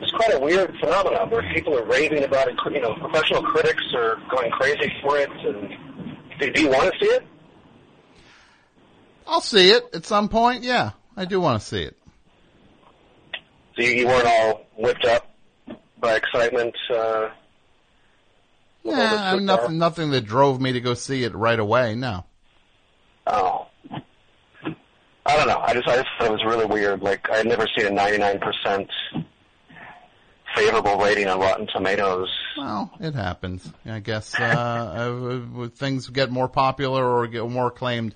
It's 0.00 0.12
quite 0.12 0.34
a 0.34 0.38
weird 0.38 0.74
phenomenon 0.78 1.30
where 1.30 1.42
people 1.54 1.76
are 1.76 1.84
raving 1.84 2.24
about 2.24 2.48
it. 2.48 2.56
You 2.70 2.80
know, 2.80 2.94
professional 2.94 3.42
critics 3.42 3.82
are 3.94 4.16
going 4.30 4.50
crazy 4.52 4.92
for 5.02 5.18
it. 5.18 5.30
And 5.30 5.74
do, 6.38 6.52
do 6.52 6.62
you 6.62 6.68
want 6.68 6.92
to 6.92 7.04
see 7.04 7.10
it? 7.10 7.26
I'll 9.26 9.40
see 9.40 9.70
it 9.70 9.84
at 9.94 10.06
some 10.06 10.28
point. 10.28 10.62
Yeah, 10.62 10.92
I 11.16 11.24
do 11.24 11.40
want 11.40 11.60
to 11.60 11.66
see 11.66 11.82
it. 11.82 11.96
So 13.76 13.82
you, 13.82 14.06
weren't 14.06 14.26
all 14.26 14.66
whipped 14.78 15.04
up 15.04 15.34
by 15.98 16.16
excitement. 16.16 16.74
Uh, 16.90 17.28
Yeah, 18.84 19.18
I 19.20 19.34
mean, 19.36 19.44
nothing, 19.44 19.78
nothing 19.78 20.10
that 20.12 20.22
drove 20.22 20.60
me 20.60 20.72
to 20.72 20.80
go 20.80 20.94
see 20.94 21.24
it 21.24 21.34
right 21.34 21.58
away. 21.58 21.94
No. 21.94 22.24
Oh. 23.26 23.66
I 25.26 25.36
don't 25.36 25.48
know. 25.48 25.58
I 25.58 25.74
just 25.74 25.88
I 25.88 25.96
just 25.96 26.08
thought 26.18 26.28
it 26.28 26.32
was 26.32 26.44
really 26.44 26.66
weird. 26.66 27.02
Like 27.02 27.28
I 27.28 27.38
had 27.38 27.46
never 27.46 27.66
seen 27.76 27.86
a 27.86 27.90
99% 27.90 28.88
favorable 30.54 30.98
rating 30.98 31.26
on 31.26 31.40
Rotten 31.40 31.66
Tomatoes. 31.66 32.28
Well, 32.56 32.92
it 33.00 33.14
happens. 33.14 33.68
I 33.84 33.98
guess 33.98 34.38
uh, 34.38 34.44
uh, 35.58 35.68
things 35.68 36.08
get 36.08 36.30
more 36.30 36.48
popular 36.48 37.04
or 37.04 37.26
get 37.26 37.48
more 37.48 37.66
acclaimed 37.66 38.14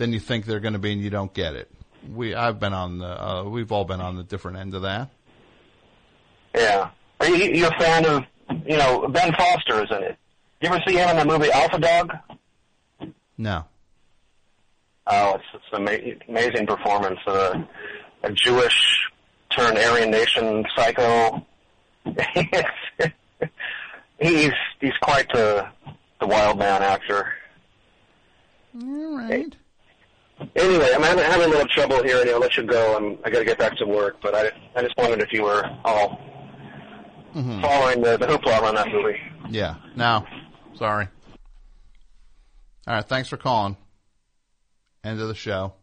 than 0.00 0.12
you 0.14 0.18
think 0.18 0.46
they're 0.46 0.60
going 0.60 0.72
to 0.72 0.78
be, 0.78 0.92
and 0.92 1.02
you 1.02 1.10
don't 1.10 1.32
get 1.34 1.54
it. 1.54 1.70
we 2.10 2.34
I've 2.34 2.58
been 2.58 2.72
on 2.72 2.98
the 2.98 3.06
uh, 3.06 3.44
we've 3.44 3.70
all 3.70 3.84
been 3.84 4.00
on 4.00 4.16
the 4.16 4.24
different 4.24 4.56
end 4.56 4.74
of 4.74 4.80
that. 4.82 5.10
Yeah. 6.54 6.88
Are 7.20 7.28
you, 7.28 7.52
you 7.52 7.66
a 7.66 7.70
fan 7.78 8.06
of, 8.06 8.24
you 8.66 8.78
know, 8.78 9.06
Ben 9.08 9.30
Foster 9.34 9.84
is 9.84 9.90
in 9.90 10.02
it? 10.02 10.16
You 10.62 10.70
ever 10.70 10.80
see 10.88 10.96
him 10.96 11.10
in 11.10 11.16
the 11.18 11.24
movie 11.26 11.52
Alpha 11.52 11.78
Dog? 11.78 12.12
No. 13.36 13.66
Oh, 15.06 15.34
it's, 15.34 15.44
it's 15.52 15.64
an 15.72 15.86
ama- 15.86 16.16
amazing 16.28 16.66
performance. 16.66 17.20
Uh, 17.26 17.62
a 18.22 18.32
Jewish 18.32 19.06
turned 19.50 19.76
Aryan 19.76 20.10
Nation 20.10 20.64
psycho. 20.74 21.44
he's 24.18 24.52
he's 24.80 24.96
quite 25.02 25.30
the 25.34 25.66
the 26.20 26.26
wild 26.26 26.58
man 26.58 26.82
actor. 26.82 27.34
All 28.82 29.16
right. 29.18 29.54
Anyway, 30.56 30.90
I'm 30.94 31.02
having, 31.02 31.24
having 31.24 31.46
a 31.48 31.50
little 31.50 31.66
trouble 31.68 32.02
here, 32.02 32.20
and 32.20 32.30
I'll 32.30 32.40
let 32.40 32.56
you 32.56 32.64
go. 32.64 32.96
I'm 32.96 33.18
I 33.24 33.30
got 33.30 33.40
to 33.40 33.44
get 33.44 33.58
back 33.58 33.76
to 33.78 33.86
work, 33.86 34.16
but 34.22 34.34
I 34.34 34.50
I 34.74 34.82
just 34.82 34.96
wondered 34.96 35.20
if 35.20 35.32
you 35.32 35.42
were 35.44 35.64
all 35.84 36.18
Mhm. 37.34 37.60
following 37.62 38.02
the, 38.02 38.16
the 38.16 38.26
hoopla 38.26 38.62
on 38.62 38.74
that 38.74 38.88
movie. 38.88 39.18
Yeah. 39.50 39.76
No. 39.96 40.26
Sorry. 40.76 41.06
All 42.86 42.94
right. 42.94 43.04
Thanks 43.08 43.28
for 43.28 43.36
calling. 43.36 43.76
End 45.04 45.20
of 45.20 45.28
the 45.28 45.34
show. 45.34 45.74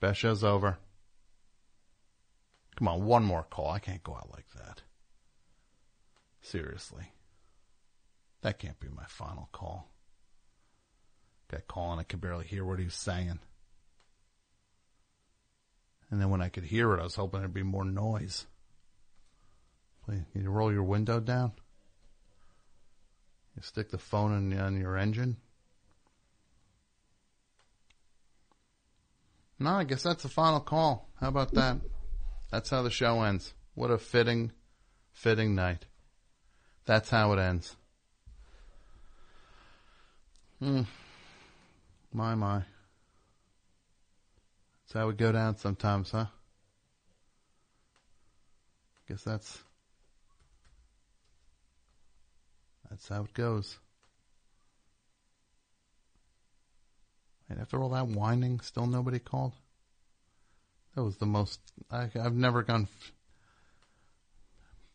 Best 0.00 0.20
show's 0.20 0.42
over. 0.42 0.78
Come 2.76 2.88
on, 2.88 3.04
one 3.04 3.24
more 3.24 3.42
call. 3.42 3.70
I 3.70 3.78
can't 3.78 4.02
go 4.02 4.14
out 4.14 4.30
like 4.32 4.46
that. 4.56 4.82
Seriously. 6.40 7.12
That 8.42 8.58
can't 8.58 8.80
be 8.80 8.88
my 8.88 9.04
final 9.06 9.48
call. 9.52 9.90
Guy 11.50 11.62
calling, 11.66 11.98
I 11.98 12.04
could 12.04 12.20
barely 12.20 12.46
hear 12.46 12.64
what 12.64 12.78
he 12.78 12.84
was 12.84 12.94
saying. 12.94 13.40
And 16.10 16.20
then 16.20 16.30
when 16.30 16.42
I 16.42 16.48
could 16.48 16.64
hear 16.64 16.94
it, 16.94 17.00
I 17.00 17.04
was 17.04 17.14
hoping 17.14 17.40
there'd 17.40 17.52
be 17.52 17.62
more 17.62 17.84
noise. 17.84 18.46
Please, 20.04 20.22
can 20.32 20.42
you 20.42 20.50
roll 20.50 20.72
your 20.72 20.82
window 20.82 21.20
down? 21.20 21.52
You 23.56 23.62
stick 23.62 23.90
the 23.90 23.98
phone 23.98 24.52
in, 24.52 24.58
on 24.58 24.80
your 24.80 24.96
engine? 24.96 25.36
No, 29.58 29.70
I 29.70 29.84
guess 29.84 30.02
that's 30.02 30.22
the 30.22 30.28
final 30.28 30.60
call. 30.60 31.10
How 31.20 31.28
about 31.28 31.52
that? 31.52 31.76
That's 32.50 32.70
how 32.70 32.82
the 32.82 32.90
show 32.90 33.22
ends. 33.22 33.52
What 33.74 33.90
a 33.90 33.98
fitting, 33.98 34.52
fitting 35.12 35.54
night. 35.54 35.84
That's 36.86 37.10
how 37.10 37.32
it 37.34 37.38
ends. 37.38 37.76
Hmm. 40.60 40.82
My, 42.12 42.34
my. 42.34 42.62
That's 44.84 44.92
how 44.94 45.06
we 45.08 45.14
go 45.14 45.32
down 45.32 45.56
sometimes, 45.56 46.10
huh? 46.10 46.26
Guess 49.08 49.24
that's 49.24 49.62
that's 52.88 53.08
how 53.08 53.22
it 53.24 53.32
goes. 53.34 53.78
And 57.48 57.58
after 57.60 57.82
all 57.82 57.88
that 57.90 58.08
whining, 58.08 58.60
still 58.60 58.86
nobody 58.86 59.18
called. 59.18 59.54
That 60.94 61.02
was 61.02 61.16
the 61.16 61.26
most. 61.26 61.60
I, 61.90 62.08
I've 62.14 62.34
never 62.34 62.62
gone. 62.62 62.88
f- 62.90 63.12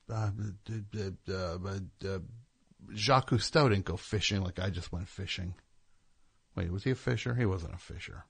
Uh, 0.08 0.30
uh, 1.30 1.58
uh, 2.06 2.20
Jacques 2.94 3.30
Cousteau 3.30 3.70
didn't 3.70 3.86
go 3.86 3.98
fishing 3.98 4.42
like 4.42 4.60
I 4.60 4.70
just 4.70 4.92
went 4.92 5.08
fishing. 5.08 5.56
Wait, 6.56 6.72
was 6.72 6.84
he 6.84 6.92
a 6.92 6.96
fisher? 6.96 7.36
He 7.36 7.46
wasn't 7.46 7.74
a 7.74 7.78
fisher. 7.78 8.26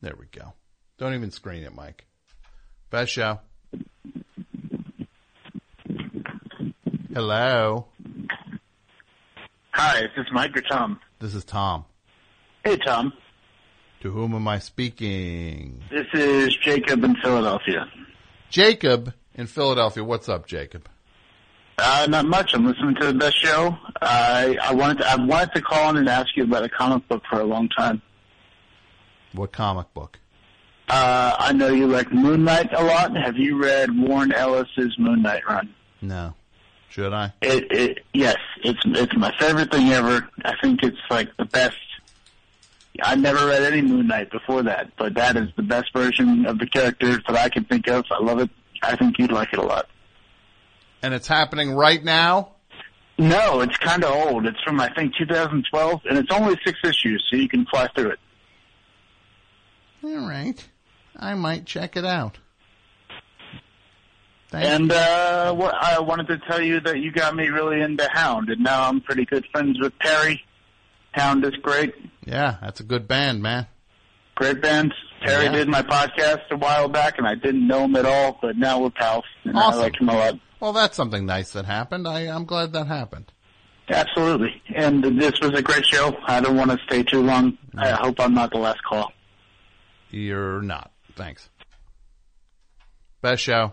There 0.00 0.14
we 0.18 0.26
go. 0.26 0.52
Don't 0.98 1.14
even 1.14 1.30
screen 1.30 1.62
it, 1.64 1.74
Mike. 1.74 2.06
Best 2.90 3.12
show. 3.12 3.40
Hello. 7.12 7.86
Hi, 9.72 10.00
this 10.00 10.10
is 10.10 10.16
this 10.16 10.26
Mike 10.32 10.56
or 10.56 10.62
Tom? 10.62 11.00
This 11.18 11.34
is 11.34 11.44
Tom. 11.44 11.84
Hey, 12.64 12.76
Tom. 12.76 13.12
To 14.00 14.10
whom 14.10 14.34
am 14.34 14.46
I 14.48 14.58
speaking? 14.58 15.82
This 15.90 16.06
is 16.14 16.54
Jacob 16.56 17.04
in 17.04 17.16
Philadelphia. 17.16 17.86
Jacob 18.50 19.12
in 19.36 19.46
Philadelphia. 19.46 20.02
What's 20.02 20.28
up, 20.28 20.46
Jacob? 20.46 20.88
Uh, 21.78 22.06
not 22.08 22.24
much. 22.24 22.54
I'm 22.54 22.66
listening 22.66 22.94
to 22.96 23.06
the 23.06 23.14
best 23.14 23.38
show. 23.40 23.76
I 24.00 24.56
I 24.62 24.74
wanted 24.74 24.98
to, 24.98 25.10
I 25.10 25.16
wanted 25.16 25.54
to 25.54 25.60
call 25.60 25.90
in 25.90 25.98
and 25.98 26.08
ask 26.08 26.34
you 26.34 26.44
about 26.44 26.64
a 26.64 26.68
comic 26.70 27.06
book 27.06 27.22
for 27.28 27.40
a 27.40 27.44
long 27.44 27.68
time. 27.68 28.00
What 29.32 29.52
comic 29.52 29.92
book? 29.92 30.18
Uh, 30.88 31.36
I 31.38 31.52
know 31.52 31.68
you 31.68 31.86
like 31.86 32.12
Moon 32.12 32.44
Knight 32.44 32.72
a 32.72 32.82
lot. 32.82 33.14
Have 33.16 33.36
you 33.36 33.60
read 33.62 33.90
Warren 33.94 34.32
Ellis's 34.32 34.96
Moon 34.98 35.20
Knight 35.20 35.46
run? 35.46 35.74
No. 36.00 36.34
Should 36.88 37.12
I? 37.12 37.32
It, 37.42 37.70
it 37.70 37.98
yes, 38.14 38.36
it's 38.64 38.80
it's 38.86 39.14
my 39.14 39.36
favorite 39.38 39.70
thing 39.70 39.90
ever. 39.90 40.26
I 40.46 40.54
think 40.62 40.82
it's 40.82 40.96
like 41.10 41.28
the 41.36 41.44
best. 41.44 41.76
I 43.02 43.16
never 43.16 43.46
read 43.46 43.62
any 43.62 43.82
Moon 43.82 44.06
Knight 44.06 44.30
before 44.30 44.62
that, 44.62 44.96
but 44.96 45.12
that 45.14 45.36
is 45.36 45.50
the 45.56 45.62
best 45.62 45.92
version 45.92 46.46
of 46.46 46.58
the 46.58 46.66
character 46.66 47.20
that 47.28 47.36
I 47.36 47.50
can 47.50 47.64
think 47.64 47.86
of. 47.88 48.06
I 48.10 48.22
love 48.22 48.38
it. 48.38 48.48
I 48.82 48.96
think 48.96 49.18
you'd 49.18 49.32
like 49.32 49.52
it 49.52 49.58
a 49.58 49.62
lot. 49.62 49.88
And 51.02 51.14
it's 51.14 51.28
happening 51.28 51.72
right 51.72 52.02
now? 52.02 52.52
No, 53.18 53.60
it's 53.60 53.76
kind 53.78 54.04
of 54.04 54.10
old. 54.10 54.46
It's 54.46 54.60
from 54.62 54.80
I 54.80 54.92
think 54.92 55.14
2012, 55.16 56.00
and 56.08 56.18
it's 56.18 56.30
only 56.32 56.58
six 56.64 56.78
issues, 56.84 57.26
so 57.30 57.36
you 57.36 57.48
can 57.48 57.64
fly 57.66 57.88
through 57.94 58.10
it. 58.10 58.18
All 60.04 60.28
right. 60.28 60.62
I 61.16 61.34
might 61.34 61.64
check 61.64 61.96
it 61.96 62.04
out. 62.04 62.38
and 64.52 64.92
uh, 64.92 65.54
what 65.54 65.74
I 65.74 65.98
wanted 66.00 66.28
to 66.28 66.38
tell 66.38 66.60
you 66.60 66.80
that 66.80 66.98
you 67.00 67.10
got 67.10 67.34
me 67.34 67.48
really 67.48 67.80
into 67.80 68.08
Hound, 68.12 68.50
and 68.50 68.62
now 68.62 68.88
I'm 68.88 69.00
pretty 69.00 69.24
good 69.24 69.46
friends 69.50 69.78
with 69.80 69.98
Perry. 69.98 70.44
Hound 71.12 71.44
is 71.46 71.54
great, 71.62 71.94
Yeah, 72.26 72.56
that's 72.60 72.80
a 72.80 72.82
good 72.82 73.08
band, 73.08 73.42
man. 73.42 73.66
Great 74.36 74.60
band. 74.62 74.94
Terry 75.24 75.46
Yeah. 75.46 75.52
did 75.52 75.68
my 75.68 75.82
podcast 75.82 76.42
a 76.50 76.56
while 76.56 76.88
back, 76.88 77.18
and 77.18 77.26
I 77.26 77.34
didn't 77.34 77.66
know 77.66 77.84
him 77.84 77.96
at 77.96 78.04
all, 78.06 78.38
but 78.40 78.56
now 78.56 78.78
we're 78.80 78.90
pals, 78.90 79.24
and 79.44 79.56
Awesome. 79.56 79.80
I 79.80 79.82
like 79.82 80.00
him 80.00 80.08
a 80.08 80.14
lot. 80.16 80.34
Well, 80.60 80.72
that's 80.72 80.96
something 80.96 81.26
nice 81.26 81.50
that 81.52 81.64
happened. 81.66 82.06
I, 82.06 82.20
I'm 82.28 82.44
glad 82.44 82.72
that 82.74 82.86
happened. 82.86 83.32
Absolutely. 83.88 84.62
And 84.74 85.02
this 85.20 85.32
was 85.40 85.50
a 85.52 85.62
great 85.62 85.86
show. 85.86 86.16
I 86.26 86.40
don't 86.40 86.56
want 86.56 86.70
to 86.70 86.78
stay 86.86 87.02
too 87.02 87.22
long. 87.22 87.56
I 87.76 87.90
hope 87.90 88.18
I'm 88.20 88.34
not 88.34 88.50
the 88.52 88.58
last 88.58 88.82
call. 88.82 89.12
You're 90.10 90.62
not. 90.62 90.90
Thanks. 91.14 91.48
Best 93.22 93.42
show. 93.42 93.72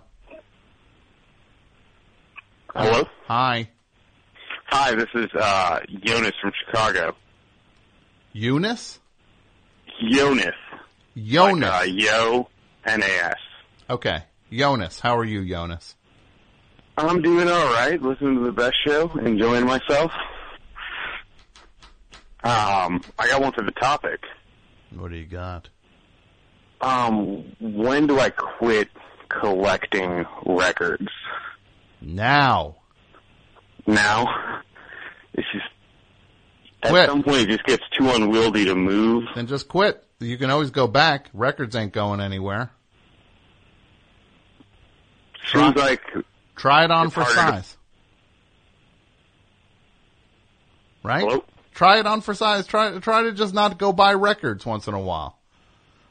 Hello? 2.75 3.03
Hi. 3.27 3.69
Hi, 4.67 4.95
this 4.95 5.09
is 5.13 5.27
uh, 5.39 5.79
Jonas 6.03 6.31
from 6.41 6.51
Chicago. 6.65 7.15
Eunice? 8.33 8.99
Jonas. 10.11 10.55
Jonas. 11.15 11.69
Like, 11.69 11.89
uh, 11.89 11.93
Yo, 11.93 12.49
N-A-S. 12.85 13.37
Okay. 13.89 14.23
Jonas. 14.51 14.99
How 14.99 15.17
are 15.17 15.25
you, 15.25 15.45
Jonas? 15.45 15.95
I'm 16.97 17.21
doing 17.21 17.47
all 17.47 17.73
right. 17.73 18.01
Listening 18.01 18.35
to 18.35 18.45
the 18.45 18.51
best 18.51 18.75
show, 18.85 19.11
enjoying 19.17 19.65
myself. 19.65 20.11
Um, 22.43 23.01
I 23.17 23.27
got 23.27 23.41
one 23.41 23.53
for 23.53 23.63
the 23.63 23.71
topic. 23.71 24.21
What 24.95 25.11
do 25.11 25.17
you 25.17 25.25
got? 25.25 25.69
Um, 26.81 27.55
when 27.59 28.07
do 28.07 28.19
I 28.19 28.29
quit 28.29 28.89
collecting 29.29 30.25
records? 30.45 31.07
Now. 32.01 32.75
Now? 33.87 34.61
It's 35.33 35.47
just 35.51 35.65
at 36.83 36.89
Quit. 36.89 37.07
some 37.09 37.23
point 37.23 37.41
it 37.41 37.47
just 37.47 37.63
gets 37.65 37.83
too 37.97 38.09
unwieldy 38.09 38.65
to 38.65 38.75
move. 38.75 39.25
Then 39.35 39.47
just 39.47 39.67
quit. 39.67 40.03
You 40.19 40.37
can 40.37 40.49
always 40.49 40.71
go 40.71 40.87
back. 40.87 41.29
Records 41.33 41.75
ain't 41.75 41.93
going 41.93 42.19
anywhere. 42.21 42.71
Seems 45.51 45.75
like 45.75 46.01
Try 46.55 46.83
it 46.85 46.91
on 46.91 47.09
for 47.09 47.21
harder 47.23 47.35
to- 47.35 47.63
size. 47.63 47.77
Right? 51.03 51.41
Try 51.73 51.99
it 51.99 52.05
on 52.07 52.21
for 52.21 52.33
size. 52.33 52.65
Try 52.67 52.97
try 52.99 53.23
to 53.23 53.33
just 53.33 53.53
not 53.53 53.77
go 53.77 53.91
buy 53.91 54.13
records 54.13 54.65
once 54.65 54.87
in 54.87 54.93
a 54.93 54.99
while. 54.99 55.37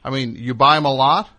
I 0.03 0.09
mean, 0.11 0.35
you 0.35 0.53
buy 0.53 0.75
them 0.75 0.85
a 0.85 0.93
lot. 0.93 1.29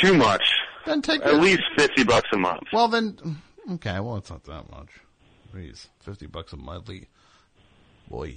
too 0.00 0.14
much. 0.14 0.42
Then 0.84 1.00
take 1.02 1.22
At 1.22 1.36
least 1.40 1.62
fifty 1.76 2.04
bucks 2.04 2.28
a 2.32 2.36
month. 2.38 2.62
Well, 2.72 2.88
then, 2.88 3.40
okay. 3.72 4.00
Well, 4.00 4.16
it's 4.16 4.30
not 4.30 4.44
that 4.44 4.70
much. 4.70 4.88
Jeez, 5.54 5.86
fifty 6.00 6.26
bucks 6.26 6.52
a 6.52 6.56
monthly. 6.56 7.08
Boy, 8.08 8.36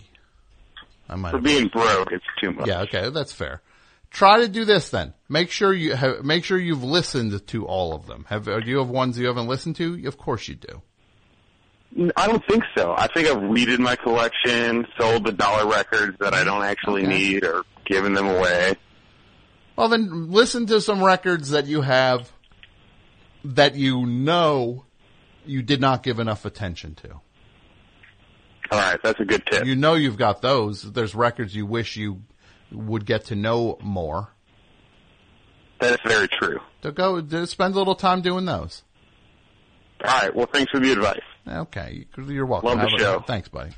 I 1.10 1.16
might 1.16 1.32
For 1.32 1.40
being 1.40 1.68
broke, 1.68 2.12
it's 2.12 2.26
too 2.42 2.52
much. 2.52 2.68
Yeah, 2.68 2.82
okay, 2.82 3.10
that's 3.10 3.34
fair. 3.34 3.62
Try 4.10 4.42
to 4.42 4.48
do 4.50 4.66
this 4.66 4.90
then. 4.90 5.14
Make 5.30 5.52
sure 5.52 5.74
you 5.74 5.96
have, 5.96 6.24
make 6.26 6.44
sure 6.44 6.58
you've 6.58 6.84
listened 6.84 7.48
to 7.48 7.66
all 7.66 7.94
of 7.94 8.08
them. 8.08 8.26
Have 8.28 8.48
uh, 8.48 8.60
do 8.60 8.70
you 8.70 8.80
have 8.80 8.90
ones 8.90 9.18
you 9.18 9.28
haven't 9.28 9.48
listened 9.48 9.78
to? 9.78 10.06
Of 10.06 10.18
course 10.18 10.48
you 10.50 10.56
do. 10.56 10.82
I 12.16 12.28
don't 12.28 12.46
think 12.48 12.64
so. 12.78 12.94
I 12.98 13.08
think 13.08 13.28
I've 13.28 13.38
redid 13.38 13.80
my 13.80 13.96
collection, 13.98 14.88
sold 15.00 15.26
the 15.26 15.32
dollar 15.34 15.70
records 15.70 16.18
that 16.20 16.34
I 16.34 16.44
don't 16.44 16.64
actually 16.64 17.04
Okay. 17.04 17.18
need, 17.18 17.46
or 17.46 17.64
given 17.86 18.14
them 18.14 18.28
away. 18.28 18.76
Well, 19.76 19.90
then 19.90 20.32
listen 20.32 20.66
to 20.68 20.80
some 20.80 21.04
records 21.04 21.50
that 21.50 21.66
you 21.66 21.82
have 21.82 22.32
that 23.44 23.76
you 23.76 24.06
know 24.06 24.86
you 25.46 25.62
did 25.62 25.82
not 25.82 26.04
give 26.04 26.20
enough 26.20 26.46
attention 26.46 26.96
to. 26.96 27.20
All 28.72 28.80
right, 28.80 29.00
that's 29.04 29.20
a 29.20 29.26
good 29.26 29.44
tip. 29.52 29.66
You 29.66 29.76
know 29.76 29.96
you've 29.96 30.18
got 30.18 30.42
those. 30.42 30.82
There's 30.94 31.14
records 31.14 31.54
you 31.56 31.66
wish 31.66 31.98
you 31.98 32.22
would 32.72 33.06
get 33.06 33.26
to 33.26 33.36
know 33.36 33.78
more. 33.82 34.30
That 35.80 35.94
is 35.94 36.00
very 36.06 36.28
true. 36.30 36.60
So 36.84 36.92
go 36.92 37.20
to 37.22 37.48
spend 37.48 37.74
a 37.76 37.78
little 37.78 37.96
time 37.96 38.22
doing 38.22 38.46
those. 38.46 38.84
All 40.06 40.12
right, 40.20 40.34
well, 40.36 40.48
thanks 40.52 40.72
for 40.72 40.80
the 40.80 40.92
advice. 40.94 41.20
Okay, 41.48 42.06
you're 42.18 42.46
welcome. 42.46 42.70
Love 42.70 42.78
the 42.78 42.84
Have 42.90 42.94
a- 42.94 43.00
show. 43.00 43.20
Thanks, 43.28 43.50
buddy. 43.50 43.72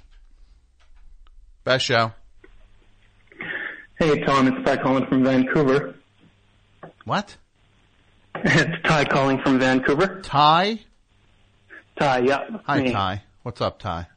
Best 1.64 1.86
show. 1.86 2.12
Hey, 3.98 4.20
Tom, 4.24 4.48
it's 4.48 4.66
Ty 4.66 4.78
calling 4.78 5.06
from 5.08 5.24
Vancouver. 5.24 5.96
What? 7.06 7.36
it's 8.36 8.82
Ty 8.88 9.06
calling 9.06 9.40
from 9.42 9.60
Vancouver. 9.60 10.22
Ty? 10.22 10.80
Ty, 11.98 12.20
yeah. 12.20 12.44
Hi, 12.66 12.82
me. 12.82 12.92
Ty. 12.92 13.24
What's 13.44 13.62
up, 13.62 13.80
Ty? 13.80 14.08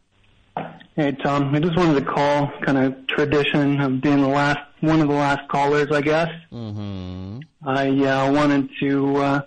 Hey, 0.97 1.12
Tom, 1.12 1.55
I 1.55 1.60
just 1.60 1.76
wanted 1.76 2.00
to 2.00 2.10
call, 2.10 2.50
kind 2.62 2.78
of 2.78 3.07
tradition 3.07 3.83
of 3.83 4.00
being 4.00 4.23
the 4.23 4.28
last, 4.28 4.60
one 4.81 5.02
of 5.02 5.08
the 5.08 5.15
last 5.15 5.47
callers, 5.50 5.92
I 5.92 6.00
guess. 6.00 6.31
Mm-hmm. 6.50 7.41
I 7.66 7.89
uh, 7.91 8.33
wanted 8.33 8.70
to 8.81 9.16
uh, 9.18 9.41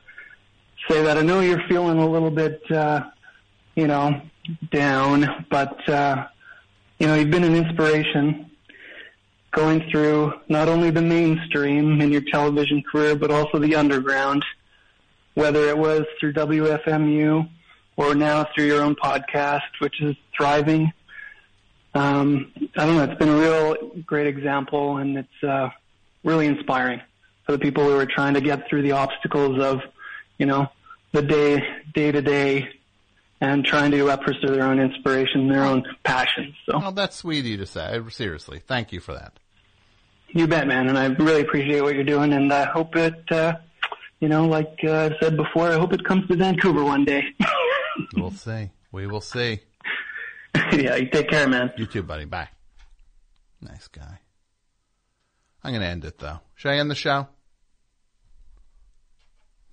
say 0.88 1.02
that 1.02 1.18
I 1.18 1.24
know 1.24 1.40
you're 1.40 1.68
feeling 1.68 1.98
a 1.98 2.08
little 2.08 2.30
bit, 2.30 2.62
uh, 2.70 3.02
you 3.76 3.88
know, 3.88 4.22
down, 4.70 5.48
but 5.50 5.90
uh, 5.90 6.28
you 7.00 7.08
know 7.08 7.16
you've 7.16 7.32
been 7.32 7.44
an 7.44 7.56
inspiration 7.56 8.52
going 9.50 9.90
through 9.90 10.34
not 10.50 10.68
only 10.68 10.92
the 10.92 11.02
mainstream 11.02 12.00
in 12.00 12.12
your 12.12 12.22
television 12.32 12.84
career, 12.84 13.16
but 13.16 13.32
also 13.32 13.58
the 13.58 13.76
underground. 13.76 14.46
Whether 15.34 15.68
it 15.70 15.78
was 15.80 16.06
through 16.20 16.34
WFMU 16.34 17.50
or 17.98 18.14
now 18.14 18.46
through 18.54 18.66
your 18.66 18.84
own 18.84 18.96
podcast, 18.96 19.62
which 19.80 20.00
is 20.00 20.16
thriving. 20.38 20.94
Um, 21.94 22.52
I 22.78 22.86
don't 22.86 22.98
know. 22.98 23.04
It's 23.04 23.18
been 23.20 23.30
a 23.30 23.38
real 23.38 23.76
great 24.06 24.28
example, 24.28 24.98
and 24.98 25.18
it's 25.18 25.44
uh, 25.44 25.70
really 26.24 26.46
inspiring 26.46 27.02
for 27.46 27.54
the 27.54 27.60
people 27.60 27.84
who 27.84 27.98
are 27.98 28.06
trying 28.06 28.36
to 28.36 28.42
get 28.42 28.68
through 28.70 28.84
the 28.84 28.92
obstacles 28.92 29.60
of, 29.62 29.82
you 30.38 30.46
know, 30.46 30.68
the 31.12 31.22
day, 31.22 31.64
day 31.94 32.12
to 32.12 32.22
day, 32.22 32.70
and 33.42 33.66
trying 33.66 33.90
to 33.92 34.10
uh, 34.10 34.18
pursue 34.18 34.48
their 34.48 34.64
own 34.66 34.80
inspiration, 34.80 35.48
their 35.48 35.64
own 35.64 35.84
passion. 36.04 36.54
So 36.66 36.74
Oh, 36.84 36.92
that's 36.92 37.16
sweet 37.16 37.40
of 37.40 37.46
you 37.48 37.58
to 37.58 37.66
say. 37.66 38.00
Seriously, 38.10 38.62
thank 38.68 38.92
you 38.92 39.00
for 39.00 39.14
that. 39.14 39.34
you 40.30 40.46
bet, 40.46 40.68
man, 40.68 40.90
and 40.90 40.98
I 40.98 41.06
really 41.06 41.42
appreciate 41.42 41.82
what 41.82 41.96
you're 41.96 42.04
doing, 42.04 42.34
and 42.34 42.54
I 42.54 42.66
hope 42.66 42.96
it, 42.96 43.32
uh, 43.32 43.54
you 44.20 44.28
know, 44.30 44.46
like 44.46 44.78
uh, 44.84 45.10
I 45.12 45.20
said 45.20 45.38
before, 45.38 45.70
I 45.70 45.76
hope 45.80 45.94
it 45.94 46.04
comes 46.04 46.28
to 46.28 46.36
Vancouver 46.36 46.84
one 46.84 47.06
day. 47.06 47.24
We'll 48.16 48.32
see. 48.32 48.70
We 48.94 49.08
will 49.08 49.20
see. 49.20 49.60
yeah, 50.74 50.96
you 50.96 51.10
take 51.10 51.30
care, 51.30 51.48
man. 51.48 51.72
You 51.78 51.86
too, 51.86 52.04
buddy. 52.04 52.26
Bye. 52.26 52.50
Nice 53.62 53.88
guy. 53.88 54.20
I'm 55.64 55.72
going 55.72 55.82
to 55.82 55.88
end 55.88 56.06
it 56.06 56.18
though. 56.18 56.40
Should 56.56 56.72
I 56.72 56.78
end 56.78 56.90
the 56.90 56.96
show? 56.96 57.28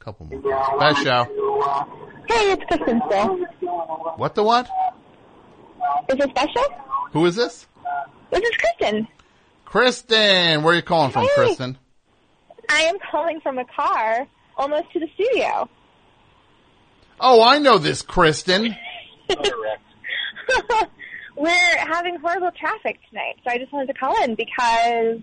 Couple 0.01 0.27
more. 0.27 0.41
calls. 0.43 0.81
Best 0.81 1.03
show. 1.05 1.25
Hey, 2.29 2.53
it's 2.53 2.63
Kristen 2.65 3.01
still. 3.07 3.39
What 4.17 4.35
the 4.35 4.43
what? 4.43 4.67
Is 6.09 6.17
it 6.19 6.31
special? 6.31 6.65
Who 7.13 7.27
is 7.27 7.37
this? 7.37 7.67
This 8.31 8.41
is 8.43 8.57
Kristen. 8.57 9.09
Kristen. 9.65 10.63
Where 10.63 10.73
are 10.73 10.77
you 10.77 10.83
calling 10.83 11.11
from, 11.13 11.23
Hey. 11.23 11.31
Kristen? 11.35 11.79
I 12.69 12.83
am 12.83 12.97
calling 13.11 13.41
from 13.41 13.59
a 13.59 13.65
car 13.65 14.27
almost 14.57 14.93
to 14.93 15.01
the 15.01 15.07
studio. 15.15 15.69
Oh, 17.21 17.43
I 17.43 17.59
know 17.59 17.79
this, 17.79 18.03
Kristen. 18.03 18.77
We're 21.37 21.77
having 21.79 22.17
horrible 22.19 22.51
traffic 22.59 22.99
tonight, 23.11 23.37
so 23.45 23.51
I 23.51 23.59
just 23.59 23.73
wanted 23.73 23.89
to 23.89 23.95
call 23.95 24.23
in 24.25 24.35
because 24.35 25.21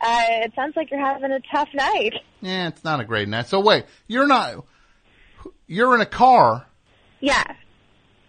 uh, 0.00 0.22
it 0.44 0.52
sounds 0.54 0.76
like 0.76 0.90
you're 0.90 1.04
having 1.04 1.32
a 1.32 1.40
tough 1.52 1.68
night. 1.74 2.14
Yeah, 2.40 2.68
it's 2.68 2.84
not 2.84 3.00
a 3.00 3.04
great 3.04 3.28
night. 3.28 3.48
So 3.48 3.60
wait, 3.60 3.84
you're 4.06 4.26
not. 4.28 4.64
You're 5.66 5.94
in 5.94 6.00
a 6.00 6.06
car. 6.06 6.66
Yeah, 7.20 7.44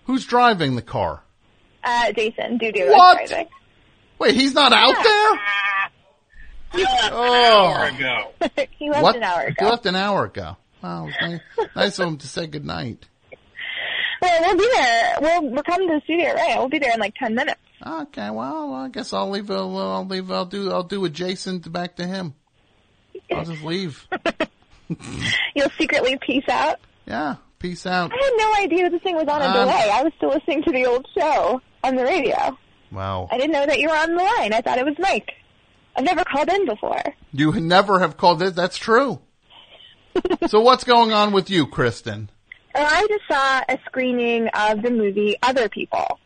Who's 0.06 0.26
driving 0.26 0.76
the 0.76 0.82
car? 0.82 1.24
uh, 1.84 2.11
Jason, 2.14 2.58
doo 2.58 2.72
doo 2.72 2.90
What? 2.92 3.22
is 3.24 3.30
driving. 3.30 3.48
Wait, 4.19 4.35
he's 4.35 4.53
not 4.53 4.74
out 4.74 4.95
there. 5.03 5.40
Oh, 6.74 7.90
he 8.80 8.90
left 8.90 9.03
what? 9.03 9.16
an 9.18 9.24
hour 9.24 9.42
ago. 9.42 9.53
He 9.60 9.66
ago. 9.66 9.69
left 9.69 9.85
an 9.85 9.95
hour 9.95 10.24
ago. 10.26 10.56
Wow, 10.82 11.10
nice, 11.22 11.40
nice 11.76 12.00
of 12.00 12.08
him 12.08 12.18
to 12.19 12.27
say 12.27 12.48
good 12.48 12.64
night. 12.66 13.08
Well, 14.22 14.41
we'll 14.41 14.58
be 14.58 14.69
there. 14.75 15.17
We'll 15.22 15.50
we're 15.51 15.64
coming 15.64 15.88
to 15.88 15.95
the 15.95 16.01
studio, 16.03 16.33
right? 16.33 16.58
We'll 16.58 16.69
be 16.69 16.80
there 16.80 16.93
in 16.93 17.00
like 17.00 17.16
ten 17.16 17.33
minutes. 17.35 17.59
Okay, 17.85 18.30
well, 18.30 18.74
I 18.74 18.90
guess 18.90 19.11
I'll 19.14 19.30
leave. 19.30 19.50
uh, 19.50 19.56
I'll 19.56 20.06
leave. 20.06 20.32
I'll 20.32 20.45
do. 20.45 20.72
I'll 20.72 20.83
do 20.83 21.03
adjacent 21.06 21.72
back 21.72 21.95
to 21.95 22.06
him. 22.06 22.35
I'll 23.33 23.45
just 23.45 23.64
leave. 23.64 24.08
You'll 25.56 25.69
secretly 25.77 26.17
peace 26.25 26.48
out. 26.50 26.80
Yeah, 27.08 27.38
peace 27.59 27.85
out. 27.85 28.11
I 28.14 28.24
had 28.24 28.33
no 28.38 28.64
idea 28.64 28.90
this 28.90 29.01
thing 29.01 29.16
was 29.16 29.27
on 29.27 29.41
a 29.41 29.45
Um, 29.45 29.53
delay. 29.53 29.90
I 29.91 30.03
was 30.03 30.14
still 30.17 30.30
listening 30.30 30.64
to 30.64 30.72
the 30.72 30.85
old 30.85 31.08
show 31.17 31.61
on 31.83 31.95
the 31.95 32.03
radio. 32.03 32.58
Wow, 32.91 33.27
I 33.32 33.38
didn't 33.38 33.53
know 33.53 33.66
that 33.66 33.80
you 33.80 33.88
were 33.90 33.95
on 33.95 34.16
the 34.16 34.24
line. 34.24 34.53
I 34.53 34.61
thought 34.61 34.77
it 34.77 34.85
was 34.85 34.95
Mike. 35.00 35.32
I've 35.95 36.03
never 36.06 36.24
called 36.24 36.50
in 36.50 36.66
before. 36.66 37.01
you 37.33 37.51
never 37.59 38.00
have 38.00 38.17
called 38.17 38.41
it. 38.43 38.56
That's 38.56 38.77
true. 38.77 39.19
so 40.48 40.61
what's 40.61 40.83
going 40.83 41.11
on 41.14 41.32
with 41.32 41.50
you, 41.50 41.66
Kristen? 41.67 42.30
Well, 42.74 42.88
I 42.90 43.08
just 43.08 43.24
saw 43.30 43.61
a 43.67 43.80
screening 43.85 44.48
of 44.50 44.82
the 44.82 44.91
movie 44.91 45.35
Other 45.43 45.69
People. 45.69 46.19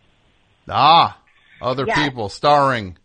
Ah, 0.69 1.17
other 1.61 1.85
Yeah. 1.88 2.03
people 2.07 2.30
starring 2.30 2.98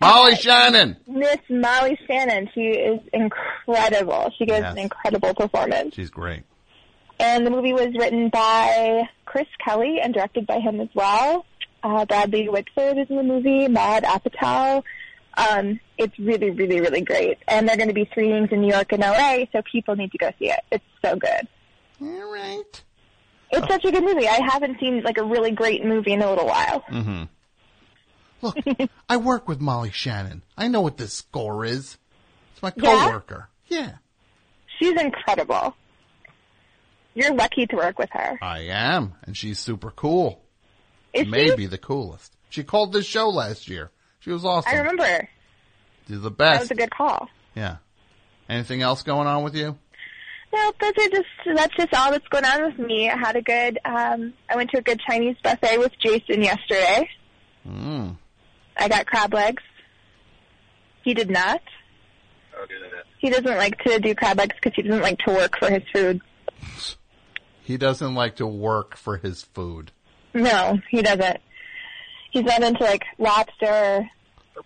Molly 0.00 0.34
Shannon. 0.36 0.96
Miss 1.06 1.38
Molly 1.48 1.98
Shannon, 2.06 2.48
she 2.54 2.60
is 2.70 3.00
incredible. 3.12 4.30
She 4.38 4.46
gives 4.46 4.60
Yes. 4.60 4.72
an 4.72 4.78
incredible 4.78 5.34
performance. 5.34 5.94
She's 5.94 6.10
great. 6.10 6.42
And 7.20 7.46
the 7.46 7.50
movie 7.50 7.72
was 7.72 7.88
written 7.96 8.28
by 8.30 9.08
Chris 9.26 9.46
Kelly 9.64 10.00
and 10.02 10.12
directed 10.12 10.46
by 10.46 10.58
him 10.58 10.80
as 10.80 10.88
well. 10.94 11.44
Uh, 11.84 12.04
Bradley 12.04 12.48
Whitford 12.48 12.98
is 12.98 13.08
in 13.10 13.16
the 13.16 13.22
movie, 13.22 13.68
Maud 13.68 14.02
Apatow. 14.04 14.82
Um, 15.36 15.80
it's 15.98 16.18
really, 16.18 16.50
really, 16.50 16.80
really 16.80 17.00
great. 17.00 17.38
And 17.48 17.68
they're 17.68 17.76
going 17.76 17.88
to 17.88 17.94
be 17.94 18.06
screenings 18.10 18.50
in 18.52 18.60
New 18.60 18.72
York 18.72 18.92
and 18.92 19.02
LA, 19.02 19.46
so 19.52 19.62
people 19.70 19.94
need 19.96 20.12
to 20.12 20.18
go 20.18 20.30
see 20.38 20.50
it. 20.50 20.60
It's 20.70 20.84
so 21.04 21.16
good. 21.16 21.46
All 22.02 22.32
right. 22.32 22.82
It's 23.52 23.66
such 23.68 23.84
a 23.84 23.92
good 23.92 24.02
movie. 24.04 24.26
I 24.28 24.40
haven't 24.50 24.80
seen 24.80 25.02
like 25.02 25.18
a 25.18 25.24
really 25.24 25.50
great 25.50 25.84
movie 25.84 26.12
in 26.12 26.22
a 26.22 26.28
little 26.28 26.46
while. 26.46 26.82
Mm-hmm. 26.90 27.22
Look, 28.40 28.56
I 29.08 29.18
work 29.18 29.46
with 29.46 29.60
Molly 29.60 29.90
Shannon. 29.90 30.42
I 30.56 30.68
know 30.68 30.80
what 30.80 30.96
this 30.96 31.12
score 31.12 31.64
is. 31.64 31.98
It's 32.52 32.62
my 32.62 32.72
Yeah? 32.76 33.06
coworker. 33.06 33.48
Yeah, 33.68 33.92
She's 34.78 35.00
incredible. 35.00 35.74
You're 37.14 37.34
lucky 37.34 37.66
to 37.66 37.76
work 37.76 37.98
with 37.98 38.08
her. 38.12 38.38
I 38.42 38.60
am, 38.70 39.14
and 39.22 39.36
she's 39.36 39.58
super 39.58 39.90
cool. 39.90 40.42
Is 41.12 41.24
she? 41.24 41.30
Maybe 41.30 41.66
the 41.66 41.78
coolest. 41.78 42.34
She 42.50 42.64
called 42.64 42.92
this 42.92 43.06
show 43.06 43.28
last 43.28 43.68
year. 43.68 43.90
She 44.20 44.30
was 44.30 44.44
awesome. 44.44 44.72
I 44.72 44.78
remember. 44.78 45.28
She's 46.08 46.20
the 46.20 46.30
That 46.30 46.60
was 46.60 46.70
a 46.70 46.74
good 46.74 46.90
call. 46.90 47.28
Yeah. 47.54 47.76
Anything 48.48 48.82
else 48.82 49.02
going 49.02 49.26
on 49.26 49.42
with 49.44 49.54
you? 49.54 49.78
No, 50.52 50.72
those 50.80 50.92
are 50.98 51.08
just 51.10 51.28
that's 51.56 51.74
just 51.76 51.94
all 51.94 52.10
that's 52.10 52.28
going 52.28 52.44
on 52.44 52.64
with 52.64 52.78
me. 52.78 53.08
I 53.08 53.16
had 53.16 53.36
a 53.36 53.42
good 53.42 53.78
um 53.84 54.34
I 54.50 54.56
went 54.56 54.70
to 54.70 54.78
a 54.78 54.82
good 54.82 55.00
Chinese 55.08 55.36
buffet 55.42 55.78
with 55.78 55.92
Jason 55.98 56.42
yesterday. 56.42 57.08
Mm. 57.66 58.16
I 58.76 58.88
got 58.88 59.06
crab 59.06 59.32
legs. 59.32 59.62
He 61.04 61.14
did 61.14 61.30
not. 61.30 61.62
He 63.18 63.30
doesn't 63.30 63.56
like 63.56 63.78
to 63.84 63.98
do 63.98 64.14
crab 64.14 64.38
legs 64.38 64.54
because 64.60 64.74
he 64.76 64.82
doesn't 64.82 65.02
like 65.02 65.18
to 65.20 65.32
work 65.32 65.56
for 65.58 65.70
his 65.70 65.82
food. 65.92 66.20
He 67.62 67.76
doesn't 67.76 68.14
like 68.14 68.36
to 68.36 68.46
work 68.46 68.96
for 68.96 69.16
his 69.16 69.42
food. 69.42 69.90
No, 70.34 70.78
he 70.90 71.02
doesn't. 71.02 71.38
He's 72.30 72.44
not 72.44 72.62
into 72.62 72.82
like 72.82 73.04
lobster. 73.18 74.08
You 74.56 74.62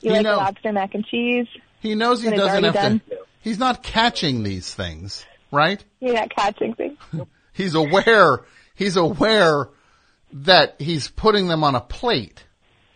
You 0.00 0.12
like 0.12 0.22
know- 0.22 0.36
lobster 0.36 0.72
mac 0.72 0.94
and 0.94 1.04
cheese? 1.06 1.46
He 1.80 1.94
knows 1.94 2.22
he 2.22 2.30
doesn't 2.30 2.64
have 2.64 2.76
already 2.76 2.98
to. 3.00 3.15
He's 3.46 3.60
not 3.60 3.84
catching 3.84 4.42
these 4.42 4.74
things, 4.74 5.24
right? 5.52 5.82
You're 6.00 6.14
not 6.14 6.34
catching 6.34 6.74
things. 6.74 6.98
He's 7.52 7.76
aware. 7.76 8.40
He's 8.74 8.96
aware 8.96 9.68
that 10.32 10.74
he's 10.80 11.06
putting 11.06 11.46
them 11.46 11.62
on 11.62 11.76
a 11.76 11.80
plate. 11.80 12.42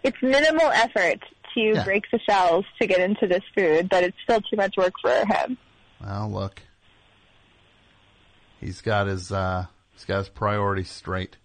It's 0.03 0.17
minimal 0.21 0.67
effort 0.67 1.21
to 1.55 1.61
Yeah. 1.61 1.85
break 1.85 2.03
the 2.11 2.19
shells 2.29 2.65
to 2.81 2.89
get 2.89 2.99
into 2.99 3.29
this 3.29 3.45
food, 3.57 3.89
but 3.89 4.03
it's 4.03 4.17
still 4.25 4.41
too 4.41 4.57
much 4.57 4.77
work 4.77 4.93
for 5.01 5.25
him. 5.25 5.57
Well, 6.05 6.29
look. 6.33 6.61
He's 8.61 8.81
got 8.81 9.07
his 9.07 9.31
uh 9.31 9.67
he's 9.93 10.05
got 10.05 10.19
his 10.19 10.29
priorities 10.31 10.91
straight. 10.91 11.37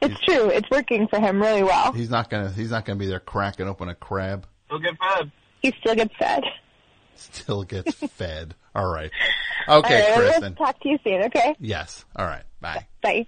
It's 0.00 0.18
true. 0.20 0.48
It's 0.48 0.70
working 0.70 1.08
for 1.08 1.20
him 1.20 1.42
really 1.42 1.62
well. 1.62 1.92
He's 1.92 2.08
not 2.08 2.30
gonna. 2.30 2.50
He's 2.50 2.70
not 2.70 2.86
gonna 2.86 2.98
be 2.98 3.06
there 3.06 3.20
cracking 3.20 3.68
open 3.68 3.90
a 3.90 3.94
crab. 3.94 4.46
He 4.70 4.76
still 4.78 4.80
get 4.80 4.96
fed. 4.98 5.32
He 5.60 5.74
still 5.80 5.94
gets 5.94 6.14
fed. 6.18 6.42
Still 7.20 7.64
gets 7.64 7.94
fed. 7.94 8.54
All 8.74 8.90
right. 8.90 9.10
Okay, 9.68 10.00
right, 10.00 10.18
Kristen. 10.18 10.54
Talk 10.54 10.80
to 10.80 10.88
you 10.88 10.98
soon. 11.04 11.24
Okay. 11.24 11.54
Yes. 11.58 12.04
All 12.16 12.24
right. 12.24 12.44
Bye. 12.60 12.86
Bye. 13.02 13.26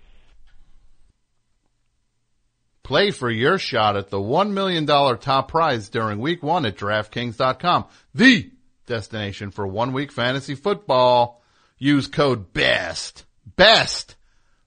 Play 2.82 3.10
for 3.10 3.30
your 3.30 3.58
shot 3.58 3.96
at 3.96 4.10
the 4.10 4.18
$1 4.18 4.50
million 4.52 4.86
top 4.86 5.48
prize 5.48 5.88
during 5.88 6.18
week 6.18 6.42
one 6.42 6.66
at 6.66 6.76
DraftKings.com, 6.76 7.86
the 8.14 8.50
destination 8.86 9.50
for 9.50 9.66
one 9.66 9.92
week 9.92 10.10
fantasy 10.10 10.54
football. 10.54 11.42
Use 11.78 12.06
code 12.06 12.52
BEST, 12.52 13.24
BEST, 13.56 14.16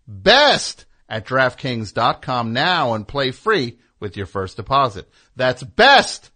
BEST 0.08 0.86
at 1.08 1.26
DraftKings.com 1.26 2.54
now 2.54 2.94
and 2.94 3.08
play 3.08 3.32
free 3.32 3.80
with 4.00 4.18
your 4.18 4.26
first 4.26 4.58
deposit. 4.58 5.10
That's 5.36 5.64
BEST 5.64 6.32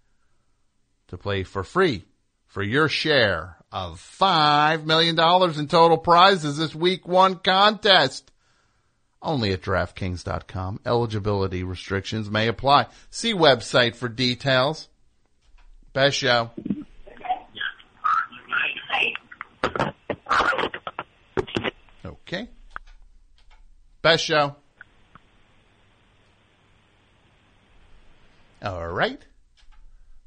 to 1.08 1.18
play 1.18 1.44
for 1.44 1.64
free 1.64 2.06
for 2.50 2.64
your 2.64 2.90
share 2.90 3.56
of 3.72 4.02
$5 4.20 4.84
million 4.86 5.18
in 5.58 5.68
total 5.68 5.98
prizes 5.98 6.58
this 6.58 6.76
week 6.76 7.08
one 7.08 7.36
contest. 7.36 8.32
Only 9.22 9.54
at 9.54 9.62
DraftKings.com. 9.62 10.82
Eligibility 10.86 11.64
restrictions 11.64 12.30
may 12.30 12.48
apply. 12.48 12.88
See 13.12 13.34
website 13.34 13.96
for 13.96 14.10
details. 14.10 14.88
Best 15.94 16.18
show. 16.18 16.52
Okay. 22.06 22.48
Best 24.02 24.24
show. 24.24 24.56
All 28.64 28.88
right. 28.88 29.20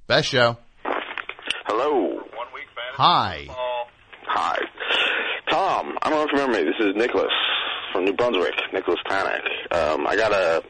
Best 0.06 0.28
show. 0.28 0.58
Hi. 2.94 3.46
Hi. 4.26 4.58
Tom, 5.50 5.98
I 6.02 6.10
don't 6.10 6.18
know 6.18 6.24
if 6.24 6.32
you 6.32 6.38
remember 6.38 6.58
me. 6.58 6.64
This 6.64 6.86
is 6.86 6.94
Nicholas 6.94 7.32
from 7.90 8.04
New 8.04 8.12
Brunswick, 8.12 8.52
Nicholas 8.72 9.00
Tanek. 9.08 9.40
Um, 9.70 10.06
I 10.06 10.14
got 10.14 10.32
a, 10.32 10.62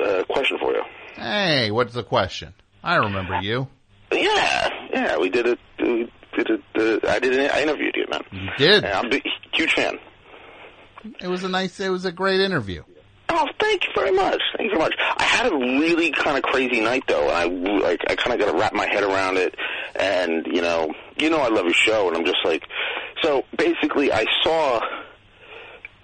a 0.00 0.24
question 0.26 0.58
for 0.60 0.72
you. 0.72 0.82
Hey, 1.16 1.72
what's 1.72 1.92
the 1.92 2.04
question? 2.04 2.54
I 2.84 2.96
remember 2.96 3.40
you. 3.40 3.66
Yeah, 4.12 4.68
yeah, 4.92 5.18
we 5.18 5.28
did 5.28 5.46
it. 5.46 5.58
We 5.80 6.08
did 6.36 6.50
it. 6.50 6.62
Uh, 6.76 7.10
I 7.10 7.18
did. 7.18 7.32
It, 7.34 7.50
I 7.50 7.62
interviewed 7.62 7.96
you, 7.96 8.06
man. 8.08 8.22
You 8.30 8.50
did. 8.56 8.84
Yeah, 8.84 9.00
I'm 9.00 9.12
a 9.12 9.20
huge 9.52 9.72
fan. 9.72 9.98
It 11.20 11.26
was 11.26 11.42
a 11.42 11.48
nice, 11.48 11.80
it 11.80 11.88
was 11.88 12.04
a 12.04 12.12
great 12.12 12.40
interview. 12.40 12.84
Oh, 13.30 13.46
thank 13.60 13.84
you 13.84 13.90
very 13.94 14.12
much. 14.12 14.40
Thank 14.56 14.70
you 14.72 14.78
very 14.78 14.90
much. 14.90 14.94
I 14.98 15.22
had 15.22 15.52
a 15.52 15.56
really 15.56 16.10
kind 16.12 16.36
of 16.36 16.42
crazy 16.44 16.80
night 16.80 17.04
though, 17.06 17.28
and 17.28 17.36
I 17.36 17.44
like 17.86 18.00
I 18.08 18.16
kind 18.16 18.32
of 18.32 18.38
got 18.44 18.52
to 18.52 18.58
wrap 18.58 18.72
my 18.72 18.86
head 18.86 19.02
around 19.04 19.36
it. 19.36 19.54
And 19.94 20.46
you 20.46 20.62
know, 20.62 20.92
you 21.20 21.30
know, 21.30 21.38
I 21.40 21.48
love 21.48 21.64
your 21.64 21.74
show, 21.74 22.08
and 22.08 22.16
I'm 22.16 22.24
just 22.24 22.44
like, 22.44 22.64
so 23.22 23.44
basically, 23.56 24.12
I 24.12 24.26
saw 24.42 24.80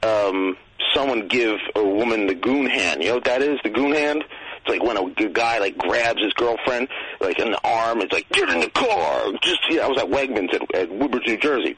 um 0.03 0.57
someone 0.93 1.29
give 1.29 1.57
a 1.75 1.83
woman 1.83 2.27
the 2.27 2.35
goon 2.35 2.67
hand. 2.67 3.03
You 3.03 3.09
know 3.11 3.15
what 3.17 3.25
that 3.25 3.43
is? 3.43 3.59
The 3.63 3.71
goon 3.71 3.93
hand. 3.93 4.25
It's 4.61 4.69
like 4.69 4.83
when 4.83 4.97
a 4.97 5.29
guy 5.29 5.59
like 5.59 5.77
grabs 5.77 6.23
his 6.23 6.33
girlfriend 6.33 6.89
like 7.21 7.39
in 7.39 7.51
the 7.51 7.61
arm. 7.65 8.01
It's 8.01 8.13
like 8.13 8.29
get 8.31 8.49
in 8.49 8.61
the 8.61 8.71
car. 8.71 9.33
Just 9.43 9.61
yeah, 9.69 9.85
I 9.85 9.89
was 9.89 9.99
at 9.99 10.09
Wegmans 10.09 10.55
at, 10.55 10.75
at 10.75 10.91
Woodbridge, 10.91 11.27
New 11.27 11.37
Jersey, 11.37 11.77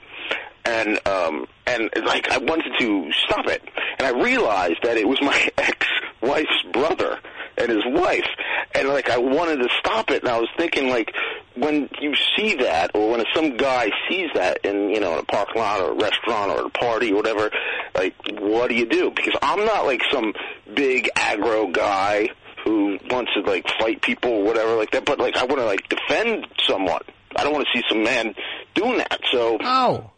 and 0.65 1.01
um 1.07 1.47
and 1.67 1.91
like 2.05 2.31
I 2.31 2.39
wanted 2.39 2.73
to 2.79 3.13
stop 3.13 3.47
it, 3.47 3.63
and 3.99 4.07
I 4.07 4.23
realized 4.23 4.79
that 4.83 4.97
it 4.97 5.09
was 5.09 5.21
my 5.21 5.49
ex-wife's 5.59 6.63
brother 6.73 7.19
and 7.59 7.71
his 7.71 7.85
wife, 7.87 8.27
and 8.75 8.89
like 8.89 9.11
I 9.11 9.19
wanted 9.19 9.57
to 9.57 9.69
stop 9.79 10.11
it, 10.11 10.23
and 10.23 10.31
I 10.31 10.39
was 10.39 10.49
thinking 10.57 10.89
like 10.89 11.13
when 11.57 11.89
you 12.01 12.15
see 12.37 12.57
that, 12.57 12.91
or 12.95 13.11
when 13.11 13.25
some 13.35 13.57
guy 13.57 13.91
sees 14.09 14.29
that 14.35 14.65
in 14.65 14.91
you 14.91 15.01
know 15.01 15.15
in 15.15 15.19
a 15.21 15.25
parking 15.25 15.61
lot 15.61 15.81
or 15.81 15.93
a 15.93 15.95
restaurant 15.95 16.51
or 16.53 16.67
a 16.67 16.71
party 16.71 17.13
or 17.13 17.17
whatever, 17.17 17.51
like 17.95 18.15
what 18.39 18.69
do 18.69 18.75
you 18.75 18.87
do? 18.87 19.11
Because 19.11 19.35
I'm 19.43 19.65
not 19.65 19.87
like 19.87 20.03
some 20.13 20.33
big 20.75 21.11
aggro 21.17 21.73
guy 21.73 22.29
who 22.65 22.99
wants 23.11 23.33
to 23.35 23.41
like 23.41 23.67
fight 23.79 24.03
people 24.03 24.31
or 24.31 24.45
whatever 24.45 24.75
like 24.77 24.91
that, 24.91 25.05
but 25.05 25.19
like 25.19 25.37
I 25.37 25.45
want 25.45 25.59
to 25.59 25.65
like 25.67 25.89
defend 25.89 26.47
someone. 26.67 27.03
I 27.37 27.45
don't 27.45 27.53
want 27.53 27.67
to 27.73 27.79
see 27.79 27.85
some 27.89 28.03
man 28.03 28.35
doing 28.75 28.99
that. 28.99 29.21
So, 29.31 29.59
oh, 29.61 30.11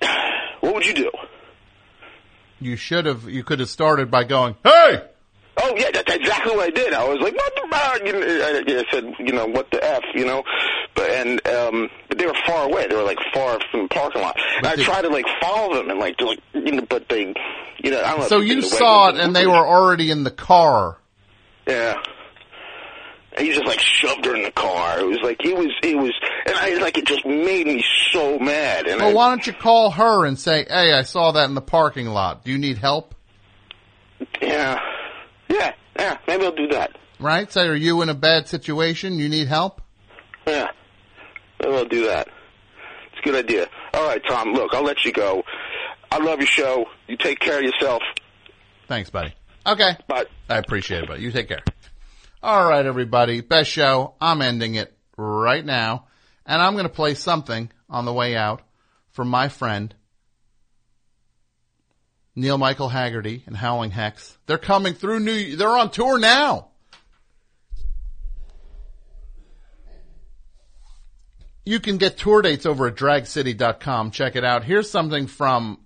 what 0.60 0.74
would 0.74 0.86
you 0.86 0.94
do? 0.94 1.10
You 2.60 2.76
should 2.76 3.06
have, 3.06 3.28
you 3.28 3.44
could 3.44 3.60
have 3.60 3.68
started 3.68 4.10
by 4.10 4.24
going, 4.24 4.56
hey! 4.64 5.02
Oh 5.56 5.74
yeah, 5.76 5.90
that's 5.92 6.12
exactly 6.12 6.54
what 6.56 6.66
I 6.66 6.70
did. 6.70 6.92
I 6.92 7.08
was 7.08 7.20
like, 7.20 7.34
"What 7.34 7.54
the 7.54 7.68
fuck?" 7.70 8.02
I, 8.02 8.84
said, 8.90 9.14
"You 9.20 9.32
know, 9.32 9.46
what 9.46 9.70
the 9.70 9.84
f?" 9.84 10.02
You 10.14 10.24
know, 10.24 10.42
but 10.94 11.10
and 11.10 11.46
um, 11.46 11.88
but 12.08 12.18
they 12.18 12.26
were 12.26 12.36
far 12.46 12.64
away. 12.64 12.88
They 12.88 12.96
were 12.96 13.02
like 13.02 13.18
far 13.32 13.58
from 13.70 13.82
the 13.82 13.88
parking 13.88 14.22
lot. 14.22 14.36
And 14.58 14.66
I 14.66 14.76
tried 14.76 15.02
to 15.02 15.10
like 15.10 15.26
follow 15.40 15.74
them 15.74 15.90
and 15.90 15.98
like, 15.98 16.20
like 16.20 16.40
you 16.52 16.72
know, 16.72 16.86
but 16.88 17.08
they, 17.08 17.34
you 17.82 17.90
know, 17.90 18.00
I 18.02 18.10
don't 18.10 18.20
know. 18.20 18.26
So 18.26 18.40
you 18.40 18.62
saw 18.62 19.10
it 19.10 19.16
and 19.16 19.34
they 19.34 19.46
were 19.46 19.54
already 19.54 20.10
in 20.10 20.24
the 20.24 20.30
car. 20.30 20.98
Yeah. 21.66 22.02
And 23.36 23.46
he 23.46 23.52
just 23.52 23.66
like 23.66 23.80
shoved 23.80 24.24
her 24.26 24.36
in 24.36 24.42
the 24.42 24.52
car. 24.52 25.00
It 25.00 25.06
was 25.06 25.18
like 25.22 25.44
it 25.44 25.56
was 25.56 25.70
it 25.82 25.96
was, 25.96 26.12
and 26.46 26.56
I 26.56 26.80
like 26.80 26.98
it 26.98 27.06
just 27.06 27.26
made 27.26 27.66
me 27.66 27.84
so 28.12 28.38
mad. 28.38 28.86
And 28.86 29.00
Well, 29.00 29.10
I, 29.10 29.14
why 29.14 29.28
don't 29.30 29.46
you 29.46 29.52
call 29.52 29.90
her 29.90 30.24
and 30.24 30.38
say, 30.38 30.64
hey, 30.68 30.92
I 30.92 31.02
saw 31.02 31.32
that 31.32 31.48
in 31.48 31.54
the 31.54 31.60
parking 31.60 32.06
lot. 32.06 32.44
Do 32.44 32.52
you 32.52 32.58
need 32.58 32.78
help? 32.78 33.14
yeah, 34.40 34.78
yeah, 35.54 35.72
yeah. 35.98 36.18
Maybe 36.26 36.44
I'll 36.44 36.54
do 36.54 36.68
that. 36.68 36.96
Right? 37.20 37.50
Say, 37.50 37.66
are 37.66 37.74
you 37.74 38.02
in 38.02 38.08
a 38.08 38.14
bad 38.14 38.48
situation? 38.48 39.18
You 39.18 39.28
need 39.28 39.48
help? 39.48 39.80
Yeah, 40.46 40.68
maybe 41.60 41.74
I'll 41.74 41.84
do 41.84 42.06
that. 42.06 42.28
It's 43.12 43.20
a 43.20 43.22
good 43.22 43.44
idea. 43.44 43.68
All 43.94 44.06
right, 44.06 44.22
Tom. 44.28 44.52
Look, 44.52 44.74
I'll 44.74 44.82
let 44.82 45.04
you 45.04 45.12
go. 45.12 45.42
I 46.10 46.18
love 46.18 46.38
your 46.38 46.46
show. 46.46 46.86
You 47.08 47.16
take 47.16 47.38
care 47.40 47.58
of 47.58 47.64
yourself. 47.64 48.02
Thanks, 48.88 49.10
buddy. 49.10 49.34
Okay. 49.66 49.96
Bye. 50.06 50.26
I 50.48 50.58
appreciate 50.58 51.04
it, 51.04 51.08
buddy. 51.08 51.22
You 51.22 51.32
take 51.32 51.48
care. 51.48 51.62
All 52.42 52.68
right, 52.68 52.84
everybody. 52.84 53.40
Best 53.40 53.70
show. 53.70 54.14
I'm 54.20 54.42
ending 54.42 54.74
it 54.74 54.94
right 55.16 55.64
now. 55.64 56.06
And 56.44 56.60
I'm 56.60 56.74
going 56.74 56.84
to 56.84 56.92
play 56.92 57.14
something 57.14 57.70
on 57.88 58.04
the 58.04 58.12
way 58.12 58.36
out 58.36 58.60
from 59.10 59.28
my 59.28 59.48
friend, 59.48 59.94
Neil 62.36 62.58
Michael 62.58 62.90
Hagerty 62.90 63.46
and 63.46 63.56
Howling 63.56 63.92
Hex. 63.92 64.36
They're 64.46 64.58
coming 64.58 64.94
through 64.94 65.20
New, 65.20 65.56
they're 65.56 65.76
on 65.76 65.90
tour 65.90 66.18
now. 66.18 66.68
You 71.64 71.80
can 71.80 71.96
get 71.96 72.18
tour 72.18 72.42
dates 72.42 72.66
over 72.66 72.88
at 72.88 72.96
dragcity.com. 72.96 74.10
Check 74.10 74.36
it 74.36 74.44
out. 74.44 74.64
Here's 74.64 74.90
something 74.90 75.26
from 75.26 75.80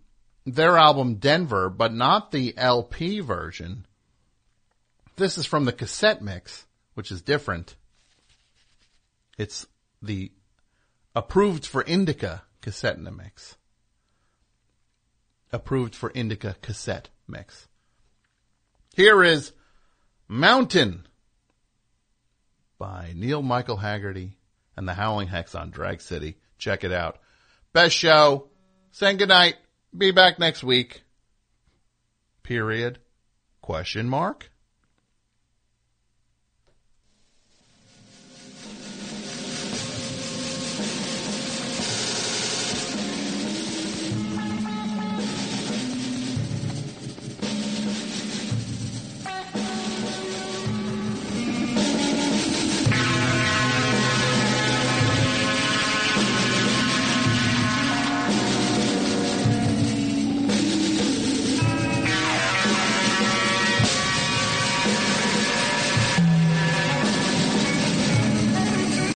their 0.45 0.77
album 0.77 1.17
Denver, 1.17 1.69
but 1.69 1.93
not 1.93 2.33
the 2.33 2.55
LP 2.57 3.21
version. 3.21 3.87
This 5.17 5.39
is 5.39 5.47
from 5.47 5.67
the 5.67 5.73
cassette 5.73 6.23
mix, 6.23 6.67
which 6.95 7.13
is 7.13 7.23
different. 7.23 7.77
It's 9.37 9.67
the 10.03 10.33
approved 11.15 11.67
for 11.67 11.83
Indica 11.83 12.43
cassette 12.61 12.97
in 12.97 13.05
the 13.05 13.11
mix. 13.11 13.58
Approved 15.53 15.95
for 15.95 16.11
Indica 16.15 16.57
cassette 16.61 17.09
mix. 17.27 17.69
Here 18.95 19.23
is 19.23 19.53
Mountain 20.29 21.07
by 22.79 23.13
Neil 23.15 23.43
Michael 23.43 23.79
Hagerty 23.79 24.33
and 24.77 24.87
the 24.87 24.95
Howling 24.95 25.29
Hex 25.29 25.55
on 25.55 25.71
Drag 25.71 26.01
City. 26.01 26.37
Check 26.59 26.85
it 26.85 26.93
out. 26.93 27.19
Best 27.73 27.97
show. 27.97 28.49
Saying 28.93 29.17
goodnight. 29.17 29.57
Be 29.97 30.11
back 30.11 30.39
next 30.39 30.63
week. 30.63 31.03
Period. 32.43 32.99
Question 33.61 34.09
mark? 34.09 34.51